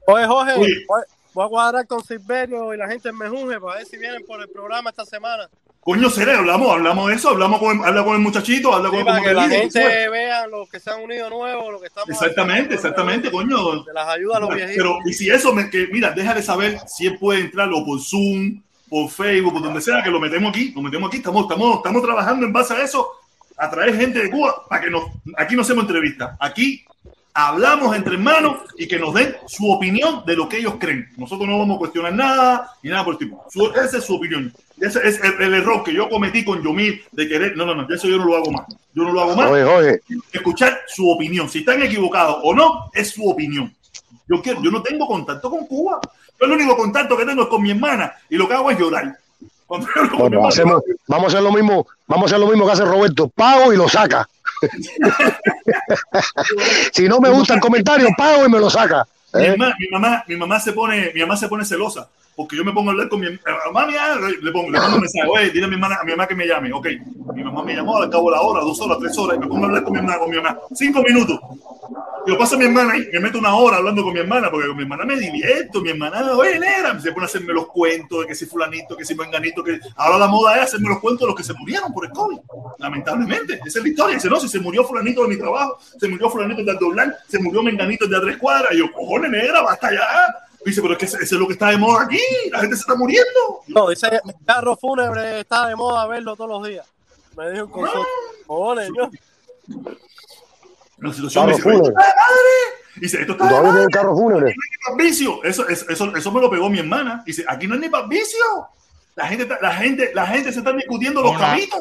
Oye, 0.07 0.27
Jorge, 0.27 0.53
Oye. 0.59 0.87
Voy, 1.41 1.47
a 1.47 1.49
cuadrar 1.49 1.87
con 1.87 2.05
Silverio 2.05 2.75
y 2.75 2.77
la 2.77 2.89
gente 2.89 3.09
en 3.09 3.17
Mejunje 3.17 3.61
para 3.61 3.79
ver 3.79 3.87
si 3.87 3.97
vienen 3.97 4.25
por 4.27 4.41
el 4.41 4.49
programa 4.49 4.91
esta 4.91 5.05
semana. 5.05 5.49
Coño, 5.81 6.11
seré, 6.11 6.35
hablamos, 6.35 6.71
hablamos 6.71 7.09
de 7.09 7.15
eso, 7.15 7.31
hablamos 7.31 7.59
con, 7.59 7.83
habla 7.83 8.05
con 8.05 8.15
el 8.15 8.21
muchachito, 8.21 8.75
habla 8.75 8.91
con 8.91 8.99
Sí, 8.99 9.01
el 9.01 9.07
para 9.07 9.23
que 9.23 9.35
la 9.35 9.49
gente 9.49 10.09
vea 10.11 10.47
los 10.47 10.69
que 10.69 10.79
se 10.79 10.91
han 10.91 11.03
unido 11.03 11.31
nuevos, 11.31 11.73
los 11.73 11.81
que 11.81 11.87
estamos 11.87 12.11
Exactamente, 12.11 12.75
haciendo, 12.75 12.75
exactamente, 12.75 13.31
coño. 13.31 13.83
De 13.85 13.93
las 13.95 14.09
ayudas 14.09 14.37
a 14.37 14.41
los 14.41 14.55
viejitos. 14.55 14.77
Pero, 14.77 14.99
y 15.07 15.13
si 15.15 15.31
eso, 15.31 15.55
me, 15.55 15.71
que, 15.71 15.89
mira, 15.91 16.11
déjale 16.11 16.43
saber 16.43 16.79
si 16.87 17.07
él 17.07 17.19
puede 17.19 17.41
entrar 17.41 17.71
o 17.73 17.83
por 17.85 17.99
Zoom, 17.99 18.61
por 18.91 19.09
Facebook, 19.09 19.55
por 19.55 19.63
donde 19.63 19.81
sea, 19.81 20.03
que 20.03 20.11
lo 20.11 20.21
metemos 20.21 20.51
aquí, 20.51 20.73
lo 20.73 20.83
metemos 20.83 21.09
aquí, 21.09 21.17
estamos, 21.19 21.45
estamos, 21.45 21.77
estamos 21.77 22.03
trabajando 22.03 22.45
en 22.45 22.53
base 22.53 22.75
a 22.75 22.83
eso, 22.83 23.09
a 23.57 23.71
traer 23.71 23.97
gente 23.97 24.19
de 24.19 24.31
Cuba, 24.31 24.67
para 24.69 24.83
que 24.83 24.91
nos, 24.91 25.05
aquí 25.39 25.57
no 25.57 25.63
hacemos 25.63 25.85
entrevistas, 25.85 26.37
aquí 26.41 26.85
hablamos 27.35 27.95
entre 27.97 28.15
hermanos 28.15 28.59
y 28.77 28.87
que 28.89 28.99
nos 28.99 29.15
den 29.15 29.37
su 29.47 29.71
opinión 29.71 30.23
de 30.27 30.37
lo 30.37 30.49
que 30.49 30.59
ellos 30.59 30.75
creen. 30.79 31.09
Nosotros 31.17 31.49
no 31.49 31.59
vamos 31.59 31.77
a 31.77 31.79
cuestionar 31.79 32.13
nada 32.13 32.73
ni 32.83 32.91
nada 32.91 33.05
por 33.05 33.15
el 33.15 33.19
tipo. 33.19 33.45
Su- 33.51 33.71
esa 33.73 33.99
es 33.99 34.05
su 34.05 34.17
opinión. 34.17 34.53
Ese 34.81 35.07
es 35.07 35.23
el, 35.23 35.41
el 35.43 35.55
error 35.55 35.83
que 35.85 35.93
yo 35.93 36.09
cometí 36.09 36.45
con 36.45 36.63
Yomil 36.63 37.03
de 37.13 37.29
querer. 37.29 37.57
No, 37.57 37.67
no, 37.67 37.75
no, 37.75 37.87
eso 37.95 38.09
yo 38.09 38.17
no 38.17 38.25
lo 38.25 38.37
hago 38.37 38.51
más. 38.51 38.67
Yo 38.95 39.03
no 39.05 39.13
lo 39.13 39.21
hago 39.21 39.37
más 39.37 39.51
Oye, 39.51 40.01
escuchar 40.33 40.81
su 40.89 41.09
opinión. 41.11 41.49
Si 41.49 41.61
están 41.61 41.83
equivocados 41.83 42.39
o 42.43 42.55
no, 42.55 42.91
es 42.93 43.11
su 43.11 43.29
opinión. 43.29 43.73
Yo, 44.29 44.41
quiero, 44.41 44.63
yo 44.63 44.71
no 44.71 44.83
tengo 44.83 45.07
contacto 45.07 45.51
con 45.51 45.67
Cuba. 45.67 46.01
Yo 46.41 46.47
el 46.47 46.53
único 46.53 46.77
contacto 46.77 47.17
que 47.17 47.27
tengo 47.27 47.43
es 47.43 47.49
con 47.49 47.63
mi 47.63 47.71
hermana 47.73 48.13
y 48.29 48.37
lo 48.37 48.49
que 48.49 48.55
hago 48.55 48.71
es 48.71 48.79
llorar. 48.79 49.17
Bueno, 50.19 50.49
hacemos, 50.49 50.83
vamos 51.07 51.27
a 51.27 51.37
hacer 51.39 51.43
lo 51.43 51.53
mismo, 51.53 51.87
vamos 52.09 52.25
a 52.25 52.27
hacer 52.35 52.41
lo 52.41 52.49
mismo 52.51 52.67
que 52.67 52.73
hace 52.73 52.85
Roberto. 52.85 53.29
Pago 53.29 53.73
y 53.73 53.77
lo 53.77 53.89
saca. 53.89 54.29
si 56.93 57.09
no 57.09 57.21
me 57.21 57.31
gusta 57.31 57.55
el 57.55 57.61
comentario, 57.61 58.09
pago 58.17 58.47
y 58.47 58.49
me 58.49 58.59
lo 58.59 58.71
saca. 58.71 59.07
mi, 59.35 59.45
¿eh? 59.45 59.57
mamá, 59.57 59.75
mi, 59.79 59.89
mamá, 59.91 60.25
mi 60.27 60.37
mamá 60.37 60.61
se 60.61 60.73
pone, 60.73 61.13
mi 61.15 61.21
mamá 61.21 61.37
se 61.37 61.49
pone 61.49 61.65
celosa 61.65 62.09
porque 62.37 62.57
yo 62.57 62.65
me 62.65 62.73
pongo 62.73 62.91
a 62.91 62.93
hablar 62.93 63.09
con 63.09 63.21
mi 63.21 63.27
mami, 63.73 63.95
ah, 63.99 64.19
le 64.19 64.53
pongo, 64.53 64.71
le 64.71 64.79
pongo 64.79 64.95
un 64.95 65.01
mensaje, 65.01 65.29
oye, 65.29 65.51
dile 65.51 65.67
a 65.67 65.69
mi, 65.69 65.75
hermana, 65.75 65.99
a 66.01 66.05
mi 66.05 66.13
mamá 66.13 66.27
que 66.27 66.35
me 66.35 66.47
llame, 66.47 66.73
ok, 66.73 66.87
mi 67.35 67.45
mamá 67.45 67.63
me 67.63 67.75
llamó 67.75 67.97
al 67.97 68.09
cabo 68.11 68.31
de 68.31 68.37
la 68.37 68.43
hora, 68.43 68.61
dos 68.61 68.81
horas, 68.81 68.99
tres 69.01 69.17
horas, 69.19 69.37
y 69.37 69.41
me 69.41 69.47
pongo 69.47 69.65
a 69.65 69.69
hablar 69.69 69.85
con 69.85 69.93
mi 69.93 69.99
hermana, 69.99 70.19
con 70.19 70.31
mi 70.31 70.37
mamá, 70.37 70.59
cinco 70.75 71.03
minutos, 71.03 71.39
y 72.27 72.31
lo 72.31 72.39
paso 72.39 72.55
a 72.55 72.59
mi 72.59 72.65
hermana 72.65 72.95
ahí, 72.95 73.07
me 73.13 73.21
meto 73.21 73.39
una 73.39 73.55
hora 73.55 73.79
hablando 73.79 74.03
con 74.03 74.13
mi 74.13 74.21
hermana, 74.21 74.51
porque 74.51 74.69
con 74.69 74.77
mi 74.77 74.83
hermana 74.83 75.05
me 75.05 75.17
divierto, 75.17 75.81
mi 75.81 75.91
hermana, 75.91 76.33
oye, 76.35 76.59
negra, 76.59 76.99
se 77.01 77.13
pone 77.13 77.25
a 77.25 77.27
hacerme 77.27 77.53
los 77.53 77.67
cuentos 77.67 78.21
de 78.21 78.27
que 78.27 78.35
si 78.35 78.47
fulanito, 78.47 78.97
que 78.97 79.05
si 79.05 79.15
menganito, 79.15 79.63
que 79.63 79.79
ahora 79.97 80.19
la 80.19 80.29
moda 80.29 80.57
es 80.57 80.63
hacerme 80.63 80.89
los 80.89 81.01
cuentos 81.01 81.21
de 81.21 81.27
los 81.27 81.37
que 81.37 81.45
se 81.45 81.55
murieron 81.55 81.93
por 81.93 82.07
el 82.07 82.13
COVID, 82.13 82.39
lamentablemente, 82.79 83.61
esa 83.67 83.79
es 83.79 83.85
la 83.85 83.89
historia, 83.89 84.15
dice, 84.17 84.31
no, 84.31 84.41
si 84.41 84.49
se 84.49 84.61
murió 84.61 84.85
fulanito 84.85 85.23
de 85.23 85.29
mi 85.29 85.37
trabajo, 85.37 85.79
se 85.99 86.09
murió 86.09 86.31
fulanito 86.31 86.63
de 86.63 86.75
doblar, 86.75 87.17
se 87.29 87.39
murió 87.39 87.63
menganito 87.63 88.07
de 88.07 88.17
a 88.17 88.21
tres 88.21 88.37
cuadras, 88.37 88.73
y 88.73 88.79
yo, 88.79 88.93
cojones, 88.93 89.31
negra, 89.31 89.63
basta 89.63 89.93
ya, 89.93 90.01
dice, 90.65 90.81
pero 90.83 90.93
es 90.95 90.99
que 90.99 91.05
eso 91.07 91.19
es 91.19 91.33
lo 91.33 91.47
que 91.47 91.55
está 91.55 91.69
de 91.71 91.77
moda 91.79 92.03
aquí, 92.05 92.21
la 92.51 92.61
gente 92.61 92.77
se 92.77 92.81
está 92.81 92.95
muriendo, 92.95 93.63
No, 93.69 93.89
dice 93.89 94.09
el 94.09 94.21
carro 94.45 94.77
fúnebre 94.77 95.41
está 95.41 95.67
de 95.67 95.77
moda 95.77 96.07
verlo 96.07 96.37
todos 96.37 96.51
los 96.51 96.67
días. 96.69 96.87
Me 97.37 97.51
dijo 97.51 97.67
un 97.67 97.71
consultor. 97.71 98.07
Joder, 98.47 98.91
yo. 98.97 99.11
la 100.99 101.13
situación 101.13 101.47
me 101.47 101.53
Carro 101.53 101.57
dice, 101.57 101.69
"Oye, 101.69 101.79
fúnebre. 101.79 101.89
esto 101.89 102.01
está 102.01 102.03
de 102.03 102.15
madre, 102.17 103.01
dice, 103.01 103.21
esto 103.21 103.33
está 103.33 103.45
de 103.47 103.63
madre, 103.63 103.87
carro 103.93 104.15
fúnebre. 104.17 104.51
Aquí 104.51 104.57
no 104.57 104.63
hay 104.63 104.71
ni 104.71 104.99
pa' 104.99 105.03
vicio. 105.05 105.45
Eso, 105.45 105.69
eso, 105.69 105.87
eso, 105.89 106.17
eso 106.17 106.33
me 106.33 106.41
lo 106.41 106.51
pegó 106.51 106.69
mi 106.69 106.79
hermana. 106.81 107.23
Dice, 107.25 107.45
aquí 107.49 107.67
no 107.67 107.75
hay 107.75 107.81
ni 107.81 107.89
para 107.89 108.07
vicio. 108.07 108.39
La 109.17 109.27
gente, 109.27 109.45
está- 109.45 109.59
la 109.63 109.73
gente, 109.75 110.11
la 110.15 110.27
gente 110.27 110.53
se 110.53 110.59
está 110.59 110.73
discutiendo 110.73 111.23
los 111.23 111.37
cabitos. 111.39 111.81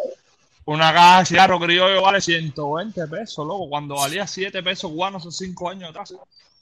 Una 0.66 0.94
caja 0.94 1.20
de 1.20 1.26
cigarro 1.26 1.60
criollo 1.60 2.02
vale 2.04 2.22
120 2.22 3.08
pesos, 3.08 3.46
loco. 3.46 3.68
Cuando 3.70 3.96
valía 3.96 4.28
7 4.28 4.62
pesos 4.62 4.92
cubanos 4.92 5.26
hace 5.26 5.46
5 5.46 5.70
años 5.70 5.90
atrás. 5.90 6.14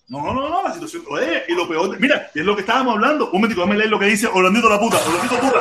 No, 0.10 0.34
no, 0.34 0.50
no, 0.50 0.64
la 0.64 0.74
situación. 0.74 1.04
Oye, 1.10 1.44
y 1.50 1.54
lo 1.54 1.68
peor, 1.68 2.00
mira, 2.00 2.32
es 2.34 2.46
lo 2.46 2.56
que 2.56 2.62
estábamos 2.62 2.94
hablando. 2.96 3.26
Un 3.26 3.34
momentico, 3.34 3.62
déjame 3.62 3.78
leer 3.78 3.90
lo 3.90 4.00
que 4.00 4.06
dice 4.06 4.28
Orlandito 4.28 4.70
la 4.70 4.80
puta. 4.80 4.98
Orlandito 5.06 5.36
puta. 5.40 5.60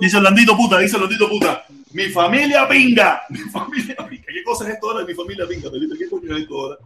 Dice 0.00 0.16
Orlandito 0.16 0.56
puta, 0.56 0.78
dice 0.78 0.96
Orlandito 0.96 1.28
puta. 1.28 1.64
Mi 1.92 2.08
familia 2.08 2.66
pinga. 2.68 3.22
Mi 3.30 3.38
familia 3.38 3.96
pinga. 4.08 4.24
¿Qué 4.26 4.42
cosa 4.44 4.64
es 4.68 4.74
esto 4.74 4.88
ahora 4.90 5.00
de 5.04 5.06
mi 5.06 5.14
familia 5.14 5.46
pinga, 5.48 5.70
Felipe? 5.70 5.94
¿Qué 5.96 6.08
coño 6.10 6.34
es 6.36 6.42
esto 6.42 6.54
ahora? 6.60 6.76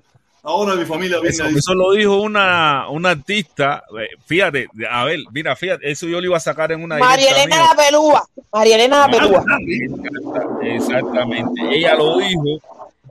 Ahora 0.42 0.74
mi 0.76 0.84
familia 0.84 1.16
pinga. 1.18 1.30
Eso, 1.30 1.44
dice. 1.44 1.58
eso 1.58 1.74
lo 1.74 1.92
dijo 1.92 2.20
una, 2.20 2.88
una 2.90 3.10
artista. 3.10 3.84
eh, 4.00 4.08
Fíjate, 4.26 4.68
a 4.90 5.04
ver, 5.04 5.20
mira, 5.32 5.56
fíjate, 5.56 5.90
eso 5.90 6.06
yo 6.06 6.20
lo 6.20 6.26
iba 6.26 6.36
a 6.36 6.40
sacar 6.40 6.72
en 6.72 6.82
una 6.82 6.98
María 6.98 7.16
directa 7.28 7.42
Elena 7.42 7.56
mía. 7.56 7.66
la 7.70 7.84
pelúa. 7.84 8.28
María 8.52 8.74
Elena 8.76 8.98
la 8.98 9.08
pelúa. 9.18 9.44
Exactamente. 10.62 11.62
Ella 11.70 11.94
lo 11.96 12.18
dijo, 12.18 12.42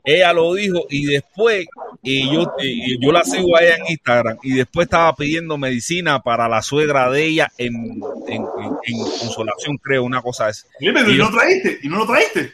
ella 0.08 0.32
lo 0.34 0.53
dijo 0.53 0.86
y 0.90 1.06
después 1.06 1.68
y 2.02 2.32
yo, 2.34 2.53
y 2.60 3.03
yo 3.06 3.11
la 3.11 3.24
sigo 3.24 3.58
a 3.58 3.61
ella 3.61 3.76
en 3.76 3.88
Instagram 3.92 4.38
y 4.42 4.53
después 4.53 4.86
estaba 4.86 5.14
pidiendo 5.16 5.58
medicina 5.58 6.22
para 6.22 6.48
la 6.48 6.61
suegra 6.61 7.10
de 7.11 7.26
ella 7.26 7.52
en, 7.58 8.02
en, 8.27 8.44
en- 8.44 8.77
en 8.84 9.00
consolación, 9.19 9.77
creo, 9.77 10.03
una 10.03 10.22
cosa 10.22 10.48
es. 10.50 10.66
Felipe, 10.80 11.02
¿y 11.08 11.14
Y 11.14 11.18
yo, 11.18 11.26
no 11.26 11.32
traíste? 11.38 11.80
¿Y 11.84 11.90
no 11.90 11.98
lo 11.98 12.06
traíste? 12.08 12.52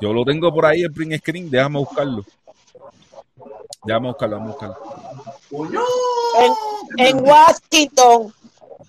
yo 0.00 0.12
lo 0.12 0.24
tengo 0.24 0.52
por 0.52 0.66
ahí 0.66 0.82
el 0.82 0.92
print 0.92 1.14
screen, 1.20 1.48
déjame 1.50 1.78
buscarlo. 1.78 2.24
Déjame 3.84 4.08
buscarlo, 4.08 4.36
déjame 4.36 4.50
buscarlo. 4.50 4.76
En, 6.98 7.06
en 7.06 7.24
Washington. 7.24 8.32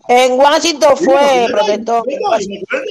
En 0.07 0.33
Washington 0.39 0.97
fue, 0.97 1.47
protestó. 1.51 2.03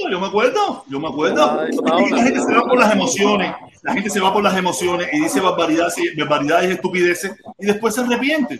Yo 0.09 0.19
me 0.19 0.27
acuerdo, 0.27 0.83
yo 0.89 0.99
me 0.99 1.07
acuerdo, 1.07 1.65
yo 1.69 1.81
me 1.81 1.89
acuerdo. 1.89 2.03
Es 2.03 2.09
que 2.09 2.15
la 2.15 2.23
gente 2.23 2.41
se 2.41 2.53
va 2.53 2.61
por 2.63 2.77
las 2.79 2.93
emociones, 2.93 3.55
la 3.85 3.93
gente 3.93 4.09
se 4.09 4.19
va 4.19 4.33
por 4.33 4.41
las 4.43 4.57
emociones 4.57 5.07
y 5.13 5.21
dice 5.21 5.39
barbaridades, 5.39 5.95
y- 5.99 6.15
barbaridades 6.19 6.69
y 6.69 6.73
estupideces 6.73 7.31
y 7.59 7.65
después 7.67 7.93
se 7.93 8.01
arrepiente. 8.01 8.59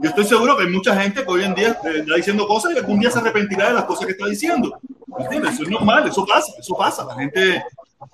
Yo 0.00 0.08
estoy 0.10 0.24
seguro 0.24 0.56
que 0.56 0.64
hay 0.64 0.70
mucha 0.70 1.00
gente 1.00 1.22
que 1.24 1.30
hoy 1.30 1.44
en 1.44 1.54
día 1.54 1.78
eh, 1.84 1.98
está 2.00 2.16
diciendo 2.16 2.46
cosas 2.48 2.72
y 2.74 2.78
algún 2.78 2.98
día 2.98 3.10
se 3.10 3.20
arrepentirá 3.20 3.68
de 3.68 3.74
las 3.74 3.84
cosas 3.84 4.06
que 4.06 4.12
está 4.12 4.26
diciendo. 4.26 4.76
¿Me 5.16 5.24
entiendes? 5.24 5.54
Eso 5.54 5.62
es 5.62 5.68
normal, 5.70 6.08
eso 6.08 6.26
pasa, 6.26 6.52
eso 6.58 6.74
pasa. 6.76 7.04
La 7.04 7.14
gente 7.14 7.62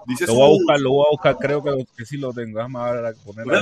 dice 0.07 0.27
Lo 0.27 0.35
voy 0.35 0.45
a 0.45 0.49
buscar, 0.51 0.81
lo 0.81 0.91
voy 0.93 1.07
a 1.07 1.11
buscar, 1.13 1.37
creo 1.39 1.63
que, 1.65 1.87
que 1.97 2.05
sí 2.05 2.19
lo 2.19 2.31
tengo. 2.35 2.59
Déjame 2.59 2.79
aquí. 3.09 3.21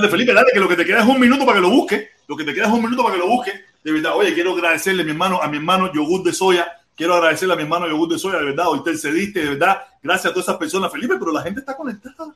Felipe, 0.09 0.33
dale, 0.33 0.51
que 0.53 0.59
lo 0.59 0.67
que 0.67 0.75
te 0.75 0.85
queda 0.85 0.99
es 1.01 1.07
un 1.07 1.19
minuto 1.21 1.45
para 1.45 1.55
que 1.57 1.61
lo 1.61 1.69
busque. 1.69 2.09
Lo 2.27 2.35
que 2.35 2.43
te 2.43 2.53
queda 2.53 2.65
es 2.67 2.73
un 2.73 2.83
minuto 2.83 3.01
para 3.03 3.15
que 3.15 3.21
lo 3.21 3.29
busque. 3.29 3.51
De 3.81 3.93
verdad, 3.93 4.11
oye, 4.17 4.33
quiero 4.33 4.51
agradecerle 4.53 5.03
a 5.03 5.05
mi 5.05 5.11
hermano, 5.11 5.41
a 5.41 5.47
mi 5.47 5.55
hermano 5.55 5.89
yogur 5.93 6.21
de 6.23 6.33
soya. 6.33 6.67
Quiero 6.97 7.15
agradecerle 7.15 7.53
a 7.53 7.55
mi 7.57 7.63
hermano 7.63 7.87
yogur 7.87 8.09
de 8.09 8.19
soya, 8.19 8.39
de 8.39 8.43
verdad, 8.45 8.67
hoy 8.67 8.83
te 8.83 8.97
cediste, 8.97 9.39
de 9.39 9.49
verdad. 9.51 9.77
Gracias 10.03 10.25
a 10.25 10.33
todas 10.33 10.49
esas 10.49 10.57
personas, 10.57 10.91
Felipe, 10.91 11.15
pero 11.17 11.31
la 11.31 11.41
gente 11.41 11.61
está 11.61 11.77
conectada. 11.77 12.35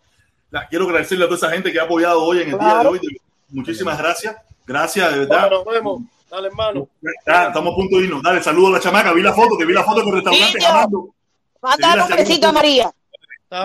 La- 0.53 0.67
quiero 0.67 0.85
agradecerle 0.85 1.25
a 1.25 1.27
toda 1.27 1.37
esa 1.37 1.49
gente 1.49 1.71
que 1.71 1.79
ha 1.79 1.83
apoyado 1.83 2.21
hoy 2.23 2.41
en 2.41 2.51
el 2.51 2.59
día 2.59 2.77
de 2.79 2.87
hoy. 2.87 2.99
De- 2.99 3.17
muchísimas 3.49 3.97
gracias. 3.97 4.35
Gracias, 4.67 5.11
de 5.11 5.19
verdad. 5.19 5.49
Bueno, 5.49 5.63
nos 5.65 5.73
vemos. 5.73 6.01
Dale, 6.29 6.47
hermano. 6.47 6.87
Ah, 7.27 7.45
estamos 7.47 7.73
a 7.73 7.75
punto 7.75 7.97
de 7.97 8.03
irnos. 8.03 8.21
Dale, 8.23 8.41
saludo 8.43 8.67
a 8.67 8.71
la 8.73 8.79
chamaca. 8.79 9.11
Vi 9.13 9.21
la 9.23 9.33
foto, 9.33 9.57
te 9.57 9.65
vi 9.65 9.73
la 9.73 9.83
foto 9.83 10.03
con 10.03 10.09
el 10.15 10.23
restaurante 10.23 10.57
Niño. 10.59 10.69
ganando. 10.71 11.09
Mándale 11.61 12.01
un 12.03 12.09
besito 12.09 12.47
a 12.47 12.51
María. 12.51 12.91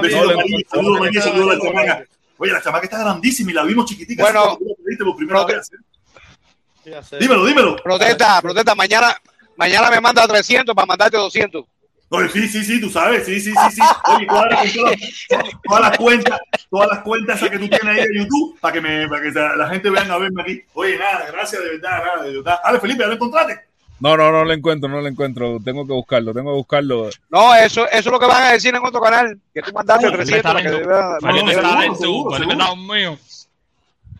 Besito, 0.02 0.22
bien. 0.24 0.36
María, 0.36 0.58
saludo, 0.70 0.98
María, 0.98 1.22
saludo 1.22 1.50
a 1.50 1.54
la 1.54 1.60
chamaca. 1.60 2.04
Oye, 2.38 2.52
la 2.52 2.62
chamaca 2.62 2.84
está 2.84 2.98
grandísima 3.00 3.50
y 3.50 3.54
la 3.54 3.62
vimos 3.64 3.84
chiquitica. 3.86 4.22
Bueno, 4.22 4.58
por 5.04 5.16
primera 5.16 5.44
vez. 5.44 5.70
¿eh? 5.72 6.90
Ya. 6.90 7.18
Dímelo, 7.18 7.44
dímelo. 7.44 7.76
Protesta, 7.76 8.40
protesta. 8.40 8.74
Mañana, 8.74 9.14
mañana 9.56 9.90
me 9.90 10.00
manda 10.00 10.26
300 10.26 10.74
para 10.74 10.86
mandarte 10.86 11.16
200. 11.18 11.64
Oye, 12.10 12.28
sí, 12.30 12.48
sí, 12.48 12.64
sí, 12.64 12.80
tú 12.80 12.88
sabes, 12.88 13.26
sí, 13.26 13.38
sí, 13.38 13.52
sí, 13.52 13.70
sí. 13.76 13.82
Oye, 14.16 14.26
cuadra 14.26 14.56
con 14.56 14.72
todas 14.72 14.90
las, 14.98 15.50
todas 15.68 15.80
las 15.82 15.98
cuentas, 15.98 16.40
todas 16.70 16.88
las 16.88 16.98
cuentas 17.00 17.36
esas 17.36 17.50
que 17.50 17.58
tú 17.58 17.68
tienes 17.68 17.84
ahí 17.86 18.08
de 18.08 18.18
YouTube 18.18 18.58
para 18.60 18.72
que 18.72 18.80
me, 18.80 19.08
para 19.08 19.22
que 19.22 19.30
la 19.30 19.68
gente 19.68 19.90
venga 19.90 20.14
a 20.14 20.18
verme 20.18 20.42
aquí. 20.42 20.62
Oye, 20.74 20.98
nada, 20.98 21.26
gracias 21.30 21.62
de 21.62 21.70
verdad, 21.72 22.02
nada, 22.04 22.22
de 22.22 22.32
verdad. 22.36 22.58
Dale, 22.64 22.80
Felipe, 22.80 23.00
ya 23.02 23.08
lo 23.08 23.12
encontraste. 23.14 23.60
No, 24.00 24.16
no, 24.16 24.30
no 24.30 24.44
lo 24.44 24.52
encuentro, 24.52 24.88
no 24.88 25.00
lo 25.00 25.08
encuentro. 25.08 25.58
Tengo 25.62 25.84
que 25.86 25.92
buscarlo, 25.92 26.32
tengo 26.32 26.50
que 26.52 26.56
buscarlo. 26.56 27.10
No, 27.28 27.54
eso, 27.56 27.84
eso 27.88 27.98
es 27.98 28.06
lo 28.06 28.18
que 28.20 28.26
van 28.26 28.42
a 28.44 28.52
decir 28.52 28.74
en 28.74 28.82
otro 28.84 29.00
canal. 29.00 29.38
Que 29.52 29.60
tú 29.60 29.72
mandaste 29.72 30.06
No, 30.06 30.12
300 30.12 30.42
para 30.52 30.62
que 30.62 30.68
talento. 30.68 30.88
vea- 30.88 31.18
Vale, 31.20 31.40
no, 31.40 31.46
que 31.46 31.52
seguro, 31.52 31.68
talento, 31.74 31.94
seguro, 31.98 32.30
vale, 32.30 32.44
que 32.46 32.50
seguro. 32.52 32.66
talento 32.66 32.76
mío. 32.94 33.18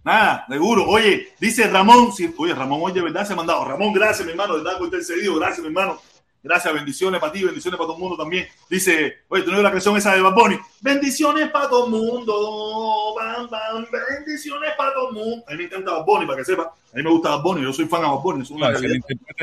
Nada, 0.05 0.45
seguro. 0.49 0.85
Oye, 0.87 1.29
dice 1.39 1.69
Ramón, 1.69 2.13
si- 2.13 2.35
oye, 2.39 2.55
Ramón 2.55 2.81
hoy 2.83 2.93
de 2.93 3.03
verdad 3.03 3.25
se 3.27 3.33
ha 3.33 3.37
mandado. 3.37 3.65
Ramón, 3.65 3.93
gracias, 3.93 4.25
mi 4.27 4.33
hermano, 4.33 4.57
de 4.57 4.63
verdad 4.65 4.79
que 4.79 4.85
usted 4.85 5.01
cedido, 5.03 5.37
gracias, 5.37 5.61
mi 5.61 5.67
hermano. 5.69 6.01
Gracias, 6.43 6.73
bendiciones 6.73 7.21
para 7.21 7.33
ti, 7.33 7.43
bendiciones 7.45 7.77
para 7.77 7.87
todo 7.89 7.97
el 7.97 8.03
mundo 8.03 8.17
también. 8.17 8.47
Dice, 8.71 9.19
oye, 9.29 9.43
tú 9.43 9.51
no 9.51 9.57
ves 9.57 9.65
la 9.65 9.71
canción 9.73 9.97
esa 9.97 10.15
de 10.15 10.23
Bad 10.23 10.35
Bunny. 10.35 10.59
Bendiciones 10.81 11.51
para 11.51 11.69
todo 11.69 11.87
el 11.87 11.91
mundo. 11.91 13.15
Bam, 13.17 13.51
bam, 13.51 13.87
bendiciones 14.17 14.71
para 14.79 14.95
todo 14.95 15.09
el 15.09 15.15
mundo. 15.15 15.45
A 15.49 15.51
mí 15.53 15.57
me 15.59 15.65
encanta 15.65 15.93
Bad 15.93 16.05
Bunny, 16.05 16.27
para 16.27 16.39
que 16.39 16.45
sepa. 16.45 16.63
A 16.63 16.97
mí 16.97 17.03
me 17.03 17.11
gusta 17.11 17.31
Bad 17.31 17.43
Bunny, 17.43 17.63
yo 17.63 17.73
soy 17.73 17.87
fan 17.87 18.03
de 18.03 18.07
Bad 18.07 18.19
Bunny. 18.21 18.45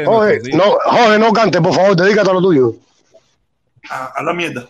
Jorge, 0.05 0.39
no, 0.53 0.63
Jorge, 0.85 1.19
no 1.19 1.33
cante, 1.33 1.61
por 1.61 1.73
favor, 1.75 1.95
dedícate 1.95 2.29
a 2.29 2.33
lo 2.33 2.41
tuyo. 2.41 2.73
A, 3.89 4.05
a 4.15 4.23
la 4.23 4.33
mierda. 4.33 4.65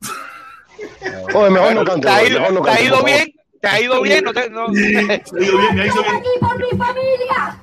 Jorge, 1.32 1.50
mejor 1.50 1.74
no 1.74 1.84
cante. 1.84 2.06
¿Te 2.06 2.08
ha 2.12 2.24
ido, 2.24 2.38
mejor 2.40 2.52
no 2.54 2.62
te 2.62 2.70
ha 2.70 2.72
cante, 2.74 2.84
ido 2.88 3.02
bien? 3.04 3.34
¿Te 3.60 3.66
ha 3.68 3.80
ido 3.80 4.00
bien? 4.02 4.24
No 4.24 4.32
te- 4.32 4.50
no- 4.50 4.68
Sí, 4.72 4.92
se 4.94 5.02
ha 5.02 5.42
ido 5.42 5.58
bien, 5.58 5.74
me 5.74 5.82
ha 5.82 5.86
ido 5.86 6.02
bien. 6.02 6.16
aquí 6.16 6.28
por 6.40 6.56
mi 6.58 6.70
familia. 6.78 7.60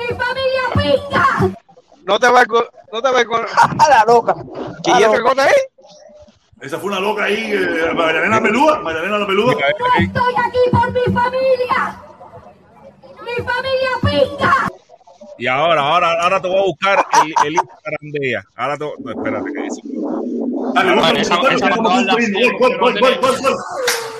Mi 0.00 0.06
familia 0.16 0.62
pinga. 0.74 1.54
No 2.04 2.18
te 2.18 2.28
va 2.28 2.44
con. 2.46 2.64
No 2.92 3.02
te 3.02 3.10
va 3.12 3.24
con. 3.24 3.40
A 3.78 3.88
la 3.88 4.04
loca. 4.06 4.34
¿Y 4.84 4.90
esa 5.02 5.20
cosa 5.22 5.44
ahí? 5.44 5.52
Esa 6.62 6.78
fue 6.78 6.90
una 6.90 7.00
loca 7.00 7.24
ahí, 7.24 7.52
eh, 7.52 7.92
Marianela 7.94 8.40
Pelúa, 8.42 8.80
Marianela 8.80 9.18
la 9.18 9.26
Pelúa. 9.26 9.52
Aquí. 9.52 10.04
Estoy 10.04 10.34
aquí 10.36 10.58
por 10.70 10.92
mi 10.92 11.00
familia. 11.14 12.00
Mi 13.24 13.44
familia 13.44 13.90
pinga. 14.02 14.68
Y 15.38 15.46
ahora, 15.46 15.80
ahora, 15.80 16.22
ahora 16.22 16.42
te 16.42 16.48
voy 16.48 16.58
a 16.58 16.62
buscar 16.64 17.06
el, 17.24 17.32
el 17.46 17.52
Instagram 17.54 18.10
de 18.12 18.28
ella. 18.28 18.42
Ahora 18.56 18.76
te 18.76 18.84
no, 18.98 19.10
espérate, 19.10 19.52
que 19.54 19.62
dice. 19.62 19.80
Dale, 20.74 21.20
esa- 21.22 21.34
esa 21.50 21.68
cuando 21.70 21.90
habla 21.90 22.12
así. 22.12 22.32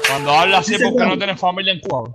Cuando 0.09 0.33
habla 0.33 0.62
porque 0.62 0.78
no 0.84 0.91
Juan. 1.07 1.18
tiene 1.18 1.36
familia 1.36 1.73
en 1.75 1.81
Cuba. 1.81 2.10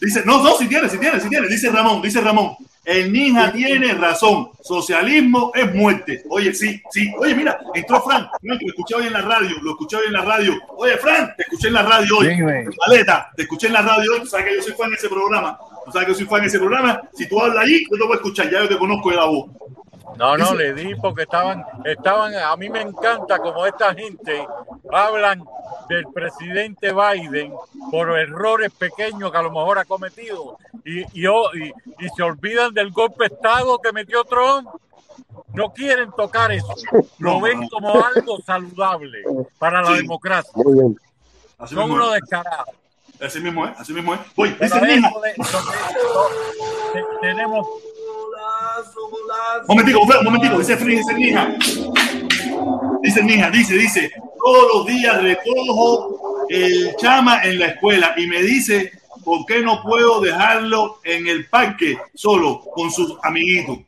Dice, 0.00 0.22
no, 0.26 0.42
no, 0.42 0.56
si 0.56 0.68
tiene, 0.68 0.90
si 0.90 0.98
tiene, 0.98 1.20
si 1.20 1.28
tiene. 1.30 1.48
Dice 1.48 1.70
Ramón, 1.70 2.02
dice 2.02 2.20
Ramón. 2.20 2.54
El 2.84 3.12
ninja 3.12 3.50
tiene 3.50 3.94
razón. 3.94 4.50
Socialismo 4.62 5.52
es 5.54 5.74
muerte. 5.74 6.22
Oye, 6.28 6.52
sí, 6.52 6.82
sí. 6.90 7.10
Oye, 7.18 7.34
mira, 7.34 7.58
entró 7.74 8.02
Fran. 8.02 8.28
Fran, 8.42 8.58
que 8.58 8.66
lo 8.66 8.72
escuché 8.72 8.94
hoy 8.96 9.06
en 9.06 9.12
la 9.14 9.22
radio. 9.22 9.56
Lo 9.62 9.70
escuché 9.70 9.96
hoy 9.96 10.06
en 10.06 10.12
la 10.12 10.22
radio. 10.22 10.54
Oye, 10.76 10.96
Fran, 10.98 11.34
te 11.36 11.44
escuché 11.44 11.68
en 11.68 11.74
la 11.74 11.82
radio 11.82 12.18
hoy. 12.18 12.28
Dime. 12.28 12.66
Maleta, 12.86 13.30
te 13.34 13.42
escuché 13.42 13.68
en 13.68 13.72
la 13.72 13.82
radio 13.82 14.12
hoy. 14.12 14.20
Tú 14.20 14.26
sabes 14.26 14.46
que 14.46 14.56
yo 14.56 14.62
soy 14.62 14.72
fan 14.74 14.90
de 14.90 14.96
ese 14.96 15.08
programa. 15.08 15.58
Tú 15.84 15.92
sabes 15.92 16.06
que 16.06 16.12
yo 16.12 16.18
soy 16.18 16.26
fan 16.26 16.40
de 16.42 16.46
ese 16.48 16.58
programa. 16.58 17.02
Si 17.14 17.28
tú 17.28 17.40
hablas 17.40 17.64
allí, 17.64 17.84
yo 17.90 17.96
te 17.96 18.04
voy 18.04 18.12
a 18.12 18.16
escuchar. 18.16 18.50
Ya 18.50 18.60
yo 18.60 18.68
te 18.68 18.78
conozco 18.78 19.10
de 19.10 19.16
la 19.16 19.24
voz. 19.24 19.50
No, 20.16 20.36
no, 20.36 20.54
le 20.54 20.74
di 20.74 20.94
porque 20.94 21.22
estaban, 21.22 21.64
estaban, 21.84 22.34
a 22.34 22.54
mí 22.56 22.68
me 22.68 22.80
encanta 22.82 23.38
como 23.38 23.66
esta 23.66 23.92
gente 23.94 24.46
hablan 24.92 25.44
del 25.88 26.06
presidente 26.06 26.92
Biden 26.92 27.52
por 27.90 28.16
errores 28.18 28.70
pequeños 28.72 29.30
que 29.32 29.36
a 29.38 29.42
lo 29.42 29.50
mejor 29.50 29.78
ha 29.78 29.84
cometido 29.84 30.56
y, 30.84 31.20
y, 31.20 31.26
oh, 31.26 31.50
y- 31.54 31.72
y 31.98 32.08
se 32.16 32.22
olvidan 32.22 32.72
del 32.72 32.90
golpe 32.92 33.28
de 33.28 33.34
Estado 33.34 33.78
que 33.80 33.92
metió 33.92 34.24
Trump. 34.24 34.68
No 35.52 35.72
quieren 35.72 36.10
tocar 36.12 36.50
eso. 36.52 36.74
Lo 37.18 37.34
No, 37.34 37.40
ven 37.40 37.68
como 37.68 37.90
algo 38.04 38.38
saludable 38.44 39.22
para 39.58 39.82
la 39.82 39.88
Sí. 39.90 39.96
democracia. 40.02 40.50
Muy 40.56 40.74
bien. 40.74 40.98
Así 41.58 41.74
Son 41.74 41.84
mismo 41.84 41.96
unos 42.02 42.14
es. 42.16 42.20
descarados. 42.22 42.68
Así 43.20 43.40
mismo 43.40 43.66
es. 43.66 43.80
Así 43.80 43.92
mismo 43.92 44.14
es. 44.14 44.20
Dice 44.60 44.80
de- 44.80 45.00
lo- 45.00 45.10
te- 46.92 47.04
tenemos 47.20 47.66
Momentico, 49.68 50.06
momentico, 50.22 50.58
dice 50.58 50.76
dice. 50.76 51.14
Dice 53.02 53.22
dice, 53.22 53.74
dice, 53.74 54.12
todos 54.42 54.68
los 54.74 54.86
días 54.86 55.22
recojo 55.22 56.46
el 56.48 56.94
chama 56.96 57.42
en 57.44 57.58
la 57.58 57.66
escuela 57.66 58.14
y 58.16 58.26
me 58.26 58.42
dice, 58.42 58.92
¿por 59.24 59.44
qué 59.46 59.60
no 59.60 59.82
puedo 59.82 60.20
dejarlo 60.20 61.00
en 61.04 61.26
el 61.26 61.46
parque 61.48 61.98
solo 62.14 62.60
con 62.74 62.90
sus 62.90 63.16
amiguitos? 63.22 63.78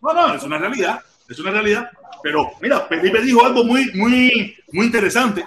No, 0.00 0.14
no, 0.14 0.34
es 0.34 0.42
una 0.42 0.58
realidad, 0.58 1.00
es 1.28 1.38
una 1.38 1.50
realidad. 1.50 1.90
Pero 2.22 2.52
mira, 2.60 2.80
Felipe 2.82 3.20
dijo 3.20 3.44
algo 3.44 3.64
muy, 3.64 3.90
muy, 3.94 4.56
muy 4.72 4.86
interesante. 4.86 5.44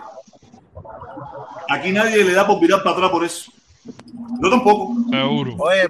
Aquí 1.70 1.92
nadie 1.92 2.24
le 2.24 2.34
da 2.34 2.46
por 2.46 2.60
virar 2.60 2.84
para 2.84 2.96
atrás 2.96 3.12
por 3.12 3.26
eso. 3.26 3.52
Yo 4.42 4.50
tampoco. 4.50 4.96
Seguro. 5.10 5.56
Oye, 5.58 5.88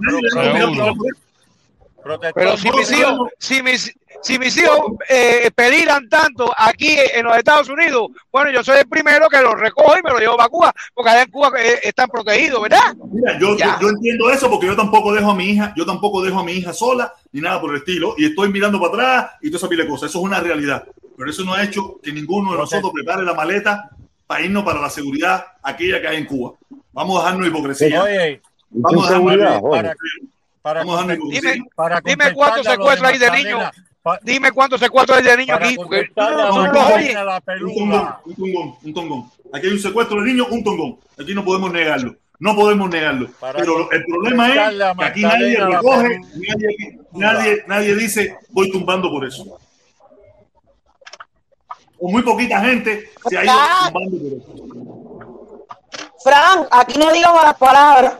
Pero 2.34 2.58
si 2.58 2.72
mis 2.72 2.92
hijos, 2.92 3.30
si 3.40 3.64
mis, 3.64 3.94
si 4.22 4.40
mis 4.40 4.58
hijos 4.58 4.80
eh, 5.10 5.50
pediran 5.54 6.08
tanto 6.10 6.52
aquí 6.58 6.96
en 7.14 7.26
los 7.26 7.38
Estados 7.38 7.70
Unidos, 7.70 8.10
bueno, 8.32 8.52
yo 8.52 8.64
soy 8.64 8.80
el 8.80 8.88
primero 8.88 9.28
que 9.30 9.42
los 9.42 9.60
recojo 9.60 9.98
y 9.98 10.04
me 10.04 10.12
lo 10.12 10.20
llevo 10.20 10.38
para 10.38 10.50
Cuba, 10.50 10.74
porque 10.94 11.10
allá 11.10 11.24
en 11.24 11.32
Cuba 11.32 11.52
eh, 11.60 11.80
están 11.84 12.10
protegidos, 12.10 12.62
¿verdad? 12.62 12.96
Mira, 13.12 13.38
yo, 13.40 13.56
yo, 13.58 13.90
entiendo 13.90 14.30
eso 14.32 14.50
porque 14.50 14.68
yo 14.68 14.76
tampoco 14.76 15.14
dejo 15.14 15.32
a 15.32 15.36
mi 15.36 15.52
hija, 15.52 15.74
yo 15.76 15.86
tampoco 15.86 16.24
dejo 16.24 16.40
a 16.40 16.44
mi 16.44 16.54
hija 16.54 16.74
sola 16.74 17.14
ni 17.32 17.42
nada 17.42 17.60
por 17.60 17.72
el 17.72 17.78
estilo 17.78 18.16
y 18.18 18.26
estoy 18.26 18.50
mirando 18.50 18.80
para 18.80 18.94
atrás 18.94 19.32
y 19.42 19.48
toda 19.50 19.58
esa 19.58 19.70
pila 19.70 19.84
de 19.84 19.90
cosas. 19.90 20.10
Eso 20.10 20.20
es 20.20 20.26
una 20.26 20.40
realidad. 20.40 20.86
Pero 21.18 21.30
eso 21.32 21.44
no 21.44 21.54
ha 21.54 21.64
hecho 21.64 22.00
que 22.02 22.12
ninguno 22.12 22.52
de 22.52 22.60
nosotros 22.60 22.92
prepare 22.94 23.24
la 23.24 23.34
maleta 23.34 23.90
para 24.28 24.42
irnos 24.42 24.64
para 24.64 24.80
la 24.80 24.90
seguridad 24.90 25.46
aquella 25.64 26.00
que 26.00 26.08
hay 26.08 26.18
en 26.18 26.26
Cuba. 26.26 26.54
Vamos 26.92 27.18
a 27.18 27.26
dejarnos 27.26 27.48
hipocresía. 27.48 28.04
Oye, 28.04 28.42
Vamos 28.70 29.06
a 29.06 29.10
dejarnos 29.10 29.32
seguridad, 29.32 29.58
hipocresía. 29.58 30.37
Para. 30.68 30.84
Dime, 30.84 31.66
para 31.76 32.02
dime 32.02 32.34
cuántos 32.34 32.66
contestarle 32.66 32.70
a 32.70 32.76
los 32.76 33.00
secuestros 33.00 33.12
hay 33.12 33.20
de 33.20 33.32
niños. 33.32 33.72
Dime 34.22 34.52
cuántos 34.52 34.80
secuestros 34.82 35.18
hay 35.18 35.24
de 35.24 35.38
niños 35.38 35.58
aquí, 35.58 35.76
porque 35.76 36.10
Un 36.10 37.74
tongón, 37.74 38.16
un 38.26 38.36
tongón, 38.36 38.76
un 38.84 38.94
tongón. 38.94 39.32
Aquí 39.54 39.68
hay 39.68 39.74
un 39.74 39.80
secuestro 39.80 40.22
de 40.22 40.28
niños, 40.28 40.48
un 40.52 40.64
tongón. 40.64 40.98
Aquí 41.18 41.34
no 41.34 41.46
podemos 41.46 41.72
negarlo. 41.72 42.16
No 42.40 42.54
podemos 42.54 42.90
negarlo. 42.90 43.30
Para 43.40 43.60
Pero 43.60 43.90
el 43.92 44.06
problema 44.06 44.50
es 44.50 44.96
que 44.98 45.06
aquí 45.06 45.22
nadie 45.22 45.58
recoge, 45.58 46.20
nadie, 46.36 47.00
nadie, 47.14 47.64
nadie 47.66 47.96
dice 47.96 48.38
voy 48.50 48.70
tumbando 48.70 49.10
por 49.10 49.26
eso. 49.26 49.58
O 52.00 52.12
muy 52.12 52.22
poquita 52.24 52.60
gente 52.60 53.10
se 53.30 53.38
ha 53.38 53.46
ido 53.46 53.54
tumbando 53.86 54.18
por 54.18 54.34
eso. 54.38 54.68
Fran, 56.24 56.68
aquí 56.72 57.00
no 57.00 57.12
digan 57.14 57.34
malas 57.34 57.58
palabras. 57.58 58.18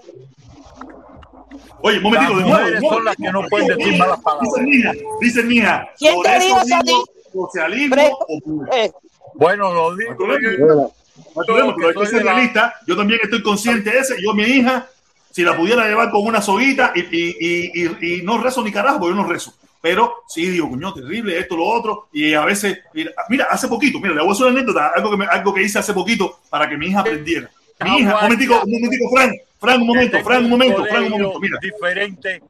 Oye, 1.82 1.98
un 1.98 2.04
momentico, 2.04 2.34
Las 2.34 2.44
de 2.44 2.50
nuevo. 2.50 2.60
mujeres 2.64 2.82
son 2.90 3.06
las 3.06 3.16
que 3.16 3.32
no 3.32 3.44
pueden 3.48 3.68
decir 3.78 3.98
malas 3.98 4.20
palabras. 4.22 4.50
Dice 4.54 4.64
Nina, 4.64 4.92
dice 5.22 5.44
Nina. 5.44 5.88
¿Quién 5.98 6.16
por 6.16 6.26
te 6.26 6.36
eso 6.38 6.46
dijo 6.46 6.58
eso 6.62 6.76
a 6.76 6.80
digo, 6.84 7.04
ti? 7.06 7.12
Socialismo 7.34 8.20
o. 8.28 8.66
Eh, 8.76 8.92
Bueno, 9.36 9.74
lo 9.74 9.92
No 9.92 9.98
hay 9.98 9.98
digo. 10.06 10.16
problema. 10.18 10.88
No 11.36 11.42
hay 11.42 11.46
problema, 11.48 11.76
pero 11.76 11.88
hay 11.90 11.96
que 11.96 12.06
ser 12.08 12.24
realista. 12.24 12.74
Yo 12.88 12.96
también 12.96 13.20
estoy 13.24 13.42
consciente 13.44 13.90
de 13.92 14.00
eso. 14.00 14.14
Yo, 14.24 14.34
mi 14.34 14.44
hija, 14.44 14.88
si 15.32 15.44
la 15.44 15.56
pudiera 15.56 15.88
llevar 15.88 16.10
con 16.12 16.26
una 16.26 16.42
soguita 16.42 16.92
y, 16.96 17.02
y, 17.02 17.36
y, 17.40 17.72
y- 18.02 18.16
y 18.20 18.22
no 18.24 18.38
rezo 18.40 18.64
ni 18.64 18.72
carajo, 18.72 19.00
porque 19.00 19.16
yo 19.16 19.22
no 19.24 19.28
rezo. 19.28 19.54
Pero 19.80 20.16
sí 20.28 20.48
digo, 20.50 20.70
coño, 20.70 20.92
terrible, 20.94 21.38
esto, 21.38 21.56
lo 21.56 21.66
otro. 21.66 22.08
Y 22.12 22.34
a 22.34 22.44
veces, 22.46 22.80
mira, 22.94 23.12
mira, 23.30 23.48
hace 23.50 23.68
poquito, 23.68 24.00
mira, 24.00 24.16
le 24.16 24.22
voy 24.22 24.30
a 24.30 24.34
hacer 24.34 24.48
una 24.48 24.56
anécdota, 24.56 24.92
algo 24.96 25.12
que, 25.12 25.18
me- 25.18 25.26
algo 25.28 25.54
que 25.54 25.64
hice 25.64 25.78
hace 25.80 25.94
poquito 25.94 26.40
para 26.50 26.68
que 26.68 26.78
mi 26.78 26.88
hija 26.88 27.02
aprendiera. 27.02 27.50
Mi 27.84 28.00
hija, 28.00 28.16
un 28.16 28.22
momentico, 28.24 28.62
un 28.64 28.72
momentico, 28.72 29.10
Fran, 29.10 29.32
Fran, 29.60 29.82
un 29.82 29.88
momento, 29.88 30.20
Fran, 30.24 30.44
un 30.44 30.50
momento, 30.50 30.86
Fran, 30.86 31.04
un 31.04 31.10
momento, 31.10 31.40
mira. 31.40 31.60
Diferente. 31.62 32.42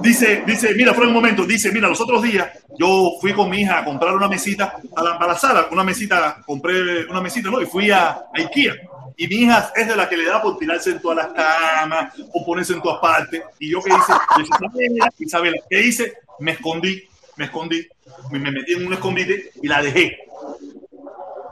Dice, 0.00 0.42
dice, 0.46 0.74
mira, 0.74 0.94
Fran, 0.94 1.08
un 1.08 1.14
momento, 1.14 1.44
dice, 1.44 1.70
mira, 1.72 1.88
los 1.88 2.00
otros 2.00 2.22
días 2.22 2.48
yo 2.78 3.12
fui 3.20 3.32
con 3.32 3.50
mi 3.50 3.60
hija 3.60 3.80
a 3.80 3.84
comprar 3.84 4.14
una 4.14 4.28
mesita 4.28 4.76
a 4.96 5.02
la, 5.02 5.18
para 5.18 5.32
la 5.32 5.38
sala, 5.38 5.68
una 5.70 5.84
mesita, 5.84 6.42
compré 6.44 7.06
una 7.06 7.20
mesita, 7.20 7.50
¿no? 7.50 7.60
Y 7.60 7.66
fui 7.66 7.90
a, 7.90 8.10
a 8.10 8.30
Ikea. 8.34 8.74
Y 9.16 9.28
mi 9.28 9.36
hija 9.36 9.72
es 9.76 9.86
de 9.86 9.94
la 9.94 10.08
que 10.08 10.16
le 10.16 10.24
da 10.24 10.40
por 10.40 10.58
tirarse 10.58 10.90
en 10.90 11.00
todas 11.00 11.18
las 11.18 11.28
camas 11.28 12.14
o 12.32 12.44
ponerse 12.44 12.72
en 12.72 12.82
todas 12.82 13.00
partes. 13.00 13.42
Y 13.58 13.70
yo 13.70 13.80
qué 13.82 13.90
hice, 13.90 14.12
Isabela, 14.42 15.12
Isabela, 15.18 15.56
¿qué 15.68 15.82
hice? 15.82 16.14
Me 16.40 16.52
escondí, 16.52 17.02
me 17.36 17.44
escondí, 17.44 17.86
me 18.30 18.38
metí 18.50 18.72
en 18.72 18.86
un 18.86 18.92
escondite 18.92 19.50
y 19.62 19.68
la 19.68 19.82
dejé. 19.82 20.18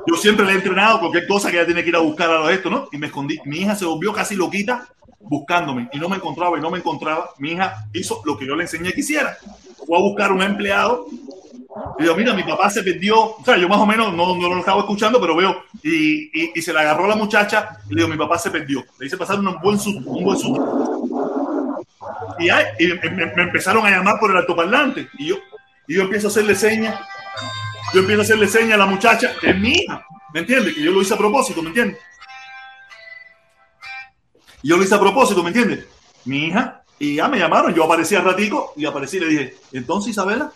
Yo 0.06 0.16
siempre 0.16 0.46
le 0.46 0.52
he 0.52 0.54
entrenado 0.56 1.00
cualquier 1.00 1.26
cosa 1.26 1.50
que 1.50 1.56
ella 1.56 1.66
tiene 1.66 1.82
que 1.82 1.90
ir 1.90 1.96
a 1.96 2.00
buscar 2.00 2.30
a 2.30 2.50
esto, 2.52 2.70
¿no? 2.70 2.88
Y 2.92 2.98
me 2.98 3.08
escondí. 3.08 3.38
Mi 3.44 3.58
hija 3.58 3.74
se 3.74 3.84
volvió 3.84 4.12
casi 4.12 4.34
loquita 4.34 4.88
buscándome 5.20 5.88
y 5.92 5.98
no 5.98 6.08
me 6.08 6.16
encontraba 6.16 6.58
y 6.58 6.60
no 6.60 6.70
me 6.70 6.78
encontraba. 6.78 7.30
Mi 7.38 7.52
hija 7.52 7.86
hizo 7.92 8.22
lo 8.24 8.38
que 8.38 8.46
yo 8.46 8.56
le 8.56 8.64
enseñé 8.64 8.92
que 8.92 9.00
hiciera. 9.00 9.36
Fue 9.86 9.96
a 9.98 10.00
buscar 10.00 10.32
un 10.32 10.42
empleado. 10.42 11.06
Y 11.98 12.02
digo, 12.02 12.16
mira, 12.16 12.34
mi 12.34 12.42
papá 12.42 12.70
se 12.70 12.82
perdió. 12.82 13.20
O 13.20 13.44
sea, 13.44 13.56
yo 13.56 13.68
más 13.68 13.78
o 13.78 13.86
menos 13.86 14.12
no, 14.12 14.34
no 14.36 14.48
lo 14.48 14.58
estaba 14.58 14.80
escuchando, 14.80 15.20
pero 15.20 15.36
veo. 15.36 15.62
Y, 15.82 16.58
y, 16.58 16.62
se 16.62 16.72
le 16.72 16.80
agarró 16.80 17.06
la 17.06 17.14
muchacha 17.14 17.78
y 17.88 17.94
le 17.94 18.02
digo, 18.02 18.08
mi 18.08 18.18
papá 18.18 18.38
se 18.38 18.50
perdió. 18.50 18.84
Le 18.98 19.06
hice 19.06 19.16
pasar 19.16 19.38
un 19.38 19.56
buen 19.62 19.78
susto, 19.78 20.10
un 20.10 20.24
buen 20.24 20.38
susto. 20.38 21.84
Y, 22.38 22.86
me, 22.86 23.32
me 23.36 23.42
empezaron 23.42 23.86
a 23.86 23.90
llamar 23.90 24.18
por 24.18 24.30
el 24.30 24.38
altoparlante. 24.38 25.08
Y 25.18 25.28
yo, 25.28 25.36
y 25.86 25.94
yo 25.94 26.02
empiezo 26.02 26.26
a 26.28 26.30
hacerle 26.30 26.54
señas. 26.54 26.98
Yo 27.92 28.00
empiezo 28.00 28.20
a 28.20 28.24
hacerle 28.24 28.46
señas 28.46 28.74
a 28.74 28.78
la 28.78 28.86
muchacha, 28.86 29.34
que 29.40 29.50
es 29.50 29.58
mi 29.58 29.72
hija. 29.72 30.06
¿Me 30.32 30.40
entiendes? 30.40 30.74
Que 30.74 30.82
yo 30.82 30.92
lo 30.92 31.02
hice 31.02 31.14
a 31.14 31.18
propósito, 31.18 31.60
¿me 31.62 31.68
entiendes? 31.68 31.98
Yo 34.62 34.76
lo 34.76 34.84
hice 34.84 34.94
a 34.94 35.00
propósito, 35.00 35.42
¿me 35.42 35.48
entiendes? 35.48 35.86
Mi 36.24 36.46
hija 36.46 36.82
Y 36.98 37.14
ya 37.16 37.28
me 37.28 37.38
llamaron, 37.38 37.74
yo 37.74 37.84
aparecí 37.84 38.14
al 38.14 38.24
ratico 38.24 38.74
y 38.76 38.84
aparecí 38.84 39.16
y 39.16 39.20
le 39.20 39.26
dije, 39.26 39.54
entonces 39.72 40.10
Isabela, 40.10 40.52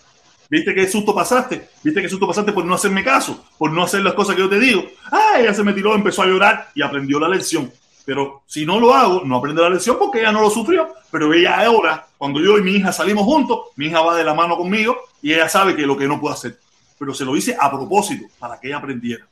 ¿viste 0.50 0.74
qué 0.74 0.86
susto 0.86 1.14
pasaste? 1.14 1.70
¿Viste 1.82 2.02
qué 2.02 2.08
susto 2.08 2.26
pasaste 2.26 2.52
por 2.52 2.66
no 2.66 2.74
hacerme 2.74 3.02
caso? 3.02 3.44
Por 3.56 3.72
no 3.72 3.82
hacer 3.82 4.02
las 4.02 4.12
cosas 4.12 4.36
que 4.36 4.42
yo 4.42 4.48
te 4.48 4.60
digo. 4.60 4.84
Ah, 5.10 5.38
ella 5.38 5.54
se 5.54 5.64
me 5.64 5.72
tiró, 5.72 5.94
empezó 5.94 6.22
a 6.22 6.26
llorar 6.26 6.68
y 6.74 6.82
aprendió 6.82 7.18
la 7.18 7.28
lección. 7.28 7.72
Pero 8.04 8.42
si 8.46 8.66
no 8.66 8.78
lo 8.78 8.94
hago, 8.94 9.22
no 9.24 9.36
aprende 9.36 9.62
la 9.62 9.70
lección 9.70 9.96
porque 9.98 10.20
ella 10.20 10.32
no 10.32 10.42
lo 10.42 10.50
sufrió. 10.50 10.94
Pero 11.10 11.32
ella 11.32 11.64
ahora, 11.64 12.06
cuando 12.18 12.40
yo 12.40 12.58
y 12.58 12.62
mi 12.62 12.72
hija 12.72 12.92
salimos 12.92 13.24
juntos, 13.24 13.60
mi 13.76 13.86
hija 13.86 14.02
va 14.02 14.14
de 14.14 14.24
la 14.24 14.34
mano 14.34 14.56
conmigo 14.56 14.98
y 15.22 15.32
ella 15.32 15.48
sabe 15.48 15.74
que 15.74 15.86
lo 15.86 15.96
que 15.96 16.06
no 16.06 16.20
puede 16.20 16.34
hacer. 16.34 16.58
Pero 16.98 17.12
se 17.14 17.24
lo 17.24 17.36
hice 17.36 17.56
a 17.58 17.70
propósito, 17.70 18.26
para 18.38 18.58
que 18.60 18.68
ella 18.68 18.78
aprendiera. 18.78 19.26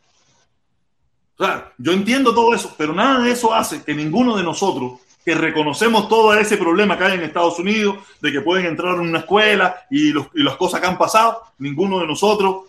O 1.38 1.44
sea, 1.44 1.72
yo 1.78 1.92
entiendo 1.92 2.34
todo 2.34 2.54
eso, 2.54 2.74
pero 2.76 2.92
nada 2.92 3.20
de 3.24 3.32
eso 3.32 3.52
hace 3.54 3.82
que 3.82 3.94
ninguno 3.94 4.36
de 4.36 4.42
nosotros, 4.42 5.00
que 5.24 5.34
reconocemos 5.34 6.08
todo 6.08 6.34
ese 6.34 6.56
problema 6.56 6.98
que 6.98 7.04
hay 7.04 7.14
en 7.14 7.22
Estados 7.22 7.58
Unidos, 7.58 7.96
de 8.20 8.32
que 8.32 8.40
pueden 8.40 8.66
entrar 8.66 8.94
en 8.94 9.00
una 9.00 9.20
escuela 9.20 9.86
y, 9.90 10.12
los- 10.12 10.26
y 10.34 10.42
las 10.42 10.56
cosas 10.56 10.80
que 10.80 10.86
han 10.86 10.98
pasado, 10.98 11.42
ninguno 11.58 12.00
de 12.00 12.06
nosotros 12.06 12.64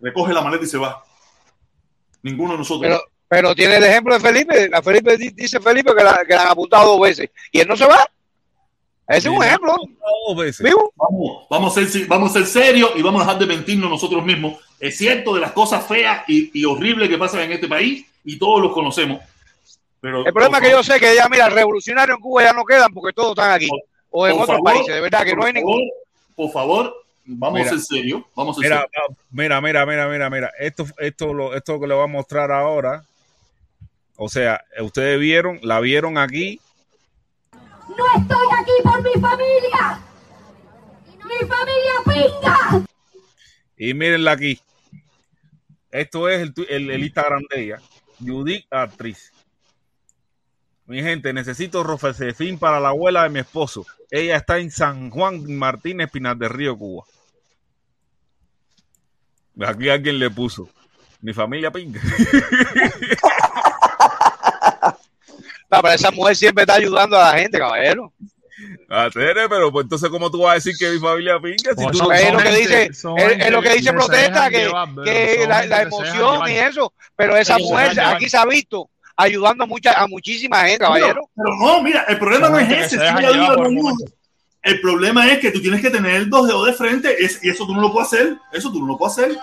recoge 0.00 0.32
la 0.32 0.42
maleta 0.42 0.64
y 0.64 0.68
se 0.68 0.78
va. 0.78 1.02
Ninguno 2.22 2.52
de 2.52 2.58
nosotros. 2.58 2.82
Pero, 2.82 3.00
pero 3.28 3.54
tiene 3.54 3.76
el 3.76 3.84
ejemplo 3.84 4.14
de 4.14 4.20
Felipe. 4.20 4.68
La 4.68 4.82
Felipe 4.82 5.16
di- 5.16 5.30
dice 5.30 5.60
Felipe 5.60 5.94
que 5.96 6.04
la, 6.04 6.24
que 6.26 6.34
la 6.34 6.42
han 6.42 6.48
apuntado 6.48 6.90
dos 6.92 7.00
veces 7.00 7.30
y 7.50 7.60
él 7.60 7.68
no 7.68 7.76
se 7.76 7.86
va. 7.86 8.04
Ese 9.16 9.28
es 9.28 9.34
un 9.36 9.42
ejemplo. 9.44 9.76
Vamos, 10.96 11.46
vamos, 11.50 11.76
a 11.76 11.86
ser, 11.86 12.06
vamos 12.06 12.30
a 12.30 12.32
ser 12.34 12.46
serios 12.46 12.92
y 12.96 13.02
vamos 13.02 13.22
a 13.22 13.24
dejar 13.26 13.40
de 13.40 13.46
mentirnos 13.46 13.90
nosotros 13.90 14.24
mismos. 14.24 14.58
Es 14.80 14.96
cierto 14.96 15.34
de 15.34 15.40
las 15.40 15.52
cosas 15.52 15.86
feas 15.86 16.24
y, 16.28 16.50
y 16.58 16.64
horribles 16.64 17.08
que 17.08 17.18
pasan 17.18 17.40
en 17.42 17.52
este 17.52 17.68
país 17.68 18.06
y 18.24 18.38
todos 18.38 18.62
los 18.62 18.72
conocemos. 18.72 19.20
Pero, 20.00 20.26
El 20.26 20.32
problema 20.32 20.58
es 20.58 20.64
que 20.64 20.70
yo 20.70 20.82
sé 20.82 20.98
que 20.98 21.14
ya, 21.14 21.28
mira, 21.28 21.48
revolucionarios 21.48 22.16
en 22.16 22.22
Cuba 22.22 22.42
ya 22.42 22.52
no 22.52 22.64
quedan 22.64 22.92
porque 22.92 23.12
todos 23.12 23.30
están 23.30 23.52
aquí. 23.52 23.68
O 24.10 24.26
en 24.26 24.32
otros 24.32 24.48
favor, 24.48 24.64
países. 24.64 24.94
De 24.94 25.00
verdad 25.00 25.24
que 25.24 25.36
no 25.36 25.44
hay 25.44 25.52
favor, 25.52 25.76
ningún. 25.76 25.90
Por 26.34 26.50
favor, 26.50 27.04
vamos 27.24 27.60
Mira. 27.60 27.70
a 27.70 27.74
ser 27.74 27.80
serios. 27.80 28.22
Vamos 28.34 28.56
a 28.56 28.60
ser 28.60 28.70
Mira, 28.70 28.80
serios. 28.90 28.92
ah, 29.10 29.14
mira, 29.30 29.60
mira, 29.60 29.86
mira, 29.86 30.08
mira, 30.08 30.30
mira. 30.30 30.52
Esto, 30.58 30.86
esto, 30.98 31.32
lo, 31.32 31.54
esto 31.54 31.78
que 31.78 31.86
le 31.86 31.94
voy 31.94 32.04
a 32.04 32.08
mostrar 32.08 32.50
ahora. 32.50 33.04
O 34.16 34.28
sea, 34.28 34.64
ustedes 34.80 35.18
vieron, 35.20 35.60
la 35.62 35.80
vieron 35.80 36.18
aquí. 36.18 36.60
No 37.96 38.04
estoy 38.20 38.46
aquí 38.58 38.72
por 38.82 39.02
mi 39.02 39.12
familia. 39.20 40.00
Mi 41.18 41.46
familia 41.46 41.94
pinga. 42.04 42.86
Y 43.76 43.94
mírenla 43.94 44.32
aquí. 44.32 44.60
Esto 45.90 46.28
es 46.28 46.50
el, 46.68 47.02
Instagram 47.02 47.42
de 47.50 47.64
ella. 47.64 47.82
Judith 48.18 48.66
Actriz. 48.70 49.32
Mi 50.86 51.02
gente, 51.02 51.32
necesito 51.32 51.82
rofecefín 51.82 52.58
para 52.58 52.80
la 52.80 52.88
abuela 52.88 53.24
de 53.24 53.28
mi 53.28 53.40
esposo. 53.40 53.86
Ella 54.10 54.36
está 54.36 54.58
en 54.58 54.70
San 54.70 55.10
Juan 55.10 55.54
Martínez, 55.56 56.10
Pinar 56.10 56.36
del 56.36 56.50
Río, 56.50 56.76
Cuba. 56.76 57.04
Aquí 59.66 59.88
alguien 59.88 60.18
le 60.18 60.30
puso. 60.30 60.68
Mi 61.20 61.32
familia 61.32 61.70
pinga. 61.70 62.00
No, 65.72 65.82
pero 65.82 65.94
esa 65.94 66.10
mujer 66.10 66.36
siempre 66.36 66.62
está 66.62 66.74
ayudando 66.74 67.16
a 67.18 67.32
la 67.32 67.38
gente, 67.38 67.58
caballero. 67.58 68.12
Ah, 68.90 69.08
Tere, 69.12 69.48
pero 69.48 69.72
pues 69.72 69.84
entonces, 69.84 70.10
¿cómo 70.10 70.30
tú 70.30 70.42
vas 70.42 70.52
a 70.52 70.54
decir 70.56 70.74
que 70.78 70.90
mi 70.90 70.98
familia 71.00 71.40
pinga? 71.40 71.56
Si 71.56 71.74
Pues 71.74 71.92
tú 71.92 71.98
son- 71.98 72.12
es 72.12 72.22
son 72.22 72.32
lo 72.34 72.38
que 72.38 72.44
gente- 72.44 72.58
dice, 72.60 72.82
es, 72.84 73.50
lo 73.50 73.62
que 73.62 73.74
dice 73.74 73.92
protesta, 73.92 74.50
que, 74.50 74.58
llevar, 74.58 75.66
la, 75.66 75.82
emoción 75.82 76.48
y 76.48 76.52
eso, 76.52 76.92
pero 77.16 77.36
esa 77.36 77.56
Ellos 77.56 77.70
mujer 77.70 77.98
aquí 78.00 78.28
se 78.28 78.36
ha 78.36 78.44
visto 78.44 78.90
ayudando 79.16 79.64
a 79.64 79.66
mucha, 79.66 79.92
a 79.94 80.06
muchísima 80.06 80.60
gente, 80.64 80.78
caballero. 80.84 81.28
Pero 81.34 81.56
no, 81.58 81.82
mira, 81.82 82.04
el 82.06 82.18
problema 82.18 82.46
Son 82.48 82.54
no 82.54 82.60
es 82.60 82.70
ese. 82.92 82.98
sí, 82.98 83.02
ayuda 83.02 83.56
el 84.64 84.80
problema 84.80 85.26
es 85.32 85.40
que 85.40 85.50
tú 85.50 85.60
tienes 85.60 85.80
que 85.80 85.90
tener 85.90 86.28
dos 86.28 86.46
dedos 86.46 86.66
de 86.66 86.72
frente 86.74 87.16
es- 87.24 87.42
y 87.42 87.48
eso 87.50 87.66
tú 87.66 87.74
no 87.74 87.80
lo 87.80 87.92
puedes 87.92 88.12
hacer. 88.12 88.36
Eso 88.52 88.70
tú 88.70 88.78
no 88.80 88.86
lo 88.86 88.98
puedes 88.98 89.18
hacer. 89.18 89.36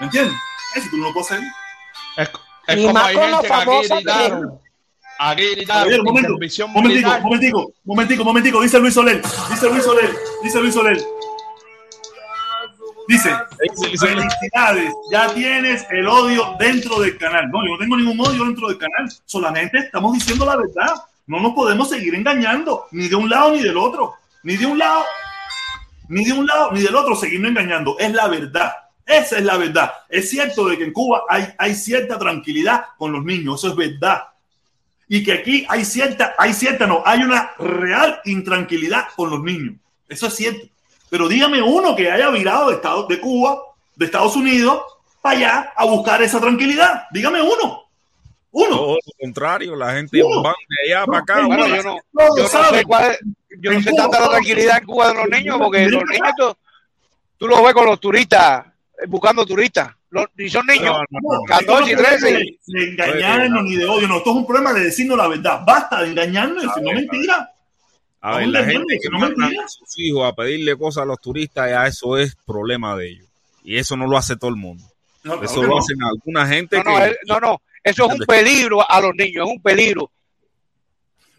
¿Me 0.00 0.06
entiendes? 0.06 0.34
Eso 0.74 0.88
tú 0.90 0.96
no 0.96 1.04
lo 1.08 1.12
puedes 1.12 1.30
hacer. 1.30 1.44
Es, 2.16 2.30
es 2.66 2.76
Ni 2.76 2.82
como 2.82 2.94
más 2.94 3.06
hay 3.06 3.14
con 3.14 3.30
la 3.30 3.36
gente 3.36 3.46
que 3.48 3.54
aquí 3.54 3.64
famosa 3.64 3.94
gritaron. 3.96 4.60
Aquí 5.22 5.50
gritaron. 5.54 6.02
momentico, 6.02 6.38
militar. 6.80 7.20
momentico, 7.20 7.72
momentico, 7.84 8.24
momentico, 8.24 8.62
dice 8.62 8.78
Luis 8.80 8.94
Soler, 8.94 9.20
dice 9.50 9.68
Luis 9.68 9.84
Soler, 9.84 10.10
dice 10.42 10.60
Luis 10.60 10.72
Soler. 10.72 10.98
Dice, 13.06 13.30
felicidades, 13.98 14.94
ya 15.12 15.34
tienes 15.34 15.84
el 15.90 16.08
odio 16.08 16.56
dentro 16.58 17.00
del 17.00 17.18
canal. 17.18 17.50
No, 17.50 17.58
yo 17.66 17.72
no 17.72 17.78
tengo 17.78 17.96
ningún 17.98 18.18
odio 18.20 18.44
dentro 18.46 18.68
del 18.68 18.78
canal, 18.78 19.12
solamente 19.26 19.76
estamos 19.78 20.14
diciendo 20.14 20.46
la 20.46 20.56
verdad. 20.56 20.94
No 21.26 21.40
nos 21.40 21.52
podemos 21.52 21.90
seguir 21.90 22.14
engañando, 22.14 22.86
ni 22.90 23.08
de 23.08 23.16
un 23.16 23.28
lado 23.28 23.52
ni 23.52 23.62
del 23.62 23.76
otro, 23.76 24.14
ni 24.42 24.56
de 24.56 24.64
un 24.64 24.78
lado, 24.78 25.04
ni 26.08 26.24
de 26.24 26.32
un 26.32 26.46
lado 26.46 26.72
ni 26.72 26.80
del 26.80 26.96
otro, 26.96 27.14
seguirnos 27.14 27.50
engañando. 27.50 27.98
Es 27.98 28.10
la 28.14 28.26
verdad. 28.26 28.72
Esa 29.04 29.36
es 29.36 29.44
la 29.44 29.58
verdad. 29.58 29.92
Es 30.08 30.30
cierto 30.30 30.66
de 30.66 30.78
que 30.78 30.84
en 30.84 30.94
Cuba 30.94 31.24
hay, 31.28 31.46
hay 31.58 31.74
cierta 31.74 32.18
tranquilidad 32.18 32.84
con 32.96 33.12
los 33.12 33.22
niños, 33.22 33.62
eso 33.62 33.68
es 33.68 33.76
verdad 33.76 34.29
y 35.12 35.24
que 35.24 35.32
aquí 35.32 35.66
hay 35.68 35.84
cierta, 35.84 36.34
hay 36.38 36.54
cierta, 36.54 36.86
no, 36.86 37.02
hay 37.04 37.20
una 37.24 37.50
real 37.58 38.20
intranquilidad 38.26 39.06
con 39.16 39.28
los 39.28 39.42
niños. 39.42 39.74
Eso 40.08 40.28
es 40.28 40.34
cierto. 40.36 40.68
Pero 41.10 41.26
dígame 41.26 41.60
uno 41.60 41.96
que 41.96 42.08
haya 42.08 42.30
virado 42.30 42.68
de, 42.68 42.76
Estados, 42.76 43.08
de 43.08 43.18
Cuba, 43.18 43.60
de 43.96 44.04
Estados 44.06 44.36
Unidos, 44.36 44.80
para 45.20 45.36
allá 45.36 45.72
a 45.76 45.84
buscar 45.84 46.22
esa 46.22 46.40
tranquilidad. 46.40 47.06
Dígame 47.10 47.42
uno. 47.42 47.82
Uno. 48.52 48.76
Todo 48.76 48.94
lo 48.94 49.12
contrario, 49.20 49.74
la 49.74 49.94
gente 49.94 50.22
Uno. 50.22 50.42
va 50.44 50.54
de 50.68 50.92
allá 50.94 51.06
para 51.06 51.18
acá. 51.18 51.42
No, 51.42 51.48
Bueno, 51.48 51.66
no, 51.66 51.76
yo 51.76 51.82
no, 51.82 51.96
no 52.12 52.36
yo 52.36 52.42
no 52.44 52.48
sabe. 52.48 52.78
sé 52.78 52.84
cuál 52.84 53.10
es- 53.10 53.18
yo 53.58 53.72
no 53.72 53.80
sé 53.80 53.90
Cuba, 53.90 54.02
tanta 54.02 54.20
la 54.20 54.28
tranquilidad 54.30 54.78
en 54.78 54.86
Cuba 54.86 55.08
de 55.08 55.14
los 55.14 55.28
niños, 55.28 55.58
porque 55.58 55.88
los 55.88 56.02
niños 56.04 56.30
tú, 56.38 56.56
tú 57.36 57.48
los 57.48 57.62
ves 57.64 57.74
con 57.74 57.86
los 57.86 57.98
turistas, 58.00 58.64
eh, 59.02 59.06
buscando 59.08 59.44
turistas, 59.44 59.90
Los- 60.10 60.26
y 60.36 60.48
son 60.50 60.66
niños, 60.66 60.96
No, 61.10 61.18
no, 61.20 61.34
no. 61.38 61.42
14 61.46 61.92
y 61.92 61.96
13. 61.96 62.32
De, 62.32 62.58
de 62.66 62.90
engañarnos 62.90 63.62
ni 63.64 63.76
de 63.76 63.86
odio, 63.86 64.08
no. 64.08 64.18
Esto 64.18 64.30
es 64.30 64.36
un 64.36 64.46
problema 64.46 64.72
de 64.72 64.84
decirnos 64.84 65.16
la 65.16 65.28
verdad. 65.28 65.60
Basta 65.64 66.02
de 66.02 66.08
engañarnos 66.10 66.64
y 66.64 66.66
decirnos 66.66 66.94
mentiras. 66.94 67.48
A 68.22 68.36
ver, 68.38 68.48
la 68.48 68.64
gente 68.64 68.98
que 69.00 69.08
no 69.08 69.18
manda 69.18 69.46
a 69.46 69.68
sus 69.68 69.98
hijos 69.98 70.30
a 70.30 70.34
pedirle 70.34 70.76
cosas 70.76 71.04
a 71.04 71.06
los 71.06 71.20
turistas, 71.20 71.70
ya 71.70 71.86
eso 71.86 72.18
es 72.18 72.36
problema 72.46 72.94
de 72.96 73.08
ellos. 73.10 73.28
Y 73.64 73.78
eso 73.78 73.96
no 73.96 74.06
lo 74.06 74.16
hace 74.18 74.36
todo 74.36 74.50
el 74.50 74.56
mundo. 74.56 74.84
No, 75.22 75.42
Eso 75.42 75.62
lo 75.62 75.68
no. 75.68 75.78
hacen 75.78 75.96
alguna 76.02 76.46
gente 76.46 76.76
No, 76.78 76.82
que... 76.96 77.16
no, 77.26 77.34
no, 77.34 77.40
no, 77.40 77.62
eso 77.84 78.06
es 78.06 78.12
un 78.18 78.26
peligro 78.26 78.78
a 78.90 79.00
los 79.02 79.14
niños, 79.14 79.46
es 79.46 79.52
un 79.54 79.60
peligro. 79.62 80.10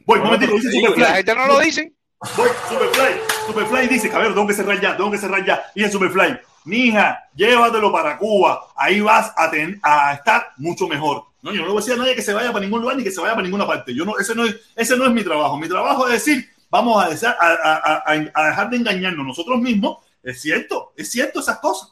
Voy, 0.06 0.20
No, 0.20 0.26
momentico, 0.26 0.54
pero 0.54 0.62
dice 0.64 0.72
sí, 0.72 0.78
Y 0.78 0.82
la 0.82 0.88
Superfly. 0.90 1.16
gente 1.18 1.36
no 1.36 1.48
lo 1.48 1.60
dice. 1.60 1.94
Voy, 2.38 2.50
Superfly. 2.70 3.14
Superfly 3.48 3.88
dice, 3.88 4.10
cabrón, 4.10 4.34
tengo 4.36 4.48
que 4.48 4.54
cerrar 4.54 4.80
ya, 4.80 4.96
tengo 4.98 5.12
que 5.12 5.18
cerrar 5.18 5.46
ya. 5.46 5.64
Y 5.76 5.84
el 5.84 5.92
Superfly, 5.92 6.40
mija, 6.66 7.24
llévatelo 7.36 7.92
para 7.92 8.18
Cuba. 8.18 8.68
Ahí 8.76 9.02
vas 9.02 9.34
a, 9.36 9.50
ten- 9.50 9.80
a 9.84 10.14
estar 10.14 10.52
mucho 10.58 10.88
mejor. 10.88 11.24
No, 11.42 11.52
yo 11.52 11.58
no 11.62 11.68
le 11.68 11.72
voy 11.74 11.78
a 11.78 11.82
decir 11.82 11.94
a 11.94 11.98
nadie 11.98 12.16
que 12.16 12.22
se 12.22 12.34
vaya 12.34 12.52
para 12.52 12.64
ningún 12.64 12.82
lugar 12.82 12.96
ni 12.98 13.04
que 13.04 13.12
se 13.12 13.20
vaya 13.20 13.34
para 13.34 13.44
ninguna 13.44 13.66
parte. 13.66 13.94
Yo 13.96 14.06
no, 14.06 14.18
ese 14.20 14.36
no 14.36 14.46
es, 14.46 14.56
ese 14.76 14.96
no 14.96 15.06
es 15.06 15.12
mi 15.12 15.24
trabajo. 15.24 15.58
Mi 15.58 15.68
trabajo 15.68 16.06
es 16.08 16.14
decir, 16.14 16.48
vamos 16.70 17.04
a, 17.04 17.10
desa- 17.10 17.36
a, 17.40 17.48
a- 17.54 18.04
a- 18.06 18.32
a 18.34 18.48
dejar 18.48 18.70
de 18.70 18.78
engañarnos 18.78 19.26
nosotros 19.26 19.60
mismos. 19.60 19.98
Es 20.24 20.40
cierto, 20.42 20.94
es 20.96 21.10
cierto 21.10 21.40
esas 21.40 21.58
cosas. 21.60 21.92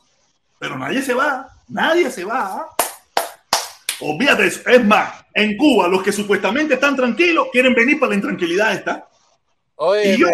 Pero 0.59 0.77
nadie 0.77 1.01
se 1.01 1.13
va, 1.13 1.49
nadie 1.67 2.11
se 2.11 2.23
va. 2.25 2.67
Olvídate 4.01 4.47
eso. 4.47 4.61
Es 4.69 4.85
más, 4.85 5.25
en 5.33 5.57
Cuba, 5.57 5.87
los 5.87 6.03
que 6.03 6.11
supuestamente 6.11 6.75
están 6.75 6.95
tranquilos 6.95 7.47
quieren 7.51 7.73
venir 7.73 7.99
para 7.99 8.11
la 8.11 8.15
intranquilidad 8.15 8.73
esta. 8.73 9.07
Oye, 9.75 10.13
Y 10.15 10.17
yo 10.19 10.27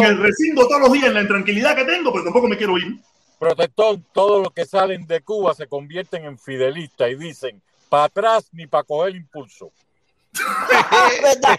Me 0.00 0.12
resigno 0.14 0.66
todos 0.66 0.80
los 0.80 0.92
días 0.92 1.06
en 1.06 1.14
la 1.14 1.20
intranquilidad 1.22 1.76
que 1.76 1.84
tengo, 1.84 2.10
pero 2.12 2.24
tampoco 2.24 2.48
me 2.48 2.56
quiero 2.56 2.76
ir. 2.78 2.98
Protector, 3.40 3.98
todos 4.12 4.42
los 4.42 4.52
que 4.52 4.66
salen 4.66 5.06
de 5.06 5.22
Cuba 5.22 5.54
se 5.54 5.66
convierten 5.66 6.26
en 6.26 6.38
fidelistas 6.38 7.10
y 7.10 7.14
dicen, 7.16 7.62
para 7.88 8.04
atrás 8.04 8.50
ni 8.52 8.66
para 8.66 8.84
coger 8.84 9.16
impulso. 9.16 9.72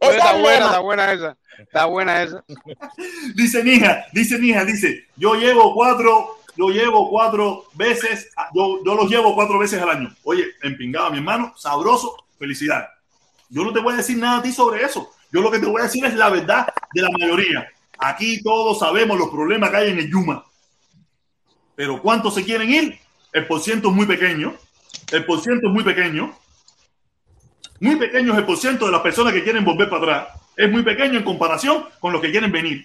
Está 0.00 0.30
el 0.32 0.42
buena, 0.42 0.58
lema. 0.58 0.66
está 0.66 0.80
buena 0.80 1.12
esa. 1.12 1.36
Está 1.58 1.84
buena 1.86 2.22
esa. 2.22 2.44
Dice 3.34 3.64
Nija, 3.64 4.06
dice 4.12 4.38
Nija, 4.38 4.64
dice, 4.64 5.06
yo 5.16 5.34
llevo 5.34 5.74
cuatro, 5.74 6.38
yo 6.56 6.68
llevo 6.68 7.10
cuatro 7.10 7.64
veces, 7.74 8.30
yo, 8.54 8.78
yo 8.84 8.94
los 8.94 9.10
llevo 9.10 9.34
cuatro 9.34 9.58
veces 9.58 9.82
al 9.82 9.90
año. 9.90 10.14
Oye, 10.22 10.44
empingado, 10.62 11.10
mi 11.10 11.18
hermano, 11.18 11.52
sabroso, 11.56 12.14
felicidad. 12.38 12.86
Yo 13.48 13.64
no 13.64 13.72
te 13.72 13.80
voy 13.80 13.94
a 13.94 13.96
decir 13.96 14.18
nada 14.18 14.38
a 14.38 14.42
ti 14.42 14.52
sobre 14.52 14.84
eso. 14.84 15.10
Yo 15.32 15.40
lo 15.40 15.50
que 15.50 15.58
te 15.58 15.66
voy 15.66 15.80
a 15.80 15.84
decir 15.84 16.04
es 16.04 16.14
la 16.14 16.28
verdad 16.28 16.72
de 16.92 17.02
la 17.02 17.10
mayoría. 17.10 17.68
Aquí 17.98 18.40
todos 18.42 18.78
sabemos 18.78 19.18
los 19.18 19.30
problemas 19.30 19.70
que 19.70 19.76
hay 19.78 19.90
en 19.90 19.98
el 19.98 20.10
Yuma. 20.10 20.44
Pero 21.78 22.02
¿cuántos 22.02 22.34
se 22.34 22.44
quieren 22.44 22.68
ir? 22.68 22.98
El 23.32 23.46
porciento 23.46 23.90
es 23.90 23.94
muy 23.94 24.04
pequeño. 24.04 24.52
El 25.12 25.24
porciento 25.24 25.68
es 25.68 25.72
muy 25.72 25.84
pequeño. 25.84 26.36
Muy 27.78 27.94
pequeño 27.94 28.32
es 28.32 28.38
el 28.40 28.44
porciento 28.44 28.86
de 28.86 28.90
las 28.90 29.00
personas 29.00 29.32
que 29.32 29.44
quieren 29.44 29.64
volver 29.64 29.88
para 29.88 30.02
atrás. 30.02 30.40
Es 30.56 30.68
muy 30.68 30.82
pequeño 30.82 31.18
en 31.20 31.24
comparación 31.24 31.84
con 32.00 32.12
los 32.12 32.20
que 32.20 32.32
quieren 32.32 32.50
venir. 32.50 32.84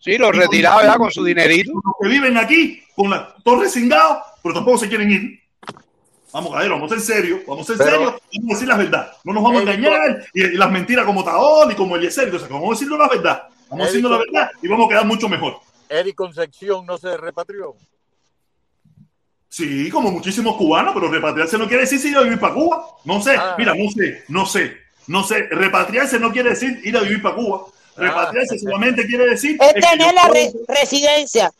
Sí, 0.00 0.18
los 0.18 0.34
retirados 0.34 0.82
ya 0.82 0.96
con 0.96 1.12
su 1.12 1.22
dinerito. 1.22 1.70
Los 1.72 1.94
que 2.02 2.08
viven 2.08 2.36
aquí 2.36 2.82
con 2.96 3.08
la 3.08 3.36
torre 3.44 3.68
cingados, 3.70 4.18
pero 4.42 4.56
tampoco 4.56 4.78
se 4.78 4.88
quieren 4.88 5.12
ir. 5.12 5.40
Vamos, 6.32 6.52
cadero, 6.52 6.74
vamos 6.74 6.90
a 6.90 6.96
ser 6.96 7.04
serios, 7.18 7.40
vamos 7.46 7.70
a 7.70 7.76
ser 7.76 7.78
Pero- 7.78 7.90
serios, 7.98 8.10
vamos 8.34 8.50
a 8.50 8.54
decir 8.54 8.68
la 8.68 8.76
verdad. 8.78 9.12
No 9.22 9.32
nos 9.32 9.44
vamos 9.44 9.60
a 9.60 9.62
engañar 9.62 10.26
y, 10.34 10.44
y 10.44 10.50
las 10.56 10.72
mentiras 10.72 11.04
como 11.06 11.22
Taón 11.22 11.70
y 11.70 11.76
como 11.76 11.94
Eliezer, 11.94 12.24
entonces 12.24 12.48
vamos 12.48 12.68
a 12.68 12.72
decirlo 12.72 12.98
la 12.98 13.08
verdad. 13.08 13.42
Vamos 13.70 13.86
haciendo 13.86 14.08
la 14.10 14.18
verdad 14.18 14.50
y 14.60 14.66
vamos 14.66 14.86
a 14.86 14.88
quedar 14.88 15.06
mucho 15.06 15.28
mejor. 15.28 15.58
Eric 15.88 16.16
Concepción 16.16 16.84
no 16.84 16.98
se 16.98 17.16
repatrió. 17.16 17.76
Sí, 19.48 19.88
como 19.90 20.10
muchísimos 20.10 20.56
cubanos, 20.56 20.92
pero 20.94 21.10
repatriarse 21.10 21.56
no 21.56 21.66
quiere 21.66 21.84
decir 21.84 22.04
ir 22.10 22.16
a 22.16 22.22
vivir 22.22 22.38
para 22.38 22.54
Cuba. 22.54 22.84
No 23.04 23.20
sé, 23.22 23.34
Ah. 23.36 23.54
mira, 23.58 23.74
no 23.74 23.90
sé, 23.90 24.24
no 24.28 24.44
sé, 24.46 24.76
no 25.06 25.24
sé. 25.24 25.48
Repatriarse 25.50 26.18
no 26.20 26.30
quiere 26.30 26.50
decir 26.50 26.80
ir 26.84 26.96
a 26.96 27.00
vivir 27.00 27.22
para 27.22 27.34
Cuba. 27.34 27.62
Repatriarse 27.96 28.58
solamente 28.58 29.06
quiere 29.06 29.26
decir 29.26 29.56
Es 29.60 29.74
tener 29.88 30.14
la 30.14 30.28
re- 30.28 30.52
residencia, 30.68 31.50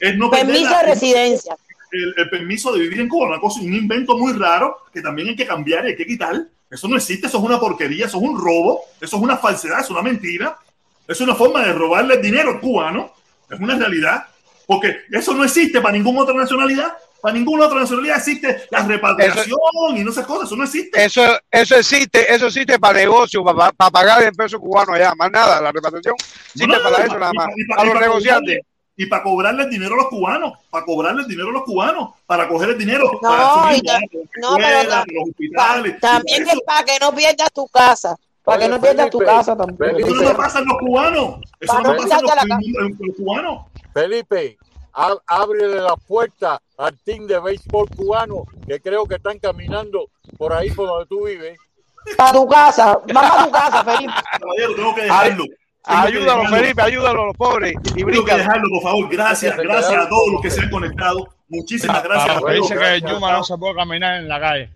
es 0.00 0.16
no 0.16 0.30
permiso 0.30 0.70
la- 0.70 0.78
de 0.82 0.86
residencia. 0.94 1.56
el, 1.92 2.14
el 2.16 2.30
permiso 2.30 2.72
de 2.72 2.80
vivir 2.80 3.00
en 3.00 3.08
Cuba, 3.08 3.28
una 3.28 3.38
cosa, 3.40 3.60
un 3.60 3.72
invento 3.72 4.16
muy 4.18 4.32
raro 4.32 4.78
que 4.92 5.00
también 5.02 5.28
hay 5.28 5.36
que 5.36 5.46
cambiar 5.46 5.84
y 5.84 5.88
hay 5.90 5.96
que 5.96 6.06
quitar. 6.06 6.42
Eso 6.70 6.88
no 6.88 6.96
existe, 6.96 7.28
eso 7.28 7.38
es 7.38 7.44
una 7.44 7.60
porquería, 7.60 8.06
eso 8.06 8.16
es 8.16 8.22
un 8.24 8.36
robo, 8.40 8.80
eso 9.00 9.16
es 9.16 9.22
una 9.22 9.36
falsedad, 9.36 9.80
es 9.80 9.90
una 9.90 10.02
mentira, 10.02 10.58
es 11.06 11.20
una 11.20 11.34
forma 11.36 11.62
de 11.64 11.72
robarle 11.72 12.16
dinero 12.16 12.50
al 12.50 12.60
cubano, 12.60 13.12
es 13.48 13.60
una 13.60 13.76
realidad, 13.76 14.24
porque 14.66 14.96
eso 15.12 15.32
no 15.34 15.44
existe 15.44 15.80
para 15.80 15.92
ninguna 15.96 16.22
otra 16.22 16.34
nacionalidad, 16.34 16.96
para 17.26 17.38
ninguna 17.38 17.66
otra 17.66 17.80
nacionalidad 17.80 18.18
existe 18.18 18.68
la 18.70 18.86
repatriación 18.86 19.58
y 19.96 20.04
no 20.04 20.12
esas 20.12 20.24
cosas, 20.26 20.46
eso 20.46 20.54
no 20.54 20.62
existe. 20.62 21.04
Eso, 21.04 21.22
eso 21.50 21.74
existe, 21.74 22.32
eso 22.32 22.46
existe 22.46 22.78
para 22.78 23.00
negocio, 23.00 23.42
para, 23.42 23.72
para 23.72 23.90
pagar 23.90 24.22
en 24.22 24.32
pesos 24.32 24.60
cubanos 24.60 24.94
allá, 24.94 25.12
más 25.16 25.28
nada, 25.32 25.60
la 25.60 25.72
repatriación 25.72 26.14
existe 26.54 26.66
No, 26.68 26.80
para 26.84 27.00
y 27.02 27.06
eso 27.08 27.18
nada 27.18 27.32
más, 27.32 27.48
y 27.56 27.64
pa- 27.66 27.74
para 27.76 27.88
los 27.92 28.00
negociantes. 28.00 28.58
cobrarle- 28.58 28.66
Y 28.98 29.06
para 29.06 29.22
cobrarle 29.24 29.62
el 29.64 29.70
dinero 29.70 29.94
a 29.94 29.96
los 29.96 30.06
cubanos, 30.06 30.52
para 30.70 30.84
cobrarle 30.84 31.22
el 31.22 31.28
dinero 31.28 31.48
a 31.48 31.52
los 31.52 31.64
cubanos, 31.64 32.10
para 32.26 32.46
coger 32.48 32.70
el 32.70 32.78
dinero 32.78 33.10
No, 33.20 33.28
para 33.28 33.50
pero 34.56 34.90
los 35.12 35.28
hospitales. 35.30 36.00
También 36.00 36.48
es 36.48 36.60
para 36.64 36.84
que 36.84 36.98
no 37.00 37.12
pierdas 37.12 37.52
tu 37.52 37.66
casa. 37.66 38.16
Para 38.44 38.58
que 38.60 38.68
no 38.68 38.80
pierdas 38.80 39.10
tu 39.10 39.18
casa 39.18 39.56
también. 39.56 39.96
Eso 39.98 40.14
no 40.14 40.36
pasa 40.36 40.60
en 40.60 40.66
los 40.66 40.78
cubanos. 40.78 41.40
Eso 41.58 41.80
no 41.80 41.96
pasa 41.96 42.18
en 42.18 42.22
los, 42.88 43.02
en 43.02 43.12
cubanos. 43.14 43.66
Felipe, 43.92 44.56
ábrele 45.26 45.80
la 45.80 45.96
puerta 45.96 46.60
al 46.78 46.96
team 47.04 47.26
de 47.26 47.38
béisbol 47.38 47.88
cubano 47.90 48.44
que 48.66 48.80
creo 48.80 49.06
que 49.06 49.16
están 49.16 49.38
caminando 49.38 50.08
por 50.38 50.52
ahí 50.52 50.70
por 50.70 50.86
donde 50.88 51.06
tú 51.06 51.26
vives. 51.26 51.58
Para 52.16 52.32
tu 52.32 52.48
casa. 52.48 52.98
Vamos 53.12 53.30
a 53.38 53.44
tu 53.44 53.50
casa, 53.50 53.84
Felipe. 53.96 54.12
Caballero, 54.40 54.74
tengo 54.76 54.94
que 54.94 55.02
dejarlo. 55.02 55.44
Ayúdalo. 55.84 56.48
Felipe, 56.48 56.82
ayúdalo 56.82 57.22
a 57.22 57.26
los 57.26 57.36
pobres 57.36 57.74
y 57.94 58.04
Tengo 58.04 58.24
que 58.24 58.34
dejarlo, 58.34 58.64
por 58.70 58.82
favor. 58.82 59.08
Gracias, 59.08 59.56
gracias 59.56 60.04
a 60.04 60.08
todos 60.08 60.32
los 60.32 60.40
que 60.42 60.50
se 60.50 60.60
han 60.62 60.70
conectado. 60.70 61.28
Muchísimas 61.48 61.96
Para 62.02 62.08
gracias. 62.14 62.34
los 62.40 62.44
que 62.44 62.50
a 62.50 62.56
todos. 62.56 62.70
dicen 62.70 62.78
que. 63.02 63.12
Yuma 63.12 63.32
no 63.32 63.44
se 63.44 63.56
puede 63.56 63.74
caminar 63.76 64.16
en 64.16 64.28
la 64.28 64.40
calle. 64.40 64.70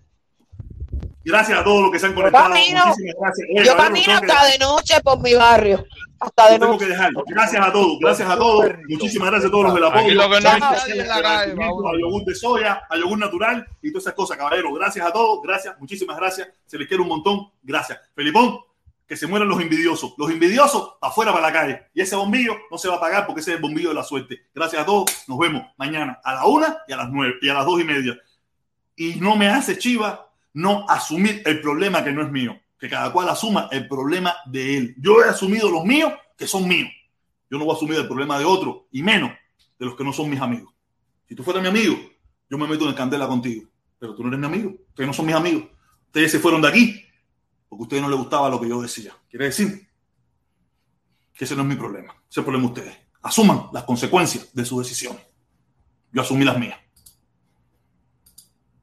Gracias 1.24 1.58
a 1.58 1.64
todos 1.64 1.82
los 1.82 1.90
que 1.92 1.98
se 1.98 2.06
han 2.06 2.14
conectado. 2.14 2.48
camino. 2.48 2.86
Muchísimas 2.86 3.14
gracias. 3.20 3.48
Yo 3.66 3.76
camino 3.76 4.12
hasta 4.12 4.44
de 4.46 4.58
noche 4.58 5.00
por 5.02 5.18
mi 5.20 5.34
barrio. 5.34 5.84
Hasta 6.20 6.58
de 6.58 6.78
que 6.78 6.86
dejarlo. 6.86 7.24
Gracias 7.26 7.66
a 7.66 7.72
todos, 7.72 7.98
gracias 7.98 8.28
a 8.28 8.36
todos. 8.36 8.66
Muchísimas 8.88 9.30
gracias 9.30 9.48
a 9.48 9.50
todos 9.50 9.64
los 9.64 9.74
del 9.74 9.84
apoyo. 9.84 10.14
Lo 10.14 10.30
que 10.30 10.40
no. 10.40 11.88
A 11.88 11.98
yogur 11.98 12.24
de 12.24 12.34
soya, 12.34 12.82
a 12.90 12.96
yogur 12.98 13.18
natural 13.18 13.66
y 13.80 13.90
todas 13.90 14.04
esas 14.04 14.14
cosas, 14.14 14.36
caballero. 14.36 14.70
Gracias 14.74 15.06
a 15.06 15.10
todos, 15.10 15.40
gracias, 15.42 15.80
muchísimas 15.80 16.18
gracias. 16.18 16.48
Se 16.66 16.76
les 16.76 16.86
quiere 16.86 17.02
un 17.02 17.08
montón. 17.08 17.50
Gracias. 17.62 17.98
Felipón, 18.14 18.58
que 19.06 19.16
se 19.16 19.26
mueran 19.26 19.48
los 19.48 19.62
envidiosos. 19.62 20.12
Los 20.18 20.30
envidiosos, 20.30 20.98
afuera 21.00 21.32
para 21.32 21.46
la 21.46 21.52
calle. 21.52 21.86
Y 21.94 22.02
ese 22.02 22.16
bombillo 22.16 22.54
no 22.70 22.76
se 22.76 22.88
va 22.88 22.94
a 22.94 22.96
apagar 22.98 23.26
porque 23.26 23.40
ese 23.40 23.52
es 23.52 23.56
el 23.56 23.62
bombillo 23.62 23.88
de 23.88 23.94
la 23.94 24.04
suerte. 24.04 24.42
Gracias 24.54 24.82
a 24.82 24.84
todos. 24.84 25.24
Nos 25.26 25.38
vemos 25.38 25.62
mañana 25.78 26.20
a 26.22 26.34
la 26.34 26.44
una 26.44 26.82
y 26.86 26.92
a 26.92 26.98
las 26.98 27.08
nueve 27.08 27.36
y 27.40 27.48
a 27.48 27.54
las 27.54 27.64
dos 27.64 27.80
y 27.80 27.84
media. 27.84 28.18
Y 28.94 29.14
no 29.14 29.36
me 29.36 29.48
hace 29.48 29.78
chiva 29.78 30.30
no 30.52 30.84
asumir 30.86 31.42
el 31.46 31.62
problema 31.62 32.04
que 32.04 32.12
no 32.12 32.22
es 32.22 32.30
mío. 32.30 32.59
Que 32.80 32.88
cada 32.88 33.12
cual 33.12 33.28
asuma 33.28 33.68
el 33.70 33.86
problema 33.86 34.34
de 34.46 34.76
él. 34.76 34.94
Yo 34.98 35.22
he 35.22 35.28
asumido 35.28 35.70
los 35.70 35.84
míos 35.84 36.12
que 36.36 36.46
son 36.46 36.66
míos. 36.66 36.90
Yo 37.50 37.58
no 37.58 37.64
voy 37.64 37.74
a 37.74 37.76
asumir 37.76 37.98
el 37.98 38.08
problema 38.08 38.38
de 38.38 38.44
otro 38.44 38.88
y 38.90 39.02
menos 39.02 39.30
de 39.78 39.86
los 39.86 39.94
que 39.94 40.02
no 40.02 40.12
son 40.12 40.30
mis 40.30 40.40
amigos. 40.40 40.72
Si 41.28 41.34
tú 41.34 41.44
fueras 41.44 41.62
mi 41.62 41.68
amigo, 41.68 41.96
yo 42.48 42.58
me 42.58 42.66
meto 42.66 42.88
en 42.88 42.94
candela 42.94 43.28
contigo. 43.28 43.68
Pero 43.98 44.14
tú 44.14 44.22
no 44.22 44.28
eres 44.28 44.40
mi 44.40 44.46
amigo. 44.46 44.70
Ustedes 44.88 45.06
no 45.06 45.12
son 45.12 45.26
mis 45.26 45.34
amigos. 45.34 45.64
Ustedes 46.06 46.32
se 46.32 46.40
fueron 46.40 46.62
de 46.62 46.68
aquí 46.68 47.04
porque 47.70 47.82
a 47.82 47.84
ustedes 47.84 48.02
no 48.02 48.08
les 48.08 48.18
gustaba 48.18 48.50
lo 48.50 48.60
que 48.60 48.68
yo 48.68 48.82
decía. 48.82 49.14
Quiere 49.28 49.44
decir 49.44 49.88
que 51.32 51.44
ese 51.44 51.54
no 51.54 51.62
es 51.62 51.68
mi 51.68 51.76
problema. 51.76 52.12
Ese 52.12 52.28
es 52.28 52.36
el 52.38 52.44
problema 52.44 52.66
de 52.66 52.72
ustedes. 52.72 52.98
Asuman 53.22 53.66
las 53.72 53.84
consecuencias 53.84 54.52
de 54.52 54.64
sus 54.64 54.82
decisiones. 54.82 55.22
Yo 56.12 56.20
asumí 56.20 56.44
las 56.44 56.58
mías. 56.58 56.80